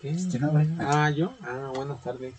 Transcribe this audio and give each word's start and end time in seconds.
¿Qué? 0.00 0.16
¿Quién 0.30 0.44
habla? 0.44 0.66
Ah, 0.80 1.10
yo. 1.10 1.32
Ah, 1.42 1.70
buenas 1.74 2.02
tardes. 2.02 2.34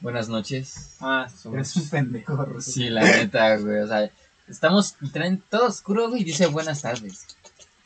Buenas 0.00 0.28
noches. 0.28 0.96
Ah, 1.00 1.28
somos- 1.28 1.54
Eres 1.56 1.76
un 1.76 1.88
pendejo. 1.88 2.60
Sí, 2.60 2.88
la 2.88 3.02
neta, 3.02 3.56
güey. 3.56 3.80
O 3.80 3.86
sea, 3.86 4.10
estamos 4.48 4.94
traen 5.12 5.42
todo 5.50 5.66
oscuro, 5.66 6.08
güey, 6.08 6.22
y 6.22 6.24
dice 6.24 6.46
buenas 6.46 6.82
tardes. 6.82 7.26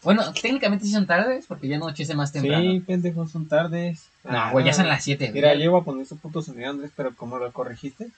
Bueno, 0.02 0.32
técnicamente 0.32 0.84
sí 0.84 0.92
son 0.92 1.06
tardes, 1.06 1.46
porque 1.46 1.68
ya 1.68 1.76
anochece 1.76 2.14
más 2.14 2.32
temprano. 2.32 2.60
Sí, 2.72 2.80
pendejos, 2.80 3.30
son 3.30 3.46
tardes. 3.46 4.06
No, 4.24 4.50
güey, 4.50 4.64
ya 4.66 4.72
son 4.72 4.88
las 4.88 5.04
7, 5.04 5.26
güey. 5.26 5.34
Mira, 5.34 5.54
yo 5.54 5.62
iba 5.64 5.78
a 5.78 5.84
poner 5.84 6.06
su 6.06 6.16
puto 6.16 6.42
sonido, 6.42 6.70
Andrés, 6.70 6.90
pero 6.96 7.14
como 7.14 7.38
lo 7.38 7.52
corregiste, 7.52 8.08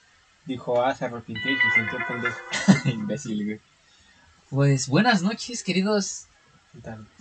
dijo, 0.45 0.83
ah, 0.83 0.95
se 0.95 1.05
arrepintió 1.05 1.51
y 1.51 1.55
se 1.55 1.61
sintió 1.75 1.99
pendejo. 2.07 2.37
Imbécil, 3.01 3.45
güey. 3.45 3.59
Pues 4.49 4.87
buenas 4.87 5.21
noches, 5.21 5.63
queridos. 5.63 6.25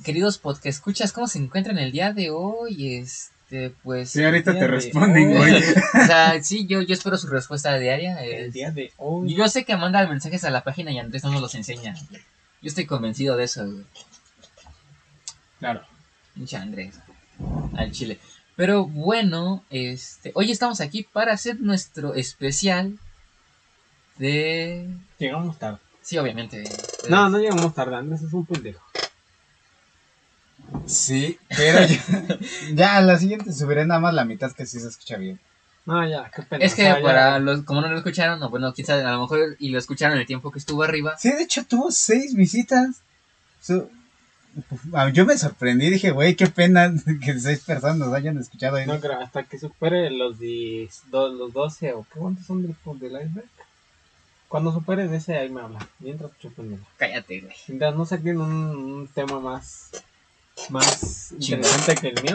Queridos 0.03 0.39
podcast 0.39 0.67
escuchas, 0.67 1.13
¿cómo 1.13 1.27
se 1.27 1.39
encuentran 1.39 1.79
el 1.79 1.93
día 1.93 2.13
de 2.13 2.31
hoy? 2.31 2.97
Este, 2.97 3.71
pues 3.83 4.11
Sí, 4.11 4.25
ahorita 4.25 4.53
te 4.53 4.61
de 4.61 4.67
responden, 4.67 5.29
hoy. 5.29 5.37
güey. 5.37 5.63
o 6.03 6.07
sea, 6.07 6.43
sí, 6.43 6.67
yo, 6.67 6.83
yo 6.83 6.95
espero 6.95 7.17
su 7.17 7.29
respuesta 7.29 7.77
diaria. 7.79 8.23
El 8.25 8.53
día 8.53 8.71
de 8.71 8.93
hoy. 8.97 9.35
Yo 9.35 9.49
sé 9.49 9.65
que 9.65 9.77
manda 9.77 10.07
mensajes 10.07 10.45
a 10.45 10.51
la 10.51 10.65
página 10.65 10.91
y 10.93 10.99
Andrés 10.99 11.25
no 11.25 11.31
nos 11.33 11.41
los 11.43 11.55
enseña. 11.55 11.95
Yo 12.63 12.69
estoy 12.69 12.87
convencido 12.87 13.37
de 13.37 13.45
eso, 13.45 13.65
güey. 13.65 13.85
Claro. 15.59 15.83
Pinche 16.35 16.57
Andrés. 16.57 16.95
Al 17.77 17.91
chile. 17.93 18.19
Pero 18.57 18.87
bueno, 18.87 19.65
este, 19.71 20.31
hoy 20.35 20.53
estamos 20.53 20.81
aquí 20.81 21.03
para 21.03 21.33
hacer 21.33 21.61
nuestro 21.61 22.15
especial 22.15 22.99
de... 24.19 24.89
Llegamos 25.19 25.59
tarde. 25.59 25.79
Sí, 26.03 26.19
obviamente. 26.19 26.63
No, 27.09 27.29
no 27.29 27.39
llegamos 27.39 27.75
tarde, 27.75 27.97
Andrés 27.97 28.23
es 28.23 28.33
un 28.33 28.47
pendejo. 28.47 28.84
Sí, 30.87 31.39
pero 31.49 31.87
ya, 31.87 32.39
ya 32.73 32.97
a 32.97 33.03
la 33.03 33.19
siguiente 33.19 33.53
subiré 33.53 33.87
nada 33.87 34.01
más 34.01 34.15
la 34.15 34.25
mitad 34.25 34.53
que 34.53 34.67
sí 34.67 34.81
se 34.81 34.89
escucha 34.89 35.17
bien. 35.17 35.39
No, 35.87 36.07
ya, 36.09 36.31
qué 36.35 36.43
pendejo. 36.43 36.67
Es 36.67 36.75
que 36.75 37.03
para 37.03 37.39
los, 37.39 37.63
como 37.63 37.81
no 37.83 37.89
lo 37.89 37.97
escucharon, 37.99 38.43
o 38.43 38.49
bueno, 38.49 38.73
quién 38.73 38.87
sabe, 38.87 39.03
a 39.03 39.13
lo 39.13 39.21
mejor 39.21 39.57
y 39.59 39.69
lo 39.69 39.79
escucharon 39.79 40.19
el 40.19 40.27
tiempo 40.27 40.51
que 40.51 40.59
estuvo 40.59 40.83
arriba. 40.83 41.17
Sí, 41.19 41.31
de 41.31 41.43
hecho 41.43 41.65
tuvo 41.65 41.91
seis 41.91 42.35
visitas. 42.35 43.03
Yo 45.13 45.27
me 45.27 45.37
sorprendí, 45.37 45.91
dije, 45.91 46.11
güey, 46.11 46.37
qué 46.37 46.47
pena 46.47 46.93
que 47.25 47.39
seis 47.39 47.61
personas 47.61 48.13
hayan 48.13 48.39
escuchado 48.39 48.79
eso. 48.79 48.93
No 48.93 49.01
creo, 49.01 49.21
hasta 49.21 49.43
que 49.45 49.59
supere 49.59 50.11
los, 50.11 50.39
10, 50.39 51.03
do- 51.11 51.33
los 51.33 51.53
12 51.53 51.93
o 51.93 52.05
qué 52.05 52.19
cuántos 52.21 52.47
son 52.47 52.63
del, 52.63 52.75
del 53.01 53.13
iceberg. 53.27 53.49
Cuando 54.49 54.73
superen 54.73 55.13
ese, 55.13 55.37
ahí 55.37 55.49
me 55.51 55.61
habla. 55.63 55.81
Mientras 55.99 56.31
chupen 56.39 56.81
Cállate, 56.97 57.41
güey. 57.41 57.55
Mientras 57.69 57.95
no 57.97 58.07
saquen 58.07 58.41
un, 58.41 58.53
un 58.53 59.09
tema 59.09 59.41
más, 59.41 59.91
más 60.71 61.33
interesante 61.33 61.95
que 61.97 62.09
el 62.09 62.23
mío, 62.23 62.35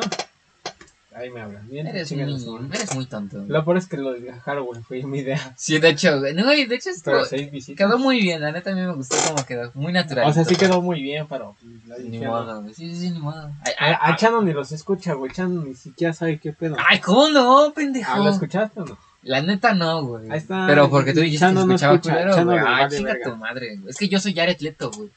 ahí 1.16 1.30
me 1.30 1.42
hablan. 1.42 1.68
Mientras 1.70 1.96
Eres 1.96 2.12
a 2.12 2.16
muy, 2.52 2.70
eres 2.74 2.96
muy 2.96 3.06
tonto. 3.08 3.38
güey. 3.38 3.50
Lo 3.50 3.66
peor 3.66 3.78
es 3.78 3.88
que 3.88 3.98
lo 3.98 4.14
de 4.14 4.32
Halloween 4.34 4.84
fue 4.84 5.04
mi 5.04 5.20
idea. 5.20 5.54
Sí, 5.58 5.80
de 5.80 5.90
hecho, 5.90 6.20
güey. 6.20 6.34
No, 6.34 6.54
y 6.54 6.66
de 6.66 6.76
hecho 6.76 6.90
estuvo- 6.92 7.16
Pero 7.16 7.26
seis 7.26 7.52
visitas. 7.52 7.78
quedó 7.88 7.98
muy 7.98 8.22
bien. 8.22 8.42
La 8.42 8.52
neta 8.52 8.72
a 8.72 8.76
mí 8.76 8.82
me 8.82 8.94
gustó 8.94 9.16
cómo 9.28 9.46
quedó. 9.46 9.72
Muy 9.74 9.92
natural. 9.92 10.30
O 10.30 10.34
sea, 10.34 10.46
sí 10.46 10.56
quedó 10.56 10.82
muy 10.82 11.02
bien, 11.02 11.26
pero. 11.28 11.56
Ni 12.04 12.20
no. 12.20 12.30
modo, 12.30 12.62
güey. 12.62 12.74
Sí, 12.74 12.90
sí, 12.94 13.00
sí, 13.02 13.10
ni 13.12 13.20
modo. 13.20 13.52
Ay, 13.66 13.74
A, 13.80 13.86
ay, 13.86 14.14
a 14.14 14.16
Chano 14.16 14.42
ni 14.42 14.54
los 14.54 14.72
escucha, 14.72 15.14
güey. 15.14 15.32
Chano 15.32 15.64
ni 15.64 15.76
siquiera 15.76 16.14
sabe 16.14 16.40
qué 16.40 16.54
pedo. 16.54 16.76
ay, 16.90 17.00
¿cómo 17.00 17.30
no, 17.30 17.74
pendejo? 17.76 18.12
Ah, 18.14 18.20
¿Lo 18.20 18.30
escuchaste 18.30 18.80
o 18.82 18.86
no? 18.86 18.98
La 19.24 19.42
neta 19.42 19.74
no, 19.74 20.06
güey. 20.06 20.30
Ahí 20.32 20.38
está. 20.38 20.66
Pero 20.68 20.90
porque 20.90 21.14
tú 21.14 21.20
dijiste 21.20 21.40
Chano 21.46 21.62
que 21.62 21.68
no 21.68 21.74
escuchaba 21.76 21.96
escucha, 21.96 22.14
culero, 22.14 22.36
Chano 22.36 22.52
güey. 22.52 22.64
le 22.64 22.70
Ay, 22.70 22.84
vale 22.84 22.98
chinga 22.98 23.16
tu 23.24 23.36
madre. 23.36 23.78
güey. 23.78 23.90
Es 23.90 23.98
que 23.98 24.08
yo 24.08 24.20
soy 24.20 24.34
Jared 24.34 24.60
Leto, 24.62 24.92
güey. 24.92 25.10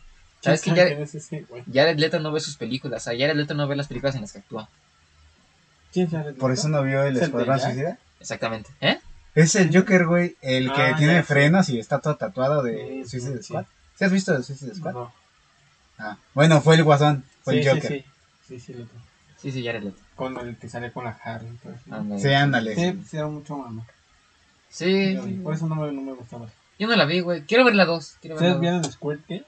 ¿Sabes 0.43 0.61
que 0.63 0.73
¿Quién 0.73 0.77
Jared, 0.89 1.01
es? 1.01 1.31
Jared 1.73 1.99
Leto 1.99 2.19
no 2.21 2.33
ve 2.33 2.41
sus 2.41 2.57
películas? 2.57 3.03
O 3.03 3.05
sea, 3.11 3.19
Jared 3.19 3.37
Leto 3.37 3.55
no 3.55 3.69
ve 3.69 3.77
las 3.77 3.87
películas 3.87 4.15
en 4.17 4.23
las 4.23 4.33
que 4.33 4.41
actúa. 4.41 4.69
¿Quién 5.93 6.11
sabe? 6.11 6.33
Por 6.33 6.51
eso 6.53 6.69
no 6.69 6.83
vio 6.83 7.03
el 7.05 7.17
¿Es 7.17 7.23
Escuadrón? 7.25 7.61
Suicida. 7.61 7.99
Exactamente. 8.19 8.71
¿Eh? 8.81 8.99
Es 9.35 9.55
el 9.55 9.75
Joker, 9.77 10.07
güey, 10.07 10.37
el 10.43 10.73
que 10.73 10.81
Ah, 10.83 10.95
tiene 10.97 11.15
ya, 11.15 11.21
sí. 11.23 11.27
frenos 11.27 11.69
y 11.69 11.79
está 11.79 12.01
todo 12.01 12.17
tatuado 12.17 12.63
de 12.63 13.03
Sí, 13.05 13.21
Suicide 13.21 13.39
sí. 13.39 13.45
Squad. 13.45 13.65
¿Sí 13.99 14.05
has 14.05 14.13
visto 14.13 14.33
de 14.37 14.43
Suicide 14.43 14.75
Squad? 14.75 14.93
No. 14.95 15.13
Ah, 15.99 16.17
bueno, 16.35 16.61
fue 16.61 16.75
el 16.75 16.83
Guasón, 16.85 17.25
fue 17.43 17.55
Sí, 17.55 17.59
el 17.61 17.65
sí, 17.65 17.71
Joker. 17.71 17.91
sí. 17.93 18.05
Sí, 18.49 18.61
sí, 18.61 18.73
lo 18.73 18.85
tengo. 18.87 19.03
Sí, 19.41 19.53
sí, 19.53 19.65
Jared 19.65 19.83
Leto. 19.85 19.99
Con 20.17 20.37
el 20.39 20.57
que 20.57 20.69
sale 20.69 20.93
con 20.93 21.05
la 21.05 21.19
Harley. 21.23 21.53
y 21.53 21.57
todo 21.59 21.73
eso. 21.73 21.95
Ándale. 21.95 22.21
Sí, 22.23 22.33
ándale. 22.33 22.75
Sí, 22.75 22.81
sí. 22.81 23.05
sí, 23.11 23.17
era 23.17 23.27
mucho 23.29 23.57
mamá. 23.57 23.87
Sí. 24.69 25.19
Por 25.43 25.55
eso 25.55 25.67
no 25.67 25.75
me, 25.77 25.93
no 25.93 26.01
me 26.01 26.13
gustaba. 26.13 26.47
Yo 26.79 26.89
no 26.89 26.97
la 26.97 27.05
vi, 27.05 27.21
güey. 27.21 27.43
Quiero 27.43 27.65
ver 27.65 27.75
la 27.75 27.85
dos. 27.85 28.17
Quiero 28.21 28.37
ver 28.37 28.43
la 28.45 28.51
¿Ustedes 28.51 28.53
dos. 28.55 28.61
vieron 28.61 28.93
Squirt 28.93 29.29
Game? 29.29 29.45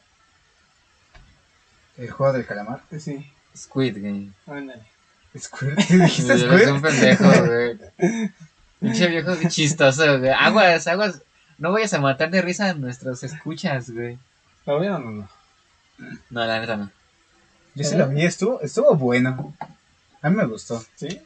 El 1.97 2.11
juego 2.11 2.33
del 2.33 2.47
calamar. 2.47 2.83
Sí. 2.99 3.31
Squid 3.57 3.97
Game. 3.97 4.31
Ándale. 4.47 4.83
Squirt. 5.39 5.79
¿Dijiste 5.79 6.33
Eres 6.33 6.69
un 6.69 6.83
pendejo, 6.83 7.25
güey. 7.45 7.79
Pinche 8.81 9.07
viejo 9.09 9.35
chistoso, 9.49 10.19
güey. 10.19 10.31
Aguas, 10.31 10.87
aguas. 10.87 11.23
No 11.59 11.73
vayas 11.73 11.95
a 11.95 12.01
matar 12.01 12.31
de 12.31 12.43
risa 12.43 12.71
a 12.71 12.75
nuestros 12.75 13.23
escuchas, 13.23 13.91
güey. 13.91 14.19
¿Lo 14.67 14.81
vieron 14.81 15.07
o 15.07 15.11
no? 15.11 15.29
No, 16.31 16.45
la 16.45 16.61
neta 16.61 16.77
no. 16.77 16.91
Yo 17.75 17.85
sí 17.85 17.97
lo 17.97 18.09
vi, 18.09 18.25
estuvo, 18.25 18.61
estuvo 18.61 18.95
bueno. 18.95 19.55
A 20.23 20.31
mí 20.31 20.37
me 20.37 20.47
gustó. 20.47 20.85
¿Sí? 20.95 21.21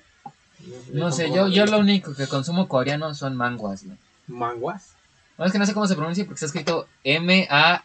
No 0.92 1.12
sé, 1.12 1.30
yo, 1.30 1.48
yo 1.48 1.66
lo 1.66 1.78
único 1.78 2.14
que 2.14 2.26
consumo 2.26 2.68
coreano 2.68 3.14
son 3.14 3.36
manguas, 3.36 3.84
güey. 3.84 3.96
¿Manguas? 4.26 4.92
No, 5.36 5.44
es 5.44 5.52
que 5.52 5.58
no 5.58 5.66
sé 5.66 5.74
cómo 5.74 5.86
se 5.86 5.94
pronuncia 5.94 6.24
porque 6.24 6.34
está 6.34 6.46
escrito 6.46 6.88
M-A-N-H-W-A. 7.04 7.76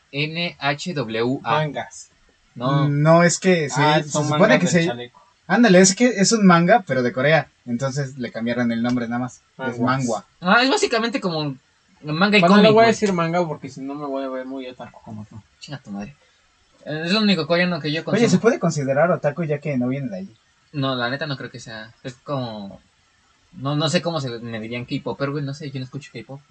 Mangas. 1.51 2.09
No, 2.55 2.87
No, 2.87 3.23
es 3.23 3.39
que 3.39 3.69
se, 3.69 3.81
ah, 3.81 4.01
se 4.03 4.09
supone 4.09 4.59
que 4.59 4.67
se... 4.67 4.85
chaleco. 4.85 5.21
Ándale, 5.47 5.79
es 5.81 5.93
que 5.95 6.05
es 6.07 6.31
un 6.31 6.45
manga, 6.45 6.83
pero 6.87 7.03
de 7.03 7.11
Corea. 7.11 7.49
Entonces 7.65 8.17
le 8.17 8.31
cambiaron 8.31 8.71
el 8.71 8.81
nombre 8.81 9.07
nada 9.07 9.19
más. 9.19 9.35
Es 9.35 9.57
Manguas. 9.57 9.79
mangua. 9.79 10.25
Ah, 10.39 10.63
es 10.63 10.69
básicamente 10.69 11.19
como 11.19 11.55
manga 12.01 12.37
y 12.37 12.41
Bueno, 12.41 12.55
cómic. 12.55 12.63
le 12.65 12.71
voy 12.71 12.83
a 12.85 12.87
decir 12.87 13.11
manga 13.13 13.45
porque 13.45 13.69
si 13.69 13.81
no 13.81 13.93
me 13.95 14.05
voy 14.05 14.23
a 14.23 14.29
ver 14.29 14.45
muy 14.45 14.67
otaku 14.67 15.01
como 15.03 15.25
tú. 15.25 15.41
Chinga 15.59 15.79
tu 15.79 15.91
madre. 15.91 16.15
Es 16.85 17.11
lo 17.11 17.21
único 17.21 17.45
coreano 17.47 17.79
que 17.79 17.91
yo 17.91 18.03
consumo. 18.03 18.19
Oye, 18.21 18.29
¿se 18.29 18.39
puede 18.39 18.59
considerar 18.59 19.09
otaku 19.11 19.43
ya 19.43 19.59
que 19.59 19.77
no 19.77 19.87
viene 19.87 20.09
de 20.09 20.17
allí? 20.17 20.35
No, 20.73 20.95
la 20.95 21.09
neta 21.09 21.27
no 21.27 21.37
creo 21.37 21.51
que 21.51 21.59
sea. 21.59 21.91
Es 22.03 22.13
como. 22.15 22.81
No, 23.53 23.75
no 23.75 23.89
sé 23.89 24.01
cómo 24.01 24.19
se 24.19 24.29
me 24.39 24.59
dirían 24.59 24.85
K-pop, 24.85 25.15
pero 25.17 25.31
güey, 25.33 25.43
no 25.43 25.53
sé, 25.53 25.69
yo 25.69 25.79
no 25.79 25.85
escucho 25.85 26.09
K-pop. 26.13 26.41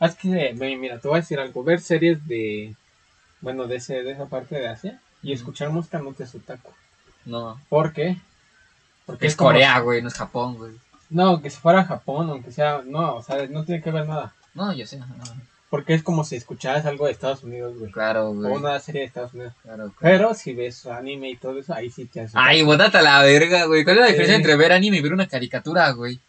Ah, 0.00 0.06
Es 0.06 0.14
que, 0.14 0.54
mira, 0.78 0.98
te 0.98 1.06
voy 1.08 1.18
a 1.18 1.20
decir 1.20 1.38
algo. 1.38 1.62
Ver 1.62 1.80
series 1.80 2.26
de, 2.26 2.74
bueno, 3.42 3.66
de, 3.66 3.76
ese, 3.76 4.02
de 4.02 4.12
esa 4.12 4.26
parte 4.26 4.54
de 4.56 4.68
Asia 4.68 5.00
y 5.24 5.32
escuchar 5.32 5.70
música 5.70 5.98
no 5.98 6.12
te 6.12 6.24
es 6.24 6.34
otaku. 6.34 6.70
No. 7.24 7.60
¿Por 7.68 7.92
qué? 7.92 8.16
Porque 9.06 9.26
Es 9.26 9.36
como- 9.36 9.50
Corea, 9.50 9.78
güey, 9.80 10.02
no 10.02 10.08
es 10.08 10.14
Japón, 10.14 10.56
güey. 10.56 10.72
No, 11.10 11.40
que 11.42 11.50
si 11.50 11.58
fuera 11.58 11.80
a 11.80 11.84
Japón, 11.84 12.30
aunque 12.30 12.52
sea, 12.52 12.82
no, 12.84 13.16
o 13.16 13.22
sea, 13.22 13.46
no 13.48 13.64
tiene 13.64 13.82
que 13.82 13.90
ver 13.90 14.06
nada. 14.08 14.34
No, 14.54 14.72
yo 14.72 14.86
sé. 14.86 14.98
no, 14.98 15.06
Porque 15.70 15.94
es 15.94 16.02
como 16.04 16.22
si 16.24 16.36
escucharas 16.36 16.86
algo 16.86 17.06
de 17.06 17.12
Estados 17.12 17.42
Unidos, 17.42 17.76
güey. 17.78 17.90
claro, 17.90 18.30
O 18.30 18.34
güey. 18.34 18.52
una 18.52 18.78
serie 18.78 19.00
de 19.00 19.06
Estados 19.08 19.34
Unidos. 19.34 19.52
Claro, 19.62 19.76
claro. 19.76 19.94
Pero 20.00 20.34
si 20.34 20.52
ves 20.54 20.86
anime 20.86 21.30
y 21.30 21.36
todo 21.36 21.58
eso, 21.58 21.74
ahí 21.74 21.90
sí 21.90 22.04
te 22.06 22.20
hace. 22.20 22.34
Ay, 22.38 22.62
bótate 22.62 22.98
a 22.98 23.02
la 23.02 23.20
verga, 23.22 23.64
güey. 23.66 23.82
¿Cuál 23.84 23.96
es 23.96 24.00
la 24.02 24.06
diferencia 24.08 24.36
Sí. 24.36 24.40
entre 24.42 24.56
ver 24.56 24.72
anime 24.72 24.98
y 24.98 25.00
ver 25.02 25.12
una 25.12 25.26
caricatura, 25.26 25.90
güey? 25.90 26.20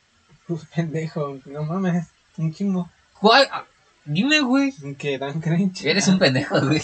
Pues 0.47 0.66
pendejo, 0.75 1.38
no 1.45 1.63
mames, 1.63 2.07
un 2.38 2.53
chingo. 2.53 2.89
¿Cuál? 3.19 3.47
Ah, 3.51 3.63
Dime, 4.07 4.39
güey. 4.41 4.72
Que 5.00 5.17
dan 5.17 5.41
cringe. 5.41 5.85
Eres 5.85 6.07
un 6.07 6.19
pendejo, 6.19 6.59
güey. 6.62 6.81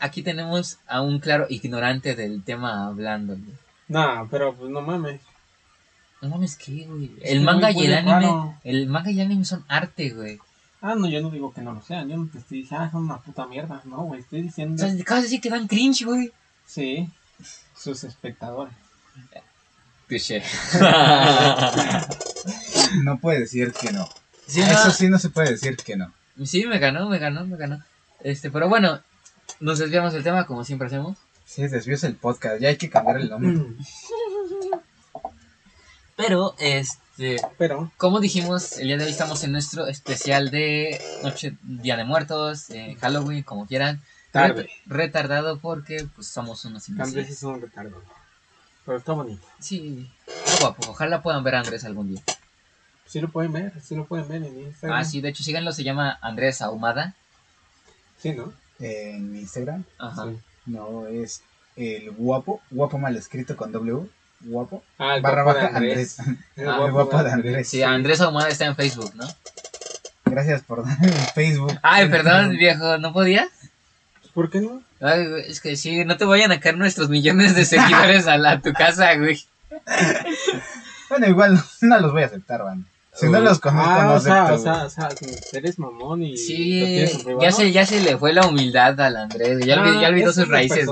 Aquí 0.00 0.22
tenemos 0.22 0.78
a 0.86 1.00
un 1.00 1.18
claro 1.18 1.46
ignorante 1.48 2.14
del 2.14 2.42
tema 2.44 2.86
hablando, 2.86 3.34
güey. 3.36 3.54
No, 3.88 4.28
pero 4.30 4.54
pues 4.54 4.70
no 4.70 4.80
mames. 4.80 5.20
No 6.20 6.28
mames, 6.28 6.56
¿qué, 6.56 6.86
güey? 6.86 7.12
Es 7.20 7.30
El 7.32 7.40
manga 7.42 7.70
y 7.72 7.84
el 7.86 7.94
anime. 7.94 8.12
raro. 8.12 8.58
El 8.64 8.86
manga 8.88 9.10
y 9.10 9.20
el 9.20 9.26
anime 9.26 9.44
son 9.44 9.64
arte, 9.68 10.10
güey. 10.10 10.38
Ah, 10.80 10.94
no, 10.96 11.08
yo 11.08 11.20
no 11.20 11.30
digo 11.30 11.52
que 11.52 11.60
no 11.62 11.72
lo 11.72 11.82
sean. 11.82 12.08
Yo 12.08 12.16
no 12.16 12.28
te 12.30 12.38
estoy 12.38 12.62
diciendo, 12.62 12.84
ah, 12.86 12.90
son 12.90 13.04
una 13.04 13.18
puta 13.18 13.46
mierda. 13.46 13.80
No, 13.84 13.98
güey, 14.04 14.20
estoy 14.20 14.40
O 14.40 14.42
diciendo. 14.44 14.82
sea, 14.82 14.92
acabas 15.00 15.22
de 15.22 15.28
decir 15.28 15.40
que 15.40 15.50
dan 15.50 15.66
cringe, 15.68 16.04
güey. 16.04 16.32
Sí, 16.66 17.08
sus 17.76 18.04
espectadores. 18.04 18.74
Touché. 20.08 20.42
No 23.04 23.18
puede 23.18 23.40
decir 23.40 23.72
que 23.72 23.92
no. 23.92 24.08
Sí, 24.46 24.60
Eso 24.60 24.84
no, 24.86 24.90
sí 24.90 25.08
no 25.08 25.18
se 25.18 25.30
puede 25.30 25.50
decir 25.52 25.76
que 25.76 25.96
no. 25.96 26.12
sí, 26.44 26.66
me 26.66 26.78
ganó, 26.78 27.08
me 27.08 27.18
ganó, 27.18 27.46
me 27.46 27.56
ganó. 27.56 27.82
Este, 28.22 28.50
pero 28.50 28.68
bueno, 28.68 29.00
nos 29.60 29.78
desviamos 29.78 30.12
del 30.12 30.22
tema 30.22 30.46
como 30.46 30.64
siempre 30.64 30.86
hacemos. 30.88 31.16
Sí, 31.44 31.66
desvíos 31.68 32.02
el 32.04 32.16
podcast. 32.16 32.60
Ya 32.60 32.68
hay 32.68 32.76
que 32.76 32.88
cambiar 32.90 33.18
el 33.18 33.28
nombre. 33.30 33.62
Pero, 36.16 36.54
este, 36.58 37.36
Pero, 37.58 37.90
como 37.96 38.20
dijimos, 38.20 38.78
el 38.78 38.86
día 38.88 38.96
de 38.96 39.04
hoy 39.04 39.10
estamos 39.10 39.42
en 39.44 39.52
nuestro 39.52 39.86
especial 39.86 40.50
de 40.50 41.00
Noche, 41.22 41.56
Día 41.62 41.96
de 41.96 42.04
Muertos, 42.04 42.70
eh, 42.70 42.96
Halloween, 43.00 43.42
como 43.42 43.66
quieran. 43.66 44.00
tarde. 44.30 44.64
Ret- 44.64 44.70
retardado 44.86 45.58
porque, 45.58 46.06
pues, 46.14 46.26
somos 46.28 46.64
unos 46.64 46.88
Andrés 46.88 47.08
imbéciles. 47.08 47.36
es 47.38 47.42
un 47.42 47.60
retardo. 47.60 48.02
Pero 48.86 48.98
está 48.98 49.12
bonito. 49.12 49.46
Sí, 49.60 50.10
está 50.26 50.60
guapo. 50.60 50.90
Ojalá 50.90 51.22
puedan 51.22 51.44
ver 51.44 51.54
a 51.56 51.60
Andrés 51.60 51.84
algún 51.84 52.08
día. 52.08 52.22
Sí 53.06 53.20
lo 53.20 53.28
pueden 53.28 53.52
ver, 53.52 53.72
sí 53.82 53.94
lo 53.94 54.06
pueden 54.06 54.26
ver 54.28 54.42
en 54.42 54.58
Instagram. 54.58 54.98
Ah, 54.98 55.04
sí, 55.04 55.20
de 55.20 55.28
hecho, 55.28 55.42
síganlo, 55.42 55.72
se 55.72 55.84
llama 55.84 56.18
Andrés 56.22 56.62
Ahumada. 56.62 57.14
Sí, 58.18 58.32
¿no? 58.32 58.52
En 58.82 59.34
Instagram. 59.36 59.84
Ajá. 59.98 60.24
Sí. 60.30 60.38
No, 60.66 61.06
es 61.06 61.42
el 61.76 62.10
guapo. 62.10 62.60
Guapo 62.70 62.98
mal 62.98 63.16
escrito 63.16 63.56
con 63.56 63.72
W. 63.72 64.06
guapo. 64.40 64.82
Ah, 64.98 65.16
el 65.16 65.22
Barra 65.22 65.42
guapo 65.44 65.58
de 65.58 65.64
baja 65.64 65.76
Andrés. 65.78 66.18
El 66.56 66.68
Ah, 66.68 66.76
guapo 66.76 66.86
el 66.86 66.92
guapo 66.92 67.16
de 67.18 67.24
de 67.24 67.30
Andrés. 67.30 67.50
Andrés. 67.52 67.68
Sí, 67.68 67.82
Andrés 67.82 68.20
Ahumada 68.20 68.48
está 68.48 68.66
en 68.66 68.76
Facebook, 68.76 69.12
¿no? 69.14 69.26
Gracias 70.24 70.62
por 70.62 70.84
darme 70.84 71.08
Facebook. 71.34 71.78
Ay, 71.82 72.08
perdón, 72.08 72.50
viejo, 72.56 72.98
¿no 72.98 73.12
podía? 73.12 73.48
¿Por 74.34 74.50
qué 74.50 74.60
no? 74.60 74.82
Ay, 75.00 75.26
es 75.46 75.60
que 75.60 75.76
sí, 75.76 76.04
no 76.04 76.16
te 76.16 76.24
vayan 76.24 76.52
a 76.52 76.60
caer 76.60 76.76
nuestros 76.78 77.08
millones 77.10 77.54
de 77.54 77.64
seguidores 77.66 78.26
a, 78.26 78.38
la, 78.38 78.52
a 78.52 78.60
tu 78.60 78.72
casa, 78.72 79.14
güey. 79.16 79.38
Bueno, 81.10 81.26
igual 81.28 81.62
no 81.82 82.00
los 82.00 82.12
voy 82.12 82.22
a 82.22 82.26
aceptar, 82.26 82.62
van. 82.62 82.86
Si 83.14 83.26
no 83.28 83.40
los 83.40 83.58
conozco, 83.60 83.90
Ah, 83.90 84.04
no 84.06 84.14
o 84.14 84.20
sea, 84.20 84.54
o 84.54 84.58
sea, 84.58 84.84
o 84.86 84.90
sea, 84.90 85.08
eres 85.52 85.78
mamón 85.78 86.22
y 86.22 86.36
Sí, 86.38 86.82
en 87.26 87.38
ya 87.40 87.52
se, 87.52 87.70
ya 87.70 87.84
se 87.84 88.00
le 88.00 88.16
fue 88.16 88.32
la 88.32 88.46
humildad 88.46 88.98
al 89.00 89.16
Andrés, 89.16 89.64
ya, 89.66 89.80
olvidó, 89.80 90.00
ya 90.00 90.06
Ah, 90.06 90.10
olvidó 90.10 90.26
sus 90.32 90.44
son 90.44 90.50
raíces. 90.50 90.88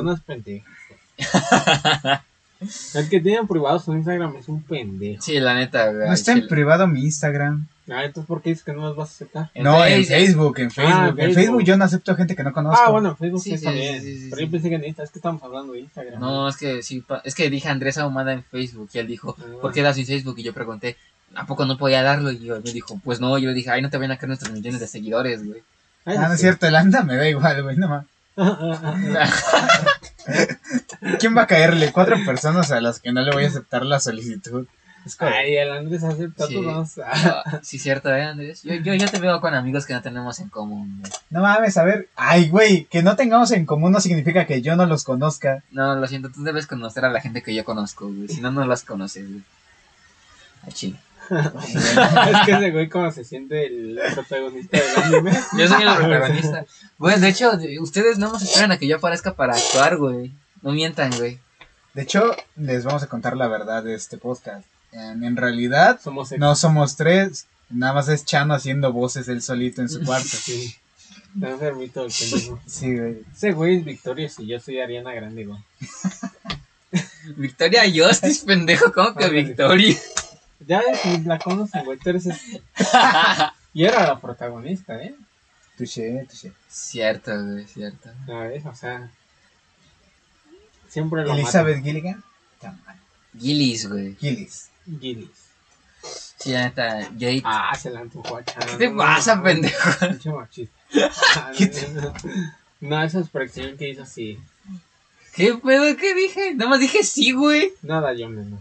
El 2.95 3.09
que 3.09 3.21
tiene 3.21 3.47
privado 3.47 3.79
su 3.79 3.95
Instagram 3.95 4.37
es 4.37 4.49
un 4.49 4.63
pendejo. 4.63 5.23
Sí, 5.23 5.41
la 5.41 5.55
neta, 5.55 5.91
güey. 5.93 6.07
No 6.09 6.13
está 6.13 6.33
en 6.33 6.47
privado 6.47 6.87
mi 6.87 7.01
Instagram. 7.05 7.67
Ah, 7.91 8.05
entonces 8.05 8.29
¿por 8.29 8.43
qué 8.43 8.51
dices 8.51 8.65
que 8.65 8.73
no 8.75 8.83
los 8.83 8.95
vas 8.97 9.09
a 9.09 9.13
aceptar? 9.13 9.51
En 9.55 9.65
no, 9.65 9.85
en 9.85 10.05
Face- 10.05 10.15
Facebook, 10.27 10.59
en 10.61 10.71
Facebook. 10.71 10.95
Ah, 10.95 11.09
en 11.09 11.17
Facebook. 11.17 11.35
Facebook 11.37 11.63
yo 11.65 11.77
no 11.79 11.85
acepto 11.87 12.15
gente 12.15 12.37
que 12.37 12.45
no 12.45 12.53
conozco. 12.53 12.81
Ah, 12.87 12.91
bueno, 12.91 13.17
Facebook 13.17 13.41
Sí, 13.43 13.57
sí, 13.57 13.67
sí, 13.67 14.27
pero 14.29 14.37
sí. 14.37 14.45
yo 14.45 14.51
pensé 14.51 14.69
que 14.69 14.75
en 14.75 14.85
Insta, 14.85 15.03
es 15.05 15.11
que 15.11 15.19
estamos 15.19 15.43
hablando 15.43 15.73
de 15.73 15.81
Instagram. 15.81 16.21
No, 16.21 16.49
es 16.49 16.57
que 16.59 16.83
sí, 16.83 17.03
es 17.25 17.35
que 17.35 17.49
dije 17.49 17.69
Andrés 17.69 17.97
Ahumada 17.97 18.35
en 18.35 18.45
Facebook 18.45 18.91
y 18.93 18.99
él 18.99 19.07
dijo, 19.07 19.37
Ah. 19.41 19.45
¿por 19.63 19.73
qué 19.73 19.81
das 19.83 19.97
sin 19.97 20.05
Facebook? 20.07 20.39
Y 20.39 20.43
yo 20.43 20.53
pregunté, 20.53 20.97
¿a 21.35 21.47
poco 21.47 21.65
no 21.67 21.77
podía 21.79 22.03
darlo? 22.03 22.31
Y 22.31 22.41
yo, 22.45 22.61
me 22.61 22.73
dijo, 22.73 23.01
pues 23.05 23.21
no, 23.21 23.37
yo 23.39 23.49
le 23.49 23.55
dije, 23.55 23.71
ay, 23.71 23.83
no 23.83 23.91
te 23.91 23.97
vayan 23.99 24.13
a 24.13 24.17
caer 24.17 24.29
nuestros 24.29 24.53
millones 24.53 24.81
de 24.81 24.87
seguidores, 24.87 25.47
güey. 25.47 25.63
Ay, 26.05 26.17
Ah, 26.19 26.29
no 26.29 26.35
es 26.35 26.41
sí. 26.41 26.45
cierto, 26.47 26.67
el 26.67 26.77
anda 26.77 27.03
me 27.03 27.17
da 27.17 27.29
igual, 27.29 27.63
güey, 27.63 27.77
no 27.77 27.89
más. 27.89 28.05
Ah, 28.37 29.29
¿Quién 31.19 31.37
va 31.37 31.43
a 31.43 31.47
caerle? 31.47 31.93
Cuatro 31.93 32.17
personas 32.25 32.71
a 32.71 32.81
las 32.81 33.01
que 33.01 33.13
no 33.13 33.21
le 33.23 33.33
voy 33.33 33.45
a 33.45 33.49
aceptar 33.49 33.85
la 33.85 34.01
solicitud. 34.01 34.67
Es 35.07 35.17
como- 35.17 35.31
Ay, 35.31 35.57
el 35.57 35.71
Andrés 35.73 36.05
acepta 36.05 36.47
Sí. 36.47 36.55
todos. 36.55 36.99
Ah, 37.05 37.61
sí, 37.63 37.79
cierto, 37.79 38.15
¿eh, 38.15 38.23
Andrés? 38.23 38.63
Yo, 38.63 38.75
yo, 38.75 38.93
yo 38.95 39.09
te 39.09 39.19
veo 39.19 39.41
con 39.41 39.55
amigos 39.55 39.87
que 39.87 39.95
no 39.95 40.03
tenemos 40.03 40.41
en 40.41 40.51
común, 40.51 40.99
güey. 41.01 41.13
No 41.31 41.41
mames, 41.41 41.77
a 41.79 41.85
ver. 41.85 42.09
Ay, 42.17 42.49
güey, 42.51 42.85
que 42.85 43.03
no 43.03 43.17
tengamos 43.17 43.51
en 43.53 43.65
común 43.65 43.93
no 43.93 44.01
significa 44.01 44.47
que 44.47 44.61
yo 44.61 44.77
no 44.77 44.85
los 44.85 45.05
conozca. 45.05 45.63
No, 45.71 45.95
lo 45.97 46.07
siento, 46.07 46.29
tú 46.31 46.43
debes 46.43 46.67
conocer 46.67 47.05
a 47.07 47.11
la 47.11 47.21
gente 47.23 47.43
que 47.43 47.55
yo 47.55 47.65
conozco, 47.65 48.09
güey. 48.13 48.29
Si 48.29 48.41
no, 48.43 48.51
no 48.51 48.67
las 48.67 48.83
conoces, 48.85 49.27
güey. 49.29 49.43
A 50.67 50.71
Chile. 50.71 50.99
Es 51.31 52.47
que 52.47 52.53
ese 52.53 52.71
güey 52.71 52.89
como 52.89 53.11
se 53.13 53.25
siente 53.25 53.67
el 53.67 53.99
protagonista 54.15 54.77
del 54.79 55.05
anime. 55.05 55.33
Yo 55.59 55.69
soy 55.69 55.83
el 55.83 55.97
protagonista. 55.97 56.65
Güey, 56.99 57.21
de 57.21 57.29
hecho, 57.29 57.53
de- 57.53 57.79
ustedes 57.81 58.19
no 58.19 58.31
más 58.33 58.43
esperan 58.43 58.73
a 58.73 58.79
que 58.79 58.87
yo 58.87 58.97
aparezca 58.97 59.35
para 59.35 59.55
actuar, 59.55 59.97
güey. 59.97 60.33
No 60.63 60.73
mientan, 60.73 61.11
güey. 61.17 61.39
De 61.95 62.03
hecho, 62.03 62.35
les 62.57 62.85
vamos 62.85 63.03
a 63.03 63.07
contar 63.09 63.37
la 63.37 63.49
verdad 63.49 63.83
de 63.83 63.95
este 63.95 64.17
podcast. 64.19 64.65
En, 64.93 65.23
en 65.25 65.37
realidad, 65.37 66.01
Somos 66.03 66.33
no 66.33 66.55
somos 66.57 66.97
tres. 66.97 67.47
Nada 67.69 67.93
más 67.93 68.09
es 68.09 68.25
Chano 68.25 68.55
haciendo 68.55 68.93
voces 68.93 69.29
él 69.29 69.43
solito 69.43 69.81
en 69.83 69.89
su 69.89 70.03
cuarto. 70.05 70.29
Sí. 70.37 70.75
Está 71.35 71.51
enfermito 71.51 72.05
el 72.05 72.13
pendejo. 72.13 72.61
Sí, 72.67 72.97
güey. 72.97 73.19
Ese 73.33 73.53
güey 73.53 73.77
es 73.79 73.85
Victoria 73.85 74.29
y 74.39 74.47
yo 74.49 74.59
soy 74.59 74.81
Ariana 74.81 75.13
Grande, 75.15 75.45
güey. 75.45 75.61
Victoria 77.37 77.83
Justice, 77.85 78.45
pendejo, 78.45 78.93
¿cómo 78.93 79.15
que 79.15 79.29
Victoria? 79.29 79.97
Ya 80.67 80.81
ves, 80.81 81.05
ni 81.07 81.25
la 81.25 81.39
conocen, 81.39 81.85
güey. 81.85 81.99
Tú 81.99 82.11
eres 82.11 82.27
es- 82.27 82.61
Y 83.73 83.85
era 83.85 84.07
la 84.07 84.21
protagonista, 84.21 85.01
¿eh? 85.03 85.15
Touché, 85.79 86.27
touché. 86.29 86.53
cierto, 86.69 87.33
güey, 87.45 87.67
cierto. 87.67 88.11
¿Sabes? 88.27 88.67
O 88.67 88.75
sea. 88.75 89.11
Siempre 90.89 91.25
lo 91.25 91.33
Elizabeth 91.35 91.83
Gilligan. 91.83 92.23
Tama- 92.61 92.97
Gillis, 93.39 93.89
güey. 93.89 94.17
Gillis. 94.17 94.69
Gillis. 95.01 95.29
Sí, 96.39 96.51
neta, 96.53 97.03
Jade. 97.19 97.43
Ah, 97.45 97.77
se 97.79 97.91
la 97.91 98.01
antojó 98.01 98.39
a 98.39 98.45
Chano. 98.45 98.67
¿Qué 98.67 98.89
te 98.89 98.91
pasa, 98.91 99.43
pendejo? 99.43 99.91
Pinche 100.09 100.31
machista. 100.31 100.81
Ah, 101.37 101.53
¿Qué 101.57 101.67
te- 101.69 101.89
no, 101.91 102.01
no, 102.01 102.13
no, 102.81 103.03
esa 103.05 103.21
expresión 103.21 103.77
que 103.77 103.91
hizo 103.91 104.03
así. 104.03 104.39
¿Qué 105.35 105.55
pedo? 105.55 105.97
¿Qué 105.97 106.15
dije? 106.15 106.55
Nada 106.55 106.71
más 106.71 106.81
dije 106.81 107.05
sí, 107.05 107.31
güey. 107.33 107.73
Nada, 107.83 108.13
yo 108.15 108.29
no. 108.29 108.61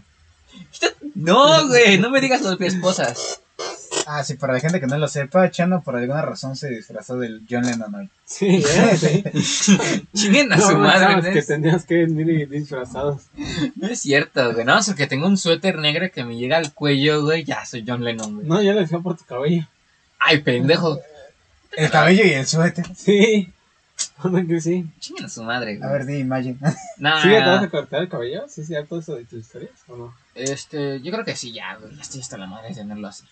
No, 1.14 1.68
güey, 1.68 1.98
no 1.98 2.10
me 2.10 2.20
digas 2.20 2.42
de 2.58 2.66
esposas. 2.66 3.40
Ah, 4.06 4.24
sí, 4.24 4.34
para 4.34 4.54
la 4.54 4.60
gente 4.60 4.80
que 4.80 4.86
no 4.86 4.96
lo 4.96 5.06
sepa, 5.08 5.50
Chano 5.50 5.82
por 5.82 5.94
alguna 5.96 6.22
razón 6.22 6.56
se 6.56 6.70
disfrazó 6.70 7.18
del 7.18 7.42
John 7.48 7.62
Lennon 7.66 7.94
hoy. 7.94 8.08
Sí, 8.24 8.62
¿eh? 8.66 9.22
Sí. 9.42 9.78
Chinguen 10.14 10.52
a 10.52 10.56
No 10.56 10.68
su 10.70 10.76
madre, 10.78 10.98
pensabas 10.98 11.24
¿no 11.24 11.32
que 11.32 11.38
es? 11.38 11.46
tenías 11.46 11.84
que 11.84 11.94
venir 12.06 12.48
disfrazados. 12.48 13.22
No 13.76 13.88
es 13.88 14.00
cierto, 14.00 14.52
güey. 14.54 14.64
No, 14.64 14.78
es 14.78 14.94
que 14.94 15.06
tengo 15.06 15.26
un 15.26 15.36
suéter 15.36 15.78
negro 15.78 16.10
que 16.12 16.24
me 16.24 16.36
llega 16.36 16.56
al 16.56 16.72
cuello, 16.72 17.22
güey. 17.22 17.44
Ya 17.44 17.64
soy 17.66 17.84
John 17.86 18.02
Lennon, 18.04 18.36
güey. 18.36 18.46
No, 18.46 18.62
yo 18.62 18.72
lo 18.72 18.80
decía 18.80 18.98
por 19.00 19.16
tu 19.16 19.24
cabello. 19.24 19.66
Ay, 20.18 20.38
pendejo. 20.38 20.98
El 21.76 21.90
cabello 21.90 22.24
y 22.24 22.30
el 22.32 22.46
suéter. 22.46 22.86
Sí. 22.96 23.52
¿Dónde 24.22 24.46
que 24.46 24.60
sí? 24.60 24.86
Chinguen 24.98 25.26
a 25.26 25.28
su 25.28 25.42
madre, 25.42 25.76
güey. 25.76 25.88
A 25.88 25.92
ver, 25.92 26.06
di 26.06 26.18
Imagine. 26.18 26.58
No, 26.98 27.20
¿Sí 27.22 27.28
te 27.28 27.40
vas 27.40 27.62
a 27.62 27.70
cortar 27.70 28.02
el 28.02 28.08
cabello? 28.08 28.44
¿Sí 28.48 28.60
es 28.62 28.66
cierto 28.66 28.98
eso 28.98 29.14
de 29.14 29.24
tus 29.24 29.40
historias 29.40 29.70
o 29.88 29.96
no? 29.96 30.14
este, 30.34 31.00
yo 31.00 31.12
creo 31.12 31.24
que 31.24 31.36
sí, 31.36 31.52
ya, 31.52 31.76
güey. 31.76 31.94
Ya 31.96 32.02
estoy 32.02 32.20
hasta 32.20 32.36
la 32.38 32.46
madre 32.46 32.68
de 32.68 32.74
tenerlo 32.74 33.08
así. 33.08 33.24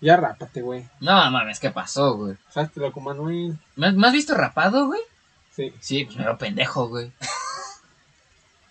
Ya 0.00 0.16
rápate, 0.16 0.60
güey. 0.62 0.84
No, 1.00 1.30
mames, 1.30 1.58
¿qué 1.58 1.70
pasó, 1.70 2.16
güey? 2.16 2.36
Sástelo 2.50 2.92
con 2.92 3.04
Manuel. 3.04 3.56
¿Me 3.76 3.86
has, 3.88 3.94
me 3.94 4.06
has 4.06 4.12
visto 4.12 4.34
rapado, 4.34 4.86
güey? 4.86 5.00
Sí. 5.54 5.72
Sí, 5.80 6.04
pues 6.04 6.18
me 6.18 6.34
pendejo, 6.34 6.88
güey. 6.88 7.10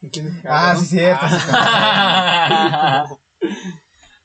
¿Y 0.01 0.09
quién 0.09 0.27
es 0.27 0.35
Ah, 0.47 0.75
sí, 0.77 0.85
cierto. 0.85 1.25
Ah. 1.29 3.17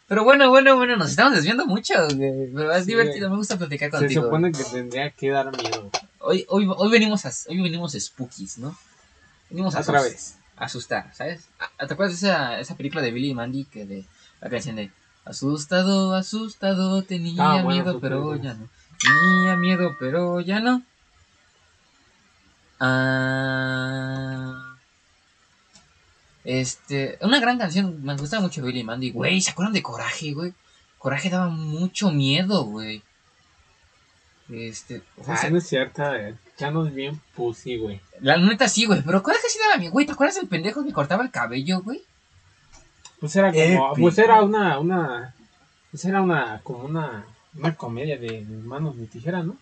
Pero 0.09 0.25
bueno, 0.25 0.51
bueno, 0.51 0.77
bueno, 0.77 0.97
nos 0.97 1.11
estamos 1.11 1.35
desviando 1.35 1.65
mucho, 1.67 1.95
güey. 2.17 2.51
Pero 2.55 2.73
es 2.73 2.85
Sí, 2.85 2.91
divertido, 2.91 3.29
güey. 3.29 3.31
me 3.31 3.37
gusta 3.37 3.57
platicar 3.57 3.91
Se 3.91 3.97
contigo. 3.99 4.23
supone 4.25 4.53
que 4.53 4.65
tendría 4.65 5.11
que 5.11 5.31
dar 5.31 5.57
miedo. 5.57 5.91
Hoy, 6.21 6.45
hoy, 6.49 6.69
hoy 6.77 6.91
venimos 6.91 7.25
a, 7.27 7.33
hoy 7.49 7.61
venimos 7.63 7.93
spookies, 7.93 8.59
¿no? 8.59 8.77
Venimos 9.49 9.75
a 9.75 9.81
Otra 9.81 10.03
vez. 10.03 10.37
a 10.57 10.67
asustar, 10.67 11.11
¿sabes? 11.15 11.49
Ah, 11.59 11.87
¿Te 11.87 11.95
acuerdas 11.95 12.21
de 12.21 12.29
esa, 12.29 12.61
esa 12.61 12.77
película 12.77 13.03
de 13.03 13.11
Billy 13.11 13.31
y 13.31 13.35
Mandy 13.35 13.65
que 13.65 13.87
de 13.87 14.05
la 14.41 14.51
canción 14.51 14.77
de 14.77 14.91
Asustado, 15.25 16.15
asustado, 16.15 17.03
tenía 17.03 17.43
Ah, 17.43 17.63
bueno, 17.63 17.85
miedo, 17.85 18.01
pero 18.01 18.37
ya 18.37 18.55
no. 18.55 18.69
Tenía 18.99 19.57
miedo, 19.57 19.97
pero 19.99 20.41
ya 20.41 20.61
no. 20.61 20.83
Ah, 22.81 24.77
este, 26.45 27.19
una 27.21 27.39
gran 27.41 27.59
canción, 27.59 28.03
me 28.03 28.17
gusta 28.17 28.41
mucho 28.41 28.63
Billy 28.63 28.81
y 28.81 28.85
Mandy, 28.85 29.11
güey, 29.11 29.41
¿se 29.41 29.51
acuerdan 29.51 29.73
de 29.75 29.83
Coraje, 29.83 30.33
güey? 30.33 30.53
Coraje 30.99 31.31
daba 31.31 31.49
mucho 31.49 32.11
miedo, 32.11 32.65
güey. 32.65 33.03
Este, 34.53 35.03
o 35.17 35.25
sea, 35.25 35.39
Ah, 35.43 35.51
no 35.51 35.59
es 35.59 35.67
cierto. 35.69 36.03
eh. 36.15 36.35
Chano 36.59 36.87
es 36.87 36.95
bien 36.95 37.21
pussy, 37.35 37.77
güey. 37.79 38.01
la 38.21 38.37
neta 38.37 38.69
sí, 38.69 38.85
güey, 38.85 39.01
pero 39.03 39.23
Coraje 39.23 39.45
sí 39.49 39.59
daba 39.61 39.79
miedo, 39.79 39.93
güey, 39.93 40.05
¿te 40.07 40.13
acuerdas 40.13 40.37
del 40.37 40.49
pendejo 40.49 40.85
que 40.85 40.93
cortaba 40.93 41.23
el 41.23 41.31
cabello, 41.31 41.81
güey? 41.83 42.03
Pues 43.21 43.37
era 43.37 43.53
como, 43.53 43.95
pues 43.95 44.19
era 44.19 44.43
una, 44.43 44.79
una, 44.79 45.35
pues 45.91 46.05
era 46.05 46.21
una, 46.23 46.61
como 46.63 46.85
una, 46.85 47.25
una 47.55 47.75
comedia 47.77 48.19
de 48.19 48.43
manos 48.65 48.97
de 48.99 49.07
tijera, 49.07 49.43
¿no? 49.43 49.57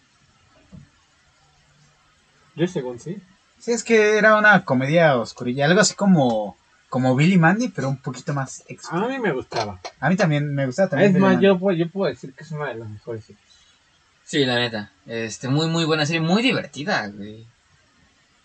Yo 2.57 2.67
según 2.67 2.99
sí. 2.99 3.21
Sí, 3.59 3.73
es 3.73 3.83
que 3.85 4.17
era 4.19 4.37
una 4.37 4.65
comedia 4.65 5.17
oscurilla, 5.19 5.67
algo 5.67 5.81
así 5.81 5.95
como, 5.95 6.57
como 6.89 7.15
Billy 7.17 7.37
Mandy, 7.39 7.69
pero 7.69 7.89
un 7.89 7.99
poquito 8.01 8.33
más 8.35 8.61
A 8.61 8.65
extra. 8.69 9.09
mí 9.09 9.19
me 9.19 9.33
gustaba. 9.33 9.81
A 10.01 10.09
mí 10.09 10.17
también 10.17 10.55
me 10.55 10.67
gustaba 10.67 10.89
también. 10.91 11.09
Es 11.11 11.15
Billy 11.15 11.23
más, 11.23 11.33
Mandy. 11.35 11.47
yo, 11.47 11.59
puedo- 11.59 11.77
yo 11.77 11.89
puedo 11.91 12.11
decir 12.11 12.33
que 12.35 12.45
es 12.45 12.51
una 12.53 12.69
de 12.69 12.75
las 12.77 12.89
mejores 12.89 13.25
series. 13.25 13.48
Sí, 14.29 14.45
la 14.45 14.57
neta. 14.57 14.93
Este, 15.07 15.49
muy, 15.49 15.69
muy 15.69 15.85
buena 15.87 16.05
serie, 16.05 16.21
muy 16.21 16.43
divertida, 16.43 17.07
güey. 17.09 17.47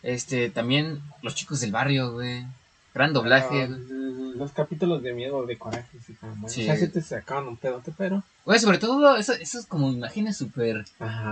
Este, 0.02 0.50
también 0.50 1.02
Los 1.22 1.36
Chicos 1.36 1.60
del 1.60 1.74
Barrio, 1.74 2.13
güey. 2.13 2.46
Gran 2.94 3.12
doblaje, 3.12 3.63
Ah, 3.63 3.68
güey. 3.68 4.34
Los 4.38 4.52
capítulos 4.54 5.04
de 5.04 5.12
miedo 5.13 5.46
de 5.46 5.58
coraje, 5.58 5.98
sí, 6.08 6.16
buenos. 6.22 6.52
Sí. 6.54 6.62
O 6.63 6.66
sea, 6.66 6.78
sí 6.78 6.88
te 6.88 7.02
sacaban 7.02 7.48
un 7.50 7.58
pedote, 7.58 7.92
pero. 7.98 8.24
Güey, 8.46 8.60
sobre 8.60 8.78
todo, 8.78 9.18
eso, 9.18 9.34
esas 9.34 9.66
como 9.66 9.92
imágenes 9.92 10.38
súper, 10.38 10.86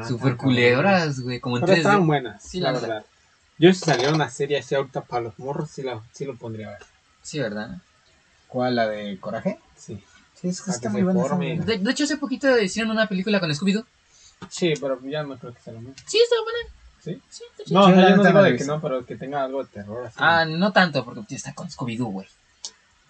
súper 0.05 0.35
güey. 1.21 1.39
Como 1.39 1.55
Pero 1.61 1.67
3D. 1.73 1.77
estaban 1.77 2.05
buenas, 2.07 2.43
Sí, 2.43 2.59
la 2.59 2.73
la 2.73 2.79
verdad. 2.79 3.05
Yo 3.57 3.73
si 3.73 3.79
saliera 3.79 4.13
una 4.13 4.29
serie 4.29 4.59
así 4.59 4.75
ahorita 4.75 5.01
para 5.01 5.23
los 5.23 5.39
morros, 5.39 5.71
sí, 5.71 5.81
la, 5.81 6.01
sí 6.11 6.25
lo 6.25 6.35
pondría 6.35 6.67
a 6.67 6.71
ver. 6.71 6.79
Sí, 7.21 7.39
¿verdad? 7.39 7.77
¿Cuál, 8.49 8.75
la 8.75 8.87
de 8.89 9.17
Coraje? 9.19 9.59
Sí. 9.77 10.03
Sí, 10.39 10.49
es 10.49 10.59
que 10.61 10.65
Para 10.67 10.75
está 10.75 10.89
muy 10.89 11.03
buena. 11.03 11.19
está 11.21 11.29
forme. 11.29 11.47
muy 11.47 11.57
buena. 11.57 11.71
De, 11.71 11.77
de 11.79 11.91
hecho, 11.91 12.03
hace 12.03 12.17
poquito 12.17 12.59
hicieron 12.59 12.91
una 12.91 13.07
película 13.07 13.39
con 13.39 13.49
Scooby-Doo. 13.49 13.85
Sí, 14.49 14.73
pero 14.79 14.99
ya 15.03 15.23
no 15.23 15.37
creo 15.37 15.53
que 15.53 15.61
sea 15.61 15.73
lo 15.73 15.79
mismo. 15.79 15.95
Sí, 16.05 16.19
está 16.23 16.35
buena. 16.43 16.59
¿Sí? 17.03 17.21
Sí, 17.29 17.43
está 17.51 17.63
chida. 17.63 17.79
No, 17.79 17.85
o 17.85 17.87
sea, 17.87 17.95
yo 17.95 18.01
no 18.01 18.23
digo 18.23 18.33
no 18.33 18.43
de 18.43 18.57
que 18.57 18.65
no, 18.65 18.81
pero 18.81 19.05
que 19.05 19.15
tenga 19.15 19.43
algo 19.43 19.63
de 19.63 19.69
terror 19.69 20.05
así. 20.05 20.15
Ah, 20.19 20.45
no 20.45 20.71
tanto, 20.71 21.03
porque 21.03 21.35
está 21.35 21.53
con 21.53 21.69
Scooby-Doo, 21.69 22.11
güey. 22.11 22.27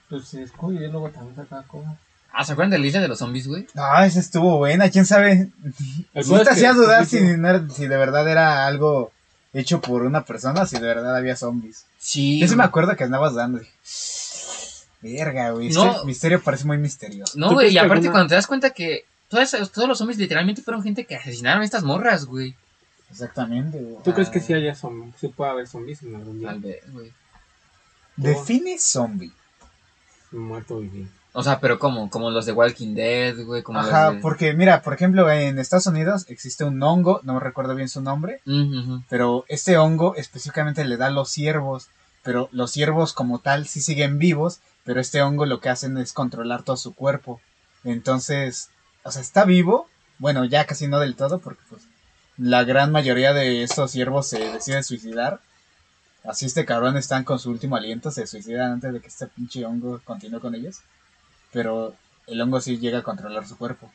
Pues 0.09 0.27
sí, 0.27 0.45
Scooby 0.45 0.77
y 0.77 0.87
luego 0.87 1.09
también 1.09 1.35
saca 1.35 1.63
cosas. 1.63 1.93
Ah, 2.33 2.45
¿se 2.45 2.53
acuerdan 2.53 2.71
de 2.71 2.79
la 2.79 2.87
isla 2.87 3.01
de 3.01 3.07
los 3.09 3.19
zombies, 3.19 3.47
güey? 3.47 3.67
Ah, 3.75 4.05
esa 4.05 4.19
estuvo 4.19 4.57
buena, 4.57 4.89
quién 4.89 5.05
sabe. 5.05 5.49
Es 6.13 6.27
te 6.29 6.49
hacía 6.49 6.73
dudar 6.73 7.05
si, 7.05 7.19
no 7.19 7.59
de 7.59 7.87
verdad 7.87 8.27
era 8.27 8.65
algo 8.67 9.11
hecho 9.53 9.81
por 9.81 10.03
una 10.03 10.23
persona, 10.23 10.65
si 10.65 10.77
de 10.77 10.87
verdad 10.87 11.15
había 11.15 11.35
zombies. 11.35 11.85
Sí. 11.99 12.39
Yo 12.39 12.47
sí 12.47 12.55
me 12.55 12.63
acuerdo 12.63 12.95
que 12.95 13.03
andabas 13.03 13.35
dando. 13.35 13.59
dije, 13.59 13.71
Verga, 15.01 15.51
güey. 15.51 15.69
No. 15.69 15.91
Este 15.91 16.05
misterio 16.05 16.41
parece 16.41 16.65
muy 16.65 16.77
misterioso. 16.77 17.33
No, 17.37 17.49
¿Tú 17.49 17.53
güey, 17.55 17.73
y 17.73 17.77
aparte 17.77 17.93
alguna- 17.95 18.11
cuando 18.11 18.29
te 18.29 18.35
das 18.35 18.47
cuenta 18.47 18.69
que 18.69 19.05
esas- 19.39 19.71
todos 19.71 19.87
los 19.87 19.97
zombies 19.97 20.17
literalmente 20.19 20.61
fueron 20.61 20.83
gente 20.83 21.05
que 21.05 21.15
asesinaron 21.15 21.61
a 21.61 21.65
estas 21.65 21.83
morras, 21.83 22.25
güey. 22.25 22.55
Exactamente, 23.09 23.79
güey. 23.79 24.03
¿Tú 24.03 24.13
crees 24.13 24.29
que 24.29 24.39
sí 24.39 24.53
haya 24.53 24.73
zombies? 24.75 25.13
Sí 25.19 25.27
puede 25.29 25.51
haber 25.51 25.67
zombies 25.67 26.01
en 26.03 26.15
algún 26.15 26.39
día? 26.39 26.49
Tal 26.49 26.59
vez, 26.59 26.91
güey. 26.91 27.11
Define 28.15 28.77
zombie. 28.79 29.31
Muerto 30.31 30.79
viviente. 30.79 31.11
O 31.33 31.43
sea, 31.43 31.59
pero 31.61 31.79
¿cómo? 31.79 32.09
Como 32.09 32.29
los 32.29 32.45
de 32.45 32.51
Walking 32.51 32.93
Dead, 32.93 33.35
güey. 33.45 33.63
Como 33.63 33.79
Ajá, 33.79 34.11
de... 34.11 34.19
porque 34.19 34.53
mira, 34.53 34.81
por 34.81 34.93
ejemplo, 34.93 35.29
en 35.31 35.59
Estados 35.59 35.87
Unidos 35.87 36.25
existe 36.27 36.65
un 36.65 36.81
hongo, 36.83 37.21
no 37.23 37.35
me 37.35 37.39
recuerdo 37.39 37.73
bien 37.75 37.87
su 37.89 38.01
nombre, 38.01 38.41
pero 39.09 39.45
este 39.47 39.77
hongo 39.77 40.15
específicamente 40.15 40.83
le 40.83 40.97
da 40.97 41.07
a 41.07 41.11
los 41.11 41.29
ciervos, 41.29 41.87
pero 42.21 42.49
los 42.51 42.71
ciervos 42.71 43.13
como 43.13 43.39
tal 43.39 43.65
sí 43.67 43.79
siguen 43.81 44.19
vivos, 44.19 44.59
pero 44.83 44.99
este 44.99 45.21
hongo 45.21 45.45
lo 45.45 45.61
que 45.61 45.69
hacen 45.69 45.97
es 45.97 46.11
controlar 46.11 46.63
todo 46.63 46.75
su 46.75 46.93
cuerpo. 46.93 47.39
Entonces, 47.85 48.69
o 49.03 49.11
sea, 49.11 49.21
está 49.21 49.45
vivo, 49.45 49.87
bueno, 50.19 50.45
ya 50.45 50.65
casi 50.65 50.87
no 50.87 50.99
del 50.99 51.15
todo, 51.15 51.39
porque 51.39 51.61
pues 51.69 51.81
la 52.37 52.63
gran 52.63 52.91
mayoría 52.91 53.33
de 53.33 53.63
estos 53.63 53.91
ciervos 53.91 54.27
se 54.27 54.39
deciden 54.39 54.83
suicidar. 54.83 55.39
Así 56.23 56.45
este 56.45 56.65
cabrón 56.65 56.97
están 56.97 57.23
con 57.23 57.39
su 57.39 57.49
último 57.49 57.75
aliento, 57.75 58.11
se 58.11 58.27
suicidan 58.27 58.73
antes 58.73 58.93
de 58.93 59.01
que 59.01 59.07
este 59.07 59.27
pinche 59.27 59.65
hongo 59.65 59.99
continúe 60.03 60.39
con 60.39 60.53
ellos. 60.53 60.81
Pero 61.51 61.95
el 62.27 62.39
hongo 62.39 62.61
sí 62.61 62.77
llega 62.77 62.99
a 62.99 63.03
controlar 63.03 63.47
su 63.47 63.57
cuerpo. 63.57 63.91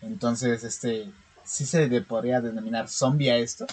Entonces, 0.00 0.64
este, 0.64 1.10
sí 1.44 1.66
se 1.66 1.86
le 1.88 2.00
podría 2.00 2.40
denominar 2.40 2.88
zombie 2.88 3.30
a 3.30 3.36
esto. 3.36 3.66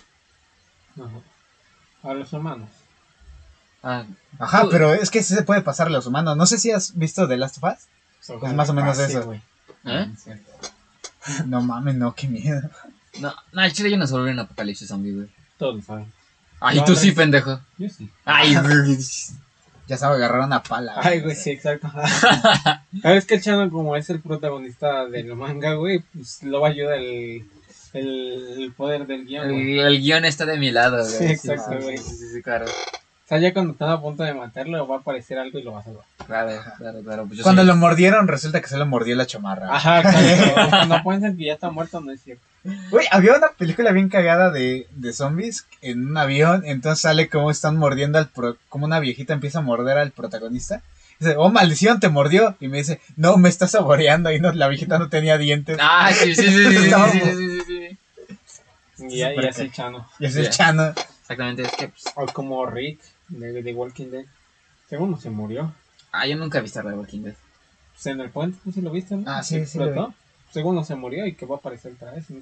Ajá. 0.98 2.10
A 2.10 2.14
los 2.14 2.32
humanos. 2.34 2.70
Ah, 3.82 4.06
Ajá, 4.40 4.64
Tú- 4.64 4.70
pero 4.70 4.94
es 4.94 5.10
que 5.10 5.24
sí 5.24 5.34
se 5.34 5.44
puede 5.44 5.62
pasar 5.62 5.88
a 5.88 5.92
los 5.92 6.06
humanos. 6.06 6.36
No 6.38 6.46
sé 6.46 6.58
si 6.58 6.72
has 6.72 6.96
visto 6.98 7.28
The 7.28 7.38
Last 7.38 7.58
of 7.62 7.74
Us. 7.74 8.40
Es 8.44 8.54
más 8.54 8.70
o 8.70 8.74
menos 8.74 8.98
pase, 8.98 9.12
eso. 9.12 9.26
güey. 9.26 9.42
¿eh? 9.86 10.12
No 11.48 11.62
mames, 11.62 11.96
no, 11.96 12.14
qué 12.16 12.28
miedo. 12.28 12.62
No, 13.20 13.34
no, 13.52 13.62
el 13.64 13.74
chile 13.74 13.92
yo 13.92 13.98
no 13.98 14.08
sobreviví 14.08 14.34
en 14.34 14.40
apocalipsis 14.40 14.88
zombie, 14.88 15.14
güey. 15.14 15.28
Todos 15.58 15.76
lo 15.76 15.82
saben. 15.82 16.12
Ay, 16.60 16.78
No, 16.78 16.86
tú 16.86 16.94
no 16.94 16.98
sí, 16.98 17.10
es- 17.10 17.16
pendejo. 17.16 17.60
Yo 17.78 17.90
sí. 17.90 18.10
Ay, 18.26 18.56
güey. 18.62 18.98
Ya 19.88 19.98
sabe 19.98 20.16
agarrar 20.16 20.42
una 20.42 20.64
pala. 20.64 20.94
Ay, 20.98 21.20
güey, 21.20 21.36
sí, 21.36 21.52
exacto. 21.52 21.92
Sabes 23.02 23.26
que 23.26 23.36
el 23.36 23.42
Chano, 23.42 23.70
como 23.70 23.96
es 23.98 24.10
el 24.10 24.22
protagonista 24.22 25.06
del 25.08 25.36
manga, 25.36 25.74
güey, 25.74 26.00
pues 26.14 26.42
lo 26.44 26.62
va 26.62 26.70
a 26.70 26.72
ayudar 26.72 26.98
el, 27.00 27.46
el, 27.94 28.62
el 28.62 28.74
poder 28.74 29.06
del 29.06 29.26
guion, 29.26 29.50
güey. 29.52 29.80
El, 29.80 29.86
el 29.88 30.02
guion 30.02 30.24
está 30.26 30.46
de 30.46 30.58
mi 30.58 30.72
lado, 30.72 31.04
güey. 31.04 31.18
Sí, 31.18 31.26
exacto, 31.26 31.78
güey. 31.82 31.98
Sí, 31.98 32.16
sí, 32.16 32.26
sí, 32.34 32.42
claro. 32.42 32.66
O 33.26 33.28
sea, 33.30 33.38
ya 33.40 33.54
cuando 33.54 33.72
están 33.72 33.90
a 33.90 34.02
punto 34.02 34.24
de 34.24 34.34
matarlo, 34.34 34.86
va 34.86 34.98
a 34.98 35.00
aparecer 35.00 35.40
algo 35.40 35.58
y 35.58 35.64
lo 35.64 35.72
va 35.72 35.80
a 35.80 35.84
salvar. 35.84 36.04
Claro, 36.28 36.52
claro, 36.78 37.00
claro. 37.04 37.26
Pues 37.26 37.38
yo 37.38 37.44
Cuando 37.44 37.62
soy- 37.62 37.68
lo 37.68 37.76
mordieron, 37.78 38.28
resulta 38.28 38.60
que 38.62 38.68
se 38.68 38.78
lo 38.78 38.86
mordió 38.86 39.16
la 39.16 39.26
chamarra. 39.26 39.74
Ajá, 39.74 40.02
claro. 40.02 40.70
Cuando 40.70 41.02
piensan 41.04 41.38
que 41.38 41.46
ya 41.46 41.54
está 41.54 41.70
muerto, 41.72 42.02
no 42.02 42.12
es 42.12 42.22
cierto. 42.22 42.44
Güey, 42.92 43.08
había 43.12 43.34
una 43.36 43.48
película 43.58 43.92
bien 43.92 44.10
cagada 44.10 44.52
de, 44.52 44.88
de 44.92 45.14
zombies 45.14 45.66
en 45.82 46.06
un 46.08 46.18
avión. 46.18 46.64
Entonces 46.66 47.02
sale 47.02 47.30
como 47.30 47.50
están 47.50 47.78
mordiendo 47.78 48.18
al. 48.18 48.28
Pro, 48.28 48.58
como 48.70 48.86
una 48.86 49.00
viejita 49.00 49.34
empieza 49.34 49.60
a 49.60 49.64
morder 49.64 49.98
al 49.98 50.12
protagonista. 50.12 50.82
Dice, 51.20 51.36
oh 51.38 51.50
maldición, 51.50 52.00
te 52.02 52.10
mordió. 52.10 52.56
Y 52.60 52.68
me 52.68 52.80
dice, 52.80 53.00
no, 53.16 53.38
me 53.38 53.48
está 53.50 53.68
saboreando. 53.70 54.32
Y 54.34 54.40
no, 54.42 54.52
la 54.52 54.68
viejita 54.68 55.00
no 55.00 55.08
tenía 55.10 55.38
dientes. 55.38 55.78
Ah, 55.82 56.12
sí, 56.14 56.36
sí, 56.36 56.44
sí, 56.44 56.50
sí, 56.52 56.78
sí, 56.78 56.90
sí, 56.90 57.20
sí, 57.20 57.20
sí, 57.22 57.62
sí, 57.68 57.98
sí. 58.98 59.06
Y, 59.10 59.18
ya- 59.18 59.32
y 59.32 59.36
Súper 59.36 59.50
así 59.50 59.70
Chano. 59.72 60.08
Y 60.20 60.26
es 60.26 60.36
el 60.36 60.44
Ya. 60.46 60.50
chano. 60.50 60.94
Exactamente, 61.22 61.64
es 61.64 61.72
que... 61.72 61.88
pues, 61.88 62.04
O 62.16 62.26
como 62.28 62.66
Rick 62.66 63.00
de, 63.40 63.62
de 63.64 63.74
Walking 63.74 64.08
Dead. 64.12 64.26
Según 64.90 65.12
no 65.12 65.20
se 65.20 65.30
murió. 65.30 65.74
Ah, 66.12 66.28
yo 66.28 66.36
nunca 66.38 66.60
he 66.60 66.62
visto 66.62 66.82
The 66.82 66.90
Walking 66.94 67.22
Dead. 67.24 67.36
Pues 67.94 68.06
en 68.08 68.22
el 68.22 68.30
puente, 68.30 68.58
¿tú 68.64 68.72
sí 68.72 68.82
lo 68.82 68.92
viste, 68.92 69.16
no? 69.16 69.24
Ah, 69.30 69.44
sí, 69.44 69.66
sí 69.66 69.78
lo 69.78 69.86
explotó. 69.86 70.14
Según 70.52 70.76
no 70.76 70.84
se 70.84 70.96
murió 70.96 71.26
y 71.26 71.34
que 71.34 71.46
va 71.46 71.56
a 71.56 71.58
aparecer 71.60 71.94
otra 71.94 72.12
vez. 72.12 72.30
¿no? 72.30 72.42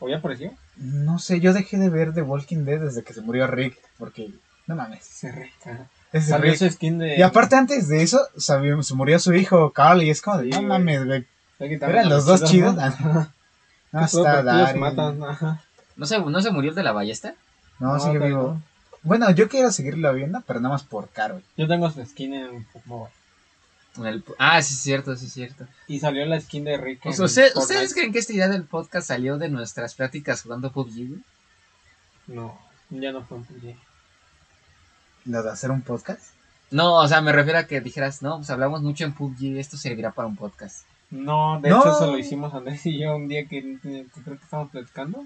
¿O 0.00 0.08
ya 0.08 0.18
apareció? 0.18 0.52
No 0.76 1.18
sé, 1.18 1.40
yo 1.40 1.52
dejé 1.52 1.78
de 1.78 1.88
ver 1.88 2.12
The 2.12 2.22
Walking 2.22 2.64
Dead 2.64 2.80
desde 2.80 3.02
que 3.02 3.14
se 3.14 3.20
murió 3.22 3.46
Rick. 3.46 3.78
Porque, 3.98 4.30
no 4.66 4.74
mames. 4.76 5.04
Se 5.04 5.30
reca. 5.32 5.86
Es 6.12 6.30
Rick. 6.40 6.56
su 6.56 6.68
skin 6.70 6.98
de. 6.98 7.16
Y 7.16 7.22
aparte 7.22 7.56
antes 7.56 7.88
de 7.88 8.02
eso, 8.02 8.20
se 8.36 8.56
murió 8.94 9.18
su 9.18 9.32
hijo 9.34 9.70
Carl 9.72 10.02
y 10.02 10.10
es 10.10 10.20
como 10.22 10.38
de, 10.38 10.44
Sí, 10.44 10.50
no 10.50 10.56
güey. 10.58 10.68
mames, 10.68 11.04
güey. 11.06 11.26
Eran 11.58 12.08
los 12.08 12.26
dos 12.26 12.44
chidos. 12.44 12.74
¿no? 12.74 12.82
Ah, 12.82 13.28
No, 13.92 14.04
está 14.04 14.42
Daryl. 14.42 14.80
matan. 14.80 15.22
Ajá. 15.24 15.62
¿No 15.96 16.04
se, 16.06 16.18
¿No 16.20 16.40
se 16.42 16.50
murió 16.50 16.70
el 16.70 16.76
de 16.76 16.82
la 16.82 16.92
ballesta? 16.92 17.34
No, 17.78 17.98
sigue 18.00 18.14
todavía 18.18 18.26
vivo. 18.36 18.60
No. 19.04 19.08
Bueno, 19.08 19.30
yo 19.30 19.48
quiero 19.48 19.70
seguirlo 19.70 20.12
viendo, 20.12 20.42
pero 20.46 20.58
nada 20.60 20.74
más 20.74 20.82
por 20.82 21.08
Carol. 21.10 21.42
Yo 21.56 21.68
tengo 21.68 21.90
su 21.90 22.04
skin 22.04 22.34
en 22.34 22.66
el- 24.04 24.24
Ah, 24.38 24.60
sí, 24.60 24.74
es 24.74 24.80
cierto, 24.80 25.14
sí, 25.14 25.26
es 25.26 25.32
cierto. 25.32 25.66
Y 25.86 26.00
salió 26.00 26.26
la 26.26 26.40
skin 26.40 26.64
de 26.64 26.76
Rick. 26.76 27.06
O 27.06 27.12
sea, 27.12 27.24
¿ustedes, 27.26 27.52
Fortnite. 27.52 27.74
¿Ustedes 27.74 27.94
creen 27.94 28.12
que 28.12 28.18
esta 28.18 28.32
idea 28.32 28.48
del 28.48 28.64
podcast 28.64 29.06
salió 29.06 29.38
de 29.38 29.48
nuestras 29.48 29.94
prácticas 29.94 30.42
jugando 30.42 30.72
PUBG? 30.72 31.20
No, 32.26 32.58
ya 32.90 33.12
no 33.12 33.24
fue 33.24 33.36
un 33.38 33.44
PUBG. 33.44 33.76
Lo 35.26 35.42
de 35.42 35.50
hacer 35.50 35.70
un 35.70 35.82
podcast. 35.82 36.20
No, 36.72 36.94
o 36.94 37.06
sea, 37.06 37.20
me 37.20 37.30
refiero 37.30 37.58
a 37.60 37.66
que 37.68 37.80
dijeras, 37.80 38.20
no, 38.22 38.38
pues 38.38 38.50
hablamos 38.50 38.82
mucho 38.82 39.04
en 39.04 39.12
PUBG, 39.14 39.58
esto 39.58 39.76
servirá 39.76 40.10
para 40.10 40.26
un 40.26 40.36
podcast. 40.36 40.86
No, 41.10 41.60
de 41.60 41.68
No. 41.68 41.78
hecho 41.80 41.92
eso 41.92 42.10
lo 42.10 42.18
hicimos 42.18 42.52
Andrés 42.52 42.84
y 42.86 42.98
yo 42.98 43.14
un 43.14 43.28
día 43.28 43.46
que, 43.46 43.78
que 43.80 44.06
creo 44.24 44.36
que 44.38 44.44
estábamos 44.44 44.72
platicando. 44.72 45.24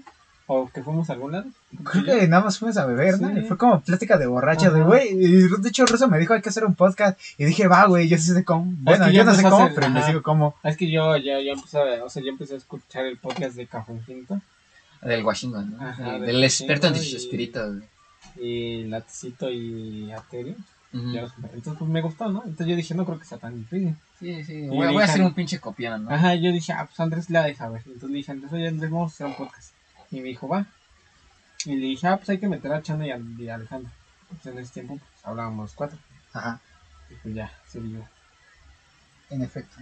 O 0.51 0.67
que 0.67 0.81
fuimos 0.81 1.07
a 1.11 1.13
algún 1.13 1.31
lado. 1.31 1.45
Creo 1.83 2.03
que 2.05 2.27
nada 2.27 2.43
más 2.45 2.57
fuimos 2.57 2.75
a 2.77 2.85
beber, 2.87 3.21
¿no? 3.21 3.27
Sí. 3.31 3.39
Y 3.39 3.41
fue 3.43 3.55
como 3.55 3.81
plática 3.81 4.17
de 4.17 4.25
borrachas, 4.25 4.73
de 4.73 4.81
güey. 4.81 5.09
Y 5.09 5.27
de 5.47 5.69
hecho, 5.69 5.85
Russo 5.85 6.07
me 6.07 6.17
dijo 6.17 6.33
hay 6.33 6.41
que 6.41 6.49
hacer 6.49 6.65
un 6.65 6.73
podcast. 6.73 7.19
Y 7.37 7.45
dije, 7.45 7.67
va, 7.67 7.85
güey, 7.85 8.07
yo 8.07 8.17
sí 8.17 8.33
sé 8.33 8.43
cómo. 8.43 8.65
Bueno, 8.79 9.05
que 9.05 9.11
yo 9.13 9.17
yo 9.19 9.25
no 9.25 9.35
sé 9.35 9.43
cómo, 9.43 9.57
hacer- 9.57 9.75
pero 9.75 9.85
ajá. 9.85 9.93
investigo 9.95 10.23
cómo. 10.23 10.55
Es 10.63 10.75
que 10.75 10.89
yo 10.89 11.15
ya, 11.17 11.39
ya 11.39 11.51
empecé 11.51 11.77
a, 11.77 12.03
o 12.03 12.09
sea, 12.09 12.23
yo 12.23 12.29
empecé 12.29 12.55
a 12.55 12.57
escuchar 12.57 13.05
el 13.05 13.17
podcast 13.17 13.55
de 13.55 13.67
Café 13.67 13.93
Quinto 14.07 14.41
Del 15.03 15.23
Washington, 15.23 15.75
¿no? 15.77 15.87
Ajá, 15.87 16.13
del, 16.13 16.21
del 16.21 16.25
del 16.37 16.43
experto 16.45 16.87
en 16.87 16.93
Washington 16.93 17.13
y- 17.19 17.23
espíritu, 17.23 17.59
güey. 17.59 17.83
y 18.47 18.83
Latcito 18.85 19.51
y 19.51 20.11
Aterio. 20.11 20.55
Entonces 20.91 21.31
pues 21.77 21.91
me 21.91 22.01
gustó, 22.01 22.27
¿no? 22.31 22.41
Entonces 22.43 22.65
yo 22.65 22.75
dije, 22.75 22.95
no 22.95 23.05
creo 23.05 23.19
que 23.19 23.25
sea 23.25 23.37
tan 23.37 23.55
difícil. 23.55 23.95
Sí, 24.19 24.43
sí, 24.43 24.67
voy, 24.67 24.97
a 24.97 25.05
hacer 25.05 25.21
un 25.21 25.35
pinche 25.35 25.59
copión, 25.59 26.05
¿no? 26.05 26.11
Ajá, 26.11 26.33
yo 26.33 26.51
dije, 26.51 26.73
ah, 26.73 26.85
pues 26.87 26.99
Andrés 26.99 27.29
la 27.29 27.43
deja 27.43 27.69
ver. 27.69 27.83
Entonces 27.85 28.09
le 28.09 28.17
dije, 28.17 28.31
Andrés, 28.31 28.51
oye 28.51 28.67
Andrés, 28.67 28.89
vamos 28.89 29.11
a 29.11 29.13
hacer 29.13 29.27
un 29.27 29.35
podcast. 29.35 29.73
Y 30.11 30.17
me 30.21 30.29
dijo, 30.29 30.47
va. 30.47 30.65
Y 31.65 31.75
le 31.75 31.87
dije, 31.87 32.07
ah, 32.07 32.17
pues 32.17 32.29
hay 32.29 32.39
que 32.39 32.47
meter 32.47 32.71
a 32.71 32.81
Chana 32.81 33.05
y 33.07 33.11
a, 33.11 33.17
y 33.37 33.49
a 33.49 33.55
Alejandro. 33.55 33.91
Pues 34.29 34.45
en 34.45 34.59
ese 34.59 34.73
tiempo 34.73 34.97
pues, 34.97 35.25
hablábamos 35.25 35.65
los 35.65 35.75
cuatro. 35.75 35.97
Ajá, 36.33 36.59
Y 37.09 37.15
pues 37.15 37.35
ya, 37.35 37.51
se 37.67 37.79
dio. 37.81 38.07
en 39.29 39.41
efecto. 39.41 39.77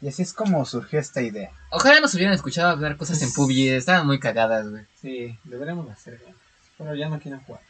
Y 0.00 0.08
así 0.08 0.22
es 0.22 0.32
como 0.32 0.64
surgió 0.64 1.00
esta 1.00 1.20
idea. 1.20 1.50
Ojalá 1.70 2.00
nos 2.00 2.14
hubieran 2.14 2.32
escuchado 2.34 2.70
hablar 2.70 2.96
cosas 2.96 3.20
en 3.22 3.32
PUBG, 3.32 3.74
estaban 3.76 4.06
muy 4.06 4.18
cagadas, 4.20 4.68
güey. 4.70 4.84
Sí, 5.00 5.38
deberemos 5.44 5.90
hacer, 5.90 6.18
güey. 6.22 6.34
Pero 6.78 6.94
ya 6.94 7.08
no 7.08 7.18
quieren 7.20 7.40
jugar. 7.40 7.62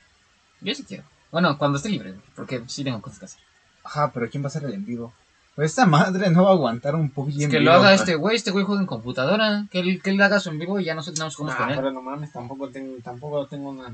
Yo 0.61 0.75
sí 0.75 0.85
quiero. 0.85 1.05
Bueno, 1.31 1.57
cuando 1.59 1.79
esté 1.79 1.89
libre, 1.89 2.13
güey, 2.13 2.25
porque 2.37 2.63
sí 2.69 2.85
tengo 2.85 3.01
cosas 3.03 3.19
que 3.19 3.25
hacer. 3.25 3.41
Ajá, 3.83 4.13
pero 4.13 4.29
¿quién 4.31 4.43
va 4.43 4.47
a 4.47 4.49
hacer 4.49 4.65
el 4.65 4.75
en 4.75 4.85
vivo? 4.85 5.13
Pues 5.55 5.71
esta 5.71 5.87
madre 5.87 6.31
no 6.31 6.43
va 6.45 6.51
a 6.51 6.53
aguantar 6.55 6.97
un 6.97 7.11
PUBG 7.11 7.43
en 7.45 7.51
que 7.51 7.61
lo 7.61 7.73
haga 7.73 7.95
este 7.95 8.17
güey, 8.17 8.35
este 8.37 8.51
güey 8.51 8.65
juega 8.65 8.81
en 8.81 8.87
computadora, 8.89 9.67
que 9.71 9.79
él, 9.81 10.03
que 10.03 10.11
él 10.11 10.21
haga 10.21 10.41
su 10.41 10.51
en 10.51 10.59
vivo 10.59 10.81
y 10.81 10.85
ya 10.85 10.95
nosotros 10.97 11.15
tenemos 11.17 11.37
cómo 11.37 11.51
Ah, 11.53 11.57
con 11.57 11.71
él. 11.71 11.77
pero 11.77 11.91
no 11.93 12.03
mames, 12.03 12.33
tampoco 12.33 12.69
tengo, 12.71 12.97
tampoco 13.05 13.47
tengo 13.47 13.71
una 13.71 13.89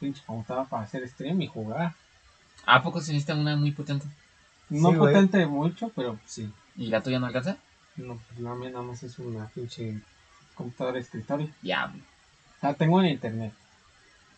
pinche 0.00 0.22
computadora 0.26 0.66
para 0.68 0.82
hacer 0.82 1.06
stream 1.08 1.42
y 1.42 1.46
jugar. 1.46 1.94
¿A 2.66 2.82
poco 2.82 3.00
se 3.00 3.12
necesita 3.12 3.34
una 3.36 3.54
muy 3.56 3.70
potente? 3.70 4.06
No 4.68 4.90
Sí, 4.90 4.96
potente 4.96 5.46
mucho, 5.46 5.90
pero 5.94 6.18
sí. 6.26 6.52
¿Y 6.76 6.86
la 6.88 7.00
tuya 7.02 7.20
no 7.20 7.26
alcanza? 7.26 7.56
No, 7.96 8.16
pues 8.28 8.40
la 8.40 8.54
mía 8.54 8.70
nada 8.70 8.82
más 8.82 9.02
es 9.02 9.18
una 9.20 9.46
pinche 9.46 10.00
computadora 10.54 10.94
de 10.96 11.00
escritorio. 11.02 11.50
Ya, 11.62 11.86
güey. 11.86 12.00
O 12.00 12.60
sea, 12.60 12.74
tengo 12.74 13.00
en 13.00 13.08
internet. 13.10 13.52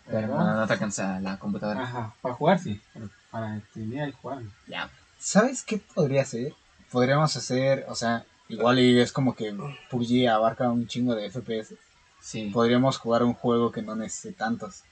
pero 0.07 0.27
no, 0.29 0.55
no 0.57 0.67
te 0.67 0.73
alcanza 0.75 1.19
la 1.21 1.39
computadora. 1.39 1.83
Ajá, 1.83 2.15
para 2.21 2.35
jugar 2.35 2.59
sí, 2.59 2.81
pero 2.93 3.09
para 3.31 3.59
streamear 3.61 4.09
y 4.09 4.13
jugar. 4.13 4.43
Ya, 4.67 4.91
¿Sabes 5.23 5.63
qué 5.63 5.81
podría 5.95 6.25
ser? 6.25 6.53
Podríamos 6.91 7.37
hacer, 7.37 7.87
o 7.89 7.95
sea, 7.95 8.25
igual 8.49 8.81
y 8.81 9.01
es 9.01 9.13
como 9.13 9.35
que 9.37 9.55
PUBG 9.91 10.29
abarca 10.29 10.69
un 10.69 10.89
chingo 10.89 11.15
de 11.15 11.31
FPS. 11.31 11.75
sí. 12.21 12.51
Podríamos 12.53 12.99
jugar 12.99 13.23
un 13.23 13.33
juego 13.33 13.71
que 13.71 13.83
no 13.83 13.95
necesite 13.95 14.35
tantos. 14.35 14.83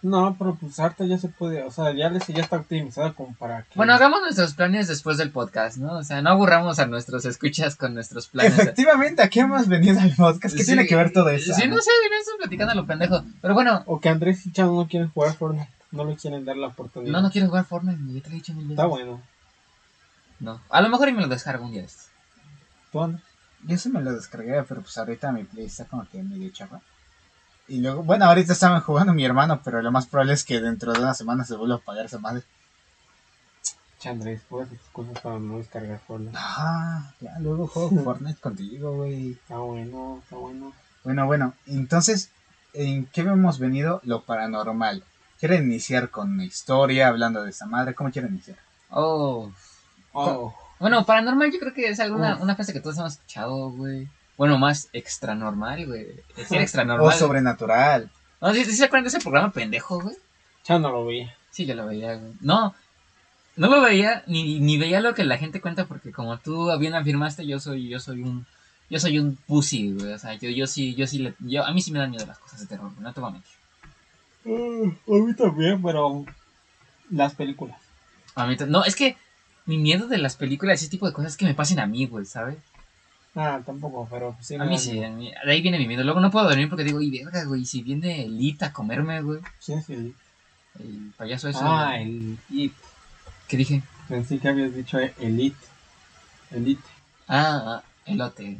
No, 0.00 0.36
pero 0.38 0.54
pues 0.54 0.78
harta 0.80 1.04
ya 1.06 1.16
se 1.16 1.28
puede, 1.28 1.62
o 1.62 1.70
sea, 1.70 1.92
ya, 1.94 2.10
les, 2.10 2.26
ya 2.26 2.42
está 2.42 2.56
optimizada 2.56 3.12
como 3.14 3.34
para 3.36 3.62
que... 3.62 3.70
Bueno, 3.74 3.94
hagamos 3.94 4.20
nuestros 4.20 4.52
planes 4.54 4.86
después 4.88 5.16
del 5.16 5.30
podcast, 5.30 5.78
¿no? 5.78 5.98
O 5.98 6.02
sea, 6.04 6.20
no 6.20 6.28
aburramos 6.30 6.78
a 6.78 6.86
nuestros 6.86 7.24
escuchas 7.24 7.76
con 7.76 7.94
nuestros 7.94 8.26
planes. 8.28 8.58
Efectivamente, 8.58 9.22
¿a 9.22 9.28
qué 9.30 9.40
hemos 9.40 9.66
venido 9.68 9.98
al 10.00 10.14
podcast? 10.14 10.54
¿Qué 10.56 10.62
Sí, 10.62 10.66
tiene 10.66 10.86
que 10.86 10.96
ver 10.96 11.10
todo 11.12 11.28
eso? 11.30 11.54
Sí, 11.54 11.68
no 11.68 11.78
sé, 11.80 11.90
no 12.10 12.18
estoy 12.18 12.34
platicando 12.38 12.72
a 12.72 12.74
lo 12.74 12.86
pendejo. 12.86 13.22
Pero 13.40 13.54
bueno, 13.54 13.82
O 13.86 13.98
que 14.00 14.08
Andrés 14.10 14.44
y 14.46 14.52
Chano 14.52 14.74
no 14.74 14.88
quieren 14.88 15.08
jugar 15.10 15.34
Fortnite, 15.36 15.70
no 15.92 16.04
le 16.04 16.16
quieren 16.16 16.44
dar 16.44 16.56
la 16.58 16.66
oportunidad. 16.68 17.12
no, 17.12 17.22
no 17.22 17.30
quiero 17.30 17.48
jugar 17.48 17.64
Fortnite, 17.64 17.98
ni 18.02 18.14
ya 18.14 18.20
te 18.22 18.28
lo 18.28 18.32
he 18.34 18.36
dicho 18.36 18.52
mil 18.52 18.64
veces. 18.64 18.72
Está 18.78 18.86
bueno. 18.86 19.22
No, 20.44 20.60
a 20.68 20.82
lo 20.82 20.90
mejor 20.90 21.08
y 21.08 21.12
me 21.14 21.22
lo 21.22 21.28
descargo 21.28 21.64
un 21.64 21.72
día 21.72 21.80
de 21.80 21.86
estos. 21.86 22.08
¿Tú, 22.92 23.02
Andrés? 23.02 23.24
Yo 23.62 23.78
sí 23.78 23.88
me 23.88 24.02
lo 24.02 24.12
descargué, 24.12 24.62
pero 24.64 24.82
pues 24.82 24.98
ahorita 24.98 25.32
mi 25.32 25.44
play 25.44 25.64
está 25.64 25.86
como 25.86 26.06
que 26.06 26.22
medio 26.22 26.50
chapa. 26.50 26.82
Y 27.66 27.80
luego, 27.80 28.02
bueno, 28.02 28.26
ahorita 28.26 28.52
estaban 28.52 28.82
jugando 28.82 29.14
mi 29.14 29.24
hermano, 29.24 29.62
pero 29.64 29.80
lo 29.80 29.90
más 29.90 30.06
probable 30.06 30.34
es 30.34 30.44
que 30.44 30.60
dentro 30.60 30.92
de 30.92 30.98
una 31.00 31.14
semana 31.14 31.46
se 31.46 31.56
vuelva 31.56 31.76
a 31.76 31.78
apagar 31.78 32.04
esa 32.04 32.18
madre. 32.18 32.42
Chandres, 33.98 34.42
puras 34.42 34.70
excusas 34.70 35.18
para 35.20 35.38
no 35.38 35.56
descargar 35.56 35.98
Fortnite. 36.06 36.36
Ah, 36.38 37.10
ya 37.22 37.38
luego 37.38 37.66
juego 37.66 37.88
Fortnite 38.04 38.38
contigo, 38.38 38.96
güey. 38.96 39.30
Está 39.32 39.56
bueno, 39.56 40.20
está 40.22 40.36
bueno. 40.36 40.74
Bueno, 41.04 41.24
bueno, 41.24 41.54
entonces, 41.64 42.28
¿en 42.74 43.06
qué 43.06 43.22
hemos 43.22 43.58
venido? 43.58 44.02
Lo 44.04 44.24
paranormal. 44.24 45.04
¿Quieren 45.40 45.64
iniciar 45.64 46.10
con 46.10 46.32
una 46.32 46.44
historia 46.44 47.08
hablando 47.08 47.42
de 47.42 47.48
esa 47.48 47.64
madre? 47.64 47.94
¿Cómo 47.94 48.10
quieren 48.10 48.32
iniciar? 48.32 48.58
Oh. 48.90 49.50
Oh, 50.14 50.54
Bueno, 50.78 51.04
paranormal 51.04 51.50
yo 51.52 51.58
creo 51.58 51.74
que 51.74 51.88
es 51.88 52.00
alguna 52.00 52.36
Uf. 52.36 52.42
una 52.42 52.54
frase 52.54 52.72
que 52.72 52.80
todos 52.80 52.96
hemos 52.98 53.12
escuchado, 53.14 53.70
güey. 53.70 54.08
Bueno, 54.36 54.58
más 54.58 54.88
extra 54.92 55.34
normal, 55.34 55.86
güey. 55.86 56.06
Decir 56.36 56.60
extra 56.60 56.84
O 57.00 57.10
sobrenatural. 57.12 58.10
No, 58.40 58.52
¿sí, 58.52 58.64
sí 58.64 58.72
se 58.76 58.84
acuerdan 58.84 59.04
de 59.04 59.08
ese 59.08 59.20
programa 59.20 59.50
pendejo, 59.52 60.00
güey? 60.00 60.16
ya 60.66 60.78
no 60.78 60.90
lo 60.90 61.04
veía. 61.06 61.34
Sí, 61.50 61.66
yo 61.66 61.74
lo 61.74 61.86
veía, 61.86 62.14
güey. 62.16 62.32
No, 62.40 62.74
no 63.56 63.68
lo 63.68 63.80
veía, 63.82 64.22
ni, 64.26 64.58
ni 64.60 64.78
veía 64.78 65.00
lo 65.00 65.14
que 65.14 65.22
la 65.24 65.36
gente 65.38 65.60
cuenta, 65.60 65.84
porque 65.84 66.10
como 66.10 66.36
tú 66.38 66.68
bien 66.78 66.94
afirmaste, 66.94 67.46
yo 67.46 67.60
soy, 67.60 67.88
yo 67.88 68.00
soy 68.00 68.22
un, 68.22 68.44
yo 68.90 68.98
soy 68.98 69.18
un 69.18 69.36
pussy, 69.36 69.92
güey. 69.92 70.12
O 70.12 70.18
sea, 70.18 70.34
yo, 70.34 70.48
yo 70.50 70.66
sí, 70.66 70.94
yo 70.94 71.06
sí, 71.06 71.18
le- 71.18 71.34
yo, 71.40 71.64
a 71.64 71.72
mí 71.72 71.80
sí 71.82 71.92
me 71.92 71.98
dan 72.00 72.10
miedo 72.10 72.26
las 72.26 72.38
cosas 72.38 72.60
de 72.60 72.66
terror, 72.66 72.90
güey, 72.92 73.02
no 73.02 73.12
te 73.12 73.20
voy 73.20 73.30
a 73.30 73.32
mentir. 73.32 73.52
a 74.46 75.10
mí 75.26 75.34
también, 75.34 75.80
pero 75.82 76.24
las 77.10 77.34
películas. 77.34 77.76
A 78.34 78.46
mí 78.46 78.56
no, 78.66 78.84
es 78.84 78.96
que 78.96 79.16
mi 79.66 79.78
miedo 79.78 80.06
de 80.08 80.18
las 80.18 80.36
películas, 80.36 80.80
ese 80.80 80.90
tipo 80.90 81.06
de 81.06 81.12
cosas 81.12 81.36
que 81.36 81.44
me 81.44 81.54
pasen 81.54 81.78
a 81.80 81.86
mí, 81.86 82.06
güey, 82.06 82.24
¿sabes? 82.26 82.56
Ah, 83.36 83.60
tampoco, 83.66 84.06
pero 84.10 84.36
sí. 84.40 84.54
A 84.54 84.64
mí 84.64 84.78
sí, 84.78 85.02
a 85.02 85.08
mí- 85.10 85.32
de 85.44 85.50
ahí 85.52 85.60
viene 85.60 85.78
mi 85.78 85.88
miedo. 85.88 86.04
Luego 86.04 86.20
no 86.20 86.30
puedo 86.30 86.46
dormir 86.48 86.68
porque 86.68 86.84
digo, 86.84 87.00
y 87.00 87.10
verga, 87.22 87.44
güey, 87.44 87.64
si 87.64 87.82
viene 87.82 88.24
Elita 88.24 88.66
a 88.66 88.72
comerme, 88.72 89.22
güey, 89.22 89.40
Sí, 89.58 89.74
sí. 89.86 90.14
el 90.78 91.12
payaso 91.16 91.48
eso. 91.48 91.60
Ah, 91.62 91.98
el 91.98 92.38
It. 92.50 92.72
¿Qué 93.48 93.56
dije? 93.56 93.82
Pensé 94.08 94.38
que 94.38 94.48
habías 94.48 94.74
dicho 94.74 94.98
Elite. 95.18 95.56
Elite. 96.50 96.82
Ah, 97.26 97.62
ah, 97.66 97.82
elote. 98.06 98.58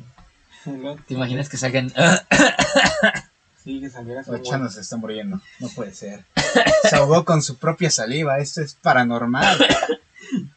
Elite. 0.66 1.02
¿Te 1.06 1.14
imaginas 1.14 1.48
que 1.48 1.56
salgan? 1.58 1.92
Sí, 3.62 3.80
que 3.80 3.88
salieras 3.88 4.28
El 4.28 4.42
Chano 4.42 4.68
se 4.70 4.80
está 4.82 4.96
muriendo. 4.96 5.40
No 5.60 5.68
puede 5.68 5.94
ser. 5.94 6.24
Se 6.88 6.96
ahogó 6.96 7.24
con 7.24 7.42
su 7.42 7.56
propia 7.56 7.90
saliva. 7.90 8.38
Esto 8.38 8.60
es 8.60 8.74
paranormal. 8.74 9.56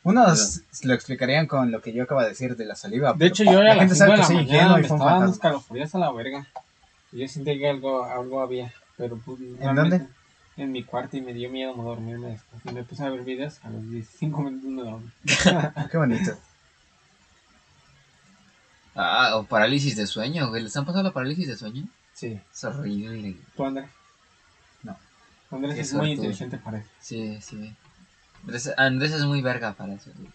Unos 0.03 0.62
lo 0.84 0.93
explicarían 0.93 1.48
con 1.48 1.72
lo 1.72 1.81
que 1.81 1.93
yo 1.93 2.03
acabo 2.03 2.22
de 2.22 2.29
decir 2.29 2.55
de 2.55 2.65
la 2.65 2.75
saliva. 2.75 3.13
De 3.13 3.27
hecho, 3.27 3.43
yo 3.43 3.60
a 3.60 3.63
la 3.63 3.75
gente 3.75 3.96
5 3.96 3.98
sabe 3.98 4.12
de 4.12 4.17
que 4.17 4.24
soy 4.25 4.36
mañana 4.36 4.75
me 4.75 4.81
y 4.81 4.84
fue 4.84 4.96
un 4.96 5.01
estaba 5.01 5.19
dando 5.19 5.34
escalofríos 5.34 5.96
a 5.96 6.00
la 6.00 6.12
verga. 6.12 6.48
Y 7.12 7.19
yo 7.19 7.27
sentí 7.27 7.57
que 7.57 7.69
algo, 7.69 8.03
algo 8.03 8.41
había. 8.41 8.74
Pero 8.98 9.17
pues, 9.17 9.39
¿En 9.60 9.75
dónde? 9.75 10.07
En 10.57 10.72
mi 10.72 10.84
cuarto 10.84 11.17
y 11.17 11.22
me 11.22 11.34
dio 11.34 11.50
miedo 11.50 11.75
no 11.75 11.84
dormirme 11.84 12.29
después. 12.29 12.62
Y 12.65 12.72
me 12.72 12.84
puse 12.84 13.03
a 13.03 13.10
ver 13.10 13.22
videos. 13.22 13.60
A 13.63 13.69
los 13.69 13.84
5 14.17 14.41
minutos 14.41 14.69
me 14.69 14.84
dormí. 14.84 15.12
Qué 15.91 15.98
bonito. 15.98 16.38
Ah, 18.96 19.36
o 19.36 19.43
parálisis 19.43 19.96
de 19.96 20.07
sueño, 20.07 20.50
güey. 20.50 20.63
¿Les 20.63 20.75
han 20.75 20.86
pasado 20.86 21.03
la 21.03 21.12
parálisis 21.12 21.48
de 21.48 21.55
sueño? 21.55 21.88
Sí. 22.13 22.39
Es 22.51 22.63
horrible. 22.63 23.38
¿Tú, 23.55 23.63
Andrés? 23.63 23.89
No. 24.81 24.98
Andrés 25.51 25.77
es 25.77 25.93
muy 25.93 26.13
inteligente, 26.13 26.57
parece. 26.57 26.88
Sí, 27.00 27.39
sí. 27.41 27.75
Andrés, 28.44 28.72
Andrés 28.77 29.12
es 29.12 29.25
muy 29.25 29.41
verga 29.41 29.74
para 29.74 29.94
eso. 29.94 30.12
güey. 30.15 30.29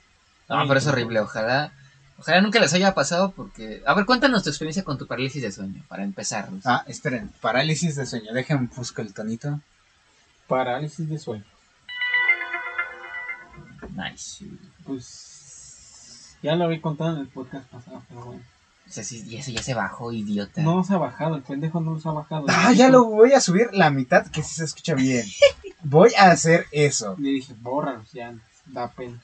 No, 0.48 0.58
Ay, 0.60 0.68
pero 0.68 0.78
es 0.78 0.86
horrible. 0.86 1.20
Ojalá, 1.20 1.72
ojalá 2.18 2.40
nunca 2.40 2.60
les 2.60 2.72
haya 2.74 2.94
pasado 2.94 3.32
porque... 3.32 3.82
A 3.86 3.94
ver, 3.94 4.04
cuéntanos 4.04 4.42
tu 4.42 4.50
experiencia 4.50 4.84
con 4.84 4.98
tu 4.98 5.06
parálisis 5.06 5.42
de 5.42 5.52
sueño, 5.52 5.82
para 5.88 6.02
empezar. 6.02 6.48
Ah, 6.64 6.84
esperen. 6.86 7.30
Parálisis 7.40 7.96
de 7.96 8.04
sueño. 8.06 8.32
Dejen 8.32 8.68
busco 8.74 9.00
el 9.02 9.14
tonito. 9.14 9.60
Parálisis 10.46 11.08
de 11.08 11.18
sueño. 11.18 11.44
Nice. 13.96 14.44
Pues. 14.84 16.36
Ya 16.42 16.56
lo 16.56 16.64
había 16.64 16.80
contado 16.80 17.14
en 17.14 17.20
el 17.20 17.28
podcast 17.28 17.66
pasado, 17.68 18.02
pero 18.08 18.24
bueno. 18.24 18.42
O 18.88 18.92
sea, 18.92 19.04
sí, 19.04 19.24
y 19.26 19.36
eso 19.36 19.50
ya 19.52 19.62
se 19.62 19.74
bajó, 19.74 20.12
idiota. 20.12 20.60
No 20.60 20.84
se 20.84 20.92
ha 20.92 20.98
bajado, 20.98 21.36
el 21.36 21.42
pendejo 21.42 21.80
no 21.80 21.98
se 22.00 22.08
ha 22.08 22.12
bajado. 22.12 22.46
Ah, 22.48 22.72
ya 22.72 22.88
lo 22.90 23.04
voy 23.04 23.32
a 23.32 23.40
subir 23.40 23.68
la 23.72 23.90
mitad 23.90 24.26
que 24.26 24.42
sí 24.42 24.56
se 24.56 24.64
escucha 24.64 24.94
bien. 24.94 25.24
Voy 25.84 26.12
a 26.18 26.30
hacer 26.30 26.66
eso. 26.72 27.16
Le 27.18 27.30
dije, 27.30 27.54
bórralos, 27.60 28.10
ya, 28.12 28.32
da 28.66 28.88
pena. 28.88 29.18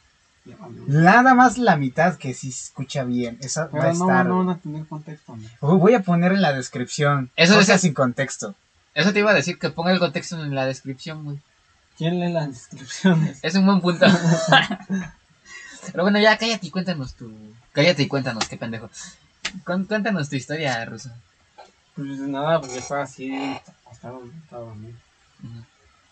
Nada 0.87 1.35
más 1.35 1.59
la 1.59 1.77
mitad 1.77 2.17
que 2.17 2.33
sí 2.35 2.51
se 2.53 2.65
escucha 2.65 3.05
bien. 3.05 3.39
Esa 3.43 3.67
va 3.67 3.83
a 3.83 3.93
no, 3.93 3.93
estar. 3.93 4.27
no 4.27 4.39
van 4.39 4.49
a 4.51 4.59
tener 4.59 4.87
contexto. 4.87 5.35
Uy, 5.61 5.79
Voy 5.79 5.95
a 5.95 6.01
poner 6.01 6.33
en 6.33 6.41
la 6.43 6.53
descripción. 6.53 7.31
Eso 7.37 7.61
es- 7.61 7.81
sin 7.81 7.93
contexto. 7.95 8.55
Eso 8.95 9.13
te 9.13 9.19
iba 9.21 9.31
a 9.31 9.35
decir, 9.35 9.59
que 9.59 9.71
ponga 9.71 9.93
el 9.93 9.99
contexto 9.99 10.43
en 10.43 10.55
la 10.55 10.67
descripción, 10.67 11.25
güey. 11.25 11.39
¿Quién 11.97 12.19
lee 12.19 12.33
las 12.33 12.49
descripciones? 12.49 13.39
Es 13.43 13.55
un 13.55 13.67
buen 13.67 13.81
punto. 13.81 14.07
Pero 15.93 16.03
bueno, 16.03 16.19
ya 16.19 16.37
cállate 16.37 16.67
y 16.67 16.71
cuéntanos 16.71 17.15
tu... 17.15 17.33
Cállate 17.73 18.03
y 18.03 18.09
cuéntanos, 18.09 18.49
qué 18.49 18.57
pendejo. 18.57 18.91
Cuéntanos 19.65 20.29
tu 20.29 20.37
historia, 20.37 20.85
Ruso. 20.85 21.11
Pues 21.95 22.19
nada, 22.21 22.61
pues 22.61 22.73
yo 22.75 22.79
estaba 22.81 23.03
así, 23.03 23.33
acostado, 23.85 24.23
estaba 24.45 24.65
dormido. 24.65 24.97
Ujú. 25.45 25.65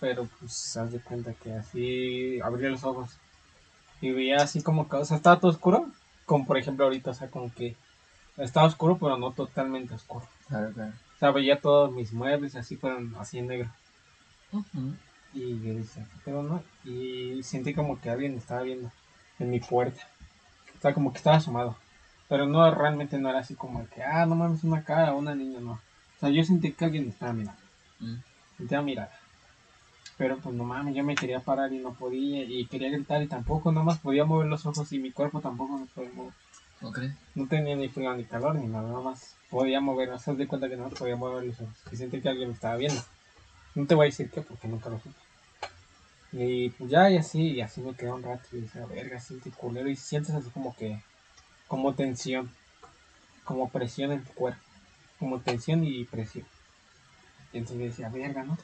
Pero 0.07 0.29
pues 0.38 0.77
haz 0.77 0.92
de 0.92 1.01
cuenta 1.01 1.33
que 1.33 1.53
así 1.53 2.40
abrí 2.40 2.69
los 2.69 2.85
ojos 2.85 3.19
y 4.01 4.12
veía 4.12 4.37
así 4.37 4.62
como 4.62 4.88
que, 4.88 4.95
o 4.95 5.05
sea, 5.05 5.16
estaba 5.16 5.40
todo 5.40 5.51
oscuro. 5.51 5.90
Como 6.27 6.47
por 6.47 6.59
ejemplo 6.59 6.85
ahorita, 6.85 7.11
o 7.11 7.14
sea, 7.14 7.29
como 7.29 7.53
que 7.53 7.75
estaba 8.37 8.69
oscuro, 8.69 8.99
pero 8.99 9.16
no 9.19 9.33
totalmente 9.33 9.95
oscuro. 9.95 10.25
Claro, 10.47 10.73
claro. 10.73 10.92
O 10.92 11.19
sea, 11.19 11.33
veía 11.33 11.61
todos 11.61 11.90
mis 11.90 12.12
muebles 12.12 12.55
así 12.55 12.77
fueron 12.77 13.16
así 13.19 13.40
en 13.40 13.49
negro. 13.49 13.69
Y 15.35 15.61
yo 15.61 15.75
decía, 15.75 16.07
pero 16.25 16.45
no. 16.45 16.62
Y 16.85 17.42
sentí 17.42 17.75
como 17.75 18.01
que 18.01 18.09
alguien 18.09 18.37
estaba 18.37 18.62
viendo 18.62 18.92
en 19.40 19.51
mi 19.51 19.59
puerta. 19.59 20.07
O 20.79 20.81
sea, 20.83 20.95
como 20.95 21.11
que 21.11 21.19
estaba 21.19 21.38
asomado. 21.38 21.77
Pero 22.29 22.47
no, 22.47 22.73
realmente 22.73 23.19
no 23.19 23.29
era 23.29 23.40
así 23.40 23.57
como 23.57 23.85
que, 23.88 24.05
ah, 24.05 24.25
no 24.25 24.37
mames, 24.37 24.62
una 24.62 24.85
cara, 24.85 25.14
una 25.14 25.35
niña, 25.35 25.59
no. 25.59 25.73
O 25.73 26.21
sea, 26.21 26.29
yo 26.29 26.45
sentí 26.45 26.71
que 26.71 26.85
alguien 26.85 27.09
estaba 27.09 27.33
mirando. 27.33 27.61
Mm. 27.99 28.19
Sentía 28.57 28.83
mirada. 28.83 29.11
Pero 30.18 30.38
pues 30.38 30.55
no 30.55 30.64
mames, 30.64 30.94
yo 30.94 31.05
me 31.05 31.14
quería 31.14 31.40
parar 31.40 31.72
y 31.72 31.79
no 31.79 31.92
podía. 31.94 32.42
Y 32.44 32.66
quería 32.66 32.90
gritar 32.90 33.22
y 33.22 33.29
tampoco, 33.29 33.72
nomás 33.72 33.98
podía 33.98 34.24
mover 34.24 34.46
los 34.46 34.64
ojos 34.64 34.90
y 34.92 34.98
mi 34.98 35.12
cuerpo 35.12 35.40
tampoco 35.40 35.79
me 35.79 35.87
podía 35.87 36.11
mover. 36.12 36.33
¿No 36.81 36.92
crees? 36.92 37.14
No 37.35 37.46
tenía 37.46 37.76
ni 37.76 37.88
frío 37.88 38.14
ni 38.14 38.24
calor 38.24 38.55
ni 38.55 38.66
nada, 38.66 38.88
nada 38.88 39.00
más 39.00 39.37
podía 39.50 39.81
mover, 39.81 40.11
o 40.11 40.18
sea, 40.18 40.35
de 40.35 40.46
cuenta 40.46 40.68
que 40.68 40.76
no 40.76 40.88
podía 40.90 41.16
mover 41.16 41.44
los 41.44 41.61
ojos. 41.61 41.74
Y 41.90 41.96
sentí 41.96 42.20
que 42.20 42.29
alguien 42.29 42.48
me 42.48 42.55
estaba 42.55 42.76
viendo. 42.76 43.00
No 43.74 43.87
te 43.87 43.94
voy 43.94 44.07
a 44.07 44.11
decir 44.11 44.31
qué 44.31 44.42
porque 44.42 44.68
nunca 44.68 44.88
lo 44.88 44.98
supe. 44.98 45.16
Y 46.33 46.70
pues 46.70 46.90
ya, 46.90 47.11
y 47.11 47.16
así, 47.16 47.52
y 47.52 47.61
así 47.61 47.81
me 47.81 47.94
quedé 47.94 48.12
un 48.12 48.22
rato 48.22 48.48
y 48.52 48.61
decía, 48.61 48.85
verga, 48.87 49.20
siente 49.20 49.50
culero. 49.50 49.88
Y 49.88 49.96
sientes 49.96 50.35
así 50.35 50.50
como 50.50 50.74
que, 50.76 51.00
como 51.68 51.94
tensión, 51.94 52.50
como 53.44 53.70
presión 53.70 54.12
en 54.12 54.24
tu 54.24 54.33
cuerpo, 54.33 54.61
como 55.18 55.40
tensión 55.40 55.85
y 55.85 56.05
presión. 56.05 56.46
Y 57.52 57.59
entonces 57.59 57.90
decía, 57.90 58.09
verga, 58.09 58.44
¿no? 58.44 58.59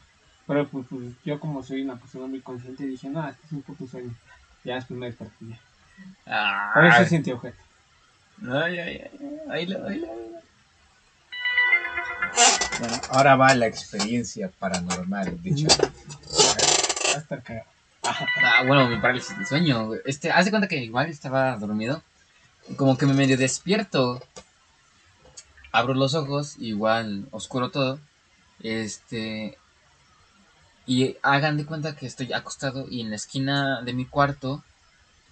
Pero 0.52 0.68
pues, 0.68 0.86
pues, 0.90 1.02
yo 1.24 1.40
como 1.40 1.62
soy 1.62 1.80
una 1.80 1.96
persona 1.96 2.26
muy 2.26 2.40
consciente 2.40 2.84
dije, 2.84 3.08
no, 3.08 3.26
este 3.26 3.46
es 3.46 3.52
un 3.52 3.62
puto 3.62 3.86
sueño. 3.86 4.14
Ya 4.64 4.74
después 4.74 4.98
me 5.00 5.06
desperté 5.06 5.34
ya. 6.26 6.70
Por 6.74 6.84
eso 6.84 7.04
sentí 7.06 7.32
objeto. 7.32 7.56
ay, 8.50 8.78
ay, 8.78 9.02
ay, 9.02 9.10
ay, 9.50 9.66
lo- 9.66 9.86
ay, 9.88 9.98
lo- 9.98 10.08
Bueno, 12.78 13.00
ahora 13.08 13.36
va 13.36 13.54
la 13.54 13.66
experiencia 13.66 14.50
paranormal, 14.58 15.42
dicho. 15.42 15.66
Va 15.68 17.14
a 17.14 17.18
estar 17.18 17.42
cagado. 17.42 17.66
Ah, 18.04 18.62
bueno, 18.66 18.88
mi 18.88 18.96
parálisis 18.98 19.38
de 19.38 19.46
sueño. 19.46 19.90
Este, 20.04 20.30
haz 20.30 20.44
de 20.44 20.50
cuenta 20.50 20.68
que 20.68 20.76
igual 20.84 21.08
estaba 21.08 21.56
dormido. 21.56 22.02
Como 22.76 22.98
que 22.98 23.06
me 23.06 23.14
medio 23.14 23.38
despierto. 23.38 24.22
Abro 25.72 25.94
los 25.94 26.14
ojos, 26.14 26.56
igual 26.58 27.26
oscuro 27.30 27.70
todo. 27.70 27.98
Este. 28.62 29.56
Y 30.86 31.16
hagan 31.22 31.56
de 31.56 31.64
cuenta 31.64 31.94
que 31.94 32.06
estoy 32.06 32.32
acostado 32.32 32.88
y 32.88 33.00
en 33.00 33.10
la 33.10 33.16
esquina 33.16 33.82
de 33.82 33.92
mi 33.92 34.04
cuarto 34.04 34.64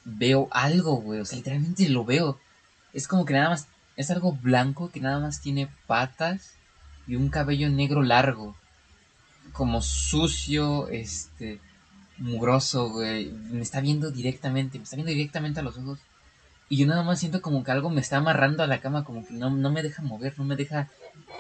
veo 0.04 0.48
algo, 0.50 0.96
güey. 0.96 1.20
O 1.20 1.24
sea, 1.24 1.36
literalmente 1.38 1.88
lo 1.88 2.04
veo. 2.04 2.38
Es 2.92 3.08
como 3.08 3.24
que 3.24 3.34
nada 3.34 3.50
más. 3.50 3.66
Es 3.96 4.10
algo 4.10 4.32
blanco 4.32 4.90
que 4.90 5.00
nada 5.00 5.18
más 5.18 5.40
tiene 5.40 5.68
patas 5.86 6.52
y 7.06 7.16
un 7.16 7.28
cabello 7.28 7.68
negro 7.68 8.02
largo. 8.02 8.56
Como 9.52 9.82
sucio, 9.82 10.88
este 10.88 11.60
mugroso, 12.18 12.90
güey. 12.90 13.30
Me 13.32 13.62
está 13.62 13.80
viendo 13.80 14.10
directamente, 14.10 14.78
me 14.78 14.84
está 14.84 14.96
viendo 14.96 15.12
directamente 15.12 15.60
a 15.60 15.64
los 15.64 15.76
ojos. 15.76 15.98
Y 16.68 16.76
yo 16.76 16.86
nada 16.86 17.02
más 17.02 17.18
siento 17.18 17.42
como 17.42 17.64
que 17.64 17.72
algo 17.72 17.90
me 17.90 18.00
está 18.00 18.18
amarrando 18.18 18.62
a 18.62 18.68
la 18.68 18.80
cama, 18.80 19.04
como 19.04 19.26
que 19.26 19.34
no, 19.34 19.50
no 19.50 19.72
me 19.72 19.82
deja 19.82 20.02
mover, 20.02 20.38
no 20.38 20.44
me 20.44 20.54
deja, 20.54 20.88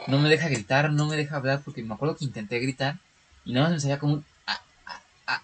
no 0.08 0.18
me 0.18 0.28
deja 0.28 0.48
gritar, 0.48 0.92
no 0.92 1.06
me 1.06 1.16
deja 1.16 1.36
hablar, 1.36 1.62
porque 1.64 1.84
me 1.84 1.94
acuerdo 1.94 2.16
que 2.16 2.24
intenté 2.24 2.58
gritar 2.58 2.98
y 3.44 3.52
nada 3.52 3.66
más 3.66 3.74
me 3.74 3.80
salía 3.80 3.98
como 3.98 4.14
un 4.14 4.24
ah, 4.46 4.60
ah, 4.86 5.02
ah, 5.26 5.42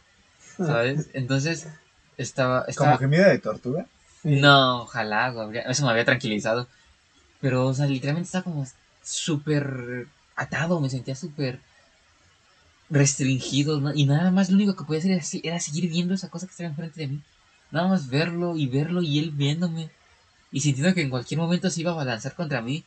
¿sabes? 0.56 1.08
Entonces 1.12 1.68
estaba, 2.16 2.64
estaba 2.68 2.92
Como 2.92 2.98
gemido 2.98 3.28
de 3.28 3.38
tortuga. 3.38 3.86
no, 4.22 4.82
ojalá, 4.82 5.30
güey, 5.30 5.58
eso 5.66 5.84
me 5.84 5.90
había 5.90 6.04
tranquilizado. 6.04 6.66
Pero, 7.40 7.66
o 7.66 7.74
sea, 7.74 7.86
literalmente 7.86 8.26
estaba 8.26 8.44
como 8.44 8.66
súper 9.02 10.08
atado, 10.34 10.80
me 10.80 10.90
sentía 10.90 11.14
súper 11.14 11.60
restringido. 12.90 13.80
¿no? 13.80 13.94
Y 13.94 14.06
nada 14.06 14.30
más 14.30 14.50
lo 14.50 14.56
único 14.56 14.74
que 14.74 14.84
podía 14.84 15.00
hacer 15.18 15.40
era 15.42 15.60
seguir 15.60 15.88
viendo 15.88 16.14
esa 16.14 16.28
cosa 16.30 16.46
que 16.46 16.52
estaba 16.52 16.70
enfrente 16.70 17.00
de 17.00 17.08
mí. 17.08 17.22
Nada 17.70 17.88
más 17.88 18.08
verlo 18.08 18.56
y 18.56 18.66
verlo 18.66 19.02
y 19.02 19.18
él 19.18 19.30
viéndome. 19.32 19.90
Y 20.52 20.60
sintiendo 20.60 20.94
que 20.94 21.02
en 21.02 21.10
cualquier 21.10 21.40
momento 21.40 21.68
se 21.68 21.80
iba 21.80 21.92
a 21.92 21.96
balanzar 21.96 22.34
contra 22.34 22.62
mí. 22.62 22.84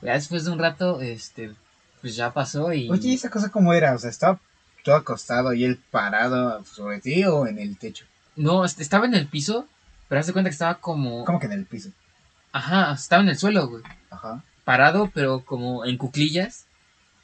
Ya 0.00 0.12
después 0.14 0.44
de 0.44 0.52
un 0.52 0.58
rato, 0.58 1.00
este, 1.00 1.52
pues 2.00 2.16
ya 2.16 2.32
pasó 2.32 2.72
y... 2.72 2.90
Oye, 2.90 3.08
¿y 3.08 3.14
esa 3.14 3.30
cosa 3.30 3.50
cómo 3.50 3.72
era? 3.74 3.94
O 3.94 3.98
sea, 3.98 4.10
estaba 4.10 4.40
todo 4.84 4.96
acostado 4.96 5.52
y 5.52 5.64
él 5.64 5.78
parado 5.90 6.64
sobre 6.64 7.00
ti 7.00 7.24
o 7.24 7.46
en 7.46 7.58
el 7.58 7.76
techo. 7.76 8.04
No, 8.36 8.64
est- 8.64 8.80
estaba 8.80 9.06
en 9.06 9.14
el 9.14 9.26
piso, 9.26 9.66
pero 10.08 10.20
haz 10.20 10.26
de 10.26 10.32
cuenta 10.32 10.48
que 10.50 10.54
estaba 10.54 10.76
como... 10.76 11.24
¿Cómo 11.24 11.40
que 11.40 11.46
en 11.46 11.52
el 11.52 11.66
piso? 11.66 11.90
Ajá, 12.52 12.92
estaba 12.92 13.22
en 13.22 13.28
el 13.28 13.38
suelo, 13.38 13.68
güey. 13.68 13.82
Ajá. 14.10 14.42
Parado, 14.64 15.10
pero 15.12 15.44
como 15.44 15.84
en 15.84 15.98
cuclillas. 15.98 16.64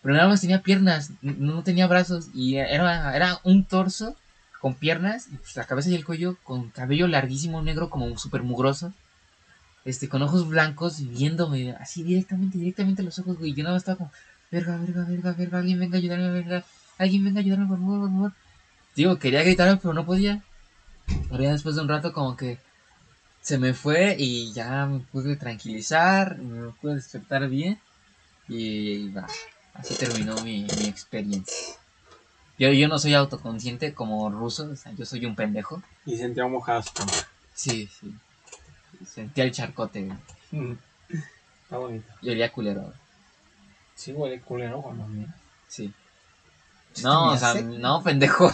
Pero 0.03 0.15
nada 0.17 0.29
más 0.29 0.43
tenía 0.43 0.61
piernas, 0.63 1.11
no 1.23 1.63
tenía 1.63 1.87
brazos. 1.87 2.27
Y 2.35 2.57
era, 2.57 3.17
era 3.17 3.39
un 3.43 3.65
torso 3.65 4.17
con 4.61 4.75
piernas, 4.75 5.29
y 5.33 5.37
pues 5.37 5.57
la 5.57 5.65
cabeza 5.65 5.89
y 5.91 5.95
el 5.95 6.05
cuello 6.05 6.37
con 6.43 6.71
cabello 6.71 7.07
larguísimo, 7.07 7.63
negro, 7.63 7.89
como 7.91 8.17
súper 8.19 8.43
mugroso. 8.43 8.93
Este, 9.85 10.09
con 10.09 10.23
ojos 10.23 10.49
blancos, 10.49 11.01
y 11.01 11.07
viéndome 11.07 11.73
así 11.73 12.03
directamente, 12.03 12.59
directamente 12.59 13.03
a 13.03 13.05
los 13.05 13.19
ojos, 13.19 13.39
güey. 13.39 13.53
Yo 13.55 13.63
nada 13.63 13.75
más 13.75 13.83
estaba 13.83 13.97
como, 13.99 14.11
verga, 14.55 14.77
verga, 14.79 15.05
verga, 15.05 15.33
verga, 15.33 15.59
alguien 15.59 15.79
venga 15.81 15.97
a 15.97 15.99
ayudarme, 16.01 16.31
verga. 16.31 16.65
Alguien 16.99 17.25
venga 17.25 17.41
a 17.41 17.43
ayudarme, 17.43 17.67
por 17.67 17.79
favor, 17.79 18.01
por 18.01 18.11
favor. 18.11 18.33
Digo, 18.97 19.19
quería 19.19 19.43
gritar, 19.43 19.79
pero 19.81 19.93
no 19.95 20.07
podía. 20.07 20.43
Pero 21.31 21.43
ya 21.43 21.53
después 21.53 21.75
de 21.77 21.83
un 21.83 21.89
rato 21.89 22.13
como 22.13 22.37
que 22.37 22.59
se 23.43 23.59
me 23.59 23.75
fue 23.75 24.17
y 24.19 24.53
ya 24.53 24.87
me 24.87 25.01
pude 25.01 25.37
tranquilizar, 25.37 26.39
me 26.39 26.71
pude 26.73 26.95
despertar 26.95 27.47
bien 27.49 27.79
y 28.49 29.09
va, 29.11 29.27
así 29.75 29.95
terminó 29.97 30.35
mi, 30.43 30.63
mi 30.79 30.87
experiencia. 30.87 31.55
Yo, 32.59 32.73
yo 32.73 32.89
no 32.89 32.99
soy 32.99 33.15
autoconsciente 33.15 33.93
como 33.93 34.31
ruso, 34.31 34.71
o 34.71 34.77
sea, 34.77 34.93
yo 34.93 35.05
soy 35.05 35.27
un 35.27 35.35
pendejo. 35.35 35.83
Y 36.07 36.17
sentía 36.17 36.47
mojada 36.47 36.83
su 36.83 36.93
cama. 36.95 37.13
Sí, 37.53 37.89
sí. 38.01 38.15
Sentía 39.05 39.45
el 39.45 39.53
charcote 39.53 40.03
güey, 40.05 40.19
Mm. 40.53 40.77
Está 41.65 41.79
bonito. 41.79 42.07
y 42.23 42.31
olía 42.31 42.53
culero. 42.53 42.93
Güey. 43.95 43.97
Sí, 43.97 44.13
huele 44.13 44.41
culero 44.41 44.83
cuando 44.83 45.07
mira. 45.07 45.35
Sí. 45.69 45.93
¿Sí 46.93 47.03
No, 47.03 47.33
o 47.33 47.37
sea, 47.37 47.55
no, 47.55 48.03
pendejo. 48.03 48.51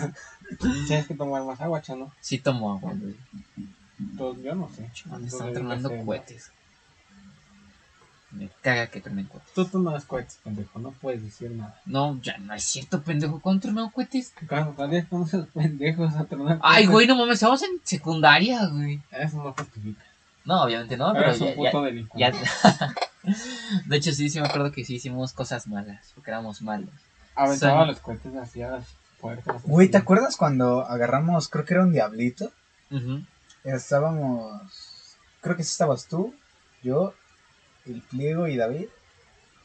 Tienes 0.86 1.06
que 1.06 1.14
tomar 1.14 1.42
más 1.44 1.60
agua, 1.60 1.82
chano. 1.82 2.12
Sí 2.20 2.38
tomo 2.38 2.72
agua, 2.72 2.92
güey. 2.94 3.16
Pues 4.18 4.42
yo 4.42 4.54
no 4.54 4.68
sé. 4.74 4.90
Me 5.06 5.18
Tú 5.20 5.26
están 5.26 5.52
tronando 5.52 5.90
cohetes. 6.04 6.50
Me 8.32 8.48
caga 8.60 8.88
que 8.88 9.00
truenen 9.00 9.26
cohetes. 9.26 9.52
Tú 9.54 9.64
tomas 9.64 10.04
cohetes, 10.04 10.38
pendejo. 10.44 10.78
No 10.78 10.90
puedes 10.90 11.22
decir 11.22 11.50
nada. 11.52 11.80
No, 11.86 12.20
ya 12.22 12.36
no 12.38 12.52
es 12.54 12.64
cierto, 12.64 13.00
pendejo. 13.02 13.40
¿Cuándo 13.40 13.62
tronó 13.62 13.90
cohetes? 13.90 14.34
Cuando 14.48 14.74
salías 14.76 15.06
con 15.08 15.22
esos 15.22 15.46
pendejos 15.48 16.14
a 16.14 16.24
tronar 16.24 16.58
Ay, 16.62 16.84
cohetes, 16.84 16.90
güey, 16.92 17.06
no 17.06 17.16
mames, 17.16 17.34
estamos 17.34 17.62
en 17.62 17.80
secundaria, 17.84 18.66
güey. 18.66 19.00
Eso 19.12 19.42
no 19.42 19.52
justifica. 19.52 20.02
No, 20.44 20.62
obviamente 20.64 20.96
no, 20.96 21.12
pero 21.12 21.24
Eres 21.30 21.40
un 21.40 21.48
ya, 21.48 21.54
puto 21.54 21.80
ya- 21.80 21.86
delincuente. 21.86 22.38
ya- 22.38 22.94
De 23.86 23.96
hecho, 23.96 24.12
sí, 24.12 24.28
sí 24.30 24.40
me 24.40 24.46
acuerdo 24.46 24.72
que 24.72 24.84
sí 24.84 24.94
hicimos 24.96 25.32
cosas 25.32 25.66
malas, 25.66 26.12
porque 26.14 26.30
éramos 26.30 26.62
malos. 26.62 26.90
Aventaba 27.34 27.80
Son- 27.80 27.88
los 27.88 28.00
cohetes 28.00 28.34
hacia 28.36 28.70
las 28.70 28.84
puertas. 29.20 29.62
Güey, 29.64 29.88
¿te 29.88 29.98
acuerdas 29.98 30.36
cuando 30.36 30.86
agarramos, 30.86 31.48
creo 31.48 31.64
que 31.64 31.74
era 31.74 31.82
un 31.84 31.92
diablito? 31.92 32.50
Estábamos, 33.64 34.62
creo 35.40 35.56
que 35.56 35.64
sí 35.64 35.70
estabas 35.70 36.06
tú, 36.06 36.34
yo, 36.82 37.14
el 37.86 38.00
pliego 38.02 38.46
y 38.46 38.56
David. 38.56 38.86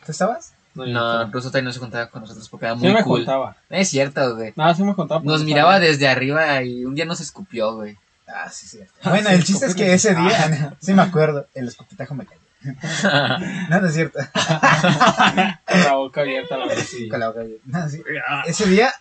¿Tú 0.05 0.11
estabas? 0.11 0.53
No, 0.73 0.85
No, 0.87 1.29
todavía 1.31 1.61
no 1.63 1.73
se 1.73 1.79
contaba 1.79 2.07
con 2.09 2.21
nosotros 2.21 2.47
porque 2.49 2.65
era 2.65 2.75
Sí 2.75 2.81
muy 2.81 2.93
me 2.93 3.03
cool. 3.03 3.19
contaba. 3.19 3.57
Es 3.69 3.89
cierto, 3.89 4.35
güey. 4.35 4.53
No, 4.55 4.73
sí 4.73 4.83
me 4.83 4.95
contaba. 4.95 5.21
Nos 5.23 5.43
miraba 5.43 5.79
desde 5.79 6.07
arriba 6.07 6.63
y 6.63 6.85
un 6.85 6.95
día 6.95 7.05
nos 7.05 7.19
escupió, 7.19 7.75
güey. 7.75 7.97
Ah, 8.27 8.49
sí, 8.49 8.67
cierto. 8.67 8.93
Ah, 9.03 9.09
Bueno, 9.09 9.29
sí, 9.29 9.35
el 9.35 9.43
chiste 9.43 9.65
es 9.65 9.75
que 9.75 9.93
ese 9.93 10.15
día, 10.15 10.75
sí 10.79 10.93
me 10.93 11.01
acuerdo, 11.01 11.45
el 11.53 11.67
escupitajo 11.67 12.15
me 12.15 12.25
cayó. 12.25 12.39
No, 13.69 13.81
no 13.81 13.87
es 13.87 13.93
cierto. 13.93 14.19
Con 14.33 15.79
la 15.83 15.93
boca 15.95 16.21
abierta 16.21 16.55
a 16.55 16.57
la. 16.59 16.65
Con 17.09 17.19
la 17.19 17.27
boca 17.29 17.41
abierta. 17.41 17.63
No, 17.65 17.89
sí. 17.89 18.01
Ese 18.45 18.67
día, 18.67 18.91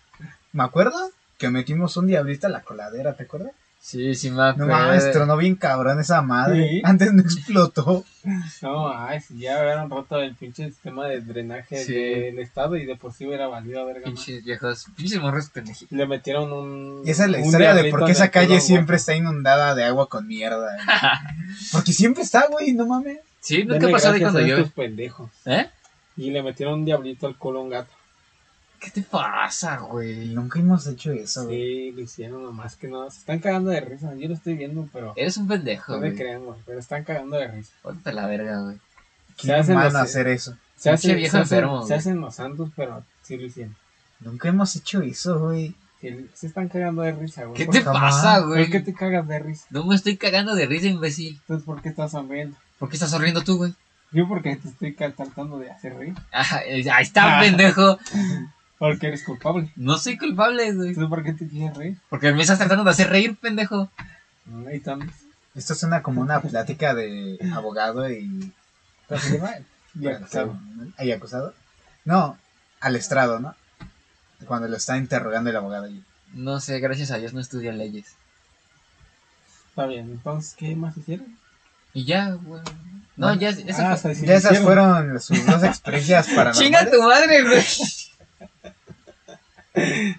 me 0.52 0.64
acuerdo 0.64 0.96
que 1.38 1.50
metimos 1.50 1.96
un 1.96 2.06
diablito 2.06 2.46
a 2.46 2.50
la 2.50 2.62
coladera, 2.62 3.14
¿te 3.14 3.24
acuerdas? 3.24 3.52
Sí, 3.82 4.14
sí 4.14 4.28
me 4.28 4.36
No 4.36 4.42
acuerdo. 4.42 4.72
mames, 4.72 5.10
tronó 5.10 5.38
bien 5.38 5.54
cabrón 5.56 5.98
esa 6.00 6.20
madre. 6.20 6.68
Sí. 6.68 6.82
Antes 6.84 7.14
no 7.14 7.22
explotó. 7.22 8.04
No, 8.60 8.92
ay, 8.92 9.20
si 9.22 9.38
ya 9.38 9.58
hubieran 9.58 9.88
roto 9.88 10.20
el 10.20 10.34
pinche 10.34 10.66
sistema 10.66 11.06
de 11.06 11.22
drenaje 11.22 11.82
Sí. 11.82 11.94
del 11.94 12.38
estado 12.40 12.76
y 12.76 12.84
de 12.84 12.96
por 12.96 13.14
sí 13.14 13.26
hubiera 13.26 13.46
valido 13.46 13.86
verga. 13.86 14.10
más. 14.10 14.20
Pinches 14.22 14.44
viejos, 14.44 14.84
pinches 14.96 15.18
morros 15.18 15.48
pendejitos. 15.48 15.96
Le 15.96 16.06
metieron 16.06 16.52
un. 16.52 17.02
Y 17.06 17.10
esa 17.10 17.24
es 17.24 17.30
la 17.30 17.40
historia 17.40 17.72
de 17.74 17.90
por 17.90 18.04
qué 18.04 18.12
esa 18.12 18.28
calle 18.30 18.60
siempre 18.60 18.96
está 18.96 19.14
inundada 19.14 19.74
de 19.74 19.84
agua 19.84 20.10
con 20.10 20.26
mierda. 20.26 20.76
Porque 21.72 21.94
siempre 21.94 22.22
está, 22.22 22.48
güey, 22.48 22.72
no 22.74 22.86
mames. 22.86 23.20
Sí, 23.40 23.64
¿no 23.64 23.78
qué 23.78 23.88
pasó 23.88 24.10
ahí 24.12 24.20
cuando 24.20 24.38
a 24.40 24.42
yo? 24.46 24.56
estos 24.56 24.72
pendejos. 24.72 25.30
¿Eh? 25.46 25.68
Y 26.16 26.30
le 26.30 26.42
metieron 26.42 26.80
un 26.80 26.84
diablito 26.84 27.26
al 27.26 27.36
culo 27.36 27.60
a 27.60 27.62
un 27.62 27.70
gato. 27.70 27.92
¿Qué 28.78 28.90
te 28.90 29.02
pasa, 29.02 29.78
güey? 29.78 30.28
Nunca 30.28 30.58
hemos 30.58 30.86
hecho 30.86 31.12
eso, 31.12 31.44
güey. 31.44 31.56
Sí, 31.56 31.92
lo 31.92 32.00
hicieron 32.00 32.42
nomás 32.42 32.76
que 32.76 32.88
no. 32.88 33.10
Se 33.10 33.18
están 33.18 33.38
cagando 33.38 33.70
de 33.70 33.80
risa. 33.80 34.14
Yo 34.14 34.28
lo 34.28 34.34
estoy 34.34 34.54
viendo, 34.54 34.88
pero. 34.92 35.12
Eres 35.16 35.36
un 35.36 35.46
pendejo, 35.48 35.92
No 35.92 36.00
me 36.00 36.08
güey. 36.08 36.18
crean, 36.18 36.44
güey. 36.44 36.58
Pero 36.64 36.78
están 36.78 37.04
cagando 37.04 37.36
de 37.36 37.48
risa. 37.48 37.72
Póntate 37.82 38.14
la 38.14 38.26
verga, 38.26 38.62
güey. 38.62 38.76
Se 39.36 39.54
hacen 39.54 39.74
humano 39.76 39.90
los- 39.92 40.02
hacer 40.02 40.28
eso. 40.28 40.56
Se 40.76 40.88
hacen, 40.90 41.16
viejo 41.16 41.32
se, 41.32 41.38
hacen, 41.42 41.58
enfermo, 41.58 41.80
se 41.82 41.86
güey. 41.88 41.98
hacen 41.98 42.20
los 42.22 42.34
santos, 42.34 42.70
pero 42.74 43.04
sí 43.22 43.36
lo 43.36 43.44
hicieron. 43.46 43.76
Nunca 44.20 44.48
hemos 44.48 44.74
hecho 44.76 45.02
eso, 45.02 45.38
güey. 45.38 45.74
Se 46.32 46.46
están 46.46 46.68
cagando 46.70 47.02
de 47.02 47.12
risa, 47.12 47.44
güey. 47.44 47.58
¿Qué 47.58 47.66
¿Por, 47.66 47.74
te 47.74 47.80
pasa, 47.82 48.38
¿Por 48.40 48.48
güey? 48.48 48.70
qué 48.70 48.80
te 48.80 48.94
cagas 48.94 49.28
de 49.28 49.38
risa? 49.40 49.66
No 49.68 49.84
me 49.84 49.94
estoy 49.94 50.16
cagando 50.16 50.54
de 50.54 50.64
risa, 50.64 50.86
imbécil. 50.86 51.34
Entonces, 51.42 51.66
¿por 51.66 51.82
qué 51.82 51.90
estás 51.90 52.12
sonriendo? 52.12 52.56
¿Por 52.80 52.88
qué 52.88 52.96
estás 52.96 53.10
sonriendo 53.10 53.42
tú, 53.42 53.58
güey? 53.58 53.74
Yo 54.10 54.26
porque 54.26 54.56
te 54.56 54.68
estoy 54.68 54.92
tratando 54.94 55.58
de 55.60 55.70
hacer 55.70 55.94
reír. 55.94 56.14
Ah, 56.32 56.62
eh, 56.66 56.90
ahí 56.90 57.04
está, 57.04 57.38
pendejo. 57.40 57.96
Porque 58.78 59.06
eres 59.08 59.22
culpable. 59.22 59.70
No 59.76 59.98
soy 59.98 60.18
culpable, 60.18 60.72
güey. 60.72 60.88
Entonces, 60.88 61.08
¿por 61.10 61.22
qué 61.22 61.32
te 61.34 61.46
quieres 61.46 61.76
reír? 61.76 61.98
Porque 62.08 62.32
me 62.32 62.42
estás 62.42 62.58
tratando 62.58 62.82
de 62.82 62.90
hacer 62.90 63.08
reír, 63.10 63.36
pendejo. 63.36 63.88
Ahí 64.66 64.80
también. 64.80 65.12
Esto 65.54 65.74
suena 65.76 66.02
como 66.02 66.20
una 66.22 66.40
plática 66.40 66.94
de 66.94 67.38
abogado 67.54 68.10
y. 68.10 68.52
¿Cómo 69.08 69.20
se 69.20 69.36
llama? 69.38 69.52
Y 69.94 70.06
acusado. 70.08 70.56
¿Y 71.00 71.10
acusado? 71.12 71.54
No, 72.04 72.38
al 72.80 72.96
estrado, 72.96 73.40
¿no? 73.40 73.54
Cuando 74.46 74.68
lo 74.68 74.76
está 74.76 74.96
interrogando 74.96 75.50
el 75.50 75.56
abogado. 75.56 75.88
y- 75.88 76.02
No 76.32 76.60
sé, 76.60 76.80
gracias 76.80 77.10
a 77.10 77.18
Dios 77.18 77.32
no 77.34 77.40
estudio 77.40 77.72
leyes. 77.72 78.14
Está 79.68 79.86
bien. 79.86 80.10
Entonces, 80.12 80.54
¿qué 80.56 80.74
más 80.76 80.96
hicieron? 80.96 81.36
Y 81.94 82.04
ya, 82.04 82.30
güey. 82.30 82.62
No, 83.16 83.34
ya, 83.34 83.50
eso 83.50 83.62
Ah, 83.70 83.96
fue- 83.96 84.12
o 84.12 84.14
sea, 84.14 84.14
sí 84.14 84.26
ya 84.26 84.34
esas 84.34 84.58
fueron 84.60 85.20
sus 85.20 85.44
dos 85.44 85.62
experiencias 85.64 86.26
paranormales. 86.28 86.58
Chinga 86.58 86.90
tu 86.90 87.02
madre, 87.02 87.42
güey. 87.42 87.62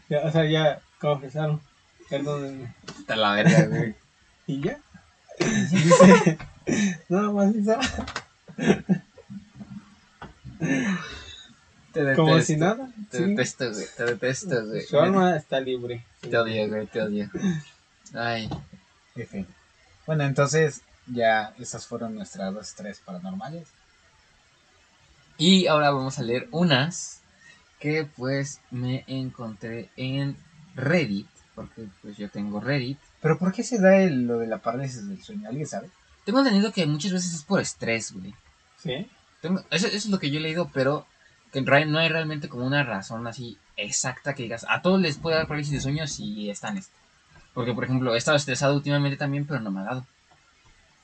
Ya, 0.10 0.20
o 0.24 0.32
sea, 0.32 0.46
ya 0.46 0.80
confesaron. 1.00 1.62
Perdón. 2.10 2.74
Está 3.00 3.16
la 3.16 3.34
verga, 3.34 3.66
güey. 3.66 3.96
Y 4.48 4.62
ya. 4.62 4.80
Dice, 5.40 6.38
Nada 7.10 7.32
más 7.32 7.56
hizo. 7.56 7.78
Te 11.94 12.00
detesto. 12.00 12.24
Como 12.24 12.40
si 12.42 12.56
nada. 12.56 12.90
Te 13.10 13.18
sí. 13.18 13.24
detesto, 13.26 13.72
güey. 13.72 13.86
Te 13.98 14.04
detesto, 14.06 14.66
güey. 14.68 14.82
Su 14.84 15.00
alma 15.00 15.36
está 15.36 15.60
libre. 15.60 16.06
Te 16.22 16.38
odio, 16.38 16.68
güey. 16.70 16.88
Te 16.88 17.02
odio. 17.02 17.30
Ay. 18.14 18.50
En 19.16 19.28
fin. 19.28 19.48
Bueno, 20.06 20.24
entonces 20.24 20.82
ya 21.12 21.54
esas 21.60 21.86
fueron 21.88 22.16
nuestras 22.16 22.54
dos 22.54 22.74
tres 22.76 23.00
paranormales. 23.04 23.68
Y 25.38 25.68
ahora 25.68 25.92
vamos 25.92 26.20
a 26.20 26.24
leer 26.24 26.48
unas 26.52 27.22
que 27.80 28.08
pues 28.16 28.62
me 28.70 29.04
encontré 29.08 29.90
en 29.98 30.38
Reddit. 30.76 31.28
Porque 31.56 31.88
pues 32.02 32.18
yo 32.18 32.30
tengo 32.30 32.60
Reddit. 32.60 32.98
Pero 33.22 33.38
¿por 33.38 33.52
qué 33.52 33.64
se 33.64 33.80
da 33.80 33.98
el- 33.98 34.26
lo 34.28 34.38
de 34.38 34.48
la 34.48 34.60
parálisis 34.60 35.08
del 35.08 35.22
sueño? 35.24 35.48
¿Alguien 35.50 35.68
sabe? 35.68 35.90
Tengo 36.26 36.40
entendido 36.40 36.72
que 36.72 36.86
muchas 36.86 37.12
veces 37.12 37.34
es 37.34 37.44
por 37.44 37.60
estrés, 37.60 38.12
güey. 38.14 38.34
Sí. 38.82 39.10
Tengo- 39.42 39.64
eso, 39.72 39.88
eso 39.88 39.98
es 39.98 40.06
lo 40.08 40.20
que 40.20 40.30
yo 40.30 40.38
he 40.38 40.42
leído, 40.42 40.70
pero 40.74 41.06
que 41.52 41.60
en 41.60 41.66
realidad 41.66 41.92
no 41.92 42.00
hay 42.00 42.10
realmente 42.10 42.48
como 42.48 42.66
una 42.66 42.84
razón 42.84 43.28
así 43.28 43.58
exacta 43.76 44.34
que 44.36 44.44
digas, 44.44 44.66
a 44.70 44.82
todos 44.82 45.02
les 45.02 45.18
puede 45.18 45.36
dar 45.38 45.48
parálisis 45.48 45.74
de 45.74 45.82
sueño 45.82 46.08
si 46.08 46.50
están 46.50 46.78
esto. 46.78 46.94
Porque, 47.54 47.74
por 47.74 47.84
ejemplo, 47.84 48.14
he 48.14 48.18
estado 48.18 48.38
estresado 48.38 48.76
últimamente 48.76 49.18
también, 49.18 49.46
pero 49.46 49.60
no 49.60 49.72
me 49.72 49.82
ha 49.82 49.86
dado. 49.86 50.06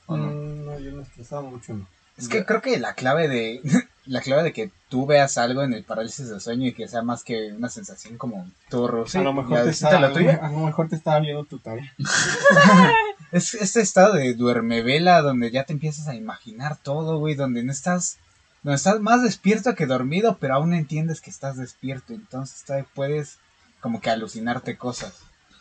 ¿O 0.08 0.16
no? 0.16 0.26
Mm, 0.26 0.64
no, 0.64 0.78
yo 0.80 0.90
no 0.92 1.02
estresado 1.02 1.42
mucho, 1.42 1.74
no. 1.74 1.86
Es 2.16 2.28
que 2.28 2.44
creo 2.44 2.60
que 2.60 2.80
la 2.80 2.94
clave 2.94 3.28
de 3.28 3.60
la 4.06 4.20
clave 4.20 4.42
de 4.42 4.52
que 4.52 4.72
tú 4.88 5.06
veas 5.06 5.38
algo 5.38 5.62
en 5.62 5.72
el 5.72 5.84
parálisis 5.84 6.28
del 6.28 6.40
sueño 6.40 6.66
y 6.66 6.72
que 6.72 6.88
sea 6.88 7.02
más 7.02 7.22
que 7.22 7.52
una 7.52 7.68
sensación 7.68 8.18
como 8.18 8.50
turro, 8.70 9.04
a 9.12 9.18
lo 9.18 9.32
mejor 9.32 9.62
te 9.62 9.70
está, 9.70 9.96
a 9.96 10.00
la 10.00 10.12
tuya, 10.12 10.36
a 10.42 10.50
lo 10.50 10.58
mejor 10.58 10.88
te 10.88 10.96
estaba 10.96 11.20
viendo 11.20 11.44
tu 11.44 11.58
tarea. 11.58 11.94
es 13.32 13.54
este 13.54 13.80
estado 13.80 14.14
de 14.14 14.34
duermevela 14.34 15.22
donde 15.22 15.50
ya 15.50 15.64
te 15.64 15.74
empiezas 15.74 16.08
a 16.08 16.16
imaginar 16.16 16.76
todo, 16.76 17.18
güey, 17.18 17.34
donde 17.34 17.62
no 17.62 17.70
estás 17.70 18.18
donde 18.62 18.76
estás 18.76 18.98
más 18.98 19.22
despierto 19.22 19.76
que 19.76 19.86
dormido, 19.86 20.38
pero 20.40 20.54
aún 20.54 20.74
entiendes 20.74 21.20
que 21.20 21.30
estás 21.30 21.56
despierto, 21.56 22.12
entonces 22.14 22.64
puedes 22.94 23.38
como 23.80 24.00
que 24.00 24.10
alucinarte 24.10 24.76
cosas 24.76 25.14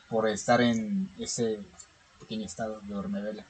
por 0.09 0.27
estar 0.27 0.61
en 0.61 1.11
ese 1.19 1.59
pequeño 2.19 2.45
estado 2.45 2.79
de 2.81 2.95
hormevela. 2.95 3.45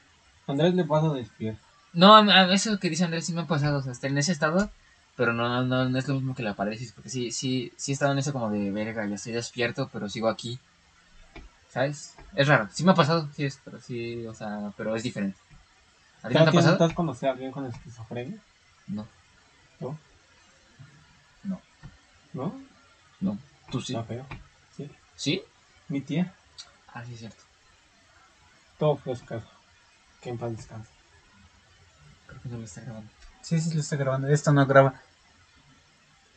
Andrés 0.47 0.73
le 0.73 0.83
pasa 0.85 1.09
despierto. 1.13 1.59
No, 1.93 2.15
a, 2.15 2.21
a 2.21 2.53
eso 2.53 2.79
que 2.79 2.89
dice 2.89 3.03
Andrés 3.03 3.25
sí 3.25 3.33
me 3.33 3.41
ha 3.41 3.47
pasado, 3.47 3.79
o 3.79 3.81
sea, 3.81 3.91
está 3.91 4.07
en 4.07 4.17
ese 4.17 4.31
estado, 4.31 4.69
pero 5.15 5.33
no, 5.33 5.63
no, 5.63 5.89
no 5.89 5.97
es 5.97 6.07
lo 6.07 6.15
mismo 6.15 6.35
que 6.35 6.43
la 6.43 6.53
parálisis, 6.53 6.91
porque 6.93 7.09
sí, 7.09 7.31
sí, 7.31 7.73
sí 7.75 7.91
he 7.91 7.93
estado 7.93 8.11
en 8.11 8.19
eso 8.19 8.33
como 8.33 8.49
de 8.49 8.71
verga, 8.71 9.05
ya 9.05 9.15
estoy 9.15 9.33
despierto, 9.33 9.89
pero 9.91 10.09
sigo 10.09 10.29
aquí. 10.29 10.59
¿Sabes? 11.69 12.15
Es 12.35 12.47
raro, 12.47 12.69
sí 12.71 12.83
me 12.83 12.91
ha 12.91 12.95
pasado, 12.95 13.27
sí 13.35 13.45
es, 13.45 13.59
pero 13.63 13.81
sí, 13.81 14.25
o 14.25 14.33
sea, 14.33 14.71
pero 14.77 14.95
es 14.95 15.03
diferente. 15.03 15.37
¿A 16.23 16.29
ti 16.29 16.33
no 16.33 16.43
te 16.43 16.49
ha 16.49 16.53
pasado? 16.53 16.73
¿Estás 16.73 16.93
conocer 16.93 17.29
a 17.29 17.31
alguien 17.33 17.51
con 17.51 17.65
esquizofrenia? 17.65 18.37
No, 18.87 19.07
¿No? 19.79 19.97
No. 21.43 21.61
¿No? 22.33 22.61
no. 23.19 23.37
¿Tú 23.69 23.81
sí? 23.81 23.93
Está 23.93 24.05
feo. 24.05 24.25
Sí. 24.75 24.91
¿Sí? 25.15 25.41
Mi 25.89 26.01
tía. 26.01 26.33
Ah, 26.93 27.03
sí, 27.05 27.13
es 27.13 27.19
cierto. 27.19 27.43
Todo 28.77 28.95
fue 28.95 29.15
su 29.15 29.25
caso. 29.25 29.47
Que 30.21 30.29
en 30.29 30.37
paz 30.37 30.55
descanse. 30.55 30.89
Creo 32.27 32.41
que 32.41 32.49
no 32.49 32.57
lo 32.57 32.63
está 32.65 32.81
grabando. 32.81 33.09
Sí, 33.41 33.59
sí, 33.61 33.73
lo 33.73 33.81
está 33.81 33.95
grabando. 33.95 34.27
Esto 34.27 34.51
no 34.51 34.65
graba. 34.65 34.95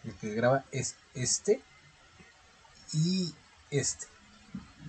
El 0.05 0.15
que 0.15 0.35
graba 0.35 0.65
es 0.71 0.97
este 1.15 1.63
y 2.93 3.35
este. 3.71 4.07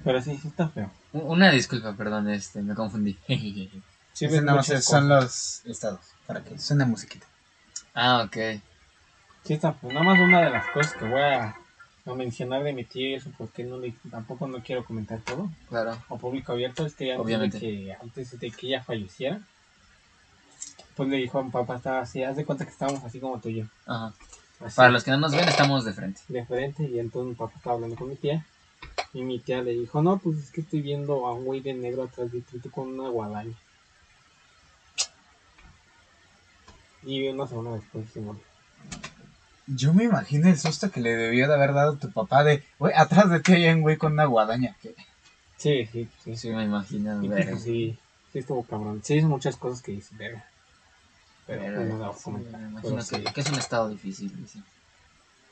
Pero 0.04 0.22
sí, 0.22 0.38
sí 0.42 0.48
está 0.48 0.70
feo. 0.70 0.92
Una 1.14 1.52
disculpa, 1.52 1.94
perdón, 1.96 2.30
este, 2.30 2.62
me 2.62 2.76
confundí. 2.76 3.18
Sí, 4.14 4.26
es- 4.26 4.36
son 4.36 4.46
cosas. 4.56 5.04
los 5.06 5.66
estados. 5.66 6.02
Para 6.28 6.44
que 6.44 6.60
suene 6.60 6.84
musiquita. 6.86 7.26
ah, 7.94 8.24
ok. 8.26 8.62
Sí 9.46 9.54
está 9.54 9.72
feo. 9.74 9.90
Nada 9.94 10.04
más 10.04 10.20
una 10.20 10.42
de 10.42 10.50
las 10.50 10.68
cosas 10.72 10.94
que 10.94 11.06
voy 11.06 11.22
a, 11.22 11.56
a 12.06 12.14
mencionar 12.16 12.64
de 12.64 12.74
mi 12.74 12.84
tía 12.84 13.10
y 13.10 13.14
eso 13.16 13.30
porque 13.38 13.64
no 13.64 13.78
le, 13.78 13.94
tampoco 14.10 14.48
no 14.48 14.62
quiero 14.64 14.84
comentar 14.84 15.20
todo. 15.22 15.50
Claro. 15.70 15.98
o 16.10 16.18
público 16.18 16.52
abierto 16.54 16.86
es 16.86 16.96
que 16.96 17.12
antes 17.12 17.26
Obviamente. 17.26 17.60
de 17.60 17.62
que 17.86 17.94
antes 17.94 18.40
de 18.40 18.52
que 18.52 18.68
ella 18.68 18.84
falleciera 18.84 19.40
pues 20.96 21.10
le 21.10 21.18
dijo 21.18 21.40
a 21.40 21.44
mi 21.44 21.52
papá 21.52 21.76
estaba 21.78 22.00
así 22.02 22.24
haz 22.24 22.36
de 22.36 22.46
cuenta 22.46 22.66
que 22.66 22.72
estábamos 22.72 23.04
así 23.04 23.20
como 23.20 23.40
tú 23.40 23.50
y 23.50 23.58
yo 23.58 23.66
Ajá. 23.86 24.14
así, 24.62 24.76
Para 24.76 24.90
los 24.90 25.04
que 25.04 25.12
no 25.12 25.18
nos 25.18 25.32
ven, 25.32 25.48
estamos 25.48 25.86
de 25.86 25.94
frente. 25.94 26.22
de 26.28 26.46
frente 26.46 26.84
y 26.84 27.00
entonces 27.00 27.30
mi 27.30 27.36
papá 27.36 27.54
estaba 27.58 27.76
hablando 27.76 27.96
con 27.96 28.10
mi 28.10 28.16
tía 28.16 28.46
y 29.14 29.22
mi 29.22 29.40
tía 29.40 29.62
le 29.62 29.72
dijo 29.72 30.02
no 30.02 30.18
pues 30.18 30.38
es 30.40 30.52
que 30.52 30.62
estoy 30.62 30.82
viendo 30.82 31.28
a 31.28 31.34
un 31.34 31.46
güey 31.46 31.62
de 31.62 31.74
negro 31.76 32.04
atrás 32.04 32.32
de 32.32 32.42
ti 32.42 32.60
con 32.70 32.88
una 33.00 33.10
guadaña 33.10 33.54
y 37.04 37.28
una 37.28 37.48
semana 37.48 37.76
después 37.76 38.06
se 38.12 38.20
murió 38.22 38.42
Yo 39.74 39.94
me 39.94 40.04
imagino 40.06 40.50
el 40.50 40.58
susto 40.60 40.92
que 40.92 41.02
le 41.02 41.16
debió 41.16 41.48
de 41.48 41.54
haber 41.54 41.74
dado 41.74 41.96
tu 41.98 42.12
papá 42.12 42.44
de, 42.44 42.64
güey, 42.80 42.94
atrás 42.96 43.30
de 43.30 43.40
ti 43.40 43.54
hay 43.54 43.70
un 43.70 43.82
güey 43.82 43.98
con 43.98 44.14
una 44.14 44.26
guadaña. 44.26 44.76
que 44.82 44.96
sí 45.58 45.86
sí 45.92 46.10
sí, 46.24 46.36
Sí, 46.36 46.50
me 46.50 46.64
imagino. 46.64 47.22
Pues, 47.26 47.64
sí 47.64 47.98
sí 48.34 48.40
estuvo 48.40 48.64
cabrón 48.64 49.02
sí 49.04 49.16
hizo 49.16 49.28
muchas 49.28 49.56
cosas 49.58 49.82
que 49.82 49.92
dice 49.92 50.16
verga 50.18 50.46
pero 51.48 51.62
Pero, 51.64 51.76
pues, 51.76 51.88
no 51.94 52.06
a 52.10 52.14
sí, 52.16 52.24
comentar. 52.24 52.60
me 52.62 52.68
Pero 52.82 52.90
imagino 52.96 53.02
sí. 53.02 53.16
que, 53.24 53.34
que 53.34 53.42
es 53.42 53.50
un 53.50 53.60
estado 53.60 53.90
difícil. 53.90 54.36
dice. 54.38 54.60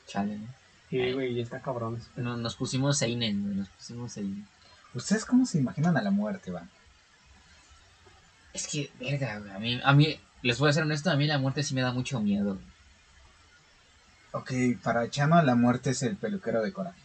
Chale, 0.06 0.38
¿no? 0.38 0.46
Sí, 0.88 1.12
güey, 1.12 1.34
ya 1.34 1.42
está 1.42 1.60
cabrón. 1.60 2.00
No- 2.16 2.36
Nos 2.36 2.56
pusimos 2.56 2.98
Seinen, 2.98 3.42
güey, 3.44 3.54
nos 3.56 3.68
pusimos 3.68 4.12
Seinen. 4.12 4.46
¿Ustedes 4.94 5.24
cómo 5.24 5.46
se 5.46 5.58
imaginan 5.58 5.96
a 5.96 6.02
la 6.02 6.10
muerte, 6.10 6.50
Van? 6.50 6.68
Es 8.52 8.66
que, 8.66 8.90
verga, 8.98 9.38
güey, 9.38 9.50
a 9.52 9.58
mí, 9.58 9.80
a 9.84 9.92
mí, 9.92 10.18
les 10.42 10.58
voy 10.58 10.70
a 10.70 10.72
ser 10.72 10.82
honesto, 10.84 11.10
a 11.10 11.16
mí 11.16 11.26
la 11.26 11.38
muerte 11.38 11.62
sí 11.62 11.74
me 11.74 11.82
da 11.82 11.92
mucho 11.92 12.20
miedo. 12.20 12.58
Ok, 14.32 14.52
para 14.82 15.08
Chano 15.10 15.42
la 15.42 15.54
muerte 15.54 15.90
es 15.90 16.02
el 16.02 16.16
peluquero 16.16 16.62
de 16.62 16.72
coraje. 16.72 17.00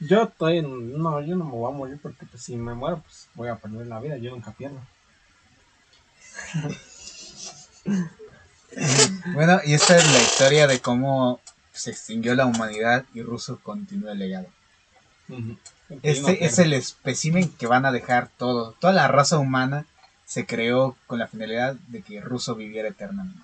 Yo 0.00 0.24
estoy 0.24 0.58
en... 0.58 0.96
No, 0.98 1.20
yo 1.20 1.36
no 1.36 1.44
me 1.44 1.50
voy 1.50 1.72
a 1.72 1.76
morir 1.76 1.98
porque 2.00 2.24
pues, 2.26 2.42
si 2.42 2.56
me 2.56 2.74
muero, 2.74 3.02
pues 3.02 3.28
voy 3.34 3.48
a 3.48 3.56
perder 3.56 3.86
la 3.88 4.00
vida. 4.00 4.16
Yo 4.16 4.30
nunca 4.30 4.52
pierdo. 4.52 4.80
Bueno, 9.32 9.60
y 9.64 9.74
esta 9.74 9.96
es 9.96 10.06
la 10.12 10.20
historia 10.20 10.66
de 10.66 10.80
cómo 10.80 11.40
se 11.72 11.90
extinguió 11.90 12.34
la 12.34 12.46
humanidad 12.46 13.04
y 13.14 13.22
Russo 13.22 13.58
continúa 13.62 14.12
el 14.12 14.18
legado. 14.18 14.46
Este 16.02 16.44
es 16.44 16.58
el 16.58 16.72
espécimen 16.74 17.48
que 17.50 17.66
van 17.66 17.86
a 17.86 17.92
dejar 17.92 18.28
todo. 18.36 18.72
Toda 18.78 18.92
la 18.92 19.08
raza 19.08 19.38
humana 19.38 19.86
se 20.26 20.46
creó 20.46 20.96
con 21.06 21.18
la 21.18 21.28
finalidad 21.28 21.74
de 21.88 22.02
que 22.02 22.20
Russo 22.20 22.54
viviera 22.54 22.88
eternamente. 22.88 23.40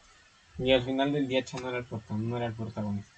Y 0.59 0.73
al 0.73 0.83
final 0.83 1.13
del 1.13 1.27
día 1.27 1.45
Chano 1.45 1.69
era 1.69 1.79
el 1.79 1.85
protagonista. 1.85 2.29
No 2.31 2.37
era 2.37 2.47
el 2.47 2.53
protagonista. 2.53 3.13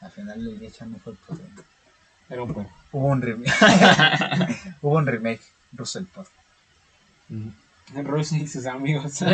Al 0.00 0.10
final 0.10 0.44
del 0.44 0.58
día 0.58 0.68
ya 0.68 0.86
no 0.86 0.98
fue 0.98 1.12
el 1.12 1.18
protagonista. 1.18 1.62
Era 2.28 2.42
un 2.42 2.52
juego. 2.52 2.70
Hubo 2.92 3.06
un 3.06 3.22
remake. 3.22 3.52
Hubo 4.82 4.96
un 4.96 5.06
remake. 5.06 5.42
Russo 5.72 5.98
el 5.98 6.06
podcast. 6.06 6.36
Russo 7.94 8.36
y 8.36 8.46
sus 8.46 8.66
amigos. 8.66 9.22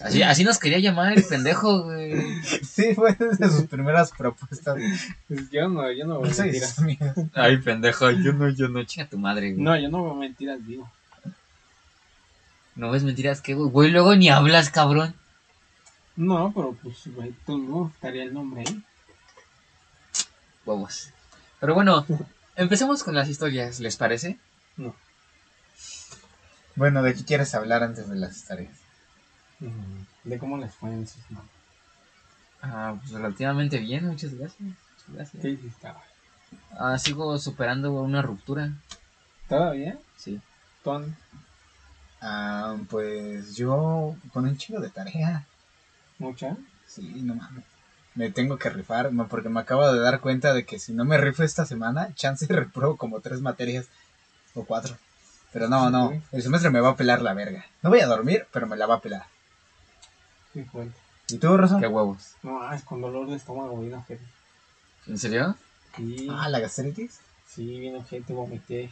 así, 0.00 0.22
así 0.22 0.44
nos 0.44 0.58
quería 0.58 0.78
llamar 0.78 1.12
el 1.12 1.24
pendejo, 1.24 1.84
güey. 1.84 2.42
Sí, 2.62 2.94
fue 2.94 3.14
de 3.14 3.48
sus 3.48 3.64
primeras 3.64 4.10
propuestas. 4.12 4.76
Pues 5.28 5.50
yo 5.50 5.68
no, 5.68 5.90
yo 5.92 6.06
no 6.06 6.20
veo 6.20 6.30
Russo 6.30 6.42
y 6.42 6.46
mentiras. 6.46 6.70
sus 6.70 6.78
amigos. 6.80 7.08
Ay, 7.34 7.58
pendejo, 7.58 8.10
yo 8.10 8.32
no, 8.32 8.48
yo 8.50 8.68
no, 8.68 8.82
chinga 8.84 9.08
tu 9.08 9.18
madre, 9.18 9.52
güey. 9.52 9.62
No, 9.62 9.78
yo 9.78 9.88
no 9.88 10.02
veo 10.04 10.14
mentiras, 10.14 10.66
digo. 10.66 10.90
No 12.74 12.90
ves 12.90 13.04
mentiras 13.04 13.40
que, 13.40 13.54
güey, 13.54 13.70
güey, 13.70 13.90
luego 13.90 14.14
ni 14.16 14.28
hablas, 14.30 14.70
cabrón. 14.70 15.14
No, 16.16 16.52
pero 16.54 16.72
pues, 16.82 17.02
güey, 17.14 17.34
tú 17.46 17.58
no 17.58 17.90
estaría 17.94 18.22
el 18.24 18.32
nombre 18.34 18.64
ahí. 18.66 18.82
Huevos. 20.64 21.10
Pero 21.60 21.74
bueno, 21.74 22.06
empecemos 22.56 23.02
con 23.02 23.14
las 23.14 23.28
historias, 23.28 23.80
¿les 23.80 23.96
parece? 23.96 24.38
No. 24.76 24.94
Bueno, 26.76 27.02
¿de 27.02 27.14
qué 27.14 27.24
quieres 27.24 27.54
hablar 27.54 27.82
antes 27.82 28.08
de 28.08 28.16
las 28.16 28.36
historias? 28.36 28.74
Mm, 29.60 30.02
De 30.24 30.38
cómo 30.38 30.56
les 30.58 30.74
fue 30.74 30.90
en 30.90 31.06
sus 31.06 31.30
manos. 31.30 31.50
Ah, 32.62 32.94
pues 33.00 33.12
relativamente 33.12 33.78
bien, 33.78 34.06
muchas 34.06 34.34
gracias. 34.34 34.60
Muchas 34.60 35.08
gracias. 35.14 35.42
¿Qué 35.42 35.48
hiciste? 35.50 35.86
ahora? 35.86 36.02
Ah, 36.78 36.98
sigo 36.98 37.36
superando 37.38 37.92
una 37.92 38.22
ruptura. 38.22 38.72
¿Todavía? 39.48 39.98
Sí. 40.16 40.40
¿Ton? 40.84 41.16
Ah, 42.22 42.76
pues 42.88 43.56
yo 43.56 44.16
con 44.32 44.44
un 44.46 44.56
chico 44.56 44.80
de 44.80 44.88
tarea. 44.90 45.44
¿Mucha? 46.18 46.56
Sí, 46.86 47.02
no 47.22 47.34
mames. 47.34 47.64
Me 48.14 48.30
tengo 48.30 48.58
que 48.58 48.68
rifar, 48.70 49.12
no, 49.12 49.26
porque 49.26 49.48
me 49.48 49.60
acabo 49.60 49.90
de 49.92 49.98
dar 50.00 50.20
cuenta 50.20 50.54
de 50.54 50.64
que 50.64 50.78
si 50.78 50.92
no 50.92 51.04
me 51.04 51.18
rifo 51.18 51.42
esta 51.42 51.66
semana, 51.66 52.08
chance 52.14 52.46
repruebo 52.46 52.96
como 52.96 53.20
tres 53.20 53.40
materias 53.40 53.86
o 54.54 54.64
cuatro. 54.64 54.96
Pero 55.52 55.68
no, 55.68 55.90
no, 55.90 56.12
el 56.30 56.42
semestre 56.42 56.70
me 56.70 56.80
va 56.80 56.90
a 56.90 56.96
pelar 56.96 57.20
la 57.20 57.34
verga. 57.34 57.64
No 57.82 57.90
voy 57.90 58.00
a 58.00 58.06
dormir, 58.06 58.46
pero 58.52 58.66
me 58.66 58.76
la 58.76 58.86
va 58.86 58.94
a 58.96 59.00
pelar. 59.00 59.26
Qué 60.54 60.64
fuerte. 60.64 60.94
¿Y 61.28 61.38
tú, 61.38 61.56
Rosa? 61.56 61.78
Qué 61.80 61.86
huevos. 61.88 62.34
No, 62.42 62.72
es 62.72 62.82
con 62.84 63.00
dolor 63.00 63.28
de 63.28 63.36
estómago, 63.36 63.78
bien 63.80 63.94
ojete. 63.94 64.22
¿En 65.06 65.18
serio? 65.18 65.56
Sí, 65.96 66.28
Ah, 66.30 66.48
la 66.48 66.60
gastritis. 66.60 67.18
sí, 67.46 67.80
bien 67.80 67.96
ojete, 67.96 68.32
vomité. 68.32 68.90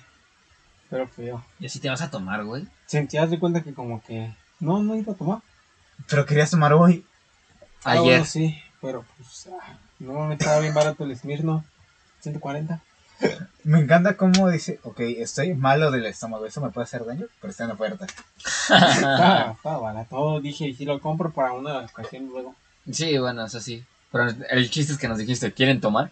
Pero 0.90 1.08
feo. 1.08 1.44
¿Y 1.58 1.66
así 1.66 1.78
te 1.78 1.88
vas 1.88 2.02
a 2.02 2.10
tomar, 2.10 2.44
güey? 2.44 2.66
Sentías 2.86 3.30
de 3.30 3.38
cuenta 3.38 3.62
que 3.62 3.72
como 3.72 4.02
que... 4.02 4.34
No, 4.58 4.82
no 4.82 4.96
iba 4.96 5.12
a 5.12 5.16
tomar. 5.16 5.38
Pero 6.08 6.26
querías 6.26 6.50
tomar 6.50 6.72
hoy. 6.72 7.06
Ah, 7.84 7.92
Ayer. 7.92 8.04
bueno, 8.04 8.24
sí, 8.24 8.58
pero 8.80 9.04
pues... 9.16 9.48
ah, 9.52 9.78
no 10.00 10.26
me 10.26 10.34
estaba 10.34 10.58
bien 10.58 10.74
barato 10.74 11.04
el 11.04 11.16
Smirno. 11.16 11.64
140. 12.20 12.80
Me 13.64 13.78
encanta 13.80 14.16
cómo 14.16 14.48
dice, 14.48 14.80
ok, 14.82 15.00
estoy 15.00 15.54
malo 15.54 15.90
del 15.90 16.06
estómago, 16.06 16.46
eso 16.46 16.60
me 16.60 16.70
puede 16.70 16.84
hacer 16.84 17.04
daño, 17.04 17.26
pero 17.40 17.50
está 17.50 17.64
en 17.64 17.70
oferta. 17.72 18.06
Estaba, 18.36 19.52
estaba 19.52 19.78
barato. 19.78 20.40
Dije, 20.40 20.68
y 20.68 20.74
si 20.74 20.84
lo 20.84 21.00
compro 21.00 21.30
para 21.30 21.52
una 21.52 21.80
ocasión 21.80 22.26
luego. 22.26 22.54
Sí, 22.90 23.18
bueno, 23.18 23.44
eso 23.44 23.60
sí. 23.60 23.84
Pero 24.10 24.28
el 24.48 24.70
chiste 24.70 24.92
es 24.92 24.98
que 24.98 25.08
nos 25.08 25.18
dijiste, 25.18 25.52
¿quieren 25.52 25.80
tomar? 25.80 26.10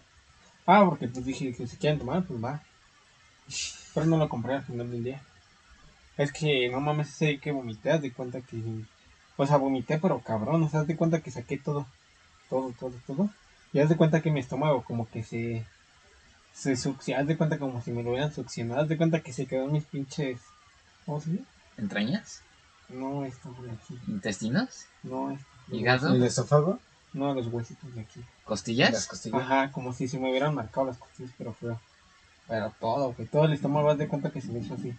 Ah, 0.65 0.83
porque 0.85 1.07
pues 1.07 1.25
dije 1.25 1.53
que 1.53 1.67
si 1.67 1.77
quieren 1.77 1.99
tomar, 1.99 2.23
pues 2.23 2.43
va. 2.43 2.61
Pero 3.93 4.05
no 4.05 4.17
lo 4.17 4.29
compré 4.29 4.55
al 4.55 4.63
final 4.63 4.91
del 4.91 5.03
día. 5.03 5.21
Es 6.17 6.31
que 6.33 6.69
no 6.69 6.81
mames, 6.81 7.09
sé 7.09 7.39
que 7.39 7.51
vomité, 7.51 7.91
haz 7.91 8.01
de 8.01 8.11
cuenta 8.11 8.41
que. 8.41 8.61
O 9.37 9.45
sea, 9.45 9.57
vomité, 9.57 9.99
pero 9.99 10.19
cabrón, 10.19 10.63
o 10.63 10.69
sea, 10.69 10.81
haz 10.81 10.87
de 10.87 10.97
cuenta 10.97 11.21
que 11.21 11.31
saqué 11.31 11.57
todo. 11.57 11.85
Todo, 12.49 12.73
todo, 12.79 12.93
todo. 13.07 13.29
Y 13.71 13.79
haz 13.79 13.89
de 13.89 13.95
cuenta 13.97 14.21
que 14.21 14.31
mi 14.31 14.39
estómago 14.39 14.83
como 14.83 15.07
que 15.07 15.23
se. 15.23 15.65
Se 16.53 16.75
succiona, 16.75 17.21
haz 17.21 17.27
de 17.27 17.37
cuenta 17.37 17.57
como 17.57 17.81
si 17.81 17.91
me 17.91 18.03
lo 18.03 18.09
hubieran 18.09 18.33
succionado. 18.33 18.81
Haz 18.81 18.89
de 18.89 18.97
cuenta 18.97 19.21
que 19.21 19.31
se 19.31 19.45
quedó 19.45 19.65
en 19.65 19.71
mis 19.71 19.85
pinches. 19.85 20.39
¿Cómo 21.05 21.21
se 21.21 21.31
llama? 21.31 21.45
¿Entrañas? 21.77 22.41
No, 22.89 23.23
esto 23.23 23.55
de 23.61 23.71
aquí. 23.71 23.97
¿Intestinos? 24.07 24.85
No, 25.03 25.31
esto. 25.31 25.45
¿Hígado? 25.71 26.13
¿El 26.13 26.23
esófago? 26.23 26.79
No, 27.13 27.33
los 27.33 27.47
huesitos 27.47 27.93
de 27.95 28.01
aquí. 28.01 28.19
Las 28.19 28.43
¿Costillas? 28.43 29.07
costillas. 29.07 29.41
Ajá, 29.41 29.71
como 29.71 29.93
si 29.93 30.07
se 30.07 30.19
me 30.19 30.29
hubieran 30.29 30.53
marcado 30.53 30.87
las 30.87 30.97
costillas, 30.97 31.31
pero 31.37 31.53
feo. 31.53 31.79
Pero 32.49 32.73
todo, 32.79 33.13
güey, 33.13 33.27
todo 33.29 33.45
el 33.45 33.53
estómago, 33.53 33.89
haz 33.91 33.97
de 33.97 34.07
cuenta 34.09 34.31
que 34.31 34.41
se 34.41 34.51
me 34.51 34.59
hizo 34.59 34.73
así. 34.73 34.93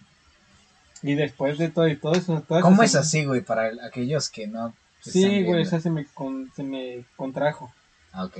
Y 1.02 1.14
después 1.14 1.58
de 1.58 1.68
todo 1.68 1.88
y 1.88 1.96
todo 1.96 2.14
eso, 2.14 2.42
todo 2.46 2.60
¿Cómo 2.62 2.82
es 2.82 2.94
así, 2.94 3.24
güey, 3.24 3.42
para 3.42 3.68
el- 3.68 3.80
aquellos 3.80 4.30
que 4.30 4.46
no... 4.46 4.72
se 5.00 5.10
Sí, 5.12 5.42
güey, 5.44 5.62
o 5.62 5.66
sea, 5.66 5.80
se 5.80 5.90
me, 5.90 6.06
con, 6.06 6.50
se 6.54 6.62
me 6.62 7.04
contrajo. 7.16 7.72
Ah, 8.12 8.24
ok. 8.24 8.38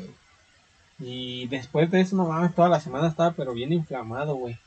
Y 1.00 1.46
después 1.48 1.90
de 1.90 2.00
eso, 2.02 2.16
no 2.16 2.26
mames, 2.26 2.54
toda 2.54 2.68
la 2.68 2.80
semana 2.80 3.08
estaba 3.08 3.32
pero 3.32 3.52
bien 3.52 3.72
inflamado, 3.72 4.34
güey. 4.36 4.58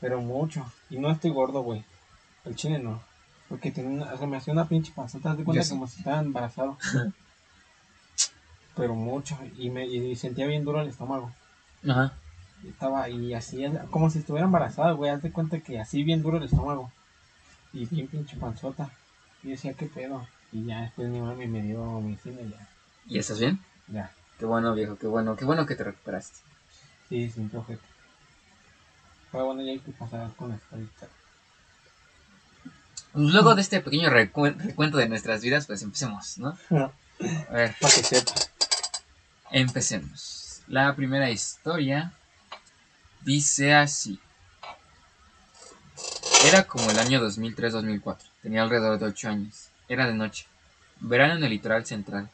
Pero 0.00 0.20
mucho. 0.20 0.64
Y 0.88 0.98
no 0.98 1.10
estoy 1.10 1.30
gordo, 1.30 1.62
güey. 1.62 1.84
El 2.44 2.54
chile 2.56 2.78
no. 2.78 3.02
Porque 3.48 3.72
tiene 3.72 3.90
una, 3.90 4.16
se 4.16 4.26
me 4.26 4.36
hacía 4.36 4.52
una 4.54 4.68
pinche 4.68 4.92
panzota. 4.94 5.34
De 5.34 5.44
cuenta 5.44 5.68
como 5.68 5.86
si 5.88 5.98
estaba 5.98 6.20
embarazado. 6.20 6.78
Pero 8.76 8.94
mucho. 8.94 9.36
Y 9.58 9.70
me 9.70 9.86
y 9.86 10.14
sentía 10.16 10.46
bien 10.46 10.64
duro 10.64 10.80
el 10.80 10.88
estómago. 10.88 11.32
Ajá. 11.86 12.14
Estaba 12.68 13.08
y 13.08 13.32
así, 13.34 13.64
como 13.90 14.10
si 14.10 14.18
estuviera 14.18 14.46
embarazada, 14.46 14.92
güey. 14.92 15.10
Haz 15.10 15.22
de 15.22 15.32
cuenta 15.32 15.60
que 15.60 15.80
así 15.80 16.02
bien 16.04 16.22
duro 16.22 16.36
el 16.36 16.44
estómago. 16.44 16.90
Y 17.72 17.86
bien 17.86 18.06
pinche 18.08 18.36
panzota. 18.36 18.90
Y 19.42 19.50
decía, 19.50 19.72
¿qué 19.74 19.86
pedo? 19.86 20.26
Y 20.52 20.66
ya 20.66 20.82
después 20.82 21.08
mi 21.08 21.20
mami 21.20 21.46
me 21.46 21.62
dio 21.62 22.00
medicina 22.00 22.40
y 22.42 22.50
ya. 22.50 22.68
¿Y 23.06 23.18
estás 23.18 23.38
bien? 23.40 23.60
Ya. 23.88 24.12
Qué 24.38 24.44
bueno, 24.44 24.74
viejo, 24.74 24.96
qué 24.96 25.06
bueno, 25.06 25.36
qué 25.36 25.44
bueno 25.44 25.66
que 25.66 25.74
te 25.76 25.84
recuperaste. 25.84 26.38
Sí, 27.08 27.30
sin 27.30 27.50
ojete. 27.56 27.82
Pero 29.32 29.46
bueno, 29.46 29.62
ya 29.62 29.70
hay 29.72 29.78
que 29.78 29.92
pasar 29.92 30.30
con 30.36 30.50
la 30.50 30.56
historita. 30.56 31.06
Pues 33.12 33.24
luego 33.32 33.54
de 33.54 33.62
este 33.62 33.80
pequeño 33.80 34.08
recu- 34.10 34.56
recuento 34.56 34.98
de 34.98 35.08
nuestras 35.08 35.40
vidas, 35.42 35.66
pues 35.66 35.82
empecemos, 35.82 36.38
¿no? 36.38 36.56
Para 36.68 36.92
A 37.50 37.52
ver, 37.52 37.74
que 37.80 37.88
sepa. 37.88 38.32
empecemos. 39.50 40.62
La 40.68 40.94
primera 40.94 41.30
historia 41.30 42.12
dice 43.22 43.74
así. 43.74 44.18
Era 46.46 46.64
como 46.64 46.90
el 46.90 46.98
año 46.98 47.20
2003-2004. 47.20 48.18
Tenía 48.42 48.62
alrededor 48.62 48.98
de 48.98 49.06
8 49.06 49.28
años. 49.28 49.68
Era 49.88 50.06
de 50.06 50.14
noche. 50.14 50.46
Verano 51.00 51.34
en 51.34 51.44
el 51.44 51.50
litoral 51.50 51.84
central. 51.84 52.30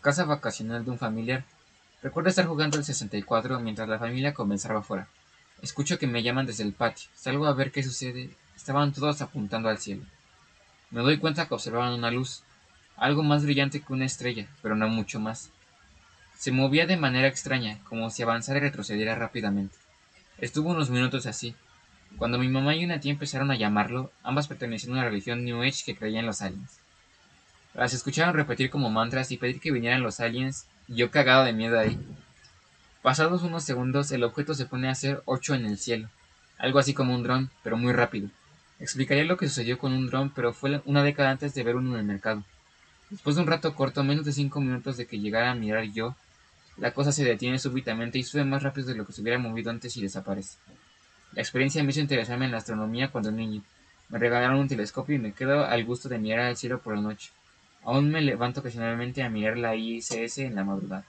Casa 0.00 0.24
vacacional 0.24 0.84
de 0.84 0.90
un 0.90 0.98
familiar. 0.98 1.44
Recuerdo 2.02 2.28
estar 2.28 2.46
jugando 2.46 2.76
el 2.76 2.84
64 2.84 3.58
mientras 3.60 3.88
la 3.88 3.98
familia 3.98 4.34
comenzaba 4.34 4.80
afuera. 4.80 5.08
Escucho 5.62 5.98
que 5.98 6.06
me 6.06 6.22
llaman 6.22 6.46
desde 6.46 6.64
el 6.64 6.74
patio. 6.74 7.08
Salgo 7.14 7.46
a 7.46 7.54
ver 7.54 7.72
qué 7.72 7.82
sucede. 7.82 8.30
Estaban 8.54 8.92
todos 8.92 9.22
apuntando 9.22 9.68
al 9.68 9.78
cielo. 9.78 10.04
Me 10.90 11.00
doy 11.00 11.18
cuenta 11.18 11.46
que 11.46 11.54
observaban 11.54 11.94
una 11.94 12.10
luz. 12.10 12.42
Algo 12.96 13.22
más 13.22 13.42
brillante 13.42 13.80
que 13.80 13.92
una 13.92 14.04
estrella, 14.04 14.46
pero 14.62 14.76
no 14.76 14.88
mucho 14.88 15.18
más. 15.18 15.50
Se 16.38 16.52
movía 16.52 16.86
de 16.86 16.96
manera 16.96 17.28
extraña, 17.28 17.78
como 17.84 18.10
si 18.10 18.22
avanzara 18.22 18.58
y 18.58 18.62
retrocediera 18.62 19.14
rápidamente. 19.14 19.76
Estuvo 20.38 20.68
unos 20.68 20.90
minutos 20.90 21.24
así. 21.24 21.54
Cuando 22.18 22.38
mi 22.38 22.48
mamá 22.48 22.74
y 22.76 22.84
una 22.84 23.00
tía 23.00 23.12
empezaron 23.12 23.50
a 23.50 23.56
llamarlo, 23.56 24.12
ambas 24.22 24.48
pertenecían 24.48 24.92
a 24.92 24.96
una 24.96 25.08
religión 25.08 25.44
New 25.44 25.62
Age 25.62 25.82
que 25.86 25.96
creía 25.96 26.20
en 26.20 26.26
los 26.26 26.42
aliens. 26.42 26.78
Las 27.72 27.94
escucharon 27.94 28.34
repetir 28.34 28.68
como 28.68 28.90
mantras 28.90 29.32
y 29.32 29.38
pedir 29.38 29.60
que 29.60 29.72
vinieran 29.72 30.02
los 30.02 30.20
aliens, 30.20 30.66
y 30.88 30.96
yo 30.96 31.10
cagado 31.10 31.44
de 31.44 31.54
miedo 31.54 31.78
ahí. 31.78 31.98
Pasados 33.00 33.44
unos 33.44 33.64
segundos, 33.64 34.12
el 34.12 34.24
objeto 34.24 34.52
se 34.52 34.66
pone 34.66 34.88
a 34.88 34.92
hacer 34.92 35.22
ocho 35.24 35.54
en 35.54 35.64
el 35.64 35.78
cielo, 35.78 36.10
algo 36.58 36.80
así 36.80 36.92
como 36.92 37.14
un 37.14 37.22
dron, 37.22 37.50
pero 37.62 37.78
muy 37.78 37.94
rápido. 37.94 38.28
Explicaría 38.78 39.24
lo 39.24 39.38
que 39.38 39.48
sucedió 39.48 39.78
con 39.78 39.94
un 39.94 40.06
dron, 40.06 40.28
pero 40.28 40.52
fue 40.52 40.82
una 40.84 41.02
década 41.02 41.30
antes 41.30 41.54
de 41.54 41.62
ver 41.62 41.76
uno 41.76 41.94
en 41.94 42.00
el 42.00 42.06
mercado. 42.06 42.44
Después 43.08 43.36
de 43.36 43.42
un 43.42 43.48
rato 43.48 43.74
corto, 43.74 44.04
menos 44.04 44.26
de 44.26 44.32
cinco 44.32 44.60
minutos 44.60 44.98
de 44.98 45.06
que 45.06 45.18
llegara 45.18 45.52
a 45.52 45.54
mirar 45.54 45.84
yo, 45.84 46.14
la 46.78 46.92
cosa 46.92 47.12
se 47.12 47.24
detiene 47.24 47.58
súbitamente 47.58 48.18
y 48.18 48.22
sube 48.22 48.44
más 48.44 48.62
rápido 48.62 48.88
de 48.88 48.94
lo 48.96 49.06
que 49.06 49.12
se 49.12 49.22
hubiera 49.22 49.38
movido 49.38 49.70
antes 49.70 49.96
y 49.96 50.02
desaparece. 50.02 50.58
La 51.32 51.42
experiencia 51.42 51.82
me 51.82 51.90
hizo 51.90 52.00
interesarme 52.00 52.44
en 52.46 52.52
la 52.52 52.58
astronomía 52.58 53.10
cuando 53.10 53.30
niño. 53.30 53.62
Me 54.08 54.18
regalaron 54.18 54.58
un 54.58 54.68
telescopio 54.68 55.16
y 55.16 55.18
me 55.18 55.32
quedo 55.32 55.64
al 55.64 55.84
gusto 55.84 56.08
de 56.08 56.18
mirar 56.18 56.46
al 56.46 56.56
cielo 56.56 56.80
por 56.80 56.94
la 56.94 57.00
noche. 57.02 57.30
Aún 57.82 58.10
me 58.10 58.20
levanto 58.20 58.60
ocasionalmente 58.60 59.22
a 59.22 59.28
mirar 59.30 59.56
la 59.58 59.74
ISS 59.74 60.38
en 60.38 60.54
la 60.54 60.64
madrugada. 60.64 61.04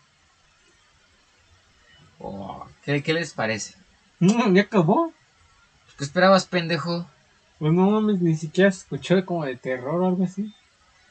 Oh, 2.20 2.66
¿qué, 2.84 3.04
qué 3.04 3.14
les 3.14 3.34
parece? 3.34 3.76
No, 4.20 4.52
ya 4.52 4.64
acabó. 4.64 5.14
¿Qué 5.98 6.04
esperabas, 6.04 6.46
pendejo? 6.46 7.08
Pues 7.60 7.74
no 7.74 7.90
mames, 7.92 8.20
ni 8.22 8.36
siquiera 8.36 8.72
se 8.72 8.80
escuchó 8.80 9.24
como 9.26 9.46
de 9.46 9.56
terror 9.56 10.02
o 10.02 10.08
algo 10.08 10.24
así. 10.24 10.54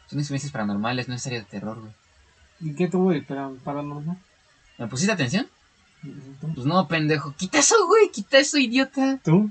Son 0.08 0.18
experiencias 0.18 0.52
paranormales, 0.52 1.08
no 1.08 1.14
es 1.14 1.22
serie 1.22 1.40
de 1.40 1.44
terror, 1.44 1.80
güey. 1.80 1.92
¿Y 2.60 2.74
qué 2.74 2.88
tuvo 2.88 3.10
de 3.10 3.22
para- 3.22 3.50
paranormal? 3.64 4.16
¿Me 4.78 4.86
pusiste 4.86 5.12
atención? 5.12 5.46
Pues 6.54 6.66
no, 6.66 6.86
pendejo. 6.86 7.34
Quita 7.36 7.58
eso, 7.58 7.74
güey, 7.86 8.10
quita 8.10 8.38
eso, 8.38 8.58
idiota. 8.58 9.18
¿Tú? 9.24 9.50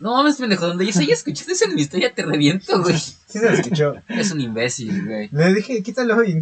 No 0.00 0.14
mames, 0.14 0.36
pendejo, 0.36 0.66
donde 0.66 0.86
yo 0.86 0.92
soy 0.92 1.10
escuchaste 1.10 1.52
eso 1.52 1.64
en 1.64 1.74
mi 1.74 1.82
historia 1.82 2.14
te 2.14 2.24
reviento, 2.24 2.80
güey. 2.82 2.96
Sí 3.28 3.38
se 3.38 3.50
lo 3.50 3.50
escuchó. 3.50 3.94
Eres 4.08 4.30
un 4.30 4.40
imbécil, 4.40 5.04
güey. 5.04 5.28
Le 5.32 5.54
dije, 5.54 5.82
quítalo 5.82 6.22
y 6.24 6.40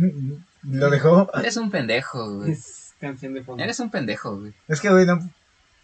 lo 0.63 0.91
dejó. 0.91 1.29
Eres 1.35 1.57
un 1.57 1.71
pendejo, 1.71 2.37
güey. 2.37 2.53
Es 2.53 2.93
canción 3.01 3.35
de 3.35 3.43
fondo. 3.43 3.65
Eres 3.65 3.81
un 3.81 3.91
pendejo, 3.91 4.39
güey. 4.39 4.53
Es 4.69 4.81
que, 4.81 4.91
güey, 4.91 5.07
no- 5.07 5.29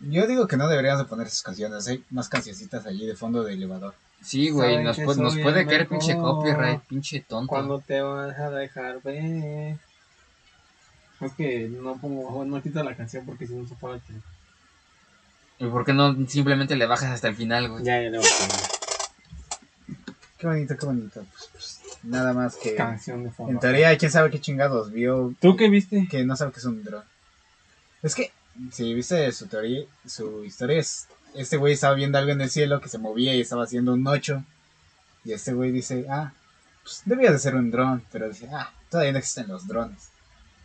yo 0.00 0.26
digo 0.26 0.46
que 0.46 0.56
no 0.56 0.68
deberíamos 0.68 1.00
de 1.02 1.08
poner 1.08 1.26
esas 1.26 1.42
canciones. 1.42 1.86
Hay 1.88 2.04
más 2.10 2.28
cancioncitas 2.28 2.86
allí 2.86 3.06
de 3.06 3.16
fondo 3.16 3.42
de 3.42 3.54
elevador. 3.54 3.94
Sí, 4.22 4.50
güey, 4.50 4.82
nos, 4.82 4.96
puede 4.96 5.66
caer 5.66 5.88
pinche 5.88 6.16
copyright, 6.16 6.82
pinche 6.82 7.20
tonto. 7.20 7.48
Cuando 7.48 7.80
te 7.80 8.00
vas 8.00 8.38
a 8.38 8.50
dejar 8.50 9.02
ver. 9.02 9.76
Es 11.22 11.32
que 11.34 11.68
no 11.68 11.96
pongo, 11.98 12.44
no 12.44 12.62
quito 12.62 12.82
la 12.82 12.96
canción 12.96 13.24
porque 13.24 13.46
si 13.46 13.54
no 13.54 13.66
se 13.66 13.74
tiempo. 13.74 14.26
¿Y 15.58 15.66
por 15.66 15.84
qué 15.84 15.92
no 15.92 16.16
simplemente 16.26 16.74
le 16.74 16.86
bajas 16.86 17.10
hasta 17.10 17.28
el 17.28 17.36
final, 17.36 17.68
güey? 17.68 17.84
Ya, 17.84 18.02
ya 18.02 18.10
le 18.10 18.18
poner. 18.18 18.82
Qué 20.36 20.46
bonito, 20.48 20.76
qué 20.76 20.86
bonito. 20.86 21.24
Pues, 21.32 21.48
pues, 21.52 21.80
nada 22.02 22.32
más 22.32 22.56
que. 22.56 22.74
Canción 22.74 23.22
de 23.22 23.30
fondo. 23.30 23.52
En 23.52 23.60
teoría, 23.60 23.96
quién 23.96 24.10
sabe 24.10 24.30
qué 24.30 24.40
chingados 24.40 24.90
vio 24.90 25.32
¿Tú 25.40 25.56
qué 25.56 25.68
viste? 25.68 26.08
que 26.10 26.24
no 26.24 26.34
sabe 26.34 26.50
que 26.50 26.58
es 26.58 26.64
un 26.64 26.82
dron. 26.82 27.04
Es 28.02 28.16
que, 28.16 28.32
si 28.72 28.92
viste 28.92 29.30
su 29.30 29.46
teoría, 29.46 29.84
su 30.04 30.44
historia 30.44 30.80
es. 30.80 31.06
Este 31.34 31.56
güey 31.56 31.74
estaba 31.74 31.94
viendo 31.94 32.18
algo 32.18 32.32
en 32.32 32.40
el 32.40 32.50
cielo 32.50 32.80
que 32.80 32.88
se 32.88 32.98
movía 32.98 33.32
y 33.34 33.40
estaba 33.40 33.62
haciendo 33.62 33.94
un 33.94 34.04
8. 34.04 34.42
Y 35.24 35.32
este 35.32 35.52
güey 35.52 35.70
dice, 35.70 36.06
ah, 36.10 36.32
pues 36.82 37.02
debía 37.04 37.30
de 37.30 37.38
ser 37.38 37.54
un 37.54 37.70
dron. 37.70 38.02
Pero 38.10 38.28
dice, 38.28 38.48
ah, 38.52 38.72
todavía 38.90 39.12
no 39.12 39.18
existen 39.18 39.46
los 39.46 39.68
drones. 39.68 40.10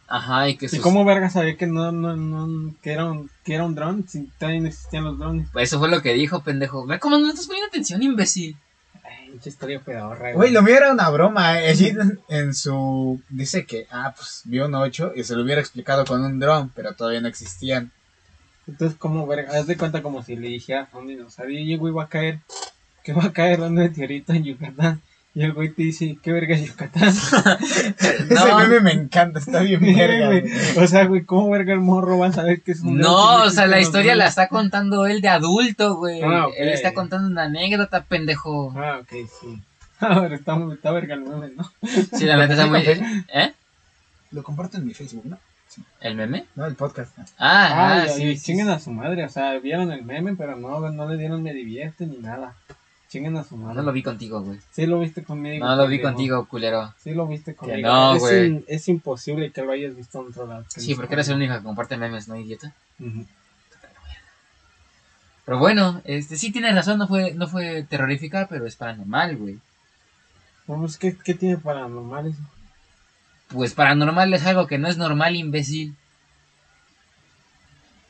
Ajá, 0.07 0.47
y 0.49 0.55
que 0.55 0.67
¿Y 0.67 0.69
sus... 0.69 0.79
cómo 0.79 1.03
verga 1.03 1.29
sabía 1.29 1.57
que 1.57 1.67
no, 1.67 1.91
no, 1.91 2.15
no, 2.15 2.73
que 2.81 2.91
era 2.93 3.05
un, 3.05 3.29
que 3.43 3.55
era 3.55 3.65
un 3.65 3.75
dron? 3.75 4.07
Si 4.07 4.23
todavía 4.39 4.61
no 4.61 4.67
existían 4.67 5.03
los 5.03 5.19
drones. 5.19 5.49
Eso 5.55 5.79
fue 5.79 5.89
lo 5.89 6.01
que 6.01 6.13
dijo, 6.13 6.41
pendejo. 6.41 6.85
Ve 6.85 6.99
cómo 6.99 7.17
no 7.17 7.27
estás 7.29 7.47
poniendo 7.47 7.67
atención, 7.67 8.01
imbécil. 8.01 8.55
Ay, 9.03 9.37
historia 9.43 9.81
pedorra. 9.81 10.33
Güey, 10.33 10.51
lo 10.51 10.61
mío 10.61 10.77
era 10.77 10.91
una 10.93 11.09
broma. 11.09 11.61
eh. 11.61 11.69
Allí 11.69 11.87
en, 11.87 12.19
en 12.29 12.53
su. 12.53 13.21
Dice 13.29 13.65
que, 13.65 13.85
ah, 13.91 14.13
pues 14.15 14.41
vio 14.45 14.65
un 14.67 14.75
8 14.75 15.11
y 15.15 15.23
se 15.23 15.35
lo 15.35 15.43
hubiera 15.43 15.59
explicado 15.61 16.05
con 16.05 16.23
un 16.23 16.39
dron, 16.39 16.69
pero 16.73 16.93
todavía 16.93 17.19
no 17.21 17.27
existían. 17.27 17.91
Entonces, 18.65 18.97
¿cómo 18.97 19.25
verga? 19.27 19.57
Haz 19.57 19.67
de 19.67 19.77
cuenta 19.77 20.01
como 20.01 20.23
si 20.23 20.35
le 20.35 20.47
dijera 20.49 20.87
a 20.91 20.97
un 20.97 21.07
dinosaurio, 21.07 21.79
güey, 21.79 21.93
va 21.93 22.03
a 22.03 22.09
caer, 22.09 22.39
que 23.03 23.13
va 23.13 23.25
a 23.25 23.33
caer 23.33 23.61
un 23.61 23.73
meteorito 23.75 24.33
en 24.33 24.43
Yucatán. 24.43 25.01
Y 25.37 25.43
el 25.43 25.53
güey 25.53 25.69
te 25.69 25.83
dice, 25.83 26.17
¿qué 26.23 26.31
verga 26.31 26.55
es 26.55 26.65
Yucatán? 26.65 27.09
Ese 27.09 28.25
No. 28.33 28.57
meme 28.67 28.79
me 28.79 28.91
encanta, 28.91 29.37
está 29.37 29.59
bien 29.59 29.81
verga. 29.81 30.29
Güey, 30.29 30.43
o 30.83 30.87
sea, 30.87 31.05
güey, 31.05 31.25
¿cómo 31.25 31.51
verga 31.51 31.73
el 31.73 31.79
morro 31.79 32.17
va 32.17 32.25
a 32.25 32.31
saber 32.31 32.63
que 32.63 32.71
es 32.71 32.81
un 32.81 32.97
No, 32.97 33.43
o 33.43 33.49
sea, 33.51 33.67
la 33.67 33.79
historia 33.79 34.15
la 34.15 34.25
está 34.25 34.47
contando 34.47 35.05
él 35.05 35.21
de 35.21 35.27
adulto, 35.27 35.97
güey. 35.97 36.23
Ah, 36.23 36.47
ok. 36.47 36.55
Él 36.57 36.69
está 36.69 36.95
contando 36.95 37.27
una 37.27 37.43
anécdota, 37.43 38.01
pendejo. 38.01 38.73
Ah, 38.75 38.97
ok, 38.99 39.09
sí. 39.39 39.61
A 39.99 40.21
ver, 40.21 40.33
está, 40.33 40.57
está 40.73 40.89
verga 40.89 41.13
el 41.13 41.21
meme, 41.21 41.51
¿no? 41.55 41.71
Sí, 41.83 42.25
la 42.25 42.37
neta 42.37 42.53
está 42.53 42.65
muy... 42.65 42.81
¿Eh? 42.81 43.53
Lo 44.31 44.41
comparto 44.41 44.77
en 44.77 44.87
mi 44.87 44.95
Facebook, 44.95 45.27
¿no? 45.27 45.37
¿El 46.01 46.15
meme? 46.15 46.47
No, 46.55 46.65
el 46.65 46.73
podcast. 46.73 47.15
Ah, 47.19 47.25
Ah, 47.37 47.93
ah, 47.93 48.05
ya, 48.07 48.11
sí, 48.11 48.23
y 48.23 48.37
sí, 48.37 48.43
chinguen 48.43 48.69
a 48.69 48.79
su 48.79 48.89
madre, 48.89 49.23
o 49.23 49.29
sea, 49.29 49.59
vieron 49.59 49.91
el 49.91 50.03
meme, 50.03 50.35
pero 50.35 50.55
no, 50.55 50.79
no 50.89 51.07
le 51.07 51.15
dieron 51.15 51.43
me 51.43 51.53
divierte 51.53 52.07
ni 52.07 52.17
nada. 52.17 52.55
Chinguen 53.09 53.37
a 53.37 53.43
su 53.43 53.55
madre. 53.55 53.75
No 53.77 53.83
lo 53.83 53.91
vi 53.93 54.03
contigo, 54.03 54.41
güey. 54.41 54.59
Sí 54.71 54.85
lo 54.85 54.99
viste 54.99 55.23
conmigo. 55.23 55.65
No 55.65 55.75
lo 55.77 55.87
vi 55.87 55.97
pendejo. 55.97 56.13
contigo, 56.13 56.45
culero. 56.47 56.93
Sí 57.01 57.11
lo 57.13 57.25
viste 57.27 57.55
conmigo. 57.55 57.87
no, 57.87 58.15
es, 58.15 58.19
güey. 58.21 58.45
in- 58.47 58.65
es 58.67 58.87
imposible 58.89 59.51
que 59.51 59.61
lo 59.61 59.71
hayas 59.71 59.95
visto 59.95 60.19
en 60.21 60.27
otro 60.27 60.45
lado. 60.45 60.65
que 60.73 60.81
Sí, 60.81 60.91
no 60.91 60.97
porque 60.97 61.13
eres 61.13 61.29
el 61.29 61.35
único 61.35 61.55
que 61.55 61.63
comparte 61.63 61.95
memes, 61.97 62.27
¿no, 62.27 62.35
idiota? 62.35 62.73
Ujú. 62.99 63.25
Pero 65.45 65.59
bueno, 65.59 66.01
este 66.03 66.35
sí 66.35 66.51
tienes 66.51 66.75
razón, 66.75 66.97
no 66.99 67.07
fue, 67.07 67.33
no 67.33 67.47
fue 67.47 67.83
terrorífica, 67.83 68.47
pero 68.49 68.65
es 68.67 68.75
paranormal, 68.75 69.37
güey. 69.37 69.59
No, 70.67 70.77
pues, 70.81 70.97
¿qué, 70.97 71.15
¿qué 71.23 71.33
tiene 71.33 71.57
paranormal 71.57 72.27
eso? 72.27 72.41
Pues 73.47 73.73
paranormal 73.73 74.33
es 74.33 74.45
algo 74.45 74.67
que 74.67 74.77
no 74.77 74.89
es 74.89 74.97
normal, 74.97 75.37
imbécil. 75.37 75.95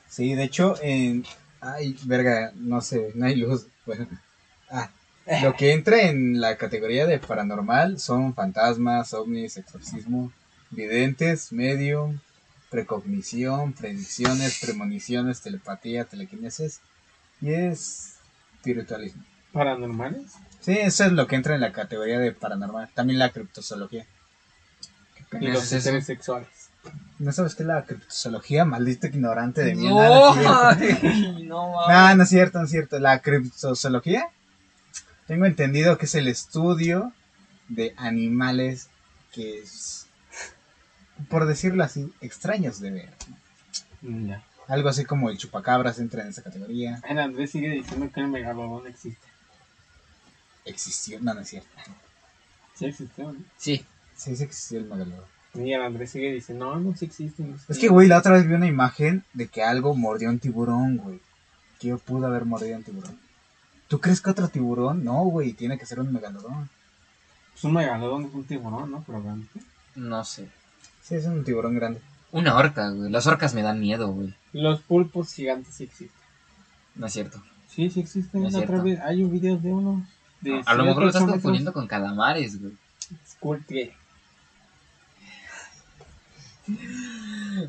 Sí, 0.10 0.34
de 0.34 0.44
hecho, 0.46 0.76
en. 0.82 1.24
Ay, 1.62 1.96
verga, 2.06 2.52
no 2.56 2.82
sé, 2.82 3.12
no 3.16 3.26
hay 3.28 3.36
luz. 3.36 3.68
Bueno. 3.86 4.06
Ah, 4.70 4.90
lo 5.44 5.56
que 5.56 5.74
entra 5.74 6.04
en 6.04 6.40
la 6.40 6.58
categoría 6.58 7.06
de 7.06 7.20
paranormal 7.20 8.00
son 8.00 8.34
fantasmas, 8.34 9.14
ovnis, 9.14 9.58
exorcismo, 9.58 10.32
videntes, 10.72 11.52
medium, 11.52 12.20
precognición, 12.70 13.74
predicciones, 13.74 14.60
premoniciones, 14.62 15.42
telepatía, 15.42 16.06
telequinesis 16.06 16.82
y 17.42 17.54
es 17.54 18.16
espiritualismo. 18.56 19.24
¿Paranormales? 19.52 20.34
Sí, 20.60 20.78
eso 20.78 21.06
es 21.06 21.12
lo 21.14 21.28
que 21.28 21.36
entra 21.36 21.56
en 21.56 21.62
la 21.62 21.72
categoría 21.72 22.20
de 22.20 22.32
paranormal. 22.32 22.90
También 22.94 23.20
la 23.20 23.32
criptozoología. 23.32 24.06
Y 25.40 25.48
los 25.48 25.64
seres 25.64 26.06
sexuales. 26.06 26.48
¿No 27.20 27.32
sabes 27.32 27.56
qué 27.56 27.64
es 27.64 27.68
la 27.68 27.84
criptozoología? 27.84 28.66
Maldito 28.66 29.08
ignorante 29.08 29.64
de 29.64 29.76
mierda. 29.76 30.08
No, 30.08 30.36
No, 31.44 31.44
no. 31.44 31.88
No, 31.88 32.16
no 32.16 32.24
es 32.24 32.30
cierto, 32.30 32.60
no 32.60 32.66
es 32.66 32.72
cierto. 32.72 33.00
La 33.00 33.20
criptozoología, 33.20 34.30
tengo 35.28 35.46
entendido 35.46 35.98
que 35.98 36.06
es 36.06 36.16
el 36.16 36.28
estudio 36.28 37.14
de 37.70 37.94
animales 37.98 38.90
que 39.34 39.60
es, 39.60 40.08
por 41.30 41.46
decirlo 41.46 41.84
así, 41.84 42.12
extraños 42.22 42.80
de 42.80 42.92
ver. 42.92 43.14
Mm, 44.02 44.30
Ya. 44.30 44.44
Algo 44.68 44.90
así 44.90 45.06
como 45.06 45.30
el 45.30 45.38
chupacabras 45.38 45.98
entra 46.00 46.24
en 46.24 46.30
esa 46.30 46.42
categoría. 46.44 47.02
El 47.08 47.20
Andrés 47.20 47.52
sigue 47.52 47.70
diciendo 47.70 48.10
que 48.14 48.20
el 48.20 48.28
megalodón 48.28 48.86
existe. 48.88 49.26
Existió, 50.66 51.20
no, 51.22 51.34
no 51.34 51.40
es 51.42 51.48
cierto. 51.50 51.70
Sí 52.76 52.86
existió, 52.86 53.32
¿no? 53.32 53.40
Sí, 53.58 53.86
Sí, 54.16 54.36
sí 54.36 54.44
existió 54.44 54.80
el 54.80 54.86
megalodón. 54.86 55.24
Y 55.54 55.72
el 55.72 55.82
Andrés 55.82 56.12
sigue 56.12 56.34
diciendo, 56.34 56.66
no, 56.76 56.80
no, 56.82 56.98
sí 56.98 57.06
existe. 57.06 57.44
no 57.44 57.56
Es 57.56 57.64
qué". 57.68 57.80
que, 57.82 57.88
güey, 57.88 58.08
la 58.10 58.18
otra 58.18 58.34
vez 58.34 58.46
vi 58.48 58.54
una 58.56 58.68
imagen 58.68 59.24
de 59.34 59.48
que 59.48 59.64
algo 59.64 59.96
mordió 59.96 60.28
a 60.28 60.32
un 60.32 60.40
tiburón, 60.40 60.98
güey. 60.98 61.20
Que 61.80 61.88
yo 61.90 61.98
pude 61.98 62.26
haber 62.28 62.44
mordido 62.46 62.76
a 62.76 62.80
un 62.80 62.84
tiburón. 62.84 63.18
¿Tú 63.88 64.00
crees 64.02 64.22
que 64.22 64.30
otro 64.30 64.48
tiburón? 64.50 65.04
No, 65.04 65.24
güey, 65.26 65.54
tiene 65.54 65.78
que 65.78 65.86
ser 65.86 66.00
un 66.00 66.12
megalodón. 66.12 66.70
Pues 67.54 67.64
un 67.64 67.74
megalodón 67.74 68.26
es 68.26 68.34
un 68.34 68.44
tiburón, 68.44 68.92
¿no? 68.92 69.04
Pero 69.06 69.22
grande. 69.22 69.48
no 69.96 70.24
sé. 70.26 70.48
Sí, 71.04 71.16
es 71.16 71.26
un 71.26 71.44
tiburón 71.44 71.76
grande. 71.76 72.02
Una 72.32 72.56
orca, 72.56 72.90
güey. 72.90 73.10
Las 73.10 73.26
orcas 73.28 73.54
me 73.54 73.62
dan 73.62 73.80
miedo, 73.80 74.10
güey. 74.10 74.34
Los 74.52 74.82
pulpos 74.82 75.34
gigantes 75.34 75.74
sí 75.76 75.86
existen. 75.86 76.12
No 76.96 77.06
es 77.08 77.14
cierto. 77.14 77.42
Sí, 77.70 77.90
sí 77.90 78.02
existen. 78.02 78.42
No 78.42 78.48
es 78.48 78.54
La 78.54 78.60
otra 78.60 78.82
cierto. 78.82 78.84
vez 78.84 79.00
hay 79.00 79.24
un 79.24 79.32
video 79.32 79.56
de 79.58 79.72
uno. 79.72 80.06
De 80.42 80.62
A 80.66 80.76
lo 80.76 80.84
mejor 80.84 81.04
lo 81.04 81.10
estás 81.10 81.22
7, 81.22 81.24
8 81.24 81.26
metros. 81.26 81.32
confundiendo 81.34 81.74
con 81.74 81.88
calamares, 81.88 82.60
güey. 82.62 82.74
Game. 83.70 83.94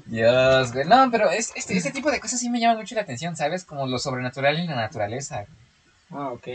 Dios, 0.06 0.72
güey. 0.72 0.86
No, 0.86 1.08
pero 1.10 1.30
es, 1.30 1.52
este, 1.54 1.76
este 1.76 1.90
tipo 1.92 2.10
de 2.10 2.20
cosas 2.20 2.40
sí 2.40 2.50
me 2.50 2.58
llaman 2.60 2.78
mucho 2.78 2.94
la 2.94 3.02
atención, 3.02 3.36
¿sabes? 3.36 3.64
Como 3.64 3.86
lo 3.86 3.98
sobrenatural 3.98 4.56
en 4.58 4.66
la 4.66 4.76
naturaleza. 4.76 5.46
Ah, 6.10 6.30
ok. 6.32 6.48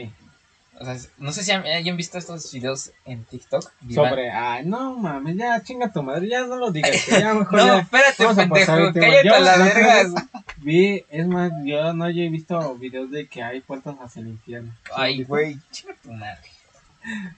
O 0.79 0.85
sea, 0.85 0.97
no 1.19 1.31
sé 1.31 1.43
si 1.43 1.51
hayan 1.51 1.95
visto 1.95 2.17
estos 2.17 2.51
videos 2.51 2.91
en 3.05 3.23
TikTok. 3.25 3.71
Vivan- 3.81 4.09
Sobre, 4.09 4.31
ay, 4.31 4.65
no 4.65 4.95
mames, 4.95 5.37
ya 5.37 5.61
chinga 5.61 5.91
tu 5.93 6.01
madre, 6.01 6.27
ya 6.27 6.41
no 6.47 6.55
lo 6.55 6.71
digas. 6.71 7.05
Ya 7.07 7.33
mejor 7.35 7.53
No, 7.59 7.65
ya. 7.67 7.79
espérate, 7.79 8.23
Vamos 8.25 8.37
a 8.39 8.47
pasar 8.49 8.77
pendejo. 8.91 9.05
Cállate 9.05 9.27
Yo, 9.27 9.35
a 9.35 9.39
la 9.39 9.57
la 9.57 9.65
otra 9.65 9.75
verga. 9.75 9.93
vez- 10.03 10.13
Vi, 10.57 11.05
es 11.09 11.27
más, 11.27 11.51
yo 11.63 11.93
no 11.93 12.07
he 12.07 12.29
visto 12.29 12.75
videos 12.75 13.11
de 13.11 13.27
que 13.27 13.43
hay 13.43 13.61
puertas 13.61 13.95
hacia 14.01 14.21
el 14.21 14.29
infierno. 14.29 14.73
Ay, 14.95 15.23
Güey, 15.23 15.59
Chinga 15.71 15.93
tu 16.01 16.11
madre. 16.11 16.39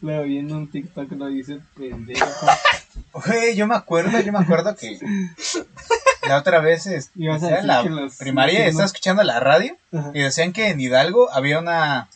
Lo 0.01 0.23
vi 0.23 0.37
en 0.37 0.53
un 0.53 0.69
TikTok, 0.71 1.11
lo 1.13 1.25
dice 1.27 1.59
pendejo. 1.75 2.25
Güey, 3.11 3.55
yo 3.55 3.67
me 3.67 3.75
acuerdo, 3.75 4.17
yo 4.21 4.31
me 4.31 4.39
acuerdo 4.39 4.73
que 4.75 4.97
la 6.27 6.37
otra 6.37 6.59
vez 6.59 6.85
es- 6.87 7.11
en 7.15 7.67
la 7.67 7.83
los- 7.83 8.15
primaria 8.17 8.59
los- 8.59 8.69
estaba 8.69 8.85
escuchando 8.85 9.23
la 9.23 9.39
radio 9.39 9.77
Ajá. 9.93 10.11
y 10.13 10.19
decían 10.21 10.53
que 10.53 10.69
en 10.69 10.79
Hidalgo 10.79 11.31
había 11.31 11.59
una 11.59 12.09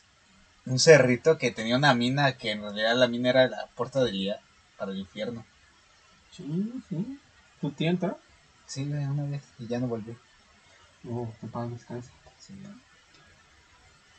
un 0.66 0.78
cerrito 0.80 1.38
que 1.40 1.50
tenía 1.52 1.76
una 1.76 1.96
mina 1.96 2.34
que 2.34 2.52
en 2.52 2.62
realidad 2.62 2.96
la 2.96 3.08
mina 3.08 3.30
era 3.32 3.48
la 3.48 3.68
puerta 3.76 4.04
del 4.04 4.12
día 4.14 4.40
para 4.78 4.92
el 4.92 5.00
infierno. 5.00 5.44
Sí, 6.32 6.74
sí. 6.90 7.20
¿Tu 7.60 7.72
tío 7.72 7.90
entró? 7.90 8.20
Sí, 8.68 8.84
una 8.84 9.24
vez 9.24 9.42
y 9.58 9.68
ya 9.68 9.80
no 9.80 9.88
volví. 9.88 10.16
No, 11.04 11.34
te 11.42 11.48
pago 11.48 11.70
descanso. 11.70 12.12
Sí. 12.40 12.54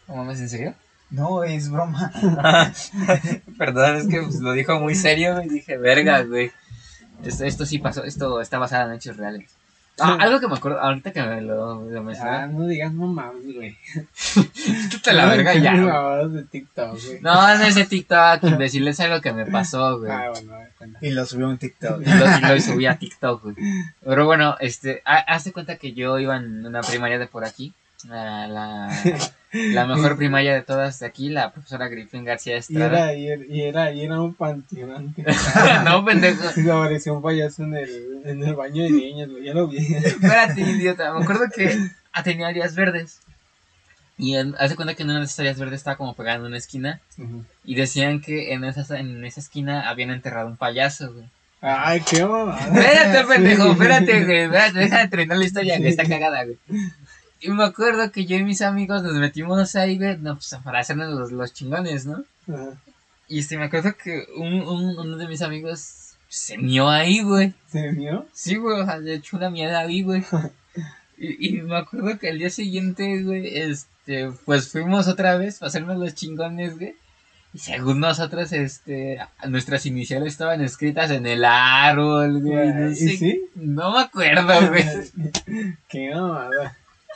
¿No 0.09 0.17
mames, 0.17 0.41
en 0.41 0.49
serio? 0.49 0.75
No, 1.11 1.45
es 1.45 1.71
broma. 1.71 2.11
Perdón, 3.59 3.97
es 3.97 4.07
que 4.09 4.21
pues, 4.23 4.37
lo 4.41 4.53
dijo 4.53 4.79
muy 4.81 4.95
serio 4.95 5.41
y 5.43 5.49
dije, 5.49 5.77
verga, 5.77 6.23
güey. 6.23 6.51
Esto, 7.25 7.45
esto 7.45 7.67
sí 7.67 7.79
pasó, 7.79 8.03
esto 8.05 8.41
está 8.41 8.59
basado 8.59 8.89
en 8.91 8.97
hechos 8.97 9.17
reales. 9.19 9.51
Ah, 10.01 10.17
algo 10.21 10.41
que 10.41 10.49
me 10.49 10.55
acuerdo, 10.55 10.81
ahorita 10.81 11.13
que 11.13 11.23
me 11.23 11.41
lo, 11.41 11.85
lo 11.85 11.99
Ah, 11.99 12.03
mencioné. 12.03 12.47
no 12.49 12.67
digas 12.67 12.93
no 12.93 13.07
mames, 13.07 13.55
güey. 13.55 13.77
Quítate 14.91 15.13
la 15.13 15.27
verga 15.27 15.55
ya. 15.55 15.75
de 16.27 16.43
TikTok, 16.45 16.93
güey. 17.05 17.21
No, 17.21 17.35
no 17.59 17.65
es 17.65 17.75
de 17.75 17.85
TikTok, 17.85 18.43
imbécil, 18.45 18.87
es 18.89 19.01
algo 19.01 19.21
que 19.21 19.33
me 19.33 19.47
pasó, 19.47 19.99
güey. 19.99 20.11
Ah, 20.11 20.31
bueno, 20.33 20.55
a 20.55 20.59
ver, 20.59 20.71
cuenta. 20.79 20.99
Y 21.03 21.11
lo 21.11 21.25
subió 21.27 21.47
a 21.47 21.51
un 21.51 21.59
TikTok. 21.59 22.01
Y 22.01 22.11
lo, 22.11 22.39
y 22.39 22.41
lo 22.41 22.61
subí 22.61 22.87
a 22.87 22.99
TikTok, 22.99 23.43
güey. 23.43 23.57
Pero 24.05 24.25
bueno, 24.27 24.57
este, 24.61 25.03
ha- 25.05 25.19
hazte 25.35 25.53
cuenta 25.53 25.77
que 25.77 25.93
yo 25.93 26.19
iba 26.19 26.37
en 26.37 26.65
una 26.67 26.81
primaria 26.81 27.19
de 27.19 27.27
por 27.27 27.45
aquí. 27.45 27.75
La, 28.05 28.47
la, 28.47 29.03
la 29.53 29.87
mejor 29.87 30.17
primaria 30.17 30.55
de 30.55 30.63
todas 30.63 30.99
de 31.01 31.07
aquí, 31.07 31.29
la 31.29 31.53
profesora 31.53 31.89
Griffin 31.89 32.25
García 32.25 32.57
Estrada. 32.57 33.13
era, 33.13 33.15
y 33.15 33.29
era, 33.29 33.45
y 33.47 33.61
era, 33.63 33.93
y 33.93 34.05
era 34.05 34.21
un 34.21 34.35
panteón. 34.35 35.15
no, 35.85 36.05
pendejo. 36.05 36.51
Se 36.51 36.71
apareció 36.71 37.15
un 37.15 37.23
payaso 37.23 37.65
en 37.65 37.75
el, 37.75 38.23
en 38.25 38.43
el 38.43 38.55
baño 38.55 38.83
de 38.83 38.91
niños, 38.91 39.31
güey. 39.31 39.45
Ya 39.45 39.55
lo 39.55 39.69
vi. 39.69 39.79
Espérate, 39.95 40.61
idiota. 40.61 41.13
Me 41.15 41.23
acuerdo 41.23 41.45
que 41.55 41.77
tenía 42.25 42.49
áreas 42.49 42.75
verdes. 42.75 43.21
Y 44.17 44.35
de 44.35 44.77
cuenta 44.77 44.95
que 44.95 45.03
en 45.03 45.11
una 45.11 45.21
de 45.21 45.25
esas 45.25 45.41
áreas 45.41 45.59
verdes 45.59 45.79
estaba 45.79 45.97
como 45.97 46.15
pegada 46.15 46.37
en 46.37 46.45
una 46.45 46.59
esquina. 46.59 47.01
Y 47.65 47.75
decían 47.75 48.21
que 48.21 48.53
en 48.53 48.65
esa, 48.65 48.99
en 48.99 49.25
esa 49.25 49.41
esquina 49.41 49.89
habían 49.89 50.11
enterrado 50.11 50.49
un 50.49 50.59
payaso, 50.59 51.13
güey. 51.13 51.25
Ay, 51.63 52.01
qué 52.01 52.25
mamada. 52.25 52.59
Espérate, 52.59 53.29
pendejo, 53.29 53.73
espérate, 53.73 54.25
güey. 54.25 54.39
Espérate, 54.45 54.79
deja 54.79 54.99
de 54.99 55.09
terminar 55.09 55.39
la 55.39 55.45
historia, 55.45 55.79
que 55.79 55.89
está 55.89 56.05
cagada, 56.05 56.45
güey. 56.45 56.59
Y 57.41 57.49
me 57.51 57.65
acuerdo 57.65 58.11
que 58.13 58.27
yo 58.27 58.37
y 58.37 58.45
mis 58.45 58.63
amigos 58.63 59.03
nos 59.03 59.15
metimos 59.15 59.75
ahí, 59.77 59.97
güey, 59.99 60.19
no, 60.19 60.35
pues, 60.35 60.55
para 60.63 60.81
hacernos 60.81 61.11
los, 61.19 61.33
los 61.33 61.53
chingones, 61.55 62.07
¿no? 62.07 62.25
Ajá. 62.53 62.71
Y 63.29 63.39
este, 63.39 63.57
me 63.57 63.65
acuerdo 63.65 63.95
que 64.03 64.27
un, 64.37 64.55
un- 64.63 64.99
uno 64.99 65.17
de 65.17 65.29
mis 65.29 65.41
amigos 65.43 66.15
se 66.29 66.59
mió 66.59 66.89
ahí, 66.89 67.23
güey. 67.23 67.55
¿Se 67.71 67.91
vio? 67.91 68.27
Sí, 68.33 68.57
güey, 68.57 68.81
o 68.81 68.85
sea, 68.85 68.99
le 68.99 69.15
echó 69.15 69.37
una 69.37 69.51
mierda 69.51 69.81
ahí, 69.81 70.03
güey. 70.03 70.25
Y, 71.23 71.49
y 71.59 71.61
me 71.61 71.77
acuerdo 71.77 72.19
que 72.19 72.31
al 72.31 72.39
día 72.39 72.49
siguiente, 72.49 73.23
güey, 73.23 73.59
este, 73.59 74.31
pues 74.47 74.71
fuimos 74.73 75.07
otra 75.07 75.37
vez 75.37 75.59
para 75.59 75.69
hacernos 75.69 75.99
los 75.99 76.15
chingones, 76.15 76.79
güey. 76.79 76.95
Y 77.53 77.59
según 77.59 78.01
nosotros, 78.01 78.51
este, 78.55 79.19
nuestras 79.47 79.85
iniciales 79.85 80.33
estaban 80.33 80.63
escritas 80.63 81.11
en 81.11 81.27
el 81.27 81.45
árbol, 81.45 82.41
güey. 82.41 82.73
No 82.73 82.91
¿Y 82.91 82.95
sé. 82.97 83.17
sí? 83.19 83.41
No 83.55 83.93
me 83.93 84.01
acuerdo, 84.01 84.69
güey. 84.71 84.85
Qué 85.91 86.15
mamada. 86.15 86.75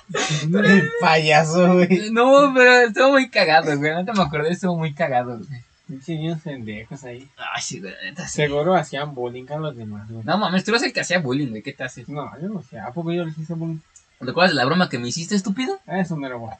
El 0.42 0.90
payaso, 1.00 1.74
güey. 1.74 2.11
No, 2.11 2.52
pero 2.55 2.72
estuvo 2.88 3.12
muy 3.12 3.28
cagado, 3.30 3.76
güey. 3.78 3.92
No 3.92 4.05
te 4.05 4.12
me 4.12 4.22
acordé, 4.22 4.50
estuvo 4.50 4.76
muy 4.76 4.94
cagado, 4.94 5.38
güey. 5.38 5.61
Pinches 5.86 6.18
niños 6.18 6.40
pendejos 6.42 7.05
ahí. 7.05 7.28
Ay, 7.36 7.62
sí, 7.62 7.80
güey, 7.80 7.92
neta, 8.05 8.26
sí. 8.26 8.36
Seguro 8.36 8.74
hacían 8.74 9.14
bullying 9.14 9.46
a 9.50 9.57
los 9.57 9.76
demás, 9.76 10.09
güey. 10.11 10.24
No 10.24 10.38
mames, 10.38 10.64
tú 10.64 10.70
eres 10.70 10.82
el 10.82 10.92
que 10.92 11.00
hacía 11.00 11.18
bullying, 11.18 11.48
güey. 11.48 11.62
¿Qué 11.62 11.72
te 11.72 11.84
haces? 11.84 12.09
No, 12.09 12.30
yo 12.40 12.48
no 12.48 12.62
sé. 12.62 12.78
¿A 12.78 12.90
poco 12.90 13.12
yo 13.12 13.24
les 13.24 13.36
hice 13.36 13.55
bullying? 13.55 13.80
¿Te 14.24 14.30
acuerdas 14.30 14.52
de 14.52 14.57
la 14.57 14.64
broma 14.64 14.88
que 14.88 14.98
me 14.98 15.09
hiciste, 15.09 15.34
estúpido? 15.34 15.78
Ah, 15.86 16.00
Eso 16.00 16.16
no 16.16 16.26
era 16.26 16.36
guay. 16.36 16.57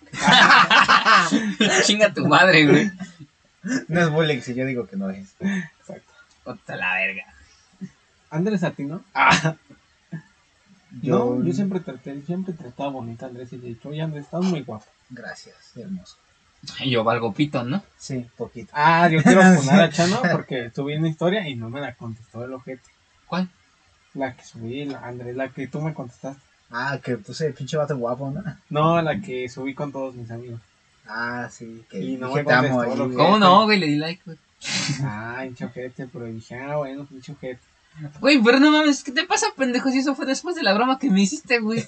Chinga 1.84 2.12
tu 2.12 2.26
madre, 2.26 2.66
güey. 2.66 2.90
No 3.88 4.01
es 4.01 4.11
bullying 4.11 4.40
si 4.40 4.55
yo 4.55 4.66
digo 4.66 4.86
que 4.86 4.97
no 4.97 5.09
es. 5.09 5.34
Exacto. 5.40 6.12
Otra 6.45 6.76
la 6.76 6.95
verga. 6.97 7.24
Andrés 8.30 8.62
a 8.64 8.72
ti, 8.72 8.84
¿no? 8.84 9.03
Ah. 9.14 9.55
Yo, 11.03 11.36
No, 11.36 11.45
yo 11.45 11.53
siempre 11.53 11.80
traté, 11.80 12.20
siempre 12.22 12.55
trataba 12.55 12.90
bonito 12.90 13.24
a 13.24 13.28
Andrés 13.28 13.53
y 13.53 13.59
le 13.59 13.66
he 13.66 13.68
dicho, 13.70 13.88
oye 13.88 14.03
Andrés, 14.03 14.24
estás 14.24 14.45
muy 14.45 14.62
guapo. 14.62 14.86
Gracias, 15.11 15.57
hermoso. 15.76 16.16
Yo 16.86 17.05
valgo 17.05 17.32
pito, 17.32 17.62
¿no? 17.64 17.82
Sí, 17.99 18.26
poquito. 18.36 18.72
Ah, 18.74 19.09
yo 19.09 19.22
quiero 19.22 19.40
poner 19.57 19.80
a 19.80 19.90
Chano 19.90 20.22
porque 20.32 20.70
subí 20.74 20.97
una 20.97 21.09
historia 21.09 21.47
y 21.49 21.57
no 21.57 21.68
me 21.68 21.80
la 21.80 21.95
contestó 21.95 22.45
el 22.45 22.53
ojete. 22.53 22.82
¿Cuál? 23.26 23.49
La 24.14 24.34
que 24.34 24.45
subí, 24.45 24.84
la, 24.84 25.01
Andrés, 25.01 25.36
la 25.36 25.49
que 25.49 25.66
tú 25.66 25.80
me 25.80 25.92
contestaste. 25.92 26.40
Ah, 26.70 26.99
que 27.03 27.18
puse 27.18 27.47
el 27.47 27.55
pinche 27.55 27.76
vato 27.76 27.97
guapo, 27.97 28.30
¿no? 28.30 28.42
No, 28.70 29.03
la 29.03 29.20
que 29.20 29.49
subí 29.49 29.74
con 29.74 29.92
todos 29.92 30.14
mis 30.14 30.30
amigos. 30.30 30.61
Ah, 31.07 31.49
sí, 31.51 31.84
que 31.90 32.01
Y 32.01 32.16
no 32.16 32.32
me 32.32 32.42
te 32.45 32.53
amo 32.53 32.68
contestó 32.68 33.03
ahí, 33.03 33.09
güey. 33.09 33.16
¿Cómo 33.16 33.38
no, 33.38 33.64
güey? 33.64 33.78
Le 33.78 33.86
di 33.86 33.97
like, 33.97 34.22
güey. 34.24 34.38
Ah, 35.03 35.40
pinche 35.42 35.66
ojete, 35.66 36.07
pero 36.07 36.24
dije, 36.24 36.59
ah, 36.59 36.76
bueno, 36.76 37.05
pinche 37.05 37.32
ojete. 37.32 37.61
Güey, 38.20 38.42
pero 38.42 38.59
no 38.61 38.70
mames, 38.72 39.05
¿qué 39.05 39.12
te 39.12 39.24
pasa, 39.24 39.47
pendejo? 39.57 39.90
Si 39.90 39.99
eso 39.99 40.14
fue 40.14 40.26
después 40.26 40.57
de 40.57 40.62
la 40.62 40.74
broma 40.74 40.99
que 40.99 41.11
me 41.11 41.22
hiciste, 41.22 41.61
güey. 41.61 41.84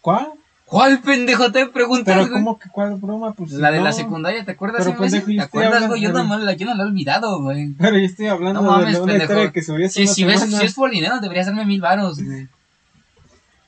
¿Cuál? 0.00 0.28
¿Cuál 0.64 1.00
pendejo 1.00 1.52
te 1.52 1.66
preguntas, 1.68 2.14
Pero 2.14 2.20
güey? 2.28 2.32
¿cómo 2.32 2.58
que 2.58 2.68
cuál 2.70 2.94
broma? 2.96 3.32
Pues 3.34 3.52
La 3.52 3.70
de 3.70 3.78
la 3.80 3.90
no. 3.90 3.92
secundaria, 3.92 4.44
¿te 4.44 4.52
acuerdas, 4.52 4.84
Pero, 4.84 4.98
pendejo, 4.98 5.26
¿Te 5.26 5.40
acuerdas, 5.40 5.86
güey? 5.88 6.00
Yo 6.00 6.12
no, 6.12 6.24
me 6.24 6.38
la- 6.44 6.54
yo 6.54 6.66
no 6.66 6.74
lo 6.74 6.82
he 6.82 6.86
olvidado, 6.86 7.40
güey. 7.40 7.72
Pero 7.74 7.98
yo 7.98 8.04
estoy 8.04 8.26
hablando 8.26 8.62
No 8.62 8.70
mames, 8.72 8.94
de 8.94 9.00
una 9.00 9.12
pendejo. 9.12 9.32
historia 9.32 9.52
que 9.52 9.62
subí 9.62 9.84
hace 9.84 9.94
Si, 9.94 10.24
una 10.24 10.38
si, 10.38 10.46
ves, 10.46 10.58
si 10.58 10.64
es 10.66 10.74
por 10.74 10.90
dinero, 10.90 11.20
deberías 11.20 11.46
darme 11.46 11.64
mil 11.64 11.80
varos, 11.80 12.20
güey. 12.22 12.48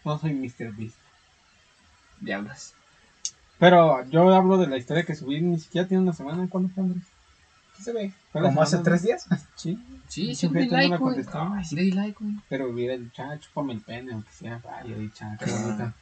No 0.04 0.18
soy 0.18 0.32
Mr. 0.34 0.72
Beast. 0.76 0.96
Diablos. 2.20 2.72
Pero 3.59 4.04
yo 4.11 4.32
hablo 4.34 4.56
de 4.59 4.66
la 4.68 4.76
historia 4.76 5.04
que 5.04 5.14
subí, 5.14 5.40
ni 5.40 5.59
siquiera 5.59 5.86
tiene 5.86 6.02
una 6.02 6.12
semana. 6.12 6.46
¿Cuándo 6.48 6.68
fue, 6.74 6.82
Andrés? 6.84 7.04
¿Qué 7.76 7.82
se 7.82 7.92
ve? 7.92 8.12
¿Como 8.43 8.62
hace 8.62 8.78
tres 8.78 9.03
días? 9.03 9.26
Sí. 9.57 9.78
Sí, 10.09 10.34
sí 10.34 10.49
no 10.49 10.55
like, 10.59 10.89
me 10.89 10.97
güey. 10.97 11.16
di 11.70 11.91
like, 11.91 12.16
güey. 12.18 12.34
Pero 12.49 12.70
hubiera 12.70 12.97
dicho, 12.97 13.22
ah, 13.22 13.36
chúpame 13.39 13.74
el 13.74 13.80
pene, 13.82 14.12
aunque 14.12 14.30
sea. 14.32 14.61
Dicho, 14.84 15.24
ah, 15.24 15.36
qué 15.45 15.51
Ah. 15.51 15.62
bonita. 15.62 15.95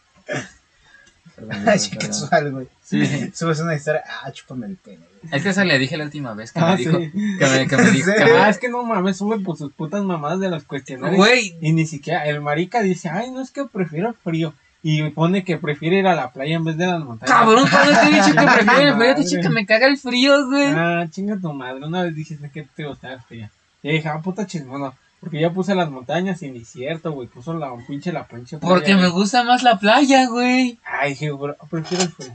Ay, 1.66 1.78
qué 1.91 1.99
casual, 1.99 2.53
güey. 2.53 2.68
Sí. 2.82 3.05
Subes 3.34 3.61
una 3.61 3.74
historia, 3.74 4.03
ah, 4.22 4.30
chúpame 4.32 4.66
el 4.66 4.76
pene, 4.76 4.99
güey. 4.99 5.34
Es 5.34 5.43
que 5.43 5.49
eso 5.51 5.64
le 5.64 5.78
dije 5.78 5.97
la 5.97 6.05
última 6.05 6.32
vez 6.34 6.53
que 6.53 6.61
Ah, 6.61 6.70
me 6.72 6.76
dijo. 6.76 6.99
sí. 6.99 7.11
Que 7.39 7.47
me, 7.47 7.66
que 7.66 7.76
me 7.76 7.91
dijo. 7.91 8.11
Ah, 8.39 8.49
es 8.49 8.59
que 8.59 8.68
no 8.68 8.84
mames, 8.84 9.16
sube 9.16 9.41
por 9.41 9.57
sus 9.59 9.72
putas 9.72 10.03
mamadas 10.05 10.39
de 10.41 10.49
los 10.51 10.64
cuestionarios. 10.64 11.16
Güey, 11.18 11.57
Y 11.61 11.72
ni 11.72 11.84
siquiera, 11.87 12.24
el 12.26 12.41
marica 12.41 12.80
dice, 12.82 13.09
ay, 13.09 13.30
no 13.32 13.43
es 13.43 13.51
que 13.51 13.64
prefiero 13.64 14.14
frío. 14.14 14.55
Y 14.83 15.03
pone 15.11 15.43
que 15.43 15.57
prefiere 15.59 15.99
ir 15.99 16.07
a 16.07 16.14
la 16.14 16.33
playa 16.33 16.57
en 16.57 16.64
vez 16.64 16.77
de 16.77 16.87
las 16.87 17.03
montañas. 17.03 17.35
cabrón, 17.37 17.66
cuando 17.70 17.99
te 18.01 18.07
he 18.07 18.11
dicho 18.11 18.27
que 18.35 18.47
prefiero 18.47 18.81
el 18.89 18.95
frío, 18.97 19.31
te 19.31 19.41
que 19.41 19.49
me 19.49 19.66
caga 19.66 19.87
el 19.89 19.99
frío, 19.99 20.47
güey. 20.47 20.66
Ah, 20.68 21.07
chinga 21.11 21.37
tu 21.41 21.53
madre. 21.53 21.85
Una 21.85 22.03
vez 22.03 22.14
dijiste 22.14 22.51
que 22.51 22.62
te 22.77 22.87
gustaba 22.87 23.14
el 23.14 23.20
frío. 23.22 23.49
Y 23.83 23.93
dije, 23.93 24.09
ah, 24.09 24.20
puta 24.22 24.47
chismono. 24.47 24.95
Porque 25.18 25.41
ya 25.41 25.51
puse 25.51 25.74
las 25.74 25.91
montañas 25.91 26.43
y 26.43 26.51
ni 26.51 26.64
cierto, 26.64 27.11
güey. 27.12 27.27
Puso 27.27 27.55
la 27.55 27.74
pinche 27.89 28.12
la 28.12 28.27
pinche 28.29 28.59
playa, 28.59 28.74
Porque 28.74 28.95
me 28.95 29.01
güey. 29.09 29.12
gusta 29.12 29.43
más 29.45 29.62
la 29.62 29.79
playa, 29.79 30.27
güey. 30.29 30.79
Ay, 30.85 31.11
dije, 31.11 31.33
bro, 31.33 31.57
prefiero 31.70 32.05
el 32.05 32.11
frío. 32.11 32.33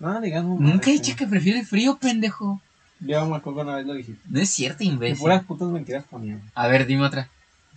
No, 0.00 0.20
digamos. 0.20 0.60
Nunca 0.60 0.90
he 0.90 0.94
dicho 0.94 1.14
que 1.16 1.26
prefiero 1.26 1.58
el 1.60 1.64
frío, 1.66 1.96
pendejo. 1.96 2.60
Yo 3.00 3.24
me 3.26 3.36
acuerdo 3.36 3.60
que 3.60 3.66
una 3.68 3.76
vez 3.76 3.86
lo 3.86 3.94
dijiste. 3.94 4.20
No 4.28 4.40
es 4.40 4.50
cierto, 4.50 4.78
Que 4.78 4.84
imbécil. 4.86 5.18
puras 5.18 5.42
putas 5.44 5.68
mentiras 5.68 6.04
ponían. 6.10 6.42
A 6.54 6.66
ver, 6.66 6.86
dime 6.86 7.06
otra. 7.06 7.28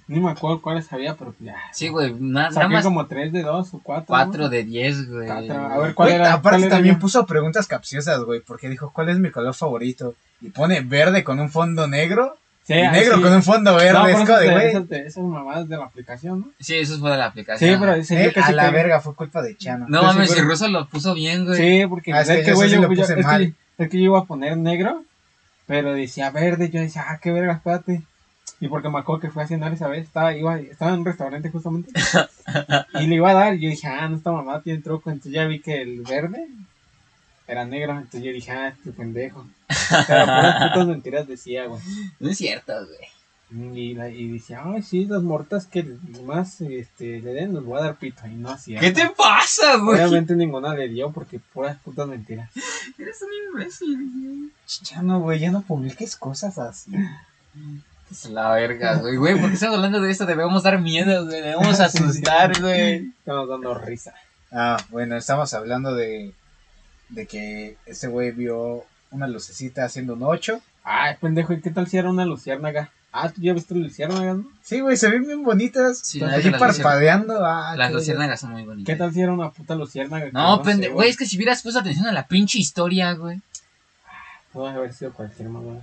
Ni 0.07 0.19
me 0.19 0.29
acuerdo 0.31 0.61
cuáles 0.61 0.91
había, 0.93 1.15
pero 1.15 1.33
ya. 1.39 1.55
Sí, 1.73 1.87
güey, 1.89 2.13
na- 2.13 2.41
nada 2.43 2.51
Saqué 2.51 2.67
más 2.67 2.83
como 2.83 3.07
tres 3.07 3.31
de 3.33 3.41
dos 3.41 3.73
o 3.73 3.79
cuatro. 3.81 4.05
cuatro 4.07 4.43
¿no? 4.43 4.49
de 4.49 4.63
diez, 4.63 5.09
güey. 5.09 5.25
Cuatro. 5.27 5.55
A 5.67 5.77
ver, 5.79 5.95
¿cuál 5.95 6.09
Güey, 6.09 6.15
era? 6.19 6.33
aparte 6.33 6.57
¿Cuál 6.59 6.63
era 6.65 6.75
también 6.75 6.95
yo? 6.95 7.01
puso 7.01 7.25
preguntas 7.25 7.65
capciosas, 7.65 8.19
güey, 8.23 8.39
porque 8.41 8.69
dijo, 8.69 8.91
¿cuál 8.93 9.09
es 9.09 9.17
mi 9.17 9.31
color 9.31 9.53
favorito? 9.55 10.13
Y 10.41 10.49
pone 10.49 10.81
verde 10.81 11.23
con 11.23 11.39
un 11.39 11.49
fondo 11.49 11.87
negro 11.87 12.37
Sí, 12.67 12.73
y 12.73 12.87
negro 12.87 13.17
sí. 13.17 13.21
con 13.23 13.33
un 13.33 13.41
fondo 13.43 13.75
verde. 13.75 13.93
No, 13.93 14.07
es 14.07 14.27
de, 14.27 14.51
güey, 14.51 14.67
esas, 14.67 14.91
esas 14.91 15.23
mamadas 15.23 15.67
de 15.69 15.77
la 15.77 15.85
aplicación, 15.85 16.39
¿no? 16.41 16.47
Sí, 16.59 16.75
eso 16.75 16.99
fue 16.99 17.09
de 17.11 17.17
la 17.17 17.25
aplicación. 17.25 17.71
Sí, 17.71 17.77
pero 17.79 17.93
ese 17.93 18.21
eh, 18.21 18.25
yo 18.25 18.33
casi 18.33 18.51
a 18.51 18.55
la 18.55 18.65
que- 18.69 18.75
verga, 18.75 19.01
fue 19.01 19.15
culpa 19.15 19.41
de 19.41 19.55
Chano. 19.57 19.85
No 19.89 20.03
mames, 20.03 20.31
si 20.31 20.41
Russo 20.41 20.67
lo 20.67 20.87
puso 20.87 21.13
bien, 21.15 21.45
güey. 21.45 21.57
Sí, 21.57 21.87
porque 21.87 22.13
Ah, 22.13 22.21
es 22.21 22.29
es 22.29 22.37
que 22.37 22.43
que, 22.43 22.49
yo 22.51 22.55
güey, 22.57 22.69
sí 22.69 22.75
yo, 22.75 22.81
lo 22.81 22.87
yo- 22.93 23.01
puse 23.01 23.13
es, 23.13 23.17
que, 23.17 23.23
mal. 23.23 23.55
es 23.79 23.89
que 23.89 23.97
yo 23.97 24.03
iba 24.03 24.19
a 24.19 24.25
poner 24.25 24.55
negro, 24.57 25.03
pero 25.67 25.93
decía 25.93 26.29
verde. 26.31 26.69
Yo 26.69 26.79
decía, 26.81 27.05
ah, 27.07 27.19
qué 27.21 27.31
verga, 27.31 27.53
espérate. 27.53 28.01
Y 28.59 28.67
porque 28.69 28.89
me 28.89 28.99
acuerdo 28.99 29.21
que 29.21 29.29
fui 29.31 29.43
a 29.43 29.47
cenar 29.47 29.73
esa 29.73 29.87
vez, 29.87 30.03
estaba, 30.05 30.35
iba, 30.35 30.57
estaba 30.59 30.93
en 30.93 30.99
un 30.99 31.05
restaurante 31.05 31.49
justamente. 31.49 31.91
y 33.01 33.07
le 33.07 33.15
iba 33.15 33.29
a 33.29 33.33
dar, 33.33 33.55
y 33.55 33.59
yo 33.59 33.69
dije, 33.69 33.87
ah, 33.87 34.07
no, 34.07 34.15
esta 34.17 34.31
mamá 34.31 34.61
tiene 34.61 34.81
truco. 34.81 35.09
Entonces 35.09 35.33
ya 35.33 35.45
vi 35.45 35.59
que 35.59 35.81
el 35.81 36.01
verde 36.01 36.47
era 37.47 37.65
negro. 37.65 37.93
Entonces 37.93 38.23
yo 38.23 38.31
dije, 38.31 38.51
ah, 38.51 38.69
este 38.69 38.91
pendejo. 38.91 39.45
Pero 40.07 40.25
puras 40.25 40.63
putas 40.71 40.87
mentiras 40.87 41.27
decía, 41.27 41.65
güey. 41.65 41.81
No 42.19 42.29
es 42.29 42.37
cierto, 42.37 42.73
güey. 42.73 43.09
Y, 43.75 43.93
la- 43.93 44.09
y 44.09 44.41
ay, 44.57 44.81
sí, 44.81 45.05
las 45.05 45.21
mortas 45.21 45.67
que 45.67 45.85
más 46.25 46.59
este, 46.61 47.21
le 47.21 47.31
den, 47.33 47.53
les 47.53 47.63
voy 47.63 47.77
a 47.79 47.83
dar 47.83 47.95
pito. 47.97 48.25
Y 48.25 48.35
no 48.35 48.49
hacía. 48.49 48.79
¿Qué 48.79 48.91
te 48.91 49.07
pasa, 49.09 49.77
güey? 49.77 49.99
Obviamente 49.99 50.35
ninguna 50.35 50.73
le 50.73 50.89
dio 50.89 51.11
porque 51.11 51.39
puras 51.53 51.77
putas 51.83 52.07
mentiras. 52.07 52.49
Eres 52.97 53.21
un 53.21 53.59
imbécil, 53.59 53.97
güey. 53.97 54.49
Chano, 54.65 55.19
güey, 55.19 55.39
ya 55.39 55.51
no 55.51 55.61
publiques 55.61 56.15
cosas 56.15 56.57
así. 56.57 56.91
La 58.29 58.51
verga, 58.51 58.95
güey. 58.95 59.15
Güey, 59.17 59.39
¿por 59.39 59.49
qué 59.49 59.55
estamos 59.55 59.75
hablando 59.77 59.99
de 59.99 60.11
esto? 60.11 60.25
Debemos 60.25 60.63
dar 60.63 60.79
miedo, 60.79 61.25
güey. 61.25 61.41
Debemos 61.41 61.79
asustar, 61.79 62.59
güey. 62.61 63.11
Estamos 63.19 63.49
dando 63.49 63.73
risa. 63.73 64.13
Ah, 64.51 64.77
bueno, 64.89 65.17
estamos 65.17 65.53
hablando 65.53 65.95
de, 65.95 66.33
de 67.09 67.25
que 67.27 67.77
ese 67.85 68.07
güey 68.07 68.31
vio 68.31 68.85
una 69.11 69.27
lucecita 69.27 69.85
haciendo 69.85 70.13
un 70.13 70.23
8. 70.23 70.61
Ay, 70.83 71.15
pendejo, 71.19 71.53
¿y 71.53 71.61
qué 71.61 71.71
tal 71.71 71.87
si 71.87 71.97
era 71.97 72.09
una 72.09 72.25
luciérnaga? 72.25 72.91
Ah, 73.11 73.29
tú 73.29 73.41
ya 73.41 73.53
viste 73.53 73.73
luciérnagas, 73.73 74.37
¿no? 74.37 74.45
Sí, 74.61 74.81
güey, 74.81 74.97
se 74.97 75.09
ven 75.09 75.25
bien 75.25 75.43
bonitas. 75.43 75.99
Sí, 75.99 76.19
la 76.19 76.37
las 76.37 76.59
parpadeando. 76.59 77.43
Ah, 77.45 77.73
Las 77.77 77.91
luciérnagas 77.91 78.39
son 78.41 78.51
muy 78.51 78.63
bonitas. 78.65 78.93
¿Qué 78.93 78.97
tal 78.97 79.13
si 79.13 79.21
era 79.21 79.31
una 79.31 79.51
puta 79.51 79.73
luciérnaga? 79.73 80.29
No, 80.31 80.57
sé, 80.57 80.63
pendejo. 80.63 80.95
Güey, 80.95 81.09
es 81.09 81.17
que 81.17 81.25
si 81.25 81.37
hubieras 81.37 81.63
puesto 81.63 81.79
atención 81.79 82.05
a 82.07 82.11
la 82.11 82.27
pinche 82.27 82.59
historia, 82.59 83.13
güey. 83.13 83.41
Pudo 84.51 84.67
haber 84.67 84.93
sido 84.93 85.11
cualquier 85.13 85.49
mamá. 85.49 85.79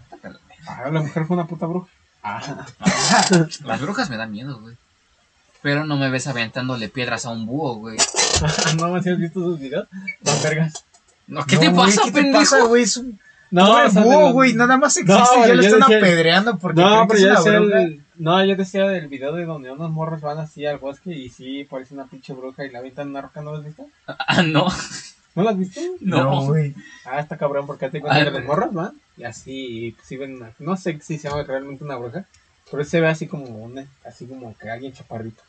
Ah, 0.67 0.91
la 0.91 1.01
mujer 1.01 1.25
fue 1.27 1.37
una 1.37 1.47
puta 1.47 1.67
bruja. 1.67 1.89
Ah, 2.23 2.67
Las 3.65 3.81
brujas 3.81 4.11
me 4.11 4.17
dan 4.17 4.31
miedo, 4.31 4.59
güey. 4.61 4.77
Pero 5.61 5.85
no 5.85 5.97
me 5.97 6.11
ves 6.11 6.27
aventándole 6.27 6.89
piedras 6.89 7.25
a 7.27 7.31
un 7.31 7.47
búho, 7.47 7.75
güey. 7.77 7.97
no 8.79 8.89
me 8.91 8.99
has 8.99 9.05
visto 9.19 9.41
sus 9.41 9.59
videos. 9.59 9.87
Las 10.23 10.43
vergas. 10.43 10.85
No, 11.27 11.45
¿Qué 11.47 11.55
No, 11.57 11.61
te 11.61 11.69
güey, 11.69 11.87
pasa, 11.87 12.03
¿qué 12.05 12.11
te 12.11 12.21
pendejo? 12.23 12.41
pasa, 12.41 12.61
güey? 12.65 12.83
Es 12.83 12.97
un 12.97 13.19
No, 13.51 13.67
pobre 13.67 13.87
o 13.87 13.91
sea, 13.91 14.01
de 14.03 14.07
búho, 14.09 14.21
los- 14.23 14.33
güey. 14.33 14.55
Nada 14.55 14.77
más 14.77 14.97
existe 14.97 15.13
No, 15.21 15.47
ya 15.47 15.55
lo 15.55 15.63
están 15.63 15.81
decía- 15.81 15.97
apedreando 15.99 16.59
porque 16.59 16.81
No, 16.81 17.07
pero 17.07 17.15
es 17.19 17.21
yo 17.25 17.31
una 17.31 17.39
decía 17.39 17.61
bruja. 17.61 17.83
el, 17.83 18.03
no, 18.17 18.45
yo 18.45 18.57
decía 18.57 18.89
del 18.89 19.07
video 19.09 19.33
de 19.35 19.45
donde 19.45 19.71
unos 19.71 19.91
morros 19.91 20.21
van 20.21 20.39
así 20.39 20.67
al 20.67 20.79
bosque 20.79 21.11
y 21.13 21.29
sí 21.29 21.65
parece 21.71 21.95
una 21.95 22.07
pinche 22.07 22.33
bruja 22.33 22.65
y 22.65 22.71
la 22.71 22.81
avientan 22.81 23.09
una 23.11 23.21
roca, 23.23 23.41
¿no 23.41 23.53
lo 23.53 23.59
has 23.59 23.65
visto? 23.65 23.87
Ah, 24.07 24.43
no. 24.43 24.67
¿No 25.35 25.43
lo 25.45 25.49
has 25.49 25.59
visto? 25.59 25.81
No. 26.01 26.43
güey. 26.47 26.75
Ah, 27.07 27.21
está 27.21 27.37
cabrón, 27.37 27.67
porque 27.67 27.89
te 27.89 28.01
cuenta 28.01 28.21
Ah, 28.21 28.25
que 28.25 28.31
los 28.33 28.45
morros 28.45 28.73
van 28.75 28.93
y 29.17 29.25
así, 29.25 29.93
pues, 29.97 30.09
sí 30.09 30.17
ven 30.17 30.37
una- 30.37 30.53
no 30.59 30.77
sé 30.77 30.99
si 31.03 31.19
se 31.19 31.29
llama 31.29 31.43
realmente 31.43 31.85
una 31.85 31.97
bruja, 31.97 32.25
pero 32.71 32.85
se 32.85 33.01
ve 33.01 33.09
así 33.09 33.27
como 33.27 33.45
una, 33.47 33.87
así 34.07 34.27
como 34.27 34.57
que 34.57 34.71
alguien 34.71 34.93
chaparrito. 34.93 35.43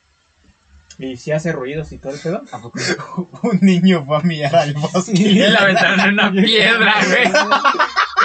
Y 0.99 1.18
sí 1.18 1.32
hace 1.32 1.51
ruidos 1.51 1.91
y 1.91 1.97
todo 1.97 2.14
el 2.14 2.20
pedo. 2.20 2.43
¿A 2.51 2.61
poco? 2.61 2.78
Un 3.43 3.59
niño 3.61 4.05
va 4.05 4.20
a 4.20 4.22
mirar 4.22 4.55
al 4.55 4.74
bosque. 4.76 5.16
Sí. 5.16 5.30
Le 5.34 5.57
aventaron 5.57 6.14
una 6.14 6.32
piedra, 6.43 6.93
güey. 7.07 7.32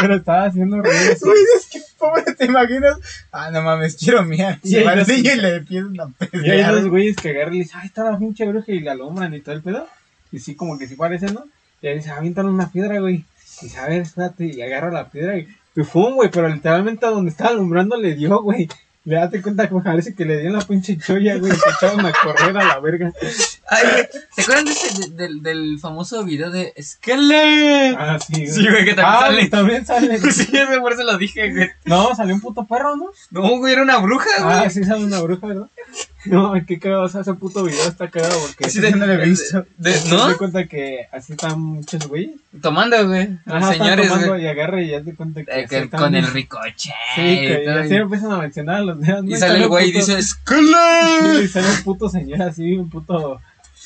Pero 0.00 0.16
estaba 0.16 0.44
haciendo 0.44 0.82
ruidos. 0.82 1.18
Güey, 1.20 1.38
es 1.56 1.66
que 1.70 1.80
pobre, 1.98 2.22
¿te 2.34 2.44
imaginas? 2.44 2.98
Ah, 3.32 3.50
no 3.50 3.62
mames, 3.62 3.96
quiero 3.96 4.22
mirar. 4.22 4.58
Y 4.62 4.82
va 4.82 5.02
sí. 5.04 5.12
niño 5.12 5.32
y 5.32 5.36
le 5.36 5.56
empiezan 5.56 5.98
a 5.98 6.04
Y 6.04 6.24
hay 6.24 6.28
pedrear. 6.30 6.88
güeyes 6.90 7.16
que 7.16 7.30
agarran 7.30 7.54
y 7.54 7.58
le 7.58 7.64
dicen, 7.64 7.80
ay, 7.80 7.86
está 7.86 8.04
la 8.04 8.18
pinche 8.18 8.44
bruja 8.46 8.70
y 8.70 8.80
la 8.80 8.92
alumbran 8.92 9.32
y 9.34 9.40
todo 9.40 9.54
el 9.54 9.62
pedo. 9.62 9.88
Y 10.30 10.38
sí, 10.38 10.54
como 10.54 10.78
que 10.78 10.86
sí 10.86 10.94
parece, 10.94 11.32
¿no? 11.32 11.46
Y 11.80 11.86
ahí 11.86 11.96
dice, 11.96 12.10
avientan 12.10 12.46
una 12.46 12.70
piedra, 12.70 13.00
güey. 13.00 13.24
A 13.78 13.86
ver, 13.88 14.02
espérate, 14.02 14.46
y 14.46 14.62
agarra 14.62 14.90
la 14.90 15.08
piedra 15.10 15.36
y 15.38 15.48
y 15.76 15.84
fum, 15.84 16.14
güey, 16.14 16.28
pero 16.28 16.48
literalmente 16.48 17.06
a 17.06 17.10
donde 17.10 17.30
estaba 17.30 17.50
alumbrando 17.50 17.96
le 17.96 18.14
dio, 18.16 18.42
güey. 18.42 18.68
Le 19.04 19.14
date 19.14 19.40
cuenta 19.40 19.68
que 19.68 19.74
parece 19.76 20.12
que 20.14 20.24
le 20.24 20.36
dio 20.38 20.48
en 20.48 20.56
la 20.56 20.60
pinche 20.60 20.98
cholla, 20.98 21.36
güey, 21.38 21.52
se 21.52 21.70
echaron 21.70 22.04
a 22.04 22.12
correr 22.12 22.58
a 22.58 22.64
la 22.64 22.78
verga. 22.80 23.12
Ay, 23.70 23.82
güey, 23.92 24.08
¿Se 24.34 24.42
acuerdan 24.42 24.64
de 24.66 24.72
ese, 24.72 25.00
de- 25.00 25.10
del, 25.16 25.42
del 25.42 25.78
famoso 25.80 26.24
video 26.24 26.50
de 26.50 26.74
Skele? 26.82 27.94
Ah, 27.96 28.18
sí, 28.18 28.32
güey. 28.34 28.46
Sí, 28.48 28.68
güey, 28.68 28.84
que 28.84 28.94
también 28.94 29.06
Ah, 29.06 29.20
sale. 29.20 29.48
también 29.48 29.86
sale. 29.86 30.18
Sí, 30.32 30.48
ese 30.52 30.80
por 30.80 30.92
eso 30.92 31.04
lo 31.04 31.16
dije, 31.16 31.50
güey. 31.52 31.70
No, 31.84 32.14
salió 32.14 32.34
un 32.34 32.40
puto 32.40 32.66
perro, 32.66 32.96
¿no? 32.96 33.06
No, 33.30 33.56
güey, 33.58 33.72
era 33.72 33.82
una 33.82 33.98
bruja, 33.98 34.28
güey. 34.42 34.56
Ah, 34.66 34.68
sí 34.70 34.84
sale 34.84 35.04
una 35.04 35.20
bruja, 35.20 35.46
¿verdad? 35.46 35.68
No, 36.32 36.54
qué 36.66 36.78
cagado, 36.78 37.02
o 37.04 37.08
sea, 37.08 37.20
ese 37.22 37.34
puto 37.34 37.64
video 37.64 37.88
está 37.88 38.08
cagado 38.08 38.38
porque... 38.46 38.68
Sí, 38.70 38.80
yo 38.82 38.90
no 38.96 39.06
lo 39.06 39.12
he 39.14 39.24
visto. 39.26 39.64
de- 39.76 39.92
¿Te 39.92 40.08
¿No? 40.10 40.26
das 40.28 40.36
cuenta 40.36 40.66
que 40.66 41.06
así 41.12 41.32
están 41.32 41.60
muchos 41.60 42.06
güeyes? 42.08 42.32
Tomando, 42.62 43.06
güey. 43.08 43.38
Los 43.46 43.66
señores, 43.66 44.08
tomando 44.08 44.28
güey. 44.28 44.42
y 44.44 44.46
agarra 44.48 44.82
y 44.82 44.88
ya 44.90 45.02
te 45.02 45.14
cuenta 45.14 45.44
que, 45.44 45.60
Eh, 45.60 45.66
que 45.68 45.88
con 45.90 46.14
el 46.14 46.26
ricoche. 46.26 46.92
Sí, 47.14 47.20
y 47.22 47.38
que 47.40 47.62
y 47.64 47.68
así 47.68 47.94
empiezan 47.94 48.32
a 48.32 48.38
mencionar 48.38 48.76
a 48.76 48.80
los 48.82 49.00
dedos. 49.00 49.24
y 49.26 49.32
Y 49.34 49.36
sale 49.36 49.58
el 49.62 49.68
güey 49.68 49.88
y 49.88 49.92
dice 49.92 50.20
¡Skele! 50.22 51.42
y 51.44 51.48
sale 51.48 51.68
un 51.68 51.82
puto 51.84 52.08
señor 52.08 52.42
así, 52.42 52.74
un 52.74 52.88
puto. 52.90 53.40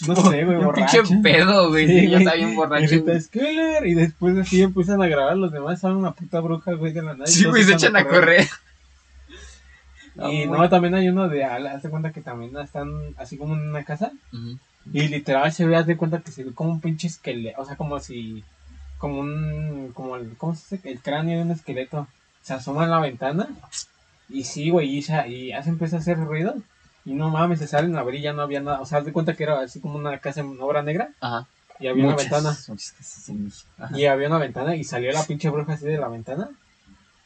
No 0.06 0.16
sé, 0.16 0.44
güey, 0.44 0.56
borracho. 0.56 1.02
pinche 1.04 1.22
pedo, 1.22 1.68
güey. 1.68 1.86
Sí, 1.86 1.92
Sí, 2.00 2.02
ya 2.06 2.10
güey. 2.10 2.22
está 2.24 2.34
bien 2.34 2.52
Y 2.52 2.56
borracho. 2.56 3.02
güey. 3.02 3.20
"Skeller", 3.20 3.86
Y 3.86 3.94
después 3.94 4.36
así 4.38 4.60
empiezan 4.62 5.00
a 5.00 5.06
grabar 5.06 5.36
los 5.36 5.52
demás. 5.52 5.80
Sale 5.80 5.94
una 5.94 6.10
puta 6.12 6.40
bruja, 6.40 6.72
güey, 6.72 6.92
de 6.92 7.02
la 7.02 7.12
nada. 7.12 7.24
y 7.28 7.32
Sí, 7.32 7.44
güey, 7.44 7.62
se 7.62 7.74
echan 7.74 7.94
a 7.96 8.04
correr. 8.04 8.48
Y 10.30 10.46
no, 10.46 10.68
también 10.68 10.94
hay 10.94 11.08
uno 11.08 11.28
de. 11.28 11.44
Haz 11.44 11.82
de 11.82 11.88
cuenta 11.90 12.12
que 12.12 12.20
también 12.20 12.56
están 12.58 12.90
así 13.16 13.36
como 13.36 13.54
en 13.54 13.68
una 13.68 13.84
casa. 13.84 14.12
Y 14.92 15.08
literal 15.08 15.52
se 15.52 15.64
ve, 15.64 15.76
haz 15.76 15.86
de 15.86 15.96
cuenta 15.96 16.20
que 16.20 16.32
se 16.32 16.44
ve 16.44 16.52
como 16.52 16.70
un 16.72 16.80
pinche 16.80 17.06
esqueleto. 17.08 17.60
O 17.62 17.64
sea, 17.64 17.76
como 17.76 17.98
si. 18.00 18.44
Como 18.98 19.20
un. 19.20 19.90
Como 19.94 20.16
el. 20.16 20.36
¿Cómo 20.36 20.54
se 20.54 20.76
dice? 20.76 20.90
El 20.90 21.00
cráneo 21.00 21.38
de 21.38 21.44
un 21.44 21.50
esqueleto. 21.52 22.06
Se 22.42 22.54
asoma 22.54 22.84
en 22.84 22.90
la 22.90 23.00
ventana. 23.00 23.48
Y 24.28 24.44
sí, 24.44 24.70
güey. 24.70 24.96
Y, 24.96 25.02
se- 25.02 25.28
y 25.28 25.48
ya 25.48 25.62
se 25.62 25.70
empieza 25.70 25.96
a 25.96 26.00
hacer 26.00 26.18
ruido. 26.18 26.54
Y 27.04 27.14
no 27.14 27.30
mames, 27.30 27.58
se 27.58 27.66
salen 27.66 27.96
a 27.96 28.00
abrir 28.00 28.20
y 28.20 28.22
ya 28.24 28.32
no 28.32 28.42
había 28.42 28.60
nada. 28.60 28.80
O 28.80 28.86
sea, 28.86 28.98
haz 28.98 29.04
de 29.04 29.12
cuenta 29.12 29.34
que 29.34 29.42
era 29.44 29.60
así 29.60 29.80
como 29.80 29.96
una 29.98 30.18
casa 30.18 30.40
en 30.40 30.56
obra 30.60 30.82
negra. 30.82 31.10
Ajá. 31.20 31.46
Y 31.80 31.88
había 31.88 32.04
Muchas, 32.04 32.26
una 32.26 32.36
ventana. 32.38 32.58
muchas 32.68 32.92
casas 32.92 33.28
en 33.28 33.44
México. 33.44 33.68
Ajá. 33.78 33.98
Y 33.98 34.06
había 34.06 34.28
una 34.28 34.38
ventana. 34.38 34.76
Y 34.76 34.84
salió 34.84 35.10
la 35.12 35.24
pinche 35.24 35.48
bruja 35.48 35.72
así 35.72 35.84
de 35.86 35.98
la 35.98 36.08
ventana. 36.08 36.48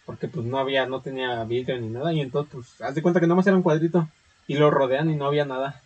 Porque 0.07 0.29
pues 0.29 0.47
no 0.47 0.59
había. 0.59 0.87
No 0.87 1.01
tenía 1.01 1.43
vidrio 1.45 1.79
ni 1.81 1.89
nada. 1.89 2.13
Y 2.13 2.21
entonces, 2.21 2.53
pues. 2.55 2.81
Haz 2.81 2.95
de 2.95 3.03
cuenta 3.03 3.21
que 3.21 3.27
nada 3.27 3.37
más 3.37 3.47
era 3.47 3.57
un 3.57 3.63
cuadrito. 3.63 4.09
Y 4.47 4.55
lo 4.55 4.71
rodean 4.71 5.11
y 5.11 5.17
no 5.17 5.27
había 5.27 5.45
nada. 5.45 5.83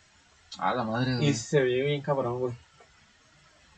Ah, 0.58 0.74
la 0.74 0.84
madre, 0.84 1.14
Y 1.14 1.16
güey. 1.16 1.34
se 1.34 1.60
veía 1.60 1.84
bien 1.84 2.02
cabrón, 2.02 2.38
güey. 2.40 2.54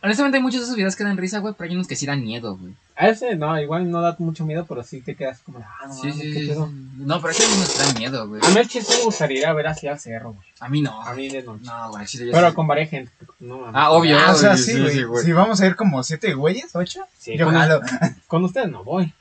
Honestamente, 0.03 0.39
hay 0.39 0.43
muchos 0.43 0.61
de 0.61 0.65
esos 0.65 0.77
videos 0.77 0.97
que 0.97 1.05
dan 1.05 1.17
risa, 1.17 1.39
güey, 1.39 1.55
pero 1.57 1.69
hay 1.71 1.77
unos 1.77 1.87
que 1.87 1.95
sí 1.97 2.07
dan 2.07 2.23
miedo, 2.25 2.57
güey. 2.57 2.75
A 2.95 3.09
ese 3.09 3.35
no, 3.37 3.59
igual 3.61 3.91
no 3.91 4.01
da 4.01 4.15
mucho 4.19 4.45
miedo, 4.45 4.67
pero 4.69 4.83
sí 4.83 5.01
te 5.01 5.15
quedas 5.15 5.41
como, 5.41 5.59
ah, 5.59 5.87
no, 5.87 5.95
Sí, 5.95 6.09
mames, 6.09 6.23
sí, 6.23 6.33
qué 6.33 6.55
sí. 6.55 6.61
No, 6.99 7.21
pero 7.21 7.31
ese 7.33 7.43
no 7.49 7.57
me 7.57 7.93
da 7.93 7.99
miedo, 7.99 8.29
güey. 8.29 8.41
A 8.45 8.49
mí 8.51 8.61
el 8.61 8.69
chiste 8.69 8.95
me 8.99 9.05
gustaría 9.05 9.39
ir 9.41 9.47
a 9.47 9.53
ver 9.55 9.67
así 9.67 9.87
al 9.89 9.99
cerro, 9.99 10.33
güey. 10.35 10.47
A 10.61 10.69
mí 10.69 10.81
no. 10.81 11.03
A 11.03 11.13
mí 11.15 11.29
de 11.29 11.43
noche. 11.43 11.65
No, 11.65 11.91
güey, 11.91 12.07
sí, 12.07 12.19
yo 12.19 12.31
Pero 12.33 12.51
sí. 12.51 12.55
con 12.55 12.67
varias 12.69 12.91
gente. 12.91 13.11
No. 13.41 13.69
Ah, 13.73 13.91
obvio. 13.91 14.17
Ah, 14.17 14.31
o 14.31 14.35
sea, 14.37 14.57
sí, 14.57 14.65
sí, 14.65 14.73
sí, 14.75 14.81
güey. 14.81 14.93
sí, 14.93 15.03
güey. 15.03 15.25
Si 15.25 15.33
vamos 15.33 15.61
a 15.61 15.67
ir 15.67 15.75
como 15.75 16.03
siete 16.05 16.35
güeyes, 16.35 16.77
ocho. 16.77 17.01
Sí, 17.19 17.37
Yo 17.37 17.47
con, 17.47 17.55
jalo. 17.55 17.81
con 18.29 18.45
ustedes 18.45 18.69
no 18.71 18.85
voy. 18.85 19.13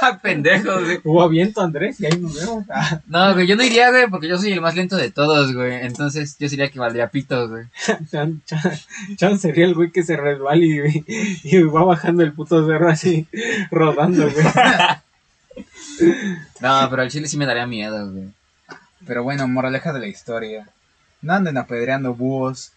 Ah, 0.00 0.18
Pendejo, 0.22 0.80
güey. 0.80 1.00
hubo 1.04 1.28
viento, 1.28 1.60
Andrés, 1.60 2.00
y 2.00 2.06
ahí 2.06 2.18
nos 2.18 2.34
vemos. 2.34 2.64
Ah, 2.70 3.00
No, 3.06 3.34
güey, 3.34 3.46
yo 3.46 3.56
no 3.56 3.62
iría, 3.62 3.90
güey, 3.90 4.08
porque 4.08 4.28
yo 4.28 4.38
soy 4.38 4.52
el 4.52 4.60
más 4.60 4.74
lento 4.74 4.96
de 4.96 5.10
todos, 5.10 5.52
güey. 5.54 5.74
Entonces, 5.86 6.36
yo 6.38 6.48
sería 6.48 6.70
que 6.70 6.78
valdría 6.78 7.08
pito, 7.08 7.48
güey. 7.48 7.64
Chan, 8.10 8.42
Chan, 8.46 8.60
Chan 9.16 9.38
sería 9.38 9.64
el 9.66 9.74
güey 9.74 9.90
que 9.90 10.02
se 10.02 10.16
resbala 10.16 10.64
y, 10.64 11.04
y 11.44 11.62
va 11.62 11.84
bajando 11.84 12.22
el 12.22 12.32
puto 12.32 12.64
cerro 12.66 12.77
así, 12.86 13.26
rodando, 13.70 14.30
güey. 14.30 14.46
No, 16.60 16.86
pero 16.90 17.02
al 17.02 17.10
chile 17.10 17.26
sí 17.28 17.36
me 17.36 17.46
daría 17.46 17.66
miedo, 17.66 18.10
güey. 18.12 18.28
Pero 19.06 19.22
bueno, 19.22 19.48
moraleja 19.48 19.92
de 19.92 20.00
la 20.00 20.06
historia. 20.06 20.68
No 21.22 21.32
anden 21.32 21.56
apedreando 21.58 22.14
búhos 22.14 22.70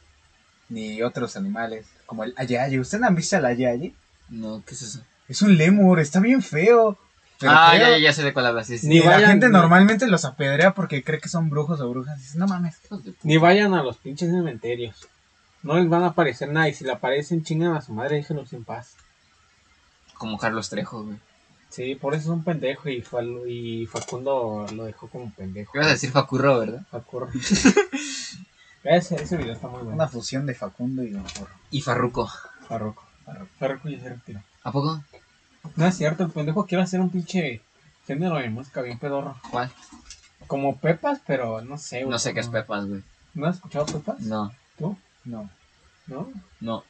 ni 0.70 1.02
otros 1.04 1.36
animales, 1.36 1.86
como 2.06 2.24
el 2.24 2.34
ayaye. 2.38 2.80
¿Ustedes 2.80 3.04
han 3.04 3.16
visto 3.16 3.38
al 3.38 3.46
ayaye? 3.46 3.94
No, 4.30 4.64
¿qué 4.66 4.74
es 4.74 4.82
eso? 4.82 5.02
Es 5.28 5.42
un 5.42 5.58
lemur, 5.58 6.00
está 6.00 6.20
bien 6.20 6.42
feo. 6.42 6.98
Pero 7.40 7.54
ah, 7.56 7.76
ya, 7.78 7.90
ya, 7.92 7.98
ya 7.98 8.14
sé 8.14 8.24
de 8.24 8.34
cuál 8.34 8.46
hablas, 8.48 8.68
sí, 8.68 8.78
sí. 8.78 8.88
Ni 8.88 9.00
la 9.00 9.12
vayan- 9.18 9.32
gente 9.32 9.48
ni- 9.48 9.54
normalmente 9.54 10.08
los 10.08 10.26
apedrea 10.26 10.74
porque 10.74 11.04
cree 11.04 11.20
que 11.20 11.30
son 11.30 11.50
brujos 11.50 11.80
o 11.82 11.90
brujas. 11.90 12.18
Dices, 12.20 12.36
no 12.36 12.48
mames. 12.48 12.78
De. 13.04 13.14
Ni 13.24 13.38
vayan 13.38 13.74
a 13.74 13.84
los 13.84 13.98
pinches 13.98 14.30
cementerios. 14.32 14.96
No 15.64 15.76
les 15.78 15.90
van 15.90 16.04
a 16.04 16.08
aparecer 16.08 16.50
nada. 16.50 16.70
Y 16.70 16.74
si 16.74 16.84
le 16.86 16.92
aparecen, 16.92 17.44
chingan 17.44 17.74
a 17.76 17.82
su 17.82 17.94
madre, 17.94 18.18
déjenlos 18.18 18.54
en 18.54 18.64
paz. 18.64 18.94
Como 20.22 20.38
Carlos 20.38 20.70
Trejo, 20.70 21.04
güey. 21.04 21.18
Sí, 21.72 21.96
por 21.96 22.14
eso 22.14 22.26
es 22.26 22.30
un 22.30 22.44
pendejo. 22.44 22.90
Y, 22.90 23.04
y 23.48 23.88
Facundo 23.88 24.68
lo 24.72 24.84
dejó 24.84 25.08
como 25.08 25.34
pendejo. 25.34 25.72
Ibas 25.74 25.88
a 25.88 25.92
decir 25.94 26.12
Facurro, 26.12 26.60
¿verdad? 26.60 26.86
Facurro. 26.92 27.28
ese, 28.84 29.16
ese 29.16 29.38
video 29.38 29.54
está 29.54 29.68
muy 29.68 29.80
bueno. 29.80 29.96
Una 29.96 30.08
fusión 30.08 30.46
de 30.46 30.54
Facundo 30.54 31.02
y 31.02 31.10
Don 31.10 31.24
Porro. 31.24 31.56
Y 31.72 31.82
Farruco. 31.82 32.30
Farroco. 32.68 33.04
Farroco 33.58 33.90
ya 33.90 34.00
se 34.00 34.10
retiró. 34.10 34.44
¿A 34.62 34.72
poco? 34.72 35.04
No 35.76 35.88
es 35.88 35.98
cierto, 35.98 36.24
el 36.24 36.30
pendejo 36.30 36.68
quiere 36.68 36.84
hacer 36.84 37.00
un 37.00 37.10
pinche 37.10 37.64
género 38.06 38.36
de 38.36 38.52
música 38.52 38.84
bien 38.84 39.00
pedorro. 39.00 39.38
¿Cuál? 39.50 39.72
Como 40.46 40.78
Pepas, 40.78 41.20
pero 41.26 41.64
no 41.64 41.80
sé, 41.80 42.02
güey. 42.02 42.12
No 42.12 42.20
sé 42.20 42.36
qué 42.36 42.42
es 42.42 42.48
Pepas, 42.48 42.86
güey. 42.86 43.02
¿No 43.34 43.48
has 43.48 43.56
escuchado 43.56 43.88
Pepas? 43.88 44.20
No, 44.20 44.52
¿Tú? 44.78 44.96
No. 45.26 45.50
¿No? 46.06 46.32
no. 46.60 46.84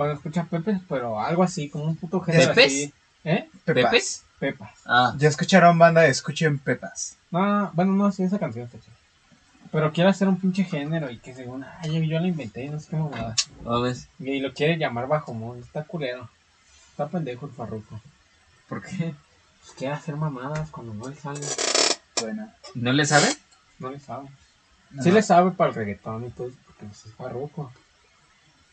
Bueno, 0.00 0.14
escucha 0.14 0.44
Pepes, 0.44 0.80
pero 0.88 1.20
algo 1.20 1.42
así, 1.42 1.68
como 1.68 1.84
un 1.84 1.94
puto 1.94 2.22
género 2.22 2.54
¿Pepes? 2.54 2.64
así. 2.72 2.94
¿Eh? 3.22 3.50
Pepas. 3.66 3.84
¿Pepes? 3.90 4.24
Pepas. 4.38 4.70
Ah, 4.86 5.14
Ya 5.18 5.28
escucharon 5.28 5.78
banda, 5.78 6.06
escuchen 6.06 6.58
Pepas. 6.58 7.18
No, 7.30 7.70
bueno, 7.74 7.92
no, 7.92 8.10
sí, 8.10 8.22
esa 8.22 8.38
canción 8.38 8.64
está 8.64 8.78
chida. 8.78 8.94
Pero 9.70 9.92
quiere 9.92 10.08
hacer 10.08 10.26
un 10.26 10.40
pinche 10.40 10.64
género 10.64 11.10
y 11.10 11.18
que 11.18 11.34
según, 11.34 11.66
ay, 11.82 12.08
yo 12.08 12.18
lo 12.18 12.26
inventé 12.26 12.64
y 12.64 12.70
no 12.70 12.80
sé 12.80 12.88
qué 12.88 12.96
mamada. 12.96 13.36
¿no 13.62 13.82
ves? 13.82 14.08
Y 14.18 14.40
lo 14.40 14.54
quiere 14.54 14.78
llamar 14.78 15.06
bajo 15.06 15.34
mundo, 15.34 15.62
está 15.62 15.84
culero. 15.84 16.30
Está 16.92 17.06
pendejo 17.08 17.44
el 17.44 17.52
farruco. 17.52 18.00
¿Por 18.70 18.82
qué? 18.82 19.14
Pues 19.60 19.72
quiere 19.76 19.92
hacer 19.92 20.16
mamadas 20.16 20.70
cuando 20.70 20.94
no 20.94 21.10
le 21.10 21.16
sale. 21.16 21.40
Bueno. 22.22 22.50
¿No 22.74 22.94
le 22.94 23.04
sabe? 23.04 23.26
No 23.78 23.90
le 23.90 24.00
sabe. 24.00 24.30
no. 24.92 25.02
Sí 25.02 25.10
le 25.10 25.20
sabe 25.22 25.50
para 25.50 25.68
el 25.68 25.76
reggaetón 25.76 26.24
y 26.24 26.30
todo 26.30 26.48
eso, 26.48 26.56
porque 26.64 26.86
pues, 26.86 27.04
es 27.04 27.12
farruco. 27.12 27.70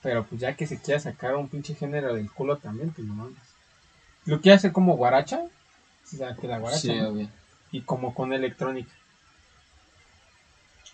Pero 0.08 0.24
pues 0.24 0.40
ya 0.40 0.54
que 0.56 0.66
se 0.66 0.78
quiera 0.80 1.02
sacar 1.02 1.36
un 1.36 1.50
pinche 1.50 1.76
género 1.76 2.14
del 2.16 2.32
culo 2.32 2.56
también, 2.56 2.92
pues 2.92 3.06
no 3.06 3.14
mames. 3.14 3.36
Lo 4.24 4.40
quiere 4.40 4.56
hacer 4.56 4.72
como 4.72 4.96
guaracha. 4.96 5.42
O 5.42 6.16
sea, 6.18 6.34
que 6.34 6.48
la 6.48 6.60
guaracha. 6.60 6.80
Sí, 6.82 6.96
¿no? 6.96 7.10
obvio. 7.10 7.30
Y 7.74 7.82
como 7.82 8.14
con 8.16 8.32
electrónica. 8.32 8.90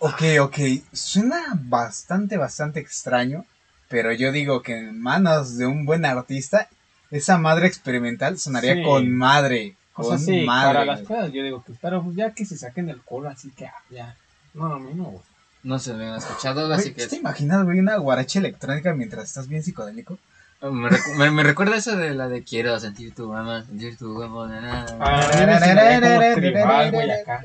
Ok, 0.00 0.20
ok. 0.40 0.58
Suena 0.92 1.44
bastante, 1.54 2.36
bastante 2.36 2.80
extraño. 2.80 3.44
Pero 3.88 4.10
yo 4.12 4.32
digo 4.32 4.62
que 4.62 4.76
en 4.78 5.00
manos 5.00 5.58
de 5.58 5.66
un 5.66 5.86
buen 5.86 6.04
artista, 6.04 6.68
esa 7.12 7.38
madre 7.38 7.68
experimental 7.68 8.36
sonaría 8.40 8.74
Sí. 8.74 8.82
con 8.82 9.14
madre. 9.14 9.76
O 9.94 10.02
Con 10.02 10.18
sea, 10.18 10.26
sí, 10.26 10.44
madre. 10.44 10.72
para 10.74 10.84
las 10.84 11.02
cosas 11.02 11.30
yo 11.32 11.44
digo 11.44 11.62
que, 11.62 11.72
pero 11.80 12.02
pues 12.02 12.16
ya 12.16 12.32
que 12.32 12.44
se 12.44 12.58
saquen 12.58 12.86
del 12.86 13.00
culo, 13.02 13.28
así 13.28 13.52
que 13.52 13.66
ah, 13.66 13.74
ya. 13.90 14.16
No, 14.54 14.74
a 14.74 14.80
mí 14.80 14.90
no 14.92 15.04
me 15.04 15.10
gusta. 15.10 15.28
No 15.64 15.78
se 15.78 15.90
lo 15.90 15.96
habían 15.96 16.16
escuchado, 16.16 16.72
así 16.72 16.92
que... 16.92 17.06
¿Te 17.08 17.16
imaginas, 17.16 17.64
güey, 17.64 17.80
una 17.80 17.96
guaracha 17.96 18.38
electrónica 18.38 18.92
mientras 18.94 19.24
estás 19.24 19.48
bien 19.48 19.62
psicodélico? 19.62 20.18
Me, 20.62 20.88
recu- 20.88 21.14
me, 21.16 21.30
me 21.30 21.42
recuerda 21.42 21.76
eso 21.76 21.96
de 21.96 22.14
la 22.14 22.28
de 22.28 22.42
quiero 22.42 22.78
sentir 22.80 23.14
tu 23.14 23.30
mamá, 23.32 23.64
sentir 23.64 23.96
tu 23.98 24.16
huevo. 24.18 24.44
Ah, 24.44 24.86
a 25.32 25.36
mí 25.40 25.46
me 25.46 25.58
suena 25.58 26.00
como 26.00 26.34
tribal, 26.34 26.92
güey, 26.92 27.10
acá. 27.10 27.44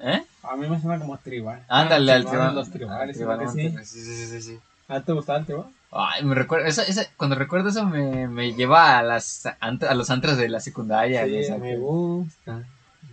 ¿Eh? 0.00 0.22
A 0.42 0.56
mí 0.56 0.68
me 0.68 0.80
suena 0.80 0.98
como 0.98 1.18
tribal. 1.18 1.62
Ándale 1.68 2.12
Ah, 2.12 2.16
al 2.16 2.24
tribal. 2.26 2.54
Los 2.54 2.70
tribales, 2.70 3.08
al 3.08 3.14
tribal, 3.14 3.38
¿verdad 3.38 3.52
que 3.54 3.84
sí? 3.84 4.04
sí, 4.04 4.26
sí, 4.26 4.42
sí. 4.42 4.58
¿Ah, 4.88 5.00
te 5.00 5.12
gustaba 5.12 5.38
el 5.40 5.44
tribal? 5.46 5.66
Ay, 5.92 6.24
me 6.24 6.34
recuerda, 6.34 6.66
eso, 6.68 6.82
eso- 6.82 7.02
cuando 7.16 7.36
recuerdo 7.36 7.68
eso 7.68 7.84
me, 7.84 8.26
me 8.28 8.54
lleva 8.54 8.98
a 8.98 9.02
las 9.02 9.44
a 9.46 9.94
los 9.94 10.10
antros 10.10 10.36
de 10.36 10.48
la 10.48 10.60
secundaria. 10.60 11.24
Sí, 11.24 11.52
me 11.60 11.76
gusta. 11.76 12.62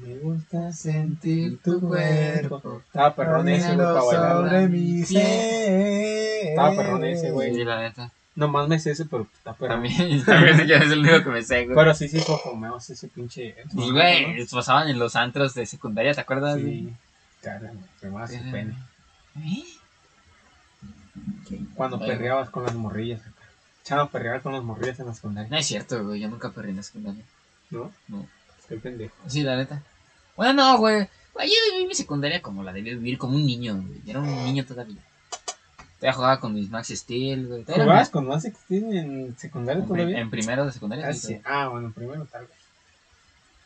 Me 0.02 0.18
gusta 0.18 0.72
sentir 0.72 1.60
tu 1.62 1.80
cuerpo. 1.80 2.82
Estaba 2.86 3.16
perrón 3.16 3.50
ese, 3.50 3.76
güey, 3.76 3.88
para 3.88 4.02
bailar. 4.02 4.36
sobre 4.36 4.68
mi 4.68 5.04
ser. 5.04 6.50
Estaba 6.50 6.76
perrón 6.76 7.06
ese, 7.06 7.32
güey. 7.32 7.54
Sí, 7.54 7.64
la 7.64 7.82
neta. 7.82 8.12
No 8.36 8.48
más 8.48 8.68
me 8.68 8.80
sé 8.80 8.92
ese, 8.92 9.06
pero 9.06 9.28
está 9.34 9.54
perrón. 9.54 9.82
También, 9.82 10.24
también 10.26 10.60
es 10.60 10.92
el 10.92 11.00
único 11.00 11.24
que 11.24 11.30
me 11.30 11.42
sé, 11.42 11.66
güey. 11.66 11.76
Pero 11.76 11.96
sí, 11.96 12.08
sí, 12.08 12.20
fue 12.20 12.38
fomeos 12.38 12.90
ese 12.90 13.08
pinche. 13.08 13.56
Pues, 13.74 13.92
güey, 13.92 14.46
pasaban 14.46 14.90
en 14.90 15.00
los 15.00 15.16
antros 15.16 15.56
de 15.56 15.66
secundaria, 15.66 16.14
¿te 16.14 16.22
acuerdas? 16.22 16.60
Sí. 16.60 16.94
Cara, 17.42 17.72
me 18.02 18.10
más 18.10 18.32
su 18.32 18.40
pene. 18.52 18.76
¿Eh? 19.38 19.64
Cuando 21.76 22.00
perreabas 22.00 22.50
con 22.50 22.64
las 22.64 22.76
morrillas 22.76 23.22
acá. 23.22 23.32
Chano 23.84 24.10
perreaba 24.10 24.42
con 24.42 24.54
las 24.54 24.64
morrillas 24.64 25.00
en 25.00 25.08
la 25.08 25.14
secundaria. 25.14 25.50
No 25.50 25.58
es 25.58 25.66
cierto, 25.66 26.04
güey, 26.04 26.20
yo 26.20 26.30
nunca 26.30 26.52
perdí 26.52 26.72
en 26.72 26.78
la 26.78 26.84
secundaria. 26.84 27.24
¿No? 27.70 27.92
No. 28.08 28.28
Qué 28.68 28.76
pendejo. 28.78 29.16
Sí, 29.28 29.44
la 29.44 29.56
neta. 29.56 29.82
Bueno, 30.36 30.54
no, 30.54 30.78
güey. 30.78 31.08
Güey, 31.34 31.50
Yo 31.50 31.56
viví 31.74 31.88
mi 31.88 31.96
secundaria 31.96 32.42
como 32.42 32.64
la 32.64 32.74
debí 32.74 32.96
vivir 32.96 33.18
como 33.18 33.36
un 33.36 33.46
niño, 33.46 33.76
güey. 33.76 34.02
Yo 34.04 34.12
era 34.12 34.20
un 34.22 34.46
niño 34.46 34.66
todavía. 34.66 35.02
Todavía 36.00 36.14
jugaba 36.14 36.40
con 36.40 36.54
mis 36.54 36.70
Max 36.70 36.90
Steel, 36.90 37.48
güey. 37.48 37.64
¿Jugabas 37.64 38.10
con 38.10 38.28
más 38.28 38.46
Extreme 38.46 39.00
en 39.00 39.38
secundaria 39.38 39.82
en, 39.82 39.88
todavía? 39.88 40.20
en 40.20 40.30
primero 40.30 40.66
de 40.66 40.72
secundaria. 40.72 41.08
Ah, 41.08 41.14
sí. 41.14 41.42
Ah, 41.44 41.70
bueno, 41.70 41.92
primero 41.92 42.26
tal 42.26 42.46
vez. 42.46 42.58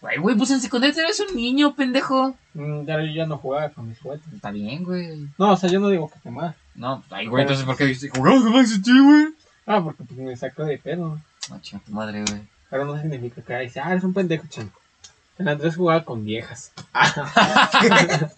Güey, 0.02 0.18
güey, 0.18 0.36
pues 0.36 0.50
en 0.52 0.62
secundaria 0.62 1.04
eres 1.04 1.20
un 1.20 1.36
niño, 1.36 1.76
pendejo. 1.76 2.36
Mm, 2.54 2.86
ya, 2.86 3.02
yo 3.02 3.12
ya 3.14 3.26
no 3.26 3.38
jugaba 3.38 3.70
con 3.70 3.88
mis 3.88 4.00
juguetes. 4.00 4.34
Está 4.34 4.50
bien, 4.50 4.84
güey. 4.84 5.28
No, 5.38 5.52
o 5.52 5.58
sea, 5.58 5.70
yo 5.70 5.80
no 5.80 5.90
digo 5.90 6.10
que 6.10 6.20
te 6.20 6.32
más. 6.32 6.56
No, 6.74 7.04
ay, 7.12 7.28
güey, 7.28 7.44
entonces 7.44 7.66
¿por 7.66 7.76
qué 7.76 7.86
dijiste 7.86 8.10
jugamos 8.18 8.44
con 8.44 8.54
Max 8.54 8.72
Steel, 8.72 9.04
güey? 9.04 9.28
Ah, 9.66 9.82
porque 9.84 10.04
pues, 10.04 10.20
me 10.20 10.36
sacó 10.36 10.64
de 10.64 10.78
pedo. 10.78 11.20
No, 11.50 11.62
chinga 11.62 11.84
tu 11.86 11.92
madre, 11.92 12.24
güey. 12.28 12.42
Pero 12.70 12.86
no 12.86 13.00
significa 13.00 13.42
que 13.42 13.60
dice, 13.60 13.80
ah, 13.80 13.92
eres 13.92 14.04
un 14.04 14.14
pendejo, 14.14 14.48
chanco. 14.48 14.81
El 15.42 15.48
Andrés 15.48 15.76
jugaba 15.76 16.06
con 16.06 16.24
viejas. 16.24 16.72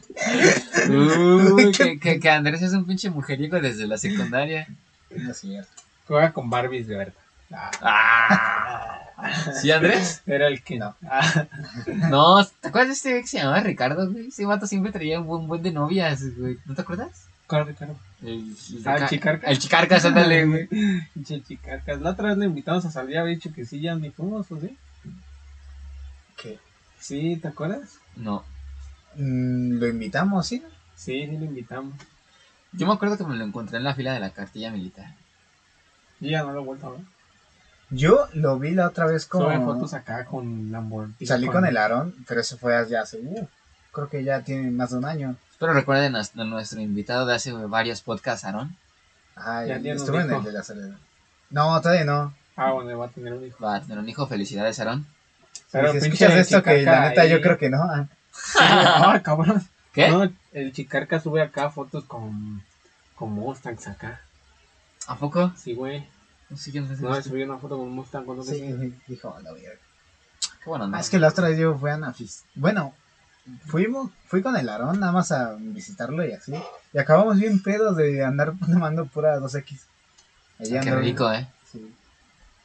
Uy, 0.89 1.71
que, 1.71 1.99
que, 1.99 2.19
que 2.19 2.29
Andrés 2.29 2.61
es 2.61 2.73
un 2.73 2.85
pinche 2.85 3.09
mujeriego 3.09 3.59
desde 3.59 3.87
la 3.87 3.97
secundaria. 3.97 4.67
No 5.15 5.31
es 5.31 5.37
cierto. 5.39 5.69
Jugaba 6.07 6.31
con 6.31 6.49
Barbies 6.49 6.87
de 6.87 6.95
verdad. 6.97 7.13
Ah. 7.81 8.99
¿Sí, 9.61 9.71
Andrés? 9.71 10.21
era 10.25 10.47
el 10.47 10.61
que 10.63 10.77
no. 10.77 10.95
Ah, 11.09 11.45
No, 12.09 12.43
¿te 12.45 12.67
acuerdas 12.67 12.87
de 12.89 12.93
este 12.93 13.09
güey 13.11 13.21
que 13.21 13.27
se 13.27 13.37
llamaba 13.37 13.59
Ricardo, 13.61 14.11
güey? 14.11 14.27
Ese 14.27 14.45
vato 14.45 14.67
siempre 14.67 14.91
traía 14.91 15.19
un 15.19 15.27
buen, 15.27 15.47
buen 15.47 15.63
de 15.63 15.71
novias, 15.71 16.21
güey. 16.37 16.57
¿No 16.65 16.75
te 16.75 16.81
acuerdas? 16.81 17.27
¿Cuál 17.47 17.67
Ricardo? 17.67 17.95
El, 18.25 18.55
Ah, 18.85 18.95
el 18.95 18.99
ca- 19.01 19.07
Chicarcas. 19.09 19.49
El 19.51 19.59
Chicarcas, 19.59 20.05
ándale, 20.05 20.45
güey. 20.45 20.67
Pinche 21.13 21.41
chicarcas. 21.41 22.01
La 22.01 22.11
otra 22.11 22.29
vez 22.29 22.37
le 22.37 22.45
invitamos 22.47 22.85
a 22.85 22.91
salir, 22.91 23.17
había 23.17 23.35
dicho 23.35 23.51
que 23.53 23.65
sí, 23.65 23.79
ya 23.81 23.95
ni 23.95 24.09
fuimos, 24.09 24.51
¿o 24.51 24.59
sí? 24.59 24.75
Sí, 27.03 27.35
¿te 27.35 27.49
acuerdas? 27.49 27.99
No. 28.15 28.45
Mm, 29.15 29.77
Lo 29.77 29.87
invitamos, 29.89 30.47
¿sí? 30.47 30.63
Sí, 30.95 31.27
sí, 31.27 31.37
le 31.37 31.45
invitamos. 31.47 31.93
Yo 32.71 32.87
me 32.87 32.93
acuerdo 32.93 33.17
que 33.17 33.25
me 33.25 33.35
lo 33.35 33.43
encontré 33.43 33.77
en 33.77 33.83
la 33.83 33.93
fila 33.93 34.13
de 34.13 34.21
la 34.21 34.29
cartilla 34.29 34.71
militar. 34.71 35.13
Yo 36.21 36.29
ya 36.29 36.43
no 36.43 36.53
lo 36.53 36.61
he 36.61 36.63
vuelto 36.63 36.87
a 36.87 36.91
ver. 36.91 37.01
Yo 37.89 38.29
lo 38.31 38.57
vi 38.57 38.71
la 38.71 38.87
otra 38.87 39.05
vez 39.05 39.23
Sube 39.23 39.53
como... 39.55 39.73
fotos 39.73 39.93
acá 39.93 40.23
con 40.23 40.71
Lamborghini. 40.71 41.27
Salí 41.27 41.47
con 41.47 41.65
el 41.65 41.75
Aarón, 41.75 42.15
pero 42.25 42.39
eso 42.39 42.57
fue 42.57 42.73
ya 42.89 43.01
hace... 43.01 43.19
uh, 43.19 43.49
creo 43.91 44.07
que 44.07 44.23
ya 44.23 44.41
tiene 44.41 44.71
más 44.71 44.91
de 44.91 44.97
un 44.99 45.05
año. 45.05 45.35
Espero 45.51 45.73
recuerden 45.73 46.15
a, 46.15 46.23
nuestro 46.45 46.79
invitado 46.79 47.25
de 47.25 47.35
hace 47.35 47.51
varios 47.51 48.01
podcasts, 48.01 48.45
Aarón. 48.45 48.77
Ay, 49.35 49.67
Ya 49.83 49.91
estuve 49.91 50.21
en 50.21 50.31
el 50.31 50.41
de 50.41 50.53
la 50.53 50.63
soledad. 50.63 50.95
No, 51.49 51.81
todavía 51.81 52.05
no. 52.05 52.33
Ah, 52.55 52.71
bueno, 52.71 52.97
va 52.97 53.07
a 53.07 53.09
tener 53.09 53.33
un 53.33 53.45
hijo. 53.45 53.61
Va 53.61 53.75
a 53.75 53.81
tener 53.81 53.99
un 53.99 54.07
hijo, 54.07 54.25
felicidades, 54.25 54.79
Aarón. 54.79 55.05
Pero 55.73 55.87
si 55.93 55.99
pinche 55.99 56.25
escuchas 56.25 56.33
esto, 56.47 56.63
que 56.63 56.81
la 56.83 57.09
neta 57.09 57.21
ahí- 57.23 57.29
yo 57.31 57.41
creo 57.41 57.57
que 57.57 57.69
no. 57.69 57.81
ah. 57.83 58.07
Ah, 58.59 59.19
cabrón. 59.23 59.61
¿Qué? 59.93 60.09
No, 60.09 60.31
el 60.53 60.71
Chicarca 60.73 61.19
sube 61.19 61.41
acá 61.41 61.69
fotos 61.69 62.05
con, 62.05 62.63
con 63.15 63.31
Mustangs 63.33 63.87
acá. 63.87 64.21
¿A 65.07 65.15
poco? 65.17 65.51
Sí, 65.57 65.73
güey. 65.75 66.07
Sí, 66.55 66.71
yo 66.71 66.81
no 66.81 66.87
sé 66.87 66.95
si 66.97 67.03
No, 67.03 67.09
lo 67.09 67.21
subí 67.21 67.43
una 67.43 67.57
foto 67.57 67.77
con 67.77 67.87
un 67.87 67.93
Mustang 67.95 68.25
cuando 68.25 68.43
Sí, 68.43 68.95
dijo, 69.07 69.35
la 69.43 69.51
verga. 69.51 69.71
Qué 70.63 70.69
bueno, 70.69 70.87
no. 70.87 70.95
Ah, 70.97 70.99
es 71.01 71.09
que 71.09 71.19
la 71.19 71.27
otra 71.27 71.49
vez 71.49 71.57
yo 71.59 71.77
fui 71.77 71.91
a 71.91 71.95
una 71.97 72.13
fis- 72.13 72.43
Bueno, 72.55 72.93
fuimos, 73.67 74.11
fui 74.27 74.41
con 74.41 74.55
el 74.55 74.69
Aarón 74.69 74.99
nada 74.99 75.11
más 75.11 75.31
a 75.31 75.55
visitarlo 75.59 76.25
y 76.25 76.31
así. 76.33 76.53
Y 76.93 76.97
acabamos 76.99 77.37
bien 77.39 77.61
pedos 77.61 77.97
de 77.97 78.23
andar 78.23 78.53
tomando 78.65 79.05
pura 79.05 79.37
2X. 79.39 79.79
Allá 80.59 80.69
Qué 80.81 80.89
andaba- 80.89 81.01
rico, 81.01 81.31
eh. 81.31 81.47
Sí. 81.71 81.93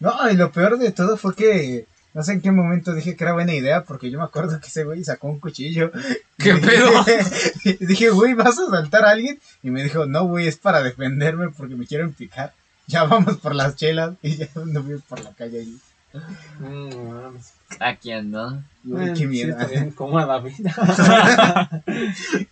No, 0.01 0.31
y 0.31 0.37
lo 0.37 0.53
peor 0.53 0.79
de 0.79 0.93
todo 0.93 1.17
fue 1.17 1.35
que 1.35 1.87
no 2.15 2.23
sé 2.23 2.33
en 2.33 2.41
qué 2.41 2.51
momento 2.51 2.95
dije 2.95 3.15
que 3.17 3.25
era 3.25 3.33
buena 3.35 3.55
idea, 3.55 3.85
porque 3.85 4.11
yo 4.11 4.19
me 4.19 4.25
acuerdo 4.25 4.61
que 4.61 4.67
ese 4.67 4.85
güey 4.85 5.05
sacó 5.05 5.29
un 5.29 5.39
cuchillo. 5.41 5.93
¿Qué 6.39 6.55
pedo? 6.55 6.91
dije- 7.05 7.77
y 7.81 7.87
dije, 7.87 8.11
güey, 8.11 8.35
¿vas 8.35 8.59
a 8.59 8.67
saltar 8.71 9.05
a 9.05 9.11
alguien? 9.11 9.39
Y 9.63 9.71
me 9.71 9.83
dijo, 9.85 10.07
no, 10.07 10.25
güey, 10.25 10.47
es 10.49 10.57
para 10.57 10.83
defenderme 10.83 11.51
porque 11.51 11.75
me 11.77 11.87
quieren 11.87 12.13
picar. 12.13 12.53
Ya 12.87 13.05
vamos 13.05 13.37
por 13.39 13.55
las 13.55 13.77
chelas 13.77 14.15
y 14.23 14.37
ya 14.37 14.49
nos 14.67 14.85
fuimos 14.85 15.03
por 15.03 15.21
la 15.23 15.33
calle 15.33 15.61
ahí. 15.61 15.79
Mm, 16.61 16.89
no 16.89 17.05
mames. 17.23 17.53
¿A 17.81 17.95
quién, 17.97 18.31
no? 18.31 18.65
Güey, 18.83 19.11
qué 19.11 19.17
sí, 19.17 19.27
miedo. 19.27 19.51
está 19.51 19.67
bien, 19.67 19.91
como 19.91 20.19
a 20.19 20.25
David. 20.25 20.55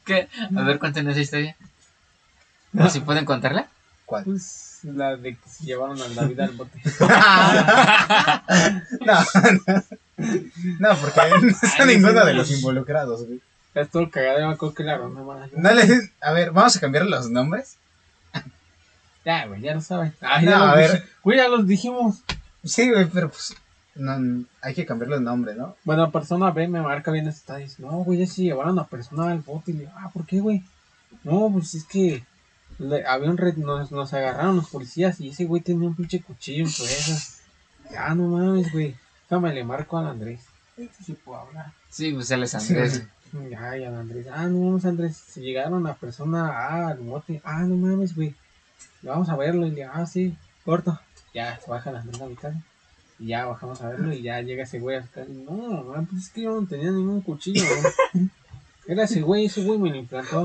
¿Qué? 0.05 0.29
A 0.57 0.63
ver, 0.63 0.79
cuéntenos 0.79 1.13
esa 1.13 1.21
historia. 1.23 1.57
¿O 2.79 2.89
si 2.91 3.01
pueden 3.01 3.25
contarla? 3.25 3.69
¿Cuál? 4.05 4.25
Pues 4.25 4.66
la 4.95 5.17
de 5.17 5.35
que 5.37 5.49
se 5.49 5.65
llevaron 5.65 6.01
a 6.01 6.09
David 6.09 6.41
al 6.41 6.53
bote. 6.53 6.81
no, 9.07 9.15
no, 9.35 9.83
no, 10.79 10.97
porque 10.97 11.21
no 11.43 11.49
está 11.51 11.83
Ay, 11.85 11.97
ninguno 11.97 12.21
sí, 12.21 12.27
de 12.27 12.35
los 12.35 12.51
involucrados, 12.51 13.27
güey. 13.27 13.41
Es 13.75 13.91
todo 13.91 14.11
cagadero, 14.11 14.49
me 14.49 14.55
acuerdo 14.55 14.75
que 14.75 14.85
la 14.85 14.97
ronda. 14.97 15.21
No 15.55 15.73
le- 15.75 16.11
a 16.23 16.33
ver, 16.33 16.51
vamos 16.53 16.77
a 16.77 16.81
cambiar 16.81 17.05
los 17.07 17.29
nombres. 17.31 17.77
Ya, 19.25 19.47
güey, 19.47 19.61
ya 19.61 19.75
lo 19.75 19.81
saben. 19.81 20.15
Ay, 20.21 20.45
No, 20.47 20.51
ya 20.53 20.71
a 20.73 20.75
ver. 20.77 20.91
dije- 20.93 21.05
Güey, 21.23 21.39
ya 21.39 21.49
los 21.49 21.67
dijimos. 21.67 22.23
Sí, 22.65 22.91
güey, 22.91 23.07
pero 23.07 23.29
pues 23.29 23.55
no, 23.97 24.45
hay 24.63 24.75
que 24.75 24.87
cambiar 24.87 25.11
los 25.11 25.21
nombres, 25.21 25.57
¿no? 25.57 25.77
Bueno, 25.85 26.11
persona 26.11 26.51
B 26.53 26.69
me 26.69 26.81
marca 26.81 27.11
bien 27.11 27.27
esta 27.29 27.57
dice, 27.57 27.83
no, 27.83 27.89
güey, 28.05 28.21
ya 28.21 28.27
se 28.27 28.43
llevaron 28.43 28.79
a 28.79 28.87
persona 28.87 29.31
al 29.33 29.41
bote. 29.41 29.73
Y 29.73 29.75
le 29.75 29.81
digo, 29.81 29.93
ah, 29.97 30.11
¿por 30.13 30.25
qué, 30.27 30.41
güey? 30.41 30.63
No, 31.25 31.51
pues 31.53 31.75
es 31.75 31.85
que 31.85 32.25
le- 32.79 33.07
había 33.07 33.31
un 33.31 33.37
red, 33.37 33.57
nos, 33.57 33.91
nos 33.93 34.13
agarraron 34.15 34.57
los 34.57 34.69
policías 34.69 35.21
y 35.21 35.31
ese 35.31 35.45
güey 35.45 35.63
tenía 35.63 35.89
un 35.89 35.95
pinche 35.97 36.21
cuchillo 36.23 36.65
en 36.65 36.69
esa. 36.71 37.35
Ya, 37.91 38.15
no 38.15 38.29
mames, 38.29 38.73
güey. 38.73 38.95
Déjame 39.29 39.53
le 39.55 39.65
marco 39.65 39.99
al 39.99 40.07
Andrés. 40.09 40.41
Este 40.77 41.05
sí 41.05 41.13
puedo 41.15 41.41
hablar. 41.41 41.73
Sí, 41.91 42.13
pues 42.13 42.31
él 42.31 42.43
es 42.43 42.55
Andrés. 42.55 43.03
Ya, 43.51 43.77
ya, 43.77 43.89
Andrés. 43.89 44.27
Ah, 44.33 44.47
no 44.47 44.59
mames, 44.67 44.85
Andrés. 44.85 45.17
Se 45.17 45.41
llegaron 45.41 45.87
a 45.87 45.95
persona 45.95 46.49
A 46.51 46.89
al 46.89 46.99
bote. 46.99 47.41
Ah, 47.45 47.63
no 47.63 47.77
mames, 47.77 48.15
güey. 48.15 48.35
Vamos 49.03 49.29
a 49.29 49.37
verlo. 49.37 49.67
Y 49.67 49.71
le 49.73 49.85
ah, 49.85 50.05
sí, 50.07 50.37
corto. 50.65 50.99
Ya, 51.35 51.59
se 51.61 51.71
baja 51.71 51.91
Andrés 51.91 52.21
a 52.21 52.27
mi 52.27 52.35
casa. 52.37 52.61
Y 53.19 53.29
ya 53.29 53.47
bajamos 53.47 53.81
a 53.81 53.89
verlo. 53.89 54.13
Y 54.13 54.23
ya 54.23 54.41
llega 54.43 54.65
ese 54.65 54.79
güey 54.79 54.97
a 54.97 55.03
su 55.03 55.11
casa. 55.11 55.29
No, 55.31 55.83
man, 55.85 56.07
pues 56.07 56.25
es 56.25 56.31
que 56.31 56.43
yo 56.43 56.61
no 56.61 56.67
tenía 56.67 56.91
ningún 56.91 57.21
cuchillo. 57.23 57.65
Era 58.87 59.05
ese 59.05 59.21
güey, 59.23 59.47
ese 59.47 59.65
güey 59.65 59.79
me 59.79 59.91
lo 59.91 59.97
implantó. 59.97 60.45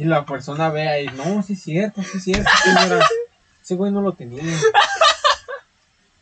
Y 0.00 0.04
la 0.06 0.24
persona 0.24 0.70
ve 0.70 0.88
ahí, 0.88 1.06
no, 1.16 1.42
sí 1.42 1.52
es 1.52 1.62
cierto, 1.62 2.02
sí 2.02 2.18
es 2.18 2.24
cierto. 2.24 2.50
sí, 2.64 2.70
era- 2.86 3.06
Ese 3.62 3.74
güey 3.74 3.92
no 3.92 4.00
lo 4.00 4.12
tenía. 4.12 4.42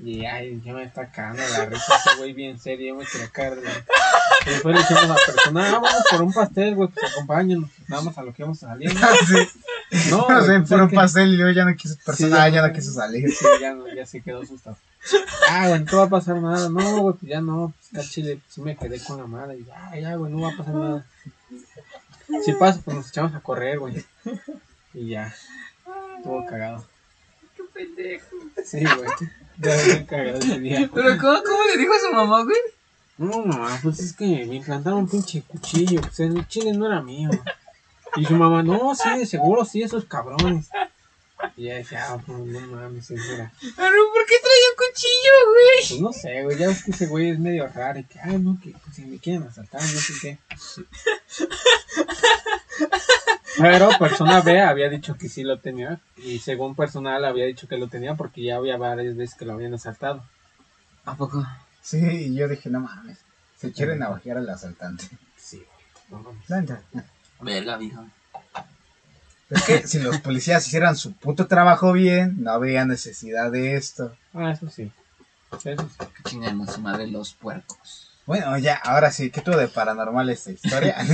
Y 0.01 0.25
ay, 0.27 0.61
ya 0.65 0.73
me 0.75 0.85
está 0.85 1.11
cagando 1.11 1.43
la 1.57 1.67
risa 1.67 1.97
ese 1.97 2.17
güey 2.19 2.33
bien 2.33 2.59
serio, 2.61 2.95
yo 2.95 2.95
me 3.01 3.05
quería 3.05 3.29
caer 3.31 3.57
de 3.57 3.63
la- 3.65 3.85
y 4.47 4.51
después 4.51 4.75
le 4.75 4.81
dijimos 4.81 5.03
a 5.05 5.07
la 5.09 5.15
persona, 5.17 5.69
ah, 5.69 5.73
vamos 5.81 6.05
por 6.11 6.23
un 6.23 6.33
pastel, 6.33 6.75
güey, 6.77 6.89
pues 6.89 7.13
acompáñanos. 7.13 7.69
Nada 7.89 8.03
más 8.03 8.17
a 8.19 8.23
lo 8.23 8.33
que 8.33 8.43
vamos 8.45 8.63
a 8.63 8.69
salir. 8.69 8.95
¿no? 8.95 9.01
sí. 9.27 10.11
No, 10.11 10.29
No 10.29 10.41
sé, 10.43 10.59
pues, 10.59 10.69
por 10.69 10.83
un 10.83 10.89
que- 10.89 10.95
pastel 10.97 11.35
y 11.35 11.39
yo 11.39 11.51
ya 11.51 11.65
no 11.65 11.75
quiso 11.77 11.97
persona, 12.05 12.37
Sí, 12.37 12.43
ya 12.43 12.49
ya 12.49 12.67
no 12.69 12.73
quiso 12.75 12.93
salir. 12.93 13.31
Sí, 13.33 13.47
ya, 13.61 13.75
no, 13.75 13.93
ya 13.95 14.07
se 14.07 14.21
quedó 14.21 14.43
asustado. 14.43 14.77
Ah, 15.51 15.69
güey, 15.69 15.81
no 15.85 15.99
va 15.99 16.05
a 16.05 16.09
pasar 16.09 16.37
nada. 16.37 16.69
No, 16.69 17.01
güey, 17.01 17.15
pues 17.17 17.31
ya 17.31 17.41
no. 17.41 17.73
Pues 17.93 18.05
está 18.05 18.13
chile, 18.15 18.39
sí 18.49 18.61
me 18.61 18.77
quedé 18.77 19.01
con 19.03 19.19
la. 19.19 19.55
Y 19.55 19.65
ya, 19.65 19.99
ya, 20.01 20.15
güey, 20.17 20.33
no 20.33 20.41
va 20.43 20.53
a 20.53 20.57
pasar 20.57 20.75
nada. 20.75 21.07
Si 22.45 22.53
pasa, 22.53 22.81
pues 22.85 22.97
nos 22.97 23.09
echamos 23.09 23.35
a 23.35 23.41
correr, 23.41 23.79
güey. 23.79 24.05
Y 24.95 25.09
ya. 25.09 25.35
Estuvo 26.17 26.45
cagado. 26.47 26.85
Qué 27.57 27.63
pendejo. 27.73 28.37
Sí, 28.65 28.85
güey. 28.85 29.09
Ya 29.59 29.77
bien 29.85 30.07
cagado 30.07 30.39
ese 30.39 30.61
día. 30.61 30.91
Pero 30.93 31.19
¿cómo, 31.19 31.43
cómo 31.43 31.59
le 31.71 31.77
dijo 31.79 31.93
a 31.95 31.99
su 31.99 32.15
mamá, 32.15 32.45
güey? 32.45 32.57
No, 33.17 33.45
mamá, 33.45 33.79
pues 33.83 33.99
es 34.01 34.13
que 34.13 34.47
me 34.47 34.57
implantaron 34.57 35.01
un 35.01 35.09
pinche 35.09 35.43
cuchillo. 35.43 36.01
Pues 36.01 36.21
el 36.21 36.47
chile 36.47 36.73
no 36.73 36.87
era 36.87 37.01
mío. 37.03 37.31
Y 38.17 38.25
su 38.25 38.35
mamá, 38.35 38.63
no, 38.63 38.95
sí, 38.95 39.27
seguro 39.27 39.65
sí, 39.65 39.83
esos 39.83 40.05
cabrones. 40.05 40.71
Y 41.57 41.67
ella 41.67 41.77
decía, 41.77 42.07
ah, 42.09 42.23
pues 42.25 42.39
no 42.39 42.61
mames. 42.61 43.09
Pero 43.09 43.19
¿por 43.19 44.27
qué 44.27 44.35
traía 44.41 44.69
un 44.71 44.77
cuchillo, 44.77 45.35
güey? 45.47 45.89
Pues 45.89 46.01
no 46.01 46.13
sé, 46.13 46.43
güey, 46.43 46.59
ya 46.59 46.69
ves 46.69 46.85
que 46.85 46.91
ese 46.91 47.07
güey 47.07 47.31
es 47.31 47.39
medio 47.39 47.67
raro 47.69 47.99
y 47.99 48.05
que, 48.05 48.21
ay, 48.21 48.39
no, 48.39 48.59
que 48.63 48.71
pues, 48.71 48.97
si 48.97 49.05
me 49.05 49.19
quieren 49.19 49.45
asaltar, 49.45 49.81
no 49.81 49.87
sé 49.87 50.13
qué. 50.21 50.39
Pero 53.59 53.91
persona 53.99 54.41
B 54.41 54.61
había 54.61 54.89
dicho 54.89 55.17
que 55.17 55.29
sí 55.29 55.43
lo 55.43 55.59
tenía 55.59 56.01
y 56.17 56.39
según 56.39 56.77
personal 56.77 57.25
había 57.25 57.45
dicho 57.47 57.67
que 57.67 57.77
lo 57.77 57.89
tenía 57.89 58.15
porque 58.15 58.43
ya 58.43 58.57
había 58.57 58.77
varias 58.77 59.17
veces 59.17 59.37
que 59.37 59.45
lo 59.45 59.55
habían 59.55 59.75
asaltado. 59.75 60.25
¿A 61.05 61.17
poco? 61.17 61.45
Sí, 61.83 61.99
y 61.99 62.35
yo 62.37 62.47
dije, 62.47 62.71
no 62.71 62.81
mames, 62.81 63.19
se 63.57 63.73
quieren 63.73 63.99
navajear 63.99 64.39
al 64.39 64.49
asaltante. 64.49 65.09
Sí, 65.37 65.57
güey, 65.57 66.23
no 66.23 66.31
mames. 66.31 66.49
Verga, 67.41 67.77
viejo. 67.79 68.07
Es 69.51 69.63
que 69.63 69.87
si 69.87 69.99
los 69.99 70.21
policías 70.21 70.67
hicieran 70.67 70.97
su 70.97 71.13
puto 71.13 71.47
trabajo 71.47 71.93
bien, 71.93 72.43
no 72.43 72.51
habría 72.51 72.85
necesidad 72.85 73.51
de 73.51 73.77
esto. 73.77 74.15
Ah, 74.35 74.51
eso 74.53 74.69
sí. 74.69 74.91
Eso 75.53 75.89
sí. 75.89 76.07
Que 76.17 76.31
chingan 76.31 76.69
su 76.69 76.81
madre 76.81 77.07
los 77.07 77.33
puercos. 77.33 78.09
Bueno, 78.27 78.59
ya, 78.59 78.75
ahora 78.75 79.11
sí, 79.11 79.31
¿qué 79.31 79.41
tuvo 79.41 79.57
de 79.57 79.69
paranormal 79.69 80.29
esta 80.29 80.51
historia? 80.51 80.97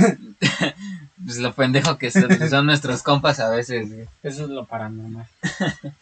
Pues 1.25 1.37
lo 1.37 1.53
pendejo 1.53 1.97
que 1.97 2.11
son, 2.11 2.27
que 2.27 2.49
son 2.49 2.65
nuestros 2.65 3.01
compas 3.01 3.39
a 3.39 3.49
veces, 3.49 3.87
güey. 3.87 4.07
Eso 4.21 4.43
es 4.43 4.49
lo 4.49 4.65
paranormal. 4.65 5.27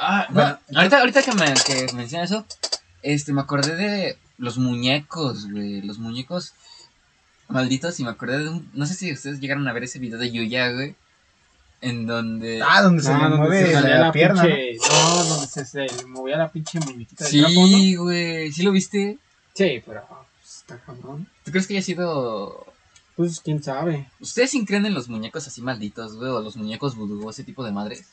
Ah, 0.00 0.26
no, 0.28 0.34
Bueno, 0.34 0.58
ahorita, 0.76 1.00
ahorita 1.00 1.22
que, 1.24 1.32
me, 1.32 1.54
que 1.66 1.92
menciona 1.92 2.22
eso, 2.22 2.46
este, 3.02 3.32
me 3.32 3.40
acordé 3.40 3.74
de 3.74 4.18
los 4.36 4.56
muñecos, 4.56 5.50
güey. 5.50 5.82
Los 5.82 5.98
muñecos 5.98 6.52
malditos 7.48 7.98
y 7.98 8.04
me 8.04 8.10
acordé 8.10 8.38
de 8.38 8.48
un... 8.48 8.70
No 8.74 8.86
sé 8.86 8.94
si 8.94 9.12
ustedes 9.12 9.40
llegaron 9.40 9.66
a 9.66 9.72
ver 9.72 9.82
ese 9.82 9.98
video 9.98 10.16
de 10.16 10.30
Yuya, 10.30 10.70
güey. 10.70 10.94
En 11.80 12.06
donde... 12.06 12.60
ah, 12.62 12.82
donde 12.82 13.02
se 13.02 13.12
Ah, 13.12 13.18
le 13.18 13.22
donde 13.24 13.36
mueve 13.38 13.66
se 13.66 13.80
la, 13.80 14.12
pierna. 14.12 14.42
¿no? 14.42 14.48
pinche- 14.48 14.78
¿no? 14.90 15.24
donde 15.24 15.46
se, 15.46 15.64
se 15.64 15.86
le 15.86 16.06
movía 16.06 16.36
la 16.36 16.50
pinche 16.50 16.80
muñequita 16.80 17.24
del 17.24 17.40
trapo, 17.40 17.54
¿no? 17.60 17.66
sí, 17.68 17.94
güey. 17.96 18.52
¿Sí 18.52 18.62
lo 18.64 18.72
viste? 18.72 19.18
Sí, 19.54 19.82
pero 19.86 20.04
pues, 20.08 20.56
está 20.56 20.78
cabrón. 20.78 21.28
¿Tú 21.44 21.50
crees 21.52 21.66
que 21.66 21.74
haya 21.74 21.82
sido... 21.84 22.66
Pues 23.16 23.40
quién 23.40 23.62
sabe. 23.62 24.08
¿Ustedes 24.20 24.50
sí 24.50 24.64
creen 24.64 24.86
en 24.86 24.94
los 24.94 25.08
muñecos 25.08 25.46
así 25.46 25.60
malditos, 25.60 26.16
güey? 26.16 26.30
O 26.30 26.40
los 26.40 26.56
muñecos 26.56 26.94
vudú, 26.96 27.26
o 27.26 27.30
ese 27.30 27.42
tipo 27.44 27.64
de 27.64 27.72
madres. 27.72 28.06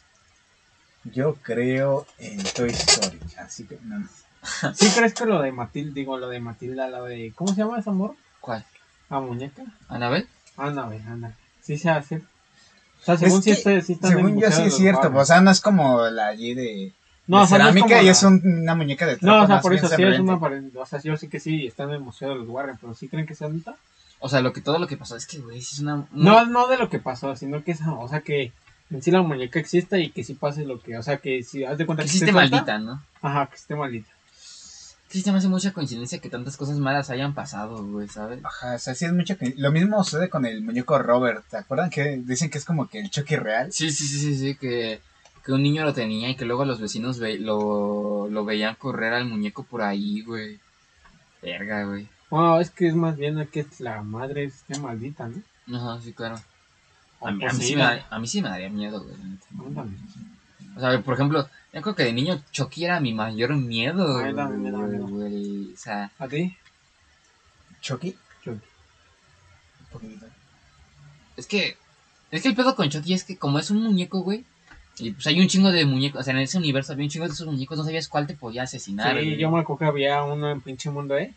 Yo 1.03 1.36
creo 1.36 2.07
en 2.18 2.43
Toy 2.43 2.70
Story, 2.72 3.20
así 3.38 3.66
que 3.66 3.78
no. 3.84 4.07
¿Sí 4.76 4.89
crees 4.95 5.13
que 5.13 5.26
lo 5.26 5.41
de 5.41 5.51
Matilda, 5.51 5.93
digo, 5.93 6.18
lo 6.18 6.28
de 6.30 6.39
Matilda, 6.39 6.88
lo 6.88 7.03
de, 7.03 7.32
¿cómo 7.36 7.51
se 7.53 7.57
llama 7.61 7.80
ese 7.80 7.89
amor? 7.91 8.16
¿Cuál? 8.41 8.66
¿A 9.09 9.20
muñeca? 9.20 9.63
¿Anabel? 9.88 10.28
Güey, 10.55 11.01
anda. 11.07 11.36
Sí 11.61 11.78
se 11.78 11.89
hace. 11.91 12.22
O 13.06 13.18
sea, 13.18 13.18
según 13.18 13.38
Es 13.39 13.43
sí, 13.43 13.51
que, 13.51 13.58
está, 13.58 13.82
sí 13.82 13.93
está 13.93 14.08
en 14.08 14.14
el 14.14 14.20
según 14.26 14.41
yo 14.41 14.51
sí 14.51 14.62
es 14.64 14.76
cierto, 14.76 15.12
o 15.14 15.26
sea, 15.26 15.41
no 15.41 15.51
es 15.51 15.62
como 15.62 16.01
la 16.08 16.28
allí 16.28 16.56
de, 16.56 16.91
no, 17.28 17.38
de 17.38 17.43
o 17.43 17.47
sea, 17.47 17.58
no 17.60 17.66
es 17.66 17.70
cerámica 17.74 17.88
como 17.88 18.01
y 18.01 18.06
la- 18.06 18.12
es 18.12 18.24
un- 18.24 18.41
una 18.62 18.76
muñeca 18.76 19.06
de 19.06 19.18
trapo. 19.18 19.38
No, 19.38 19.43
o 19.43 19.47
sea, 19.47 19.62
por 19.62 19.74
eso 19.76 19.88
sí 19.88 20.01
es 20.03 20.20
una. 20.20 20.36
O 20.36 20.86
sea, 20.88 20.99
yo 21.01 21.16
sé 21.18 21.30
que 21.30 21.39
sí 21.39 21.68
está 21.68 21.84
en 21.84 21.91
el 21.91 21.99
Museo 21.99 22.30
de 22.30 22.36
los 22.36 22.47
Warren, 22.47 22.78
pero 22.82 22.93
¿sí 22.95 23.08
creen 23.08 23.28
que 23.28 23.36
sea 23.36 23.47
neta? 23.49 23.76
O 24.20 24.30
sea, 24.30 24.41
lo 24.41 24.53
que 24.53 24.62
todo 24.62 24.80
lo 24.80 24.88
que 24.88 24.97
pasó 24.97 25.16
es 25.16 25.28
que, 25.28 25.38
güey, 25.39 25.60
es 25.60 25.78
una... 25.80 26.06
No, 26.12 26.45
no 26.45 26.68
de 26.68 26.78
lo 26.78 26.89
que 26.89 26.97
pasó, 26.99 27.36
sino 27.36 27.64
que 27.64 27.72
esa, 27.72 27.91
o 27.93 28.08
sea, 28.08 28.22
que 28.22 28.51
en 28.89 29.01
sí 29.03 29.12
la 29.12 29.22
muñeca 29.22 29.60
exista 29.60 29.99
y 29.99 30.10
que 30.10 30.24
sí 30.24 30.34
pase 30.34 30.64
lo 30.66 30.80
que, 30.82 30.97
o 30.97 31.03
sea, 31.03 31.18
que 31.18 31.43
si 31.43 31.64
haz 31.64 31.78
de 31.78 31.86
cuenta 31.86 32.03
Que 32.03 32.10
que 32.10 32.16
esté 32.18 32.32
maldita, 32.32 32.78
¿no? 32.80 33.03
Ajá, 33.22 33.47
que 33.47 33.56
esté 33.56 33.76
maldita. 33.76 34.10
Sí, 35.08 35.22
se 35.22 35.32
me 35.32 35.38
hace 35.38 35.47
mucha 35.47 35.72
coincidencia 35.72 36.20
que 36.20 36.30
tantas 36.30 36.58
cosas 36.58 36.78
malas 36.80 37.10
hayan 37.10 37.34
pasado, 37.34 37.86
güey, 37.86 38.08
¿sabes? 38.08 38.43
Ajá, 38.43 38.76
o 38.76 38.80
sea, 38.80 38.95
sí 38.95 39.06
es 39.06 39.14
mucho 39.14 39.38
que... 39.38 39.53
Lo 39.58 39.72
mismo 39.72 40.03
sucede 40.03 40.30
con 40.30 40.45
el 40.45 40.62
muñeco 40.62 40.97
Robert, 40.99 41.45
¿te 41.49 41.58
acuerdan 41.58 41.89
que 41.89 42.18
dicen 42.26 42.49
que 42.49 42.58
es 42.58 42.66
como 42.66 42.88
que 42.89 42.99
el 42.99 43.10
choque 43.10 43.38
real? 43.38 43.72
Sí, 43.72 43.91
sí, 43.91 44.06
sí, 44.08 44.18
sí, 44.20 44.36
sí, 44.38 44.56
que, 44.56 44.99
que 45.45 45.51
un 45.53 45.62
niño 45.64 45.84
lo 45.84 45.93
tenía 45.93 46.30
y 46.30 46.36
que 46.36 46.45
luego 46.45 46.66
los 46.66 46.82
vecinos 46.82 47.20
ve- 47.20 47.38
lo, 47.39 48.28
lo 48.30 48.45
veían 48.45 48.76
correr 48.76 49.14
al 49.14 49.26
muñeco 49.26 49.64
por 49.64 49.84
ahí, 49.84 50.22
güey. 50.24 50.60
Verga, 51.41 51.84
güey. 51.86 52.08
Bueno, 52.30 52.60
es 52.60 52.72
que 52.72 52.88
es 52.88 52.95
más 52.95 53.16
bien 53.16 53.47
que 53.51 53.66
la 53.80 54.01
madre 54.01 54.45
esté 54.45 54.78
maldita, 54.80 55.30
¿no? 55.30 55.78
Ajá, 55.78 56.01
sí, 56.01 56.12
claro. 56.14 56.41
O 57.20 57.28
A 57.28 57.32
mí, 57.32 57.45
a 57.45 57.53
mí 57.53 57.62
sí, 57.64 57.76
me, 57.76 57.84
a 58.10 58.20
mí 58.20 58.28
sí 58.28 58.41
me 58.41 58.49
daría 58.49 58.70
miedo, 58.70 59.01
güey. 59.03 59.16
O 60.76 60.80
sea, 60.80 60.99
por 61.01 61.14
ejemplo, 61.14 61.47
yo 61.76 61.82
creo 61.82 61.93
que 61.95 62.03
de 62.05 62.13
niño 62.13 62.41
Chucky 62.51 62.86
era 62.86 62.99
mi 62.99 63.13
mayor 63.13 63.53
miedo, 63.55 64.17
Ay, 64.17 64.34
también 64.34 64.63
me 64.63 64.71
da 64.71 64.78
güey, 64.80 64.89
miedo. 64.89 65.07
güey. 65.07 65.73
O 65.73 65.78
sea, 65.78 66.09
¿A 66.17 66.28
ti? 66.28 66.55
¿Chucky? 67.82 68.15
Chucky. 68.43 68.61
Un 69.82 69.88
poquito. 69.91 70.26
es 71.38 71.45
que... 71.47 71.78
Es 72.32 72.41
que 72.41 72.49
el 72.49 72.55
pedo 72.55 72.76
con 72.76 72.89
Chucky 72.89 73.13
es 73.13 73.23
que 73.23 73.38
como 73.38 73.59
es 73.59 73.69
un 73.69 73.84
muñeco, 73.84 74.21
güey, 74.21 74.43
Y 74.97 75.11
pues 75.11 75.28
hay 75.28 75.39
un 75.39 75.47
chingo 75.47 75.71
de 75.71 75.86
muñecos, 75.86 76.21
o 76.21 76.23
sea, 76.23 76.34
en 76.34 76.39
ese 76.39 76.57
universo 76.57 76.93
había 76.93 77.05
un 77.05 77.09
chingo 77.09 77.28
de 77.28 77.34
esos 77.34 77.45
muñecos, 77.47 77.78
no 77.78 77.84
sabías 77.84 78.07
cuál 78.07 78.26
te 78.28 78.34
podía 78.36 78.63
asesinar. 78.63 79.17
Sí, 79.19 79.26
güey. 79.26 79.38
yo 79.38 79.51
me 79.51 79.59
acuerdo 79.59 79.80
que 79.80 79.86
había 79.86 80.23
uno 80.23 80.49
en 80.49 80.61
pinche 80.61 80.89
mundo, 80.89 81.17
¿eh? 81.17 81.34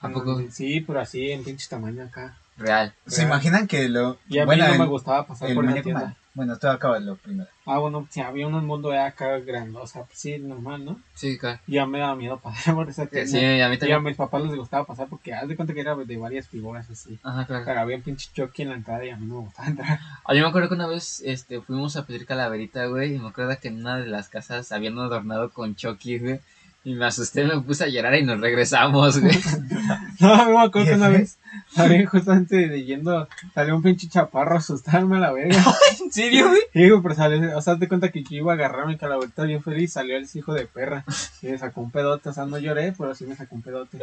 ¿A 0.00 0.08
poco? 0.10 0.38
Mm, 0.38 0.50
Sí, 0.50 0.80
pero 0.80 1.00
así 1.00 1.30
en 1.30 1.44
pinche 1.44 1.68
tamaño 1.68 2.02
acá. 2.04 2.36
Real. 2.56 2.92
¿Se 3.06 3.22
imaginan 3.22 3.66
que 3.68 3.88
lo... 3.88 4.18
Y 4.28 4.38
a 4.38 4.44
bueno, 4.44 4.64
mí 4.64 4.68
no 4.68 4.74
el- 4.74 4.80
me 4.80 4.86
gustaba 4.86 5.26
pasar 5.26 5.48
el 5.50 5.54
por 5.54 5.64
esa 5.64 5.70
muñeco 5.70 5.84
tienda. 5.84 6.04
mal. 6.06 6.16
Bueno, 6.38 6.56
tú 6.56 6.68
acabas 6.68 7.02
lo 7.02 7.16
primero. 7.16 7.50
Ah, 7.66 7.78
bueno, 7.78 8.06
sí, 8.10 8.20
había 8.20 8.46
en 8.46 8.52
mundo 8.64 8.92
E 8.92 8.98
acá 9.00 9.40
grande, 9.40 9.76
o 9.76 9.88
sea, 9.88 10.04
pues 10.04 10.20
sí, 10.20 10.38
normal, 10.38 10.84
¿no? 10.84 11.00
Sí, 11.12 11.36
claro. 11.36 11.58
Ya 11.66 11.84
me 11.84 11.98
daba 11.98 12.14
miedo 12.14 12.38
pasar 12.42 12.76
por 12.76 12.88
esa 12.88 13.06
tienda. 13.06 13.28
Sí, 13.28 13.38
a 13.38 13.68
mí 13.68 13.74
Y 13.74 13.76
a 13.76 13.78
también. 13.80 14.04
mis 14.04 14.16
papás 14.16 14.44
les 14.44 14.54
gustaba 14.54 14.84
pasar 14.86 15.08
porque 15.08 15.34
haz 15.34 15.48
de 15.48 15.56
cuenta 15.56 15.74
que 15.74 15.80
era 15.80 15.96
de 15.96 16.16
varias 16.16 16.46
figuras 16.46 16.88
así. 16.90 17.18
Ajá, 17.24 17.44
claro. 17.44 17.64
Pero 17.66 17.80
había 17.80 17.96
un 17.96 18.02
pinche 18.02 18.30
Chucky 18.32 18.62
en 18.62 18.68
la 18.68 18.76
entrada 18.76 19.04
y 19.04 19.10
a 19.10 19.16
mí 19.16 19.26
no 19.26 19.34
me 19.34 19.40
gustaba 19.46 19.66
entrar. 19.68 19.98
Ah, 20.24 20.32
yo 20.32 20.42
me 20.42 20.48
acuerdo 20.48 20.68
que 20.68 20.76
una 20.76 20.86
vez 20.86 21.20
este, 21.26 21.60
fuimos 21.60 21.96
a 21.96 22.06
pedir 22.06 22.24
calaverita, 22.24 22.86
güey, 22.86 23.16
y 23.16 23.18
me 23.18 23.30
acuerdo 23.30 23.58
que 23.60 23.66
en 23.66 23.78
una 23.80 23.96
de 23.96 24.06
las 24.06 24.28
casas 24.28 24.70
habían 24.70 24.96
adornado 24.96 25.50
con 25.50 25.74
Chucky, 25.74 26.20
güey. 26.20 26.40
Y 26.88 26.94
me 26.94 27.04
asusté, 27.04 27.44
me 27.44 27.60
puse 27.60 27.84
a 27.84 27.88
llorar 27.88 28.14
y 28.14 28.22
nos 28.22 28.40
regresamos, 28.40 29.20
güey. 29.20 29.38
No, 30.20 30.34
me 30.36 30.64
acuerdo 30.64 30.88
que 30.88 30.94
una 30.94 31.10
vez, 31.10 31.36
había 31.76 32.06
justamente 32.06 32.66
leyendo, 32.66 33.28
salió 33.54 33.76
un 33.76 33.82
pinche 33.82 34.08
chaparro 34.08 34.54
a 34.54 34.58
asustarme 34.58 35.18
a 35.18 35.20
la 35.20 35.32
verga. 35.32 35.62
¿En 36.00 36.10
serio, 36.10 36.48
güey? 36.48 36.62
Y 36.72 36.84
digo, 36.84 37.02
pero 37.02 37.14
salió, 37.14 37.58
o 37.58 37.60
sea, 37.60 37.74
de 37.74 37.88
cuenta 37.88 38.10
que 38.10 38.22
yo 38.22 38.36
iba 38.36 38.52
a 38.52 38.54
agarrar 38.54 38.86
mi 38.86 38.96
calaverita 38.96 39.42
bien 39.42 39.62
feliz, 39.62 39.92
salió 39.92 40.16
el 40.16 40.26
hijo 40.32 40.54
de 40.54 40.64
perra. 40.64 41.04
Y 41.42 41.48
me 41.48 41.58
sacó 41.58 41.82
un 41.82 41.90
pedote, 41.90 42.30
o 42.30 42.32
sea, 42.32 42.46
no 42.46 42.56
lloré, 42.56 42.94
pero 42.96 43.14
sí 43.14 43.26
me 43.26 43.36
sacó 43.36 43.54
un 43.54 43.62
pedote. 43.62 43.98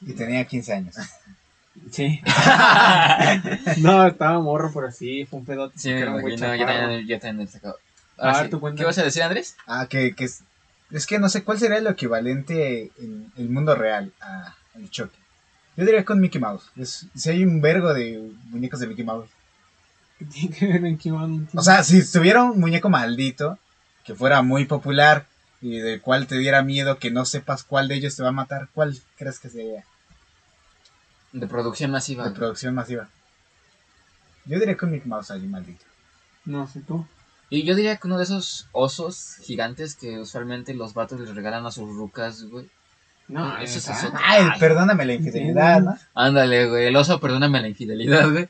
Y 0.00 0.12
tenía 0.14 0.44
15 0.44 0.72
años. 0.72 0.96
Sí. 1.92 2.20
No, 3.78 4.08
estaba 4.08 4.40
morro, 4.40 4.72
pero 4.74 4.90
sí, 4.90 5.24
fue 5.24 5.38
un 5.38 5.44
pedote. 5.44 5.78
Sí, 5.78 5.92
me 5.92 6.00
imagino, 6.00 6.56
yo 6.56 6.66
también, 6.66 7.06
yo 7.06 7.20
también 7.20 7.48
me. 7.62 7.68
A 7.68 7.74
Ahora 8.26 8.42
sí, 8.42 8.50
tú 8.50 8.58
cuéntame. 8.58 8.80
¿Qué 8.80 8.86
vas 8.86 8.98
a 8.98 9.04
decir, 9.04 9.22
Andrés? 9.22 9.56
Ah, 9.68 9.86
que, 9.88 10.16
que 10.16 10.28
es, 10.90 11.06
que 11.06 11.18
no 11.18 11.28
sé 11.28 11.44
cuál 11.44 11.58
sería 11.58 11.80
lo 11.80 11.90
equivalente 11.90 12.90
en 12.98 13.32
el 13.36 13.48
mundo 13.48 13.74
real 13.74 14.12
a, 14.20 14.54
al 14.74 14.90
Chucky. 14.90 15.16
Yo 15.76 15.84
diría 15.84 16.04
con 16.04 16.20
Mickey 16.20 16.40
Mouse. 16.40 16.64
Es, 16.76 17.06
si 17.14 17.30
hay 17.30 17.44
un 17.44 17.60
vergo 17.60 17.94
de 17.94 18.30
muñecos 18.50 18.80
de 18.80 18.86
Mickey 18.86 19.04
Mouse. 19.04 19.30
¿Qué 20.18 20.24
tiene 20.26 20.56
que 20.56 20.66
ver 20.66 20.84
en 20.84 20.98
qué 20.98 21.10
van? 21.10 21.48
O 21.54 21.62
sea, 21.62 21.82
si 21.82 22.04
tuviera 22.10 22.42
un 22.42 22.60
muñeco 22.60 22.90
maldito 22.90 23.58
que 24.04 24.14
fuera 24.14 24.42
muy 24.42 24.66
popular 24.66 25.26
y 25.62 25.78
del 25.78 26.00
cual 26.00 26.26
te 26.26 26.36
diera 26.38 26.62
miedo 26.62 26.98
que 26.98 27.10
no 27.10 27.24
sepas 27.24 27.64
cuál 27.64 27.88
de 27.88 27.94
ellos 27.94 28.16
te 28.16 28.22
va 28.22 28.30
a 28.30 28.32
matar, 28.32 28.68
¿cuál 28.74 28.98
crees 29.16 29.38
que 29.38 29.48
sería 29.48 29.84
De 31.32 31.46
producción 31.46 31.90
masiva. 31.90 32.28
de 32.28 32.34
producción 32.34 32.74
masiva? 32.74 33.08
Yo 34.44 34.58
diría 34.58 34.76
con 34.76 34.90
Mickey 34.90 35.08
Mouse 35.08 35.30
allí 35.30 35.46
maldito. 35.46 35.84
No 36.44 36.66
sé 36.66 36.80
tú. 36.80 37.06
Y 37.50 37.64
yo 37.64 37.74
diría 37.74 37.96
que 37.96 38.06
uno 38.06 38.16
de 38.16 38.22
esos 38.22 38.68
osos 38.70 39.36
gigantes 39.42 39.96
que 39.96 40.20
usualmente 40.20 40.72
los 40.72 40.94
vatos 40.94 41.18
les 41.18 41.34
regalan 41.34 41.66
a 41.66 41.72
sus 41.72 41.88
rucas, 41.94 42.44
güey. 42.44 42.66
No, 43.26 43.58
Ese 43.58 43.78
es 43.78 43.88
eso. 43.88 44.12
Ay, 44.24 44.46
perdóname 44.58 45.04
la 45.04 45.14
infidelidad, 45.14 45.80
¿no? 45.80 45.96
Ándale, 46.14 46.68
güey, 46.68 46.86
el 46.86 46.96
oso, 46.96 47.20
perdóname 47.20 47.60
la 47.60 47.68
infidelidad, 47.68 48.30
güey. 48.30 48.48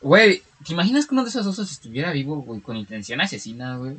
Güey, 0.00 0.42
¿te 0.66 0.72
imaginas 0.74 1.06
que 1.06 1.14
uno 1.14 1.24
de 1.24 1.30
esos 1.30 1.46
osos 1.46 1.70
estuviera 1.72 2.12
vivo, 2.12 2.36
güey, 2.36 2.60
con 2.60 2.76
intención 2.76 3.22
asesina, 3.22 3.76
güey? 3.76 3.96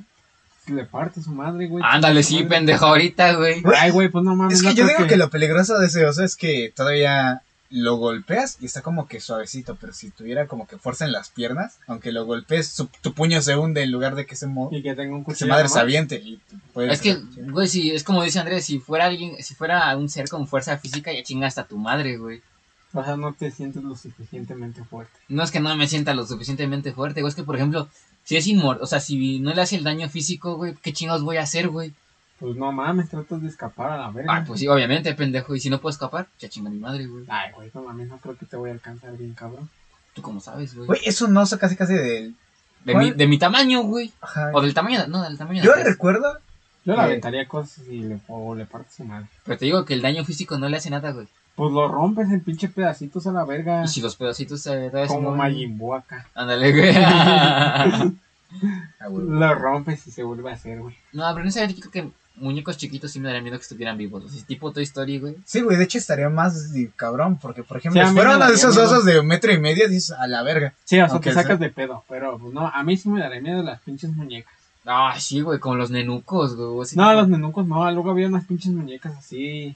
Le 0.68 0.86
parte 0.86 1.22
su 1.22 1.32
madre, 1.32 1.68
güey. 1.68 1.84
Ándale, 1.88 2.22
sí, 2.24 2.36
madre. 2.36 2.50
pendejo, 2.50 2.86
ahorita, 2.86 3.34
güey. 3.34 3.64
Ay, 3.80 3.92
güey, 3.92 4.10
pues 4.10 4.24
no 4.24 4.36
mames. 4.36 4.58
Es 4.58 4.62
que 4.62 4.70
no 4.70 4.76
yo 4.76 4.86
creo 4.86 4.98
digo 4.98 5.10
que 5.10 5.18
lo 5.18 5.30
peligroso 5.30 5.78
de 5.80 5.88
ese 5.88 6.06
oso 6.06 6.24
es 6.24 6.36
que 6.36 6.72
todavía 6.76 7.42
lo 7.72 7.96
golpeas 7.98 8.58
y 8.62 8.66
está 8.66 8.82
como 8.82 9.08
que 9.08 9.20
suavecito, 9.20 9.76
pero 9.82 9.92
si 9.94 10.12
tuviera 10.12 10.48
como 10.48 10.68
que 10.68 10.78
fuerza 10.78 11.06
en 11.06 11.12
las 11.12 11.30
piernas, 11.30 11.78
aunque 11.88 12.12
lo 12.12 12.26
golpees, 12.26 12.68
su- 12.68 12.90
tu 13.02 13.14
puño 13.14 13.42
se 13.42 13.56
hunde 13.58 13.82
en 13.84 13.92
lugar 13.92 14.16
de 14.16 14.26
que 14.26 14.36
se, 14.36 14.48
Y 14.72 14.82
que 14.84 14.94
tenga 14.96 15.14
un 15.16 15.22
que 15.22 15.26
cuchillo. 15.26 15.38
se 15.40 15.46
madre 15.48 15.64
nomás. 15.64 15.74
se 15.74 15.80
aviente. 15.80 16.16
Y 16.24 16.38
te 16.38 16.56
puedes- 16.74 16.94
Es 16.94 17.02
que, 17.02 17.16
güey, 17.52 17.68
si, 17.68 17.92
es 17.92 18.04
como 18.04 18.24
dice 18.24 18.40
Andrés, 18.40 18.66
si 18.66 18.80
fuera 18.80 19.06
alguien, 19.06 19.42
si 19.44 19.56
fuera 19.56 19.96
un 19.98 20.10
ser 20.10 20.30
con 20.30 20.48
fuerza 20.48 20.78
física, 20.78 21.12
ya 21.12 21.24
chinga 21.24 21.48
hasta 21.48 21.66
tu 21.68 21.78
madre, 21.78 22.18
güey. 22.18 22.42
O 22.94 23.04
sea, 23.04 23.18
no 23.18 23.34
te 23.34 23.52
sientes 23.52 23.84
lo 23.84 23.96
suficientemente 23.96 24.84
fuerte. 24.84 25.12
No 25.28 25.44
es 25.44 25.52
que 25.52 25.60
no 25.60 25.76
me 25.76 25.88
sienta 25.88 26.14
lo 26.14 26.26
suficientemente 26.26 26.94
fuerte, 26.94 27.22
güey, 27.22 27.30
es 27.30 27.36
que, 27.36 27.44
por 27.44 27.56
ejemplo, 27.58 27.90
si 28.24 28.38
es 28.38 28.48
inmortal, 28.48 28.84
o 28.84 28.88
sea, 28.88 29.00
si 29.02 29.40
no 29.40 29.54
le 29.54 29.62
hace 29.62 29.76
el 29.76 29.84
daño 29.84 30.08
físico, 30.10 30.56
güey, 30.56 30.76
¿qué 30.82 30.94
chingados 30.94 31.24
voy 31.24 31.38
a 31.38 31.42
hacer, 31.44 31.68
güey? 31.68 31.94
Pues 32.40 32.56
no 32.58 32.72
mames, 32.72 33.10
tratas 33.10 33.42
de 33.42 33.48
escapar 33.48 33.92
a 33.92 33.98
la 33.98 34.10
verga. 34.12 34.36
Ah, 34.36 34.44
pues 34.46 34.60
sí, 34.60 34.68
obviamente, 34.68 35.14
pendejo, 35.16 35.56
y 35.56 35.60
si 35.60 35.70
no 35.70 35.80
puedo 35.80 35.92
escapar, 35.92 36.28
ya 36.40 36.50
chinga 36.50 36.70
mi 36.70 36.80
madre, 36.80 37.06
güey. 37.08 37.24
Ay, 37.30 37.52
güey, 37.56 37.72
no 37.74 37.82
mames, 37.84 38.10
no 38.10 38.18
creo 38.18 38.36
que 38.38 38.46
te 38.46 38.58
voy 38.58 38.70
a 38.70 38.74
alcanzar 38.74 39.16
bien, 39.18 39.34
cabrón. 39.34 39.70
¿Tú 40.14 40.22
cómo 40.22 40.40
sabes, 40.42 40.76
güey? 40.76 40.88
Güey, 40.88 41.02
es 41.06 41.22
un 41.22 41.36
oso 41.38 41.58
casi 41.58 41.76
casi 41.76 41.94
del... 41.94 42.36
De 42.84 42.94
¿cuál? 42.94 43.06
mi, 43.06 43.12
de 43.12 43.28
mi 43.28 43.40
tamaño, 43.40 43.82
güey. 43.84 44.12
Ajá. 44.22 44.52
O 44.54 44.62
del 44.62 44.74
tamaño, 44.74 45.02
de- 45.02 45.08
no, 45.08 45.24
del 45.24 45.38
tamaño 45.38 45.62
de 45.62 45.66
Yo 45.66 45.74
Andrés. 45.74 45.94
recuerdo... 45.94 46.38
Yo 46.84 46.94
le 46.94 47.00
Eh. 47.00 47.06
aventaría 47.06 47.48
cosas 47.48 47.88
y 47.90 48.02
le, 48.02 48.20
o 48.28 48.54
le 48.54 48.66
parto 48.66 48.90
su 48.96 49.04
madre. 49.06 49.26
Pero 49.44 49.58
te 49.58 49.66
digo 49.66 49.86
que 49.86 49.94
el 49.96 50.02
daño 50.04 50.24
físico 50.24 50.58
no 50.60 50.70
le 50.70 50.78
hace 50.78 50.90
nada, 50.92 51.12
güey. 51.12 51.28
Pues 51.56 51.72
lo 51.72 51.88
rompes 51.88 52.30
en 52.30 52.42
pinche 52.42 52.68
pedacitos 52.68 53.26
a 53.28 53.32
la 53.32 53.44
verga. 53.46 53.84
Y 53.86 53.88
si 53.88 54.02
los 54.02 54.16
pedacitos 54.18 54.62
se 54.62 54.92
se 54.92 55.08
Como 55.08 55.32
Majin 55.36 55.78
Buu 55.78 55.96
acá. 55.96 56.28
Ándale, 56.36 56.72
güey. 56.72 56.94
Ah, 59.00 59.08
güey. 59.10 59.26
Lo 59.28 59.56
rompes 59.56 60.06
y 60.08 60.12
se 60.12 60.24
vuelve 60.24 60.50
a 60.50 60.54
hacer, 60.54 60.80
güey. 60.80 60.96
no, 61.12 61.30
pero 61.34 61.44
no 61.46 61.52
sé, 61.52 61.68
yo 61.74 61.76
creo 61.90 61.92
que 61.92 62.12
muñecos 62.38 62.78
chiquitos 62.78 63.12
sí 63.12 63.20
me 63.20 63.28
daría 63.28 63.42
miedo 63.42 63.58
que 63.58 63.64
estuvieran 63.64 63.98
vivos. 63.98 64.24
O 64.26 64.30
sea, 64.30 64.44
tipo 64.46 64.72
Toy 64.72 64.84
Story, 64.84 65.20
güey. 65.20 65.36
Sí, 65.46 65.62
güey, 65.62 65.78
de 65.78 65.84
hecho 65.86 65.98
estaría 65.98 66.30
más 66.30 66.74
de 66.74 66.92
cabrón, 66.96 67.38
porque 67.38 67.64
por 67.64 67.78
ejemplo, 67.78 68.02
Sí, 68.02 68.08
si 68.10 68.14
fuera 68.14 68.36
uno 68.38 68.48
de 68.48 68.54
esos 68.54 68.76
miedo. 68.76 68.88
osos 68.90 69.06
de 69.06 69.20
un 69.20 69.28
metro 69.28 69.52
y 69.54 69.60
medio, 69.60 69.88
dices, 69.88 70.12
a 70.12 70.28
la 70.28 70.44
verga. 70.44 70.74
Sí, 70.84 70.96
o 71.00 71.06
sea, 71.06 71.14
Aunque 71.14 71.30
te 71.30 71.36
sacas 71.36 71.58
sea- 71.58 71.68
de 71.68 71.70
pedo. 71.70 72.04
Pero, 72.10 72.38
pues 72.38 72.54
no, 72.54 72.68
a 72.68 72.84
mí 72.84 72.98
sí 72.98 73.10
me 73.10 73.20
daría 73.22 73.42
miedo 73.42 73.64
las 73.64 73.82
pinches 73.82 74.12
muñecas. 74.12 74.54
Ah, 74.86 75.16
sí, 75.20 75.42
güey, 75.42 75.58
como 75.60 75.76
los 75.76 75.90
nenucos, 75.92 76.56
güey. 76.56 76.68
No, 76.78 76.86
tipo- 76.86 77.14
los 77.14 77.28
nenucos 77.30 77.66
no. 77.66 77.90
Luego 77.92 78.12
había 78.12 78.28
unas 78.28 78.46
pinches 78.46 78.72
muñecas 78.72 79.16
así. 79.18 79.76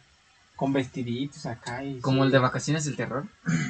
Con 0.60 0.74
vestiditos 0.74 1.46
acá 1.46 1.86
y. 1.86 2.02
Como 2.02 2.18
sí. 2.18 2.26
el 2.26 2.32
de 2.34 2.40
Vacaciones 2.40 2.84
del 2.84 2.98
Terror. 2.98 3.26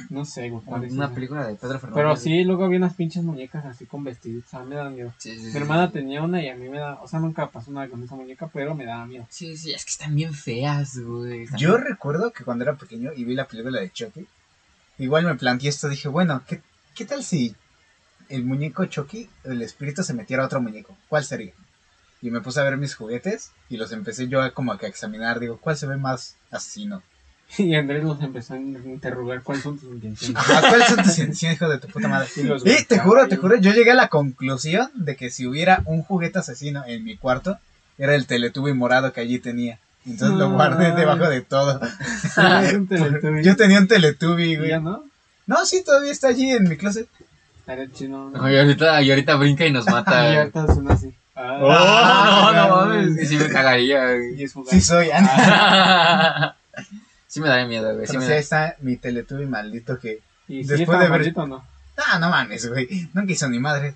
No 0.08 0.24
sé, 0.24 0.50
güey. 0.50 0.64
cuál 0.64 0.82
es 0.82 0.92
Una 0.92 1.14
película 1.14 1.46
de 1.46 1.54
Pedro 1.54 1.78
Fernández. 1.78 1.94
Pero 1.94 2.16
sí, 2.16 2.42
luego 2.42 2.64
había 2.64 2.78
unas 2.78 2.94
pinches 2.94 3.22
muñecas 3.22 3.64
así 3.64 3.86
con 3.86 4.02
vestiditos. 4.02 4.52
A 4.54 4.64
mí 4.64 4.70
me 4.70 4.74
da 4.74 4.90
miedo. 4.90 5.14
Sí, 5.16 5.36
sí, 5.36 5.38
sí. 5.38 5.46
Mi 5.52 5.56
hermana 5.58 5.92
tenía 5.92 6.20
una 6.20 6.42
y 6.42 6.48
a 6.48 6.56
mí 6.56 6.68
me 6.68 6.80
da. 6.80 7.00
O 7.00 7.06
sea, 7.06 7.20
nunca 7.20 7.46
pasó 7.46 7.70
nada 7.70 7.88
con 7.88 8.02
esa 8.02 8.16
muñeca, 8.16 8.50
pero 8.52 8.74
me 8.74 8.86
daba 8.86 9.06
miedo. 9.06 9.24
Sí, 9.30 9.56
sí, 9.56 9.72
es 9.72 9.84
que 9.84 9.90
están 9.92 10.16
bien 10.16 10.34
feas, 10.34 10.98
güey. 10.98 11.46
Yo 11.56 11.76
recuerdo 11.76 12.32
que 12.32 12.42
cuando 12.42 12.64
era 12.64 12.74
pequeño 12.74 13.12
y 13.14 13.22
vi 13.22 13.36
la 13.36 13.46
película 13.46 13.78
de 13.78 13.92
Chucky, 13.92 14.26
igual 14.98 15.26
me 15.26 15.36
planteé 15.36 15.68
esto, 15.68 15.88
dije, 15.88 16.08
bueno, 16.08 16.42
¿qué, 16.44 16.60
qué 16.96 17.04
tal 17.04 17.22
si 17.22 17.54
el 18.28 18.44
muñeco 18.44 18.84
Chucky, 18.86 19.30
el 19.44 19.62
espíritu 19.62 20.02
se 20.02 20.14
metiera 20.14 20.42
a 20.42 20.46
otro 20.46 20.60
muñeco? 20.60 20.96
¿Cuál 21.08 21.22
sería? 21.24 21.52
Y 22.20 22.32
me 22.32 22.40
puse 22.40 22.58
a 22.58 22.64
ver 22.64 22.78
mis 22.78 22.96
juguetes 22.96 23.52
y 23.68 23.76
los 23.76 23.92
empecé 23.92 24.26
yo 24.26 24.42
a 24.42 24.50
como 24.50 24.76
que 24.76 24.86
a 24.86 24.88
examinar, 24.88 25.38
digo, 25.38 25.58
¿cuál 25.58 25.76
se 25.76 25.86
ve 25.86 25.96
más 25.96 26.36
asesino? 26.50 27.02
Y 27.58 27.74
Andrés 27.74 28.04
nos 28.04 28.22
empezó 28.22 28.54
a 28.54 28.58
interrogar 28.58 29.42
cuáles 29.42 29.64
son 29.64 29.76
tus 29.78 29.90
intenciones. 29.92 30.36
Ajá, 30.36 30.68
¿cuáles 30.68 30.86
son 30.86 30.98
tus 31.02 31.18
intenciones, 31.18 31.56
hijo 31.56 31.68
de 31.68 31.78
tu 31.78 31.88
puta 31.88 32.06
madre? 32.06 32.28
Y 32.36 32.42
los 32.44 32.64
Y 32.64 32.84
te 32.84 32.98
juro, 33.00 33.26
y- 33.26 33.28
te 33.28 33.36
juro, 33.36 33.56
yo 33.56 33.72
llegué 33.72 33.90
a 33.90 33.94
la 33.94 34.06
conclusión 34.08 34.88
de 34.94 35.16
que 35.16 35.30
si 35.30 35.46
hubiera 35.48 35.82
un 35.86 36.02
juguete 36.02 36.38
asesino 36.38 36.84
en 36.86 37.02
mi 37.04 37.16
cuarto, 37.16 37.58
era 37.98 38.14
el 38.14 38.26
Teletubby 38.26 38.72
morado 38.72 39.12
que 39.12 39.20
allí 39.20 39.40
tenía. 39.40 39.80
Entonces 40.06 40.38
lo 40.38 40.50
guardé 40.52 40.86
Ay. 40.86 40.96
debajo 40.96 41.28
de 41.28 41.40
todo. 41.40 41.80
Sí, 42.34 42.40
es 42.64 42.72
un 42.74 42.86
Teletubby. 42.86 43.42
Yo 43.42 43.56
tenía 43.56 43.80
un 43.80 43.88
Teletubby, 43.88 44.52
¿Y 44.52 44.56
güey. 44.56 44.68
ya 44.70 44.78
no? 44.78 45.04
No, 45.46 45.66
sí, 45.66 45.82
todavía 45.84 46.12
está 46.12 46.28
allí 46.28 46.50
en 46.52 46.68
mi 46.68 46.76
closet. 46.76 47.08
Estaría 47.58 47.90
chido. 47.90 48.30
No, 48.30 48.50
y 48.50 48.56
ahorita, 48.56 49.02
y 49.02 49.10
ahorita 49.10 49.34
brinca 49.34 49.66
y 49.66 49.72
nos 49.72 49.86
Y 49.88 49.90
mata. 49.90 50.22
güey. 50.24 50.36
ahorita 50.38 50.72
suena 50.72 50.94
así. 50.94 51.12
Oh, 51.62 51.70
Ah, 51.72 52.52
no, 52.54 52.68
no 52.68 52.76
mames. 52.86 53.16
que 53.18 53.26
Sí 53.26 53.36
me 53.36 53.48
cagaría, 53.48 54.04
güey. 54.14 54.48
Sí 54.68 54.80
soy. 54.80 55.08
sí 57.26 57.40
me 57.40 57.48
daría 57.48 57.66
miedo, 57.66 57.92
güey. 57.94 58.06
Sí 58.06 58.12
Pero 58.12 58.20
me 58.20 58.26
sí, 58.26 58.32
ahí 58.32 58.38
está 58.38 58.76
mi 58.80 58.96
Teletubby 58.96 59.46
maldito 59.46 59.98
que... 59.98 60.20
Y 60.48 60.64
sí 60.64 60.68
Después 60.70 60.98
de 60.98 61.04
ver- 61.04 61.10
maldito, 61.10 61.46
¿no? 61.46 61.64
Ah, 61.96 62.18
no 62.18 62.30
mames, 62.30 62.66
güey. 62.68 63.08
Nunca 63.12 63.32
hizo 63.32 63.48
ni 63.48 63.58
madre. 63.58 63.94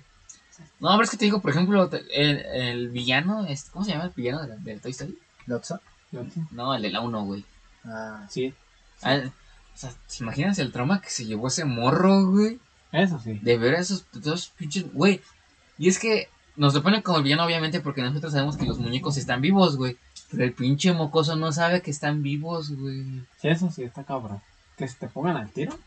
No, 0.79 0.89
pero 0.91 1.03
es 1.03 1.09
que 1.09 1.17
te 1.17 1.25
digo, 1.25 1.41
por 1.41 1.51
ejemplo, 1.51 1.89
el, 2.13 2.37
el 2.45 2.89
villano, 2.89 3.45
es- 3.47 3.65
¿cómo 3.71 3.83
se 3.83 3.91
llama 3.91 4.05
el 4.05 4.11
villano 4.15 4.41
de, 4.41 4.47
la- 4.49 4.55
de 4.55 4.77
Toy 4.79 4.91
Story? 4.91 5.17
¿Lotso? 5.47 5.81
Sí. 6.11 6.17
No, 6.51 6.73
el 6.75 6.81
de 6.81 6.89
la 6.91 7.01
1, 7.01 7.23
güey. 7.25 7.45
Ah, 7.85 8.25
Sí, 8.29 8.53
Ah, 9.01 9.17
o 9.23 9.77
sea, 9.77 9.89
¿te 9.91 10.23
imaginas 10.23 10.57
el 10.59 10.71
trauma 10.71 11.01
que 11.01 11.09
se 11.09 11.25
llevó 11.25 11.49
ese 11.49 11.65
morro, 11.65 12.25
güey? 12.27 12.59
eso 12.93 13.19
sí. 13.19 13.37
De 13.41 13.57
ver 13.57 13.75
a 13.75 13.79
esos 13.79 14.05
dos 14.13 14.53
pinches, 14.57 14.85
güey. 14.93 15.21
Y 15.77 15.89
es 15.89 15.99
que 15.99 16.29
nos 16.57 16.73
lo 16.73 16.81
ponen 16.83 17.01
como 17.01 17.17
el 17.17 17.23
villano, 17.23 17.45
obviamente, 17.45 17.81
porque 17.81 18.01
nosotros 18.01 18.33
sabemos 18.33 18.57
que 18.57 18.65
los 18.65 18.79
muñecos 18.79 19.17
están 19.17 19.41
vivos, 19.41 19.77
güey. 19.77 19.97
Pero 20.31 20.43
el 20.43 20.53
pinche 20.53 20.91
mocoso 20.93 21.35
no 21.35 21.51
sabe 21.51 21.81
que 21.81 21.91
están 21.91 22.23
vivos, 22.23 22.71
güey. 22.71 23.03
Sí, 23.41 23.47
eso 23.49 23.69
sí, 23.71 23.83
está 23.83 24.03
cabrón. 24.03 24.41
Que 24.77 24.87
se 24.87 24.95
te 24.95 25.07
pongan 25.07 25.37
al 25.37 25.49
tiro 25.49 25.77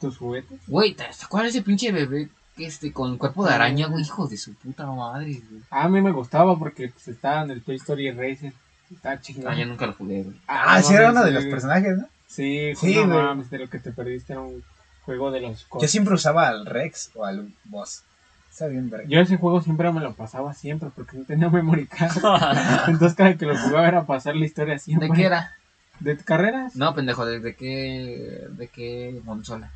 tus 0.00 0.16
juguetes. 0.18 0.58
Güey, 0.66 0.94
¿te 0.94 1.04
acuerdas 1.22 1.50
ese 1.50 1.62
pinche 1.62 1.92
bebé 1.92 2.28
que 2.56 2.66
este, 2.66 2.92
con 2.92 3.18
cuerpo 3.18 3.44
de 3.46 3.52
araña, 3.54 3.86
güey? 3.86 4.02
Hijo 4.04 4.26
de 4.28 4.36
su 4.36 4.54
puta 4.54 4.86
madre, 4.86 5.42
güey. 5.50 5.62
A 5.70 5.88
mí 5.88 6.00
me 6.00 6.10
gustaba 6.12 6.58
porque 6.58 6.88
pues, 6.88 7.08
estaba 7.08 7.42
en 7.42 7.50
el 7.52 7.62
Toy 7.62 7.76
Story 7.76 8.10
Racer. 8.10 8.52
Está 8.90 9.20
chingón. 9.20 9.52
Ah, 9.52 9.56
yo 9.56 9.66
nunca 9.66 9.86
lo 9.86 9.92
jugué, 9.92 10.22
güey. 10.22 10.36
ah 10.48 10.78
no 10.80 10.86
sí, 10.86 10.94
era 10.94 11.10
uno 11.10 11.24
de 11.24 11.30
los 11.32 11.44
personajes, 11.44 11.98
¿no? 11.98 12.06
Sí, 12.26 12.72
Sí, 12.76 12.94
no 12.94 13.06
güey. 13.06 13.22
mames, 13.22 13.50
de 13.50 13.58
lo 13.58 13.68
que 13.70 13.78
te 13.78 13.92
perdiste 13.92 14.32
era 14.32 14.42
un 14.42 14.62
juego 15.04 15.30
de 15.30 15.40
los 15.40 15.66
Yo 15.80 15.88
siempre 15.88 16.14
usaba 16.14 16.48
al 16.48 16.66
Rex 16.66 17.10
o 17.14 17.24
al 17.24 17.52
Boss. 17.64 18.02
Está 18.50 18.66
bien, 18.66 18.90
verga. 18.90 19.06
Yo 19.08 19.20
ese 19.20 19.36
juego 19.36 19.62
siempre 19.62 19.90
me 19.92 20.00
lo 20.00 20.14
pasaba 20.14 20.52
siempre 20.54 20.90
porque 20.94 21.16
no 21.16 21.24
tenía 21.24 21.48
memory 21.48 21.86
card. 21.86 22.12
Entonces 22.88 23.14
cada 23.16 23.36
que 23.36 23.46
lo 23.46 23.56
jugaba 23.56 23.88
era 23.88 24.04
pasar 24.04 24.36
la 24.36 24.44
historia 24.44 24.78
siempre. 24.78 25.08
¿De 25.08 25.14
qué 25.14 25.24
era? 25.24 25.54
¿De 26.00 26.16
carreras? 26.16 26.76
No, 26.76 26.94
pendejo, 26.94 27.24
¿de, 27.26 27.40
de 27.40 27.54
qué, 27.54 28.46
de 28.50 28.68
qué 28.68 29.20
consola? 29.24 29.70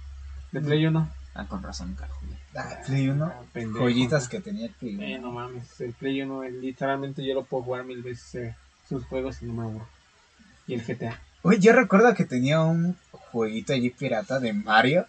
De 0.52 0.60
Play 0.60 0.86
1. 0.86 1.08
Ah, 1.34 1.46
con 1.46 1.62
razón, 1.62 1.96
jugué. 1.96 2.36
Ah, 2.56 2.78
Play 2.86 3.08
1. 3.08 3.24
Ah, 3.24 3.40
pendejo. 3.52 3.80
Joyitas 3.84 4.28
que 4.28 4.40
tenía 4.40 4.66
el 4.66 4.72
Play 4.72 4.96
Eh, 5.00 5.18
1. 5.18 5.26
no 5.26 5.32
mames, 5.32 5.80
el 5.80 5.92
Play 5.92 6.22
1 6.22 6.44
eh, 6.44 6.50
literalmente 6.50 7.24
yo 7.24 7.34
lo 7.34 7.44
puedo 7.44 7.64
jugar 7.64 7.84
mil 7.84 8.02
veces 8.02 8.34
eh, 8.36 8.56
sus 8.88 9.04
juegos 9.06 9.42
y 9.42 9.46
no 9.46 9.54
me 9.54 9.62
aburro. 9.62 9.88
Y 10.66 10.74
el 10.74 10.82
GTA. 10.84 11.20
Oye, 11.42 11.58
yo 11.58 11.72
recuerdo 11.72 12.14
que 12.14 12.24
tenía 12.24 12.60
un 12.62 12.96
jueguito 13.10 13.72
allí 13.72 13.90
pirata 13.90 14.40
de 14.40 14.52
Mario. 14.52 15.06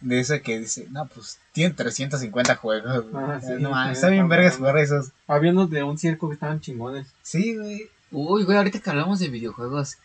De 0.00 0.20
ese 0.20 0.40
que 0.40 0.58
dice, 0.58 0.86
no, 0.90 1.06
pues 1.06 1.38
tiene 1.52 1.74
350 1.74 2.56
juegos. 2.56 3.04
Ah, 3.14 3.38
sí, 3.42 3.52
no, 3.58 3.70
sí, 3.84 3.92
está 3.92 4.08
bien 4.08 4.28
vergas 4.28 4.56
jugar 4.56 4.78
esos. 4.78 5.10
Había 5.26 5.52
unos 5.52 5.70
de 5.70 5.82
un 5.82 5.98
circo 5.98 6.28
que 6.28 6.34
estaban 6.34 6.60
chingones. 6.60 7.06
Sí, 7.22 7.56
güey. 7.56 7.90
Uy, 8.10 8.44
güey, 8.44 8.56
ahorita 8.56 8.80
que 8.80 8.90
hablamos 8.90 9.18
de 9.18 9.28
videojuegos, 9.28 9.98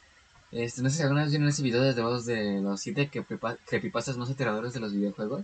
este, 0.52 0.82
no 0.82 0.90
sé 0.90 0.98
si 0.98 1.04
alguna 1.04 1.22
vez 1.22 1.32
vieron 1.32 1.48
ese 1.48 1.64
video 1.64 1.82
de 1.82 2.02
los 2.02 2.26
de 2.26 2.62
los 2.62 2.80
siete 2.82 3.10
creepypastas 3.10 4.18
más 4.18 4.30
aterradores 4.30 4.74
de 4.74 4.80
los 4.80 4.94
videojuegos. 4.94 5.44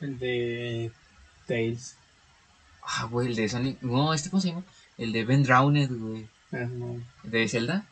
El 0.00 0.18
de 0.18 0.92
Tails. 1.46 1.96
Ah, 2.82 3.06
güey, 3.10 3.28
el 3.28 3.36
de 3.36 3.48
Sonic, 3.48 3.82
no, 3.82 4.14
este, 4.14 4.30
¿cómo 4.30 4.40
se 4.40 4.48
llama? 4.48 4.62
El 4.96 5.12
de 5.12 5.24
Ben 5.24 5.42
Drowned, 5.42 5.90
güey, 5.90 6.28
no. 6.52 6.96
de 7.24 7.48
Zelda. 7.48 7.84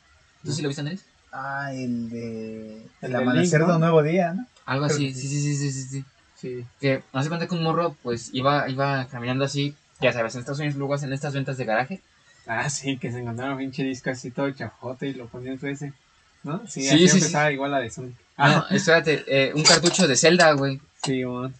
¿Tú 0.44 0.52
sí 0.52 0.62
lo 0.62 0.68
viste, 0.68 0.80
Andrés? 0.80 1.04
Ah, 1.32 1.72
el 1.74 2.08
de. 2.08 2.86
El 3.02 3.16
amanecer 3.16 3.60
Link, 3.60 3.66
de 3.66 3.68
¿no? 3.68 3.74
un 3.74 3.80
nuevo 3.80 4.02
día, 4.02 4.32
¿no? 4.32 4.46
Algo 4.68 4.84
así, 4.84 5.14
sí, 5.14 5.26
sí, 5.28 5.40
sí, 5.42 5.56
sí, 5.56 5.72
sí, 5.72 5.82
sí. 5.88 6.04
Sí. 6.36 6.64
Que 6.80 7.02
hace 7.12 7.28
cuenta 7.28 7.46
que 7.48 7.54
un 7.54 7.62
morro, 7.64 7.96
pues, 8.02 8.30
iba, 8.32 8.68
iba 8.68 9.06
caminando 9.08 9.44
así, 9.44 9.74
ya 10.00 10.12
sabes, 10.12 10.34
en 10.34 10.40
Estados 10.40 10.60
Unidos 10.60 10.76
luego 10.76 10.94
hacen 10.94 11.12
estas 11.12 11.32
ventas 11.34 11.56
de 11.56 11.64
garaje. 11.64 12.00
Ah, 12.46 12.68
sí, 12.70 12.96
que 12.98 13.10
se 13.10 13.18
encontraron 13.18 13.54
un 13.54 13.58
pinche 13.58 13.82
disco 13.82 14.10
así 14.10 14.30
todo 14.30 14.50
chafote 14.50 15.08
y 15.08 15.14
lo 15.14 15.26
ponían 15.26 15.54
en 15.54 15.60
su 15.60 15.66
ese. 15.66 15.92
¿No? 16.44 16.62
Sí, 16.68 16.82
Sí, 16.82 16.88
así 16.88 16.98
sí, 16.98 17.08
sí. 17.08 17.16
empezaba 17.18 17.50
igual 17.50 17.72
la 17.72 17.80
de 17.80 17.90
Sonic. 17.90 18.14
Ah, 18.36 18.66
no, 18.70 18.76
espérate, 18.76 19.24
eh, 19.26 19.52
un 19.54 19.62
cartucho 19.64 20.06
de 20.06 20.16
Zelda, 20.16 20.52
güey. 20.52 20.80
Sí, 21.02 21.24
man. 21.24 21.54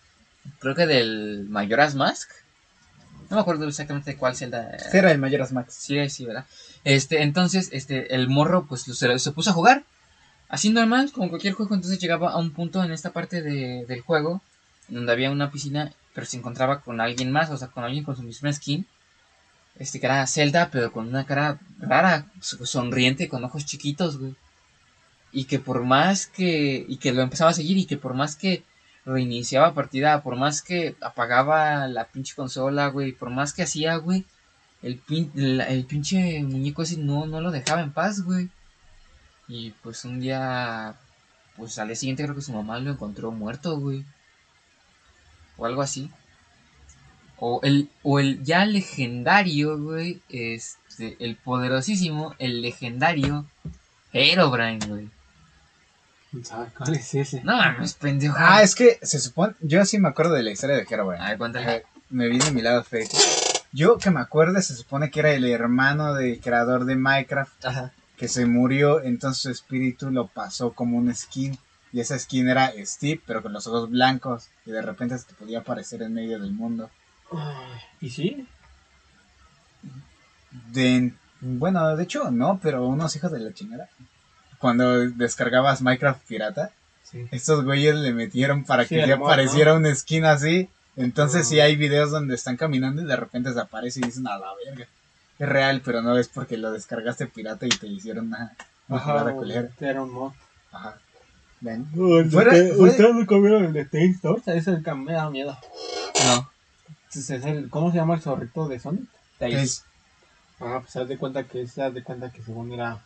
Creo 0.61 0.75
que 0.75 0.87
del 0.87 1.47
Majora's 1.49 1.95
Mask. 1.95 2.31
No 3.31 3.37
me 3.37 3.41
acuerdo 3.43 3.67
exactamente 3.67 4.13
de 4.13 4.17
cuál 4.17 4.37
Zelda. 4.37 4.71
eh, 4.71 4.79
era 4.93 5.11
el 5.11 5.19
Mayoras 5.19 5.53
Max. 5.53 5.75
Sí, 5.75 6.09
sí, 6.09 6.25
¿verdad? 6.25 6.47
Este, 6.85 7.23
entonces, 7.23 7.69
este, 7.73 8.15
el 8.15 8.29
morro, 8.29 8.65
pues, 8.67 8.83
se, 8.83 9.19
se 9.19 9.33
puso 9.33 9.51
a 9.51 9.55
jugar. 9.55 9.83
Así 10.49 10.71
normal, 10.71 11.13
como 11.13 11.29
cualquier 11.29 11.55
juego, 11.55 11.75
entonces 11.75 11.99
llegaba 11.99 12.31
a 12.31 12.39
un 12.39 12.53
punto 12.53 12.83
en 12.83 12.91
esta 12.93 13.11
parte 13.13 13.43
de- 13.43 13.85
del 13.87 14.01
juego, 14.01 14.41
donde 14.89 15.13
había 15.13 15.31
una 15.31 15.51
piscina, 15.51 15.93
pero 16.15 16.27
se 16.27 16.39
encontraba 16.39 16.81
con 16.81 17.01
alguien 17.01 17.31
más, 17.31 17.51
o 17.51 17.57
sea, 17.59 17.69
con 17.69 17.85
alguien 17.85 18.05
con 18.05 18.17
su 18.17 18.23
misma 18.23 18.53
skin. 18.53 18.87
Este, 19.79 20.01
que 20.01 20.07
era 20.07 20.27
Zelda, 20.27 20.71
pero 20.73 20.91
con 20.93 21.07
una 21.07 21.25
cara 21.25 21.59
rara, 21.79 22.27
so- 22.41 22.65
sonriente, 22.67 23.29
con 23.29 23.45
ojos 23.45 23.65
chiquitos, 23.67 24.19
güey. 24.19 24.35
Y 25.31 25.45
que 25.45 25.59
por 25.61 25.85
más 25.85 26.27
que, 26.27 26.85
y 26.89 26.97
que 26.97 27.13
lo 27.13 27.23
empezaba 27.23 27.51
a 27.51 27.55
seguir, 27.55 27.77
y 27.77 27.85
que 27.85 27.97
por 27.99 28.15
más 28.15 28.35
que 28.35 28.63
reiniciaba 29.05 29.75
partida, 29.75 30.23
por 30.23 30.37
más 30.37 30.63
que 30.63 30.97
apagaba 31.01 31.87
la 31.87 32.07
pinche 32.07 32.35
consola, 32.35 32.89
güey, 32.89 33.13
por 33.13 33.31
más 33.31 33.53
que 33.53 33.63
hacía, 33.63 33.97
güey, 33.97 34.25
el, 34.83 35.01
pin- 35.01 35.31
la- 35.35 35.69
el 35.69 35.85
pinche 35.85 36.43
muñeco 36.43 36.83
ese 36.83 36.97
no, 36.97 37.27
no 37.27 37.41
lo 37.41 37.51
dejaba 37.51 37.83
en 37.83 37.93
paz, 37.93 38.23
güey. 38.23 38.49
Y 39.49 39.71
pues 39.83 40.05
un 40.05 40.21
día, 40.21 40.95
pues 41.57 41.79
al 41.79 41.89
día 41.89 41.97
siguiente 41.97 42.23
creo 42.23 42.35
que 42.35 42.43
su 42.43 42.53
mamá 42.53 42.79
lo 42.79 42.91
encontró 42.91 43.33
muerto, 43.33 43.79
güey. 43.81 44.05
O 45.57 45.65
algo 45.65 45.83
así. 45.83 46.11
O 47.39 47.61
el, 47.63 47.89
o 48.03 48.19
el 48.19 48.45
ya 48.45 48.67
legendario, 48.67 49.79
güey, 49.79 50.21
este, 50.29 51.17
el 51.21 51.37
poderosísimo, 51.37 52.35
el 52.39 52.63
legendario 52.63 53.47
Herobrine, 54.13 54.87
güey. 54.87 55.09
¿Sabes 56.43 56.73
cuál 56.77 56.95
es 56.95 57.15
ese? 57.15 57.43
No 57.43 57.57
mames, 57.57 57.95
pendejo. 57.95 58.35
Ah, 58.37 58.63
es 58.63 58.75
que 58.75 58.99
se 59.03 59.19
supone. 59.19 59.55
Yo 59.61 59.85
sí 59.87 59.99
me 59.99 60.09
acuerdo 60.09 60.35
de 60.35 60.43
la 60.43 60.51
historia 60.51 60.77
de 60.77 60.87
Herobrine. 60.89 61.25
A 61.25 61.29
ver, 61.31 61.39
cuéntale. 61.39 61.77
Eh, 61.77 61.85
me 62.11 62.29
viene 62.29 62.51
mi 62.51 62.61
lado 62.61 62.85
fake. 62.85 63.11
Yo 63.73 63.99
que 63.99 64.11
me 64.11 64.21
acuerdo, 64.21 64.61
se 64.61 64.75
supone 64.75 65.11
que 65.11 65.21
era 65.21 65.31
el 65.31 65.45
hermano 65.45 66.15
del 66.15 66.41
creador 66.41 66.85
de 66.85 66.97
Minecraft 66.97 67.65
Ajá. 67.65 67.93
Que 68.19 68.29
se 68.29 68.47
murió, 68.47 69.01
entonces 69.03 69.43
su 69.43 69.51
espíritu 69.51 70.11
lo 70.11 70.27
pasó 70.27 70.73
como 70.73 70.99
un 70.99 71.15
skin. 71.15 71.57
Y 71.93 72.01
esa 72.01 72.19
skin 72.19 72.49
era 72.49 72.73
Steve, 72.85 73.21
pero 73.27 73.43
con 73.43 73.53
los 73.53 73.67
ojos 73.67 73.89
blancos. 73.91 74.49
Y 74.67 74.73
de 74.73 74.83
repente 74.83 75.17
se 75.19 75.25
te 75.27 75.35
podía 75.35 75.61
aparecer 75.61 76.03
en 76.03 76.13
medio 76.15 76.39
del 76.39 76.51
mundo. 76.53 76.91
¿Y 78.01 78.11
sí? 78.11 78.47
De, 80.73 81.13
bueno, 81.41 81.97
de 81.97 82.03
hecho 82.03 82.31
no, 82.31 82.59
pero 82.63 82.87
unos 82.87 83.15
hijos 83.17 83.31
de 83.33 83.39
la 83.41 83.53
chingada. 83.53 83.89
Cuando 84.59 85.09
descargabas 85.11 85.81
Minecraft 85.83 86.27
pirata, 86.27 86.73
Sí. 87.05 87.27
estos 87.31 87.65
güeyes 87.65 87.95
le 87.97 88.13
metieron 88.13 88.65
para 88.65 88.85
Sí, 88.85 88.97
que 88.97 89.17
mod, 89.17 89.29
apareciera 89.31 89.73
un 89.73 89.87
skin 89.97 90.27
así. 90.27 90.69
Entonces 90.97 91.43
Ah. 91.43 91.45
sí 91.49 91.61
hay 91.61 91.75
videos 91.77 92.11
donde 92.11 92.35
están 92.35 92.59
caminando 92.59 93.01
y 93.01 93.07
de 93.07 93.17
repente 93.17 93.49
desaparece 93.49 94.01
y 94.01 94.03
dicen 94.03 94.27
a 94.27 94.37
la 94.39 94.49
verga. 94.67 94.87
Es 95.39 95.49
real, 95.49 95.83
pero 95.85 96.03
no 96.03 96.17
es 96.19 96.29
porque 96.29 96.57
lo 96.57 96.73
descargaste 96.73 97.27
pirata 97.27 97.67
y 97.67 97.69
te 97.71 97.87
hicieron 97.87 98.29
una, 98.29 98.57
una 98.89 98.99
jugada 99.01 99.33
culera. 99.35 99.69
Era 99.81 100.03
un 100.03 100.13
mod. 100.13 100.33
Ajá. 100.73 100.99
Ven. 101.61 101.87
Fuera, 102.31 102.53
¿Ustedes 102.77 103.15
no 103.15 103.27
comieron 103.27 103.65
el 103.65 103.73
de? 103.73 104.17
O 104.25 104.41
sea, 104.41 104.55
ese 104.55 104.71
es 104.73 104.77
el 104.79 104.85
que 104.85 104.95
me 104.95 105.13
da 105.13 105.29
miedo. 105.31 105.57
No. 106.27 106.51
Es 107.15 107.31
el, 107.31 107.69
¿Cómo 107.71 107.91
se 107.91 107.97
llama 107.97 108.15
el 108.15 108.21
zorrito 108.21 108.69
de 108.69 108.79
Sonic? 108.79 109.09
Tails. 109.39 109.63
Es- 109.63 109.85
Ah, 110.61 110.81
pues 110.83 110.97
haz 110.97 111.07
de 111.07 111.17
cuenta 111.17 111.45
que 111.45 111.69
se 111.69 111.81
haz 111.85 111.95
de 111.95 112.03
cuenta 112.03 112.33
que 112.33 112.43
según 112.43 112.73
era. 112.73 112.99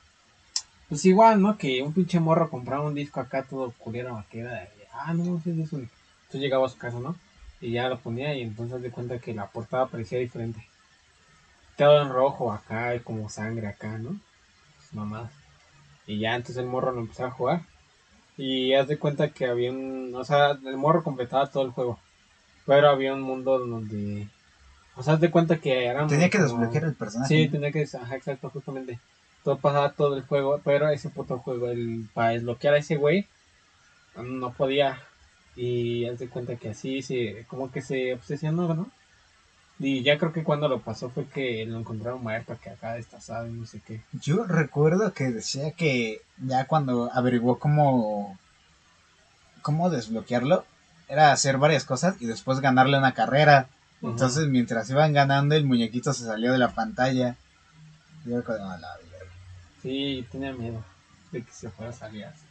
Pues 0.89 1.05
igual, 1.05 1.41
¿no? 1.43 1.59
Que 1.59 1.83
un 1.83 1.93
pinche 1.93 2.18
morro 2.18 2.49
compraba 2.49 2.83
un 2.85 2.95
disco 2.95 3.20
acá 3.20 3.43
todo 3.43 3.72
culero 3.78 4.14
vaquera. 4.14 4.53
de, 4.55 4.68
Ah, 4.95 5.12
no, 5.12 5.37
ese 5.39 5.51
es 5.51 5.57
de 5.59 5.66
Sonic. 5.66 5.91
Entonces 6.22 6.41
llegaba 6.41 6.66
a 6.66 6.70
su 6.70 6.78
casa, 6.78 6.99
¿no? 6.99 7.14
Y 7.61 7.72
ya 7.72 7.89
lo 7.89 7.99
ponía 7.99 8.35
y 8.35 8.41
entonces 8.43 8.76
haz 8.76 8.83
de 8.83 8.91
cuenta 8.91 9.18
que 9.18 9.35
la 9.35 9.47
portada 9.49 9.87
parecía 9.87 10.18
diferente. 10.18 10.66
En 11.83 12.11
rojo 12.11 12.53
acá, 12.53 12.95
y 12.95 13.01
como 13.01 13.28
sangre 13.28 13.66
acá, 13.66 13.99
¿no? 13.99 14.11
Pues, 14.11 14.93
mamadas. 14.93 15.33
Y 16.07 16.18
ya 16.18 16.35
entonces 16.35 16.59
el 16.59 16.66
morro 16.66 16.93
lo 16.93 17.01
empezó 17.01 17.24
a 17.24 17.30
jugar. 17.30 17.62
Y 18.37 18.74
haz 18.74 18.89
de 18.89 18.99
cuenta 18.99 19.30
que 19.30 19.47
había 19.47 19.70
un. 19.70 20.14
O 20.14 20.24
sea, 20.24 20.53
el 20.53 20.76
morro 20.76 21.03
completaba 21.03 21.51
todo 21.51 21.64
el 21.64 21.72
juego. 21.72 21.99
Pero 22.66 22.89
había 22.89 23.14
un 23.14 23.22
mundo 23.22 23.59
donde. 23.59 24.28
O 24.97 25.03
sea, 25.03 25.14
haz 25.14 25.20
de 25.20 25.30
cuenta 25.30 25.59
que 25.59 25.87
era. 25.87 26.07
Tenía 26.07 26.30
que 26.30 26.39
desbloquear 26.39 26.85
el 26.85 26.95
personaje. 26.95 27.35
Sí, 27.35 27.47
¿no? 27.47 27.53
tenía 27.53 27.72
que, 27.72 27.83
ajá, 27.83 28.16
exacto, 28.16 28.51
justamente. 28.51 28.99
Todo 29.45 29.59
pasaba 29.59 29.93
todo 29.93 30.16
el 30.16 30.22
juego, 30.22 30.61
pero 30.64 30.89
ese 30.89 31.11
puto 31.11 31.39
juego, 31.39 31.68
el, 31.68 32.09
para 32.14 32.30
desbloquear 32.30 32.74
a 32.74 32.78
ese 32.78 32.97
güey, 32.97 33.26
no 34.16 34.53
podía. 34.53 35.01
Y 35.57 36.07
haz 36.07 36.18
de 36.18 36.28
cuenta 36.28 36.57
que 36.57 36.70
así 36.70 37.03
se, 37.03 37.45
como 37.49 37.70
que 37.70 37.83
se 37.83 38.14
obsesionó, 38.14 38.72
¿no? 38.74 38.91
Y 39.85 40.05
ya 40.05 40.16
creo 40.16 40.33
que 40.33 40.45
cuando 40.45 40.68
lo 40.68 40.80
pasó 40.80 41.11
fue 41.11 41.26
que 41.26 41.66
lo 41.66 41.76
encontraron 41.76 42.22
muerto, 42.22 42.57
que 42.62 42.70
acá 42.70 42.93
destazado 42.93 43.49
y 43.49 43.51
no 43.53 43.66
sé 43.66 43.80
qué. 43.85 44.01
Yo 44.12 44.45
recuerdo 44.45 45.12
que 45.12 45.24
decía 45.24 45.72
que 45.72 46.22
ya 46.39 46.66
cuando 46.66 47.11
averiguó 47.12 47.59
cómo, 47.59 48.39
cómo 49.61 49.91
desbloquearlo, 49.91 50.64
era 51.09 51.33
hacer 51.33 51.59
varias 51.59 51.85
cosas 51.85 52.14
y 52.20 52.26
después 52.26 52.61
ganarle 52.61 52.97
una 52.97 53.12
carrera. 53.12 53.66
Entonces, 54.03 54.47
mientras 54.47 54.89
iban 54.89 55.12
ganando, 55.12 55.57
el 55.57 55.64
muñequito 55.64 56.12
se 56.12 56.26
salió 56.26 56.53
de 56.53 56.59
la 56.59 56.68
pantalla. 56.68 57.35
Y 58.24 58.30
yo 58.30 58.45
como, 58.45 58.70
"A 58.70 58.78
la 58.78 58.89
verga". 58.97 59.33
Sí, 59.83 60.24
tenía 60.30 60.53
miedo 60.53 60.85
de 61.33 61.43
que 61.43 61.53
se 61.53 61.70
fuera 61.70 61.91
a 61.91 61.95
salir 61.95 62.24
así. 62.26 62.45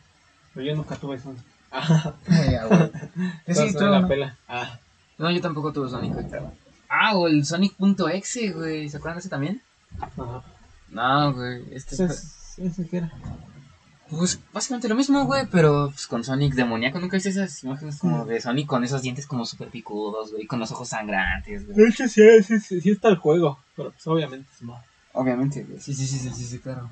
Pero 0.54 0.66
yo 0.66 0.76
nunca 0.76 0.98
tuve 0.98 1.16
eso. 1.16 1.34
Ah, 1.72 2.14
sí, 3.48 3.74
tú, 3.74 3.86
la 3.86 4.02
¿no? 4.02 4.08
pela. 4.10 4.38
Ah, 4.50 4.78
No, 5.18 5.32
yo 5.32 5.40
tampoco 5.40 5.72
tuve 5.72 5.90
Sonic. 5.90 6.14
Ah, 6.94 7.16
o 7.16 7.28
el 7.28 7.46
Sonic.exe, 7.46 8.52
güey. 8.52 8.90
¿Se 8.90 8.98
acuerdan 8.98 9.16
de 9.16 9.20
ese 9.22 9.30
también? 9.30 9.62
ajá. 10.00 10.44
No, 10.90 11.34
güey. 11.34 11.64
Este 11.74 11.96
Ese 11.96 12.08
fue- 12.08 12.16
es- 12.16 12.60
ese 12.60 12.88
que 12.88 12.98
era. 12.98 13.12
Pues 14.10 14.40
básicamente 14.52 14.90
lo 14.90 14.96
mismo, 14.96 15.24
güey, 15.26 15.46
pero 15.50 15.90
pues, 15.90 16.06
con 16.06 16.22
Sonic 16.26 16.54
demoníaco. 16.54 17.00
¿Nunca 17.00 17.16
viste 17.16 17.30
esas 17.30 17.64
imágenes 17.64 17.98
como 17.98 18.26
Mm. 18.26 18.28
de 18.28 18.42
Sonic 18.42 18.68
con 18.68 18.84
esos 18.84 19.02
dientes 19.02 19.26
como 19.26 19.46
súper 19.46 19.70
picudos, 19.70 20.32
güey? 20.34 20.46
Con 20.48 20.60
los 20.60 20.70
ojos 20.74 20.90
sangrantes, 20.90 21.66
güey. 21.66 21.78
De 21.78 21.88
hecho, 21.88 22.08
sí, 22.10 22.22
sí, 22.44 22.60
sí, 22.60 22.82
sí 22.82 22.90
está 22.92 23.08
el 23.08 23.16
juego, 23.18 23.58
pero 23.76 23.92
pues 23.92 24.06
obviamente 24.08 24.50
no. 24.60 24.78
Obviamente, 25.14 25.64
güey. 25.64 25.80
Sí, 25.80 25.94
sí, 25.94 26.06
sí, 26.06 26.20
sí, 26.20 26.30
sí, 26.30 26.44
sí, 26.46 26.60
claro. 26.60 26.90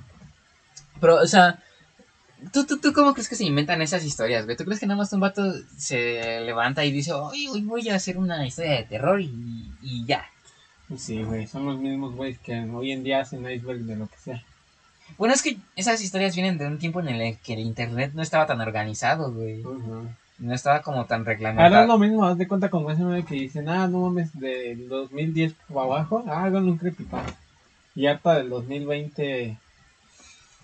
Pero, 1.01 1.17
o 1.21 1.27
sea, 1.27 1.61
¿tú, 2.53 2.65
tú, 2.65 2.77
¿tú 2.79 2.93
cómo 2.93 3.13
crees 3.13 3.29
que 3.29 3.35
se 3.35 3.45
inventan 3.45 3.81
esas 3.81 4.03
historias, 4.03 4.45
güey? 4.45 4.57
¿Tú 4.57 4.65
crees 4.65 4.79
que 4.79 4.85
nada 4.87 4.97
más 4.97 5.13
un 5.13 5.19
vato 5.19 5.43
se 5.77 6.41
levanta 6.41 6.83
y 6.85 6.91
dice, 6.91 7.13
hoy, 7.13 7.47
hoy 7.47 7.61
voy 7.61 7.89
a 7.89 7.95
hacer 7.95 8.17
una 8.17 8.45
historia 8.45 8.71
de 8.71 8.83
terror 8.83 9.19
y, 9.21 9.31
y 9.81 10.05
ya? 10.05 10.25
Pues 10.87 11.01
Sí, 11.01 11.21
güey, 11.23 11.47
son 11.47 11.65
los 11.65 11.77
mismos 11.77 12.15
güeyes 12.15 12.39
que 12.39 12.59
hoy 12.61 12.91
en 12.91 13.03
día 13.03 13.21
hacen 13.21 13.49
iceberg 13.49 13.81
de 13.81 13.95
lo 13.95 14.07
que 14.07 14.17
sea. 14.17 14.43
Bueno, 15.17 15.33
es 15.33 15.41
que 15.41 15.57
esas 15.75 16.01
historias 16.01 16.35
vienen 16.35 16.57
de 16.57 16.67
un 16.67 16.77
tiempo 16.79 16.99
en 16.99 17.09
el 17.09 17.37
que 17.39 17.53
el 17.53 17.59
internet 17.59 18.11
no 18.13 18.21
estaba 18.21 18.45
tan 18.45 18.61
organizado, 18.61 19.31
güey. 19.33 19.61
Ujú. 19.61 20.07
No 20.39 20.53
estaba 20.53 20.81
como 20.81 21.05
tan 21.05 21.21
Ahora 21.21 21.33
es 21.33 21.37
reglamentado. 21.39 21.87
lo 21.87 21.97
mismo, 21.97 22.25
haz 22.25 22.37
de 22.37 22.47
cuenta 22.47 22.69
con 22.69 22.89
ese 22.89 23.03
meme 23.03 23.25
que 23.25 23.35
dicen, 23.35 23.67
ah, 23.67 23.87
no 23.87 23.99
mames, 24.01 24.37
del 24.39 24.87
2010 24.87 25.53
para 25.67 25.81
abajo, 25.81 26.23
ah, 26.27 26.45
hagan 26.45 26.63
un 26.69 26.77
creepypasta. 26.77 27.35
Y 27.95 28.07
hasta 28.07 28.35
del 28.35 28.49
2020 28.49 29.57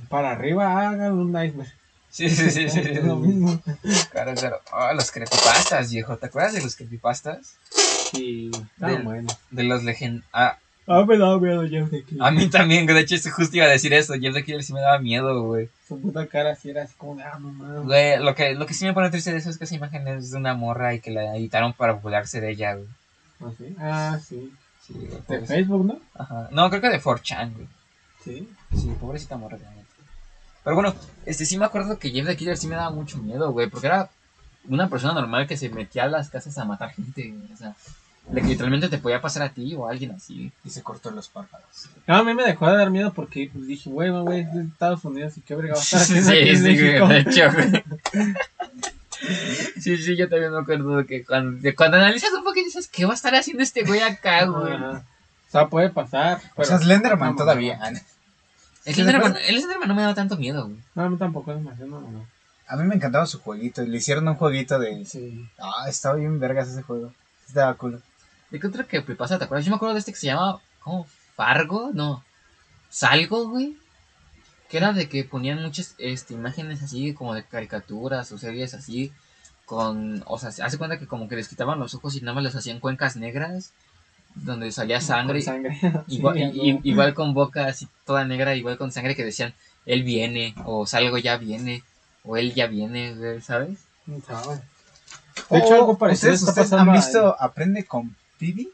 para 0.09 0.31
arriba, 0.31 0.87
hagan 0.89 1.13
un 1.13 1.29
iceberg. 1.29 1.71
Sí, 2.09 2.29
sí, 2.29 2.49
sí, 2.49 2.69
sí. 2.69 2.79
Es 2.79 3.03
lo 3.03 3.17
mismo. 3.17 3.59
Claro, 4.11 4.33
claro. 4.35 4.61
Oh, 4.71 4.93
los 4.93 5.11
creepypastas, 5.11 5.91
viejo. 5.91 6.15
¿Te 6.17 6.27
acuerdas 6.27 6.53
de 6.53 6.61
los 6.61 6.75
creepypastas? 6.75 7.55
Sí, 8.11 8.49
Del- 8.77 9.03
bueno. 9.03 9.27
De 9.51 9.63
los 9.63 9.83
legend... 9.83 10.23
Ah, 10.31 10.57
Ah, 10.87 11.03
me 11.03 11.17
daba 11.17 11.39
miedo 11.39 11.67
Jeff 11.67 11.89
the 11.89 12.03
Killer. 12.03 12.23
a 12.23 12.29
mí 12.29 12.47
también, 12.47 12.85
de 12.85 12.99
hecho, 12.99 13.15
justo 13.31 13.57
iba 13.57 13.65
a 13.65 13.69
decir 13.69 13.91
eso. 13.91 14.13
Jeff 14.21 14.35
the 14.35 14.43
Killer 14.45 14.63
sí 14.63 14.71
me 14.71 14.81
daba 14.81 14.99
miedo, 14.99 15.41
güey. 15.41 15.67
Su 15.87 15.99
puta 15.99 16.27
cara 16.27 16.51
así 16.51 16.69
era 16.69 16.83
así 16.83 16.93
como 16.95 17.15
de, 17.15 17.23
ah, 17.23 17.39
mamá. 17.39 17.79
Güey, 17.79 18.19
lo 18.23 18.35
que, 18.35 18.53
lo 18.53 18.67
que 18.67 18.75
sí 18.75 18.85
me 18.85 18.93
pone 18.93 19.09
triste 19.09 19.31
de 19.31 19.37
eso 19.39 19.49
es 19.49 19.57
que 19.57 19.63
esa 19.63 19.73
imagen 19.73 20.07
es 20.07 20.29
de 20.29 20.37
una 20.37 20.53
morra 20.53 20.93
y 20.93 20.99
que 20.99 21.09
la 21.09 21.35
editaron 21.37 21.73
para 21.73 21.93
burlarse 21.93 22.39
de 22.39 22.51
ella, 22.51 22.75
güey. 22.75 22.87
¿Ah, 23.41 23.51
sí? 23.57 23.75
Ah, 23.79 24.19
sí. 24.23 24.53
Sí, 24.85 24.93
De. 25.27 25.41
Facebook, 25.47 25.85
¿no? 25.87 25.99
Ajá. 26.13 26.49
No, 26.51 26.69
creo 26.69 26.81
que 26.83 26.89
de 26.91 27.01
4chan, 27.01 27.53
güey. 27.55 27.67
Sí. 28.23 28.47
Sí, 28.79 28.93
pobrecita 29.01 29.37
morra, 29.37 29.57
neta. 29.57 29.84
Pero 30.65 30.75
bueno, 30.75 30.93
este 31.25 31.45
sí 31.45 31.57
me 31.57 31.63
acuerdo 31.65 31.97
que 31.97 32.09
Jeff 32.09 32.25
the 32.27 32.35
Killer 32.35 32.57
sí 32.57 32.67
me 32.67 32.75
daba 32.75 32.89
mucho 32.89 33.17
miedo, 33.19 33.51
güey, 33.53 33.69
porque 33.69 33.87
era 33.87 34.09
una 34.67 34.89
persona 34.89 35.13
normal 35.13 35.47
que 35.47 35.55
se 35.55 35.69
metía 35.69 36.03
a 36.03 36.07
las 36.07 36.29
casas 36.29 36.57
a 36.57 36.65
matar 36.65 36.91
gente, 36.91 37.29
güey. 37.31 37.53
O 37.53 37.57
sea, 37.57 37.73
de 38.27 38.41
que 38.41 38.47
literalmente 38.47 38.89
te 38.89 38.97
podía 38.97 39.21
pasar 39.21 39.43
a 39.43 39.49
ti 39.49 39.75
o 39.75 39.87
a 39.87 39.91
alguien 39.91 40.09
así. 40.11 40.51
Y 40.63 40.69
se 40.71 40.81
cortó 40.81 41.11
los 41.11 41.27
párpados. 41.29 41.87
No, 42.07 42.15
a 42.15 42.23
mí 42.23 42.33
me 42.33 42.43
dejó 42.43 42.67
de 42.69 42.77
dar 42.77 42.89
miedo 42.89 43.13
porque 43.13 43.49
pues, 43.53 43.67
dije, 43.67 43.89
güey, 43.89 44.09
güey, 44.09 44.41
es 44.41 44.53
de 44.53 44.63
Estados 44.63 45.05
Unidos 45.05 45.37
y 45.37 45.41
qué 45.41 45.55
verga 45.55 45.75
va 45.75 45.79
a 45.79 45.83
estar 45.83 45.99
Sí, 46.01 46.17
aquí 46.17 46.49
en 46.49 46.57
sí, 46.57 46.63
México. 46.63 47.05
güey, 47.05 47.23
de 47.23 47.29
hecho, 47.31 47.51
güey. 47.53 47.83
Sí, 49.79 49.97
sí, 49.97 50.15
yo 50.17 50.29
también 50.29 50.51
me 50.51 50.59
acuerdo 50.59 50.97
de 50.97 51.05
que 51.05 51.23
cuando, 51.25 51.59
de 51.61 51.73
cuando 51.73 51.97
analizas 51.97 52.31
un 52.33 52.43
poquito 52.43 52.65
dices, 52.65 52.87
¿qué 52.87 53.05
va 53.05 53.11
a 53.13 53.15
estar 53.15 53.33
haciendo 53.33 53.63
este 53.63 53.83
güey 53.83 54.01
acá, 54.01 54.45
güey? 54.45 54.73
Ajá. 54.73 55.03
O 55.47 55.51
sea, 55.51 55.67
puede 55.67 55.89
pasar. 55.89 56.37
O 56.37 56.55
pero- 56.57 56.67
sea, 56.67 56.77
Slenderman 56.79 57.31
no, 57.31 57.35
todavía. 57.37 57.79
El 58.85 58.93
¿Sí, 58.93 59.01
Slenderman, 59.01 59.33
de 59.33 59.47
el 59.47 59.57
Slenderman 59.57 59.87
no 59.87 59.95
me 59.95 60.01
daba 60.03 60.13
tanto 60.13 60.37
miedo, 60.37 60.65
güey. 60.67 60.77
No, 60.93 61.03
a 61.03 61.09
mí 61.09 61.17
tampoco 61.17 61.51
es 61.51 61.57
demasiado, 61.57 61.89
no, 61.89 62.01
no. 62.01 62.27
A 62.67 62.75
mí 62.77 62.83
me 62.83 62.95
encantaba 62.95 63.25
su 63.25 63.39
jueguito. 63.39 63.83
Le 63.83 63.97
hicieron 63.97 64.27
un 64.27 64.35
jueguito 64.35 64.79
de. 64.79 65.05
Sí. 65.05 65.47
Ah, 65.59 65.87
estaba 65.87 66.15
bien 66.15 66.39
vergas 66.39 66.69
ese 66.69 66.81
juego. 66.81 67.13
Estaba 67.47 67.73
cool. 67.75 68.01
¿De 68.49 68.59
qué 68.59 68.67
otro 68.67 68.87
que 68.87 69.01
pasa? 69.01 69.37
¿Te 69.37 69.45
acuerdas? 69.45 69.65
Yo 69.65 69.71
me 69.71 69.75
acuerdo 69.75 69.93
de 69.93 69.99
este 69.99 70.11
que 70.11 70.19
se 70.19 70.27
llama, 70.27 70.59
¿cómo? 70.81 71.07
¿Fargo? 71.35 71.91
No. 71.93 72.23
¿Salgo, 72.89 73.49
güey? 73.49 73.77
Que 74.69 74.77
era 74.77 74.93
de 74.93 75.09
que 75.09 75.23
ponían 75.23 75.61
muchas 75.61 75.95
este, 75.97 76.33
imágenes 76.33 76.81
así 76.81 77.13
como 77.13 77.33
de 77.33 77.43
caricaturas 77.43 78.31
o 78.31 78.37
series 78.37 78.73
así 78.73 79.11
con, 79.65 80.23
o 80.27 80.37
sea, 80.37 80.51
se 80.51 80.63
hace 80.63 80.77
cuenta 80.77 80.99
que 80.99 81.07
como 81.07 81.27
que 81.27 81.35
les 81.35 81.47
quitaban 81.47 81.79
los 81.79 81.93
ojos 81.95 82.15
y 82.15 82.21
nada 82.21 82.35
más 82.35 82.43
les 82.43 82.55
hacían 82.55 82.79
cuencas 82.79 83.15
negras 83.15 83.73
donde 84.35 84.71
salía 84.71 85.01
sangre. 85.01 85.39
Con 85.43 85.53
sangre. 85.53 85.79
Igual, 86.07 86.35
Sí, 86.35 86.41
y- 86.53 86.69
algo. 86.71 86.81
igual 86.83 87.13
con 87.13 87.33
boca 87.33 87.67
así 87.67 87.87
toda 88.05 88.25
negra, 88.25 88.55
igual 88.55 88.77
con 88.77 88.91
sangre 88.91 89.15
que 89.15 89.23
decían, 89.25 89.53
él 89.85 90.03
viene, 90.03 90.53
o 90.65 90.85
salgo 90.85 91.17
ya 91.17 91.37
viene, 91.37 91.83
o 92.23 92.37
él 92.37 92.53
ya 92.53 92.67
viene, 92.67 93.15
¿sabes? 93.41 93.79
¿Sabe? 94.27 94.61
De 95.49 95.57
hecho, 95.59 95.73
algo 95.75 95.97
parecido 95.97 96.33
¿Ustedes, 96.33 96.39
está 96.41 96.51
ustedes 96.51 96.69
pasando 96.69 96.91
han 96.91 96.97
visto 96.97 97.35
Aprende 97.39 97.85
con 97.85 98.15
Pibi? 98.37 98.69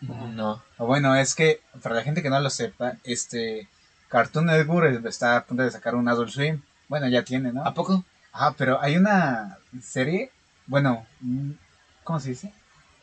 No. 0.00 0.62
Bueno, 0.78 1.14
es 1.16 1.34
que, 1.34 1.60
para 1.82 1.96
la 1.96 2.02
gente 2.02 2.22
que 2.22 2.30
no 2.30 2.38
lo 2.40 2.50
sepa, 2.50 2.94
este. 3.04 3.68
Cartoon 4.08 4.46
Network 4.46 5.04
está 5.04 5.36
a 5.36 5.44
punto 5.44 5.62
de 5.64 5.70
sacar 5.70 5.94
un 5.94 6.08
Adult 6.08 6.30
Swim. 6.30 6.62
Bueno, 6.88 7.08
ya 7.08 7.22
tiene, 7.24 7.52
¿no? 7.52 7.62
¿A 7.66 7.74
poco? 7.74 8.04
Ah, 8.32 8.54
pero 8.56 8.80
hay 8.80 8.96
una 8.96 9.58
serie, 9.82 10.30
bueno, 10.66 11.04
un- 11.20 11.58
¿cómo 12.04 12.18
se 12.20 12.30
dice? 12.30 12.52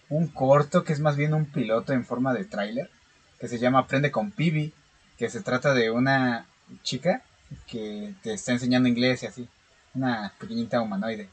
Un 0.10 0.28
corto 0.28 0.84
que 0.84 0.94
es 0.94 1.00
más 1.00 1.16
bien 1.16 1.34
un 1.34 1.46
piloto 1.46 1.94
en 1.94 2.06
forma 2.06 2.34
de 2.34 2.46
tráiler, 2.46 2.90
que 3.40 3.48
se 3.48 3.60
llama 3.60 3.80
Aprende 3.80 4.12
con 4.12 4.32
Pibi, 4.32 4.74
que 5.18 5.30
se 5.30 5.42
trata 5.42 5.74
de 5.74 5.90
una 5.92 6.46
chica 6.84 7.22
que 7.68 8.14
te 8.24 8.34
está 8.34 8.52
enseñando 8.52 8.90
inglés 8.90 9.24
y 9.24 9.28
así, 9.28 9.48
una 9.94 10.32
pequeñita 10.40 10.82
humanoide. 10.82 11.30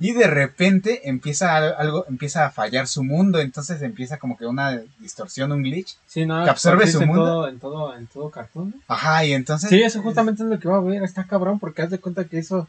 Y 0.00 0.12
de 0.12 0.26
repente 0.26 1.08
empieza 1.08 1.54
al- 1.54 1.74
algo, 1.78 2.04
empieza 2.08 2.44
a 2.46 2.50
fallar 2.50 2.88
su 2.88 3.04
mundo, 3.04 3.38
entonces 3.38 3.80
empieza 3.82 4.18
como 4.18 4.36
que 4.36 4.44
una 4.46 4.80
distorsión, 4.98 5.52
un 5.52 5.62
glitch. 5.62 5.96
Sí, 6.06 6.26
no, 6.26 6.42
Que 6.42 6.50
absorbe 6.50 6.88
su 6.88 7.00
en 7.02 7.06
mundo. 7.08 7.24
Todo, 7.24 7.48
en 7.48 7.60
todo, 7.60 7.96
en 7.96 8.06
todo 8.08 8.30
cartón. 8.30 8.70
¿no? 8.76 8.82
Ajá, 8.88 9.24
y 9.24 9.32
entonces... 9.32 9.70
Sí, 9.70 9.80
eso 9.80 10.02
justamente 10.02 10.42
es 10.42 10.48
lo 10.48 10.58
que 10.58 10.68
va 10.68 10.78
a 10.78 10.80
ver. 10.80 11.04
Está 11.04 11.24
cabrón 11.24 11.60
porque 11.60 11.82
haz 11.82 11.90
de 11.90 11.98
cuenta 12.00 12.24
que 12.24 12.38
eso 12.38 12.68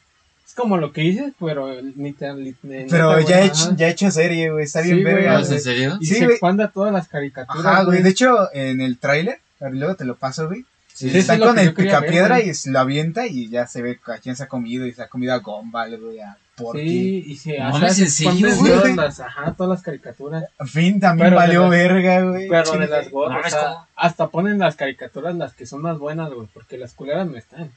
es 0.51 0.55
como 0.55 0.77
lo 0.77 0.91
que 0.91 1.01
dices, 1.01 1.33
pero 1.39 1.73
literal. 1.81 2.43
lit- 2.43 2.57
neta, 2.61 2.87
Pero 2.91 3.19
ya 3.21 3.39
he, 3.39 3.43
ajá. 3.43 3.47
hecho, 3.47 3.75
ya 3.77 3.87
he 3.87 3.91
hecho 3.91 4.11
serie, 4.11 4.51
güey, 4.51 4.65
está 4.65 4.83
Sí, 4.83 4.91
bien 4.93 5.03
verga, 5.05 5.33
no, 5.33 5.39
¿Es 5.39 5.47
güey. 5.47 5.57
en 5.57 5.63
serio? 5.63 5.97
Y 6.01 6.05
Sí, 6.05 6.15
se 6.15 6.19
güey. 6.25 6.31
expande 6.33 6.63
a 6.63 6.67
todas 6.67 6.91
las 6.91 7.07
caricaturas. 7.07 7.65
Ajá, 7.65 7.83
güey. 7.83 8.01
De 8.03 8.09
hecho, 8.09 8.49
en 8.53 8.81
el 8.81 8.97
tráiler, 8.97 9.39
luego 9.61 9.95
te 9.95 10.03
lo 10.05 10.15
paso, 10.17 10.47
güey. 10.47 10.65
Sí, 10.93 11.07
eso 11.07 11.17
Está 11.19 11.39
con 11.39 11.57
el 11.57 11.71
ver, 11.71 11.73
picapiedra 11.73 12.41
y 12.41 12.53
se 12.53 12.69
lo 12.69 12.79
avienta 12.79 13.25
y 13.25 13.49
ya 13.49 13.65
se 13.65 13.81
ve 13.81 13.99
a 14.05 14.17
quién 14.17 14.35
se 14.35 14.43
ha 14.43 14.47
comido 14.47 14.85
y 14.85 14.91
se 14.91 15.01
ha 15.01 15.07
comido 15.07 15.33
a 15.33 15.37
Gumball, 15.39 15.97
güey, 15.97 16.19
a 16.19 16.37
Porky. 16.55 16.81
Sí, 16.81 17.23
y 17.27 17.35
se 17.37 17.57
No 17.57 17.67
hace 17.69 17.79
mames, 17.79 17.95
se 17.95 18.03
¿en 18.03 18.09
serio, 18.11 18.47
expande 18.49 18.55
güey? 18.59 18.71
todas 18.81 18.95
las, 18.97 19.19
ajá, 19.21 19.53
todas 19.57 19.69
las 19.69 19.81
caricaturas. 19.81 20.43
Fin 20.67 20.99
también 20.99 21.27
Pero 21.29 21.37
valió 21.37 21.61
las- 21.61 21.69
verga, 21.71 22.21
güey. 22.23 22.47
Pero 22.49 22.71
de 22.77 22.87
las 22.87 23.09
gorras, 23.09 23.37
No, 23.37 23.41
o 23.41 23.45
es 23.47 23.51
sea, 23.53 23.61
como- 23.67 23.87
hasta 23.95 24.27
ponen 24.27 24.59
las 24.59 24.75
caricaturas 24.75 25.33
las 25.35 25.53
que 25.53 25.65
son 25.65 25.81
más 25.81 25.97
buenas, 25.97 26.29
güey, 26.31 26.47
porque 26.53 26.77
las 26.77 26.93
culeras 26.93 27.25
no 27.25 27.37
están. 27.37 27.71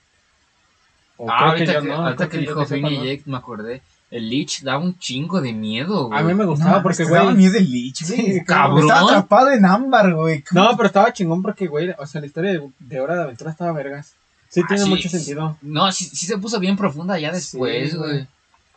O 1.16 1.30
Ah, 1.30 1.50
ahorita 1.50 1.72
yo 1.74 1.80
que, 1.82 1.88
no, 1.88 1.94
ahorita 1.96 2.28
creo 2.28 2.40
que 2.40 2.46
yo 2.46 2.54
dijo 2.54 2.66
Finn 2.66 2.86
y 2.86 2.96
Jake, 2.98 3.22
me 3.26 3.36
acordé. 3.36 3.82
El 4.10 4.28
Lich 4.28 4.62
daba 4.62 4.82
un 4.84 4.96
chingo 4.98 5.40
de 5.40 5.52
miedo, 5.52 6.06
güey. 6.08 6.18
A 6.20 6.22
mí 6.22 6.34
me 6.34 6.44
No, 6.44 6.50
gustaba 6.50 6.82
porque, 6.82 7.04
me 7.04 7.10
daba 7.10 7.24
güey. 7.24 7.36
miedo 7.36 7.56
el 7.58 7.70
Lich, 7.70 8.06
güey. 8.06 8.20
Sí, 8.34 8.44
cabrón. 8.44 8.80
Estaba 8.82 9.00
atrapado 9.10 9.50
en 9.50 9.64
ámbar, 9.64 10.12
güey. 10.14 10.44
No, 10.52 10.76
pero 10.76 10.86
estaba 10.86 11.12
chingón 11.12 11.42
porque, 11.42 11.66
güey, 11.66 11.90
o 11.98 12.06
sea, 12.06 12.20
la 12.20 12.26
historia 12.28 12.52
de, 12.52 12.62
de 12.78 13.00
Hora 13.00 13.16
de 13.16 13.22
Aventura 13.24 13.50
estaba 13.50 13.72
vergas. 13.72 14.12
Sí, 14.48 14.60
Ah, 14.62 14.66
tiene 14.68 14.84
sí, 14.84 14.88
mucho 14.90 15.08
sentido. 15.08 15.56
No, 15.62 15.90
sí, 15.90 16.04
sí 16.04 16.26
se 16.26 16.38
puso 16.38 16.60
bien 16.60 16.76
profunda 16.76 17.18
ya 17.18 17.32
después, 17.32 17.90
Sí, 17.90 17.96
güey. 17.96 18.10
güey. 18.12 18.26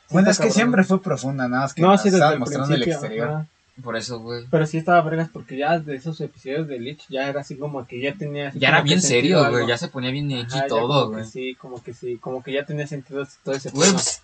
Bueno, 0.09 0.29
es 0.31 0.37
que 0.37 0.43
cabrón. 0.43 0.55
siempre 0.55 0.83
fue 0.85 1.01
profunda, 1.01 1.47
nada 1.47 1.63
más 1.63 1.73
que 1.73 1.81
No, 1.81 1.95
sí, 1.97 2.07
el 2.07 2.39
mostrando 2.39 2.73
el 2.73 2.81
principio. 2.81 2.93
exterior. 2.93 3.27
ajá. 3.29 3.45
Por 3.83 3.95
eso, 3.95 4.19
güey. 4.19 4.43
Pero 4.49 4.65
sí 4.65 4.77
estaba 4.79 5.01
vergas 5.01 5.29
porque 5.31 5.55
ya 5.55 5.77
de 5.77 5.95
esos 5.95 6.19
episodios 6.19 6.67
de 6.67 6.79
Lich 6.79 7.05
ya 7.09 7.29
era 7.29 7.41
así 7.41 7.55
como 7.57 7.85
que 7.85 8.01
ya 8.01 8.13
tenía. 8.15 8.51
Ya 8.55 8.69
era 8.69 8.81
bien 8.81 8.99
serio, 9.01 9.47
güey. 9.51 9.67
Ya 9.67 9.77
se 9.77 9.87
ponía 9.87 10.09
bien 10.09 10.31
edgy 10.31 10.47
ya 10.55 10.65
todo, 10.67 11.11
güey. 11.11 11.23
Sí, 11.25 11.53
como 11.55 11.81
que 11.83 11.93
sí, 11.93 12.17
como 12.17 12.41
que 12.41 12.53
ya 12.53 12.65
tenía 12.65 12.87
sentido 12.87 13.27
todo 13.43 13.53
ese 13.53 13.69
Güey, 13.69 13.89
pedo. 13.89 13.93
pues, 13.99 14.21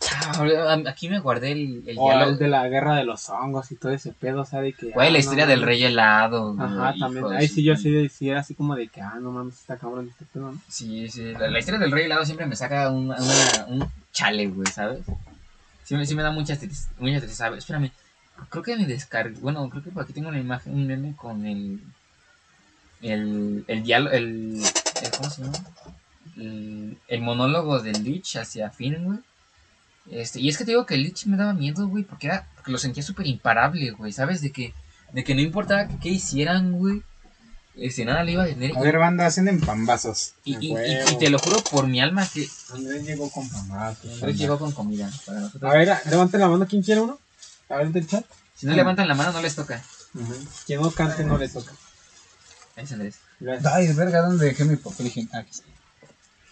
ah, 0.68 0.82
aquí 0.88 1.08
me 1.08 1.20
guardé 1.20 1.52
el, 1.52 1.84
el 1.88 1.98
O 2.00 2.06
diálogo. 2.08 2.32
el 2.32 2.38
de 2.40 2.48
la 2.48 2.68
guerra 2.68 2.96
de 2.96 3.04
los 3.04 3.30
hongos 3.30 3.72
y 3.72 3.76
todo 3.76 3.92
ese 3.92 4.12
pedo, 4.12 4.42
o 4.42 4.46
sea, 4.46 4.62
de 4.62 4.74
que. 4.74 4.88
Güey, 4.90 5.08
ah, 5.08 5.12
la 5.12 5.14
no 5.14 5.20
historia 5.20 5.46
del 5.46 5.62
rey 5.62 5.84
helado, 5.84 6.54
güey. 6.56 6.68
Ajá, 6.68 6.96
también. 7.00 7.26
Ahí 7.34 7.48
sí 7.48 7.64
yo 7.64 7.76
sí, 7.76 8.10
sí 8.10 8.30
era 8.30 8.40
así 8.40 8.56
como 8.56 8.76
de 8.76 8.88
que, 8.88 9.02
ah, 9.02 9.20
no 9.22 9.32
mames, 9.32 9.54
está 9.60 9.78
cabrón 9.78 10.08
este 10.10 10.26
pedo, 10.34 10.52
¿no? 10.52 10.60
Sí, 10.68 11.08
sí. 11.10 11.32
La, 11.34 11.48
la 11.50 11.60
historia 11.60 11.80
del 11.80 11.92
rey 11.92 12.06
helado 12.06 12.26
siempre 12.26 12.48
me 12.48 12.56
saca 12.56 12.90
una, 12.90 13.18
una- 13.18 13.66
un 13.68 13.88
chale, 14.12 14.48
güey, 14.48 14.66
¿sabes? 14.72 15.02
Sí, 15.84 15.96
sí 16.08 16.16
me 16.16 16.24
da 16.24 16.32
mucha 16.32 16.58
tristeza. 16.58 16.90
Mucha 16.98 17.18
Espérame. 17.58 17.92
Creo 18.50 18.64
que 18.64 18.76
me 18.76 18.86
descargué. 18.86 19.40
Bueno, 19.40 19.68
creo 19.70 19.84
que 19.84 19.92
por 19.92 20.04
aquí 20.04 20.14
tengo 20.14 20.30
una 20.30 20.40
imagen, 20.40 20.74
un 20.74 20.88
meme 20.88 21.16
con 21.16 21.46
el. 21.46 21.82
El. 23.02 23.64
El 23.68 23.84
diálogo. 23.84 24.16
El, 24.16 24.62
el- 25.04 25.12
¿Cómo 25.18 25.30
se 25.30 25.42
llama? 25.44 25.58
El, 26.38 26.98
el 27.08 27.22
monólogo 27.22 27.80
del 27.82 28.04
Lich 28.04 28.38
hacia 28.38 28.70
Finn, 28.70 29.04
güey. 29.04 29.20
Este, 30.12 30.40
y 30.40 30.50
es 30.50 30.58
que 30.58 30.66
te 30.66 30.72
digo 30.72 30.86
que 30.86 30.96
el 30.96 31.04
Lich 31.04 31.26
me 31.28 31.38
daba 31.38 31.54
miedo, 31.54 31.88
güey, 31.88 32.04
porque 32.04 32.28
era. 32.28 32.48
Porque 32.56 32.72
lo 32.72 32.78
sentía 32.78 33.04
súper 33.04 33.28
imparable, 33.28 33.92
güey, 33.92 34.12
¿sabes? 34.12 34.42
De 34.42 34.52
que. 34.52 34.74
De 35.12 35.24
que 35.24 35.36
no 35.36 35.42
importaba 35.42 35.88
qué 36.02 36.10
hicieran, 36.10 36.72
güey. 36.74 37.02
Este, 37.76 38.06
nada 38.06 38.24
le 38.24 38.34
iba 38.34 38.44
a 38.44 38.48
tener. 38.48 38.76
A 38.78 38.82
ver, 38.82 38.98
banda, 39.00 39.26
hacen 39.26 39.48
en 39.48 39.60
pambazos. 39.60 40.34
Y, 40.46 40.56
y- 40.68 40.74
y- 40.78 41.18
te 41.20 41.30
lo 41.30 41.40
juro 41.40 41.58
por 41.72 41.88
mi 41.88 42.00
alma 42.02 42.28
que 42.32 42.48
Andrés 42.74 43.04
llegó 43.06 43.30
con 43.32 43.48
pamazos. 43.50 44.14
Andrés 44.14 44.38
llegó 44.38 44.60
con 44.60 44.72
comida 44.72 45.10
para 45.26 45.40
nosotros. 45.42 45.72
A 45.72 45.78
ver, 45.78 45.98
levanten 46.10 46.40
la 46.40 46.48
mano, 46.50 46.68
¿quién 46.68 46.84
quiere 46.84 47.02
uno? 47.02 47.18
A 47.70 47.78
ver 47.78 47.90
del 47.92 48.08
chat. 48.08 48.26
Si 48.56 48.66
no 48.66 48.74
levantan 48.74 49.08
la 49.08 49.16
mano, 49.16 49.32
no 49.32 49.42
les 49.42 49.56
toca. 49.56 49.82
Quien 50.66 50.82
no 50.82 50.92
cante 50.92 51.24
no 51.24 51.38
le 51.38 51.50
toca. 51.50 51.72
Ahí 52.76 52.84
es 52.84 52.92
Andrés. 52.92 53.16
Gracias. 53.40 53.74
Ay, 53.74 53.94
verga, 53.94 54.22
¿dónde 54.22 54.46
dejé 54.46 54.64
mi 54.66 54.76
papel 54.76 55.08
higiénico? 55.08 55.38
Aquí 55.38 55.50
está. 55.52 55.68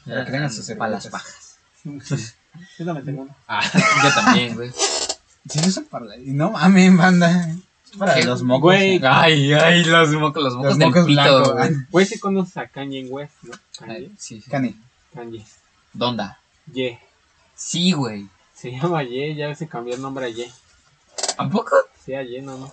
Para 0.06 0.26
que 0.26 0.32
tengan 0.32 0.52
sus 0.52 0.66
Para 0.72 0.92
las 0.92 1.04
servilletas. 1.04 1.58
pajas. 1.84 2.34
Yo 2.78 2.86
también 2.86 3.06
tengo 3.06 3.22
uno. 3.24 3.36
Ah, 3.48 3.64
yo 4.04 4.14
también, 4.14 4.56
güey. 4.56 4.72
Sí, 5.50 5.60
eso 5.60 5.86
para 5.86 6.06
la... 6.06 6.18
y 6.18 6.32
No 6.32 6.52
mames, 6.52 6.98
banda. 6.98 7.50
Para 7.98 8.16
¿Qué? 8.16 8.26
los 8.26 8.44
mocos. 8.44 8.62
Güey. 8.62 9.00
Ay, 9.06 9.54
ay, 9.54 9.84
los 9.86 10.10
mocos, 10.12 10.44
los 10.44 10.56
mocos 10.56 10.70
Los 10.72 10.78
del 10.78 10.88
mocos 10.90 11.06
pito, 11.06 11.22
blancos. 11.22 11.54
güey. 11.54 11.70
Güey, 11.90 12.06
sí 12.06 12.20
conoces 12.20 12.58
a 12.58 12.68
Kanye 12.68 13.06
West, 13.08 13.34
¿no? 13.44 13.54
Kanye. 13.80 13.96
Ay, 13.96 14.12
Sí, 14.18 14.42
sí. 14.42 14.50
Cani. 14.50 14.76
Kanye. 15.14 15.46
¿Dónde? 15.94 16.26
Ye. 16.74 17.00
Sí, 17.56 17.94
güey. 17.94 18.28
Se 18.54 18.72
llama 18.72 19.02
Ye, 19.04 19.34
ya 19.36 19.56
se 19.56 19.68
cambió 19.68 19.96
el 19.96 20.02
nombre 20.02 20.26
a 20.26 20.30
Ye. 20.30 20.52
¿A 21.38 21.50
poco? 21.50 21.76
Sí, 22.06 22.14
a 22.14 22.24
Ye, 22.24 22.42
no, 22.42 22.58
no. 22.58 22.72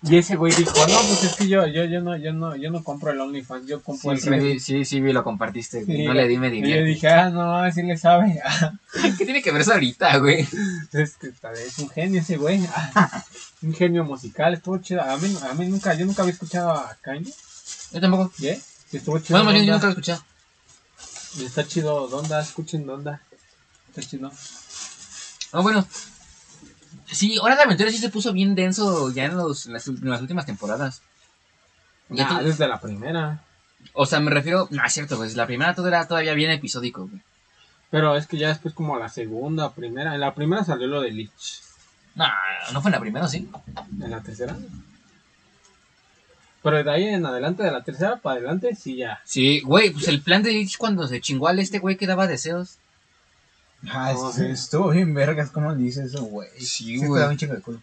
Y 0.00 0.16
ese 0.16 0.36
güey 0.36 0.54
dijo, 0.54 0.72
no, 0.86 0.98
pues 1.08 1.24
es 1.24 1.34
que 1.34 1.48
yo, 1.48 1.66
yo, 1.66 1.84
yo 1.84 2.00
no, 2.00 2.16
yo 2.16 2.32
no, 2.32 2.54
yo 2.54 2.70
no 2.70 2.84
compro 2.84 3.10
el 3.10 3.20
OnlyFans, 3.20 3.66
yo 3.66 3.82
compro 3.82 4.16
Sí, 4.16 4.28
el 4.28 4.40
sí, 4.40 4.46
vi- 4.46 4.60
sí, 4.60 4.84
sí, 4.84 5.00
vi, 5.00 5.12
lo 5.12 5.24
compartiste, 5.24 5.82
güey. 5.82 5.96
Sí, 5.98 6.04
no 6.04 6.14
le 6.14 6.28
di, 6.28 6.38
me 6.38 6.54
Y 6.56 6.60
yo 6.70 6.84
dije, 6.84 7.08
ah, 7.08 7.30
no, 7.30 7.56
así 7.56 7.82
le 7.82 7.98
sabe. 7.98 8.40
¿Qué 9.18 9.24
tiene 9.24 9.42
que 9.42 9.50
ver 9.50 9.62
eso 9.62 9.72
ahorita, 9.72 10.18
güey? 10.18 10.46
es 10.92 11.16
que 11.16 11.28
es 11.28 11.78
un 11.80 11.88
genio 11.90 12.20
ese 12.20 12.36
güey. 12.36 12.60
un 13.62 13.74
genio 13.74 14.04
musical, 14.04 14.54
estuvo 14.54 14.78
chido. 14.78 15.02
A 15.02 15.16
mí, 15.16 15.36
a 15.50 15.54
mí 15.54 15.66
nunca, 15.66 15.92
yo 15.94 16.06
nunca 16.06 16.22
había 16.22 16.34
escuchado 16.34 16.70
a 16.70 16.96
Kanye. 17.00 17.32
Yo 17.92 18.00
tampoco. 18.00 18.32
¿Yeah? 18.38 18.56
Estuvo 18.92 19.18
chido. 19.18 19.42
Bueno, 19.42 19.60
yo 19.60 19.72
nunca 19.72 19.86
lo 19.86 19.88
he 19.88 19.90
escuchado. 19.94 20.22
Y 21.38 21.44
Está 21.44 21.66
chido, 21.66 22.06
Donda, 22.06 22.40
escuchen 22.40 22.86
Donda. 22.86 23.20
Está 23.88 24.08
chido. 24.08 24.30
Ah, 25.52 25.60
bueno. 25.60 25.84
Sí, 27.10 27.38
Hora 27.40 27.56
de 27.56 27.62
Aventura 27.62 27.90
sí 27.90 27.98
se 27.98 28.08
puso 28.10 28.32
bien 28.32 28.54
denso 28.54 29.10
ya 29.12 29.24
en, 29.26 29.36
los, 29.36 29.66
en 29.66 29.72
las, 29.74 29.86
en 29.88 30.08
las 30.08 30.20
últimas 30.20 30.46
temporadas. 30.46 31.02
Ya 32.10 32.28
Nah, 32.28 32.38
tú- 32.40 32.44
desde 32.46 32.68
la 32.68 32.80
primera. 32.80 33.42
o 33.92 34.06
sea, 34.06 34.20
me 34.20 34.30
refiero. 34.30 34.68
No, 34.70 34.84
es 34.84 34.92
cierto, 34.92 35.16
pues 35.16 35.34
la 35.36 35.46
primera 35.46 35.74
todo 35.74 35.88
era 35.88 36.06
todavía 36.08 36.34
bien 36.34 36.50
episódico, 36.50 37.06
güey. 37.08 37.22
Pero 37.90 38.16
es 38.16 38.26
que 38.26 38.36
ya 38.36 38.48
después 38.48 38.74
como 38.74 38.98
la 38.98 39.08
segunda, 39.08 39.72
primera. 39.72 40.14
En 40.14 40.20
la 40.20 40.34
primera 40.34 40.64
salió 40.64 40.86
lo 40.86 41.00
de 41.00 41.10
Lich. 41.10 41.62
No, 42.14 42.26
no 42.72 42.82
fue 42.82 42.90
en 42.90 42.92
la 42.94 43.00
primera, 43.00 43.28
¿sí? 43.28 43.48
En 44.02 44.10
la 44.10 44.20
tercera. 44.20 44.56
Pero 46.62 46.82
de 46.82 46.90
ahí 46.90 47.04
en 47.04 47.24
adelante, 47.24 47.62
de 47.62 47.70
la 47.70 47.82
tercera 47.84 48.16
para 48.16 48.36
adelante, 48.36 48.74
sí 48.74 48.96
ya. 48.96 49.20
Sí, 49.24 49.60
güey, 49.60 49.90
pues 49.90 50.08
el 50.08 50.20
plan 50.20 50.42
de 50.42 50.52
Lich 50.52 50.76
cuando 50.76 51.06
se 51.06 51.20
chingó 51.20 51.48
al 51.48 51.60
este 51.60 51.78
güey 51.78 51.96
que 51.96 52.06
daba 52.06 52.26
deseos. 52.26 52.76
Ah, 53.88 54.12
No, 54.12 54.32
sí, 54.32 54.40
sí. 54.40 54.46
estuvo 54.50 54.90
bien 54.90 55.14
vergas, 55.14 55.50
¿cómo 55.50 55.72
le 55.72 55.82
dices 55.82 56.06
eso, 56.12 56.24
güey? 56.24 56.48
Sí, 56.60 56.98
güey. 56.98 57.20
daba 57.20 57.32
un 57.32 57.38
chingo 57.38 57.54
de 57.54 57.60
culo. 57.62 57.80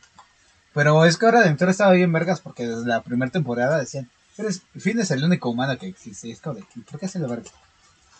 Pero 0.73 1.05
es 1.05 1.17
que 1.17 1.25
ahora 1.25 1.39
de 1.39 1.45
Aventura 1.45 1.71
estaba 1.71 1.93
bien 1.93 2.11
vergas 2.11 2.41
porque 2.41 2.67
desde 2.67 2.85
la 2.85 3.01
primera 3.01 3.31
temporada 3.31 3.79
decían, 3.79 4.09
eres, 4.37 4.61
Finn 4.77 4.99
es 4.99 5.09
el 5.11 5.23
único 5.23 5.49
humano 5.49 5.77
que 5.77 5.87
existe. 5.87 6.27
Y 6.27 6.31
es 6.31 6.41
como 6.41 6.55
de, 6.55 6.65
¿por 6.89 6.99
qué 6.99 7.05
hace 7.05 7.19
la 7.19 7.27
verga? 7.27 7.49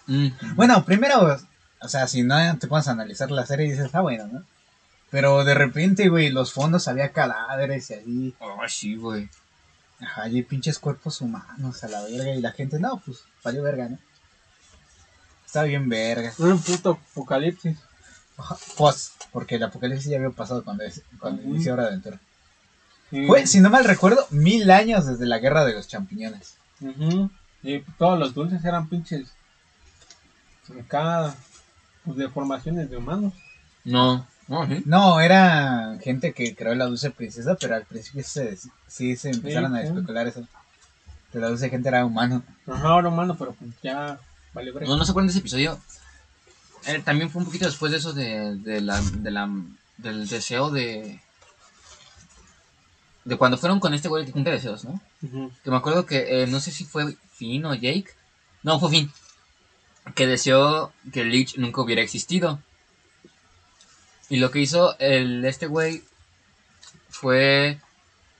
Mm. 0.07 0.29
Bueno, 0.55 0.85
primero, 0.85 1.37
o 1.81 1.87
sea, 1.89 2.07
si 2.07 2.23
no 2.23 2.35
te 2.57 2.67
pones 2.67 2.87
a 2.87 2.91
analizar 2.91 3.29
la 3.31 3.45
serie 3.45 3.69
dices, 3.69 3.89
ah, 3.93 4.01
bueno, 4.01 4.27
¿no? 4.27 4.43
Pero 5.11 5.43
de 5.43 5.53
repente, 5.53 6.07
güey, 6.09 6.29
los 6.29 6.53
fondos 6.53 6.87
había 6.87 7.11
cadáveres 7.11 7.89
y 7.89 7.93
allí, 7.93 8.35
Oh, 8.39 8.57
sí, 8.67 8.95
güey. 8.95 9.29
ajá, 10.01 10.23
allí 10.23 10.41
pinches 10.43 10.79
cuerpos 10.79 11.19
humanos 11.21 11.83
a 11.83 11.87
la 11.89 12.01
verga 12.03 12.33
y 12.33 12.41
la 12.41 12.51
gente, 12.53 12.79
no, 12.79 13.01
pues, 13.05 13.19
valió 13.43 13.63
verga, 13.63 13.89
¿no? 13.89 13.97
Estaba 15.55 15.67
bien 15.67 15.87
verga. 15.87 16.33
Un 16.39 16.59
puto 16.61 16.99
apocalipsis. 17.13 17.77
Post, 18.75 19.13
porque 19.31 19.55
el 19.55 19.63
apocalipsis 19.63 20.11
ya 20.11 20.17
había 20.17 20.29
pasado 20.31 20.65
cuando, 20.65 20.83
es- 20.83 21.01
cuando 21.17 21.41
inició 21.43 21.71
Hora 21.71 21.83
de 21.83 21.87
Aventura. 21.91 22.19
Sí. 23.09 23.25
Fue, 23.25 23.47
si 23.47 23.61
no 23.61 23.69
mal 23.69 23.85
recuerdo, 23.85 24.27
mil 24.31 24.69
años 24.69 25.05
desde 25.05 25.25
la 25.25 25.39
guerra 25.39 25.63
de 25.63 25.71
los 25.73 25.87
champiñones. 25.87 26.55
Ujú. 26.81 27.31
Y 27.63 27.79
todos 27.97 28.19
los 28.19 28.33
dulces 28.33 28.65
eran 28.65 28.89
pinches. 28.89 29.29
Acá. 30.77 31.33
Pues 32.03 32.17
deformaciones 32.17 32.89
de 32.89 32.97
humanos. 32.97 33.31
No, 33.85 34.27
no, 34.49 34.67
sí. 34.67 34.83
No, 34.85 35.21
era 35.21 35.97
gente 36.03 36.33
que 36.33 36.53
creó 36.53 36.75
la 36.75 36.85
dulce 36.87 37.11
princesa, 37.11 37.55
pero 37.55 37.75
al 37.75 37.85
principio 37.85 38.25
se, 38.25 38.57
sí 38.87 39.15
se 39.15 39.29
empezaron 39.29 39.73
a 39.73 39.83
sí. 39.83 39.87
especular 39.87 40.27
eso. 40.27 40.45
Que 41.31 41.39
la 41.39 41.47
dulce 41.47 41.69
gente 41.69 41.87
era 41.87 42.05
humano. 42.05 42.43
Ajá, 42.67 42.89
ahora 42.89 43.07
humano, 43.07 43.37
pero 43.39 43.53
pues 43.53 43.71
ya. 43.81 44.19
Vale, 44.55 44.71
break. 44.71 44.87
No, 44.87 44.97
no 44.97 45.05
se 45.05 45.11
acuerdan 45.11 45.27
de 45.27 45.31
ese 45.31 45.39
episodio. 45.39 45.79
Eh, 46.87 47.01
también 47.03 47.29
fue 47.29 47.41
un 47.41 47.45
poquito 47.45 47.65
después 47.65 47.91
de 47.91 47.97
eso 47.97 48.13
de, 48.13 48.55
de 48.55 48.79
la, 48.79 49.01
de 49.01 49.31
la, 49.31 49.49
del 49.97 50.27
deseo 50.27 50.71
de... 50.71 51.21
De 53.25 53.37
cuando 53.37 53.57
fueron 53.57 53.79
con 53.79 53.93
este 53.93 54.07
güey 54.07 54.23
que 54.25 54.31
cumple 54.31 54.53
deseos, 54.53 54.85
¿no? 54.85 55.01
Que 55.63 55.71
me 55.71 55.77
acuerdo 55.77 56.05
que, 56.05 56.43
eh, 56.43 56.47
no 56.47 56.59
sé 56.59 56.71
si 56.71 56.85
fue 56.85 57.17
Finn 57.33 57.65
o 57.65 57.73
Jake. 57.73 58.11
No, 58.61 58.79
fue 58.79 58.91
Finn. 58.91 59.11
Que 60.13 60.27
deseó 60.27 60.93
que 61.11 61.25
Lich 61.25 61.57
nunca 61.57 61.81
hubiera 61.81 62.03
existido. 62.03 62.59
Y 64.29 64.37
lo 64.37 64.51
que 64.51 64.59
hizo 64.59 64.95
el, 64.99 65.43
este 65.43 65.65
güey 65.65 66.03
fue 67.09 67.79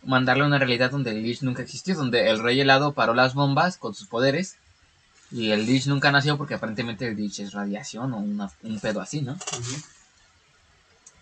mandarle 0.04 0.44
a 0.44 0.48
una 0.48 0.60
realidad 0.60 0.92
donde 0.92 1.14
Lich 1.14 1.42
nunca 1.42 1.64
existió. 1.64 1.96
Donde 1.96 2.30
el 2.30 2.40
rey 2.40 2.62
helado 2.62 2.94
paró 2.94 3.16
las 3.16 3.34
bombas 3.34 3.78
con 3.78 3.96
sus 3.96 4.08
poderes. 4.08 4.58
Y 5.32 5.52
el 5.52 5.66
Lich 5.66 5.88
nunca 5.88 6.12
nació 6.12 6.38
porque 6.38 6.54
aparentemente 6.54 7.08
el 7.08 7.16
Lich 7.16 7.40
es 7.40 7.54
radiación 7.54 8.14
o 8.14 8.18
una- 8.18 8.52
un 8.64 8.80
pedo 8.80 9.02
así, 9.02 9.22
¿no? 9.22 9.38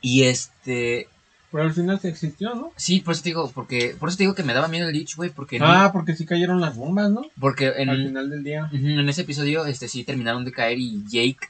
Y 0.01 0.23
este... 0.23 1.07
Pero 1.51 1.65
al 1.65 1.73
final 1.73 1.99
se 1.99 2.09
existió, 2.09 2.55
¿no? 2.55 2.71
Sí, 2.75 2.99
por 3.01 3.13
eso 3.13 3.21
te 3.23 3.29
digo, 3.29 3.51
porque, 3.53 3.95
por 3.99 4.09
eso 4.09 4.17
te 4.17 4.23
digo 4.23 4.33
que 4.33 4.41
me 4.43 4.53
daba 4.55 4.67
miedo 4.67 4.87
el 4.89 4.93
Lich, 4.95 5.15
güey, 5.15 5.29
porque, 5.29 5.59
no- 5.59 5.67
Ah, 5.67 5.91
porque 5.93 6.15
sí 6.15 6.25
cayeron 6.25 6.59
las 6.59 6.75
bombas, 6.75 7.11
¿no? 7.11 7.21
porque 7.39 7.67
en, 7.77 7.89
Al 7.89 8.07
final 8.07 8.29
del 8.29 8.43
día. 8.43 8.69
En 8.71 9.07
ese 9.07 9.21
episodio, 9.21 9.65
este 9.65 9.87
sí 9.87 10.03
terminaron 10.03 10.45
de 10.45 10.51
caer 10.51 10.79
y 10.79 11.03
Jake, 11.07 11.47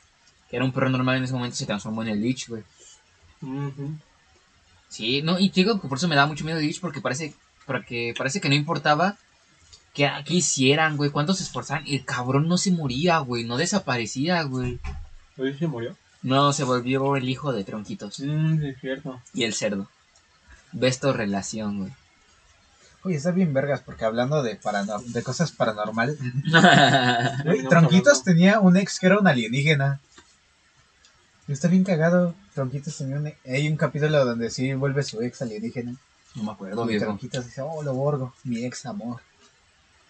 que 0.49 0.55
era 0.57 0.65
un 0.65 0.73
perro 0.73 0.89
normal 0.89 1.17
en 1.17 1.23
ese 1.23 1.33
momento, 1.33 1.55
se 1.55 1.65
transformó 1.65 2.01
en 2.03 2.09
el 2.09 2.21
Lich, 2.21 2.49
güey. 2.49 2.63
Sí, 4.89 5.21
no, 5.21 5.39
y 5.39 5.49
te 5.49 5.61
digo 5.61 5.79
que 5.81 5.87
por 5.87 5.97
eso 5.97 6.07
me 6.07 6.15
da 6.15 6.25
mucho 6.27 6.43
miedo 6.45 6.59
el 6.59 6.65
Lich, 6.67 6.79
porque 6.79 7.01
parece, 7.01 7.33
porque 7.65 8.13
parece 8.17 8.39
que 8.41 8.49
no 8.49 8.55
importaba 8.55 9.17
que, 9.93 10.09
que 10.25 10.33
hicieran, 10.35 10.97
güey, 10.97 11.11
cuánto 11.11 11.33
se 11.33 11.43
esforzaran. 11.43 11.85
El 11.87 12.03
cabrón 12.05 12.47
no 12.47 12.57
se 12.57 12.71
moría, 12.71 13.19
güey, 13.19 13.43
no 13.45 13.57
desaparecía, 13.57 14.43
güey. 14.43 14.79
Oye, 15.37 15.57
se 15.57 15.67
murió. 15.67 15.95
No, 16.21 16.53
se 16.53 16.63
volvió 16.63 17.15
el 17.17 17.27
hijo 17.27 17.51
de 17.51 17.63
Tronquitos 17.65 18.19
Mm, 18.19 18.59
sí, 18.59 18.67
es 18.67 18.79
cierto. 18.79 19.19
y 19.33 19.43
el 19.43 19.53
cerdo. 19.53 19.89
Besto 20.71 21.11
relación, 21.13 21.79
güey. 21.79 21.91
Oye, 23.03 23.17
está 23.17 23.31
bien 23.31 23.53
vergas 23.53 23.81
porque 23.81 24.05
hablando 24.05 24.41
de, 24.41 24.59
paranor- 24.59 25.03
de 25.03 25.21
cosas 25.23 25.51
paranormales. 25.51 26.17
Ya 26.45 27.41
Güey, 27.45 27.67
Tronquitos 27.67 28.23
tenía 28.23 28.59
un 28.61 28.77
ex 28.77 28.99
que 28.99 29.07
era 29.07 29.19
un 29.19 29.27
alienígena. 29.27 29.99
Y 31.47 31.51
está 31.51 31.67
bien 31.67 31.83
cagado. 31.83 32.33
Tronquitos 32.55 32.97
tenía 32.97 33.17
un, 33.17 33.33
hay 33.45 33.67
un 33.67 33.75
capítulo 33.75 34.23
donde 34.23 34.49
sí 34.49 34.73
vuelve 34.73 35.03
su 35.03 35.21
ex 35.21 35.41
alienígena. 35.41 35.95
no 36.35 36.43
me 36.43 36.51
acuerdo, 36.53 36.89
y. 36.89 36.97
Tronquitos 36.99 37.45
dice, 37.45 37.61
oh, 37.61 37.83
lo 37.83 37.93
borgo, 37.93 38.33
mi 38.45 38.63
ex 38.63 38.85
amor. 38.85 39.19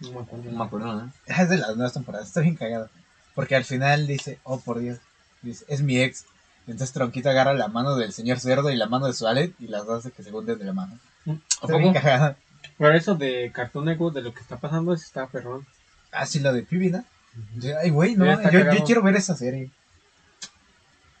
No 0.00 0.10
me 0.10 0.20
acuerdo. 0.20 0.50
No 0.50 0.58
me 0.58 0.64
acuerdo, 0.64 0.94
¿no? 0.94 1.12
Es 1.26 1.48
de 1.48 1.58
las 1.58 1.76
nuevas 1.76 1.92
temporadas, 1.92 2.28
está 2.28 2.40
bien 2.40 2.56
cagado. 2.56 2.88
Porque 3.34 3.56
al 3.56 3.64
final 3.64 4.06
dice, 4.06 4.38
oh 4.44 4.60
por 4.60 4.78
Dios, 4.78 4.98
dice, 5.42 5.64
es 5.68 5.82
mi 5.82 6.00
ex. 6.00 6.24
Y 6.66 6.70
entonces 6.70 6.92
Tronquito 6.92 7.28
agarra 7.28 7.52
la 7.52 7.68
mano 7.68 7.96
del 7.96 8.12
señor 8.12 8.40
cerdo 8.40 8.70
y 8.70 8.76
la 8.76 8.86
mano 8.86 9.06
de 9.06 9.12
su 9.12 9.26
y 9.58 9.66
las 9.66 9.84
dos 9.84 10.00
hace 10.00 10.12
que 10.12 10.22
se 10.22 10.32
hunden 10.32 10.58
de 10.58 10.64
la 10.64 10.72
mano. 10.72 10.98
¿A 11.26 11.32
Está 11.34 11.76
bien 11.76 11.92
poco? 11.92 12.02
cagado. 12.02 12.36
Pero 12.78 12.94
eso 12.94 13.14
de 13.14 13.50
Cartoon 13.52 13.84
Network, 13.86 14.14
de 14.14 14.22
lo 14.22 14.32
que 14.32 14.40
está 14.40 14.56
pasando, 14.56 14.94
eso 14.94 15.04
está 15.04 15.26
perrón. 15.26 15.66
Ah, 16.10 16.26
sí, 16.26 16.40
lo 16.40 16.52
de 16.52 16.62
Pibi, 16.62 16.90
¿no? 16.90 17.04
Yo, 17.56 17.78
Ay, 17.78 17.90
güey, 17.90 18.14
no, 18.14 18.50
yo, 18.50 18.84
quiero 18.84 19.02
ver 19.02 19.16
esa 19.16 19.36
serie. 19.36 19.70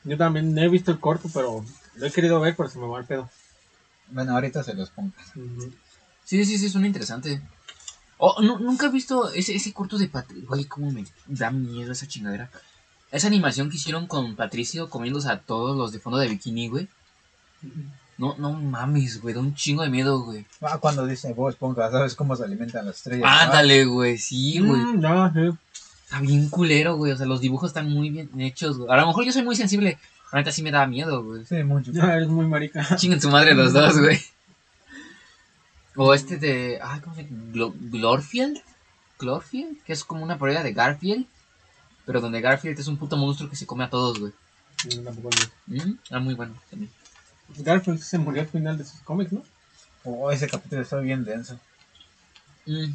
Yo 0.04 0.16
también 0.16 0.56
he 0.58 0.68
visto 0.68 0.90
el 0.90 1.00
corto, 1.00 1.28
pero 1.32 1.64
lo 1.96 2.06
he 2.06 2.12
querido 2.12 2.40
ver, 2.40 2.54
pero 2.56 2.68
se 2.68 2.78
me 2.78 2.86
va 2.86 3.00
el 3.00 3.06
pedo. 3.06 3.28
Bueno, 4.08 4.32
ahorita 4.32 4.62
se 4.62 4.74
los 4.74 4.90
pongo. 4.90 5.12
Ujú. 5.34 5.72
Sí, 6.24 6.44
sí, 6.44 6.58
sí, 6.58 6.68
suena 6.68 6.86
interesante. 6.86 7.40
Oh, 8.18 8.40
nu- 8.42 8.58
nunca 8.58 8.86
he 8.86 8.90
visto 8.90 9.30
ese, 9.32 9.54
ese 9.54 9.72
corto 9.72 9.98
de 9.98 10.08
Patricio. 10.08 10.46
Güey, 10.48 10.64
cómo 10.66 10.90
me 10.90 11.04
da 11.26 11.50
miedo 11.50 11.92
esa 11.92 12.06
chingadera. 12.06 12.50
Esa 13.10 13.26
animación 13.28 13.70
que 13.70 13.76
hicieron 13.76 14.06
con 14.06 14.34
Patricio 14.36 14.88
comiéndose 14.90 15.28
a 15.28 15.38
todos 15.38 15.76
los 15.76 15.92
de 15.92 15.98
fondo 16.00 16.18
de 16.18 16.28
bikini, 16.28 16.68
güey. 16.68 16.88
No, 18.16 18.36
no 18.38 18.52
mames, 18.52 19.20
güey, 19.20 19.34
da 19.34 19.40
un 19.40 19.54
chingo 19.54 19.82
de 19.82 19.88
miedo, 19.90 20.20
güey. 20.22 20.46
Ah, 20.60 20.78
cuando 20.78 21.04
dice 21.06 21.32
Bob 21.32 21.48
Esponja, 21.50 21.90
¿sabes 21.90 22.14
cómo 22.14 22.36
se 22.36 22.44
alimentan 22.44 22.86
las 22.86 22.96
estrellas? 22.96 23.28
Ándale, 23.28 23.84
güey, 23.86 24.18
sí, 24.18 24.60
güey. 24.60 24.80
Mm, 24.80 25.00
no, 25.00 25.32
sí. 25.32 25.58
Está 26.04 26.20
bien 26.20 26.48
culero, 26.48 26.96
güey. 26.96 27.10
O 27.12 27.16
sea, 27.16 27.26
los 27.26 27.40
dibujos 27.40 27.70
están 27.70 27.88
muy 27.90 28.10
bien 28.10 28.30
hechos, 28.40 28.78
güey. 28.78 28.90
A 28.90 28.96
lo 29.00 29.06
mejor 29.08 29.24
yo 29.24 29.32
soy 29.32 29.42
muy 29.42 29.56
sensible. 29.56 29.98
La 30.32 30.38
neta 30.40 30.52
sí 30.52 30.62
me 30.62 30.70
da 30.70 30.86
miedo, 30.86 31.24
güey. 31.24 31.44
Sí, 31.44 31.62
mucho. 31.64 31.90
No, 31.94 32.08
eres 32.08 32.28
muy 32.28 32.46
marica. 32.46 32.86
Chinguen 32.96 33.20
su 33.20 33.30
madre 33.30 33.54
los 33.54 33.72
dos, 33.72 33.98
güey. 33.98 34.20
O 35.96 36.12
este 36.14 36.36
de. 36.38 36.78
Ah, 36.82 37.00
¿cómo 37.02 37.14
se 37.16 37.24
llama? 37.24 37.36
Glo- 37.52 37.74
Glorfield. 37.90 38.58
Glorfield, 39.18 39.82
que 39.84 39.92
es 39.92 40.04
como 40.04 40.22
una 40.24 40.38
parodia 40.38 40.62
de 40.62 40.72
Garfield. 40.72 41.26
Pero 42.04 42.20
donde 42.20 42.40
Garfield 42.40 42.78
es 42.78 42.88
un 42.88 42.96
puto 42.98 43.16
monstruo 43.16 43.48
que 43.48 43.56
se 43.56 43.66
come 43.66 43.84
a 43.84 43.90
todos, 43.90 44.18
güey. 44.18 44.32
No, 44.96 45.02
tampoco 45.02 45.30
lo. 45.68 45.74
Mm, 45.76 45.98
Ah, 46.10 46.18
muy 46.20 46.34
bueno 46.34 46.54
también. 46.68 46.90
Garfield 47.58 48.00
se 48.00 48.18
murió 48.18 48.42
al 48.42 48.48
final 48.48 48.76
de 48.76 48.84
sus 48.84 49.00
cómics, 49.00 49.32
¿no? 49.32 49.42
Oh, 50.04 50.30
ese 50.30 50.48
capítulo 50.48 50.82
está 50.82 50.98
bien 50.98 51.24
denso. 51.24 51.58
Mm. 52.66 52.92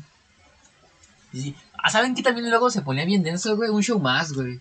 Sí. 1.31 1.55
Ah, 1.81 1.89
¿saben 1.89 2.13
que 2.15 2.21
también 2.23 2.49
luego 2.49 2.69
se 2.69 2.81
ponía 2.81 3.05
bien 3.05 3.23
denso, 3.23 3.55
güey? 3.55 3.69
Un 3.69 3.81
show 3.81 3.99
más, 3.99 4.33
güey. 4.33 4.59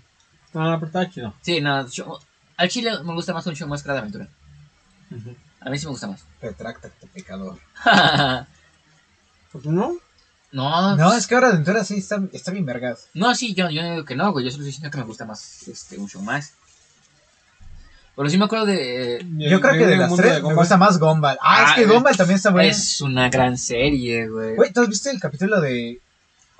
Ah, 0.54 0.76
pero 0.78 0.86
está 0.86 1.10
chido. 1.10 1.34
Sí, 1.42 1.60
no, 1.60 1.86
show- 1.88 2.18
al 2.56 2.68
chile 2.68 2.90
me 3.04 3.14
gusta 3.14 3.34
más 3.34 3.46
un 3.46 3.54
show 3.56 3.68
más 3.68 3.82
que 3.82 3.88
la 3.88 3.94
de 3.94 4.00
aventura. 4.00 4.28
Ujú. 5.10 5.34
A 5.60 5.70
mí 5.70 5.78
sí 5.78 5.86
me 5.86 5.90
gusta 5.92 6.06
más. 6.08 6.24
Retráctate, 6.42 7.06
pecador. 7.08 7.58
Pues 9.52 9.64
no. 9.64 9.96
no, 10.52 10.96
No, 10.96 11.14
es 11.14 11.26
que 11.26 11.34
ahora 11.34 11.48
Aventura 11.48 11.84
sí 11.84 11.96
está, 11.98 12.20
está 12.32 12.50
bien 12.52 12.66
vergas. 12.66 13.08
No, 13.14 13.34
sí, 13.34 13.54
yo, 13.54 13.70
yo 13.70 13.82
no 13.82 13.90
digo 13.92 14.04
que 14.04 14.14
no, 14.16 14.30
güey. 14.32 14.44
Yo 14.44 14.50
solo 14.50 14.62
estoy 14.62 14.72
diciendo 14.72 14.90
que 14.90 14.98
me 14.98 15.04
gusta 15.04 15.24
más 15.24 15.66
este, 15.68 15.96
un 15.98 16.08
show 16.08 16.22
más. 16.22 16.52
Pero 18.14 18.28
sí 18.30 18.36
me 18.36 18.46
acuerdo 18.46 18.66
de... 18.66 19.24
Yo 19.38 19.60
creo 19.60 19.74
que 19.74 19.86
de 19.86 19.96
las 19.96 20.14
tres 20.16 20.42
me 20.42 20.52
gusta 20.54 20.76
más 20.76 20.98
Gumball. 20.98 21.38
Ah, 21.40 21.62
es 21.62 21.70
Ah, 21.70 21.74
que 21.76 21.82
eh, 21.82 21.86
Gumball 21.86 22.16
también 22.16 22.36
está 22.36 22.50
bueno. 22.50 22.68
Es 22.68 23.00
una 23.00 23.28
gran 23.30 23.56
serie, 23.56 24.28
güey. 24.28 24.56
Güey, 24.56 24.72
¿tú 24.72 24.80
has 24.80 24.88
visto 24.88 25.08
el 25.08 25.20
capítulo 25.20 25.60
de 25.60 26.00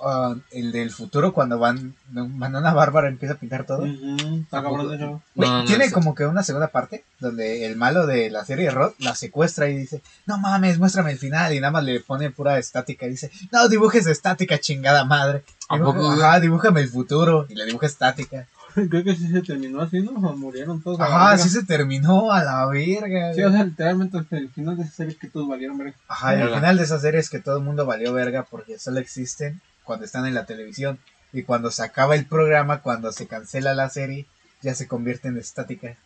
ah, 0.01 0.35
el 0.51 0.71
del 0.71 0.91
futuro 0.91 1.33
cuando 1.33 1.59
van 1.59 1.95
Banana 2.09 2.73
Bárbara 2.73 3.07
empieza 3.07 3.35
a 3.35 3.37
pintar 3.37 3.65
todo? 3.65 3.85
Está 3.85 4.61
cabrón 4.63 4.89
de 4.89 4.95
eso. 4.95 5.21
Güey, 5.35 5.49
No, 5.49 5.59
no, 5.59 5.65
tiene 5.65 5.87
no, 5.87 5.93
como 5.93 6.15
que 6.15 6.25
una 6.25 6.43
segunda 6.43 6.67
parte 6.67 7.03
donde 7.19 7.65
el 7.65 7.75
malo 7.75 8.05
de 8.07 8.29
la 8.29 8.45
serie 8.45 8.71
Rod 8.71 8.93
la 8.99 9.15
secuestra 9.15 9.69
y 9.69 9.77
dice, 9.77 10.01
no 10.25 10.37
mames, 10.37 10.79
muéstrame 10.79 11.11
el 11.11 11.19
final 11.19 11.53
y 11.53 11.59
nada 11.59 11.71
más 11.71 11.83
le 11.83 11.99
pone 11.99 12.31
pura 12.31 12.57
estática 12.57 13.05
y 13.05 13.11
dice, 13.11 13.31
no 13.51 13.67
dibujes 13.69 14.07
estática, 14.07 14.57
chingada 14.59 15.05
madre. 15.05 15.43
¿A 15.67 15.77
Dibuja-? 15.77 16.13
Ajá, 16.13 16.39
dibújame 16.39 16.81
el 16.81 16.89
futuro 16.89 17.45
y 17.49 17.55
le 17.55 17.65
dibuja 17.65 17.85
estática. 17.85 18.47
Creo 18.73 19.03
que 19.03 19.15
sí 19.15 19.27
se 19.31 19.41
terminó 19.41 19.81
así, 19.81 19.99
¿no? 19.99 20.11
O 20.11 20.35
murieron 20.35 20.81
todos. 20.81 20.99
Ajá, 20.99 21.31
así 21.31 21.49
se 21.49 21.63
terminó 21.63 22.31
a 22.31 22.43
la 22.43 22.65
verga. 22.67 23.33
Sí, 23.33 23.41
o 23.43 23.51
sea, 23.51 23.63
literalmente 23.63 24.17
el 24.31 24.49
final 24.49 24.77
de 24.77 24.83
esa 24.83 24.91
serie 24.91 25.13
es 25.13 25.19
que 25.19 25.27
todos 25.27 25.47
valieron 25.47 25.77
verga. 25.77 25.95
Ajá, 26.07 26.33
Verga. 26.33 26.55
final 26.55 26.77
de 26.77 26.83
esa 26.83 26.99
serie 26.99 27.19
es 27.19 27.29
que 27.29 27.39
todo 27.39 27.57
el 27.57 27.63
mundo 27.63 27.85
valió 27.85 28.13
verga 28.13 28.45
porque 28.49 28.77
solo 28.79 28.99
existen 28.99 29.61
cuando 29.89 30.05
están 30.05 30.27
en 30.27 30.35
la 30.35 30.45
televisión. 30.45 30.99
Y 31.33 31.41
cuando 31.41 31.71
se 31.71 31.81
acaba 31.81 32.13
el 32.15 32.27
programa, 32.27 32.81
cuando 32.83 33.11
se 33.11 33.25
cancela 33.25 33.73
la 33.73 33.89
serie, 33.89 34.27
ya 34.61 34.75
se 34.75 34.87
convierte 34.87 35.29
en 35.29 35.37
estática. 35.39 35.97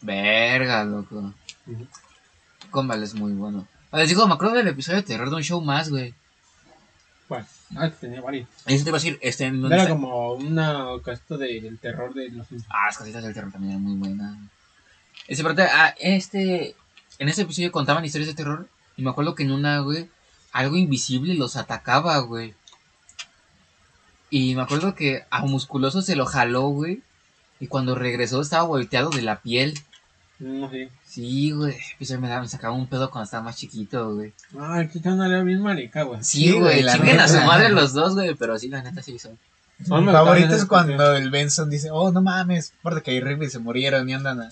Verga, 0.00 0.84
loco. 0.84 1.34
Gumball 2.70 3.02
es 3.02 3.14
muy 3.14 3.32
bueno. 3.32 3.66
Ah, 3.90 3.98
Les 3.98 4.08
digo, 4.08 4.24
me 4.28 4.34
acuerdo 4.34 4.54
del 4.54 4.68
episodio 4.68 4.98
de 4.98 5.02
terror 5.04 5.30
de 5.30 5.34
un 5.36 5.42
show 5.42 5.60
más, 5.60 5.90
güey. 5.90 6.14
Pues, 7.26 7.44
ah, 7.76 7.90
que 7.90 7.96
tenía 7.96 8.20
varios. 8.20 8.48
Eso 8.66 8.84
te 8.84 8.90
iba 8.90 8.98
a 8.98 9.00
decir, 9.00 9.18
este... 9.20 9.46
en 9.46 9.64
Era 9.66 9.78
está- 9.78 9.88
como 9.90 10.34
una 10.34 10.86
casita 11.04 11.36
del 11.38 11.76
terror 11.80 12.14
de 12.14 12.28
los. 12.30 12.46
Ah, 12.68 12.86
las 12.86 12.98
casitas 12.98 13.24
del 13.24 13.34
terror 13.34 13.50
también 13.50 13.72
eran 13.72 13.82
muy 13.82 13.96
buenas. 13.96 14.38
Ese, 15.26 15.42
pero, 15.42 15.56
ah, 15.72 15.92
este... 15.98 16.76
En 17.18 17.28
ese 17.28 17.42
episodio 17.42 17.72
contaban 17.72 18.04
historias 18.04 18.28
de 18.28 18.34
terror. 18.36 18.68
Y 18.96 19.02
me 19.02 19.10
acuerdo 19.10 19.34
que 19.34 19.42
en 19.42 19.50
una, 19.50 19.80
güey, 19.80 20.08
algo 20.52 20.76
invisible 20.76 21.34
los 21.34 21.56
atacaba, 21.56 22.18
güey. 22.18 22.54
Y 24.30 24.54
me 24.54 24.62
acuerdo 24.62 24.94
que 24.94 25.24
a 25.30 25.44
Musculoso 25.46 26.02
se 26.02 26.16
lo 26.16 26.26
jaló, 26.26 26.68
güey. 26.68 27.02
Y 27.60 27.66
cuando 27.66 27.94
regresó 27.94 28.40
estaba 28.40 28.62
volteado 28.64 29.10
de 29.10 29.22
la 29.22 29.40
piel. 29.40 29.74
No 30.38 30.70
sé. 30.70 30.90
Sí, 31.04 31.50
güey. 31.50 31.76
Episodio 31.94 32.20
me, 32.20 32.40
me 32.40 32.48
sacaba 32.48 32.74
un 32.74 32.86
pedo 32.86 33.10
cuando 33.10 33.24
estaba 33.24 33.42
más 33.44 33.56
chiquito, 33.56 34.14
güey. 34.14 34.32
Ah, 34.58 34.80
el 34.80 34.90
era 35.04 35.42
bien 35.42 35.60
marica, 35.62 36.02
güey. 36.04 36.22
Sí, 36.22 36.44
Sí, 36.44 36.52
güey. 36.52 36.82
la 36.82 36.92
Chinguen 36.94 37.18
a 37.20 37.26
su 37.28 37.40
madre 37.40 37.70
los 37.70 37.92
dos, 37.94 38.14
güey. 38.14 38.34
Pero 38.34 38.58
sí, 38.58 38.68
la 38.68 38.82
neta 38.82 39.02
sí 39.02 39.18
son. 39.18 39.38
Mi 39.78 40.00
me 40.02 40.12
favorito 40.12 40.54
es 40.54 40.64
cuando 40.64 41.14
el 41.16 41.30
Benson 41.30 41.70
dice, 41.70 41.90
oh, 41.92 42.10
no 42.12 42.20
mames, 42.20 42.72
porque 42.82 43.02
que 43.02 43.12
y 43.14 43.20
Rigby 43.20 43.48
se 43.48 43.60
murieron 43.60 44.08
y 44.08 44.12
andan, 44.12 44.40
a- 44.42 44.48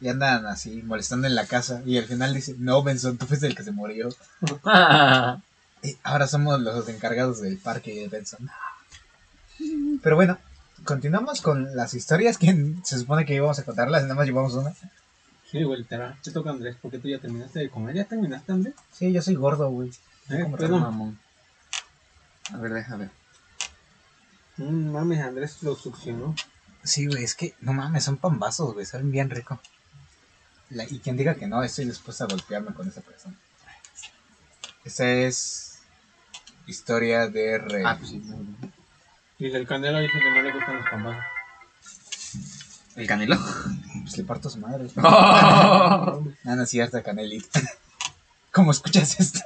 y 0.00 0.08
andan 0.08 0.44
así 0.46 0.82
molestando 0.82 1.26
en 1.28 1.34
la 1.36 1.46
casa. 1.46 1.82
Y 1.86 1.98
al 1.98 2.04
final 2.04 2.34
dice, 2.34 2.54
no, 2.58 2.82
Benson, 2.82 3.16
tú 3.16 3.26
fuiste 3.26 3.46
el 3.46 3.54
que 3.56 3.62
se 3.64 3.72
murió. 3.72 4.08
Y 5.82 5.96
ahora 6.02 6.26
somos 6.26 6.60
los 6.60 6.86
encargados 6.90 7.40
del 7.40 7.56
parque 7.56 7.94
de 7.94 8.08
Benson. 8.08 8.50
Pero 10.02 10.16
bueno, 10.16 10.38
continuamos 10.84 11.40
con 11.42 11.74
las 11.76 11.94
historias 11.94 12.38
que 12.38 12.74
se 12.84 12.98
supone 12.98 13.24
que 13.24 13.34
íbamos 13.34 13.58
a 13.58 13.64
contarlas, 13.64 14.02
nada 14.02 14.14
más 14.14 14.26
llevamos 14.26 14.54
una. 14.54 14.72
Sí, 15.50 15.62
güey, 15.64 15.80
literal. 15.80 16.16
Te 16.22 16.30
toca 16.30 16.50
Andrés, 16.50 16.76
porque 16.80 16.98
tú 16.98 17.08
ya 17.08 17.18
terminaste 17.18 17.58
de 17.58 17.70
comer. 17.70 17.94
¿Ya 17.96 18.04
terminaste, 18.04 18.52
Andrés? 18.52 18.74
Sí, 18.92 19.12
yo 19.12 19.20
soy 19.20 19.34
gordo, 19.34 19.68
güey. 19.70 19.90
¿Eh? 20.28 20.40
¿Cómo 20.44 20.56
te 20.56 20.64
Pero, 20.64 20.78
Mamón. 20.78 21.18
A 22.52 22.56
ver, 22.58 22.72
déjame 22.72 23.04
ver. 24.58 24.68
mm, 24.68 24.92
mames, 24.92 25.20
Andrés 25.20 25.62
lo 25.62 25.74
succionó. 25.74 26.34
Sí, 26.84 27.06
güey, 27.06 27.24
es 27.24 27.34
que 27.34 27.54
no 27.60 27.72
mames, 27.72 28.04
son 28.04 28.16
pambazos, 28.16 28.74
güey, 28.74 28.86
saben 28.86 29.10
bien 29.10 29.28
rico. 29.28 29.60
La- 30.70 30.84
y 30.84 31.00
quien 31.00 31.16
diga 31.16 31.34
que 31.34 31.48
no, 31.48 31.62
estoy 31.64 31.84
dispuesto 31.84 32.24
a 32.24 32.28
golpearme 32.28 32.72
con 32.72 32.88
esa 32.88 33.00
persona. 33.00 33.34
Esa 34.84 35.04
es 35.10 35.80
historia 36.66 37.26
de 37.28 37.58
re. 37.58 37.82
Ah, 37.84 37.96
pues 37.98 38.10
sí. 38.10 38.22
Y 39.40 39.46
el 39.46 39.66
Canelo 39.66 39.98
dice 40.00 40.18
que 40.18 40.30
no 40.30 40.42
le 40.42 40.52
gustan 40.52 40.76
los 40.76 40.88
pambazos. 40.88 41.24
¿El 42.94 43.06
canelo? 43.06 43.38
Pues 44.02 44.18
le 44.18 44.24
parto 44.24 44.48
a 44.48 44.50
su 44.50 44.58
madre. 44.58 44.84
Ujú. 44.84 44.92
Ah, 46.44 46.54
no 46.56 46.62
es 46.62 46.70
cierto, 46.70 47.02
Canelita. 47.02 47.60
¿Cómo 48.52 48.70
escuchas 48.72 49.18
esto? 49.18 49.40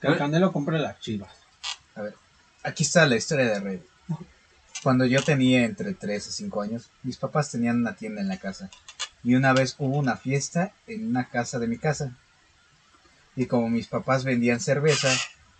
Que 0.00 0.06
el 0.06 0.16
Canelo 0.16 0.52
compre 0.52 0.78
las 0.78 1.00
chivas. 1.00 1.32
A 1.96 2.02
ver, 2.02 2.14
aquí 2.62 2.84
está 2.84 3.06
la 3.06 3.16
historia 3.16 3.46
de 3.46 3.60
Rey. 3.60 3.82
Cuando 4.84 5.04
yo 5.04 5.22
tenía 5.22 5.64
entre 5.64 5.92
3 5.94 6.28
y 6.28 6.30
5 6.30 6.62
años, 6.62 6.90
mis 7.02 7.16
papás 7.16 7.50
tenían 7.50 7.78
una 7.78 7.96
tienda 7.96 8.20
en 8.20 8.28
la 8.28 8.38
casa. 8.38 8.70
Y 9.24 9.34
una 9.34 9.52
vez 9.52 9.74
hubo 9.78 9.98
una 9.98 10.16
fiesta 10.16 10.72
en 10.86 11.08
una 11.08 11.28
casa 11.28 11.58
de 11.58 11.66
mi 11.66 11.78
casa. 11.78 12.12
Y 13.34 13.46
como 13.46 13.68
mis 13.68 13.88
papás 13.88 14.22
vendían 14.22 14.60
cerveza, 14.60 15.10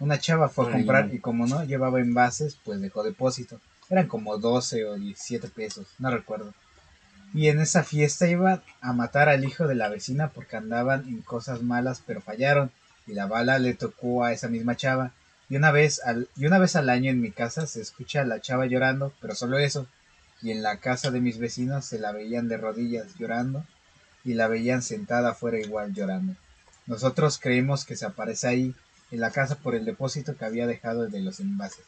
una 0.01 0.19
chava 0.19 0.49
fue 0.49 0.67
a 0.67 0.73
comprar 0.73 1.15
y 1.15 1.21
como 1.21 1.47
no 1.47 1.63
llevaba 1.65 2.01
envases, 2.01 2.59
pues 2.65 2.81
dejó 2.81 3.03
depósito. 3.05 3.61
Eran 3.91 4.09
como 4.09 4.39
12 4.39 4.87
o 4.87 4.95
17 4.95 5.49
pesos, 5.49 5.87
no 5.99 6.11
recuerdo. 6.11 6.55
Y 7.35 7.49
en 7.49 7.61
esa 7.61 7.85
fiesta 7.85 8.27
iba 8.27 8.63
a 8.81 8.93
matar 8.93 9.29
al 9.29 9.45
hijo 9.45 9.67
de 9.67 9.75
la 9.75 9.89
vecina 9.89 10.29
porque 10.29 10.57
andaban 10.57 11.07
en 11.07 11.21
cosas 11.21 11.63
malas, 11.63 12.03
pero 12.05 12.21
fallaron. 12.21 12.73
Y 13.07 13.13
la 13.13 13.27
bala 13.27 13.59
le 13.59 13.75
tocó 13.75 14.25
a 14.25 14.33
esa 14.33 14.49
misma 14.49 14.75
chava. 14.75 15.13
Y 15.49 15.57
una 15.57 15.71
vez 15.71 16.01
al, 16.05 16.29
y 16.37 16.47
una 16.47 16.59
vez 16.59 16.77
al 16.77 16.89
año 16.89 17.11
en 17.11 17.21
mi 17.21 17.31
casa 17.31 17.67
se 17.67 17.81
escucha 17.81 18.23
a 18.23 18.25
la 18.25 18.41
chava 18.41 18.67
llorando, 18.67 19.13
pero 19.21 19.35
solo 19.35 19.59
eso. 19.59 19.87
Y 20.43 20.51
en 20.51 20.63
la 20.63 20.79
casa 20.79 21.11
de 21.11 21.21
mis 21.21 21.39
vecinos 21.39 21.85
se 21.85 21.99
la 21.99 22.13
veían 22.13 22.49
de 22.49 22.57
rodillas 22.57 23.15
llorando 23.19 23.65
y 24.25 24.35
la 24.35 24.49
veían 24.49 24.83
sentada 24.83 25.31
afuera 25.31 25.59
igual 25.59 25.93
llorando. 25.93 26.35
Nosotros 26.87 27.39
creímos 27.39 27.85
que 27.85 27.97
se 27.97 28.07
aparece 28.07 28.49
ahí 28.49 28.75
en 29.11 29.21
la 29.21 29.31
casa 29.31 29.57
por 29.57 29.75
el 29.75 29.85
depósito 29.85 30.37
que 30.37 30.45
había 30.45 30.67
dejado 30.67 31.09
de 31.09 31.21
los 31.21 31.41
envases. 31.41 31.85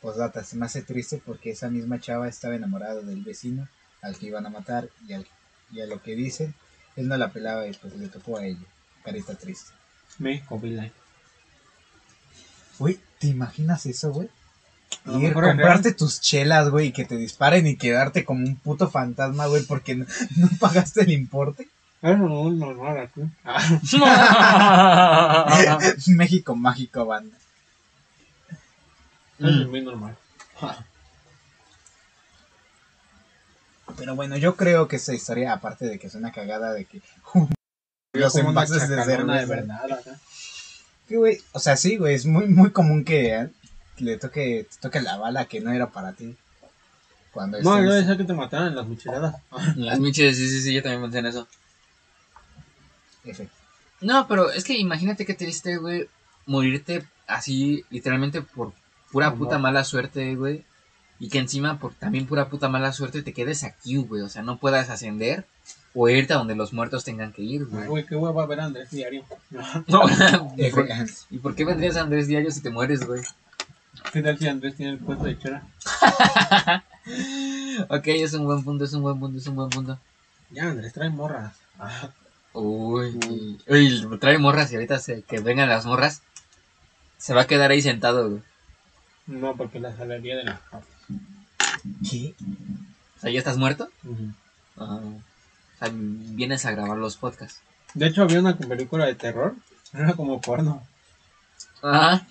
Posdata, 0.00 0.42
se 0.42 0.56
me 0.56 0.66
hace 0.66 0.82
triste 0.82 1.22
porque 1.24 1.50
esa 1.50 1.70
misma 1.70 2.00
chava 2.00 2.28
estaba 2.28 2.56
enamorada 2.56 3.00
del 3.02 3.22
vecino 3.22 3.68
al 4.00 4.16
que 4.16 4.26
iban 4.26 4.46
a 4.46 4.50
matar 4.50 4.88
y, 5.06 5.12
al, 5.12 5.26
y 5.70 5.80
a 5.80 5.86
lo 5.86 6.02
que 6.02 6.16
dicen, 6.16 6.54
él 6.96 7.08
no 7.08 7.16
la 7.16 7.32
pelaba 7.32 7.66
y 7.66 7.72
pues 7.74 7.94
le 7.94 8.08
tocó 8.08 8.38
a 8.38 8.46
ella. 8.46 8.66
Carita 9.04 9.34
triste. 9.34 9.72
Be 10.18 10.42
Like. 10.48 10.94
Güey, 12.78 12.98
¿te 13.18 13.28
imaginas 13.28 13.86
eso, 13.86 14.12
güey? 14.12 14.28
Lo 15.04 15.20
Ir, 15.20 15.32
comprarte 15.32 15.92
tus 15.92 16.20
chelas, 16.20 16.68
güey, 16.68 16.88
y 16.88 16.92
que 16.92 17.04
te 17.04 17.16
disparen 17.16 17.66
y 17.66 17.76
quedarte 17.76 18.24
como 18.24 18.44
un 18.44 18.56
puto 18.56 18.90
fantasma, 18.90 19.46
güey, 19.46 19.62
porque 19.64 19.94
no, 19.94 20.06
no 20.36 20.48
pagaste 20.58 21.02
el 21.02 21.12
importe. 21.12 21.68
Es 22.02 22.18
muy 22.18 22.56
normal 22.56 22.98
aquí. 22.98 23.20
México 26.08 26.56
mágico, 26.56 27.06
banda. 27.06 27.36
Es 29.38 29.66
Mm. 29.66 29.70
muy 29.70 29.80
normal. 29.82 30.16
Pero 33.96 34.14
bueno, 34.16 34.36
yo 34.36 34.56
creo 34.56 34.88
que 34.88 34.96
esa 34.96 35.14
historia, 35.14 35.52
aparte 35.52 35.86
de 35.86 35.98
que 35.98 36.06
es 36.06 36.14
una 36.14 36.32
cagada 36.32 36.72
de 36.72 36.84
que 36.86 37.02
los 38.14 38.34
envases 38.36 38.88
de 38.88 38.96
chacalona 38.96 39.40
de 39.40 39.46
cerveza. 39.46 39.80
verdad, 39.82 39.98
acá. 39.98 40.18
Que, 41.08 41.16
güey, 41.16 41.38
o 41.52 41.58
sea, 41.58 41.76
sí, 41.76 41.96
güey, 41.96 42.14
es 42.14 42.24
muy, 42.26 42.46
muy 42.46 42.70
común 42.70 43.04
que 43.04 43.34
eh, 43.34 43.50
le 43.98 44.16
toque, 44.18 44.66
te 44.70 44.76
toque 44.80 45.00
la 45.02 45.16
bala 45.18 45.44
que 45.46 45.60
no 45.60 45.72
era 45.72 45.88
para 45.88 46.12
ti. 46.12 46.36
Cuando 47.32 47.60
No, 47.60 47.76
estés- 47.78 47.84
yo 47.84 47.92
decía 47.92 48.16
que 48.16 48.24
te 48.24 48.32
mataran 48.34 48.68
en 48.68 48.76
las 48.76 48.86
micheladas. 48.86 49.36
Las 49.76 49.98
miches, 50.00 50.36
sí, 50.36 50.48
sí, 50.48 50.62
sí, 50.62 50.72
yo 50.74 50.82
también 50.82 51.02
pensé 51.02 51.18
en 51.18 51.26
eso. 51.26 51.46
F. 53.24 53.48
No, 54.00 54.26
pero 54.26 54.50
es 54.50 54.64
que 54.64 54.78
imagínate 54.78 55.24
qué 55.24 55.34
triste, 55.34 55.76
güey, 55.76 56.08
morirte 56.46 57.04
así, 57.26 57.84
literalmente 57.90 58.42
por 58.42 58.72
pura 59.10 59.34
puta 59.34 59.58
mala 59.58 59.84
suerte, 59.84 60.34
güey. 60.34 60.64
Y 61.20 61.28
que 61.28 61.38
encima 61.38 61.78
por 61.78 61.94
también 61.94 62.26
pura 62.26 62.48
puta 62.48 62.68
mala 62.68 62.92
suerte 62.92 63.22
te 63.22 63.32
quedes 63.32 63.62
aquí, 63.62 63.96
güey. 63.96 64.22
O 64.22 64.28
sea, 64.28 64.42
no 64.42 64.58
puedas 64.58 64.90
ascender 64.90 65.46
o 65.94 66.08
irte 66.08 66.32
a 66.32 66.38
donde 66.38 66.56
los 66.56 66.72
muertos 66.72 67.04
tengan 67.04 67.32
que 67.32 67.42
ir, 67.42 67.66
güey. 67.66 67.86
Güey, 67.86 68.06
qué 68.06 68.16
hueva 68.16 68.44
ver 68.46 68.60
a 68.60 68.64
Andrés 68.64 68.90
diario. 68.90 69.24
¿Y, 70.56 70.70
por, 70.70 70.90
F. 70.90 71.14
y 71.30 71.38
por 71.38 71.54
qué 71.54 71.64
vendrías 71.64 71.96
a 71.96 72.02
Andrés 72.02 72.26
Diario 72.26 72.50
si 72.50 72.60
te 72.60 72.70
mueres, 72.70 73.06
güey? 73.06 73.22
¿Qué 74.12 74.22
tal 74.22 74.38
si 74.38 74.48
Andrés 74.48 74.74
tiene 74.74 74.92
el 74.92 74.98
puesto 74.98 75.24
de 75.24 75.38
chera? 75.38 75.62
ok, 77.88 78.06
es 78.06 78.34
un 78.34 78.46
buen 78.46 78.64
punto, 78.64 78.84
es 78.84 78.92
un 78.94 79.02
buen 79.02 79.20
punto, 79.20 79.38
es 79.38 79.46
un 79.46 79.54
buen 79.54 79.70
punto. 79.70 79.98
Ya, 80.50 80.70
Andrés 80.70 80.92
trae 80.92 81.10
morras. 81.10 81.54
Ah, 81.78 82.10
Uy, 82.54 83.18
uy, 83.68 84.18
trae 84.20 84.38
morras 84.38 84.70
y 84.72 84.74
ahorita 84.74 84.98
se- 84.98 85.22
que 85.22 85.40
vengan 85.40 85.68
las 85.68 85.86
morras, 85.86 86.22
se 87.18 87.34
va 87.34 87.42
a 87.42 87.46
quedar 87.46 87.70
ahí 87.70 87.80
sentado, 87.82 88.28
güey. 88.28 88.42
No, 89.26 89.56
porque 89.56 89.80
la 89.80 89.96
salería 89.96 90.36
de 90.36 90.44
la 90.44 90.60
¿Qué? 92.08 92.34
O 93.16 93.20
sea, 93.20 93.30
¿ya 93.30 93.38
estás 93.38 93.56
muerto? 93.56 93.88
Ah, 94.76 95.00
o 95.00 95.78
sea, 95.78 95.88
vienes 95.92 96.64
a 96.66 96.72
grabar 96.72 96.98
los 96.98 97.16
podcasts. 97.16 97.60
De 97.94 98.06
hecho, 98.06 98.22
había 98.22 98.40
una 98.40 98.56
película 98.56 99.06
de 99.06 99.14
terror. 99.14 99.54
Era 99.94 100.14
como 100.14 100.40
porno. 100.40 100.82
Ajá. 101.82 102.26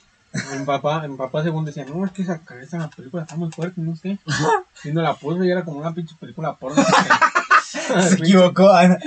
Mi 0.58 0.66
papá, 0.66 1.06
mi 1.08 1.18
papá 1.18 1.44
según 1.44 1.66
decía, 1.66 1.86
no, 1.86 2.06
es 2.06 2.12
que 2.12 2.22
esa, 2.22 2.42
esa 2.62 2.90
película 2.90 3.24
está 3.24 3.36
muy 3.36 3.52
fuerte, 3.52 3.82
no 3.82 3.96
sé. 3.96 4.18
Y 4.84 4.92
no 4.92 5.02
la 5.04 5.14
puso 5.14 5.44
y 5.44 5.52
era 5.52 5.64
como 5.64 5.78
una 5.80 5.94
pinche 5.94 6.16
película 6.20 6.56
porno. 6.56 6.84
Se 8.10 8.16
equivocó. 8.16 8.70
ah, 8.70 8.98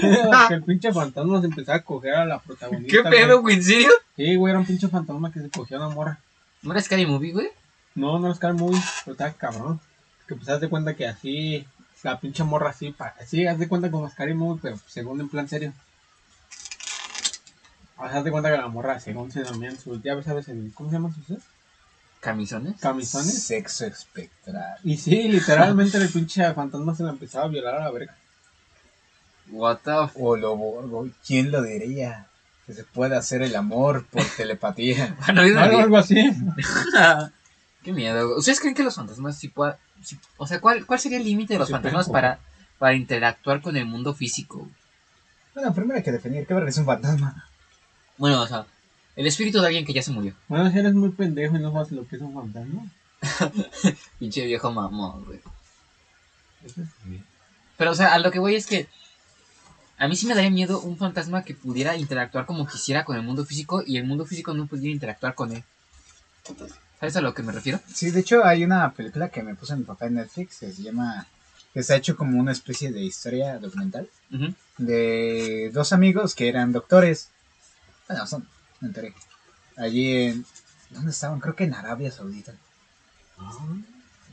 que 0.48 0.54
el 0.54 0.62
pinche 0.66 0.92
fantasma 0.92 1.40
se 1.40 1.46
empezaba 1.46 1.78
a 1.78 1.82
coger 1.82 2.14
a 2.14 2.24
la 2.24 2.38
protagonista. 2.38 2.90
¿Qué 3.02 3.08
pedo, 3.08 3.40
güey. 3.42 3.56
¿En 3.56 3.62
serio? 3.64 3.90
Sí, 4.16 4.36
güey, 4.36 4.50
era 4.52 4.60
un 4.60 4.66
pinche 4.66 4.88
fantasma 4.88 5.32
que 5.32 5.40
se 5.40 5.50
cogía 5.50 5.76
a 5.78 5.86
una 5.86 5.94
morra. 5.94 6.18
¿No 6.62 6.72
era 6.72 6.80
Scary 6.80 7.04
Movie, 7.06 7.32
güey? 7.32 7.48
No, 7.94 8.18
no 8.18 8.30
es 8.30 8.38
Scar 8.38 8.54
Movie, 8.54 8.80
pero 9.04 9.12
estaba 9.12 9.32
cabrón. 9.32 9.80
Que 10.26 10.34
pues 10.34 10.48
haz 10.48 10.60
de 10.60 10.68
cuenta 10.68 10.94
que 10.94 11.06
así, 11.06 11.66
la 12.02 12.18
pinche 12.18 12.42
morra 12.42 12.70
así, 12.70 12.90
pa- 12.90 13.14
así, 13.20 13.46
haz 13.46 13.58
de 13.58 13.68
cuenta 13.68 13.90
como 13.90 14.08
Scary 14.08 14.34
Movie, 14.34 14.60
pero 14.62 14.78
según 14.88 15.20
en 15.20 15.28
plan 15.28 15.48
serio. 15.48 15.72
O 17.96 18.08
sea, 18.08 18.18
haz 18.18 18.24
de 18.24 18.30
cuenta 18.30 18.50
que 18.50 18.56
la 18.56 18.68
morra, 18.68 18.98
según 18.98 19.30
se 19.30 19.42
dormían 19.42 19.78
sus, 19.78 20.02
ya 20.02 20.20
sabes, 20.22 20.48
en, 20.48 20.70
¿cómo 20.70 20.88
se 20.90 20.96
llaman 20.96 21.14
sus 21.14 21.38
¿Camisones? 22.20 22.80
camisones? 22.80 23.42
Sexo 23.42 23.84
espectral. 23.86 24.78
Y 24.82 24.96
sí, 24.96 25.28
literalmente 25.28 25.98
el 25.98 26.08
pinche 26.08 26.52
fantasma 26.54 26.94
se 26.94 27.02
la 27.04 27.10
empezaba 27.10 27.44
a 27.44 27.48
violar 27.48 27.74
a 27.76 27.84
la 27.84 27.90
verga. 27.90 28.16
What 29.54 29.78
the. 29.84 30.10
O 30.16 30.36
lo 30.36 30.56
borgo. 30.56 31.08
¿Quién 31.26 31.50
lo 31.50 31.62
diría? 31.62 32.26
Que 32.66 32.72
se 32.74 32.84
puede 32.84 33.16
hacer 33.16 33.42
el 33.42 33.54
amor 33.56 34.04
por 34.06 34.22
telepatía. 34.36 35.16
Bueno, 35.26 35.42
Algo, 35.60 35.78
algo 35.78 35.96
así. 35.98 36.16
Qué 37.82 37.92
miedo. 37.92 38.36
¿Ustedes 38.38 38.60
creen 38.60 38.74
que 38.74 38.82
los 38.82 38.94
fantasmas 38.94 39.36
sí 39.38 39.48
puedan... 39.48 39.76
sí- 40.02 40.18
o 40.38 40.46
sea, 40.46 40.60
¿cuál, 40.60 40.86
¿cuál 40.86 40.98
sería 40.98 41.18
el 41.18 41.24
límite 41.24 41.52
de 41.54 41.58
los 41.58 41.68
Sí, 41.68 41.72
fantasmas 41.72 42.08
para, 42.08 42.38
para 42.78 42.94
interactuar 42.94 43.60
con 43.60 43.76
el 43.76 43.84
mundo 43.84 44.14
físico? 44.14 44.66
Bueno, 45.54 45.72
primero 45.74 45.96
hay 45.98 46.02
que 46.02 46.10
definir 46.12 46.46
qué 46.46 46.54
es 46.66 46.78
un 46.78 46.86
fantasma. 46.86 47.46
Bueno, 48.16 48.40
o 48.42 48.46
sea, 48.46 48.64
el 49.16 49.26
espíritu 49.26 49.60
de 49.60 49.66
alguien 49.66 49.84
que 49.84 49.92
ya 49.92 50.02
se 50.02 50.12
murió. 50.12 50.34
Bueno, 50.48 50.70
si 50.70 50.78
eres 50.78 50.94
muy 50.94 51.10
pendejo 51.10 51.56
y 51.56 51.60
no 51.60 51.72
sabes 51.72 51.92
lo 51.92 52.08
que 52.08 52.16
es 52.16 52.22
un 52.22 52.32
fantasma. 52.34 52.86
Pinche 54.18 54.46
viejo 54.46 54.72
mamón, 54.72 55.24
güey. 55.26 55.40
Pero, 57.76 57.90
o 57.90 57.94
sea, 57.94 58.14
a 58.14 58.18
lo 58.18 58.30
que 58.30 58.38
voy 58.38 58.54
es 58.54 58.66
que 58.66 58.88
a 59.98 60.08
mí 60.08 60.16
sí 60.16 60.26
me 60.26 60.34
daría 60.34 60.50
miedo 60.50 60.80
un 60.80 60.96
fantasma 60.96 61.44
que 61.44 61.54
pudiera 61.54 61.96
interactuar 61.96 62.46
como 62.46 62.66
quisiera 62.66 63.04
con 63.04 63.16
el 63.16 63.22
mundo 63.22 63.44
físico 63.44 63.82
y 63.86 63.96
el 63.96 64.04
mundo 64.04 64.26
físico 64.26 64.52
no 64.54 64.66
pudiera 64.66 64.92
interactuar 64.92 65.34
con 65.34 65.52
él. 65.52 65.62
¿Sabes 67.00 67.16
a 67.16 67.20
lo 67.20 67.34
que 67.34 67.42
me 67.42 67.52
refiero? 67.52 67.80
Sí, 67.92 68.10
de 68.10 68.20
hecho 68.20 68.44
hay 68.44 68.64
una 68.64 68.92
película 68.92 69.28
que 69.28 69.42
me 69.42 69.54
puso 69.54 69.76
mi 69.76 69.84
papá 69.84 70.06
en 70.06 70.14
Netflix 70.14 70.58
que 70.58 70.72
se 70.72 70.82
llama... 70.82 71.26
que 71.72 71.80
está 71.80 71.96
hecho 71.96 72.16
como 72.16 72.38
una 72.38 72.52
especie 72.52 72.92
de 72.92 73.02
historia 73.02 73.58
documental 73.58 74.08
de 74.78 75.70
dos 75.72 75.92
amigos 75.92 76.34
que 76.34 76.48
eran 76.48 76.72
doctores. 76.72 77.28
Bueno, 78.08 78.26
son, 78.26 78.48
me 78.80 78.88
enteré. 78.88 79.14
Allí 79.76 80.12
en... 80.12 80.46
¿Dónde 80.90 81.10
estaban? 81.10 81.40
Creo 81.40 81.56
que 81.56 81.64
en 81.64 81.74
Arabia 81.74 82.10
Saudita. 82.10 82.54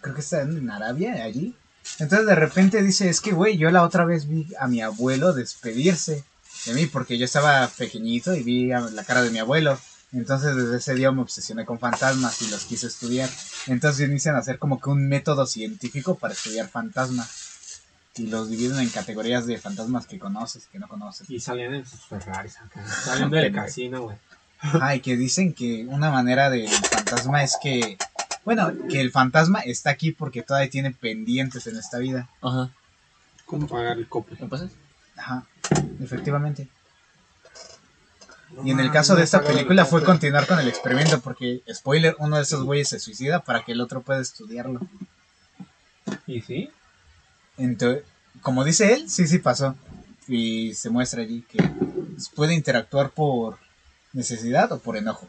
Creo 0.01 0.15
que 0.15 0.21
estaban 0.21 0.57
en 0.57 0.69
Arabia, 0.69 1.23
allí. 1.23 1.55
Entonces 1.99 2.27
de 2.27 2.35
repente 2.35 2.81
dice, 2.81 3.09
es 3.09 3.21
que, 3.21 3.31
güey, 3.31 3.57
yo 3.57 3.69
la 3.71 3.83
otra 3.83 4.05
vez 4.05 4.27
vi 4.27 4.47
a 4.59 4.67
mi 4.67 4.81
abuelo 4.81 5.33
despedirse 5.33 6.23
de 6.65 6.73
mí 6.73 6.85
porque 6.85 7.17
yo 7.17 7.25
estaba 7.25 7.67
pequeñito 7.67 8.33
y 8.33 8.43
vi 8.43 8.71
a 8.71 8.81
la 8.81 9.03
cara 9.03 9.21
de 9.21 9.31
mi 9.31 9.39
abuelo. 9.39 9.79
Entonces 10.13 10.55
desde 10.55 10.77
ese 10.77 10.95
día 10.95 11.11
me 11.11 11.21
obsesioné 11.21 11.65
con 11.65 11.79
fantasmas 11.79 12.41
y 12.41 12.49
los 12.49 12.65
quise 12.65 12.87
estudiar. 12.87 13.29
Entonces 13.67 14.07
inician 14.07 14.35
a 14.35 14.39
hacer 14.39 14.59
como 14.59 14.79
que 14.81 14.89
un 14.89 15.07
método 15.07 15.45
científico 15.45 16.15
para 16.15 16.33
estudiar 16.33 16.67
fantasmas. 16.67 17.49
Y 18.17 18.27
los 18.27 18.49
dividen 18.49 18.79
en 18.79 18.89
categorías 18.89 19.47
de 19.47 19.57
fantasmas 19.57 20.05
que 20.05 20.19
conoces, 20.19 20.67
que 20.69 20.79
no 20.79 20.89
conoces. 20.89 21.29
Y 21.29 21.39
salían 21.39 21.73
en 21.73 21.85
sus 21.85 22.01
Ferraris 22.01 22.57
acá. 22.57 22.85
Saliendo 23.05 23.37
del 23.37 23.53
casino, 23.53 24.03
güey. 24.03 24.17
Ay, 24.81 24.99
que 24.99 25.15
dicen 25.15 25.53
que 25.53 25.85
una 25.87 26.11
manera 26.11 26.49
del 26.49 26.69
fantasma 26.69 27.41
es 27.41 27.57
que, 27.61 27.97
bueno, 28.43 28.72
que 28.89 29.01
el 29.01 29.11
fantasma 29.11 29.59
está 29.59 29.89
aquí 29.89 30.11
porque 30.11 30.41
todavía 30.41 30.69
tiene 30.69 30.91
pendientes 30.91 31.68
en 31.68 31.77
esta 31.77 31.97
vida. 31.99 32.30
Ajá. 32.41 32.69
¿Cómo 33.45 33.68
pagar 33.68 33.97
el 33.97 34.07
copo? 34.07 34.35
¿Me 34.39 34.47
pasas? 34.47 34.72
Ajá, 35.18 35.45
efectivamente. 36.01 36.68
Y 38.63 38.72
en 38.72 38.80
el 38.80 38.91
caso 38.91 39.15
de 39.15 39.23
esta 39.23 39.41
película 39.41 39.85
fue 39.85 40.03
continuar 40.03 40.45
con 40.45 40.59
el 40.59 40.68
experimento 40.68 41.22
porque, 41.22 41.61
spoiler, 41.72 42.15
uno 42.19 42.35
de 42.38 42.43
esos 42.43 42.63
güeyes 42.63 42.89
se 42.89 42.99
suicida 42.99 43.41
para 43.41 43.63
que 43.63 43.72
el 43.72 43.81
otro 43.81 44.01
pueda 44.01 44.19
estudiarlo. 44.19 44.81
¿Y 46.27 46.41
sí? 46.41 46.69
Entonces, 47.57 48.03
como 48.41 48.63
dice 48.63 48.93
él, 48.93 49.09
sí, 49.09 49.27
sí 49.27 49.39
pasó. 49.39 49.76
Y 50.27 50.73
se 50.73 50.89
muestra 50.89 51.22
allí 51.22 51.43
que 51.43 51.59
puede 52.35 52.53
interactuar 52.53 53.11
por 53.11 53.57
necesidad 54.13 54.72
o 54.72 54.80
por 54.80 54.97
enojo. 54.97 55.27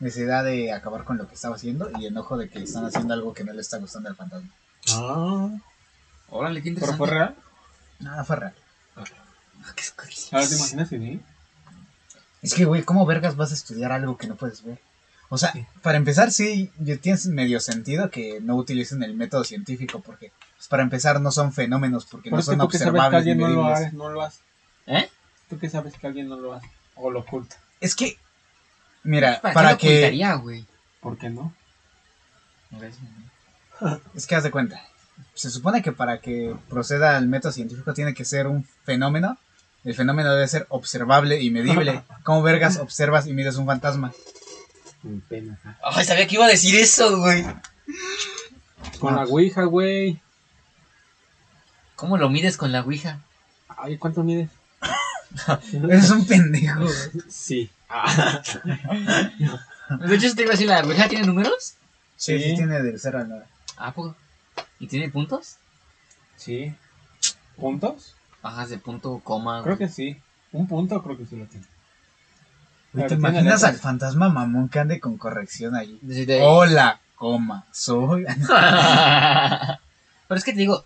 Necesidad 0.00 0.44
de 0.44 0.72
acabar 0.72 1.04
con 1.04 1.16
lo 1.18 1.28
que 1.28 1.34
estaba 1.34 1.54
haciendo 1.56 1.90
y 1.98 2.06
enojo 2.06 2.36
de 2.36 2.48
que 2.48 2.62
están 2.62 2.84
haciendo 2.84 3.14
algo 3.14 3.32
que 3.32 3.44
no 3.44 3.52
le 3.52 3.60
está 3.60 3.78
gustando 3.78 4.08
al 4.08 4.16
fantasma. 4.16 4.48
Ah. 4.92 5.48
Órale, 6.30 6.60
qué 6.62 6.70
¿Pero 6.70 6.74
interesante. 6.74 6.98
fue 6.98 7.10
real? 7.10 7.34
Nada, 8.00 8.24
fue 8.24 8.36
real. 8.36 8.54
Ah, 8.96 9.04
qué. 9.74 9.82
Ahora 10.32 10.46
te 10.48 10.54
imaginas 10.56 10.88
que 10.90 10.98
sí. 10.98 11.20
Es 12.42 12.54
que, 12.54 12.64
güey, 12.66 12.82
¿cómo 12.82 13.06
vergas 13.06 13.36
vas 13.36 13.52
a 13.52 13.54
estudiar 13.54 13.92
algo 13.92 14.18
que 14.18 14.26
no 14.26 14.34
puedes 14.36 14.62
ver? 14.64 14.78
O 15.30 15.38
sea, 15.38 15.52
Sí. 15.52 15.64
para 15.82 15.96
empezar, 15.96 16.30
sí, 16.30 16.70
ya 16.78 16.96
tienes 16.98 17.26
medio 17.26 17.58
sentido 17.60 18.10
que 18.10 18.40
no 18.42 18.56
utilicen 18.56 19.02
el 19.02 19.14
método 19.14 19.42
científico 19.44 20.00
porque, 20.00 20.32
pues, 20.56 20.68
para 20.68 20.82
empezar, 20.82 21.20
no 21.20 21.30
son 21.30 21.52
fenómenos 21.52 22.04
porque 22.04 22.24
Pero 22.28 22.36
no 22.36 22.42
son 22.42 22.58
tú 22.58 22.68
que 22.68 22.78
sabes 22.78 22.92
que 22.92 22.98
observables 22.98 23.24
ni 23.24 23.30
alguien 23.30 23.38
no 23.38 23.54
lo 23.54 23.62
medibles. 23.62 23.86
hace, 23.88 23.96
no 23.96 24.08
lo 24.10 24.22
hace. 24.22 24.40
¿Eh? 24.86 25.08
Tú 25.48 25.58
que 25.58 25.70
sabes 25.70 25.94
que 25.94 26.06
alguien 26.06 26.28
no 26.28 26.36
lo 26.36 26.52
hace. 26.52 26.70
O 26.96 27.10
lo 27.10 27.20
oculta. 27.20 27.56
Es 27.80 27.94
que, 27.96 28.18
mira, 29.04 29.40
¿Para, 29.40 29.54
para, 29.54 29.68
qué 29.68 29.72
lo 29.72 29.78
que... 29.78 29.98
ocultaría, 29.98 30.34
güey? 30.34 30.66
¿Por 31.00 31.18
qué 31.18 31.30
no? 31.30 31.54
Es 34.14 34.26
que 34.26 34.34
haz 34.34 34.42
de 34.42 34.50
cuenta. 34.50 34.82
Se 35.34 35.50
supone 35.50 35.82
que 35.82 35.92
para 35.92 36.18
que 36.18 36.54
proceda 36.68 37.18
el 37.18 37.28
método 37.28 37.52
científico 37.52 37.92
tiene 37.94 38.14
que 38.14 38.24
ser 38.24 38.46
un 38.46 38.64
fenómeno. 38.84 39.38
El 39.84 39.94
fenómeno 39.94 40.32
debe 40.32 40.48
ser 40.48 40.66
observable 40.70 41.42
y 41.42 41.50
medible. 41.50 42.02
¿Cómo 42.22 42.42
vergas 42.42 42.78
observas 42.78 43.26
y 43.26 43.32
mides 43.32 43.56
un 43.56 43.66
fantasma? 43.66 44.12
Mi 45.02 45.20
pena. 45.20 45.58
ajá. 45.62 45.78
Ay, 45.82 46.04
sabía 46.04 46.26
que 46.26 46.36
iba 46.36 46.46
a 46.46 46.48
decir 46.48 46.74
eso, 46.76 47.18
güey. 47.18 47.44
Con 48.98 49.14
la 49.14 49.24
ouija, 49.24 49.64
güey. 49.64 50.20
¿Cómo 51.96 52.16
lo 52.16 52.30
mides 52.30 52.56
con 52.56 52.72
la 52.72 52.82
ouija? 52.82 53.20
Ay, 53.68 53.98
¿cuánto 53.98 54.22
mides? 54.22 54.50
Eres 55.72 56.10
un 56.10 56.26
pendejo. 56.26 56.86
Sí. 57.28 57.70
Ah. 57.96 58.42
De 60.00 60.16
hecho, 60.16 60.34
te 60.34 60.42
iba 60.42 60.50
a 60.50 60.52
decir, 60.52 60.66
¿la 60.66 60.80
ouija 60.82 61.08
tiene 61.08 61.26
números? 61.26 61.74
Sí, 62.16 62.38
sí, 62.38 62.50
Sí. 62.50 62.56
tiene 62.56 62.82
del 62.82 62.98
0 62.98 63.18
al 63.18 63.28
9. 63.28 63.44
Ah, 63.76 63.92
poco. 63.92 64.16
¿Y 64.80 64.86
tiene 64.86 65.10
puntos? 65.10 65.56
Sí. 66.36 66.74
¿Puntos? 67.56 68.14
Bajas 68.42 68.70
de 68.70 68.78
punto, 68.78 69.20
coma. 69.22 69.62
Creo 69.62 69.76
güey. 69.76 69.86
que 69.88 69.94
sí. 69.94 70.16
Un 70.52 70.66
punto 70.66 71.02
creo 71.02 71.16
que 71.16 71.26
sí 71.26 71.36
lo 71.36 71.44
tiene. 71.46 71.66
Güey, 72.92 73.06
¿Te 73.08 73.14
imaginas 73.14 73.64
al 73.64 73.76
fantasma 73.76 74.28
mamón 74.28 74.68
que 74.68 74.78
ande 74.78 75.00
con 75.00 75.16
corrección 75.18 75.74
allí? 75.76 75.98
Desde 76.02 76.34
ahí. 76.34 76.40
Hola, 76.44 77.00
coma, 77.16 77.64
soy... 77.72 78.24
Pero 80.28 80.38
es 80.38 80.44
que 80.44 80.52
te 80.52 80.58
digo, 80.58 80.84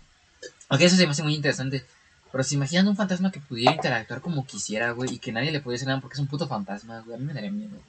ok, 0.69 0.81
eso 0.81 0.95
se 0.95 1.05
me 1.05 1.11
hace 1.11 1.23
muy 1.23 1.35
interesante. 1.35 1.85
Pero 2.31 2.43
se 2.43 2.55
imaginan 2.55 2.87
un 2.87 2.95
fantasma 2.95 3.31
que 3.31 3.39
pudiera 3.39 3.73
interactuar 3.73 4.21
como 4.21 4.45
quisiera, 4.45 4.91
güey, 4.91 5.13
y 5.15 5.19
que 5.19 5.31
nadie 5.31 5.51
le 5.51 5.61
pudiera 5.61 5.77
hacer 5.77 5.87
nada 5.87 6.01
porque 6.01 6.13
es 6.15 6.19
un 6.19 6.27
puto 6.27 6.47
fantasma, 6.47 6.99
güey. 7.01 7.15
A 7.15 7.19
mí 7.19 7.25
me 7.25 7.33
daría 7.33 7.51
miedo. 7.51 7.81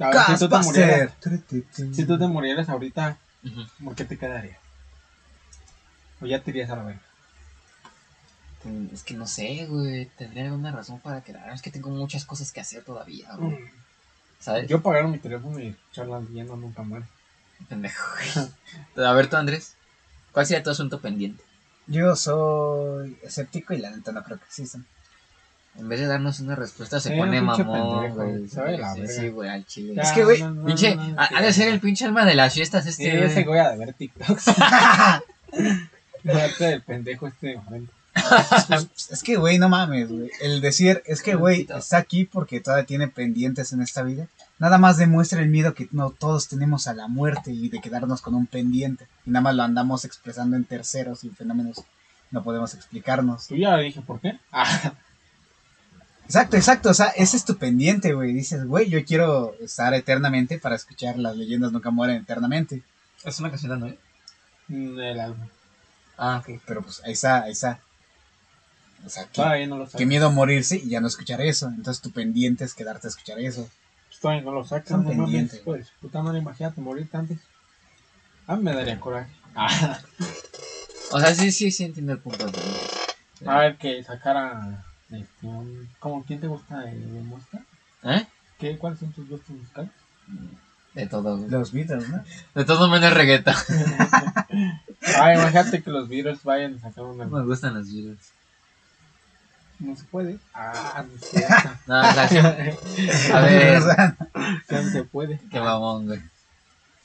A 0.00 0.10
ver, 0.10 0.18
si 0.26 0.38
tú 0.38 0.48
te 0.48 0.58
murieras, 0.58 1.12
Ghostbuster. 1.24 1.94
si 1.94 2.04
tú 2.04 2.18
te 2.18 2.26
murieras 2.28 2.68
ahorita. 2.68 3.16
¿por 3.82 3.94
qué 3.94 4.04
te 4.04 4.18
quedaría? 4.18 4.58
O 6.20 6.26
ya 6.26 6.42
te 6.42 6.50
irías 6.50 6.70
a 6.70 6.76
la 6.76 6.82
verga. 6.82 7.00
Mm, 8.64 8.88
Es 8.92 9.02
que 9.02 9.14
no 9.14 9.26
sé, 9.26 9.66
güey. 9.66 10.06
Tendría 10.16 10.44
alguna 10.46 10.72
razón 10.72 11.00
para 11.00 11.22
quedar. 11.22 11.50
Es 11.52 11.62
que 11.62 11.70
tengo 11.70 11.90
muchas 11.90 12.24
cosas 12.24 12.52
que 12.52 12.60
hacer 12.60 12.84
todavía, 12.84 13.34
güey. 13.36 13.58
¿Sabes? 14.40 14.68
Yo 14.68 14.82
pagaron 14.82 15.10
mi 15.10 15.18
teléfono 15.18 15.58
y 15.58 15.76
charlas 15.92 16.28
no 16.28 16.56
nunca 16.56 16.82
muere. 16.82 17.06
Pendejo, 17.68 18.04
güey. 18.94 19.06
A 19.08 19.12
ver 19.12 19.30
tú, 19.30 19.36
Andrés. 19.36 19.74
¿Cuál 20.32 20.46
sería 20.46 20.62
tu 20.62 20.70
asunto 20.70 21.00
pendiente? 21.00 21.42
Yo 21.88 22.14
soy 22.16 23.16
escéptico 23.22 23.74
y 23.74 23.78
la 23.78 23.90
neta 23.90 24.12
no 24.12 24.22
creo 24.22 24.38
que 24.38 24.44
existan. 24.44 24.84
En 25.78 25.88
vez 25.88 26.00
de 26.00 26.06
darnos 26.06 26.40
una 26.40 26.54
respuesta, 26.56 26.98
se 27.00 27.10
Sí, 27.10 27.16
pone 27.16 27.40
mamón, 27.40 28.10
güey. 28.10 28.48
Sí, 28.48 29.06
sí, 29.08 29.28
güey, 29.28 29.48
al 29.48 29.64
chile. 29.64 29.94
Ya, 29.94 30.02
Es 30.02 30.12
que, 30.12 30.24
güey, 30.24 30.42
no, 30.42 30.50
no, 30.50 30.66
Pinche, 30.66 30.96
no, 30.96 31.08
no, 31.08 31.20
ha 31.20 31.28
ha 31.38 31.42
de 31.42 31.52
ser 31.52 31.68
el 31.68 31.78
pinche 31.80 32.04
alma 32.04 32.24
de 32.24 32.34
las 32.34 32.52
fiestas 32.54 32.82
Sí, 32.84 32.90
este, 32.90 33.24
ese 33.24 33.44
güey. 33.44 33.60
a 33.60 33.76
ver 33.76 33.92
TikToks. 33.98 34.44
Date 36.24 36.64
del 36.64 36.82
pendejo 36.82 37.28
este 37.28 37.56
momento. 37.56 37.92
Es 39.10 39.22
que, 39.22 39.36
güey, 39.36 39.58
no 39.58 39.68
mames, 39.68 40.08
güey. 40.08 40.30
El 40.40 40.60
decir, 40.60 41.02
es 41.06 41.22
que, 41.22 41.34
güey, 41.34 41.66
está 41.76 41.98
aquí 41.98 42.24
porque 42.24 42.60
todavía 42.60 42.86
tiene 42.86 43.08
pendientes 43.08 43.72
en 43.72 43.82
esta 43.82 44.02
vida. 44.02 44.28
Nada 44.58 44.78
más 44.78 44.96
demuestra 44.96 45.40
el 45.40 45.48
miedo 45.48 45.74
que 45.74 45.88
no 45.92 46.10
todos 46.10 46.48
tenemos 46.48 46.86
a 46.86 46.94
la 46.94 47.08
muerte 47.08 47.52
y 47.52 47.68
de 47.68 47.80
quedarnos 47.80 48.20
con 48.20 48.34
un 48.34 48.46
pendiente. 48.46 49.06
Y 49.24 49.30
nada 49.30 49.42
más 49.42 49.54
lo 49.54 49.62
andamos 49.62 50.04
expresando 50.04 50.56
en 50.56 50.64
terceros 50.64 51.24
y 51.24 51.30
fenómenos 51.30 51.82
no 52.30 52.42
podemos 52.42 52.74
explicarnos. 52.74 53.46
Tú 53.46 53.56
ya 53.56 53.76
dije 53.78 54.00
por 54.02 54.20
qué. 54.20 54.38
Ah, 54.52 54.92
Exacto, 56.28 56.58
exacto. 56.58 56.90
O 56.90 56.94
sea, 56.94 57.06
ese 57.16 57.38
es 57.38 57.44
tu 57.46 57.56
pendiente, 57.56 58.12
güey. 58.12 58.34
Dices, 58.34 58.66
güey, 58.66 58.90
yo 58.90 59.02
quiero 59.02 59.54
estar 59.62 59.94
eternamente 59.94 60.58
para 60.58 60.76
escuchar 60.76 61.18
las 61.18 61.34
leyendas 61.36 61.72
nunca 61.72 61.90
mueren 61.90 62.18
eternamente. 62.18 62.82
Es 63.24 63.40
una 63.40 63.48
canción 63.48 63.72
de 63.72 63.78
Noé. 63.78 63.98
mm, 64.68 65.00
el 65.00 65.20
álbum. 65.20 65.48
Ah, 66.18 66.42
ok. 66.44 66.60
Pero 66.66 66.82
pues 66.82 67.02
ahí 67.02 67.12
está, 67.12 67.44
ahí 67.44 67.52
está. 67.52 67.80
O 69.06 69.08
sea, 69.08 69.24
que, 69.26 69.32
Todavía 69.32 69.66
no 69.66 69.78
lo 69.78 69.88
qué 69.88 70.06
miedo 70.06 70.26
a 70.26 70.30
morirse 70.30 70.76
y 70.76 70.88
ya 70.88 71.00
no 71.00 71.06
escuchar 71.06 71.40
eso. 71.40 71.68
Entonces 71.68 72.02
tu 72.02 72.10
pendiente 72.10 72.64
es 72.64 72.74
quedarte 72.74 73.06
a 73.06 73.10
escuchar 73.10 73.38
eso. 73.38 73.68
Todavía 74.20 74.42
no 74.42 74.52
lo 74.52 74.64
sacan. 74.64 75.04
No 75.04 75.12
mames, 75.14 75.52
su 75.52 75.62
puta 76.00 76.22
madre, 76.22 76.38
imagínate 76.40 76.80
morirte 76.80 77.16
antes. 77.16 77.38
A 78.46 78.56
mí 78.56 78.62
me 78.64 78.74
daría 78.74 78.98
coraje. 78.98 79.30
Ah, 79.54 80.00
O 81.10 81.20
sea, 81.20 81.34
sí, 81.34 81.50
sí, 81.52 81.70
sí 81.70 81.84
entiendo 81.84 82.12
el 82.12 82.18
punto. 82.18 82.46
de- 82.46 82.60
a 83.46 83.58
ver, 83.60 83.76
que 83.76 84.02
sacara. 84.04 84.84
Este, 85.10 85.46
un- 85.46 85.88
¿Cómo 86.00 86.22
quién 86.24 86.38
te 86.40 86.48
gusta 86.48 86.80
de, 86.80 86.92
de 86.98 87.20
música? 87.22 87.62
¿Eh? 88.04 88.26
¿Qué, 88.58 88.76
¿Cuáles 88.76 88.98
son 88.98 89.12
tus 89.12 89.26
gustos 89.28 89.56
musicales? 89.56 89.90
De 90.92 91.06
todo. 91.06 91.36
Los 91.48 91.72
Beatles, 91.72 92.08
¿no? 92.10 92.22
De 92.54 92.64
todo 92.66 92.88
menos 92.90 93.12
reggaetón. 93.14 93.54
Ay, 95.20 95.38
imagínate 95.38 95.82
que 95.82 95.90
los 95.90 96.08
Beatles 96.08 96.42
vayan 96.42 96.74
a 96.74 96.80
sacar 96.80 97.04
una. 97.04 97.24
Me 97.24 97.42
gustan 97.44 97.74
los 97.74 97.90
Beatles. 97.92 98.32
No 99.80 99.94
se 99.96 100.04
puede. 100.04 100.38
Ah, 100.54 101.04
no 101.08 101.14
es 101.14 101.30
cierto. 101.30 101.70
No, 101.86 102.00
o 102.00 102.12
sea, 102.12 102.28
sí, 102.28 102.36
a 103.32 103.40
ver, 103.40 103.82
Ya 104.68 104.82
no 104.82 104.90
se 104.90 105.04
puede. 105.04 105.40
qué 105.50 105.60
mamón, 105.60 106.06
güey. 106.06 106.20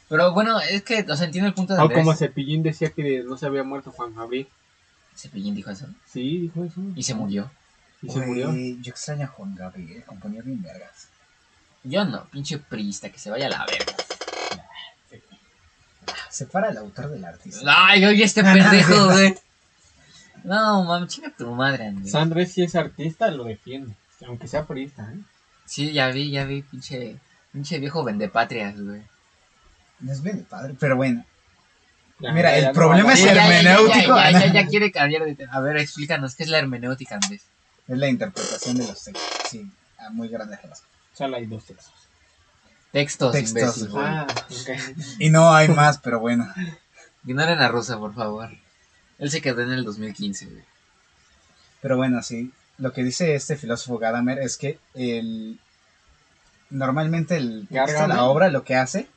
Pero 0.10 0.34
bueno, 0.34 0.60
es 0.60 0.84
que, 0.84 1.06
o 1.08 1.16
sea, 1.16 1.26
entiendo 1.26 1.48
el 1.48 1.54
punto 1.54 1.74
de 1.74 1.80
O 1.80 1.84
Andrés. 1.84 2.00
como 2.00 2.14
Cepillín 2.16 2.62
decía 2.64 2.90
que 2.90 3.24
no 3.24 3.38
se 3.38 3.46
había 3.46 3.64
muerto 3.64 3.92
Juan 3.92 4.14
Gabriel. 4.16 4.48
Cepillín 5.16 5.56
dijo 5.56 5.70
eso. 5.72 5.88
Sí, 6.12 6.40
dijo 6.42 6.64
eso. 6.66 6.82
Y 6.96 7.04
se 7.04 7.14
murió. 7.14 7.50
Y 8.02 8.10
se 8.10 8.20
murió. 8.20 8.52
Yo 8.82 8.92
extraño 8.92 9.26
a 9.26 9.28
Juan 9.28 9.56
Gabriel, 9.56 10.04
componía 10.06 10.42
bien 10.42 10.62
vergas. 10.62 11.08
Yo 11.84 12.04
no, 12.06 12.26
pinche 12.26 12.58
priista, 12.58 13.10
que 13.10 13.20
se 13.20 13.30
vaya 13.30 13.48
a 13.48 13.50
la 13.50 13.66
verga. 13.66 13.94
Separa 16.30 16.70
al 16.70 16.78
autor 16.78 17.10
del 17.12 17.24
artista. 17.26 17.62
Ay, 17.68 18.06
oye, 18.06 18.24
este 18.24 18.44
pendejo, 18.44 19.06
güey. 19.12 19.36
No, 20.44 20.84
mami, 20.84 21.08
chinga 21.08 21.30
tu 21.36 21.50
madre, 21.52 21.88
Andrés. 21.88 22.12
Sandrés, 22.12 22.52
si 22.52 22.64
es 22.64 22.76
artista, 22.76 23.32
lo 23.32 23.46
defiende. 23.46 23.96
Aunque 24.28 24.48
sea 24.48 24.66
periodista, 24.66 25.04
¿eh? 25.04 25.20
Sí, 25.66 25.92
ya 25.94 26.10
vi, 26.10 26.32
ya 26.32 26.46
vi, 26.46 26.62
pinche, 26.62 27.18
pinche 27.52 27.80
viejo 27.80 28.04
vendepatrias, 28.04 28.80
güey. 28.80 29.02
No 30.00 30.12
es 30.12 30.22
bien 30.22 30.38
de 30.38 30.44
padre, 30.44 30.76
pero 30.80 30.96
bueno. 30.98 31.26
Ya, 32.20 32.32
Mira, 32.32 32.52
ya, 32.52 32.58
el 32.58 32.64
ya 32.66 32.74
problema 32.74 33.14
es 33.14 33.20
Ya, 33.24 33.28
ya, 33.28 33.34
ya, 33.34 33.36
ya, 33.36 33.58
hermenéutico. 33.60 34.16
Ya, 34.16 34.32
ya, 34.32 34.40
ya, 34.48 34.54
ya 34.54 34.68
quiere 34.70 34.92
cambiar 34.92 35.24
de 35.26 35.36
tema. 35.36 35.54
A 35.54 35.60
ver, 35.62 35.78
explícanos, 35.78 36.36
¿qué 36.36 36.44
es 36.44 36.50
la 36.50 36.60
hermenéutica, 36.60 37.16
Andrés? 37.16 37.44
Es 37.88 37.98
la 37.98 38.08
interpretación 38.08 38.78
de 38.78 38.88
los 38.88 39.04
textos, 39.04 39.50
sí, 39.50 39.70
a 39.98 40.10
muy 40.10 40.28
grandes 40.30 40.62
rasgos. 40.62 40.88
Solo 41.14 41.38
hay 41.38 41.46
dos 41.46 41.66
textos. 41.66 41.94
Textos, 42.92 43.32
Textos, 43.32 43.60
imbécil. 43.78 43.90
güey. 43.90 44.06
Ah, 44.06 44.28
ok. 44.30 44.70
Y 45.20 45.30
no 45.32 45.54
hay 45.54 45.68
más, 45.70 45.98
pero 45.98 46.20
bueno. 46.20 46.48
Ignoren 47.26 47.60
a 47.60 47.68
Rosa, 47.68 47.98
por 47.98 48.14
favor. 48.14 48.52
Él 49.24 49.32
se 49.32 49.42
quedó 49.42 49.62
en 49.62 49.72
el 49.72 49.84
2015, 49.84 50.46
güey. 50.48 50.64
Pero 51.82 51.98
bueno, 51.98 52.22
sí. 52.22 52.52
Lo 52.78 52.92
que 52.94 53.04
dice 53.04 53.36
este 53.36 53.56
filósofo 53.56 53.98
Gadamer 53.98 54.40
es 54.40 54.58
que 54.58 54.80
el 54.94 55.60
normalmente 56.70 57.38
el 57.38 57.68
texto, 57.70 58.08
la 58.08 58.24
obra, 58.24 58.50
lo 58.50 58.64
que 58.64 58.76
hace 58.76 59.08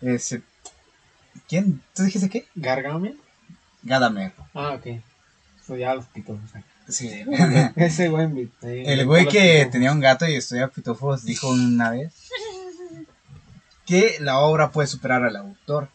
es 0.00 0.38
¿Quién? 1.48 1.82
¿Tú 1.94 2.02
dijiste 2.04 2.28
qué? 2.30 2.46
¿Gargamel? 2.54 3.18
Gadamer. 3.82 4.32
Ah, 4.54 4.72
ok. 4.72 4.86
Ya 5.78 5.94
los 5.94 6.06
sea. 6.50 6.64
Sí. 6.88 7.24
Ese 7.76 8.08
güey 8.08 8.28
me- 8.28 8.42
eh, 8.62 8.84
El 8.86 9.06
güey 9.06 9.26
que 9.28 9.52
pitufos. 9.54 9.70
tenía 9.72 9.92
un 9.92 10.00
gato 10.00 10.26
y 10.28 10.34
estudiaba 10.34 10.68
pitufos 10.72 11.24
dijo 11.24 11.48
una 11.48 11.90
vez 11.90 12.12
que 13.86 14.16
la 14.20 14.38
obra 14.38 14.70
puede 14.70 14.88
superar 14.88 15.24
al 15.24 15.36
autor. 15.36 15.88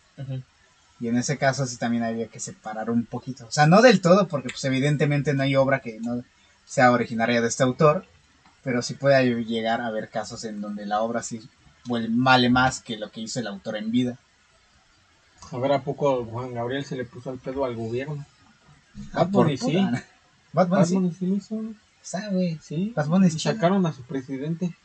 Y 0.99 1.07
en 1.07 1.17
ese 1.17 1.37
caso 1.37 1.65
sí 1.65 1.77
también 1.77 2.03
había 2.03 2.27
que 2.27 2.39
separar 2.39 2.89
un 2.89 3.05
poquito. 3.05 3.45
O 3.45 3.51
sea, 3.51 3.67
no 3.67 3.81
del 3.81 4.01
todo, 4.01 4.27
porque 4.27 4.49
pues 4.49 4.63
evidentemente 4.65 5.33
no 5.33 5.43
hay 5.43 5.55
obra 5.55 5.79
que 5.79 5.99
no 5.99 6.23
sea 6.65 6.91
originaria 6.91 7.41
de 7.41 7.47
este 7.47 7.63
autor, 7.63 8.05
pero 8.63 8.81
sí 8.81 8.95
puede 8.95 9.45
llegar 9.45 9.81
a 9.81 9.87
haber 9.87 10.09
casos 10.09 10.43
en 10.43 10.59
donde 10.59 10.85
la 10.85 11.01
obra 11.01 11.21
sí 11.23 11.47
vale 11.87 12.49
más 12.49 12.81
que 12.81 12.97
lo 12.97 13.11
que 13.11 13.21
hizo 13.21 13.39
el 13.39 13.47
autor 13.47 13.77
en 13.77 13.91
vida. 13.91 14.17
A 15.51 15.57
ver, 15.59 15.71
¿a 15.71 15.81
poco 15.81 16.25
Juan 16.25 16.53
Gabriel 16.53 16.83
se 16.83 16.95
le 16.95 17.05
puso 17.05 17.31
el 17.31 17.39
pedo 17.39 17.63
al 17.63 17.75
gobierno? 17.75 18.25
Ah, 19.13 19.23
Bad 19.23 19.31
por 19.31 19.45
Bunny 19.45 19.57
sí. 19.57 19.87
Bad 20.53 20.67
Bunny 20.67 21.11
sí. 21.11 21.15
Sí 21.19 21.25
lo 21.25 21.35
hizo. 21.35 21.61
Güey. 22.31 22.59
Sí. 22.61 22.93
Bad 22.95 23.07
Bunny 23.07 23.29
sacaron 23.29 23.85
a 23.85 23.93
su 23.93 24.01
presidente. 24.03 24.75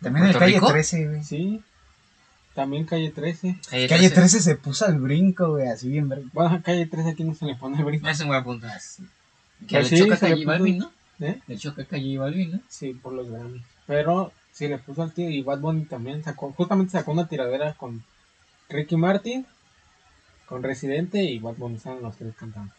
También 0.00 0.26
el 0.26 0.32
¿Puerto 0.32 0.38
Calle 0.40 0.54
Rico? 0.54 0.68
13, 0.68 1.08
güey. 1.08 1.24
Sí. 1.24 1.62
También 2.54 2.84
Calle 2.84 3.10
13. 3.10 3.58
Calle 3.68 3.88
Calle 3.88 4.10
13. 4.10 4.14
13 4.14 4.40
se 4.40 4.56
puso 4.56 4.84
al 4.84 4.98
brinco, 4.98 5.50
güey, 5.52 5.68
así 5.68 5.88
bien 5.88 6.08
brinco. 6.08 6.28
Bueno, 6.32 6.54
a 6.56 6.62
Calle 6.62 6.86
13 6.86 7.10
aquí 7.10 7.24
no 7.24 7.34
se 7.34 7.46
le 7.46 7.54
pone 7.56 7.78
el 7.78 7.84
brinco. 7.84 8.08
Es 8.08 8.20
un 8.20 8.28
buen 8.28 8.44
punto. 8.44 8.66
Que 9.66 9.76
Pues 9.78 9.90
le 9.90 9.96
sí, 9.96 10.02
choca 10.02 10.18
Calle 10.18 10.44
Balvin, 10.44 10.78
¿no? 10.78 10.92
¿Eh? 11.20 11.40
Le 11.46 11.56
choca 11.56 11.84
Calle 11.84 12.18
Balvin, 12.18 12.52
¿no? 12.52 12.60
Sí, 12.68 12.92
por 12.94 13.12
los 13.14 13.30
Grammy. 13.30 13.62
Pero 13.86 14.32
sí 14.52 14.68
le 14.68 14.78
puso 14.78 15.02
al 15.02 15.12
tío 15.12 15.30
y 15.30 15.42
Bad 15.42 15.60
Bunny 15.60 15.84
también 15.86 16.22
sacó, 16.22 16.52
justamente 16.52 16.92
sacó 16.92 17.12
una 17.12 17.28
tiradera 17.28 17.72
con 17.74 18.04
Ricky 18.68 18.96
Martin, 18.96 19.46
con 20.46 20.62
Residente 20.62 21.22
y 21.22 21.38
Bad 21.38 21.54
Bunny, 21.54 21.76
estaban 21.76 22.02
los 22.02 22.16
tres 22.16 22.34
cantando. 22.36 22.72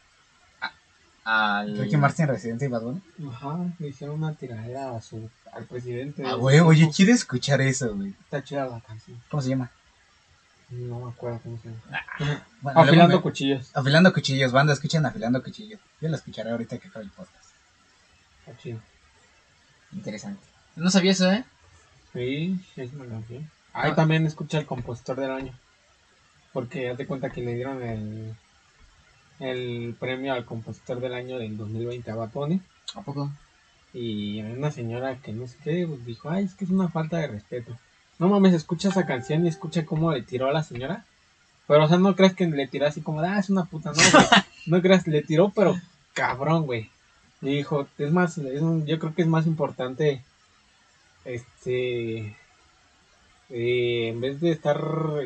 Al... 1.23 1.77
Ricky 1.77 1.97
Martin, 1.97 2.27
Residente 2.27 2.65
y 2.65 2.67
Bad 2.67 2.81
Bunny. 2.81 3.01
Ajá, 3.29 3.59
le 3.79 3.87
hicieron 3.87 4.17
una 4.17 4.35
tiradera 4.35 4.95
a 4.95 5.01
su, 5.01 5.29
al 5.55 5.65
presidente. 5.65 6.23
Ah, 6.25 6.34
güey, 6.35 6.59
oye, 6.59 6.89
quiero 6.95 7.13
escuchar 7.13 7.61
eso, 7.61 7.93
güey. 7.95 8.09
Está 8.09 8.43
chida 8.43 8.65
la 8.65 8.80
canción. 8.81 9.21
¿Cómo 9.30 9.41
se 9.41 9.49
llama? 9.49 9.71
No 10.69 10.99
me 10.99 11.11
acuerdo 11.11 11.39
cómo 11.43 11.57
se 11.61 11.69
llama. 11.69 11.81
Bueno, 12.19 12.39
luego 12.63 12.80
Afilando 12.81 13.15
me- 13.17 13.21
cuchillos. 13.21 13.71
Afilando 13.75 14.13
cuchillos, 14.13 14.51
banda, 14.51 14.73
escuchen 14.73 15.05
Afilando 15.05 15.43
cuchillos. 15.43 15.80
Yo 16.01 16.09
la 16.09 16.17
escucharé 16.17 16.49
ahorita 16.51 16.77
que 16.80 16.88
acabe 16.88 17.05
el 17.05 17.11
podcast. 17.11 17.45
Está 18.45 18.57
chido. 18.61 18.80
Interesante. 19.91 20.41
No 20.75 20.89
sabía 20.89 21.11
eso, 21.11 21.31
¿eh? 21.31 21.43
Sí, 22.13 22.59
es 22.75 22.93
una 22.93 23.05
canción. 23.05 23.49
Ahí 23.73 23.91
Ah. 23.91 23.95
también 23.95 24.25
escucha 24.25 24.57
el 24.59 24.65
compositor 24.65 25.15
del 25.19 25.31
año. 25.31 25.53
Porque 26.51 26.89
haz 26.89 26.97
de 26.97 27.07
cuenta 27.07 27.30
que 27.31 27.41
le 27.41 27.53
dieron 27.55 27.81
el, 27.84 28.35
el 29.39 29.95
premio 29.99 30.34
al 30.34 30.45
compositor 30.45 30.99
del 30.99 31.13
año 31.13 31.38
del 31.38 31.57
2020 31.57 32.09
a 32.11 32.15
Bunny. 32.15 32.61
¿A 32.95 33.01
poco? 33.01 33.31
Y 33.93 34.41
una 34.41 34.71
señora 34.71 35.17
que 35.17 35.33
no 35.33 35.47
sé 35.47 35.55
qué, 35.63 35.85
pues 35.87 36.05
dijo, 36.05 36.29
ay, 36.29 36.45
es 36.45 36.55
que 36.55 36.65
es 36.65 36.71
una 36.71 36.89
falta 36.89 37.17
de 37.17 37.27
respeto. 37.27 37.77
No 38.19 38.27
mames, 38.29 38.53
escucha 38.53 38.89
esa 38.89 39.05
canción 39.05 39.45
y 39.45 39.49
escucha 39.49 39.85
cómo 39.85 40.11
le 40.11 40.23
tiró 40.23 40.47
a 40.47 40.53
la 40.53 40.63
señora. 40.63 41.05
Pero, 41.67 41.85
o 41.85 41.87
sea, 41.87 41.97
no 41.97 42.15
creas 42.15 42.33
que 42.33 42.45
le 42.47 42.67
tiró 42.67 42.87
así 42.87 43.01
como, 43.01 43.21
ah, 43.21 43.39
es 43.39 43.49
una 43.49 43.65
puta, 43.65 43.91
no, 43.91 43.95
güey. 43.95 44.25
No 44.65 44.81
creas, 44.81 45.05
le 45.07 45.21
tiró, 45.21 45.49
pero 45.49 45.75
cabrón, 46.13 46.65
güey. 46.65 46.89
Y 47.41 47.55
dijo, 47.57 47.87
es 47.97 48.11
más, 48.11 48.37
es 48.37 48.61
un- 48.61 48.85
yo 48.85 48.97
creo 48.97 49.13
que 49.13 49.21
es 49.23 49.27
más 49.27 49.45
importante, 49.45 50.21
este, 51.25 52.35
eh, 53.49 54.07
en 54.09 54.21
vez 54.21 54.39
de 54.39 54.51
estar 54.51 54.81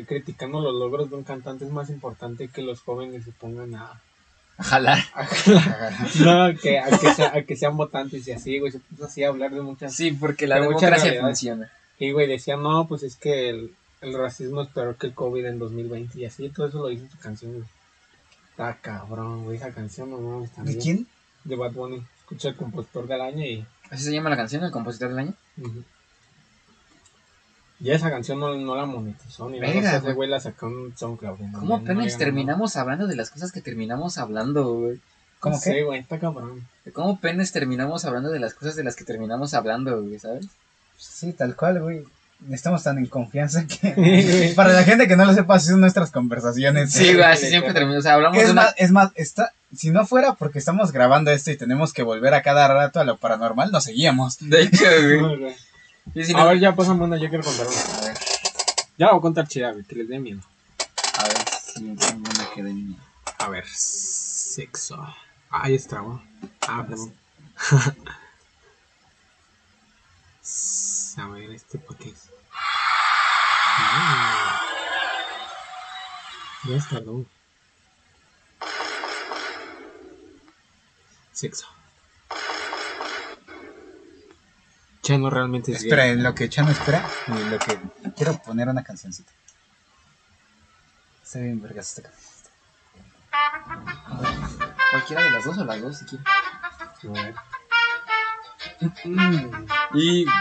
criticando 0.06 0.60
los 0.60 0.74
logros 0.74 1.08
de 1.10 1.16
un 1.16 1.24
cantante, 1.24 1.64
es 1.64 1.70
más 1.70 1.88
importante 1.90 2.48
que 2.48 2.62
los 2.62 2.80
jóvenes 2.80 3.24
se 3.24 3.32
pongan 3.32 3.74
a, 3.76 4.00
A 4.58 4.62
jalar. 4.64 4.98
a 5.14 5.90
no, 6.24 6.58
que, 6.60 6.78
a, 6.78 6.86
que 6.98 7.14
sea- 7.14 7.32
a 7.34 7.42
que 7.42 7.56
sean 7.56 7.76
votantes 7.76 8.26
y 8.28 8.32
así, 8.32 8.58
güey. 8.58 8.72
Se 8.72 8.80
puso 8.80 9.06
así 9.06 9.24
a 9.24 9.28
hablar 9.28 9.52
de 9.52 9.62
muchas. 9.62 9.94
Sí, 9.94 10.12
porque 10.12 10.46
la 10.46 10.56
mucha 10.56 10.86
democracia 10.86 11.20
funciona. 11.20 11.70
Y, 11.98 12.10
güey, 12.12 12.26
decía, 12.28 12.56
no, 12.56 12.86
pues 12.86 13.02
es 13.02 13.16
que 13.16 13.48
el, 13.50 13.74
el 14.00 14.18
racismo 14.18 14.62
es 14.62 14.68
peor 14.68 14.96
que 14.96 15.06
el 15.08 15.14
COVID 15.14 15.46
en 15.46 15.58
2020 15.58 16.18
y 16.20 16.24
así. 16.24 16.48
Todo 16.50 16.68
eso 16.68 16.78
lo 16.78 16.88
dice 16.88 17.08
su 17.10 17.18
canción, 17.18 17.52
güey. 17.52 17.64
Está 18.50 18.76
cabrón, 18.80 19.44
güey. 19.44 19.56
Esa 19.56 19.70
canción, 19.72 20.10
no 20.10 20.18
mames, 20.18 20.50
¿De 20.64 20.76
quién? 20.78 21.06
De 21.44 21.54
Bad 21.56 21.72
Bunny. 21.72 22.02
Escucha 22.18 22.48
el 22.48 22.56
compositor 22.56 23.06
del 23.06 23.20
año 23.20 23.44
y. 23.44 23.64
¿Así 23.90 24.04
se 24.04 24.12
llama 24.12 24.28
la 24.30 24.36
canción, 24.36 24.64
el 24.64 24.70
compositor 24.70 25.10
del 25.10 25.18
año? 25.20 25.34
ujú. 25.56 25.82
Ya 27.80 27.94
esa 27.94 28.10
canción 28.10 28.40
no, 28.40 28.54
no 28.56 28.74
la 28.76 28.86
monetizó 28.86 29.48
ni 29.48 29.60
nada. 29.60 29.72
Verga, 29.72 29.90
sea, 29.90 29.98
ese 30.00 30.12
güey. 30.12 30.28
la 30.28 30.40
sacó 30.40 30.66
en 30.68 30.96
SoundCloud. 30.96 31.38
no- 31.38 31.58
¿Cómo 31.60 31.76
apenas 31.76 32.16
terminamos 32.18 32.76
hablando 32.76 33.06
de 33.06 33.14
las 33.16 33.30
cosas 33.30 33.52
que 33.52 33.60
terminamos 33.60 34.18
hablando, 34.18 34.74
güey? 34.74 34.92
nada. 34.94 35.02
¿Cómo 35.40 35.54
No 35.56 35.62
qué? 35.62 35.70
sé, 35.70 35.82
güey, 35.84 36.00
está 36.00 36.18
cabrón. 36.18 36.66
¿Cómo 36.92 37.10
apenas 37.12 37.52
terminamos 37.52 38.04
hablando 38.04 38.30
de 38.30 38.40
las 38.40 38.54
cosas 38.54 38.74
de 38.74 38.82
las 38.82 38.96
que 38.96 39.04
terminamos 39.04 39.54
hablando, 39.54 40.02
güey, 40.02 40.18
sabes? 40.18 40.46
Sí, 40.96 41.32
tal 41.32 41.54
cual, 41.54 41.80
güey. 41.80 42.02
Estamos 42.50 42.82
tan 42.84 42.98
en 42.98 43.06
confianza 43.06 43.64
que... 43.66 44.52
Para 44.56 44.72
la 44.72 44.82
gente 44.84 45.06
que 45.06 45.16
no 45.16 45.24
lo 45.24 45.32
sepa, 45.34 45.54
así 45.56 45.68
son 45.68 45.80
nuestras 45.80 46.10
conversaciones. 46.10 46.92
Sí, 46.92 47.12
güey, 47.14 47.24
así 47.24 47.46
siempre 47.48 47.72
terminamos. 47.72 48.00
O 48.00 48.02
sea, 48.02 48.14
hablamos 48.14 48.38
de 48.38 48.44
Es 48.44 48.50
una... 48.50 48.62
más, 48.62 48.74
es 48.76 48.90
más, 48.90 49.10
está, 49.14 49.52
si 49.76 49.90
no 49.90 50.04
fuera 50.06 50.34
porque 50.34 50.58
estamos 50.58 50.90
grabando 50.92 51.30
esto 51.30 51.50
y 51.52 51.56
tenemos 51.56 51.92
que 51.92 52.02
volver 52.02 52.34
a 52.34 52.42
cada 52.42 52.66
rato 52.68 52.98
a 53.00 53.04
lo 53.04 53.16
paranormal, 53.18 53.70
nos 53.70 53.84
seguíamos. 53.84 54.38
De 54.40 54.62
hecho, 54.62 54.84
güey. 55.20 55.54
No, 56.14 56.38
A 56.38 56.44
ver, 56.46 56.58
ya 56.58 56.74
pásame 56.74 57.04
una, 57.04 57.18
yo 57.18 57.28
quiero 57.28 57.44
contar 57.44 57.66
una. 57.66 57.76
A 57.76 58.00
ver, 58.06 58.18
Ya 58.96 59.10
voy 59.10 59.18
a 59.18 59.22
contar 59.22 59.46
chida, 59.48 59.72
güey, 59.72 59.84
que 59.84 59.94
les 59.96 60.08
dé 60.08 60.18
miedo. 60.18 60.40
a 61.18 61.24
ver 61.24 61.36
si 61.74 61.94
tengo 61.96 62.30
una 62.30 62.50
que 62.54 62.62
de 62.62 62.72
niño. 62.72 62.96
A 63.38 63.48
ver, 63.48 63.66
sexo. 63.68 64.96
Ahí 65.50 65.74
está, 65.74 66.00
güey. 66.00 66.18
Ah, 66.66 66.84
perdón. 66.88 67.14
A 71.18 71.26
ver, 71.26 71.50
este 71.50 71.78
pa' 71.78 71.94
qué 71.96 72.10
es. 72.10 72.28
Ah. 72.54 74.60
Ya 76.64 76.76
está, 76.76 77.00
¿no? 77.00 77.24
Sexo. 81.32 81.66
Chano 85.08 85.30
realmente 85.30 85.72
es 85.72 85.78
Espera, 85.84 86.02
gay. 86.04 86.12
en 86.12 86.22
lo 86.22 86.34
que 86.34 86.50
Chano 86.50 86.70
espera, 86.70 87.02
y 87.28 87.44
lo 87.50 87.58
que 87.58 87.78
quiero 88.14 88.36
poner 88.42 88.68
una 88.68 88.84
cancioncita. 88.84 89.32
Está 91.24 91.38
bien, 91.38 91.62
vergas 91.62 91.88
esta 91.88 92.10
canción. 92.10 92.28
Cualquiera 94.90 95.22
de 95.22 95.30
las 95.30 95.44
dos 95.46 95.56
o 95.56 95.64
las 95.64 95.80
dos, 95.80 95.96
si 95.98 96.04
quieres. 96.04 96.26
Y. 99.94 100.26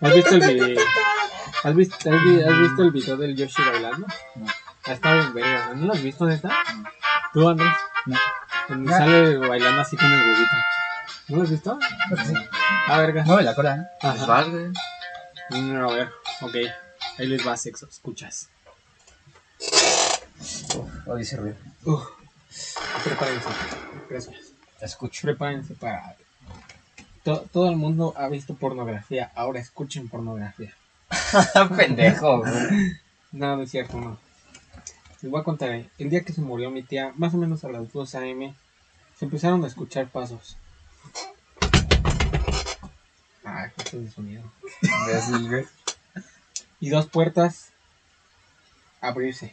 ¿Has 0.00 0.14
visto 0.14 0.34
el 0.34 0.40
video? 0.40 0.82
¿Has 1.64 1.74
visto, 1.74 1.96
has, 2.12 2.22
vi- 2.24 2.42
has 2.42 2.58
visto 2.60 2.82
el 2.82 2.90
video 2.90 3.16
del 3.16 3.34
Yoshi 3.36 3.62
bailando? 3.62 4.06
No. 4.36 4.46
Ha 4.84 4.92
estado 4.92 5.22
en 5.22 5.32
verga, 5.32 5.72
¿no 5.74 5.86
lo 5.86 5.92
has 5.94 6.02
visto 6.02 6.26
neta? 6.26 6.54
¿Tú, 7.32 7.48
Andrés? 7.48 7.72
No. 8.04 8.16
Donde 8.74 8.90
No. 8.90 8.96
sale 8.98 9.36
bailando 9.38 9.80
así 9.80 9.96
con 9.96 10.06
el 10.12 10.20
huevito. 10.20 10.56
¿No 11.28 11.36
lo 11.36 11.42
has 11.42 11.50
visto? 11.50 11.78
Ah, 12.88 12.98
verga. 12.98 13.22
Mueve 13.24 13.42
la 13.42 13.54
cola, 13.54 13.76
¿eh? 13.76 13.86
Pues 14.00 14.14
Ajá. 14.14 14.26
valga. 14.26 14.72
No, 15.50 15.90
a 15.90 15.94
ver, 15.94 16.10
ok. 16.40 16.54
Ahí 17.18 17.26
les 17.26 17.46
va 17.46 17.56
sexo, 17.56 17.86
escuchas. 17.90 18.48
Oye, 21.06 21.22
ese 21.22 21.36
ruido. 21.36 21.56
Uf. 21.84 22.06
Prepárense. 23.04 23.48
Gracias. 24.08 24.36
Te 24.78 24.86
escucho. 24.86 25.20
Prepárense 25.22 25.74
para. 25.74 26.16
To- 27.24 27.46
todo 27.52 27.68
el 27.70 27.76
mundo 27.76 28.14
ha 28.16 28.28
visto 28.28 28.54
pornografía. 28.54 29.30
Ahora 29.34 29.60
escuchen 29.60 30.08
pornografía. 30.08 30.74
Pendejo, 31.76 32.38
güey. 32.38 32.52
No, 33.30 33.56
no 33.56 33.62
es 33.62 33.70
cierto, 33.70 33.98
no. 33.98 34.18
Les 35.20 35.32
voy 35.32 35.40
a 35.40 35.44
contar. 35.44 35.90
El 35.98 36.10
día 36.10 36.22
que 36.22 36.32
se 36.32 36.40
murió 36.40 36.70
mi 36.70 36.84
tía, 36.84 37.12
más 37.16 37.34
o 37.34 37.38
menos 37.38 37.64
a 37.64 37.68
las 37.68 37.92
2 37.92 38.14
a.m., 38.14 38.54
se 39.16 39.24
empezaron 39.24 39.64
a 39.64 39.66
escuchar 39.66 40.08
pasos. 40.08 40.56
Ah, 43.44 43.66
qué 43.76 43.96
de 43.96 44.10
sonido. 44.12 44.44
Y 46.78 46.90
dos 46.90 47.06
puertas 47.08 47.72
abrirse. 49.00 49.52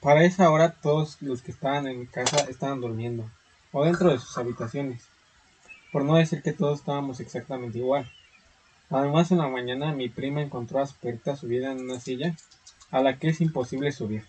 Para 0.00 0.22
esa 0.22 0.48
hora 0.48 0.70
todos 0.80 1.20
los 1.22 1.42
que 1.42 1.50
estaban 1.50 1.88
en 1.88 1.98
mi 1.98 2.06
casa 2.06 2.36
estaban 2.48 2.80
durmiendo. 2.80 3.28
O 3.72 3.84
dentro 3.84 4.10
de 4.12 4.20
sus 4.20 4.38
habitaciones. 4.38 5.08
Por 5.90 6.04
no 6.04 6.14
decir 6.14 6.40
que 6.40 6.52
todos 6.52 6.78
estábamos 6.78 7.18
exactamente 7.18 7.78
igual. 7.78 8.08
Además 8.90 9.32
en 9.32 9.38
la 9.38 9.48
mañana 9.48 9.92
mi 9.92 10.08
prima 10.08 10.40
encontró 10.40 10.80
a 10.80 10.86
su 10.86 10.94
perrita 10.94 11.36
subida 11.36 11.72
en 11.72 11.80
una 11.80 11.98
silla 11.98 12.36
a 12.90 13.00
la 13.00 13.18
que 13.18 13.28
es 13.28 13.40
imposible 13.40 13.92
subir. 13.92 14.24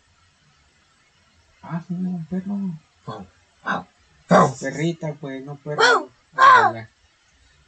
Ah, 1.62 1.82
sí, 1.88 1.94
un 1.94 2.26
perro. 2.26 2.58
Perrita, 4.60 5.14
pues, 5.20 5.44
no 5.44 5.56
perro. 5.58 6.10
Ah. 6.36 6.88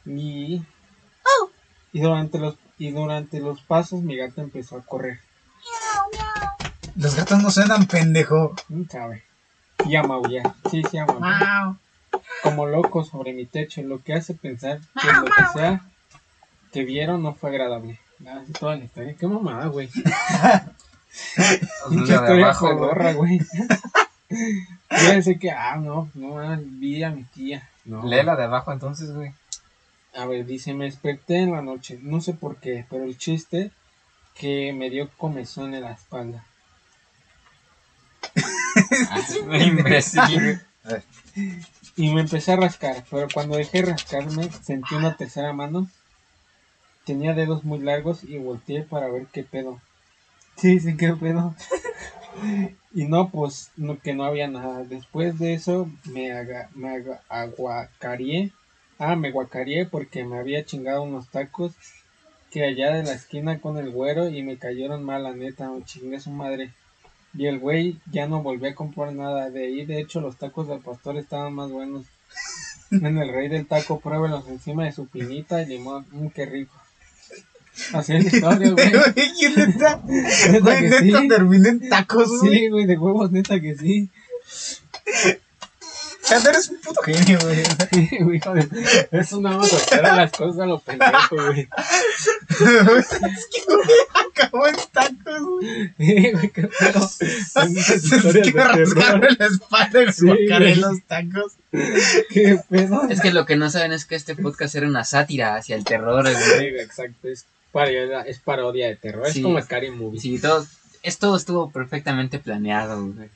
Y, 0.06 0.62
y 1.92 2.00
durante 2.00 2.38
los 2.38 2.56
y 2.78 2.90
durante 2.90 3.40
los 3.40 3.60
pasos 3.62 4.02
mi 4.02 4.16
gata 4.16 4.42
empezó 4.42 4.76
a 4.76 4.82
correr. 4.82 5.20
Los 6.96 7.14
gatos 7.14 7.42
no 7.42 7.50
suenan 7.50 7.86
pendejo. 7.86 8.54
¿Quién 8.66 8.88
sabe? 8.88 9.22
Y 9.84 9.96
a 9.96 10.02
maullar. 10.02 10.54
Sí, 10.70 10.82
sí, 10.90 10.98
a 10.98 11.06
maullar. 11.06 11.74
Como 12.42 12.66
loco 12.66 13.04
sobre 13.04 13.32
mi 13.32 13.46
techo, 13.46 13.82
lo 13.82 14.02
que 14.02 14.14
hace 14.14 14.34
pensar 14.34 14.80
que 15.00 15.12
lo 15.12 15.24
que 15.24 15.46
sea 15.52 15.80
que 16.72 16.84
vieron 16.84 17.22
no 17.22 17.34
fue 17.34 17.50
agradable. 17.50 18.00
Ah, 18.26 18.42
sí, 18.46 18.52
toda 18.52 18.76
la 18.76 18.84
historia. 18.84 19.14
Qué 19.18 19.26
mamada, 19.26 19.66
güey. 19.66 19.88
De 21.90 21.96
historia 21.96 22.46
abajo, 22.46 22.66
güey. 22.66 22.76
pedorra, 22.76 23.12
güey. 23.12 23.38
Yo 24.30 25.08
pensé 25.08 25.38
que, 25.38 25.50
ah, 25.50 25.76
no, 25.76 26.10
no, 26.14 26.38
ah, 26.38 26.58
vi 26.60 27.02
a 27.02 27.10
mi 27.10 27.24
tía. 27.24 27.68
No. 27.84 28.06
Léela 28.06 28.36
de 28.36 28.44
abajo 28.44 28.72
entonces, 28.72 29.12
güey. 29.12 29.32
A 30.14 30.26
ver, 30.26 30.46
dice, 30.46 30.74
me 30.74 30.84
desperté 30.84 31.38
en 31.38 31.52
la 31.52 31.62
noche, 31.62 31.98
no 32.02 32.20
sé 32.20 32.34
por 32.34 32.56
qué, 32.56 32.86
pero 32.88 33.04
el 33.04 33.18
chiste 33.18 33.70
que 34.34 34.72
me 34.72 34.90
dio 34.90 35.10
comezón 35.16 35.74
en 35.74 35.82
la 35.82 35.92
espalda. 35.92 36.44
Imbécil, 39.60 40.60
güey. 40.84 41.02
Y 41.96 42.12
me 42.12 42.22
empecé 42.22 42.52
a 42.52 42.56
rascar, 42.56 43.04
pero 43.08 43.28
cuando 43.32 43.56
dejé 43.56 43.82
de 43.82 43.92
rascarme, 43.92 44.50
sentí 44.62 44.96
una 44.96 45.16
tercera 45.16 45.52
mano. 45.52 45.88
Tenía 47.04 47.34
dedos 47.34 47.64
muy 47.64 47.78
largos 47.78 48.24
y 48.24 48.38
volteé 48.38 48.82
para 48.82 49.08
ver 49.08 49.26
qué 49.32 49.44
pedo. 49.44 49.80
Sí, 50.56 50.80
sí, 50.80 50.96
qué 50.96 51.12
pedo. 51.14 51.54
y 52.94 53.04
no, 53.06 53.30
pues, 53.30 53.70
no, 53.76 53.98
que 54.00 54.14
no 54.14 54.24
había 54.24 54.48
nada. 54.48 54.84
Después 54.84 55.38
de 55.38 55.54
eso, 55.54 55.90
me, 56.04 56.32
aga, 56.32 56.70
me 56.74 56.90
aga- 56.90 57.22
aguacareé. 57.28 58.52
Ah, 58.98 59.16
me 59.16 59.30
guacareé 59.32 59.86
porque 59.86 60.24
me 60.24 60.38
había 60.38 60.64
chingado 60.64 61.02
unos 61.02 61.28
tacos 61.28 61.74
que 62.50 62.64
allá 62.64 62.92
de 62.94 63.02
la 63.02 63.12
esquina 63.12 63.60
con 63.60 63.78
el 63.78 63.90
güero 63.90 64.28
y 64.28 64.42
me 64.42 64.58
cayeron 64.58 65.02
mal, 65.02 65.24
la 65.24 65.34
neta, 65.34 65.68
a 65.68 66.20
su 66.20 66.30
madre. 66.30 66.72
Y 67.36 67.46
el 67.46 67.58
güey 67.58 67.98
ya 68.12 68.28
no 68.28 68.42
volvió 68.42 68.70
a 68.70 68.74
comprar 68.74 69.12
nada. 69.12 69.50
De 69.50 69.66
ahí, 69.66 69.84
de 69.84 70.00
hecho, 70.00 70.20
los 70.20 70.36
tacos 70.36 70.68
del 70.68 70.80
pastor 70.80 71.16
estaban 71.18 71.54
más 71.54 71.70
buenos. 71.70 72.06
En 72.92 73.18
el 73.18 73.32
rey 73.32 73.48
del 73.48 73.66
taco, 73.66 73.98
pruébelos 73.98 74.46
encima 74.48 74.84
de 74.84 74.92
su 74.92 75.08
pinita 75.08 75.60
y 75.62 75.66
limón. 75.66 76.06
Mmm, 76.12 76.28
qué 76.28 76.46
rico. 76.46 76.74
Así 77.92 78.14
es 78.16 78.24
la 78.24 78.30
historia, 78.30 78.70
güey. 78.70 78.92
¿Quién 79.38 79.54
neta? 79.56 80.00
Neta 80.06 80.58
Güey, 80.60 80.82
neta 80.82 81.20
sí. 81.20 81.28
terminé 81.28 81.68
en 81.70 81.88
tacos, 81.88 82.28
güey. 82.40 82.58
Sí, 82.58 82.68
güey, 82.68 82.86
de 82.86 82.96
huevos, 82.96 83.30
neta 83.32 83.60
que 83.60 83.74
sí. 83.76 84.08
Chano, 86.22 86.48
eres 86.48 86.70
un 86.70 86.76
puto 86.80 87.02
genio, 87.02 87.38
güey. 87.42 88.40
Eso 89.10 89.40
nada 89.42 89.58
más 89.58 89.72
altera 89.74 90.16
las 90.16 90.30
cosas 90.32 90.58
a 90.62 90.66
lo 90.66 90.78
pendejo, 90.78 91.36
güey. 91.36 91.68
es 92.48 93.08
que, 93.52 93.62
güey, 93.66 93.88
acabó 94.32 94.66
en 94.66 94.76
tacos, 94.90 95.42
güey. 95.42 95.92
Sí, 95.98 96.30
güey, 96.32 96.50
qué 96.50 96.62
pedo. 96.62 97.10
Que 98.40 99.36
la 99.38 99.46
espalda 99.46 100.02
y 100.02 100.12
Sí, 100.12 100.74
los 100.80 101.02
tacos. 101.06 101.52
Qué 102.30 102.58
pedo. 102.70 103.02
Es 103.10 103.20
que 103.20 103.30
lo 103.32 103.44
que 103.44 103.56
no 103.56 103.68
saben 103.68 103.92
es 103.92 104.06
que 104.06 104.14
este 104.14 104.34
podcast 104.34 104.74
era 104.76 104.86
una 104.88 105.04
sátira 105.04 105.56
hacia 105.56 105.76
el 105.76 105.84
terror, 105.84 106.26
Sí, 106.26 106.32
güey. 106.34 106.70
güey, 106.70 106.82
exacto. 106.84 107.28
Es 107.28 107.44
parodia, 107.74 108.22
es 108.22 108.38
parodia 108.38 108.86
de 108.88 108.96
terror. 108.96 109.26
Es 109.26 109.34
Sí. 109.34 109.42
como 109.42 109.60
Scary 109.60 109.90
Movie. 109.90 110.20
Sí, 110.20 110.38
todo, 110.38 110.64
esto 111.02 111.36
estuvo 111.36 111.70
perfectamente 111.70 112.38
planeado, 112.38 113.06
güey. 113.12 113.28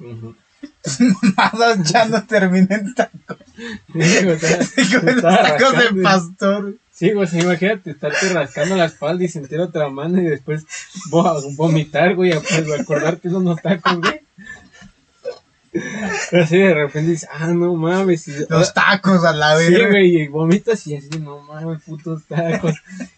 Ujú. 0.00 0.34
Nada, 1.36 1.76
ya 1.82 2.06
no 2.06 2.24
terminé 2.24 2.74
en 2.74 2.94
tacos. 2.94 3.36
Sí, 3.92 4.26
o 4.26 4.38
sea, 4.38 5.20
tacos 5.20 5.78
de 5.78 6.02
pastor. 6.02 6.74
Sí, 6.92 7.12
güey, 7.12 7.26
sí, 7.28 7.38
imagínate 7.40 7.90
estarte 7.90 8.28
rascando 8.30 8.74
la 8.76 8.86
espalda 8.86 9.22
y 9.24 9.28
sentir 9.28 9.60
otra 9.60 9.88
mano 9.90 10.20
y 10.20 10.24
después 10.24 10.64
vo- 11.10 11.54
vomitar, 11.56 12.14
güey, 12.14 12.32
a- 12.32 12.40
pues, 12.40 12.80
acordarte 12.80 13.28
de 13.28 13.34
unos 13.36 13.60
tacos, 13.62 14.00
güey. 14.00 14.20
Así 16.32 16.56
de 16.58 16.72
repente 16.72 17.10
dices, 17.10 17.28
ah, 17.32 17.48
no 17.48 17.74
mames. 17.74 18.28
y- 18.28 18.46
Los 18.48 18.72
tacos 18.72 19.24
a 19.24 19.32
la 19.32 19.58
sí, 19.58 19.72
verga. 19.72 19.88
güey, 19.90 20.16
y 20.22 20.28
vomitas 20.28 20.86
y 20.86 20.96
así, 20.96 21.08
no 21.20 21.40
mames, 21.40 21.82
putos 21.82 22.22
tacos. 22.28 22.74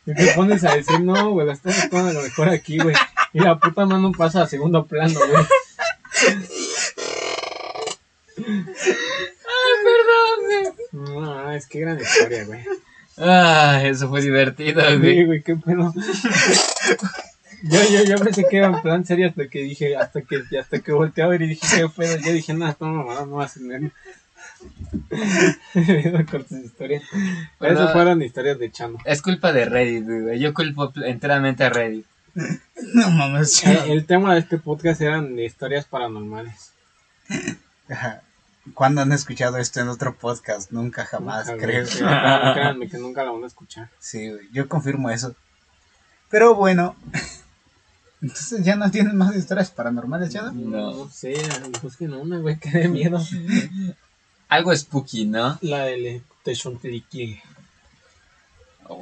Y 0.06 0.14
te 0.14 0.26
pones 0.34 0.64
a 0.64 0.74
decir, 0.74 1.00
no, 1.00 1.32
güey, 1.32 1.46
la 1.46 1.52
estás 1.52 1.84
a 1.92 2.12
lo 2.12 2.22
mejor 2.22 2.48
aquí, 2.48 2.78
güey. 2.78 2.94
Y 3.34 3.40
la 3.40 3.58
puta 3.58 3.84
mano 3.84 4.10
pasa 4.12 4.42
a 4.42 4.46
segundo 4.46 4.86
plano, 4.86 5.18
güey. 5.28 5.44
No, 10.92 11.52
es 11.52 11.66
que 11.66 11.80
gran 11.80 12.00
historia, 12.00 12.44
güey. 12.44 12.60
Ah, 13.18 13.80
eso 13.84 14.08
fue 14.08 14.20
divertido, 14.20 14.82
Sí, 14.90 14.96
güey. 14.98 15.24
güey, 15.24 15.42
qué 15.42 15.56
pedo. 15.56 15.92
Yo, 17.62 17.80
yo, 17.90 18.04
yo 18.04 18.16
pensé 18.16 18.44
que 18.48 18.58
era 18.58 18.66
en 18.68 18.82
plan 18.82 19.04
serio 19.06 19.28
hasta 19.28 19.48
que 19.48 19.60
dije, 19.60 19.96
hasta 19.96 20.22
que, 20.22 20.42
hasta 20.58 20.78
que 20.80 20.92
volteé 20.92 21.24
a 21.24 21.28
ver 21.28 21.42
y 21.42 21.48
dije, 21.48 21.66
qué 21.76 21.88
pedo. 21.88 22.16
Yo 22.18 22.32
dije, 22.32 22.52
no, 22.54 22.66
no, 22.80 22.92
mamá, 22.92 23.20
no 23.26 23.36
vas 23.36 23.56
a 23.56 23.60
tener. 23.60 23.92
con 26.30 26.44
tus 26.44 26.58
historias. 26.58 27.02
Bueno, 27.58 27.74
Esas 27.80 27.92
fueron 27.92 28.22
historias 28.22 28.58
de 28.58 28.70
Chano. 28.70 28.98
Es 29.04 29.22
culpa 29.22 29.52
de 29.52 29.64
Reddit, 29.64 30.04
güey. 30.04 30.38
Yo 30.38 30.54
culpo 30.54 30.92
enteramente 31.04 31.64
a 31.64 31.70
Reddit. 31.70 32.06
No 32.94 33.10
mames, 33.10 33.64
Eh, 33.66 33.84
El, 33.88 34.04
tema 34.04 34.34
de 34.34 34.40
este 34.40 34.58
podcast 34.58 35.00
eran 35.00 35.38
historias 35.38 35.86
paranormales. 35.86 36.72
¿Cuándo 38.74 39.00
han 39.00 39.12
escuchado 39.12 39.56
esto 39.58 39.80
en 39.80 39.88
otro 39.88 40.14
podcast? 40.16 40.70
Nunca, 40.72 41.06
jamás, 41.06 41.46
Nunca, 41.48 41.64
creo. 41.66 41.86
sí, 41.86 41.98
créanme, 41.98 42.52
créanme 42.52 42.88
que 42.88 42.98
nunca 42.98 43.24
la 43.24 43.30
van 43.30 43.44
a 43.44 43.46
escuchar. 43.46 43.88
Sí, 43.98 44.30
güey, 44.30 44.48
yo 44.52 44.68
confirmo 44.68 45.08
eso. 45.10 45.34
Pero 46.28 46.54
bueno, 46.54 46.96
entonces 48.22 48.64
ya 48.64 48.76
no 48.76 48.90
tienen 48.90 49.16
más 49.16 49.34
historias 49.36 49.70
paranormales, 49.70 50.30
¿ya? 50.30 50.42
No. 50.52 50.92
No 50.92 51.08
sé, 51.10 51.34
busquen 51.82 52.14
una, 52.14 52.38
güey, 52.38 52.58
que 52.58 52.70
de 52.70 52.88
miedo. 52.88 53.20
Algo 54.48 54.74
spooky, 54.76 55.26
¿no? 55.26 55.58
La 55.62 55.84
del 55.84 56.22
Techontliki. 56.44 57.40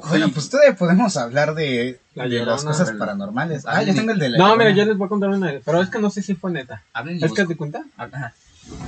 Bueno, 0.09 0.29
pues 0.33 0.49
todavía 0.49 0.75
podemos 0.75 1.15
hablar 1.15 1.53
de, 1.53 1.99
La 2.15 2.27
de 2.27 2.43
las 2.43 2.63
cosas 2.63 2.91
paranormales. 2.93 3.65
Ah, 3.67 3.73
Ah, 3.75 3.83
yo 3.83 3.93
tengo 3.93 4.11
el 4.11 4.17
de 4.19 4.29
la 4.29 4.37
No, 4.39 4.55
mira, 4.55 4.71
yo 4.71 4.83
les 4.83 4.97
voy 4.97 5.05
a 5.05 5.09
contar 5.09 5.29
una, 5.29 5.53
pero 5.63 5.81
es 5.81 5.89
que 5.89 5.99
no 5.99 6.09
sé 6.09 6.23
si 6.23 6.33
fue 6.33 6.51
neta. 6.51 6.81
Hablen 6.91 7.23
Es 7.23 7.31
que 7.33 7.45
te 7.45 7.55
cuenta. 7.55 7.83
Ajá. 7.95 8.33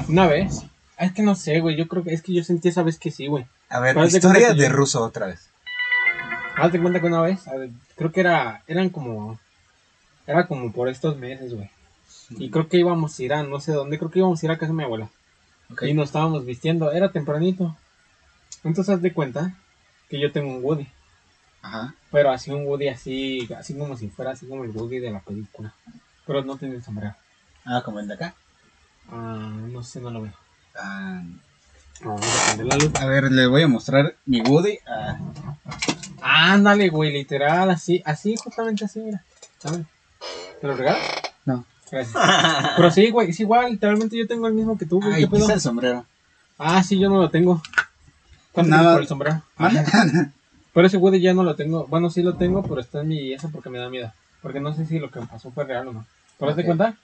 Una 0.07 0.25
vez 0.25 0.63
Es 0.97 1.11
que 1.11 1.21
no 1.21 1.35
sé, 1.35 1.59
güey. 1.59 1.75
Yo 1.77 1.87
creo 1.87 2.03
que 2.03 2.13
es 2.13 2.23
que 2.23 2.33
yo 2.33 2.43
sentí 2.43 2.69
esa 2.69 2.81
vez 2.81 2.97
que 2.97 3.11
sí, 3.11 3.27
güey. 3.27 3.45
A 3.69 3.79
ver, 3.79 3.93
Pero 3.93 4.05
haz 4.07 4.11
de 4.11 4.17
historia 4.17 4.53
de 4.55 4.63
yo- 4.63 4.69
ruso 4.69 5.03
otra 5.03 5.27
vez. 5.27 5.49
Hazte 6.55 6.81
cuenta 6.81 6.99
que 6.99 7.05
una 7.05 7.21
vez, 7.21 7.47
a 7.47 7.53
ver, 7.55 7.69
creo 7.95 8.11
que 8.11 8.21
era, 8.21 8.63
eran 8.65 8.89
como, 8.89 9.39
era 10.27 10.47
como 10.47 10.71
por 10.71 10.89
estos 10.89 11.17
meses, 11.17 11.53
güey. 11.53 11.69
Y 12.31 12.49
creo 12.51 12.67
que 12.67 12.77
íbamos 12.77 13.17
a 13.17 13.23
ir 13.23 13.33
a, 13.33 13.43
no 13.43 13.59
sé 13.59 13.71
dónde, 13.71 13.97
creo 13.97 14.11
que 14.11 14.19
íbamos 14.19 14.41
a 14.41 14.45
ir 14.45 14.51
a 14.51 14.57
casa 14.57 14.71
de 14.71 14.77
mi 14.77 14.83
abuela. 14.83 15.09
Y 15.81 15.93
nos 15.93 16.09
estábamos 16.09 16.45
vistiendo, 16.45 16.91
era 16.91 17.11
tempranito. 17.11 17.75
Entonces 18.63 18.93
haz 18.93 19.01
de 19.01 19.13
cuenta 19.13 19.53
que 20.09 20.19
yo 20.19 20.31
tengo 20.31 20.55
un 20.55 20.63
Woody. 20.63 20.87
Ajá. 21.61 21.95
Pero 22.11 22.31
así 22.31 22.51
un 22.51 22.65
Woody 22.65 22.89
así, 22.89 23.47
así 23.57 23.73
como 23.77 23.97
si 23.97 24.09
fuera 24.09 24.31
así 24.31 24.45
como 24.45 24.63
el 24.63 24.71
Woody 24.71 24.99
de 24.99 25.11
la 25.11 25.19
película. 25.21 25.73
Pero 26.25 26.43
no 26.43 26.57
tiene 26.57 26.81
sombrero. 26.81 27.15
Ah, 27.65 27.81
como 27.83 27.99
el 27.99 28.07
de 28.07 28.13
acá. 28.13 28.35
Ah, 29.09 29.51
no 29.71 29.83
sé, 29.83 29.99
no 30.01 30.09
lo 30.09 30.21
veo. 30.21 30.33
Ah, 30.77 31.21
Vamos 32.03 32.23
a 32.23 33.01
a 33.01 33.05
ver, 33.07 33.31
le 33.31 33.47
voy 33.47 33.63
a 33.63 33.67
mostrar 33.67 34.15
mi 34.25 34.41
Woody. 34.41 34.77
Ah, 34.87 35.17
Ándale, 36.21 36.89
güey, 36.89 37.11
literal, 37.11 37.69
así, 37.71 38.01
así, 38.05 38.35
justamente 38.35 38.85
así, 38.85 38.99
mira. 38.99 39.23
¿Sabes? 39.57 39.81
¿Te 40.61 40.67
lo 40.67 40.75
regalas? 40.75 41.01
No. 41.45 41.65
Gracias. 41.91 42.15
Pero 42.77 42.91
sí, 42.91 43.09
güey, 43.09 43.29
es 43.29 43.39
igual, 43.39 43.71
literalmente 43.71 44.17
yo 44.17 44.27
tengo 44.27 44.47
el 44.47 44.53
mismo 44.53 44.77
que 44.77 44.85
tú, 44.85 45.01
güey. 45.01 45.13
ay, 45.13 45.27
¿Qué 45.27 45.37
el 45.37 45.61
sombrero. 45.61 46.05
Ah, 46.57 46.83
sí, 46.83 46.99
yo 46.99 47.09
no 47.09 47.17
lo 47.17 47.29
tengo. 47.29 47.61
¿Cuánto 48.51 48.75
por 48.75 49.01
el 49.01 49.07
sombrero? 49.07 49.41
¿Mande? 49.57 49.83
Pero 50.73 50.87
ese 50.87 50.97
Woody 50.97 51.19
ya 51.19 51.33
no 51.33 51.43
lo 51.43 51.55
tengo. 51.55 51.87
Bueno, 51.87 52.09
sí 52.09 52.21
lo 52.21 52.35
tengo, 52.35 52.61
pero 52.61 52.79
está 52.81 53.01
en 53.01 53.07
mi 53.07 53.33
eso 53.33 53.49
porque 53.49 53.67
me 53.67 53.79
da 53.79 53.89
miedo. 53.89 54.13
Porque 54.43 54.59
no 54.59 54.75
sé 54.75 54.85
si 54.85 54.99
lo 54.99 55.09
que 55.09 55.19
me 55.19 55.25
pasó 55.25 55.49
fue 55.49 55.63
real 55.63 55.87
o 55.87 55.93
no. 55.93 56.05
Pero 56.37 56.51
haz 56.51 56.57
de 56.57 56.65
cuenta 56.65 56.95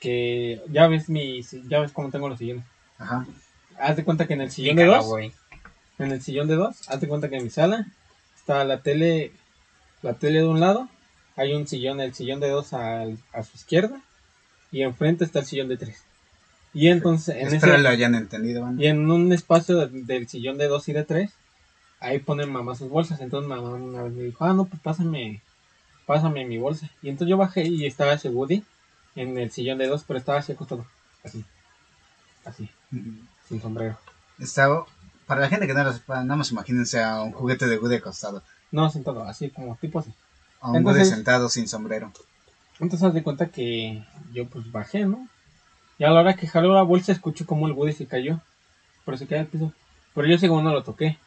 que 0.00 0.62
ya 0.70 0.86
ves 0.86 1.10
mi, 1.10 1.42
ya 1.68 1.80
ves 1.80 1.92
cómo 1.92 2.08
tengo 2.10 2.30
los 2.30 2.38
sillones. 2.38 2.64
Ajá. 2.96 3.26
Haz 3.78 3.96
de 3.96 4.04
cuenta 4.04 4.26
que 4.26 4.32
en 4.32 4.40
el 4.40 4.50
sillón 4.50 4.76
de 4.76 4.86
dos, 4.86 5.06
en 5.98 6.10
el 6.10 6.22
sillón 6.22 6.48
de 6.48 6.54
dos, 6.54 6.88
haz 6.88 7.02
de 7.02 7.08
cuenta 7.08 7.28
que 7.28 7.36
en 7.36 7.44
mi 7.44 7.50
sala 7.50 7.86
está 8.34 8.64
la 8.64 8.80
tele, 8.80 9.32
la 10.00 10.14
tele 10.14 10.38
de 10.38 10.48
un 10.48 10.60
lado, 10.60 10.88
hay 11.38 11.54
un 11.54 11.66
sillón, 11.66 12.00
el 12.00 12.12
sillón 12.14 12.40
de 12.40 12.48
dos 12.50 12.72
al- 12.72 13.18
a, 13.32 13.42
su 13.42 13.56
izquierda 13.56 14.00
y 14.70 14.82
enfrente 14.82 15.24
está 15.24 15.38
el 15.38 15.46
sillón 15.46 15.68
de 15.68 15.76
tres. 15.78 16.02
Y 16.74 16.88
entonces 16.88 17.36
en 17.36 17.48
Espero 17.54 17.74
ese, 17.74 17.82
lo 17.82 17.88
hayan 17.88 18.14
entendido, 18.14 18.68
y 18.76 18.86
en 18.86 19.10
un 19.10 19.32
espacio 19.32 19.86
de- 19.86 20.02
del 20.02 20.28
sillón 20.28 20.58
de 20.58 20.68
dos 20.68 20.88
y 20.88 20.92
de 20.92 21.04
tres, 21.04 21.30
ahí 22.00 22.18
ponen 22.18 22.52
mamá 22.52 22.74
sus 22.76 22.88
bolsas. 22.90 23.20
Entonces 23.20 23.48
mamá 23.48 23.70
una 23.70 24.02
vez 24.02 24.12
me 24.12 24.22
dijo, 24.24 24.44
ah, 24.44 24.52
no, 24.52 24.66
pues 24.66 24.80
pásame, 24.82 25.40
pásame 26.06 26.44
mi 26.44 26.58
bolsa. 26.58 26.90
Y 27.02 27.08
entonces 27.08 27.30
yo 27.30 27.36
bajé 27.38 27.66
y 27.66 27.86
estaba 27.86 28.12
ese 28.12 28.28
Woody 28.28 28.62
en 29.16 29.38
el 29.38 29.50
sillón 29.50 29.78
de 29.78 29.86
dos, 29.88 30.04
pero 30.06 30.18
estaba 30.18 30.38
así 30.38 30.52
acostado, 30.52 30.86
así, 31.24 31.44
así, 32.44 32.68
Ujú. 32.92 33.10
sin 33.48 33.62
sombrero. 33.62 33.96
Estaba, 34.38 34.84
para 35.26 35.40
la 35.40 35.48
gente 35.48 35.66
que 35.66 35.74
no 35.74 35.82
lo 35.84 35.92
sepa, 35.92 36.22
nada 36.22 36.36
más 36.36 36.50
imagínense 36.52 37.02
a 37.02 37.22
un 37.22 37.32
juguete 37.32 37.66
de 37.66 37.78
Woody 37.78 37.96
acostado. 37.96 38.42
No, 38.70 38.90
sentado, 38.90 39.24
así 39.24 39.48
como 39.50 39.76
tipo 39.76 39.98
así. 40.00 40.12
A 40.60 40.70
un 40.70 40.76
Entonces- 40.78 41.10
sentado 41.10 41.48
sin 41.48 41.68
sombrero. 41.68 42.12
Entonces 42.80 43.02
haz 43.06 43.14
de 43.14 43.22
cuenta 43.22 43.46
que 43.48 44.04
yo 44.32 44.46
pues 44.46 44.70
bajé, 44.70 45.04
¿no? 45.04 45.28
Y 45.98 46.04
a 46.04 46.10
la 46.10 46.20
hora 46.20 46.36
que 46.36 46.46
jaló 46.46 46.74
la 46.74 46.82
bolsa 46.82 47.10
escucho 47.12 47.44
como 47.46 47.66
el 47.66 47.72
Woody 47.72 47.92
se 47.92 48.06
cayó. 48.06 48.40
Pero 49.04 49.16
se 49.16 49.26
cayó 49.26 49.40
al 49.40 49.46
piso. 49.48 49.72
Pero 50.14 50.28
yo 50.28 50.38
según 50.38 50.62
no 50.64 50.72
lo 50.72 50.84
toqué. 50.84 51.18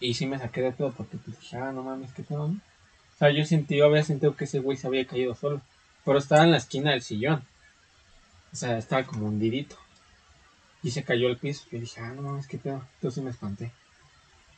Y 0.00 0.14
sí 0.14 0.26
me 0.26 0.38
saqué 0.38 0.60
de 0.62 0.72
pedo 0.72 0.92
porque 0.92 1.16
pues 1.18 1.38
dije, 1.40 1.56
ah, 1.56 1.72
no 1.72 1.82
mames, 1.82 2.12
qué 2.12 2.22
pedo, 2.22 2.48
¿no? 2.48 2.54
O 2.54 3.18
sea, 3.18 3.30
yo 3.30 3.44
sentí, 3.46 3.76
yo 3.76 3.86
había 3.86 4.02
sentido 4.02 4.36
que 4.36 4.44
ese 4.44 4.58
güey 4.58 4.76
se 4.76 4.86
había 4.86 5.06
caído 5.06 5.34
solo. 5.34 5.60
Pero 6.04 6.18
estaba 6.18 6.42
en 6.44 6.50
la 6.50 6.56
esquina 6.58 6.90
del 6.90 7.02
sillón. 7.02 7.44
O 8.52 8.56
sea, 8.56 8.76
estaba 8.78 9.04
como 9.04 9.26
hundidito. 9.26 9.76
Y 10.82 10.90
se 10.90 11.04
cayó 11.04 11.28
al 11.28 11.36
piso. 11.38 11.64
Yo 11.70 11.78
dije, 11.78 12.00
ah, 12.00 12.12
no 12.14 12.22
mames, 12.22 12.46
qué 12.46 12.58
pedo. 12.58 12.82
Entonces 12.96 13.22
me 13.22 13.30
espanté. 13.30 13.72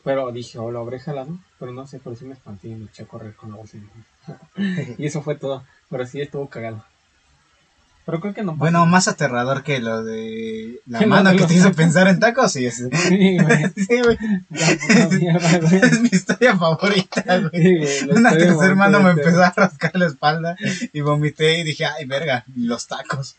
Pero 0.05 0.31
dije, 0.33 0.59
oh, 0.59 0.71
lo 0.71 0.81
habré 0.81 1.01
jalado. 1.01 1.39
Pero 1.59 1.73
no 1.73 1.87
sé, 1.87 2.01
pero 2.03 2.17
sí 2.17 2.25
me 2.25 2.35
espanté 2.35 2.69
y 2.69 2.75
me 2.75 2.87
eché 2.87 3.03
a 3.03 3.07
correr 3.07 3.35
con 3.35 3.51
la 3.51 3.57
bolsa. 3.57 3.79
y 4.99 5.07
eso 5.07 5.23
fue 5.23 5.35
todo. 5.37 5.65
Pero 5.91 6.07
sí 6.07 6.21
estuvo 6.21 6.49
cagado. 6.49 6.85
Pero 8.09 8.21
creo 8.21 8.33
que 8.33 8.43
no 8.43 8.53
pasó. 8.53 8.61
Bueno, 8.61 8.87
más 8.87 9.07
aterrador 9.07 9.63
que 9.63 9.81
lo 9.81 10.03
de 10.03 10.81
la 10.87 11.01
no 11.03 11.07
mano 11.09 11.37
que 11.37 11.45
te 11.45 11.53
hizo 11.53 11.73
pensar 11.73 12.09
en 12.09 12.19
tacos, 12.19 12.53
sí, 12.53 12.65
es, 12.65 12.77
Sí, 12.93 13.37
güey. 13.39 13.65
sí, 13.77 14.01
güey. 14.03 14.19
Ya, 14.49 14.67
puta 14.81 15.09
mierda, 15.19 15.59
güey. 15.59 15.75
Es 15.75 16.01
mi 16.01 16.09
historia 16.11 16.57
favorita, 16.57 17.23
güey. 17.39 17.63
Sí, 17.63 17.77
güey, 17.77 18.07
lo 18.07 18.15
Una 18.15 18.31
tercera 18.31 18.75
mano 18.75 18.99
me 18.99 19.11
momento, 19.11 19.29
empezó 19.29 19.45
a 19.45 19.53
rascar 19.55 19.95
la 19.97 20.07
espalda 20.07 20.57
y 20.91 21.03
vomité 21.03 21.59
y 21.59 21.65
dije, 21.65 21.85
ay, 21.85 22.07
verga, 22.07 22.45
los 22.57 22.87
tacos. 22.87 23.37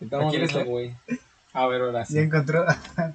Estamos 0.00 0.26
¿Lo 0.26 0.30
quieres 0.30 0.64
güey. 0.64 0.94
A 1.54 1.66
ver, 1.66 1.82
ahora 1.82 2.04
sí. 2.04 2.14
Y 2.16 2.18
encontró, 2.20 2.64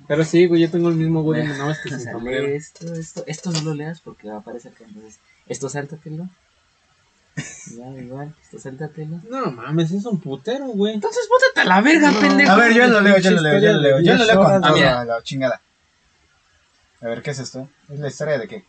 Pero 0.08 0.24
sí, 0.24 0.46
güey, 0.46 0.62
yo 0.62 0.70
tengo 0.70 0.90
el 0.90 0.96
mismo 0.96 1.24
güey, 1.24 1.42
Ve, 1.42 1.48
nada 1.48 1.66
más 1.66 1.80
que 1.80 1.90
sin 1.90 2.02
sombrero. 2.12 2.48
Esto, 2.48 2.94
esto, 2.94 3.24
esto 3.26 3.52
no 3.52 3.62
lo 3.62 3.74
leas 3.74 4.02
porque 4.02 4.28
va 4.30 4.36
a 4.36 4.40
aparecer 4.40 4.74
que 4.74 4.84
entonces. 4.84 5.20
Esto 5.48 5.70
sáltatelo. 5.70 6.28
Igual, 7.72 8.04
igual, 8.04 8.36
esto 8.44 8.60
sáltatelo. 8.60 9.22
No 9.30 9.52
mames, 9.52 9.92
es 9.92 10.06
un 10.06 10.20
putero, 10.20 10.66
güey. 10.68 10.94
Entonces 10.96 11.28
bótate 11.30 11.62
a 11.62 11.66
la 11.66 11.82
verga, 11.82 12.12
No. 12.12 12.20
pendejo. 12.20 12.52
A 12.52 12.56
ver, 12.58 12.74
yo 12.74 12.88
lo 12.88 13.02
leo, 13.02 13.18
yo 13.18 13.32
lo 13.32 13.42
leo, 13.42 13.60
yo 13.60 13.74
lo 13.74 13.80
leo, 13.82 14.00
yo 14.02 14.16
lo 14.16 14.26
leo 14.26 14.44
con 14.44 14.74
mira. 14.74 15.04
la 15.06 15.24
chingada. 15.24 15.62
A 17.02 17.06
ver, 17.08 17.22
¿qué 17.22 17.32
es 17.32 17.40
esto? 17.40 17.70
¿Es 17.90 18.00
la 18.00 18.08
historia 18.08 18.38
de 18.40 18.48
qué? 18.48 18.66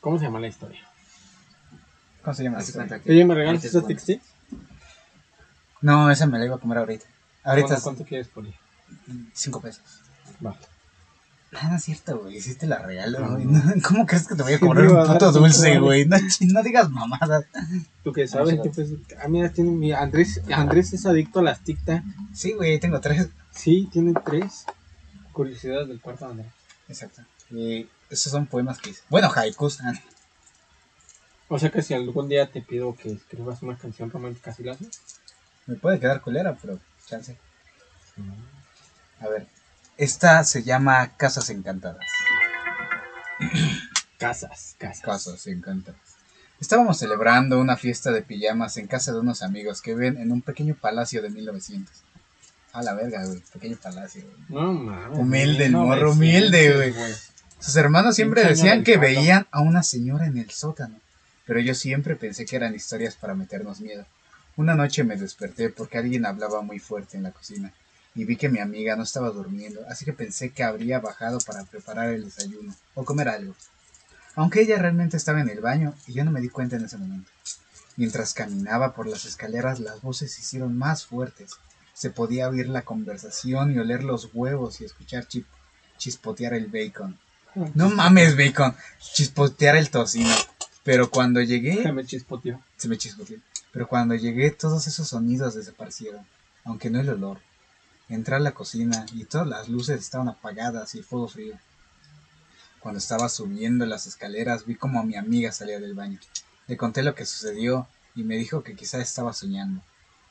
¿Cómo 0.00 0.18
se 0.18 0.24
llama 0.24 0.40
la 0.40 0.48
historia? 0.48 0.80
¿Cómo 2.22 2.34
se 2.34 2.42
llama 2.44 2.58
la 2.58 2.62
de 2.62 2.68
historia? 2.68 3.00
Oye, 3.06 3.24
¿me 3.24 3.34
regalas 3.34 3.56
antes, 3.56 3.70
esos 3.70 3.82
bueno, 3.82 3.94
textiles? 3.96 4.22
No, 5.80 6.10
esa 6.10 6.26
me 6.26 6.38
la 6.38 6.46
iba 6.46 6.56
a 6.56 6.58
comer 6.58 6.78
ahorita. 6.78 7.04
Ahorita 7.46 7.68
¿Cuánto, 7.68 7.82
¿Cuánto 7.84 8.04
quieres 8.04 8.28
ahí? 8.36 8.54
cinco 9.32 9.60
pesos. 9.60 9.82
Va. 10.44 10.54
Ah, 11.58 11.68
no 11.70 11.76
es 11.76 11.84
cierto, 11.84 12.18
güey. 12.18 12.40
Sí 12.40 12.54
te 12.56 12.66
la 12.66 12.80
regalo, 12.80 13.20
No. 13.20 13.30
güey. 13.34 13.44
No, 13.46 13.62
¿Cómo 13.88 14.04
crees 14.04 14.26
que 14.26 14.34
te 14.34 14.42
voy 14.42 14.52
a 14.54 14.60
cobrar 14.60 14.88
un 14.88 15.06
puto 15.06 15.32
dulce, 15.32 15.78
güey? 15.78 16.04
No, 16.04 16.16
no 16.52 16.62
digas 16.62 16.90
mamadas. 16.90 17.44
¿Tú 18.04 18.12
qué 18.12 18.26
sabes? 18.28 18.50
sí, 18.50 18.60
¿Qué 18.62 18.70
pues? 18.70 18.90
Ah, 19.22 19.28
mira, 19.28 19.48
tiene 19.50 19.70
mi 19.70 19.92
Andrés. 19.92 20.42
Andrés 20.52 20.92
es 20.92 21.06
adicto 21.06 21.38
a 21.40 21.44
las 21.44 21.64
tic-tac. 21.64 22.02
Sí, 22.34 22.52
güey, 22.52 22.78
tengo 22.80 23.00
tres. 23.00 23.28
Sí, 23.54 23.88
tiene 23.92 24.12
tres. 24.24 24.66
Curiosidades 25.32 25.88
del 25.88 26.00
cuarto 26.00 26.26
de 26.26 26.30
Andrés. 26.32 26.52
Exacto. 26.88 27.22
Y 27.50 27.88
esos 28.10 28.32
son 28.32 28.46
poemas 28.46 28.78
que 28.78 28.90
hice. 28.90 29.02
Bueno, 29.08 29.30
haikus. 29.34 29.80
ah, 29.82 29.94
O 31.48 31.58
sea 31.58 31.70
que 31.70 31.80
si 31.82 31.94
algún 31.94 32.28
día 32.28 32.50
te 32.50 32.60
pido 32.60 32.94
que 32.96 33.12
escribas 33.12 33.62
una 33.62 33.78
canción 33.78 34.10
romántica, 34.10 34.52
¿sí 34.52 34.64
la 34.64 34.72
haces? 34.72 35.00
Me 35.66 35.76
puede 35.76 36.00
quedar 36.00 36.20
culera, 36.20 36.56
pero 36.60 36.78
chance. 37.06 37.36
A 39.20 39.28
ver. 39.28 39.46
Esta 39.96 40.44
se 40.44 40.62
llama 40.62 41.16
Casas 41.16 41.48
Encantadas. 41.50 42.04
Casas, 44.18 44.76
casas. 44.78 45.04
Casas 45.04 45.46
Encantadas. 45.46 46.00
Estábamos 46.60 46.98
celebrando 46.98 47.60
una 47.60 47.76
fiesta 47.76 48.10
de 48.12 48.22
pijamas 48.22 48.78
en 48.78 48.86
casa 48.86 49.12
de 49.12 49.20
unos 49.20 49.42
amigos 49.42 49.82
que 49.82 49.94
viven 49.94 50.16
en 50.16 50.32
un 50.32 50.40
pequeño 50.40 50.74
palacio 50.74 51.20
de 51.20 51.28
1900. 51.28 51.94
A 52.72 52.82
la 52.82 52.94
verga, 52.94 53.26
güey. 53.26 53.42
Pequeño 53.52 53.76
palacio, 53.82 54.22
güey. 54.24 54.36
No 54.48 54.72
mames. 54.72 55.18
Humilde 55.18 55.66
el 55.66 55.72
morro, 55.72 56.12
humilde, 56.12 56.92
güey. 56.92 57.14
Sus 57.58 57.76
hermanos 57.76 58.14
siempre 58.14 58.44
decían 58.44 58.84
que 58.84 58.96
veían 58.96 59.46
a 59.50 59.60
una 59.60 59.82
señora 59.82 60.26
en 60.26 60.38
el 60.38 60.50
sótano, 60.50 60.98
pero 61.46 61.60
yo 61.60 61.74
siempre 61.74 62.16
pensé 62.16 62.44
que 62.46 62.56
eran 62.56 62.74
historias 62.74 63.16
para 63.16 63.34
meternos 63.34 63.80
miedo. 63.80 64.06
Una 64.56 64.74
noche 64.74 65.04
me 65.04 65.16
desperté 65.16 65.70
porque 65.70 65.98
alguien 65.98 66.24
hablaba 66.26 66.62
muy 66.62 66.78
fuerte 66.78 67.16
en 67.16 67.22
la 67.24 67.30
cocina 67.32 67.72
y 68.14 68.24
vi 68.24 68.36
que 68.36 68.48
mi 68.48 68.58
amiga 68.60 68.96
no 68.96 69.02
estaba 69.02 69.30
durmiendo, 69.30 69.80
así 69.88 70.04
que 70.06 70.12
pensé 70.14 70.50
que 70.50 70.62
habría 70.62 70.98
bajado 71.00 71.38
para 71.40 71.64
preparar 71.64 72.08
el 72.10 72.24
desayuno 72.24 72.74
o 72.94 73.04
comer 73.04 73.28
algo. 73.28 73.54
Aunque 74.34 74.62
ella 74.62 74.78
realmente 74.78 75.16
estaba 75.16 75.40
en 75.40 75.48
el 75.50 75.60
baño 75.60 75.94
y 76.06 76.14
yo 76.14 76.24
no 76.24 76.30
me 76.30 76.40
di 76.40 76.48
cuenta 76.48 76.76
en 76.76 76.84
ese 76.84 76.96
momento. 76.96 77.30
Mientras 77.96 78.34
caminaba 78.34 78.94
por 78.94 79.06
las 79.06 79.24
escaleras 79.26 79.80
las 79.80 80.00
voces 80.02 80.32
se 80.32 80.40
hicieron 80.42 80.76
más 80.76 81.04
fuertes. 81.06 81.52
Se 81.94 82.10
podía 82.10 82.48
oír 82.48 82.68
la 82.68 82.82
conversación 82.82 83.74
y 83.74 83.78
oler 83.78 84.04
los 84.04 84.30
huevos 84.34 84.80
y 84.80 84.84
escuchar 84.84 85.26
chip- 85.26 85.46
chispotear 85.96 86.52
el 86.54 86.66
bacon. 86.66 87.18
No 87.74 87.88
mames, 87.88 88.36
bacon. 88.36 88.74
Chispotear 89.14 89.76
el 89.76 89.88
tocino. 89.90 90.34
Pero 90.84 91.10
cuando 91.10 91.40
Se 91.40 91.46
llegué, 91.46 91.90
me 91.92 92.04
chispoteó. 92.04 92.60
se 92.76 92.88
me 92.88 92.98
chispoteó. 92.98 93.38
Pero 93.76 93.88
cuando 93.88 94.14
llegué, 94.14 94.52
todos 94.52 94.86
esos 94.86 95.08
sonidos 95.08 95.54
desaparecieron. 95.54 96.26
Aunque 96.64 96.88
no 96.88 96.98
el 96.98 97.10
olor. 97.10 97.40
Entré 98.08 98.36
a 98.36 98.38
la 98.38 98.52
cocina 98.52 99.04
y 99.12 99.26
todas 99.26 99.46
las 99.46 99.68
luces 99.68 100.00
estaban 100.00 100.30
apagadas 100.30 100.94
y 100.94 100.98
el 101.00 101.04
fuego 101.04 101.28
frío. 101.28 101.58
Cuando 102.80 103.00
estaba 103.00 103.28
subiendo 103.28 103.84
las 103.84 104.06
escaleras, 104.06 104.64
vi 104.64 104.76
como 104.76 105.04
mi 105.04 105.16
amiga 105.16 105.52
salía 105.52 105.78
del 105.78 105.92
baño. 105.92 106.18
Le 106.68 106.78
conté 106.78 107.02
lo 107.02 107.14
que 107.14 107.26
sucedió 107.26 107.86
y 108.14 108.22
me 108.22 108.38
dijo 108.38 108.62
que 108.62 108.74
quizá 108.74 108.98
estaba 108.98 109.34
soñando. 109.34 109.82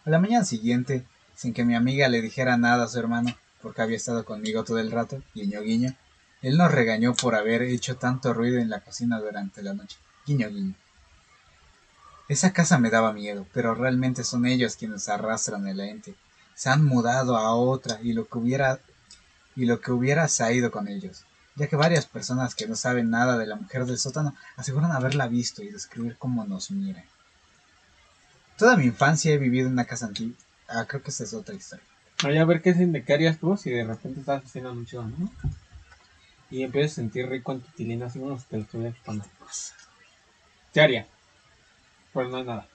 A 0.05 0.09
la 0.09 0.17
mañana 0.17 0.43
siguiente, 0.43 1.05
sin 1.35 1.53
que 1.53 1.65
mi 1.65 1.75
amiga 1.75 2.09
le 2.09 2.23
dijera 2.23 2.57
nada 2.57 2.85
a 2.85 2.87
su 2.87 2.97
hermano, 2.97 3.37
porque 3.61 3.83
había 3.83 3.97
estado 3.97 4.25
conmigo 4.25 4.63
todo 4.63 4.79
el 4.79 4.89
rato, 4.89 5.21
guiño 5.35 5.61
guiño, 5.61 5.95
él 6.41 6.57
nos 6.57 6.71
regañó 6.71 7.13
por 7.13 7.35
haber 7.35 7.61
hecho 7.61 7.95
tanto 7.97 8.33
ruido 8.33 8.57
en 8.57 8.71
la 8.71 8.79
cocina 8.79 9.19
durante 9.19 9.61
la 9.61 9.75
noche. 9.75 9.97
Guiño 10.25 10.49
guiño. 10.49 10.73
Esa 12.27 12.51
casa 12.53 12.77
me 12.79 12.89
daba 12.89 13.13
miedo, 13.13 13.45
pero 13.53 13.75
realmente 13.75 14.23
son 14.23 14.45
ellos 14.45 14.75
quienes 14.75 15.09
arrastran 15.09 15.67
el 15.67 15.79
ente. 15.79 16.15
Se 16.55 16.69
han 16.69 16.83
mudado 16.83 17.37
a 17.37 17.53
otra 17.53 17.99
y 18.01 18.13
lo 18.13 18.27
que 18.27 18.37
hubiera 18.37 18.79
y 19.55 19.65
lo 19.65 19.79
que 19.79 19.91
hubiera 19.91 20.27
saído 20.27 20.69
con 20.69 20.87
ellos, 20.89 21.23
ya 21.55 21.67
que 21.67 21.75
varias 21.77 22.05
personas 22.05 22.55
que 22.55 22.67
no 22.67 22.75
saben 22.75 23.09
nada 23.09 23.37
de 23.37 23.45
la 23.45 23.55
mujer 23.55 23.85
del 23.85 23.97
sótano 23.97 24.35
aseguran 24.57 24.91
haberla 24.91 25.27
visto 25.27 25.63
y 25.63 25.69
describir 25.69 26.17
cómo 26.17 26.43
nos 26.45 26.71
mira. 26.71 27.05
Toda 28.57 28.75
mi 28.75 28.85
infancia 28.85 29.31
he 29.33 29.37
vivido 29.37 29.67
en 29.67 29.73
una 29.73 29.85
casa 29.85 30.07
antigua. 30.07 30.35
Ah, 30.67 30.85
creo 30.85 31.01
que 31.01 31.11
esa 31.11 31.23
es 31.23 31.33
otra 31.33 31.55
historia. 31.55 31.85
Oye, 32.25 32.39
a 32.39 32.45
ver 32.45 32.61
qué, 32.61 32.73
sin- 32.73 33.03
qué 33.03 33.13
harías 33.13 33.37
tú 33.39 33.55
si 33.55 33.69
de 33.69 33.83
repente 33.85 34.19
estás 34.21 34.43
haciendo 34.43 34.73
mucho, 34.73 35.03
¿no? 35.03 35.31
Y 36.49 36.63
empiezas 36.63 36.93
a 36.93 36.95
sentir 36.95 37.27
rico 37.29 37.51
en 37.53 37.61
tu 37.61 37.71
tilina, 37.71 38.07
así 38.07 38.19
como 38.19 38.37
si 38.39 38.45
te 38.45 38.57
lo. 38.57 38.65
¿Qué 40.73 40.81
haría? 40.81 41.07
Pues 42.15 42.29
no 42.29 42.37
es 42.37 42.45
nada. 42.45 42.65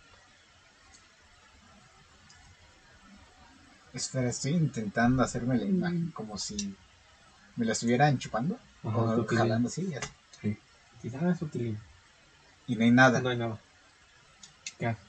Espera, 3.95 4.29
estoy 4.29 4.53
intentando 4.53 5.23
hacerme 5.23 5.57
la 5.57 5.65
imagen 5.65 6.11
como 6.11 6.37
si 6.37 6.77
me 7.57 7.65
la 7.65 7.73
estuvieran 7.73 8.19
chupando 8.19 8.59
Ajá, 8.85 8.99
o 8.99 9.27
jalando 9.27 9.69
así, 9.69 9.95
así. 9.95 10.59
Quizás 11.01 11.23
es 11.23 11.39
tu 11.39 11.47
tilina. 11.49 11.81
y 12.67 12.77
no 12.77 12.85
hay 12.85 12.91
nada. 12.91 13.23
No 13.23 13.31
hay 13.31 13.39
nada. 13.39 13.59
¿Qué 14.79 14.89
haces? 14.89 15.03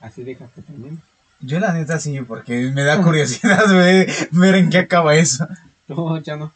Así 0.00 0.22
dejas 0.22 0.50
que 0.52 0.60
termine. 0.60 0.98
Yo 1.40 1.58
la 1.58 1.72
neta 1.72 1.98
sí, 1.98 2.20
porque 2.20 2.70
me 2.74 2.84
da 2.84 3.00
curiosidad 3.02 3.66
ver, 3.70 4.06
ver 4.32 4.54
en 4.56 4.68
qué 4.68 4.80
acaba 4.80 5.14
eso. 5.14 5.48
No, 5.88 6.18
ya 6.20 6.36
no. 6.36 6.52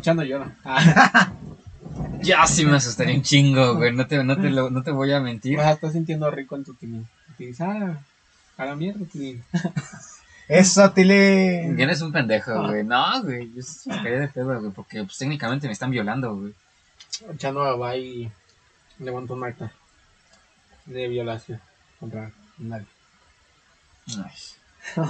Ya 0.00 0.14
no 0.14 0.22
llora. 0.22 0.56
Ah, 0.64 1.34
Ya 2.24 2.46
sí 2.46 2.64
me 2.64 2.76
asustaría 2.76 3.14
un 3.14 3.22
chingo, 3.22 3.76
güey. 3.76 3.92
No 3.92 4.06
te, 4.06 4.22
no 4.24 4.36
te, 4.40 4.50
lo- 4.50 4.70
no 4.70 4.82
te 4.82 4.90
voy 4.90 5.12
a 5.12 5.20
mentir. 5.20 5.60
ah, 5.60 5.72
estás 5.72 5.92
sintiendo 5.92 6.30
rico 6.30 6.56
en 6.56 6.64
tu. 6.64 6.76
Y 7.38 7.46
dices, 7.46 7.60
ah, 7.62 7.98
a 8.56 8.64
la 8.64 8.76
mierda 8.76 9.04
tilina. 9.10 9.42
Eso, 10.48 10.90
Tilín. 10.92 11.80
Eres 11.80 12.02
un 12.02 12.12
pendejo, 12.12 12.52
Ah. 12.52 12.68
güey. 12.68 12.84
No, 12.84 13.22
güey. 13.22 13.50
Yo 13.54 13.62
sí 13.62 13.88
me 13.88 13.96
caería 13.96 14.20
de 14.20 14.28
pedo, 14.28 14.60
güey. 14.60 14.72
Porque 14.72 15.02
pues, 15.04 15.16
técnicamente 15.18 15.66
me 15.66 15.72
están 15.72 15.90
violando, 15.90 16.34
güey. 16.36 16.52
Chano 17.38 17.78
va 17.78 17.96
y 17.96 18.30
levanta 18.98 19.32
un 19.34 19.44
acta 19.44 19.72
de 20.86 21.08
violación 21.08 21.60
contra 21.98 22.30
nadie. 22.58 22.86
Ay. 24.08 25.04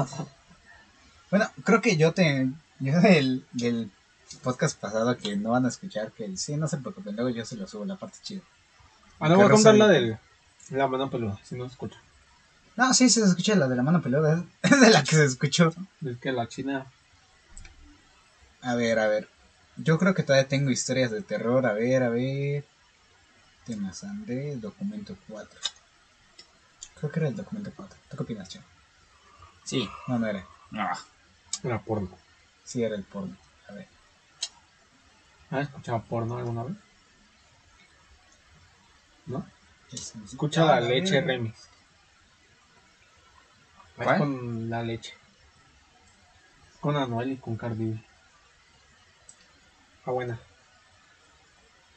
Bueno, 1.30 1.46
creo 1.64 1.80
que 1.80 1.96
yo 1.96 2.12
te. 2.12 2.48
Yo 2.80 3.00
del, 3.00 3.44
del 3.52 3.90
podcast 4.36 4.78
pasado 4.78 5.16
que 5.16 5.36
no 5.36 5.50
van 5.50 5.64
a 5.64 5.68
escuchar, 5.68 6.12
que 6.12 6.24
el 6.24 6.38
sí, 6.38 6.56
no 6.56 6.68
se 6.68 6.78
preocupen, 6.78 7.14
luego 7.16 7.30
yo 7.30 7.44
se 7.44 7.56
lo 7.56 7.66
subo 7.66 7.84
la 7.84 7.96
parte 7.96 8.18
chida. 8.22 8.42
Ah, 9.20 9.28
no 9.28 9.36
voy 9.36 9.46
a 9.46 9.50
contar 9.50 9.74
la 9.74 9.88
de- 9.88 10.18
de 10.70 10.78
la 10.78 10.86
mano 10.88 11.10
peluda, 11.10 11.38
si 11.44 11.54
no 11.56 11.64
se 11.66 11.72
escucha. 11.72 11.96
No, 12.76 12.92
sí, 12.94 13.08
se 13.08 13.22
escucha 13.22 13.54
la 13.54 13.68
de 13.68 13.76
la 13.76 13.82
mano 13.82 14.02
peluda, 14.02 14.44
es 14.62 14.80
de 14.80 14.90
la 14.90 15.02
que 15.04 15.16
se 15.16 15.24
escuchó. 15.24 15.72
Es 16.04 16.18
que 16.18 16.32
la 16.32 16.48
china. 16.48 16.86
A 18.62 18.74
ver, 18.74 18.98
a 18.98 19.06
ver. 19.08 19.28
Yo 19.76 19.98
creo 19.98 20.14
que 20.14 20.22
todavía 20.22 20.48
tengo 20.48 20.70
historias 20.70 21.10
de 21.10 21.22
terror. 21.22 21.66
A 21.66 21.72
ver, 21.72 22.02
a 22.02 22.08
ver. 22.08 22.64
Temas 23.66 24.04
André, 24.04 24.56
documento 24.56 25.16
4. 25.28 25.60
Creo 26.96 27.10
que 27.10 27.20
era 27.20 27.28
el 27.28 27.36
documento 27.36 27.72
4. 27.74 27.98
¿Tú 28.10 28.16
qué 28.16 28.22
opinas, 28.22 28.48
Chavo? 28.48 28.64
Sí. 29.64 29.88
No, 30.08 30.18
no 30.18 30.26
era. 30.26 30.46
Ah. 30.72 30.98
Era 31.62 31.80
porno. 31.82 32.16
Sí, 32.64 32.82
era 32.82 32.94
el 32.94 33.04
porno. 33.04 33.36
¿Has 35.54 35.68
escuchado 35.68 36.02
porno 36.02 36.36
alguna 36.38 36.64
vez? 36.64 36.76
¿No? 39.26 39.46
Es- 39.92 40.14
Escucha 40.24 40.62
Ah, 40.62 40.80
la 40.80 40.88
leche 40.88 41.20
remix. 41.20 41.58
Es 41.58 41.68
¿Cuál? 44.04 44.18
con 44.18 44.68
la 44.70 44.82
leche. 44.82 45.14
Con 46.80 46.96
Anuel 46.96 47.32
y 47.32 47.36
con 47.36 47.56
Cardi 47.56 47.90
B. 47.92 48.04
Está 49.98 50.10
buena. 50.10 50.38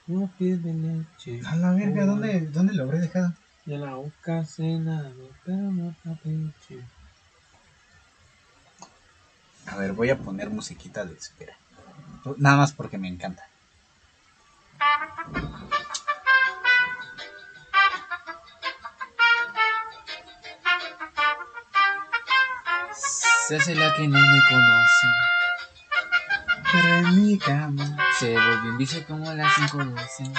Una 0.08 0.28
piel 0.38 0.62
de 0.62 0.74
leche. 0.74 1.42
A 1.48 1.56
la 1.56 1.72
verga, 1.72 2.06
¿dónde, 2.06 2.42
¿dónde 2.48 2.74
lo 2.74 2.84
habré 2.84 3.00
dejado? 3.00 3.34
Y 3.66 3.74
en 3.74 3.82
la 3.82 3.96
boca 3.96 4.46
cenado, 4.46 5.14
pero 5.44 5.58
no 5.58 5.96
pinche. 6.24 6.82
A 9.66 9.76
ver, 9.76 9.92
voy 9.92 10.10
a 10.12 10.18
poner 10.18 10.50
musiquita 10.50 11.04
de 11.04 11.16
espera. 11.16 11.58
Nada 12.38 12.58
más 12.58 12.74
porque 12.74 12.98
me 12.98 13.08
encanta. 13.08 13.48
Se 23.48 23.56
hace 23.56 23.76
la 23.76 23.94
que 23.94 24.08
no 24.08 24.20
me 24.20 24.42
conoce. 24.50 25.08
Pero 26.72 26.88
en 26.98 27.26
mi 27.26 27.38
cama. 27.38 27.98
Se 28.20 28.34
volvió 28.34 28.72
un 28.72 28.78
vicio 28.78 29.06
como 29.06 29.34
las 29.34 29.54
5.12. 29.54 30.34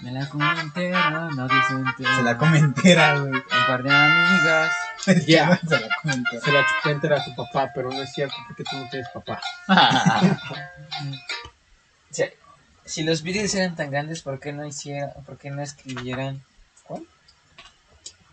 Me 0.00 0.12
la 0.12 0.28
comí 0.28 0.46
entera, 0.60 1.28
nadie 1.34 1.62
se 1.66 1.74
entera. 1.74 2.16
Se 2.16 2.22
la 2.22 2.38
come 2.38 2.58
entera, 2.58 3.18
güey. 3.18 3.32
Un 3.32 3.66
par 3.66 3.82
de 3.82 3.92
amigas. 3.92 4.72
Ya. 5.26 5.56
Se 5.68 5.80
la 5.80 5.88
come 6.02 6.14
entera. 6.14 6.40
Se 6.40 6.52
la 6.52 6.66
chupé 6.66 6.90
entera 6.90 7.16
a 7.16 7.24
su 7.24 7.34
papá, 7.34 7.70
pero 7.74 7.90
no 7.90 8.02
es 8.02 8.12
cierto 8.12 8.34
porque 8.46 8.64
tú 8.64 8.76
no 8.76 8.88
tienes 8.88 9.08
papá. 9.08 9.40
O 12.10 12.12
sea, 12.12 12.28
si 12.84 13.04
los 13.04 13.22
Beatles 13.22 13.54
eran 13.54 13.76
tan 13.76 13.88
grandes, 13.88 14.22
¿por 14.22 14.40
qué 14.40 14.52
no 14.52 14.66
hicieran, 14.66 15.12
por 15.24 15.38
qué 15.38 15.48
no 15.48 15.62
escribieran? 15.62 16.42
¿Cuál? 16.82 17.06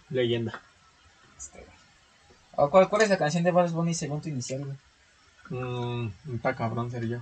Leyenda. 0.09 0.59
Este. 1.37 1.63
¿O 2.55 2.71
cuál, 2.71 2.89
cuál 2.89 3.03
es 3.03 3.09
la 3.09 3.19
canción 3.19 3.43
de 3.43 3.51
Bugs 3.51 3.71
Bunny 3.71 3.93
según 3.93 4.19
tu 4.19 4.29
inicial, 4.29 4.65
güey? 4.65 4.77
Mmm, 5.49 6.11
está 6.33 6.55
cabrón 6.55 6.89
ser 6.89 7.07
yo. 7.07 7.19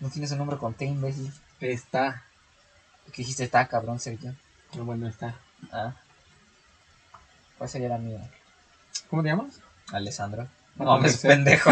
No 0.00 0.08
tienes 0.08 0.32
un 0.32 0.38
nombre 0.38 0.56
con 0.56 0.72
T, 0.72 0.86
imbécil. 0.86 1.30
Está. 1.60 2.24
Que 3.12 3.18
dijiste 3.18 3.44
está 3.44 3.68
cabrón 3.68 4.00
ser 4.00 4.18
yo. 4.18 4.32
No, 4.74 4.84
bueno, 4.86 5.08
está. 5.08 5.34
Ah. 5.70 5.94
¿Cuál 7.60 7.68
sería 7.68 7.90
la 7.90 7.98
mía? 7.98 8.18
¿Cómo 9.10 9.22
te 9.22 9.28
llamas? 9.28 9.60
Alessandro. 9.92 10.48
No, 10.76 10.98
No, 10.98 11.04
es 11.04 11.18
pendejo. 11.22 11.68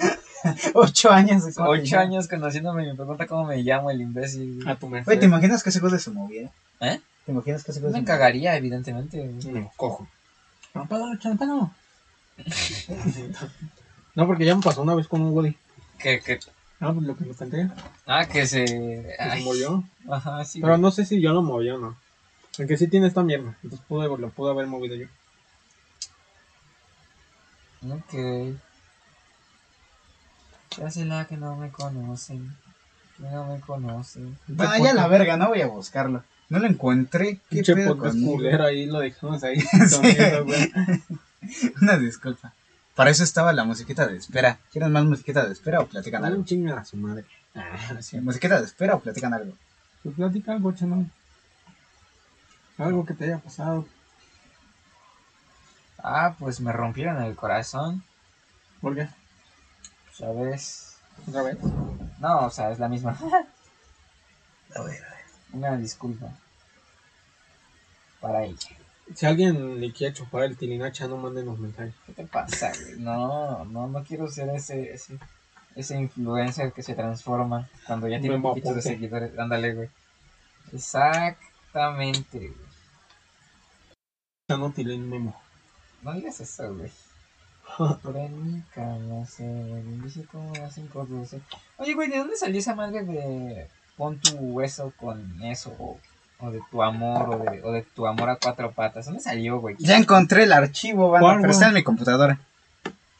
Ocho 0.72 1.10
años 1.10 1.44
Ocho 1.58 1.98
años 1.98 2.26
conociéndome 2.26 2.84
y 2.84 2.86
me 2.86 2.94
pregunta 2.94 3.26
cómo 3.26 3.44
me 3.44 3.58
llamo 3.58 3.90
el 3.90 4.00
imbécil. 4.00 4.66
A 4.66 4.76
tu 4.76 4.88
merced. 4.88 5.04
Güey, 5.04 5.18
¿te 5.18 5.26
imaginas 5.26 5.62
que 5.62 5.68
ese 5.68 5.80
de 5.80 5.98
su 5.98 6.14
movida? 6.14 6.48
¿Eh? 6.80 7.02
¿Te 7.26 7.32
imaginas 7.32 7.62
que 7.64 7.72
ese 7.72 7.80
de 7.80 7.90
Me 7.90 8.02
cagaría, 8.02 8.56
evidentemente. 8.56 9.22
No, 9.44 9.70
cojo. 9.76 10.08
No, 10.72 10.86
pedo, 10.88 11.14
champano. 11.18 11.74
No, 14.14 14.26
porque 14.26 14.46
ya 14.46 14.56
me 14.56 14.62
pasó 14.62 14.80
una 14.80 14.94
vez 14.94 15.06
con 15.06 15.20
un 15.20 15.34
Woody. 15.34 15.54
Que, 15.98 16.18
que, 16.20 16.40
Ah, 16.80 16.92
pues 16.94 17.06
lo 17.06 17.14
que 17.14 17.24
me 17.26 17.34
conté. 17.34 17.68
ah, 18.06 18.24
que 18.26 18.46
se. 18.46 18.64
Que 18.64 19.14
se 19.18 19.22
ay, 19.22 19.44
murió. 19.44 19.84
Ajá, 20.10 20.42
sí. 20.46 20.60
Pero 20.62 20.72
güey. 20.72 20.80
no 20.82 20.90
sé 20.90 21.04
si 21.04 21.20
yo 21.20 21.34
lo 21.34 21.42
moví 21.42 21.68
o 21.68 21.78
no. 21.78 21.94
Aunque 22.58 22.76
sí 22.76 22.88
tiene 22.88 23.08
esta 23.08 23.22
mierda. 23.22 23.56
Entonces 23.62 23.86
pude, 23.88 24.06
lo 24.06 24.28
pude 24.30 24.50
haber 24.50 24.66
movido 24.66 24.96
yo. 24.96 25.06
Ok. 27.90 28.54
Se 30.74 30.84
hace 30.84 31.04
la 31.04 31.26
que 31.26 31.36
no 31.36 31.56
me 31.56 31.70
conocen. 31.70 32.56
Que 33.16 33.24
no 33.24 33.46
me 33.46 33.60
conocen. 33.60 34.36
Ah, 34.58 34.78
ya 34.78 34.94
la 34.94 35.06
verga, 35.08 35.36
no 35.36 35.48
voy 35.48 35.60
a 35.60 35.66
buscarlo. 35.66 36.24
No 36.48 36.58
lo 36.58 36.66
encontré. 36.66 37.36
¿Qué 37.36 37.42
Pinche 37.56 37.74
pedo 37.74 37.96
podcast 37.96 38.16
culero 38.22 38.64
ahí 38.64 38.86
lo 38.86 39.00
dejamos 39.00 39.42
ahí. 39.44 39.56
Una 41.80 41.98
disculpa. 41.98 42.52
Para 42.94 43.10
eso 43.10 43.24
estaba 43.24 43.52
la 43.52 43.64
musiquita 43.64 44.06
de 44.06 44.16
espera. 44.16 44.58
¿Quieren 44.70 44.92
más 44.92 45.04
musiquita 45.04 45.46
de 45.46 45.52
espera 45.52 45.80
o 45.80 45.86
platican 45.86 46.22
Dale 46.22 46.32
algo? 46.32 46.42
un 46.42 46.46
chinga 46.46 46.78
a 46.78 46.84
su 46.84 46.96
madre. 46.96 47.24
Ah, 47.54 48.00
Sí, 48.00 48.20
musiquita 48.20 48.60
de 48.60 48.66
espera 48.66 48.94
o 48.94 49.00
platican 49.00 49.34
algo. 49.34 49.52
Pues 50.02 50.14
platica 50.16 50.52
algo, 50.52 50.72
chano. 50.72 51.08
Algo 52.78 53.04
que 53.06 53.14
te 53.14 53.24
haya 53.24 53.38
pasado. 53.38 53.86
Ah, 55.98 56.34
pues 56.38 56.60
me 56.60 56.72
rompieron 56.72 57.22
el 57.22 57.34
corazón. 57.34 58.02
¿Por 58.80 58.94
qué? 58.94 59.08
¿Sabes? 60.12 60.98
¿Otra 61.28 61.42
vez? 61.42 61.58
No, 62.18 62.46
o 62.46 62.50
sea, 62.50 62.70
es 62.70 62.78
la 62.78 62.88
misma. 62.88 63.16
A 64.76 64.82
ver, 64.82 65.02
Una 65.52 65.76
disculpa. 65.76 66.26
Para 68.20 68.44
ella. 68.44 68.76
Si 69.14 69.26
alguien 69.26 69.80
le 69.80 69.92
quiere 69.92 70.14
chupar 70.14 70.44
el 70.44 70.56
tilinacha, 70.56 71.06
no 71.06 71.16
mándenos 71.16 71.58
mensajes. 71.58 71.94
¿Qué 72.06 72.12
te 72.12 72.26
pasa, 72.26 72.72
güey? 72.82 72.98
No, 72.98 73.64
no, 73.66 73.86
no 73.86 74.02
quiero 74.02 74.28
ser 74.28 74.48
ese, 74.50 74.92
ese, 74.92 75.18
ese 75.76 75.98
influencer 75.98 76.72
que 76.72 76.82
se 76.82 76.94
transforma 76.94 77.68
cuando 77.86 78.08
ya 78.08 78.18
tiene 78.20 78.36
un 78.36 78.42
Memo 78.42 78.50
poquito 78.50 78.74
de 78.74 78.82
seguidores. 78.82 79.38
Ándale, 79.38 79.74
güey. 79.74 79.90
Exactamente, 80.72 82.38
güey. 82.38 82.63
Chano 84.48 84.70
Tilín 84.72 85.08
Memo. 85.08 85.34
No 86.02 86.12
digas 86.12 86.38
eso, 86.40 86.74
güey. 86.74 86.90
En 88.14 88.52
mi 88.56 88.60
cama 88.74 89.24
se 89.24 89.42
dice 90.02 90.26
como 90.30 90.52
las 90.54 90.74
512. 90.74 91.40
Oye, 91.78 91.94
güey, 91.94 92.10
¿de 92.10 92.18
dónde 92.18 92.36
salió 92.36 92.58
esa 92.60 92.74
madre 92.74 93.04
de 93.04 93.68
pon 93.96 94.18
tu 94.20 94.36
hueso 94.36 94.92
con 94.98 95.42
eso? 95.42 95.74
O, 95.78 95.98
o 96.40 96.50
de 96.50 96.60
tu 96.70 96.82
amor, 96.82 97.30
o 97.30 97.38
de, 97.38 97.62
o 97.62 97.72
de 97.72 97.82
tu 97.82 98.06
amor 98.06 98.28
a 98.28 98.36
cuatro 98.36 98.70
patas. 98.72 99.06
¿Dónde 99.06 99.20
salió, 99.20 99.60
güey? 99.60 99.76
Ya 99.78 99.96
encontré 99.96 100.42
el 100.42 100.52
archivo, 100.52 101.10
banda, 101.10 101.26
¿Cuál, 101.26 101.36
pero 101.36 101.48
güey? 101.48 101.52
está 101.54 101.68
en 101.68 101.74
mi 101.74 101.82
computadora. 101.82 102.38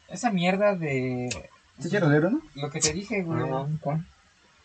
esa 0.09 0.29
mierda 0.29 0.75
de. 0.75 1.49
¿Sí 1.79 1.89
quiero 1.89 2.07
leer 2.07 2.25
uno? 2.27 2.39
Lo 2.53 2.69
que 2.69 2.79
te 2.79 2.93
dije, 2.93 3.23
güey. 3.23 3.49
Ah, 3.51 3.65
¿cuál? 3.81 4.05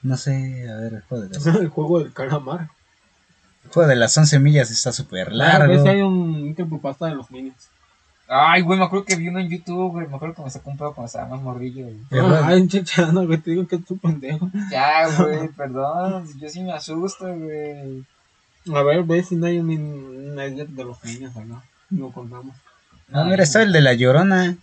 No 0.03 0.17
sé, 0.19 0.69
a 0.71 0.77
ver, 0.77 0.93
el 0.93 1.03
juego 1.03 1.25
de 1.25 1.31
las, 1.35 1.47
el 1.47 1.69
juego 1.69 2.01
del 2.01 2.13
calamar. 2.13 2.69
El 3.65 3.71
juego 3.71 3.89
de 3.89 3.97
las 3.97 4.17
11 4.17 4.39
millas 4.41 4.71
está 4.71 4.93
súper 4.93 5.29
A 5.29 5.33
largo. 5.35 5.73
veces 5.73 5.87
hay 5.87 6.01
un 6.03 6.55
pasta 6.83 7.07
de 7.07 7.15
los 7.15 7.31
minions. 7.31 7.69
Ay, 8.33 8.63
güey, 8.63 8.79
me 8.79 8.85
acuerdo 8.85 9.05
que 9.05 9.17
vi 9.17 9.27
uno 9.27 9.41
en 9.41 9.49
YouTube, 9.49 9.91
güey. 9.91 10.07
Me 10.07 10.15
acuerdo 10.15 10.37
que 10.37 10.43
me 10.43 10.51
sacó 10.51 10.71
un 10.71 10.77
pedo 10.79 10.95
cuando 10.95 11.07
estaba 11.07 11.29
más 11.29 11.43
morrillo, 11.43 11.87
güey. 11.87 12.23
Ay, 12.45 12.69
chechando, 12.69 13.27
güey, 13.27 13.39
te 13.39 13.51
digo 13.51 13.67
que 13.67 13.77
es 13.77 13.85
tu 13.85 13.97
pendejo. 13.99 14.49
Ya, 14.71 15.09
güey, 15.17 15.49
perdón. 15.49 16.27
Yo 16.39 16.49
sí 16.49 16.63
me 16.63 16.73
asusto, 16.73 17.27
güey. 17.27 18.05
A 18.73 18.83
ver, 18.83 19.03
ve 19.03 19.23
si 19.25 19.35
no 19.35 19.47
hay 19.47 19.59
un, 19.59 19.71
un 19.71 20.39
edit 20.39 20.69
de 20.69 20.85
los 20.85 21.03
minions 21.03 21.37
acá. 21.37 21.65
Lo 21.91 22.11
contamos. 22.13 22.55
No, 23.09 23.25
mira, 23.25 23.43
está 23.43 23.63
el 23.63 23.73
de 23.73 23.81
la 23.81 23.95
llorona. 23.95 24.57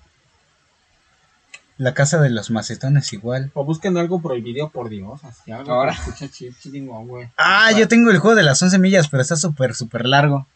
La 1.78 1.94
casa 1.94 2.20
de 2.20 2.30
los 2.32 2.49
macetones 2.49 3.14
igual. 3.14 3.52
O 3.54 3.64
busquen 3.64 3.98
algo 3.98 4.20
prohibido 4.22 4.70
por 4.70 4.90
Dios, 4.90 5.24
así 5.24 5.52
algo. 5.52 5.72
Ahora. 5.72 5.91
Escucha 5.94 6.28
chip, 6.30 6.56
güey. 6.82 7.30
Ah, 7.38 7.72
yo 7.72 7.88
tengo 7.88 8.10
el 8.10 8.18
juego 8.18 8.36
de 8.36 8.44
las 8.44 8.62
11 8.62 8.80
millas, 8.80 9.08
pero 9.10 9.22
está 9.22 9.36
súper, 9.36 9.76
súper 9.76 10.08
largo. 10.08 10.48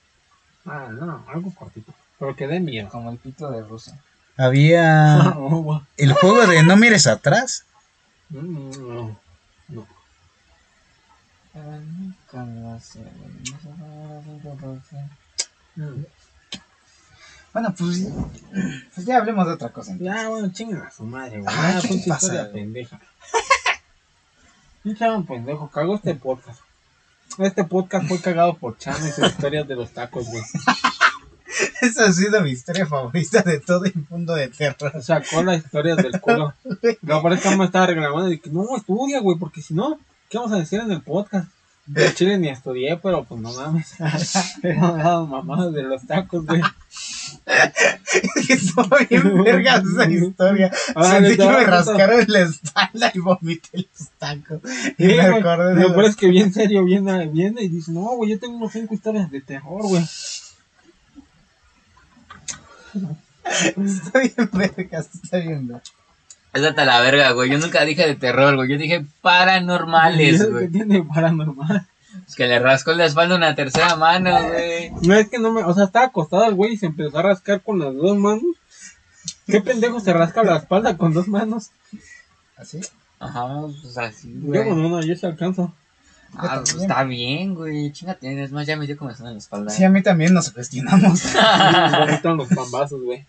Ah, 0.65 0.89
no, 0.91 1.23
algo 1.27 1.53
cortito. 1.53 1.93
Pero 2.17 2.35
que 2.35 2.47
dé 2.47 2.59
miedo. 2.59 2.89
Como 2.89 3.11
el 3.11 3.17
pito 3.17 3.51
de 3.51 3.61
ruso. 3.61 3.91
Había 4.37 5.33
Oh, 5.37 5.83
el 5.97 6.13
juego 6.13 6.47
de 6.47 6.63
no 6.63 6.75
mires 6.75 7.05
atrás. 7.05 7.65
Mm, 8.29 8.69
no. 8.71 9.19
No. 9.69 9.87
Bueno, 17.53 17.73
pues, 17.77 18.07
pues 18.95 19.05
ya 19.05 19.17
hablemos 19.17 19.45
de 19.45 19.53
otra 19.53 19.69
cosa. 19.69 19.95
Ya, 19.99 20.29
bueno, 20.29 20.51
chingan 20.53 20.83
a 20.83 20.91
su 20.91 21.03
madre, 21.03 21.41
güey. 21.41 21.53
Ah, 21.55 21.73
Ah, 21.75 21.79
¿qué 21.81 21.87
pinche 21.89 22.09
pasa, 22.09 22.25
historia 22.27 22.43
güey? 22.49 22.63
pendeja. 22.63 22.99
Un 24.83 25.25
pendejo, 25.25 25.69
cagó 25.69 25.95
este 25.95 26.15
podcast. 26.15 26.59
Este 27.37 27.63
podcast 27.63 28.07
fue 28.07 28.19
cagado 28.19 28.55
por 28.57 28.77
Chan 28.77 28.95
y 29.07 29.11
sus 29.11 29.27
historias 29.27 29.67
de 29.67 29.75
los 29.75 29.91
tacos, 29.91 30.27
güey. 30.27 30.41
Esa 31.81 32.05
ha 32.05 32.13
sido 32.13 32.41
mi 32.41 32.51
historia 32.51 32.85
favorita 32.85 33.41
de 33.41 33.59
todo 33.59 33.85
el 33.85 33.93
mundo 34.09 34.33
de 34.33 34.47
terror. 34.47 35.03
Sacó 35.03 35.43
las 35.43 35.63
historias 35.63 35.97
del 35.97 36.19
culo. 36.21 36.53
Lo 37.01 37.21
parece 37.21 37.49
que 37.49 37.55
me 37.57 37.65
estaba 37.65 37.87
reclamando 37.87 38.31
y 38.31 38.39
que 38.39 38.49
no 38.49 38.65
estudia, 38.75 39.19
güey, 39.19 39.37
porque 39.37 39.61
si 39.61 39.73
no, 39.73 39.99
¿qué 40.29 40.37
vamos 40.37 40.53
a 40.53 40.57
decir 40.57 40.79
en 40.79 40.91
el 40.91 41.01
podcast? 41.01 41.49
De 41.85 42.13
Chile 42.13 42.37
ni 42.37 42.47
estudié, 42.49 42.97
pero 42.97 43.23
pues 43.25 43.41
no 43.41 43.51
mames. 43.53 43.95
Pero 44.61 44.95
daban 44.95 45.29
mamadas 45.29 45.73
de 45.73 45.83
los 45.83 46.05
tacos, 46.07 46.45
güey. 46.45 46.61
Estuvo 48.49 48.87
bien 49.09 49.43
verga 49.43 49.77
esa 49.77 50.09
historia. 50.09 50.71
Ah, 50.95 51.11
Sentí 51.11 51.37
que 51.37 51.45
me 51.45 51.63
rascaron 51.63 52.25
la 52.27 52.39
espalda 52.41 53.11
y 53.13 53.19
vomité 53.19 53.69
los 53.77 54.09
tacos. 54.17 54.61
Y 54.97 55.05
Sí, 55.05 55.15
me 55.15 55.21
acordé 55.21 55.75
de 55.75 55.81
Lo 55.81 55.93
peor 55.93 56.05
es 56.05 56.15
que 56.15 56.27
bien 56.27 56.53
serio, 56.53 56.83
bien, 56.83 57.07
y 57.59 57.67
dice, 57.69 57.91
no, 57.91 58.01
güey, 58.15 58.31
yo 58.31 58.39
tengo 58.39 58.57
unos 58.57 58.71
cinco 58.71 58.93
historias 58.93 59.29
de 59.31 59.41
terror, 59.41 59.81
güey. 59.83 60.03
Está 63.43 64.19
bien 64.19 64.49
verga, 64.53 64.99
está 64.99 65.37
bien 65.37 65.67
verga. 65.67 65.83
Es 66.53 66.63
hasta 66.63 66.85
la 66.85 66.99
verga, 66.99 67.31
güey. 67.31 67.49
Yo 67.49 67.57
nunca 67.57 67.85
dije 67.85 68.05
de 68.05 68.15
terror, 68.15 68.55
güey. 68.55 68.69
Yo 68.69 68.77
dije 68.77 68.95
¿Y 68.97 69.07
paranormales, 69.21 70.49
güey. 70.49 70.67
tiene 70.69 71.03
paranormal? 71.03 71.87
Es 72.27 72.35
que 72.35 72.47
le 72.47 72.59
rascó 72.59 72.93
la 72.93 73.05
espalda 73.05 73.35
una 73.35 73.55
tercera 73.55 73.95
mano, 73.95 74.31
güey. 74.47 74.91
No 75.01 75.13
es 75.15 75.29
que 75.29 75.39
no 75.39 75.51
me, 75.51 75.63
o 75.63 75.73
sea, 75.73 75.85
estaba 75.85 76.05
acostado 76.05 76.45
el 76.45 76.55
güey 76.55 76.73
y 76.73 76.77
se 76.77 76.87
empezó 76.87 77.19
a 77.19 77.23
rascar 77.23 77.61
con 77.61 77.79
las 77.79 77.95
dos 77.95 78.17
manos. 78.17 78.43
¿Qué 79.47 79.61
pendejo 79.61 79.99
se 79.99 80.13
rasca 80.13 80.43
la 80.43 80.57
espalda 80.57 80.97
con 80.97 81.13
dos 81.13 81.27
manos? 81.27 81.71
¿Así? 82.57 82.81
Ajá, 83.19 83.47
pues 83.81 83.97
así, 83.97 84.33
Yo 84.41 84.47
güey. 84.47 84.67
con 84.69 84.79
una, 84.83 85.05
yo 85.05 85.15
se 85.15 85.27
alcanzo. 85.27 85.73
Ah, 86.35 86.55
Yo 86.55 86.73
pues 86.73 86.83
está 86.83 87.03
bien, 87.03 87.55
güey. 87.55 87.91
Chingate, 87.91 88.41
es 88.41 88.51
más, 88.51 88.65
ya 88.65 88.77
me 88.77 88.87
dio 88.87 88.97
comezón 88.97 89.27
en 89.27 89.33
la 89.33 89.39
espalda. 89.39 89.69
Sí, 89.71 89.83
a 89.83 89.89
mí 89.89 90.01
también 90.01 90.33
nos 90.33 90.49
cuestionamos. 90.51 91.23
Los 92.23 92.47
pambazos, 92.49 93.01
güey. 93.03 93.25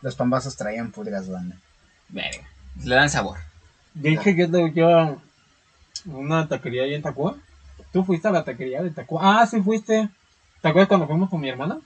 Los 0.00 0.14
pambazos 0.14 0.56
traían 0.56 0.90
pulgas, 0.92 1.28
banda. 1.28 1.56
Verga. 2.08 2.48
Le 2.84 2.94
dan 2.94 3.10
sabor. 3.10 3.38
Dije 3.94 4.36
que 4.36 4.46
te 4.46 4.70
lleva 4.70 5.16
una 6.06 6.46
taquería 6.46 6.84
ahí 6.84 6.94
en 6.94 7.02
Tacuba. 7.02 7.34
¿Tú 7.92 8.04
fuiste 8.04 8.28
a 8.28 8.32
la 8.32 8.44
taquería 8.44 8.82
de 8.82 8.90
Tacuba? 8.90 9.40
Ah, 9.40 9.46
sí 9.46 9.60
fuiste. 9.62 10.08
¿Te 10.60 10.68
acuerdas 10.68 10.88
cuando 10.88 11.06
fuimos 11.06 11.30
con 11.30 11.40
mi 11.40 11.48
hermana? 11.48 11.78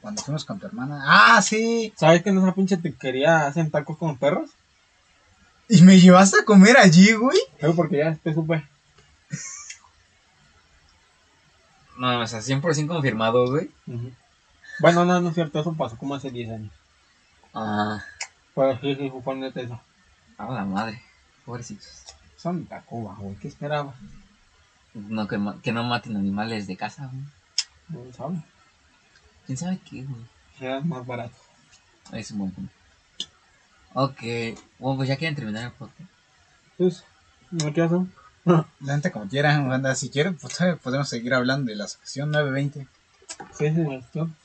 Cuando 0.00 0.22
fuimos 0.22 0.44
con 0.44 0.58
tu 0.58 0.66
hermana. 0.66 1.02
¡Ah, 1.06 1.42
sí! 1.42 1.92
¿Sabes 1.96 2.22
que 2.22 2.30
en 2.30 2.38
esa 2.38 2.54
pinche 2.54 2.76
taquería 2.76 3.46
hacen 3.46 3.70
tacos 3.70 3.96
con 3.98 4.16
perros? 4.16 4.50
¿Y 5.68 5.82
me 5.82 5.98
llevaste 6.00 6.40
a 6.40 6.44
comer 6.44 6.76
allí, 6.76 7.12
güey? 7.12 7.38
Pero 7.60 7.74
porque 7.74 7.98
ya 7.98 8.10
después 8.10 8.34
supe. 8.34 8.66
No, 11.98 12.20
o 12.20 12.26
sea, 12.26 12.40
100% 12.40 12.88
confirmado, 12.88 13.46
güey. 13.50 13.70
Ujú. 13.86 14.10
Bueno, 14.80 15.04
no, 15.04 15.20
no 15.20 15.28
es 15.28 15.34
cierto, 15.34 15.60
eso 15.60 15.74
pasó 15.74 15.96
como 15.96 16.14
hace 16.14 16.30
10 16.30 16.50
años. 16.50 16.72
Ah, 17.54 18.02
Pero 18.54 18.78
sí, 18.80 18.94
sí, 18.96 19.12
fue 19.22 19.36
neta 19.36 19.60
eso. 19.60 19.78
a 20.38 20.50
la 20.50 20.64
madre. 20.64 21.00
Pobrecitos. 21.44 22.02
Son 22.36 22.60
de 22.62 22.68
Tacuba, 22.68 23.14
güey, 23.18 23.36
¿qué 23.36 23.48
esperaba? 23.48 23.94
No, 24.94 25.26
que, 25.26 25.40
que 25.62 25.72
no 25.72 25.84
maten 25.84 26.16
animales 26.16 26.66
de 26.66 26.76
casa, 26.76 27.08
güey. 27.12 27.24
No 27.88 28.04
lo 28.04 28.12
sabe. 28.12 28.42
¿Quién 29.46 29.58
sabe 29.58 29.78
qué, 29.88 30.04
güey? 30.04 30.22
Era 30.60 30.80
más 30.80 31.06
barato. 31.06 31.34
Es 32.12 32.30
un 32.30 32.38
buen 32.38 32.50
punto. 32.52 32.72
Ok. 33.94 34.20
Bueno, 34.78 34.96
pues 34.96 35.08
ya 35.08 35.16
quieren 35.16 35.34
terminar 35.34 35.64
el 35.64 35.72
podcast. 35.72 36.10
Pues, 36.76 37.04
¿no 37.50 37.72
qué 37.72 37.82
hacen? 37.82 38.12
La 38.44 38.66
gente 38.84 39.10
como 39.10 39.28
quiera, 39.28 39.58
banda. 39.60 39.94
Si 39.94 40.10
quieren, 40.10 40.36
pues 40.36 40.56
todavía 40.56 40.80
podemos 40.80 41.08
seguir 41.08 41.34
hablando 41.34 41.70
de 41.70 41.76
la 41.76 41.88
sugestión 41.88 42.30
920. 42.30 42.86
Sí, 43.52 43.74
sí, 43.74 43.84
gestión. 43.88 44.36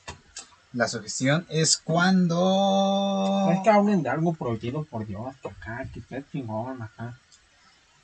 La 0.74 0.88
sugestión 0.88 1.46
es 1.50 1.78
cuando... 1.78 3.50
Es 3.52 3.60
que 3.64 3.70
hablen 3.70 4.04
de 4.04 4.10
algo 4.10 4.34
prohibido 4.34 4.84
por 4.84 5.06
Dios, 5.08 5.36
que 5.42 5.48
acá, 5.50 5.90
que 5.92 6.00
está 6.00 6.22
chingón, 6.30 6.82
acá. 6.82 7.18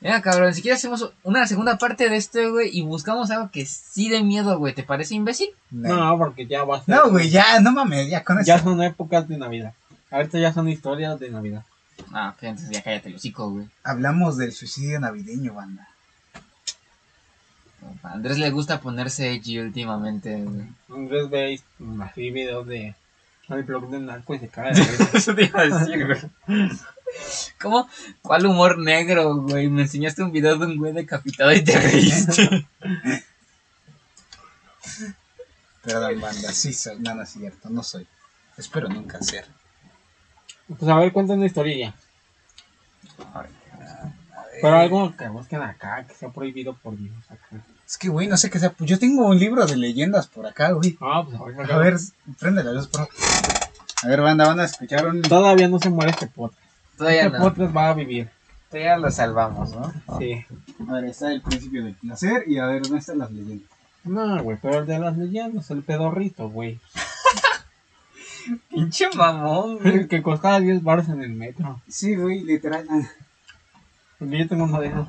Mira, 0.00 0.20
cabrón, 0.20 0.52
si 0.54 0.60
quieres 0.60 0.80
hacemos 0.80 1.12
una 1.22 1.46
segunda 1.46 1.78
parte 1.78 2.08
de 2.10 2.16
esto, 2.16 2.52
güey, 2.52 2.68
y 2.76 2.82
buscamos 2.82 3.30
algo 3.30 3.50
que 3.50 3.64
sí 3.64 4.10
de 4.10 4.22
miedo, 4.22 4.58
güey. 4.58 4.74
¿Te 4.74 4.82
parece 4.82 5.14
imbécil? 5.14 5.48
No, 5.70 5.96
No, 5.96 6.18
porque 6.18 6.46
ya 6.46 6.62
va 6.64 6.76
a 6.78 6.84
ser. 6.84 6.94
No, 6.94 7.10
güey, 7.10 7.30
ya, 7.30 7.58
no 7.60 7.72
mames, 7.72 8.10
ya 8.10 8.22
con 8.22 8.44
Ya 8.44 8.56
eso. 8.56 8.64
son 8.64 8.82
épocas 8.82 9.26
de 9.28 9.38
Navidad. 9.38 9.72
Ahorita 10.10 10.38
ya 10.38 10.52
son 10.52 10.68
historias 10.68 11.18
de 11.18 11.30
Navidad. 11.30 11.64
Ah, 12.12 12.34
ok, 12.36 12.42
entonces 12.42 12.70
ya 12.70 12.82
cállate 12.82 13.08
el 13.08 13.14
hocico, 13.16 13.50
güey. 13.50 13.66
Hablamos 13.82 14.36
del 14.36 14.52
suicidio 14.52 15.00
navideño, 15.00 15.54
banda. 15.54 15.88
A 18.02 18.12
Andrés 18.12 18.38
le 18.38 18.50
gusta 18.50 18.80
ponerse 18.80 19.32
edgy 19.32 19.58
últimamente, 19.60 20.42
güey. 20.42 20.66
Andrés 20.90 21.28
veis 21.30 21.64
así 22.02 22.30
videos 22.30 22.66
de. 22.66 22.94
El 23.48 23.62
blog 23.64 23.90
del 23.90 24.06
narco 24.06 24.34
y 24.34 24.38
se 24.38 24.48
cae. 24.48 24.72
Eso 25.12 25.34
te 25.34 25.44
iba 25.44 25.60
a 25.60 25.64
decir, 25.66 26.06
güey. 26.06 26.70
¿Cómo? 27.60 27.88
¿Cuál 28.22 28.46
humor 28.46 28.78
negro, 28.78 29.36
güey? 29.36 29.68
Me 29.68 29.82
enseñaste 29.82 30.22
un 30.22 30.32
video 30.32 30.56
de 30.56 30.66
un 30.66 30.76
güey 30.78 30.92
decapitado 30.92 31.52
y 31.52 31.62
te 31.62 31.78
reíste. 31.78 32.66
Perdón, 35.82 36.20
banda, 36.20 36.52
sí 36.52 36.72
soy, 36.72 36.98
no, 37.00 37.14
no 37.14 37.22
es 37.22 37.30
cierto, 37.30 37.68
no 37.68 37.82
soy. 37.82 38.06
Espero 38.56 38.88
nunca 38.88 39.20
ser. 39.20 39.46
Pues 40.78 40.90
a 40.90 40.96
ver, 40.96 41.12
cuenta 41.12 41.34
una 41.34 41.46
historia 41.46 41.76
ya. 41.76 41.94
Pero 44.62 44.76
algo 44.76 45.14
que 45.16 45.28
busquen 45.28 45.60
acá, 45.60 46.06
que 46.06 46.14
sea 46.14 46.30
prohibido 46.30 46.74
por 46.74 46.96
Dios 46.96 47.12
acá. 47.28 47.62
Es 47.86 47.98
que, 47.98 48.08
güey, 48.08 48.28
no 48.28 48.36
sé 48.36 48.48
qué 48.48 48.58
sea. 48.58 48.70
Pues 48.70 48.88
yo 48.88 48.98
tengo 48.98 49.26
un 49.26 49.38
libro 49.38 49.66
de 49.66 49.76
leyendas 49.76 50.26
por 50.26 50.46
acá, 50.46 50.70
güey. 50.72 50.96
Ah, 51.00 51.22
pues 51.24 51.38
a 51.38 51.44
ver, 51.44 51.72
A 51.72 51.78
ver, 51.78 51.96
prende 52.38 52.64
la 52.64 52.72
luz, 52.72 52.90
bro. 52.90 53.06
A 54.02 54.08
ver, 54.08 54.22
banda, 54.22 54.46
van 54.46 54.60
a 54.60 54.64
escuchar 54.64 55.06
un... 55.06 55.20
Todavía 55.22 55.68
no 55.68 55.78
se 55.78 55.90
muere 55.90 56.12
este 56.12 56.28
podcast. 56.28 56.63
Todavía 56.96 57.26
Este 57.26 57.38
no. 57.38 57.44
podcast 57.44 57.76
va 57.76 57.88
a 57.90 57.94
vivir. 57.94 58.30
Todavía 58.70 58.96
lo 58.98 59.10
salvamos, 59.10 59.72
¿no? 59.74 59.92
Sí. 60.18 60.44
A 60.88 60.92
ver, 60.94 61.04
está 61.04 61.32
el 61.32 61.42
principio 61.42 61.84
del 61.84 61.94
placer 61.94 62.44
y 62.46 62.58
a 62.58 62.66
ver, 62.66 62.82
¿dónde 62.82 62.98
están 62.98 63.18
las 63.18 63.30
leyendas? 63.30 63.68
No, 64.04 64.42
güey, 64.42 64.58
pero 64.60 64.80
el 64.80 64.86
de 64.86 64.98
las 64.98 65.16
leyendas, 65.16 65.70
el 65.70 65.82
pedorrito, 65.82 66.48
güey. 66.50 66.80
Pinche 68.70 69.06
mamón, 69.14 69.78
güey. 69.82 69.94
El 70.00 70.08
que 70.08 70.22
costaba 70.22 70.60
10 70.60 70.82
baros 70.82 71.08
en 71.08 71.22
el 71.22 71.32
metro. 71.32 71.80
Sí, 71.88 72.14
güey, 72.14 72.40
literal. 72.44 72.86
Porque 74.18 74.38
yo 74.38 74.48
tengo 74.48 74.64
uno 74.64 74.80
de 74.80 74.88
esos. 74.88 75.08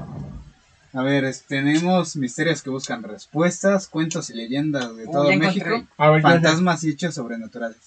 A 0.94 1.02
ver, 1.02 1.26
es- 1.26 1.44
tenemos 1.44 2.16
misterios 2.16 2.62
que 2.62 2.70
buscan 2.70 3.04
respuestas, 3.04 3.88
cuentos 3.90 4.30
y 4.30 4.34
leyendas 4.36 4.96
de 4.96 5.06
Uy, 5.06 5.12
todo 5.12 5.34
México, 5.36 5.70
ver, 5.98 6.22
fantasmas 6.22 6.84
y 6.86 6.92
hechos 6.92 7.16
sobrenaturales. 7.16 7.78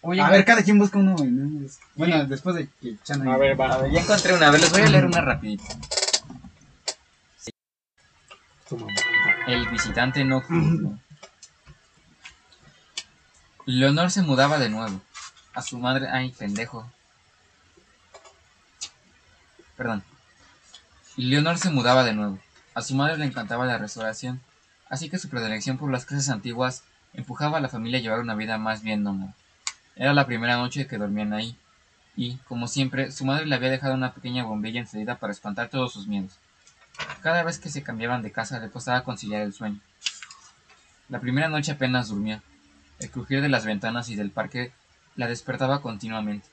Oye, 0.00 0.20
A 0.20 0.30
ver, 0.30 0.44
cada 0.44 0.62
quien 0.62 0.78
busca 0.78 0.98
uno, 0.98 1.16
güey. 1.16 1.30
¿no? 1.30 1.68
Bueno, 1.96 2.20
Sí. 2.22 2.26
después 2.28 2.54
de 2.56 2.68
que 2.80 2.96
Chana... 3.02 3.34
A 3.34 3.36
ver, 3.36 3.52
a 3.52 3.54
va. 3.56 3.78
ver, 3.78 3.90
ya 3.92 4.00
encontré 4.00 4.34
una. 4.34 4.46
A 4.48 4.50
ver, 4.50 4.60
les 4.60 4.70
voy 4.70 4.82
a 4.82 4.88
leer 4.88 5.04
una 5.06 5.20
rapidito. 5.20 5.64
Tu 8.68 8.76
mamá. 8.76 8.92
El 9.46 9.66
visitante 9.68 10.24
nocturno. 10.24 11.00
Leonor 13.66 14.10
se 14.10 14.22
mudaba 14.22 14.58
de 14.58 14.68
nuevo. 14.68 15.00
A 15.54 15.62
su 15.62 15.78
madre, 15.78 16.08
ay, 16.10 16.30
pendejo. 16.30 16.90
Perdón. 19.76 20.02
Leonor 21.16 21.58
se 21.58 21.70
mudaba 21.70 22.04
de 22.04 22.12
nuevo. 22.14 22.38
A 22.74 22.82
su 22.82 22.94
madre 22.94 23.16
le 23.18 23.24
encantaba 23.24 23.66
la 23.66 23.78
restauración, 23.78 24.40
así 24.88 25.10
que 25.10 25.18
su 25.18 25.28
predilección 25.28 25.78
por 25.78 25.90
las 25.90 26.04
casas 26.04 26.28
antiguas 26.28 26.84
empujaba 27.12 27.58
a 27.58 27.60
la 27.60 27.68
familia 27.68 27.98
a 27.98 28.02
llevar 28.02 28.20
una 28.20 28.34
vida 28.36 28.56
más 28.58 28.82
bien 28.82 29.02
nómada. 29.02 29.34
Era 29.98 30.14
la 30.14 30.24
primera 30.26 30.56
noche 30.56 30.86
que 30.86 30.96
dormían 30.96 31.32
ahí, 31.34 31.56
y, 32.16 32.36
como 32.48 32.66
siempre, 32.68 33.12
su 33.12 33.24
madre 33.26 33.44
le 33.46 33.54
había 33.54 33.68
dejado 33.70 33.94
una 33.94 34.14
pequeña 34.14 34.44
bombilla 34.44 34.80
encendida 34.80 35.16
para 35.16 35.32
espantar 35.32 35.68
todos 35.68 35.92
sus 35.92 36.06
miedos. 36.06 36.32
Cada 37.20 37.42
vez 37.42 37.58
que 37.58 37.68
se 37.68 37.82
cambiaban 37.82 38.22
de 38.22 38.32
casa 38.32 38.58
le 38.58 38.70
costaba 38.70 39.04
conciliar 39.04 39.42
el 39.42 39.52
sueño. 39.52 39.78
La 41.08 41.20
primera 41.20 41.48
noche 41.48 41.72
apenas 41.72 42.08
durmió. 42.08 42.40
El 42.98 43.10
crujir 43.10 43.40
de 43.40 43.48
las 43.48 43.64
ventanas 43.64 44.08
y 44.08 44.16
del 44.16 44.30
parque 44.30 44.72
la 45.16 45.28
despertaba 45.28 45.80
continuamente. 45.82 46.46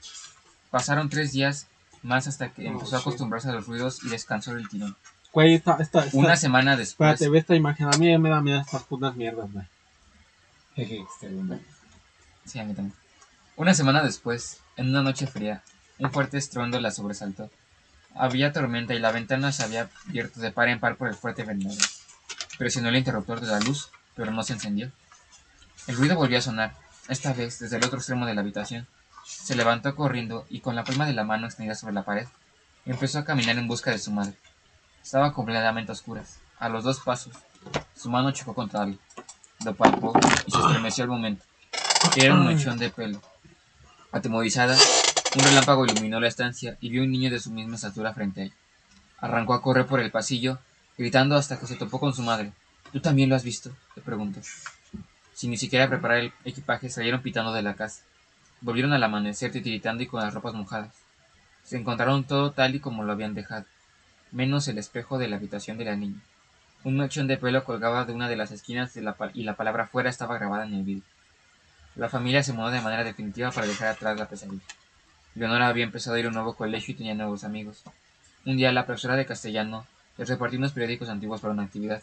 Pasaron 0.70 1.10
tres 1.10 1.32
días 1.32 1.68
más 2.04 2.28
hasta 2.28 2.50
que 2.50 2.68
Oh, 2.68 2.72
empezó 2.74 2.96
a 2.96 3.00
acostumbrarse 3.00 3.50
a 3.50 3.54
los 3.54 3.66
ruidos 3.66 4.04
y 4.04 4.10
descansó 4.10 4.54
del 4.54 4.70
tirón. 4.70 4.96
Güey, 5.34 5.56
esta, 5.56 5.78
esta, 5.80 6.06
esta- 6.06 6.18
Una 6.18 6.38
semana 6.38 6.78
después, 6.78 7.14
Espérate, 7.14 7.30
ve 7.32 7.40
esta 7.40 7.56
imagen. 7.56 7.88
A 7.88 7.98
mí 7.98 8.16
me 8.20 8.30
da 8.30 8.42
miedo 8.42 8.62
estas 8.62 8.84
putas 8.84 9.16
mierdas, 9.16 9.52
güey. 9.52 9.66
Este. 10.76 11.32
Sí, 12.46 12.60
a 12.60 12.64
mí 12.64 12.74
también. 12.74 12.94
Una 13.58 13.74
semana 13.74 14.04
después, 14.04 14.60
en 14.76 14.90
una 14.90 15.02
noche 15.02 15.28
fría, 15.28 15.64
un 15.98 16.12
fuerte 16.12 16.38
estruendo 16.38 16.78
la 16.82 16.92
sobresaltó. 16.92 17.50
Había 18.14 18.52
tormenta 18.52 18.94
y 18.94 19.00
la 19.00 19.14
ventana 19.14 19.54
se 19.54 19.64
había 19.64 19.90
abierto 20.10 20.42
de 20.42 20.52
par 20.52 20.68
en 20.68 20.82
par 20.82 20.98
por 20.98 21.08
el 21.08 21.16
fuerte 21.16 21.46
vendaval. 21.46 21.78
Presionó 22.58 22.90
el 22.90 22.98
interruptor 22.98 23.40
de 23.40 23.48
la 23.48 23.62
luz, 23.62 23.92
pero 24.14 24.32
no 24.32 24.44
se 24.44 24.54
encendió. 24.54 24.92
El 25.88 25.96
ruido 25.96 26.18
volvió 26.18 26.38
a 26.38 26.42
sonar, 26.42 26.76
esta 27.08 27.32
vez 27.32 27.60
desde 27.60 27.78
el 27.78 27.86
otro 27.86 28.00
extremo 28.00 28.26
de 28.26 28.36
la 28.36 28.42
habitación. 28.42 28.88
Se 29.24 29.56
levantó 29.56 29.96
corriendo 29.96 30.46
y 30.50 30.60
con 30.60 30.76
la 30.76 30.84
palma 30.84 31.06
de 31.06 31.14
la 31.14 31.24
mano 31.24 31.46
extendida 31.46 31.76
sobre 31.76 31.94
la 31.94 32.04
pared, 32.04 32.28
empezó 32.86 33.20
a 33.20 33.26
caminar 33.26 33.58
en 33.58 33.70
busca 33.70 33.90
de 33.90 34.00
su 34.00 34.12
madre. 34.12 34.36
Estaba 35.02 35.32
completamente 35.32 35.92
a 35.92 35.94
oscuras. 35.94 36.40
A 36.60 36.68
los 36.68 36.84
dos 36.84 37.00
pasos, 37.00 37.34
su 37.96 38.10
mano 38.10 38.32
chocó 38.32 38.54
contra 38.54 38.82
algo. 38.82 39.00
Lo 39.64 39.74
palpó 39.74 40.12
y 40.46 40.52
se 40.52 40.58
estremeció 40.58 41.06
al 41.06 41.10
momento. 41.10 41.46
Era 42.18 42.34
un 42.34 42.48
mechón 42.48 42.78
de 42.78 42.90
pelo. 42.90 43.22
Atemorizada, 44.16 44.78
un 45.36 45.44
relámpago 45.44 45.86
iluminó 45.86 46.22
la 46.22 46.30
estancia 46.30 46.78
y 46.80 46.88
vio 46.88 47.04
un 47.04 47.12
niño 47.12 47.30
de 47.30 47.42
su 47.42 47.52
misma 47.52 47.76
estatura 47.76 48.14
frente 48.14 48.40
a 48.40 48.44
ella. 48.46 48.54
Arrancó 49.18 49.54
a 49.54 49.62
correr 49.62 49.88
por 49.88 50.00
el 50.00 50.10
pasillo, 50.10 50.58
gritando 50.98 51.36
hasta 51.36 51.60
que 51.60 51.68
se 51.68 51.76
topó 51.76 52.00
con 52.00 52.14
su 52.14 52.22
madre. 52.22 52.54
¿Tú 52.94 53.02
también 53.02 53.28
lo 53.28 53.36
has 53.36 53.44
visto? 53.44 53.76
le 53.94 54.02
preguntó. 54.02 54.40
Sin 55.34 55.52
ni 55.52 55.58
siquiera 55.58 55.90
preparar 55.90 56.20
el 56.20 56.34
equipaje, 56.46 56.90
salieron 56.90 57.24
pitando 57.24 57.52
de 57.52 57.62
la 57.62 57.74
casa. 57.74 58.04
Volvieron 58.62 58.94
al 58.94 59.04
amanecer 59.04 59.52
titiritando 59.52 60.02
y 60.02 60.08
con 60.08 60.22
las 60.22 60.34
ropas 60.34 60.54
mojadas. 60.54 60.94
Se 61.66 61.76
encontraron 61.76 62.24
todo 62.24 62.54
tal 62.54 62.74
y 62.74 62.80
como 62.80 63.04
lo 63.04 63.12
habían 63.12 63.34
dejado, 63.34 63.66
menos 64.32 64.70
el 64.70 64.78
espejo 64.78 65.18
de 65.18 65.28
la 65.28 65.36
habitación 65.36 65.78
de 65.78 65.84
la 65.84 65.98
niña. 65.98 66.22
Un 66.86 66.96
mechón 66.96 67.28
de 67.28 67.36
pelo 67.36 67.66
colgaba 67.66 68.06
de 68.06 68.14
una 68.14 68.30
de 68.30 68.38
las 68.38 68.52
esquinas 68.52 68.94
de 68.94 69.02
la 69.02 69.18
y 69.34 69.44
la 69.44 69.58
palabra 69.58 69.88
fuera 69.88 70.10
estaba 70.10 70.38
grabada 70.38 70.66
en 70.66 70.74
el 70.74 70.84
vidrio. 70.84 71.15
La 71.96 72.10
familia 72.10 72.44
se 72.44 72.54
mudó 72.54 72.72
de 72.72 72.82
manera 72.82 73.04
definitiva 73.04 73.52
para 73.52 73.68
dejar 73.68 73.88
atrás 73.88 74.18
la 74.18 74.28
pesadilla. 74.28 74.64
Leonora 75.34 75.68
había 75.68 75.84
empezado 75.84 76.16
a 76.16 76.20
ir 76.20 76.26
a 76.26 76.30
un 76.30 76.34
nuevo 76.34 76.56
colegio 76.56 76.94
y 76.94 76.98
tenía 76.98 77.14
nuevos 77.14 77.44
amigos. 77.44 77.84
Un 78.46 78.58
día 78.58 78.72
la 78.72 78.86
profesora 78.86 79.16
de 79.16 79.26
castellano 79.26 79.86
les 80.18 80.30
repartió 80.30 80.60
unos 80.60 80.72
periódicos 80.72 81.10
antiguos 81.10 81.42
para 81.42 81.54
una 81.54 81.64
actividad. 81.64 82.02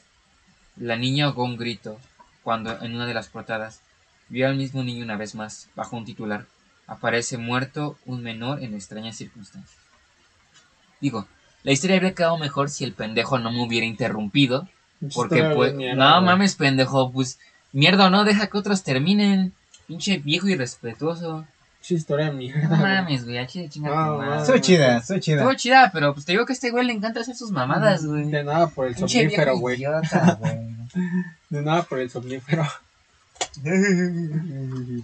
La 0.76 0.96
niña 0.96 1.26
ahogó 1.26 1.44
un 1.44 1.56
grito 1.56 1.98
cuando, 2.42 2.82
en 2.82 2.94
una 2.94 3.06
de 3.06 3.14
las 3.14 3.28
portadas, 3.28 3.80
vio 4.28 4.48
al 4.48 4.56
mismo 4.56 4.82
niño 4.82 5.04
una 5.04 5.16
vez 5.16 5.34
más, 5.34 5.68
bajo 5.74 5.96
un 5.96 6.04
titular. 6.04 6.46
Aparece 6.86 7.38
muerto 7.38 7.98
un 8.06 8.22
menor 8.22 8.62
en 8.62 8.74
extrañas 8.74 9.16
circunstancias. 9.16 9.78
Digo, 11.00 11.26
la 11.62 11.72
historia 11.72 11.96
habría 11.96 12.14
quedado 12.14 12.38
mejor 12.38 12.70
si 12.70 12.84
el 12.84 12.92
pendejo 12.92 13.38
no 13.38 13.52
me 13.52 13.62
hubiera 13.62 13.86
interrumpido. 13.86 14.68
Porque 15.14 15.42
pues, 15.54 15.72
de 15.72 15.78
mierda, 15.78 16.20
no 16.20 16.22
mames, 16.22 16.54
pendejo, 16.54 17.12
pues, 17.12 17.38
mierda 17.72 18.06
o 18.06 18.10
no, 18.10 18.24
deja 18.24 18.48
que 18.48 18.58
otros 18.58 18.82
terminen. 18.84 19.52
Pinche 19.92 20.18
viejo 20.18 20.48
irrespetuoso. 20.48 21.44
Pinche 21.80 21.94
historia 21.96 22.26
de 22.26 22.32
mierda. 22.32 22.62
No 22.62 22.68
güey. 22.68 22.80
mames, 22.80 23.24
güey, 23.24 23.38
aquí 23.38 23.68
chinga 23.68 23.88
tu 23.90 23.94
No, 23.94 24.18
madre. 24.18 24.36
no. 24.38 24.46
Soy 24.46 24.60
chida, 24.60 25.02
soy 25.02 25.20
chida. 25.20 25.36
Estuvo 25.38 25.54
chida, 25.54 25.90
pero 25.92 26.14
pues 26.14 26.24
te 26.24 26.32
digo 26.32 26.46
que 26.46 26.52
a 26.52 26.54
este 26.54 26.70
güey 26.70 26.86
le 26.86 26.92
encanta 26.92 27.20
hacer 27.20 27.36
sus 27.36 27.50
mamadas, 27.50 28.06
güey. 28.06 28.30
De 28.30 28.42
nada 28.44 28.68
por 28.68 28.86
el 28.86 28.94
Pinche 28.94 29.20
somnífero, 29.20 29.58
güey. 29.58 29.76
idiota, 29.76 30.36
güey. 30.40 30.58
De 31.50 31.62
nada 31.62 31.82
por 31.82 31.98
el 31.98 32.08
somnífero. 32.10 32.64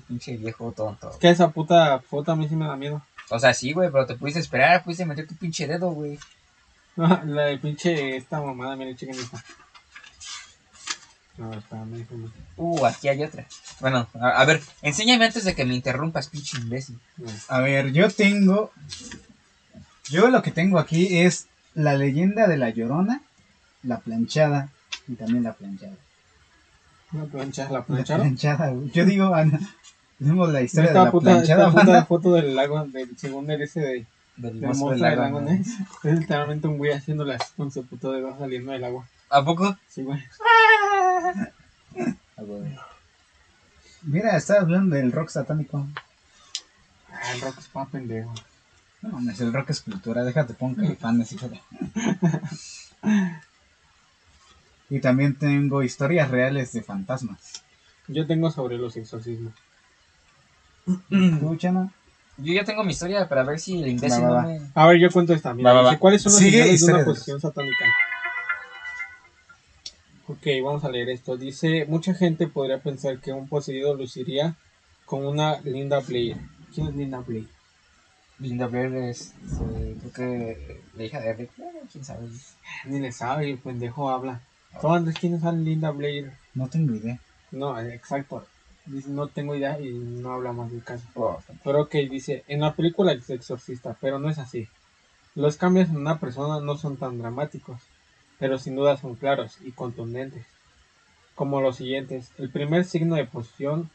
Pinche 0.08 0.36
viejo 0.36 0.72
tonto. 0.72 1.10
Que 1.20 1.30
esa 1.30 1.48
puta 1.50 1.98
foto 2.00 2.32
a 2.32 2.36
mí 2.36 2.48
sí 2.48 2.56
me 2.56 2.66
da 2.66 2.76
miedo. 2.76 3.02
O 3.30 3.38
sea, 3.38 3.52
sí, 3.52 3.72
güey, 3.72 3.90
pero 3.90 4.06
te 4.06 4.14
pudiste 4.14 4.40
esperar, 4.40 4.82
pudiste 4.84 5.04
meter 5.04 5.26
tu 5.26 5.34
pinche 5.34 5.66
dedo, 5.66 5.90
güey. 5.90 6.18
La 6.96 7.42
de 7.46 7.58
pinche 7.58 8.16
esta 8.16 8.40
mamada, 8.40 8.74
mira, 8.76 8.94
chequen 8.96 9.14
esta. 9.16 9.44
A 11.40 11.46
ver, 11.46 11.58
espérame, 11.58 11.90
déjame. 11.98 12.28
Uh, 12.56 12.84
aquí 12.86 13.08
hay 13.08 13.22
otra. 13.22 13.46
Bueno, 13.80 14.08
a, 14.20 14.40
a 14.40 14.44
ver, 14.44 14.60
enséñame 14.82 15.24
antes 15.24 15.44
de 15.44 15.54
que 15.54 15.64
me 15.64 15.74
interrumpas, 15.74 16.28
pinche 16.28 16.58
imbécil. 16.58 16.98
A 17.48 17.60
ver, 17.60 17.92
yo 17.92 18.10
tengo. 18.10 18.72
Yo 20.10 20.30
lo 20.30 20.42
que 20.42 20.50
tengo 20.50 20.78
aquí 20.78 21.18
es 21.18 21.46
la 21.74 21.94
leyenda 21.94 22.48
de 22.48 22.56
la 22.56 22.70
llorona, 22.70 23.22
la 23.82 23.98
planchada 23.98 24.70
y 25.06 25.14
también 25.14 25.44
la 25.44 25.52
planchada. 25.52 25.94
La 27.12 27.24
plancha, 27.24 27.70
la 27.70 27.84
planchada, 27.84 28.70
güey. 28.70 28.90
Yo 28.90 29.06
digo, 29.06 29.34
Ana, 29.34 29.58
tenemos 30.18 30.52
la 30.52 30.60
historia 30.60 30.90
de 30.90 30.98
la 30.98 31.10
puta, 31.10 31.32
planchada, 31.32 31.68
esta 31.68 31.80
puta 31.80 32.04
foto 32.04 32.32
del 32.32 32.54
lago, 32.54 32.84
del 32.84 33.16
segundo 33.16 33.52
ese 33.54 33.80
de, 33.80 34.06
Del 34.36 34.60
del 34.60 34.60
monstruo 34.60 34.90
del 34.90 35.00
lago, 35.00 35.40
lago. 35.40 35.50
Es 36.04 36.18
literalmente 36.18 36.68
un 36.68 36.76
güey 36.76 36.92
haciéndole 36.92 37.34
así 37.34 37.46
con 37.56 37.70
su 37.70 37.86
puto 37.86 38.12
dedo 38.12 38.36
saliendo 38.38 38.72
del 38.72 38.84
agua. 38.84 39.06
¿A 39.30 39.44
poco? 39.44 39.76
Sí, 39.88 40.02
güey. 40.02 40.22
Mira, 44.02 44.36
estaba 44.36 44.60
hablando 44.60 44.96
del 44.96 45.12
rock 45.12 45.28
satánico. 45.28 45.86
Ah, 47.10 47.32
el 47.34 47.40
rock 47.40 47.58
es 47.58 47.66
pa' 47.66 47.86
pendejo. 47.86 48.32
No 49.02 49.10
mames, 49.10 49.40
el 49.40 49.52
rock 49.52 49.70
es 49.70 49.80
cultura, 49.80 50.24
déjate 50.24 50.54
pongo 50.54 50.76
caifanes, 50.76 51.30
de- 51.30 51.60
Y 54.90 55.00
también 55.00 55.34
tengo 55.36 55.82
historias 55.82 56.30
reales 56.30 56.72
de 56.72 56.82
fantasmas. 56.82 57.62
Yo 58.06 58.26
tengo 58.26 58.50
sobre 58.50 58.78
los 58.78 58.96
exorcismos. 58.96 59.52
¿Tú, 61.10 61.56
Chana? 61.56 61.92
Yo 62.38 62.54
ya 62.54 62.64
tengo 62.64 62.82
mi 62.84 62.92
historia 62.92 63.28
para 63.28 63.42
ver 63.42 63.58
si 63.60 63.82
el 63.82 63.88
imbécil 63.88 64.24
Va, 64.24 64.30
va, 64.30 64.42
no 64.42 64.48
me... 64.48 64.70
A 64.74 64.86
ver, 64.86 64.98
yo 64.98 65.10
cuento 65.10 65.34
esta. 65.34 65.52
Mira, 65.52 65.70
Va, 65.72 65.74
va, 65.82 65.82
dice, 65.82 65.96
va. 65.96 66.00
¿cuáles 66.00 66.22
son 66.22 66.32
las 66.32 66.38
Sigue 66.38 66.62
señales 66.62 66.80
de 66.86 66.92
una 66.94 67.04
posesión 67.04 67.40
satánica? 67.40 67.84
Ok, 70.30 70.46
vamos 70.62 70.84
a 70.84 70.90
leer 70.90 71.08
esto. 71.08 71.38
Dice, 71.38 71.86
mucha 71.86 72.12
gente 72.12 72.48
podría 72.48 72.82
pensar 72.82 73.18
que 73.18 73.32
un 73.32 73.48
poseído 73.48 73.94
luciría 73.94 74.56
con 75.06 75.24
una 75.24 75.58
Linda 75.62 76.00
Blair. 76.00 76.36
¿Quién 76.74 76.88
es 76.88 76.96
Linda 76.96 77.20
Blair? 77.20 77.48
Linda 78.38 78.66
Blair 78.66 78.94
es, 78.94 79.32
eh, 79.74 79.96
creo 79.98 80.12
que 80.12 80.82
la 80.94 81.04
hija 81.04 81.20
de 81.20 81.32
Rick, 81.32 81.50
quién 81.90 82.04
sabe. 82.04 82.28
Ni 82.84 83.00
le 83.00 83.10
sabe, 83.10 83.50
el 83.50 83.56
pendejo 83.56 84.10
habla. 84.10 84.42
¿Tú 84.78 84.88
Andrés 84.88 85.16
quién 85.18 85.32
es 85.32 85.42
Linda 85.54 85.92
Blair? 85.92 86.30
No 86.52 86.68
tengo 86.68 86.94
idea. 86.94 87.18
No, 87.50 87.80
exacto. 87.80 88.46
Dice, 88.84 89.08
no 89.08 89.28
tengo 89.28 89.54
idea 89.54 89.80
y 89.80 89.94
no 89.94 90.34
habla 90.34 90.52
más 90.52 90.70
del 90.70 90.84
caso. 90.84 91.06
Oh, 91.14 91.38
Pero 91.64 91.84
ok, 91.84 91.94
dice, 92.10 92.44
en 92.48 92.60
la 92.60 92.74
película 92.74 93.12
El 93.12 93.24
Exorcista, 93.26 93.96
pero 93.98 94.18
no 94.18 94.28
es 94.28 94.36
así. 94.36 94.68
Los 95.34 95.56
cambios 95.56 95.88
en 95.88 95.96
una 95.96 96.20
persona 96.20 96.60
no 96.60 96.76
son 96.76 96.98
tan 96.98 97.16
dramáticos, 97.18 97.80
pero 98.38 98.58
sin 98.58 98.76
duda 98.76 98.96
son 98.96 99.14
claros 99.14 99.58
y 99.62 99.72
contundentes. 99.72 100.46
Como 101.34 101.60
los 101.60 101.76
siguientes, 101.76 102.32
el 102.38 102.50
primer 102.50 102.84
signo 102.84 103.16
de 103.16 103.24
posesión 103.24 103.90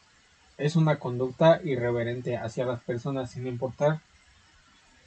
es 0.57 0.75
una 0.75 0.97
conducta 0.97 1.61
irreverente 1.63 2.37
hacia 2.37 2.65
las 2.65 2.81
personas 2.81 3.31
sin 3.31 3.47
importar 3.47 4.01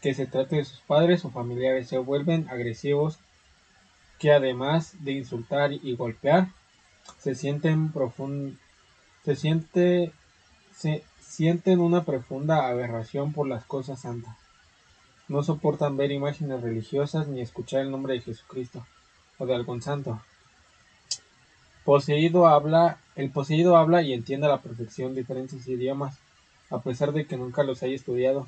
que 0.03 0.15
se 0.15 0.27
trate 0.27 0.57
de 0.57 0.65
sus 0.65 0.81
padres 0.81 1.25
o 1.25 1.31
familiares, 1.31 1.89
se 1.89 1.99
vuelven 1.99 2.49
agresivos 2.49 3.19
que 4.19 4.33
además 4.33 4.95
de 5.01 5.13
insultar 5.13 5.73
y 5.73 5.95
golpear, 5.97 6.49
se 7.19 7.35
sienten 7.35 7.93
profund 7.93 8.59
se 9.25 9.37
siente 9.37 10.13
se 10.73 11.05
sienten 11.21 11.81
una 11.81 12.05
profunda 12.05 12.69
aberración 12.69 13.33
por 13.33 13.49
las 13.49 13.65
cosas 13.65 14.03
santas. 14.03 14.37
No 15.29 15.43
soportan 15.43 15.97
ver 15.97 16.13
imágenes 16.13 16.61
religiosas 16.61 17.27
ni 17.27 17.41
escuchar 17.41 17.81
el 17.81 17.91
nombre 17.91 18.15
de 18.15 18.21
Jesucristo 18.21 18.87
o 19.39 19.47
de 19.47 19.55
algún 19.55 19.83
santo. 19.83 20.21
Poseído 21.85 22.49
habla, 22.49 22.99
el 23.15 23.31
poseído 23.31 23.77
habla 23.77 24.03
y 24.03 24.13
entiende 24.13 24.47
a 24.47 24.51
la 24.51 24.61
perfección 24.61 25.15
diferentes 25.15 25.67
idiomas, 25.69 26.19
a 26.71 26.81
pesar 26.81 27.13
de 27.13 27.27
que 27.27 27.37
nunca 27.37 27.63
los 27.63 27.83
haya 27.83 27.95
estudiado, 27.95 28.47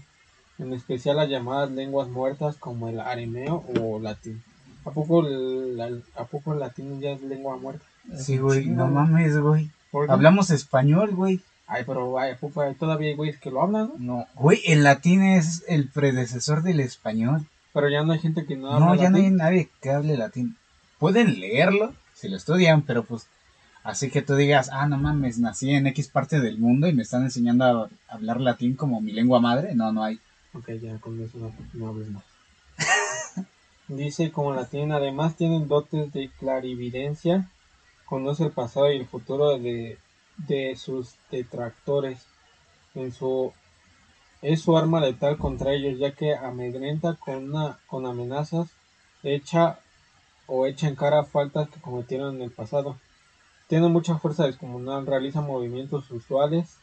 en 0.59 0.73
especial 0.73 1.17
las 1.17 1.29
llamadas 1.29 1.71
lenguas 1.71 2.09
muertas 2.09 2.57
como 2.57 2.89
el 2.89 2.99
arameo 2.99 3.65
o 3.81 4.01
latín. 4.01 4.43
¿A 4.85 4.91
poco 4.91 5.27
el, 5.27 6.03
¿A 6.17 6.25
poco 6.25 6.53
el 6.53 6.61
latín 6.61 7.01
ya 7.01 7.11
es 7.11 7.23
lengua 7.23 7.57
muerta? 7.57 7.85
Sí, 8.17 8.39
güey, 8.39 8.67
no 8.67 8.85
güey. 8.85 8.95
mames, 8.95 9.39
güey. 9.39 9.71
Hablamos 10.09 10.51
español, 10.51 11.15
güey. 11.15 11.41
Ay, 11.67 11.85
pero 11.87 12.19
¿a 12.19 12.35
poco 12.41 12.65
todavía 12.79 13.11
hay 13.11 13.15
güeyes 13.15 13.39
que 13.39 13.51
lo 13.51 13.63
hablan, 13.63 13.93
¿no? 13.99 14.17
No, 14.17 14.27
Güey, 14.35 14.63
el 14.67 14.83
latín 14.83 15.23
es 15.23 15.65
el 15.69 15.89
predecesor 15.89 16.63
del 16.63 16.81
español. 16.81 17.47
Pero 17.75 17.91
ya 17.91 18.03
no 18.03 18.15
hay 18.15 18.19
gente 18.19 18.47
que 18.47 18.57
no 18.57 18.73
habla 18.73 18.87
No, 18.87 18.95
ya 18.95 19.11
no 19.11 19.19
hay 19.19 19.31
nadie 19.31 19.69
que 19.83 19.91
hable 19.91 20.17
latín. 20.17 20.57
Pueden 20.99 21.41
leerlo 21.41 21.95
si 22.15 22.29
lo 22.29 22.37
estudian, 22.37 22.83
pero 22.83 23.05
pues 23.05 23.27
así 23.85 24.11
que 24.11 24.23
tú 24.23 24.35
digas, 24.35 24.71
ah, 24.73 24.87
no 24.87 24.99
mames, 24.99 25.39
nací 25.39 25.71
en 25.71 25.87
X 25.87 26.09
parte 26.09 26.41
del 26.41 26.59
mundo 26.59 26.89
y 26.89 26.93
me 26.93 27.03
están 27.03 27.23
enseñando 27.23 27.65
a 27.65 27.89
hablar 28.09 28.41
latín 28.41 28.75
como 28.75 29.01
mi 29.01 29.13
lengua 29.13 29.41
madre. 29.41 29.75
No, 29.75 29.93
no 29.93 30.03
hay. 30.03 30.19
Ok, 30.55 30.71
ya 30.83 30.99
con 30.99 31.23
eso 31.23 31.39
no, 31.39 31.53
no 31.75 31.89
hables 31.89 32.09
más. 32.11 32.25
Dice 33.89 34.33
como 34.33 34.55
latín, 34.55 34.93
además 34.93 35.37
tienen 35.37 35.69
dotes 35.69 36.13
de 36.13 36.31
clarividencia, 36.39 37.49
conoce 38.05 38.45
el 38.45 38.51
pasado 38.51 38.93
y 38.93 38.97
el 38.97 39.07
futuro 39.07 39.59
de, 39.59 39.99
de 40.37 40.77
sus 40.77 41.15
detractores. 41.31 42.27
En 42.95 43.13
su, 43.13 43.53
es 44.43 44.63
su 44.63 44.77
arma 44.77 45.01
letal 45.01 45.39
contra 45.39 45.73
ellos, 45.73 45.99
ya 45.99 46.13
que 46.13 46.35
amedrenta 46.35 47.15
con, 47.15 47.51
una, 47.51 47.79
con 47.87 48.07
amenazas, 48.07 48.69
echa 49.23 49.79
o 50.49 50.67
echa 50.67 50.89
en 50.89 50.97
cara 50.97 51.23
faltas 51.25 51.69
que 51.69 51.81
cometieron 51.81 52.35
en 52.37 52.43
el 52.43 52.51
pasado. 52.51 52.99
Tiene 53.69 53.89
mucha 53.89 54.19
fuerza 54.19 54.47
descomunal, 54.47 55.07
realiza 55.07 55.41
movimientos 55.43 56.11
usuales, 56.11 56.77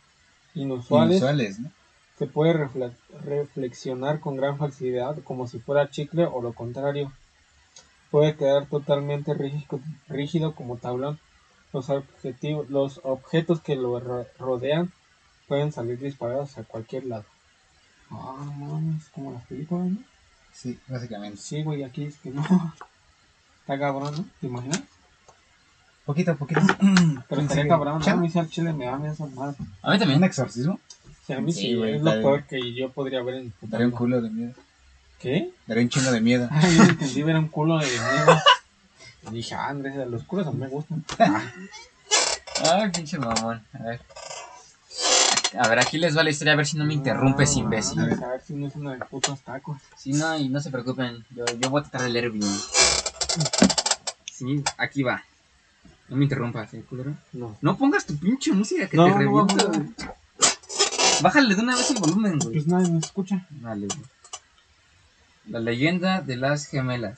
inusuales, 0.53 1.17
Inusuales, 1.17 1.59
¿no? 1.59 1.71
se 2.17 2.27
puede 2.27 2.53
refle- 2.53 2.93
reflexionar 3.23 4.19
con 4.21 4.37
gran 4.37 4.57
facilidad 4.57 5.17
como 5.23 5.47
si 5.47 5.59
fuera 5.59 5.89
chicle 5.89 6.25
o 6.25 6.41
lo 6.41 6.53
contrario. 6.53 7.11
Puede 8.11 8.35
quedar 8.37 8.67
totalmente 8.67 9.33
rígido, 9.33 9.79
rígido 10.07 10.53
como 10.55 10.77
tablón. 10.77 11.19
Los, 11.73 11.89
objetivos, 11.89 12.69
los 12.69 13.01
objetos 13.03 13.59
que 13.59 13.75
lo 13.75 13.99
ro- 13.99 14.25
rodean 14.39 14.93
pueden 15.47 15.71
salir 15.73 15.99
disparados 15.99 16.57
a 16.57 16.63
cualquier 16.63 17.05
lado. 17.05 17.25
Ah, 18.11 18.45
no 18.57 18.81
como 19.13 19.33
las 19.33 19.43
películas, 19.47 19.87
¿no? 19.87 19.97
Sí, 20.53 20.79
básicamente. 20.87 21.37
Sí, 21.37 21.63
güey, 21.63 21.83
aquí 21.83 22.05
es 22.05 22.17
que 22.19 22.29
no. 22.29 22.43
Está 23.65 23.79
cabrón, 23.79 24.13
¿no? 24.15 24.25
¿Te 24.39 24.45
imaginas? 24.45 24.81
Poquito 26.05 26.31
a 26.31 26.35
poquito. 26.35 26.61
Pero 27.27 27.41
Sí, 27.41 27.45
estaría 27.45 27.63
sí. 27.63 27.67
cabrón, 27.69 27.99
¿no? 27.99 28.11
A 28.11 28.15
mí 28.15 28.29
sí 28.29 28.37
al 28.37 28.47
chile 28.47 28.71
me 28.73 28.85
da 28.85 28.95
miedo 28.97 29.13
esa 29.13 29.25
madre. 29.25 29.55
A 29.81 29.87
mí 29.89 29.93
¿Un 29.95 29.99
también. 29.99 30.23
exorcismo? 30.23 30.73
O 30.75 31.25
sea, 31.25 31.37
a 31.37 31.41
mí 31.41 31.51
Sí, 31.51 31.61
sí, 31.61 31.75
güey, 31.75 31.95
es 31.95 32.01
lo 32.03 32.11
peor 32.11 32.43
que 32.43 32.73
yo 32.75 32.91
podría 32.91 33.23
ver 33.23 33.35
en 33.35 33.49
puta 33.49 33.71
Daría 33.71 33.87
un 33.87 33.91
culo 33.91 34.21
de 34.21 34.29
miedo. 34.29 34.53
¿Qué? 35.19 35.49
Daría 35.65 35.81
un 35.83 35.89
chingo 35.89 36.11
de 36.11 36.21
miedo. 36.21 36.47
Ah, 36.51 36.69
yo 36.69 36.83
entendí, 36.83 37.21
era 37.21 37.39
un 37.39 37.47
culo 37.47 37.79
de 37.79 37.87
miedo. 37.87 38.41
Y 39.31 39.33
dije, 39.33 39.55
ah, 39.55 39.69
Andrés, 39.69 39.95
los 40.07 40.23
culos 40.25 40.45
a 40.45 40.51
mí 40.51 40.59
me 40.59 40.67
gustan. 40.67 41.03
Ay, 42.71 42.91
pinche 42.91 43.17
mamón. 43.17 43.63
A 43.73 43.77
ver. 43.83 44.01
A 45.59 45.67
ver, 45.69 45.79
aquí 45.79 45.97
les 45.97 46.15
va 46.15 46.23
la 46.23 46.29
historia, 46.29 46.53
a 46.53 46.57
ver 46.57 46.67
si 46.67 46.77
no 46.77 46.85
me 46.85 46.93
interrumpes, 46.93 47.55
No, 47.55 47.63
imbécil. 47.63 47.99
A 47.99 48.05
ver 48.05 48.41
si 48.45 48.53
no 48.53 48.67
es 48.67 48.75
una 48.75 48.91
de 48.93 48.99
putos 49.05 49.39
tacos. 49.41 49.77
Si 49.97 50.11
no, 50.11 50.37
y 50.37 50.49
no 50.49 50.59
se 50.59 50.69
preocupen, 50.69 51.25
yo, 51.31 51.45
yo 51.59 51.69
voy 51.71 51.79
a 51.79 51.83
tratar 51.83 52.01
de 52.03 52.09
leer 52.09 52.29
bien. 52.29 52.45
Sí, 54.31 54.63
aquí 54.77 55.03
va. 55.03 55.23
No 56.09 56.17
me 56.17 56.23
interrumpas, 56.23 56.73
¿eh, 56.73 56.83
culero? 56.87 57.15
No. 57.33 57.57
No 57.61 57.77
pongas 57.77 58.05
tu 58.05 58.17
pinche 58.17 58.51
música 58.51 58.87
que 58.87 58.97
No, 58.97 59.05
te 59.05 59.11
no, 59.11 59.17
revienta. 59.17 60.15
Bájale 61.21 61.55
de 61.55 61.61
una 61.61 61.75
vez 61.75 61.89
el 61.91 61.99
volumen, 61.99 62.37
güey. 62.39 62.53
Pues 62.53 62.67
nadie 62.67 62.91
me 62.91 62.99
escucha. 62.99 63.47
Vale, 63.49 63.87
güey. 63.87 63.99
La 65.47 65.59
leyenda 65.59 66.21
de 66.21 66.35
las 66.35 66.67
gemelas. 66.67 67.17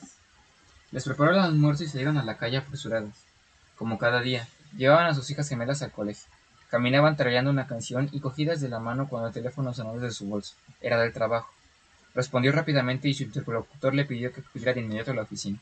Les 0.90 1.04
prepararon 1.04 1.40
el 1.40 1.44
almuerzo 1.46 1.84
y 1.84 1.88
salieron 1.88 2.16
a 2.16 2.24
la 2.24 2.38
calle 2.38 2.58
apresuradas. 2.58 3.14
Como 3.76 3.98
cada 3.98 4.20
día, 4.20 4.48
llevaban 4.76 5.06
a 5.06 5.14
sus 5.14 5.30
hijas 5.30 5.48
gemelas 5.48 5.82
al 5.82 5.92
colegio. 5.92 6.24
Caminaban 6.70 7.16
tarareando 7.16 7.50
una 7.50 7.66
canción 7.66 8.08
y 8.12 8.20
cogidas 8.20 8.60
de 8.60 8.68
la 8.68 8.78
mano 8.78 9.08
cuando 9.08 9.28
el 9.28 9.34
teléfono 9.34 9.74
sonó 9.74 9.94
desde 9.94 10.12
su 10.12 10.26
bolso. 10.26 10.54
Era 10.80 11.00
del 11.00 11.12
trabajo. 11.12 11.50
Respondió 12.14 12.52
rápidamente 12.52 13.08
y 13.08 13.14
su 13.14 13.24
interlocutor 13.24 13.94
le 13.94 14.04
pidió 14.04 14.32
que 14.32 14.40
acudiera 14.40 14.72
de 14.72 14.80
inmediato 14.80 15.10
a 15.10 15.14
la 15.14 15.22
oficina. 15.22 15.58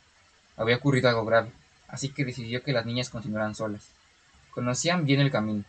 Había 0.57 0.77
ocurrido 0.77 1.09
algo 1.09 1.25
grave, 1.25 1.53
así 1.89 2.09
que 2.09 2.25
decidió 2.25 2.63
que 2.63 2.73
las 2.73 2.87
niñas 2.87 3.11
continuaran 3.11 3.55
solas. 3.55 3.89
Conocían 4.51 5.05
bien 5.05 5.21
el 5.21 5.31
camino. 5.31 5.65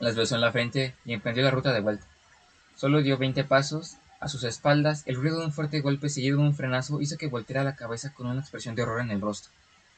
Las 0.00 0.16
besó 0.16 0.34
en 0.34 0.40
la 0.40 0.52
frente 0.52 0.94
y 1.04 1.12
emprendió 1.12 1.44
la 1.44 1.50
ruta 1.50 1.72
de 1.72 1.80
vuelta. 1.80 2.06
Solo 2.74 3.02
dio 3.02 3.18
veinte 3.18 3.44
pasos. 3.44 3.96
A 4.20 4.28
sus 4.28 4.42
espaldas, 4.44 5.02
el 5.06 5.16
ruido 5.16 5.38
de 5.38 5.46
un 5.46 5.52
fuerte 5.52 5.80
golpe 5.80 6.08
seguido 6.08 6.38
de 6.38 6.44
un 6.44 6.54
frenazo 6.54 7.00
hizo 7.00 7.16
que 7.16 7.28
volteara 7.28 7.62
la 7.62 7.76
cabeza 7.76 8.12
con 8.14 8.26
una 8.26 8.40
expresión 8.40 8.74
de 8.74 8.82
horror 8.82 9.00
en 9.00 9.10
el 9.10 9.20
rostro. 9.20 9.52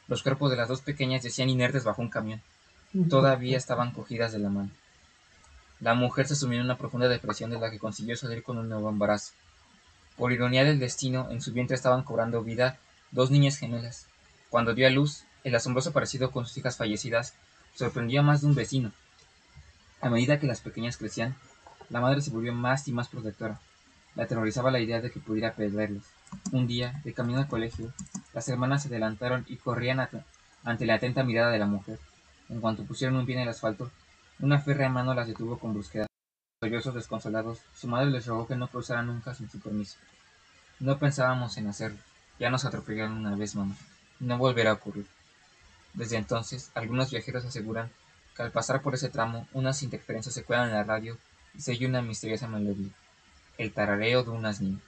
Los 0.09 0.23
cuerpos 0.23 0.51
de 0.51 0.57
las 0.57 0.69
dos 0.69 0.83
pequeñas 0.83 1.23
yacían 1.23 1.49
inertes 1.49 1.85
bajo 1.85 2.03
un 2.03 2.11
camión. 2.11 2.43
Todavía 3.09 3.57
estaban 3.57 3.93
cogidas 3.93 4.33
de 4.33 4.41
la 4.41 4.51
mano. 4.51 4.71
La 5.79 5.95
mujer 5.95 6.27
se 6.27 6.37
sumió 6.37 6.59
en 6.59 6.65
una 6.65 6.77
profunda 6.77 7.09
depresión 7.09 7.51
de 7.51 7.61
la 7.61 7.71
que 7.71 7.79
consiguió 7.79 8.17
salir 8.17 8.43
con 8.43 8.59
un 8.59 8.69
nuevo 8.69 8.91
embarazo. 8.91 9.33
Por 10.17 10.33
ironía 10.33 10.65
del 10.65 10.81
destino, 10.81 11.31
en 11.31 11.41
su 11.41 11.53
vientre 11.53 11.77
estaban 11.77 12.03
cobrando 12.03 12.43
vida 12.43 12.79
dos 13.11 13.31
niñas 13.31 13.57
gemelas. 13.57 14.07
Cuando 14.49 14.75
dio 14.75 14.87
a 14.87 14.91
luz, 14.91 15.25
el 15.45 15.55
asombroso 15.55 15.93
parecido 15.93 16.31
con 16.31 16.47
sus 16.47 16.57
hijas 16.59 16.77
fallecidas 16.77 17.35
sorprendió 17.75 18.21
a 18.21 18.25
más 18.25 18.41
de 18.41 18.49
un 18.49 18.55
vecino. 18.55 18.93
A 20.01 20.11
medida 20.11 20.39
que 20.39 20.47
las 20.47 20.61
pequeñas 20.61 20.97
crecían, 20.97 21.37
la 21.89 22.01
madre 22.01 22.21
se 22.21 22.31
volvió 22.31 22.53
más 22.53 22.89
y 22.89 22.93
más 22.93 23.09
protectora. 23.09 23.61
La 24.15 24.25
aterrorizaba 24.25 24.71
la 24.71 24.81
idea 24.81 25.01
de 25.01 25.11
que 25.11 25.21
pudiera 25.21 25.55
perderles. 25.55 26.05
Un 26.53 26.67
día, 26.67 27.01
de 27.05 27.13
camino 27.13 27.39
al 27.39 27.49
colegio, 27.49 27.93
las 28.33 28.49
hermanas 28.49 28.83
se 28.83 28.89
adelantaron 28.89 29.45
y 29.49 29.57
corrían 29.57 30.01
ante 30.65 30.87
la 30.87 30.95
atenta 30.95 31.23
mirada 31.23 31.51
de 31.51 31.59
la 31.59 31.67
mujer. 31.67 31.99
En 32.49 32.61
cuanto 32.61 32.85
pusieron 32.85 33.17
un 33.17 33.27
pie 33.27 33.37
en 33.37 33.43
el 33.43 33.49
asfalto, 33.49 33.91
una 34.41 34.61
férrea 34.61 34.89
mano 34.89 35.15
las 35.15 35.29
detuvo 35.29 35.59
con 35.59 35.73
brusquedad. 35.73 36.07
Sollozos 36.61 36.95
desconsolados, 36.95 37.61
su 37.75 37.89
madre 37.89 38.11
les 38.11 38.27
rogó 38.27 38.47
que 38.47 38.57
no 38.57 38.69
cruzaran 38.69 39.07
nunca 39.07 39.35
sin 39.35 39.49
su 39.49 39.61
permiso. 39.61 39.99
No 40.79 40.99
pensábamos 40.99 41.57
en 41.57 41.69
hacerlo. 41.69 41.99
Ya 42.41 42.51
nos 42.51 42.65
atropellaron 42.65 43.19
una 43.19 43.37
vez, 43.37 43.55
mamá. 43.55 43.77
No 44.19 44.39
volverá 44.39 44.71
a 44.71 44.75
ocurrir. 44.75 45.07
Desde 45.93 46.17
entonces, 46.17 46.71
algunos 46.75 47.11
viajeros 47.11 47.45
aseguran 47.45 47.91
que 48.35 48.43
al 48.43 48.51
pasar 48.51 48.81
por 48.81 48.95
ese 48.95 49.11
tramo, 49.11 49.47
unas 49.53 49.83
interferencias 49.83 50.35
se 50.35 50.43
cuelan 50.43 50.69
en 50.69 50.75
la 50.75 50.85
radio 50.85 51.19
y 51.55 51.61
se 51.61 51.73
oye 51.73 51.87
una 51.87 52.01
misteriosa 52.01 52.49
melodía. 52.49 52.91
El 53.59 53.73
tarareo 53.73 54.23
de 54.25 54.31
unas 54.31 54.61
niñas. 54.63 54.81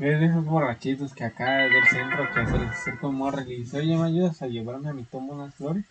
Es 0.00 0.18
de 0.18 0.26
esos 0.26 0.44
borrachitos 0.44 1.14
que 1.14 1.24
acá 1.24 1.58
del 1.58 1.86
centro 1.86 2.26
que 2.34 2.46
se 2.46 2.58
les 2.58 2.70
acerca 2.70 3.06
un 3.06 3.16
morro 3.16 3.42
y 3.42 3.58
dice, 3.58 3.78
oye, 3.78 3.96
¿me 3.96 4.06
ayudas 4.06 4.42
a 4.42 4.48
llevarme 4.48 4.88
a 4.88 4.92
mi 4.92 5.04
tomo 5.04 5.34
unas 5.34 5.54
flores? 5.54 5.84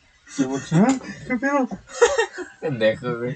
"Ah, 0.74 0.88
¿qué 1.28 1.36
pedo? 1.38 1.68
Pendejo, 2.62 3.18
güey. 3.18 3.36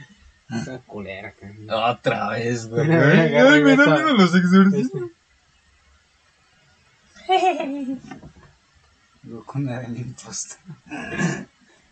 Esa 0.49 0.77
culera, 0.79 1.31
que 1.31 1.51
Otra 1.71 2.29
vez, 2.29 2.67
güey. 2.67 2.87
Mira, 2.87 3.05
mira, 3.07 3.23
agarra 3.23 3.57
y 3.57 3.61
besa- 3.63 4.11
los 4.13 4.35
exorcismos. 4.35 5.09
Este, 7.27 7.97
Con 9.45 9.65
la 9.65 9.79
del 9.79 9.97
impostor. 9.97 10.57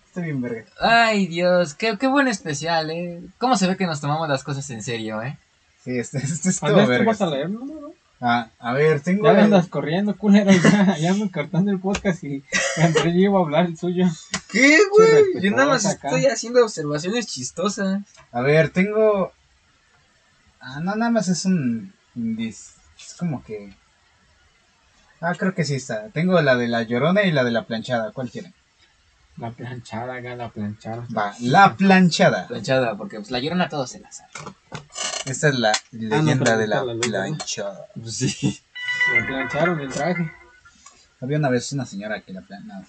Está 0.07 0.21
bien, 0.21 0.41
verga. 0.41 0.65
Ay, 0.79 1.27
Dios, 1.27 1.73
qué, 1.73 1.97
qué 1.97 2.07
buen 2.07 2.27
especial, 2.27 2.91
¿eh? 2.91 3.21
¿Cómo 3.37 3.55
se 3.55 3.67
ve 3.67 3.77
que 3.77 3.85
nos 3.85 4.01
tomamos 4.01 4.27
las 4.27 4.43
cosas 4.43 4.69
en 4.69 4.83
serio, 4.83 5.21
eh? 5.21 5.37
Sí, 5.83 5.97
este, 5.97 6.17
este 6.17 6.49
es 6.49 6.59
todo 6.59 6.69
Andrés, 6.71 6.85
¿tú 6.85 6.89
verga. 6.91 7.05
vas 7.05 7.21
a 7.21 7.27
leer, 7.27 7.49
no, 7.49 7.65
no, 7.65 7.79
no? 7.81 7.90
Ah, 8.23 8.49
a 8.59 8.73
ver, 8.73 9.01
tengo. 9.01 9.23
Ya 9.25 9.31
el- 9.31 9.39
andas 9.45 9.67
corriendo, 9.67 10.15
culero, 10.15 10.51
ya, 10.63 10.95
ya 10.97 11.11
ando 11.11 11.31
cortando 11.31 11.71
el 11.71 11.79
podcast 11.79 12.23
y 12.23 12.43
ya 12.77 13.09
iba 13.09 13.39
a 13.39 13.41
hablar 13.41 13.65
el 13.65 13.75
suyo. 13.77 14.05
¿Qué, 14.51 14.77
güey? 14.91 15.41
Yo 15.43 15.49
nada 15.51 15.65
más 15.69 15.85
estoy 15.85 16.27
haciendo 16.27 16.63
observaciones 16.63 17.25
chistosas. 17.25 18.03
A 18.31 18.41
ver, 18.41 18.69
tengo. 18.69 19.31
Ah, 20.59 20.79
no, 20.81 20.95
nada 20.95 21.09
más 21.09 21.27
es 21.29 21.45
un. 21.45 21.93
Es 22.37 22.75
como 23.17 23.43
que. 23.43 23.73
Ah, 25.19 25.33
creo 25.35 25.55
que 25.55 25.65
sí 25.65 25.73
está. 25.75 26.09
Tengo 26.09 26.39
la 26.41 26.55
de 26.55 26.67
la 26.67 26.83
llorona 26.83 27.23
y 27.23 27.31
la 27.31 27.43
de 27.43 27.51
la 27.51 27.63
planchada. 27.65 28.11
¿Cuál 28.11 28.29
quieren? 28.29 28.53
La 29.41 29.49
planchada, 29.51 30.13
haga 30.15 30.35
la 30.35 30.49
planchada. 30.49 31.07
Va, 31.17 31.33
la 31.39 31.75
planchada. 31.75 32.47
Planchada, 32.47 32.95
porque 32.95 33.17
pues 33.17 33.31
la 33.31 33.39
llorona 33.39 33.67
todos 33.69 33.89
se 33.89 33.99
la 33.99 34.11
sabe. 34.11 34.29
Esta 35.25 35.49
es 35.49 35.55
la 35.55 35.71
leyenda 35.91 36.45
pero 36.45 36.57
de 36.59 36.67
la 36.67 36.83
leyenda. 36.83 37.23
planchada. 37.23 37.87
Pues 37.99 38.15
sí. 38.17 38.61
Me 39.15 39.23
plancharon 39.23 39.79
el 39.79 39.89
traje. 39.91 40.31
Había 41.19 41.37
una 41.39 41.49
vez 41.49 41.71
una 41.73 41.85
señora 41.87 42.21
que 42.21 42.33
la 42.33 42.41
planchaba. 42.41 42.83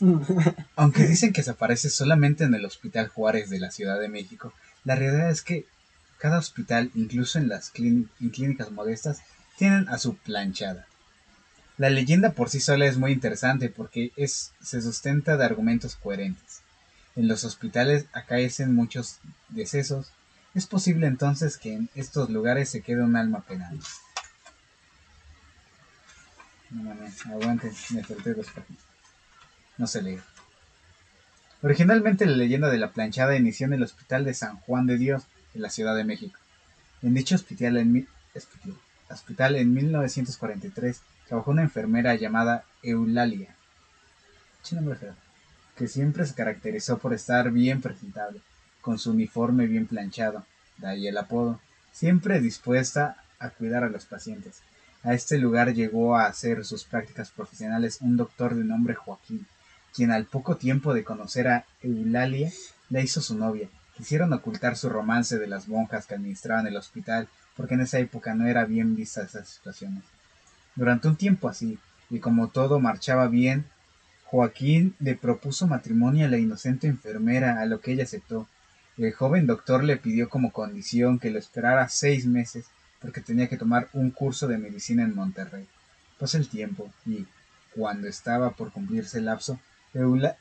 Aunque 0.76 1.06
dicen 1.06 1.32
que 1.34 1.42
se 1.42 1.50
aparece 1.50 1.90
solamente 1.90 2.44
en 2.44 2.54
el 2.54 2.64
Hospital 2.64 3.08
Juárez 3.08 3.50
de 3.50 3.60
la 3.60 3.70
Ciudad 3.70 4.00
de 4.00 4.08
México, 4.08 4.54
la 4.84 4.94
realidad 4.94 5.28
es 5.30 5.42
que 5.42 5.66
cada 6.18 6.38
hospital, 6.38 6.90
incluso 6.94 7.38
en 7.38 7.48
las 7.48 7.72
clín- 7.72 8.08
en 8.20 8.30
clínicas 8.30 8.70
modestas, 8.70 9.20
tienen 9.58 9.88
a 9.90 9.98
su 9.98 10.16
planchada. 10.16 10.86
La 11.78 11.90
leyenda 11.90 12.32
por 12.32 12.50
sí 12.50 12.60
sola 12.60 12.86
es 12.86 12.98
muy 12.98 13.12
interesante 13.12 13.70
porque 13.70 14.12
es, 14.16 14.52
se 14.60 14.82
sustenta 14.82 15.36
de 15.36 15.44
argumentos 15.44 15.94
coherentes. 15.96 16.60
En 17.14 17.28
los 17.28 17.44
hospitales 17.44 18.06
acaecen 18.12 18.74
muchos 18.74 19.18
decesos. 19.48 20.10
Es 20.54 20.66
posible 20.66 21.06
entonces 21.06 21.56
que 21.56 21.72
en 21.74 21.88
estos 21.94 22.30
lugares 22.30 22.68
se 22.68 22.82
quede 22.82 23.02
un 23.02 23.14
alma 23.16 23.40
penal. 23.42 23.78
No 26.70 26.82
mames, 26.82 27.24
me. 27.90 28.02
No 29.78 29.86
se 29.86 30.02
lee. 30.02 30.18
Originalmente 31.62 32.26
la 32.26 32.36
leyenda 32.36 32.70
de 32.70 32.78
la 32.78 32.90
planchada 32.90 33.36
inició 33.36 33.66
en 33.66 33.74
el 33.74 33.82
Hospital 33.84 34.24
de 34.24 34.34
San 34.34 34.56
Juan 34.60 34.86
de 34.86 34.98
Dios, 34.98 35.22
en 35.54 35.62
la 35.62 35.70
Ciudad 35.70 35.96
de 35.96 36.04
México. 36.04 36.38
En 37.02 37.14
dicho 37.14 37.36
hospital 37.36 37.76
en, 37.76 37.92
mi- 37.92 38.06
hospital 39.10 39.56
en 39.56 39.72
1943 39.72 41.00
trabajó 41.28 41.50
una 41.50 41.62
enfermera 41.62 42.14
llamada 42.14 42.64
Eulalia, 42.82 43.54
que 45.76 45.86
siempre 45.86 46.26
se 46.26 46.34
caracterizó 46.34 46.98
por 46.98 47.12
estar 47.12 47.50
bien 47.50 47.80
presentable, 47.82 48.40
con 48.80 48.98
su 48.98 49.10
uniforme 49.10 49.66
bien 49.66 49.86
planchado, 49.86 50.44
de 50.78 50.88
ahí 50.88 51.06
el 51.06 51.18
apodo, 51.18 51.60
siempre 51.92 52.40
dispuesta 52.40 53.22
a 53.38 53.50
cuidar 53.50 53.84
a 53.84 53.90
los 53.90 54.06
pacientes. 54.06 54.62
A 55.02 55.14
este 55.14 55.38
lugar 55.38 55.74
llegó 55.74 56.16
a 56.16 56.26
hacer 56.26 56.64
sus 56.64 56.84
prácticas 56.84 57.30
profesionales 57.30 57.98
un 58.00 58.16
doctor 58.16 58.54
de 58.54 58.64
nombre 58.64 58.94
Joaquín, 58.94 59.46
quien 59.94 60.10
al 60.10 60.24
poco 60.24 60.56
tiempo 60.56 60.94
de 60.94 61.04
conocer 61.04 61.48
a 61.48 61.64
Eulalia 61.82 62.50
la 62.88 63.00
hizo 63.00 63.20
su 63.20 63.36
novia. 63.36 63.68
Quisieron 63.96 64.32
ocultar 64.32 64.76
su 64.76 64.88
romance 64.88 65.38
de 65.38 65.46
las 65.46 65.68
monjas 65.68 66.06
que 66.06 66.14
administraban 66.14 66.66
el 66.66 66.76
hospital, 66.76 67.28
porque 67.56 67.74
en 67.74 67.82
esa 67.82 67.98
época 67.98 68.34
no 68.34 68.46
era 68.46 68.64
bien 68.64 68.96
vista 68.96 69.22
esas 69.22 69.48
situaciones. 69.48 70.04
Durante 70.78 71.08
un 71.08 71.16
tiempo 71.16 71.48
así, 71.48 71.76
y 72.08 72.20
como 72.20 72.50
todo 72.50 72.78
marchaba 72.78 73.26
bien, 73.26 73.64
Joaquín 74.26 74.94
le 75.00 75.16
propuso 75.16 75.66
matrimonio 75.66 76.24
a 76.24 76.28
la 76.28 76.38
inocente 76.38 76.86
enfermera, 76.86 77.60
a 77.60 77.66
lo 77.66 77.80
que 77.80 77.90
ella 77.90 78.04
aceptó. 78.04 78.46
El 78.96 79.12
joven 79.12 79.48
doctor 79.48 79.82
le 79.82 79.96
pidió 79.96 80.28
como 80.28 80.52
condición 80.52 81.18
que 81.18 81.32
lo 81.32 81.40
esperara 81.40 81.88
seis 81.88 82.26
meses, 82.26 82.66
porque 83.00 83.20
tenía 83.20 83.48
que 83.48 83.56
tomar 83.56 83.88
un 83.92 84.12
curso 84.12 84.46
de 84.46 84.56
medicina 84.56 85.02
en 85.02 85.16
Monterrey. 85.16 85.66
Pasó 86.16 86.36
el 86.36 86.48
tiempo, 86.48 86.92
y, 87.04 87.26
cuando 87.74 88.06
estaba 88.06 88.50
por 88.52 88.70
cumplirse 88.70 89.18
el 89.18 89.24
lapso, 89.24 89.58
Eula- 89.94 90.36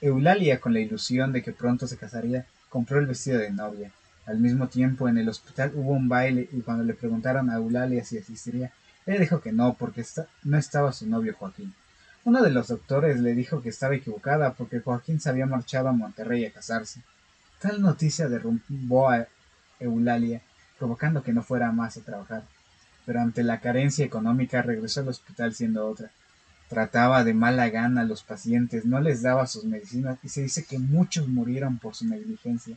Eulalia, 0.00 0.60
con 0.60 0.72
la 0.72 0.80
ilusión 0.80 1.30
de 1.30 1.44
que 1.44 1.52
pronto 1.52 1.86
se 1.86 1.96
casaría, 1.96 2.44
compró 2.70 2.98
el 2.98 3.06
vestido 3.06 3.38
de 3.38 3.52
novia. 3.52 3.92
Al 4.26 4.40
mismo 4.40 4.66
tiempo, 4.66 5.08
en 5.08 5.18
el 5.18 5.28
hospital 5.28 5.70
hubo 5.76 5.92
un 5.92 6.08
baile 6.08 6.48
y 6.50 6.62
cuando 6.62 6.82
le 6.82 6.94
preguntaron 6.94 7.50
a 7.50 7.54
Eulalia 7.54 8.04
si 8.04 8.18
asistiría, 8.18 8.72
ella 9.06 9.20
dijo 9.20 9.40
que 9.40 9.52
no, 9.52 9.74
porque 9.74 10.00
esta- 10.00 10.26
no 10.42 10.58
estaba 10.58 10.92
su 10.92 11.06
novio 11.08 11.34
Joaquín. 11.38 11.72
Uno 12.24 12.42
de 12.42 12.50
los 12.50 12.68
doctores 12.68 13.20
le 13.20 13.34
dijo 13.34 13.62
que 13.62 13.68
estaba 13.68 13.94
equivocada 13.94 14.54
porque 14.54 14.80
Joaquín 14.80 15.20
se 15.20 15.28
había 15.28 15.46
marchado 15.46 15.88
a 15.88 15.92
Monterrey 15.92 16.44
a 16.44 16.52
casarse. 16.52 17.00
Tal 17.60 17.80
noticia 17.80 18.28
derrumbó 18.28 19.08
a 19.10 19.26
Eulalia, 19.78 20.42
provocando 20.78 21.22
que 21.22 21.32
no 21.32 21.42
fuera 21.42 21.70
más 21.70 21.96
a 21.96 22.00
trabajar. 22.00 22.42
Pero 23.04 23.20
ante 23.20 23.44
la 23.44 23.60
carencia 23.60 24.04
económica 24.04 24.60
regresó 24.62 25.00
al 25.00 25.08
hospital 25.08 25.54
siendo 25.54 25.86
otra. 25.86 26.10
Trataba 26.68 27.22
de 27.22 27.32
mala 27.32 27.68
gana 27.70 28.00
a 28.00 28.04
los 28.04 28.24
pacientes, 28.24 28.84
no 28.84 29.00
les 29.00 29.22
daba 29.22 29.46
sus 29.46 29.64
medicinas 29.64 30.18
y 30.24 30.28
se 30.28 30.42
dice 30.42 30.64
que 30.64 30.80
muchos 30.80 31.28
murieron 31.28 31.78
por 31.78 31.94
su 31.94 32.06
negligencia. 32.06 32.76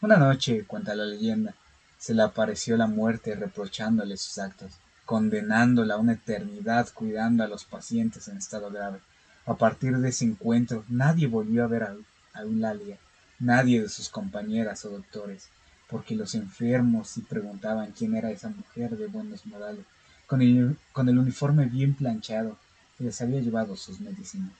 Una 0.00 0.16
noche, 0.16 0.64
cuenta 0.64 0.94
la 0.94 1.04
leyenda, 1.06 1.54
se 1.98 2.14
le 2.14 2.22
apareció 2.22 2.76
la 2.76 2.86
muerte 2.86 3.34
reprochándole 3.34 4.16
sus 4.16 4.38
actos, 4.38 4.70
condenándola 5.06 5.94
a 5.94 5.98
una 5.98 6.12
eternidad 6.12 6.88
cuidando 6.92 7.44
a 7.44 7.48
los 7.48 7.64
pacientes 7.64 8.28
en 8.28 8.36
estado 8.36 8.70
grave. 8.70 8.98
A 9.46 9.54
partir 9.54 9.96
de 9.96 10.08
ese 10.08 10.24
encuentro, 10.24 10.84
nadie 10.88 11.28
volvió 11.28 11.64
a 11.64 11.68
ver 11.68 11.84
a, 11.84 11.96
a 12.34 12.42
Eulalia, 12.42 12.98
nadie 13.38 13.80
de 13.80 13.88
sus 13.88 14.08
compañeras 14.08 14.84
o 14.84 14.90
doctores, 14.90 15.48
porque 15.88 16.16
los 16.16 16.34
enfermos 16.34 17.08
sí 17.08 17.22
preguntaban 17.22 17.92
quién 17.92 18.16
era 18.16 18.30
esa 18.30 18.48
mujer 18.48 18.96
de 18.98 19.06
buenos 19.06 19.46
modales, 19.46 19.86
con 20.26 20.42
el, 20.42 20.76
con 20.92 21.08
el 21.08 21.18
uniforme 21.18 21.66
bien 21.66 21.94
planchado, 21.94 22.58
que 22.98 23.04
les 23.04 23.20
había 23.20 23.40
llevado 23.40 23.76
sus 23.76 24.00
medicinas. 24.00 24.52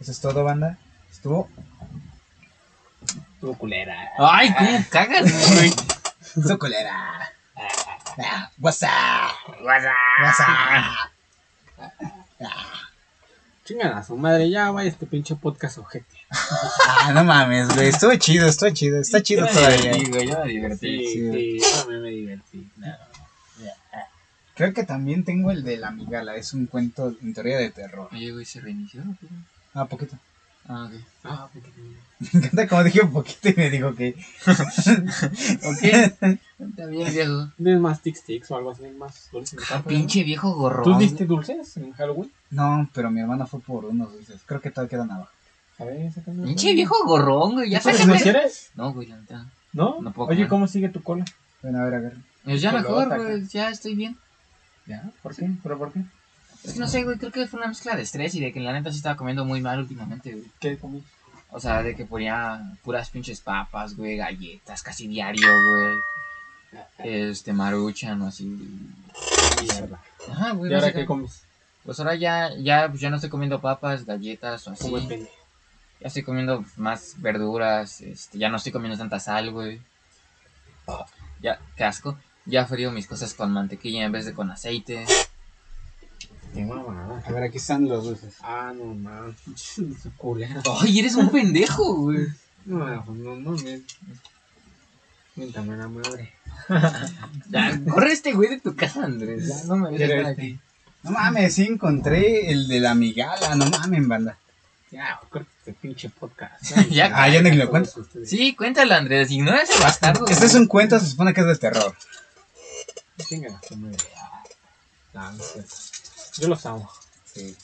Eso 0.00 0.10
es 0.10 0.20
todo, 0.20 0.42
banda. 0.42 0.78
Estuvo, 1.10 1.48
Tu 3.40 3.56
culera. 3.58 3.94
Ay, 4.18 4.52
¿cómo 4.54 4.84
cagas, 4.88 5.54
güey? 5.54 5.68
estuvo 6.36 6.58
colera. 8.14 8.30
Ah, 8.34 8.50
What's 8.58 8.82
up? 8.82 8.88
What's 9.62 10.40
up? 10.40 11.10
Chingan 13.64 13.92
a 13.92 14.02
su 14.02 14.16
madre, 14.16 14.50
ya 14.50 14.70
vaya 14.72 14.90
este 14.90 15.06
pinche 15.06 15.36
podcast 15.36 15.78
ojete. 15.78 16.16
Ah, 16.30 17.12
no 17.14 17.22
mames, 17.22 17.68
güey. 17.74 17.88
Estuvo 17.88 18.14
chido, 18.16 18.48
estuvo 18.48 18.70
chido. 18.70 18.98
Está 19.00 19.22
chido 19.22 19.46
todavía. 19.46 19.92
divertí, 19.92 20.10
güey, 20.10 20.28
yo 20.28 20.38
me 20.44 20.50
divertí. 20.50 20.78
Sí, 20.78 21.06
sí. 21.06 21.32
sí, 21.32 21.60
yo 21.60 21.78
también 21.78 22.02
me 22.02 22.10
divertí. 22.10 22.70
Creo 24.54 24.74
que 24.74 24.84
también 24.84 25.24
tengo 25.24 25.50
el 25.52 25.62
de 25.62 25.76
la 25.76 25.92
migala. 25.92 26.34
Es 26.34 26.52
un 26.52 26.66
cuento 26.66 27.14
en 27.22 27.34
teoría 27.34 27.58
de 27.58 27.70
terror. 27.70 28.08
Oye, 28.12 28.32
güey, 28.32 28.44
¿se 28.44 28.60
reinició? 28.60 29.02
Ah, 29.74 29.86
poquito. 29.86 30.18
Ah, 30.68 30.84
ok. 30.88 30.92
Ah, 31.24 31.48
porque- 31.52 31.72
Me 32.32 32.38
encanta 32.38 32.68
como 32.68 32.84
dije 32.84 33.00
un 33.02 33.12
poquito 33.12 33.48
y 33.48 33.54
me 33.56 33.68
dijo 33.70 33.94
que. 33.96 34.14
Ok. 34.46 35.82
Está 35.82 36.86
bien, 36.86 37.12
viejo. 37.12 37.48
¿Tienes 37.56 37.80
más 37.80 38.00
tic 38.00 38.16
tics 38.24 38.50
o 38.52 38.56
algo 38.56 38.70
así? 38.70 38.82
Más 38.96 39.28
dulces. 39.32 39.58
Ah, 39.72 39.82
pinche 39.82 40.22
viejo 40.22 40.54
gorrón. 40.54 40.84
¿Tú 40.84 40.98
diste 40.98 41.26
dulces 41.26 41.76
en 41.76 41.92
Halloween? 41.92 42.30
No, 42.50 42.88
pero 42.94 43.10
mi 43.10 43.20
hermana 43.20 43.46
fue 43.46 43.60
por 43.60 43.84
unos 43.86 44.12
dulces. 44.12 44.40
Creo 44.46 44.60
que 44.60 44.70
todavía 44.70 44.90
quedan 44.90 45.10
abajo. 45.10 45.30
A 45.78 45.84
ver, 45.84 46.12
sácame. 46.12 46.44
Pinche 46.44 46.74
viejo 46.74 46.94
gorrón, 47.04 47.54
güey. 47.54 47.70
Ya 47.70 47.80
¿Tú 47.80 47.90
sácame. 47.90 48.14
no 48.14 48.20
quieres? 48.20 48.70
No, 48.76 48.92
güey, 48.92 49.08
la 49.08 49.16
neta. 49.16 49.46
¿No? 49.72 50.00
No 50.00 50.12
puedo 50.12 50.28
Oye, 50.28 50.36
comer. 50.36 50.48
¿cómo 50.48 50.66
sigue 50.68 50.88
tu 50.90 51.02
cola? 51.02 51.24
Bueno, 51.62 51.80
a 51.80 51.84
ver, 51.86 51.94
a 51.94 51.98
ver. 52.00 52.16
Pues 52.44 52.60
ya 52.60 52.70
Colota, 52.70 53.06
mejor, 53.16 53.26
güey. 53.32 53.48
Ya 53.48 53.68
estoy 53.70 53.94
bien. 53.96 54.16
¿Ya? 54.86 55.10
¿Por 55.22 55.34
qué? 55.34 55.50
¿Pero 55.62 55.78
por 55.78 55.92
qué? 55.92 56.02
Es 56.64 56.74
que 56.74 56.78
no 56.78 56.86
sé, 56.86 57.04
güey. 57.04 57.18
Creo 57.18 57.32
que 57.32 57.46
fue 57.46 57.58
una 57.58 57.68
mezcla 57.68 57.96
de 57.96 58.02
estrés 58.02 58.34
y 58.34 58.40
de 58.40 58.52
que 58.52 58.60
la 58.60 58.72
neta 58.72 58.90
sí 58.90 58.98
estaba 58.98 59.16
comiendo 59.16 59.44
muy 59.44 59.60
mal 59.60 59.80
últimamente, 59.80 60.32
güey. 60.32 60.44
¿Qué 60.60 60.78
comí? 60.78 61.02
O 61.50 61.60
sea, 61.60 61.82
de 61.82 61.94
que 61.94 62.06
ponía 62.06 62.62
puras 62.82 63.10
pinches 63.10 63.40
papas, 63.40 63.94
güey, 63.96 64.16
galletas, 64.16 64.82
casi 64.82 65.06
diario, 65.06 65.48
güey. 65.68 65.98
Este, 66.98 67.52
maruchan 67.52 68.22
o 68.22 68.28
así. 68.28 68.44
Mierda. 69.60 70.00
Ajá, 70.30 70.52
güey. 70.52 70.70
¿Y 70.70 70.74
ahora 70.74 70.92
qué 70.92 71.04
comes? 71.04 71.42
Pues 71.84 71.98
ahora 71.98 72.14
ya, 72.14 72.54
ya, 72.56 72.88
pues 72.88 73.00
ya 73.00 73.10
no 73.10 73.16
estoy 73.16 73.28
comiendo 73.28 73.60
papas, 73.60 74.06
galletas 74.06 74.66
o 74.68 74.70
así. 74.70 74.90
Ya 76.00 76.08
estoy 76.08 76.22
comiendo 76.22 76.64
más 76.76 77.14
verduras, 77.18 78.00
este, 78.00 78.38
ya 78.38 78.48
no 78.48 78.56
estoy 78.56 78.72
comiendo 78.72 78.96
tanta 78.96 79.20
sal, 79.20 79.50
güey. 79.50 79.80
Ya, 81.40 81.60
qué 81.76 81.84
asco. 81.84 82.16
Ya 82.46 82.66
frío 82.66 82.90
mis 82.92 83.06
cosas 83.06 83.34
con 83.34 83.52
mantequilla 83.52 84.04
en 84.04 84.12
vez 84.12 84.24
de 84.24 84.32
con 84.32 84.50
aceite. 84.50 85.04
Qué 86.54 86.64
mamada. 86.64 87.22
A 87.26 87.32
ver, 87.32 87.44
aquí 87.44 87.56
están 87.58 87.88
los 87.88 88.04
dulces. 88.04 88.34
Ah, 88.42 88.72
no 88.76 88.84
mames. 88.94 89.34
¡Ay, 90.82 90.98
eres 90.98 91.14
un 91.14 91.30
pendejo, 91.30 91.94
güey! 91.94 92.26
No, 92.66 93.04
pues 93.06 93.18
no, 93.18 93.36
no, 93.36 93.50
me. 93.52 93.80
Miéntame 95.36 95.76
la 95.76 95.88
madre. 95.88 96.32
Ya, 97.48 97.80
corre 97.90 98.12
este 98.12 98.32
güey 98.32 98.50
de 98.50 98.60
tu 98.60 98.76
casa, 98.76 99.04
Andrés. 99.04 99.48
Ya 99.48 99.64
no 99.66 99.76
me 99.76 99.96
Quiero 99.96 100.14
estar 100.14 100.30
este. 100.32 100.42
aquí. 100.42 100.60
No 101.02 101.10
mames, 101.12 101.54
sí 101.54 101.64
encontré 101.64 102.50
el 102.52 102.68
de 102.68 102.80
la 102.80 102.94
migala. 102.94 103.54
No 103.56 103.66
mames, 103.66 104.06
banda. 104.06 104.38
Ya, 104.90 105.18
corta 105.30 105.48
este 105.60 105.72
pinche 105.72 106.10
podcast. 106.10 106.62
Ya, 106.90 107.10
Ah, 107.14 107.28
ya 107.30 107.40
ni 107.40 107.52
lo 107.56 107.68
cuento. 107.70 108.00
Ustedes. 108.00 108.28
Sí, 108.28 108.54
cuéntalo, 108.54 108.94
Andrés. 108.94 109.30
Ignora 109.30 109.62
ese 109.62 109.78
bastardo. 109.82 110.26
Este 110.28 110.44
es 110.46 110.54
un 110.54 110.66
cuento, 110.66 111.00
se 111.00 111.06
supone 111.06 111.32
que 111.32 111.40
es 111.40 111.46
de 111.46 111.56
terror. 111.56 111.94
A 113.18 113.22
su 113.66 113.76
madre. 113.76 113.96
No, 115.14 115.32
no 115.32 115.38
es 115.42 115.52
cierto. 115.52 115.74
Yo 116.38 116.48
los 116.48 116.64
amo. 116.66 116.90
Sí. 117.32 117.56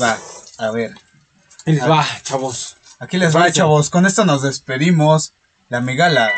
Va, 0.00 0.18
a 0.58 0.70
ver. 0.70 0.94
Y 1.66 1.72
les 1.72 1.88
va, 1.88 2.06
chavos. 2.22 2.76
Aquí 2.98 3.18
les 3.18 3.34
va, 3.34 3.50
chavos. 3.52 3.90
Con 3.90 4.06
esto 4.06 4.24
nos 4.24 4.42
despedimos. 4.42 5.32
La 5.68 5.80
migala 5.80 6.30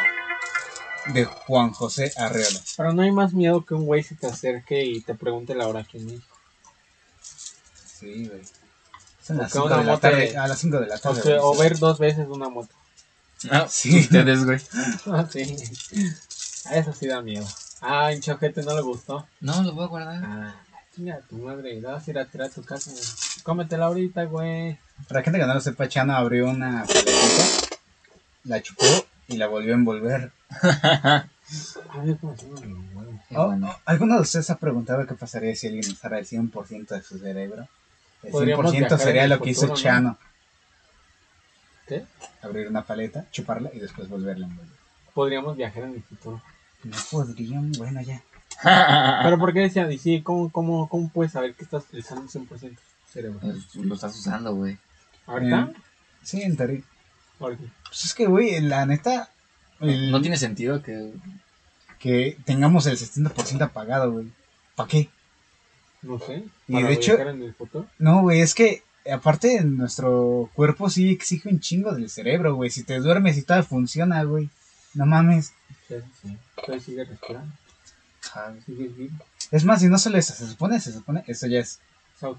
de 1.12 1.24
Juan 1.24 1.72
José 1.72 2.12
Arreola. 2.16 2.60
Pero 2.76 2.92
no 2.92 3.02
hay 3.02 3.10
más 3.10 3.32
miedo 3.34 3.64
que 3.66 3.74
un 3.74 3.84
güey 3.84 4.02
se 4.02 4.14
te 4.14 4.26
acerque 4.28 4.84
y 4.84 5.00
te 5.02 5.14
pregunte 5.14 5.54
la 5.54 5.66
hora 5.68 5.80
aquí 5.80 5.98
en 5.98 6.06
México. 6.06 6.36
Sí, 8.00 8.28
güey. 8.28 8.42
Son 9.26 9.38
las 9.38 9.54
O 9.56 9.64
que 9.64 9.64
5 9.64 9.66
una 9.66 9.76
de 9.78 9.84
la 9.84 9.92
moto 9.92 10.00
tarde. 10.02 10.30
de- 10.30 10.36
A 10.38 10.46
las 10.48 10.58
5 10.58 10.78
de 10.80 10.86
la 10.86 10.94
O, 10.96 10.98
tarde. 10.98 11.22
sea, 11.22 11.42
o 11.42 11.56
ver 11.56 11.78
dos 11.78 11.98
veces 11.98 12.26
una 12.28 12.48
moto. 12.48 12.74
Ah, 13.50 13.66
Sí. 13.70 14.00
Ustedes, 14.00 14.44
güey. 14.44 14.60
Ah, 15.06 15.26
sí. 15.30 15.56
A 16.66 16.76
eso 16.76 16.92
sí 16.92 17.06
da 17.06 17.20
miedo. 17.22 17.46
Ah, 17.80 18.12
en 18.12 18.20
Chojete 18.20 18.62
no 18.62 18.74
le 18.74 18.82
gustó. 18.82 19.26
No, 19.40 19.62
lo 19.62 19.72
voy 19.74 19.84
a 19.84 19.88
guardar. 19.88 20.22
Ah, 20.24 20.54
chinga 20.94 21.20
tu 21.28 21.36
madre. 21.38 21.80
Vas 21.80 22.06
a 22.06 22.10
ir 22.10 22.18
a 22.18 22.24
tirar 22.24 22.48
a 22.48 22.50
tu 22.50 22.62
casa. 22.62 22.90
Cómetela 23.42 23.86
ahorita, 23.86 24.24
güey. 24.24 24.78
Para 25.08 25.22
gente 25.22 25.38
que 25.38 25.46
no 25.46 25.54
lo 25.54 25.60
sepa, 25.60 25.88
Chano 25.88 26.14
abrió 26.14 26.48
una 26.48 26.84
paletita, 26.84 27.76
la 28.44 28.62
chupó 28.62 28.84
y 29.28 29.36
la 29.36 29.46
volvió 29.48 29.72
a 29.72 29.76
envolver. 29.76 30.30
Oh, 33.36 33.52
¿Alguno 33.84 34.14
de 34.14 34.20
ustedes 34.22 34.48
ha 34.50 34.58
preguntado 34.58 35.06
qué 35.06 35.14
pasaría 35.14 35.54
si 35.54 35.66
alguien 35.66 35.90
usara 35.90 36.18
el 36.18 36.26
100% 36.26 36.86
de 36.86 37.02
su 37.02 37.18
cerebro? 37.18 37.68
El 38.22 38.30
Podríamos 38.30 38.72
100% 38.72 38.78
viajar 38.78 38.98
sería 38.98 39.26
lo 39.26 39.40
que 39.40 39.50
hizo. 39.50 39.74
Chano. 39.74 40.16
¿Qué? 41.86 42.04
Abrir 42.42 42.68
una 42.68 42.82
paleta, 42.84 43.26
chuparla 43.30 43.70
y 43.74 43.78
después 43.78 44.08
volverla 44.08 44.46
a 44.46 44.50
envolver. 44.50 44.76
Podríamos 45.12 45.56
viajar 45.56 45.82
en 45.84 45.94
el 45.94 46.02
futuro. 46.02 46.40
No 46.84 46.96
podrían, 47.10 47.72
bueno 47.72 48.00
ya. 48.02 48.22
Pero 48.62 49.38
¿por 49.38 49.52
qué 49.52 49.60
decía? 49.68 49.90
Y 49.90 49.98
sí, 49.98 50.22
¿cómo, 50.22 50.50
cómo, 50.50 50.88
¿cómo 50.88 51.08
puedes 51.10 51.32
saber 51.32 51.54
que 51.54 51.64
estás 51.64 51.84
utilizando 51.84 52.22
100% 52.30 52.48
tu 52.48 52.76
cerebro? 53.12 53.40
Pues, 53.40 53.74
lo 53.74 53.94
estás 53.94 54.16
usando, 54.16 54.54
güey. 54.54 54.78
¿Ahorita? 55.26 55.70
Eh, 55.72 55.80
Sí, 56.22 56.40
en 56.42 56.56
teoría. 56.56 56.80
Ahorita. 57.38 57.62
Pues 57.88 58.04
es 58.06 58.14
que, 58.14 58.26
güey, 58.26 58.58
la 58.60 58.86
neta. 58.86 59.28
el- 59.80 60.10
No 60.10 60.20
tiene 60.22 60.36
sentido 60.38 60.82
que. 60.82 61.12
Que 61.98 62.36
tengamos 62.44 62.86
el 62.86 62.96
70% 62.96 63.62
apagado, 63.62 64.12
güey. 64.12 64.26
¿Para 64.74 64.88
qué? 64.88 65.08
No 66.02 66.18
sé. 66.18 66.44
Y 66.68 66.72
para 66.74 66.86
de 66.88 66.92
hecho- 66.94 67.16
viajar 67.16 67.34
en 67.34 67.42
el 67.42 67.54
futuro. 67.54 67.86
No, 67.98 68.22
güey, 68.22 68.40
es 68.40 68.54
que 68.54 68.82
aparte 69.10 69.62
nuestro 69.64 70.50
cuerpo 70.54 70.88
sí 70.90 71.10
exige 71.10 71.48
un 71.48 71.60
chingo 71.60 71.92
del 71.92 72.08
cerebro, 72.10 72.54
güey. 72.54 72.70
Si 72.70 72.84
te 72.84 72.98
duermes 73.00 73.36
y 73.38 73.42
todo 73.42 73.62
funciona, 73.62 74.22
güey. 74.24 74.48
No 74.94 75.04
mames. 75.06 75.52
Sí, 75.88 75.94
sí. 76.22 76.36
Entonces 76.58 76.84
sigue 76.84 77.04
respirando. 77.04 77.52
Es 79.50 79.64
más, 79.64 79.82
y 79.82 79.88
no 79.88 79.98
solo 79.98 80.18
eso, 80.18 80.34
se 80.34 80.46
supone, 80.46 80.80
se 80.80 80.92
supone, 80.92 81.24
eso 81.26 81.46
ya 81.46 81.60
es. 81.60 81.80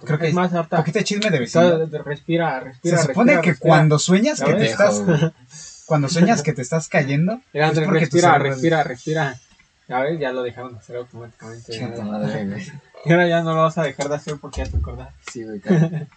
Creo 0.04 0.20
que 0.20 0.30
es 0.30 0.34
más, 0.34 0.54
ahorita. 0.54 0.78
Poquito 0.78 1.02
chisme 1.02 1.30
de 1.30 1.40
vecino. 1.40 1.86
respira, 2.04 2.60
respira. 2.60 2.98
Se 2.98 3.08
supone 3.08 3.34
respira, 3.34 3.42
que 3.42 3.50
respira. 3.52 3.70
cuando 3.70 4.00
sueñas 4.00 4.42
que 4.42 4.54
te 4.54 4.66
estás, 4.66 5.04
cuando 5.86 6.10
sueñas 6.10 6.42
que 6.42 6.54
te 6.54 6.62
estás 6.62 6.88
cayendo, 6.88 7.42
Mira, 7.54 7.66
es 7.66 7.70
Andrés, 7.72 7.88
porque 7.88 8.08
tu 8.08 8.18
respira, 8.18 8.38
respira, 8.40 8.84
respira. 8.84 9.40
Ya 9.88 10.00
ves, 10.00 10.20
ya 10.20 10.32
lo 10.32 10.42
dejaron 10.42 10.74
de 10.74 10.80
hacer 10.80 10.96
automáticamente. 10.96 12.02
Madre, 12.02 12.48
güey. 12.48 12.72
Y 13.06 13.12
ahora 13.12 13.28
ya 13.28 13.44
no 13.44 13.54
lo 13.54 13.62
vas 13.62 13.78
a 13.78 13.84
dejar 13.84 14.10
de 14.10 14.16
hacer 14.16 14.38
porque 14.42 14.64
ya 14.64 14.72
te 14.72 14.78
acordás. 14.78 15.14
Sí, 15.32 15.44
güey. 15.44 15.62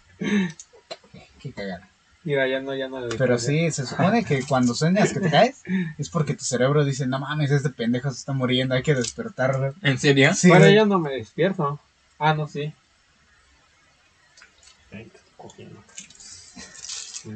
Qué 1.39 1.51
cagada. 1.53 1.87
Mira, 2.29 2.47
ya 2.47 2.59
no, 2.59 2.75
ya 2.75 2.87
no 2.87 2.99
lo 2.99 3.09
Pero 3.17 3.39
sí, 3.39 3.71
se 3.71 3.87
supone 3.87 4.23
que 4.23 4.43
cuando 4.43 4.75
sueñas 4.75 5.11
que 5.11 5.19
te 5.19 5.31
caes, 5.31 5.63
es 5.97 6.11
porque 6.11 6.35
tu 6.35 6.45
cerebro 6.45 6.85
dice, 6.85 7.07
no 7.07 7.17
mames, 7.17 7.49
este 7.49 7.71
pendejo 7.71 8.11
se 8.11 8.19
está 8.19 8.33
muriendo, 8.33 8.75
hay 8.75 8.83
que 8.83 8.93
despertarlo. 8.93 9.73
¿En 9.81 9.97
serio? 9.97 10.35
Sí, 10.35 10.47
bueno, 10.47 10.65
güey. 10.65 10.75
yo 10.75 10.85
no 10.85 10.99
me 10.99 11.09
despierto. 11.09 11.79
Ah, 12.19 12.35
no, 12.35 12.47
sí. 12.47 12.71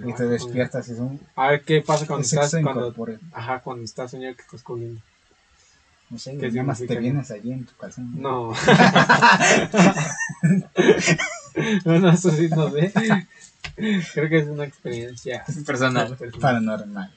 Y 0.05 0.13
te 0.13 0.27
despiertas 0.27 0.87
y 0.89 0.91
es 0.91 0.99
un 0.99 1.19
A 1.35 1.47
ver 1.47 1.63
qué 1.63 1.81
pasa 1.81 2.05
cuando 2.05 2.21
es 2.21 2.31
estás. 2.31 2.51
Cuando, 2.61 2.93
ajá, 3.31 3.61
cuando 3.61 3.83
estás 3.83 4.11
soñando 4.11 4.37
que 4.37 4.43
estás 4.43 4.61
cogiendo. 4.61 5.01
No 6.11 6.19
sé, 6.19 6.33
¿Qué 6.33 6.37
güey, 6.37 6.51
nada 6.51 6.67
más 6.67 6.77
te 6.77 6.95
vienes 6.97 7.31
allí 7.31 7.51
en 7.51 7.65
tu 7.65 7.75
calzón. 7.77 8.21
No. 8.21 8.53
no, 11.85 11.99
no, 11.99 12.11
eso 12.11 12.31
sí 12.31 12.49
no 12.49 12.71
sé. 12.71 12.91
Creo 14.13 14.29
que 14.29 14.39
es 14.39 14.47
una 14.47 14.65
experiencia 14.65 15.43
Personal. 15.65 16.15
personal. 16.15 16.39
Paranormal. 16.39 17.13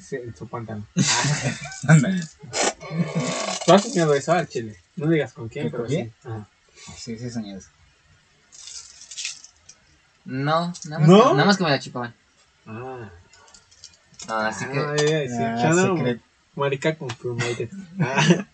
Sí, 0.00 0.16
en 0.16 0.34
su 0.34 0.48
pantalón. 0.48 0.86
Ándale. 1.88 2.22
¿Tú 3.66 3.72
has 3.72 3.82
soñado 3.82 4.14
eso 4.14 4.32
al 4.32 4.48
chile? 4.48 4.76
No 4.96 5.08
digas 5.08 5.32
con 5.32 5.48
quién, 5.48 5.66
¿Que 5.66 5.70
pero 5.70 5.88
sí. 5.88 6.10
Ajá. 6.24 6.48
Sí, 6.96 7.16
sí, 7.18 7.30
soñé 7.30 7.56
eso. 7.56 7.68
No, 10.24 10.72
nada 10.84 10.98
más, 11.00 11.08
¿No? 11.08 11.16
Que, 11.16 11.34
nada 11.34 11.44
más 11.44 11.56
que 11.56 11.64
me 11.64 11.70
la 11.70 11.80
chupaban. 11.80 12.14
Ah. 12.66 13.10
Ah, 14.28 14.48
así 14.48 14.66
que. 14.66 14.78
Ah, 14.78 14.96
ya, 14.96 15.28
sí, 15.28 15.36
Ah, 15.40 15.56
channel. 15.60 16.20
Marica 16.54 16.96
confirmated. 16.96 17.70
Ah. 18.00 18.46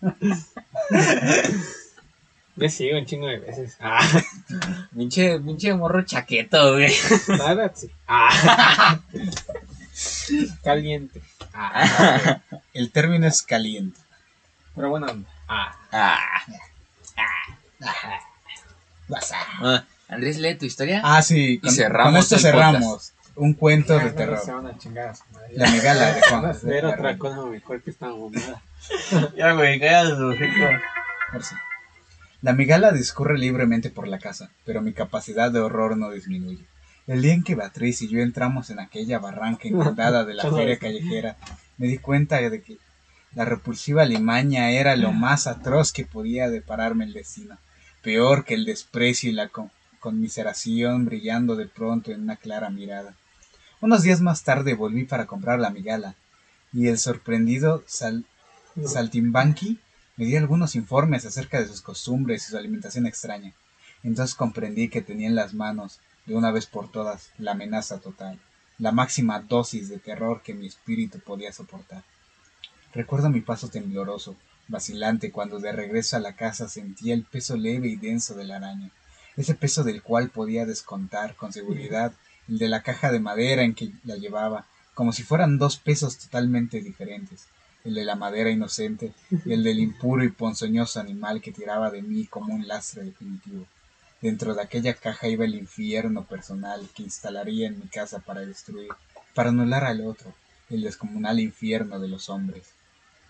Me 2.59 2.69
sigo 2.69 2.97
un 2.97 3.05
chingo 3.05 3.27
de 3.27 3.39
veces. 3.39 3.77
Ah, 3.79 3.99
Pinche, 4.95 5.39
pinche 5.39 5.73
morro 5.73 6.01
chaqueto, 6.03 6.73
güey. 6.73 6.93
verdad 7.27 7.71
sí. 7.75 7.89
Ah. 8.07 8.99
Caliente. 10.63 11.21
Ah. 11.53 12.39
El 12.73 12.91
término 12.91 13.27
es 13.27 13.41
caliente. 13.41 13.99
Pero 14.75 14.89
bueno, 14.89 15.07
ah. 15.47 15.75
Ah. 15.91 16.19
Vas 19.07 19.31
a- 19.31 19.37
Ah, 19.61 19.85
Andrés, 20.07 20.37
lee 20.37 20.55
tu 20.55 20.65
historia. 20.65 21.01
Ah, 21.03 21.21
sí, 21.21 21.59
con, 21.59 21.71
cerramos 21.71 22.11
con 22.13 22.19
esto 22.21 22.37
cerramos. 22.39 23.13
Un 23.35 23.53
cuento 23.53 23.97
Ya, 23.97 24.03
de 24.03 24.09
no, 24.09 24.15
terror. 24.15 24.39
Se 24.43 24.51
van 24.51 24.67
a 24.67 24.77
chingar 24.77 25.09
a 25.09 25.15
su 25.15 25.23
madre. 25.31 25.47
La 25.53 25.69
migala 25.71 26.13
de 26.13 26.21
Juan 26.29 26.41
Van 26.41 26.51
a 26.51 26.53
José 26.53 26.67
ver 26.67 26.85
otra 26.85 27.17
cosa 27.17 27.45
mejor 27.45 27.81
que 27.81 27.91
esta 27.91 28.07
mamada. 28.07 28.61
Ya, 29.35 29.53
güey, 29.53 29.79
cállate 29.79 30.09
su 30.15 30.23
Ahora 30.23 31.43
sí. 31.45 31.55
La 32.41 32.53
migala 32.53 32.91
discurre 32.91 33.37
libremente 33.37 33.89
por 33.89 34.07
la 34.07 34.19
casa, 34.19 34.49
pero 34.65 34.81
mi 34.81 34.93
capacidad 34.93 35.51
de 35.51 35.59
horror 35.59 35.97
no 35.97 36.09
disminuye. 36.11 36.65
El 37.07 37.21
día 37.21 37.33
en 37.33 37.43
que 37.43 37.55
Beatriz 37.55 38.01
y 38.01 38.07
yo 38.07 38.19
entramos 38.19 38.69
en 38.69 38.79
aquella 38.79 39.19
barranca 39.19 39.67
inundada 39.67 40.23
de 40.25 40.35
la 40.35 40.43
feria 40.59 40.77
callejera, 40.79 41.37
me 41.77 41.87
di 41.87 41.97
cuenta 41.97 42.37
de 42.37 42.61
que 42.61 42.77
la 43.35 43.45
repulsiva 43.45 44.05
limaña 44.05 44.71
era 44.71 44.95
lo 44.95 45.11
más 45.25 45.47
atroz 45.47 45.91
que 45.91 46.05
podía 46.05 46.49
depararme 46.49 47.05
el 47.05 47.13
destino, 47.13 47.57
peor 48.01 48.45
que 48.45 48.53
el 48.53 48.65
desprecio 48.65 49.29
y 49.29 49.33
la 49.33 49.49
con- 49.49 49.71
conmiseración 49.99 51.05
brillando 51.05 51.55
de 51.57 51.67
pronto 51.67 52.11
en 52.11 52.21
una 52.21 52.37
clara 52.37 52.69
mirada. 52.69 53.15
Unos 53.81 54.03
días 54.03 54.21
más 54.21 54.43
tarde 54.43 54.73
volví 54.75 55.03
para 55.03 55.25
comprar 55.25 55.59
la 55.59 55.69
migala, 55.71 56.15
y 56.71 56.87
el 56.87 56.97
sorprendido 56.97 57.83
sal- 57.87 58.23
Saltimbanqui 58.85 59.79
me 60.19 60.25
dio 60.25 60.37
algunos 60.37 60.75
informes 60.75 61.25
acerca 61.25 61.61
de 61.61 61.67
sus 61.67 61.79
costumbres 61.79 62.45
y 62.45 62.51
su 62.51 62.57
alimentación 62.57 63.05
extraña. 63.07 63.53
Entonces 64.03 64.35
comprendí 64.35 64.89
que 64.89 65.01
tenía 65.01 65.29
en 65.29 65.35
las 65.35 65.53
manos, 65.53 66.01
de 66.25 66.35
una 66.35 66.51
vez 66.51 66.65
por 66.65 66.91
todas, 66.91 67.31
la 67.37 67.51
amenaza 67.51 67.99
total, 67.99 68.37
la 68.79 68.91
máxima 68.91 69.39
dosis 69.39 69.87
de 69.87 69.97
terror 69.97 70.41
que 70.43 70.53
mi 70.53 70.67
espíritu 70.67 71.21
podía 71.21 71.53
soportar. 71.53 72.03
Recuerdo 72.93 73.29
mi 73.29 73.39
paso 73.39 73.69
tembloroso, 73.69 74.35
vacilante, 74.67 75.31
cuando 75.31 75.59
de 75.59 75.71
regreso 75.71 76.17
a 76.17 76.19
la 76.19 76.35
casa 76.35 76.67
sentía 76.67 77.13
el 77.13 77.23
peso 77.23 77.55
leve 77.55 77.87
y 77.87 77.95
denso 77.95 78.35
de 78.35 78.43
la 78.43 78.57
araña, 78.57 78.91
ese 79.37 79.55
peso 79.55 79.85
del 79.85 80.03
cual 80.03 80.31
podía 80.31 80.65
descontar 80.65 81.37
con 81.37 81.53
seguridad 81.53 82.11
el 82.49 82.57
de 82.57 82.67
la 82.67 82.83
caja 82.83 83.09
de 83.09 83.21
madera 83.21 83.63
en 83.63 83.73
que 83.73 83.93
la 84.03 84.17
llevaba, 84.17 84.65
como 84.93 85.13
si 85.13 85.23
fueran 85.23 85.57
dos 85.57 85.77
pesos 85.77 86.17
totalmente 86.17 86.81
diferentes 86.81 87.47
el 87.89 87.95
de 87.95 88.05
la 88.05 88.15
madera 88.15 88.49
inocente 88.51 89.11
y 89.45 89.53
el 89.53 89.63
del 89.63 89.79
impuro 89.79 90.23
y 90.23 90.29
ponzoñoso 90.29 90.99
animal 90.99 91.41
que 91.41 91.51
tiraba 91.51 91.91
de 91.91 92.01
mí 92.01 92.25
como 92.25 92.53
un 92.53 92.67
lastre 92.67 93.03
definitivo. 93.03 93.65
Dentro 94.21 94.53
de 94.53 94.61
aquella 94.61 94.93
caja 94.93 95.27
iba 95.27 95.45
el 95.45 95.55
infierno 95.55 96.23
personal 96.23 96.87
que 96.93 97.03
instalaría 97.03 97.67
en 97.67 97.79
mi 97.79 97.87
casa 97.87 98.19
para 98.19 98.41
destruir, 98.41 98.89
para 99.33 99.49
anular 99.49 99.85
al 99.85 100.01
otro, 100.01 100.33
el 100.69 100.81
descomunal 100.81 101.39
infierno 101.39 101.99
de 101.99 102.07
los 102.07 102.29
hombres. 102.29 102.73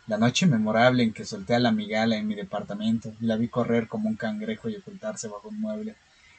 La 0.07 0.18
noche 0.18 0.45
memorable 0.45 1.03
en 1.03 1.14
que 1.14 1.26
solté 1.26 1.56
a 1.56 1.60
la 1.60 1.72
migala 1.72 2.18
en 2.18 2.27
mi 2.27 2.36
departamento 2.36 3.14
y 3.22 3.26
la 3.26 3.38
vi 3.38 3.48
correr 3.48 3.88
como 3.88 4.10
un 4.10 4.15
cangrejo 4.15 4.68
y 4.68 4.76
ocultarse 4.76 5.27
bajo 5.27 5.49
un 5.49 5.61
mueble, 5.61 5.95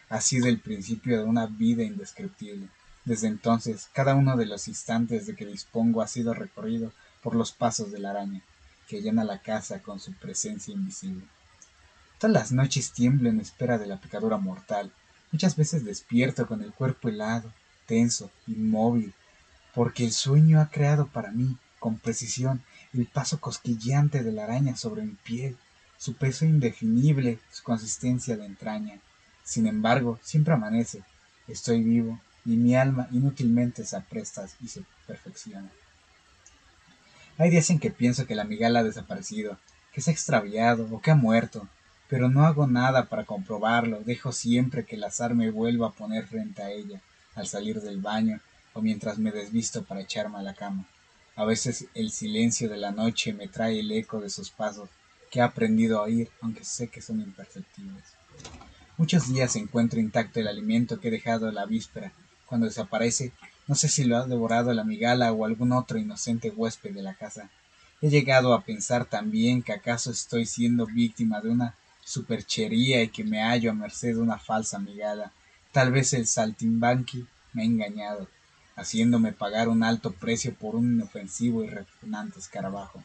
ha 0.08 0.20
sido 0.20 0.48
el 0.48 0.58
principio 0.58 1.18
de 1.18 1.24
una 1.24 1.46
vida 1.46 1.84
indescriptible. 1.84 2.66
Desde 3.04 3.28
entonces, 3.28 3.88
cada 3.92 4.14
uno 4.14 4.36
de 4.36 4.46
los 4.46 4.68
instantes 4.68 5.26
de 5.26 5.36
que 5.36 5.46
dispongo 5.46 6.02
ha 6.02 6.08
sido 6.08 6.34
recorrido 6.34 6.92
por 7.22 7.34
los 7.34 7.52
pasos 7.52 7.92
de 7.92 7.98
la 7.98 8.10
araña, 8.10 8.42
que 8.88 9.00
llena 9.00 9.24
la 9.24 9.38
casa 9.38 9.80
con 9.80 10.00
su 10.00 10.12
presencia 10.12 10.74
invisible. 10.74 11.24
Todas 12.18 12.34
las 12.34 12.52
noches 12.52 12.92
tiemblo 12.92 13.30
en 13.30 13.40
espera 13.40 13.78
de 13.78 13.86
la 13.86 14.00
picadura 14.00 14.36
mortal. 14.36 14.92
Muchas 15.32 15.56
veces 15.56 15.84
despierto 15.84 16.46
con 16.46 16.62
el 16.62 16.72
cuerpo 16.72 17.08
helado, 17.08 17.52
tenso, 17.86 18.30
inmóvil, 18.46 19.14
porque 19.74 20.04
el 20.04 20.12
sueño 20.12 20.60
ha 20.60 20.70
creado 20.70 21.06
para 21.06 21.30
mí, 21.30 21.56
con 21.78 21.98
precisión, 21.98 22.62
el 22.92 23.06
paso 23.06 23.40
cosquilleante 23.40 24.22
de 24.22 24.32
la 24.32 24.44
araña 24.44 24.76
sobre 24.76 25.02
mi 25.02 25.14
piel, 25.14 25.56
su 25.96 26.14
peso 26.14 26.44
indefinible, 26.44 27.38
su 27.50 27.62
consistencia 27.62 28.36
de 28.36 28.46
entraña. 28.46 29.00
Sin 29.44 29.66
embargo, 29.66 30.18
siempre 30.22 30.54
amanece, 30.54 31.02
estoy 31.48 31.82
vivo, 31.82 32.20
y 32.44 32.56
mi 32.56 32.74
alma 32.74 33.08
inútilmente 33.12 33.84
se 33.84 33.96
apresta 33.96 34.46
y 34.60 34.68
se 34.68 34.82
perfecciona. 35.06 35.70
Hay 37.40 37.48
días 37.48 37.70
en 37.70 37.78
que 37.78 37.90
pienso 37.90 38.26
que 38.26 38.34
la 38.34 38.44
migala 38.44 38.80
ha 38.80 38.84
desaparecido, 38.84 39.58
que 39.94 40.02
se 40.02 40.10
ha 40.10 40.12
extraviado 40.12 40.86
o 40.92 41.00
que 41.00 41.10
ha 41.10 41.14
muerto, 41.14 41.66
pero 42.06 42.28
no 42.28 42.44
hago 42.44 42.66
nada 42.66 43.06
para 43.06 43.24
comprobarlo, 43.24 44.02
dejo 44.04 44.30
siempre 44.30 44.84
que 44.84 44.96
el 44.96 45.04
azar 45.04 45.34
me 45.34 45.50
vuelva 45.50 45.86
a 45.86 45.92
poner 45.92 46.26
frente 46.26 46.62
a 46.62 46.70
ella, 46.70 47.00
al 47.34 47.46
salir 47.46 47.80
del 47.80 47.98
baño 47.98 48.40
o 48.74 48.82
mientras 48.82 49.16
me 49.16 49.32
desvisto 49.32 49.84
para 49.84 50.02
echarme 50.02 50.36
a 50.36 50.42
la 50.42 50.52
cama. 50.52 50.84
A 51.34 51.46
veces 51.46 51.86
el 51.94 52.10
silencio 52.10 52.68
de 52.68 52.76
la 52.76 52.90
noche 52.90 53.32
me 53.32 53.48
trae 53.48 53.80
el 53.80 53.90
eco 53.90 54.20
de 54.20 54.28
sus 54.28 54.50
pasos, 54.50 54.90
que 55.30 55.38
he 55.38 55.42
aprendido 55.42 55.98
a 55.98 56.02
oír, 56.02 56.28
aunque 56.42 56.66
sé 56.66 56.88
que 56.88 57.00
son 57.00 57.22
imperceptibles. 57.22 58.04
Muchos 58.98 59.32
días 59.32 59.56
encuentro 59.56 59.98
intacto 59.98 60.40
el 60.40 60.48
alimento 60.48 61.00
que 61.00 61.08
he 61.08 61.10
dejado 61.10 61.50
la 61.50 61.64
víspera. 61.64 62.12
Cuando 62.44 62.66
desaparece, 62.66 63.32
no 63.70 63.76
sé 63.76 63.88
si 63.88 64.02
lo 64.02 64.16
ha 64.16 64.26
devorado 64.26 64.72
la 64.72 64.82
migala 64.82 65.30
o 65.30 65.44
algún 65.44 65.70
otro 65.70 65.96
inocente 65.96 66.50
huésped 66.50 66.92
de 66.92 67.02
la 67.02 67.14
casa. 67.14 67.50
He 68.02 68.10
llegado 68.10 68.52
a 68.52 68.64
pensar 68.64 69.04
también 69.04 69.62
que 69.62 69.72
acaso 69.72 70.10
estoy 70.10 70.44
siendo 70.44 70.86
víctima 70.86 71.40
de 71.40 71.50
una 71.50 71.76
superchería 72.04 73.00
y 73.00 73.10
que 73.10 73.22
me 73.22 73.44
hallo 73.44 73.70
a 73.70 73.74
merced 73.74 74.14
de 74.14 74.20
una 74.20 74.40
falsa 74.40 74.80
migala. 74.80 75.30
Tal 75.70 75.92
vez 75.92 76.12
el 76.14 76.26
saltimbanqui 76.26 77.28
me 77.52 77.62
ha 77.62 77.64
engañado, 77.64 78.26
haciéndome 78.74 79.32
pagar 79.32 79.68
un 79.68 79.84
alto 79.84 80.10
precio 80.14 80.52
por 80.52 80.74
un 80.74 80.94
inofensivo 80.94 81.62
y 81.62 81.68
repugnante 81.68 82.40
escarabajo. 82.40 83.04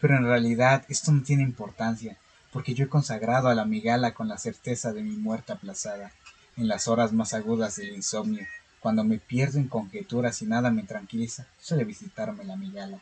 Pero 0.00 0.16
en 0.16 0.24
realidad 0.24 0.84
esto 0.88 1.12
no 1.12 1.22
tiene 1.22 1.44
importancia, 1.44 2.16
porque 2.52 2.74
yo 2.74 2.86
he 2.86 2.88
consagrado 2.88 3.48
a 3.48 3.54
la 3.54 3.64
migala 3.64 4.12
con 4.12 4.26
la 4.26 4.38
certeza 4.38 4.92
de 4.92 5.04
mi 5.04 5.14
muerte 5.14 5.52
aplazada, 5.52 6.10
en 6.56 6.66
las 6.66 6.88
horas 6.88 7.12
más 7.12 7.32
agudas 7.32 7.76
del 7.76 7.94
insomnio, 7.94 8.44
Cuando 8.80 9.04
me 9.04 9.18
pierdo 9.18 9.58
en 9.58 9.68
conjeturas 9.68 10.40
y 10.40 10.46
nada 10.46 10.70
me 10.70 10.84
tranquiliza, 10.84 11.46
suele 11.58 11.84
visitarme 11.84 12.44
la 12.44 12.56
migala. 12.56 12.98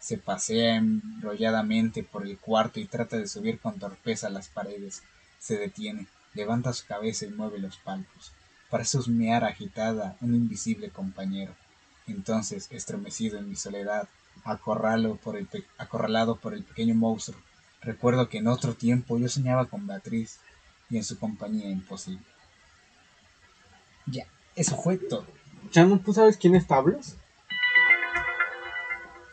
Se 0.00 0.18
pasea 0.18 0.76
enrolladamente 0.76 2.02
por 2.02 2.26
el 2.26 2.36
cuarto 2.36 2.80
y 2.80 2.86
trata 2.86 3.16
de 3.16 3.28
subir 3.28 3.60
con 3.60 3.78
torpeza 3.78 4.28
las 4.28 4.48
paredes. 4.48 5.02
Se 5.38 5.56
detiene, 5.56 6.08
levanta 6.34 6.72
su 6.72 6.84
cabeza 6.86 7.26
y 7.26 7.30
mueve 7.30 7.60
los 7.60 7.76
palpos. 7.76 8.32
Parece 8.70 8.98
husmear 8.98 9.44
agitada 9.44 10.16
un 10.20 10.34
invisible 10.34 10.90
compañero. 10.90 11.54
Entonces, 12.08 12.66
estremecido 12.70 13.38
en 13.38 13.48
mi 13.48 13.56
soledad, 13.56 14.08
acorralado 14.44 15.16
por 15.16 15.36
el 16.54 16.64
pequeño 16.64 16.94
monstruo, 16.96 17.40
recuerdo 17.80 18.28
que 18.28 18.38
en 18.38 18.48
otro 18.48 18.74
tiempo 18.74 19.16
yo 19.16 19.28
soñaba 19.28 19.66
con 19.66 19.86
Beatriz 19.86 20.40
y 20.90 20.96
en 20.96 21.04
su 21.04 21.18
compañía 21.18 21.70
imposible. 21.70 22.24
Ya, 24.06 24.26
eso 24.56 24.76
fue 24.76 24.96
todo. 24.96 25.26
Chano, 25.70 25.98
¿tú 25.98 26.12
sabes 26.12 26.36
quién 26.36 26.54
es 26.54 26.66
Tablos? 26.66 27.16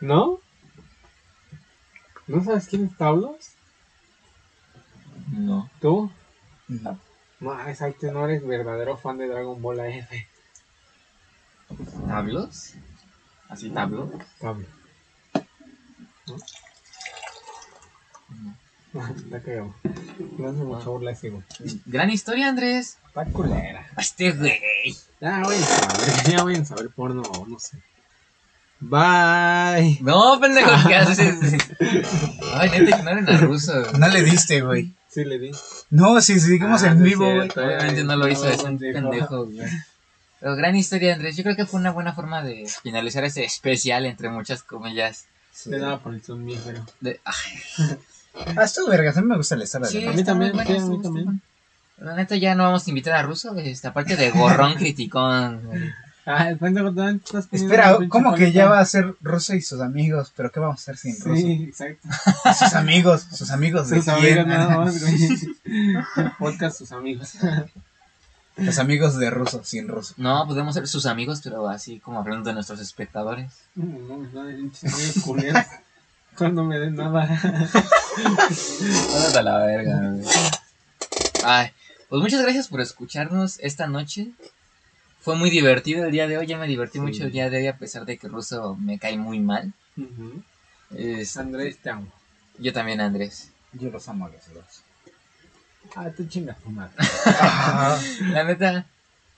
¿No? 0.00 0.40
¿No 2.26 2.42
sabes 2.44 2.66
quién 2.66 2.86
es 2.86 2.96
Tablos? 2.96 3.52
No. 5.28 5.70
¿Tú? 5.80 6.10
No. 6.68 6.98
No, 7.40 7.68
exacto, 7.68 8.10
no 8.12 8.24
eres 8.24 8.46
verdadero 8.46 8.96
fan 8.96 9.18
de 9.18 9.28
Dragon 9.28 9.60
Ball 9.60 9.80
AF. 9.80 10.10
¿Tablos? 12.06 12.74
¿Así 13.48 13.70
tablo? 13.70 14.10
Tablo. 14.40 14.66
¿No? 16.26 16.36
La 19.30 19.40
cagamos. 19.40 19.74
No 20.38 20.48
hace 20.48 20.58
mucha 20.58 20.88
burla 20.88 21.12
ese 21.12 21.30
güey. 21.30 21.42
Gran 21.86 22.10
historia, 22.10 22.48
Andrés. 22.48 22.98
Está 23.06 23.24
culera. 23.26 23.86
Este 23.96 24.32
güey. 24.32 24.60
Ya 25.20 25.40
voy 25.42 25.56
a 25.56 25.60
saber, 25.60 26.24
ya 26.30 26.42
voy 26.42 26.54
a 26.56 26.64
saber 26.64 26.90
porno, 26.90 27.22
no 27.48 27.58
sé. 27.58 27.78
Bye. 28.80 29.98
No, 30.00 30.40
pendejo, 30.40 30.70
¿qué 30.88 30.96
haces? 30.96 31.36
Ay, 32.54 32.70
neta, 32.70 32.98
ignoren 32.98 33.28
a 33.28 33.36
ruso. 33.38 33.92
No 33.96 34.08
le 34.08 34.22
diste, 34.24 34.60
güey. 34.60 34.92
Sí 35.08 35.24
le 35.24 35.38
di. 35.38 35.50
No, 35.90 36.20
si 36.20 36.40
seguimos 36.40 36.82
Ah, 36.82 36.88
en 36.88 37.02
vivo, 37.02 37.32
güey. 37.32 37.48
Obviamente 37.54 38.02
no 38.02 38.16
lo 38.16 38.26
hizo, 38.28 38.48
es 38.48 38.58
un 38.62 38.78
pendejo. 38.78 39.08
pendejo, 39.10 39.46
güey. 39.46 39.68
Pero 40.40 40.56
gran 40.56 40.74
historia, 40.74 41.14
Andrés. 41.14 41.36
Yo 41.36 41.44
creo 41.44 41.54
que 41.54 41.66
fue 41.66 41.78
una 41.78 41.92
buena 41.92 42.12
forma 42.14 42.42
de 42.42 42.66
finalizar 42.82 43.22
este 43.24 43.44
especial, 43.44 44.04
entre 44.06 44.28
muchas 44.30 44.64
comillas. 44.64 45.26
De 45.64 45.78
nada 45.78 45.98
por 46.00 46.14
el. 46.14 46.22
De... 47.00 47.20
Ay, 47.24 47.96
Ah, 48.34 48.64
estuvo 48.64 48.88
vergas, 48.88 49.16
a 49.16 49.20
mí 49.20 49.28
me 49.28 49.36
gusta 49.36 49.56
la 49.56 49.64
historia 49.64 49.88
sí, 49.88 50.00
de 50.00 50.08
a 50.08 50.12
mí 50.12 50.24
también, 50.24 50.52
sí, 50.52 50.72
a 50.72 50.86
mí 50.86 51.02
también. 51.02 51.42
La 51.98 52.16
neta 52.16 52.36
ya 52.36 52.54
no 52.54 52.64
vamos 52.64 52.86
a 52.86 52.90
invitar 52.90 53.14
a 53.14 53.22
güey. 53.22 53.68
Esta 53.68 53.92
parte 53.92 54.16
de 54.16 54.30
gorrón 54.30 54.74
criticón. 54.74 55.62
güey. 55.64 55.90
Ah, 56.24 56.50
el 56.50 56.58
comiendo 56.58 57.20
Espera, 57.50 57.98
¿cómo 58.08 58.34
que 58.34 58.52
ya 58.52 58.68
va 58.68 58.78
a 58.78 58.84
ser 58.84 59.16
Russo 59.22 59.54
y 59.54 59.60
sus 59.60 59.80
amigos? 59.80 60.32
¿Pero 60.36 60.52
qué 60.52 60.60
vamos 60.60 60.78
a 60.78 60.82
hacer 60.82 60.96
sin 60.96 61.20
Russo? 61.20 61.34
Sí, 61.34 61.64
exacto. 61.64 62.08
Sus 62.56 62.74
amigos, 62.74 63.26
sus 63.32 63.50
amigos 63.50 63.88
de 63.88 63.96
Sus 63.96 64.08
amigos 64.08 64.34
quién? 64.34 64.48
nada 64.48 64.78
más, 64.78 65.00
güey. 65.00 66.32
Podcast 66.38 66.78
sus 66.78 66.92
amigos. 66.92 67.34
Los 68.56 68.78
amigos 68.78 69.18
de 69.18 69.30
Russo, 69.30 69.64
sin 69.64 69.88
Russo. 69.88 70.14
No, 70.16 70.46
podemos 70.46 70.74
ser 70.74 70.86
sus 70.86 71.06
amigos, 71.06 71.40
pero 71.42 71.68
así 71.68 71.98
como 71.98 72.20
hablando 72.20 72.48
de 72.50 72.54
nuestros 72.54 72.80
espectadores. 72.80 73.52
No, 73.74 73.84
no, 73.84 74.18
no, 74.18 74.40
amigos 74.42 75.22
culeros. 75.24 75.64
Cuando 76.36 76.64
me 76.64 76.78
den 76.78 76.94
nada. 76.96 77.26
Vámonos 78.12 79.36
a 79.36 79.42
la 79.42 79.58
verga, 79.58 80.00
güey. 80.10 80.24
Ay, 81.44 81.70
pues 82.08 82.22
muchas 82.22 82.42
gracias 82.42 82.68
por 82.68 82.80
escucharnos 82.80 83.58
esta 83.60 83.86
noche. 83.86 84.28
Fue 85.20 85.36
muy 85.36 85.50
divertido 85.50 86.04
el 86.04 86.12
día 86.12 86.26
de 86.26 86.38
hoy, 86.38 86.46
ya 86.46 86.58
me 86.58 86.66
divertí 86.66 86.94
Sí. 86.98 87.00
mucho 87.00 87.24
el 87.24 87.32
día 87.32 87.48
de 87.48 87.58
hoy 87.58 87.66
a 87.68 87.76
pesar 87.76 88.04
de 88.06 88.16
que 88.18 88.28
Ruso 88.28 88.76
me 88.76 88.98
cae 88.98 89.16
muy 89.16 89.38
mal. 89.40 89.72
Es- 90.96 91.36
Andrés, 91.36 91.78
te 91.78 91.90
amo. 91.90 92.08
yo 92.58 92.72
también, 92.72 93.00
Andrés. 93.00 93.50
Yo 93.72 93.90
los 93.90 94.08
amo 94.08 94.26
a 94.26 94.30
los 94.30 94.52
dos. 94.52 94.82
Ah, 95.96 96.08
tú 96.16 96.26
chingas 96.26 96.58
tu 96.60 96.70
madre. 96.70 96.92
La 98.32 98.44
neta, 98.44 98.86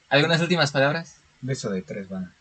¿algunas 0.08 0.40
últimas 0.40 0.70
palabras? 0.72 1.16
Beso 1.40 1.70
de 1.70 1.82
tres, 1.82 2.08
van. 2.08 2.32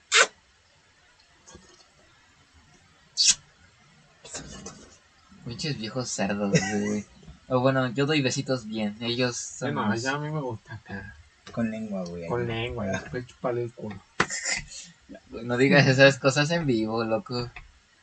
Pinches 5.45 5.77
viejos 5.77 6.09
cerdos, 6.09 6.51
güey. 6.51 7.05
O 7.47 7.59
bueno, 7.59 7.87
yo 7.93 8.05
doy 8.05 8.21
besitos 8.21 8.65
bien, 8.65 8.95
ellos 9.01 9.35
son... 9.35 9.75
No, 9.75 9.93
ya 9.95 10.13
a 10.13 10.17
mí 10.19 10.29
me 10.29 10.39
gusta 10.39 10.75
acá. 10.75 11.15
Con 11.51 11.69
lengua, 11.69 12.03
güey. 12.05 12.27
Con 12.27 12.47
lengua, 12.47 12.87
después 12.87 13.27
chuparle 13.27 13.63
el 13.63 13.73
culo. 13.73 14.01
No 15.29 15.57
digas 15.57 15.85
esas 15.85 16.17
cosas 16.17 16.49
en 16.49 16.65
vivo, 16.65 17.03
loco. 17.03 17.51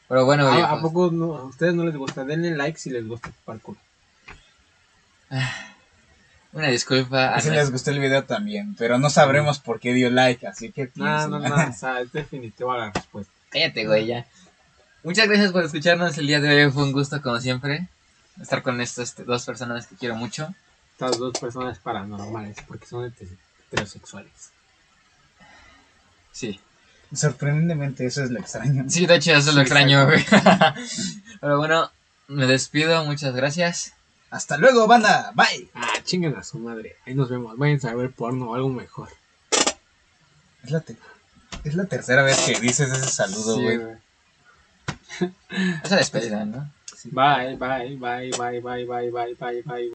Pero 0.08 0.26
bueno, 0.26 0.46
Ah, 0.46 0.54
viejos. 0.54 0.78
¿A 0.78 0.82
poco 0.82 1.10
no, 1.10 1.36
a 1.36 1.44
ustedes 1.44 1.74
no 1.74 1.84
les 1.84 1.96
gusta? 1.96 2.24
Denle 2.24 2.54
like 2.54 2.78
si 2.78 2.90
les 2.90 3.04
gusta 3.06 3.30
chupar 3.32 3.58
culo. 3.60 3.78
Una 6.52 6.68
disculpa. 6.68 7.34
a 7.34 7.40
Si 7.40 7.50
les 7.50 7.70
gustó 7.70 7.90
el 7.90 8.00
video 8.00 8.24
también, 8.24 8.74
pero 8.76 8.98
no 8.98 9.08
sabremos 9.08 9.60
por 9.60 9.80
qué 9.80 9.92
dio 9.92 10.10
like, 10.10 10.46
así 10.46 10.72
que 10.72 10.90
No, 10.96 11.28
no, 11.28 11.38
no, 11.38 11.54
o 11.54 11.72
sea, 11.72 12.00
es 12.00 12.12
definitiva 12.12 12.76
la 12.76 12.90
respuesta. 12.90 13.32
Cállate, 13.50 13.86
güey, 13.86 14.06
ya. 14.06 14.26
Muchas 15.02 15.28
gracias 15.28 15.52
por 15.52 15.64
escucharnos 15.64 16.16
el 16.18 16.26
día 16.26 16.40
de 16.40 16.64
hoy. 16.66 16.70
Fue 16.72 16.82
un 16.84 16.92
gusto, 16.92 17.20
como 17.22 17.40
siempre, 17.40 17.88
estar 18.40 18.62
con 18.62 18.80
estas 18.80 19.14
dos 19.24 19.44
personas 19.46 19.86
que 19.86 19.96
quiero 19.96 20.14
mucho. 20.16 20.54
Estas 20.92 21.18
dos 21.18 21.38
personas 21.38 21.78
paranormales, 21.78 22.56
porque 22.68 22.86
son 22.86 23.04
heter- 23.04 23.36
heterosexuales. 23.68 24.32
Sí. 26.32 26.60
Sorprendentemente, 27.12 28.06
eso 28.06 28.22
es 28.22 28.30
lo 28.30 28.38
extraño. 28.40 28.84
Sí, 28.88 29.06
de 29.06 29.16
hecho, 29.16 29.32
eso 29.32 29.38
es 29.38 29.46
lo 29.46 29.52
Sí, 29.54 29.60
extraño, 29.62 30.04
güey. 30.06 30.24
Pero 31.40 31.58
bueno, 31.58 31.90
me 32.28 32.46
despido. 32.46 33.04
Muchas 33.04 33.34
gracias. 33.34 33.94
Hasta 34.30 34.58
luego, 34.58 34.86
banda. 34.86 35.32
Bye. 35.34 35.68
Ah, 35.74 35.94
chinguen 36.04 36.36
a 36.36 36.44
su 36.44 36.58
madre. 36.58 36.96
Ahí 37.06 37.14
nos 37.14 37.28
vemos. 37.30 37.56
Vayan 37.58 37.80
a 37.86 37.94
ver 37.94 38.12
porno 38.12 38.50
o 38.50 38.54
algo 38.54 38.68
mejor. 38.68 39.08
Es 40.62 40.70
la, 40.70 40.80
te- 40.80 40.96
es 41.64 41.74
la 41.74 41.86
tercera 41.86 42.22
vez 42.22 42.38
que 42.46 42.60
dices 42.60 42.92
ese 42.92 43.08
saludo, 43.08 43.56
Sí, 43.56 43.78
güey. 45.18 45.32
güey. 45.50 45.80
Esa 45.84 45.96
despedida, 45.96 46.44
¿no? 46.44 46.70
Bye, 47.12 47.56
bye, 47.56 47.96
bye, 47.96 48.30
bye, 48.30 48.60
bye, 48.60 48.84
bye, 48.84 49.10
bye, 49.10 49.34
bye, 49.34 49.62
bye. 49.62 49.88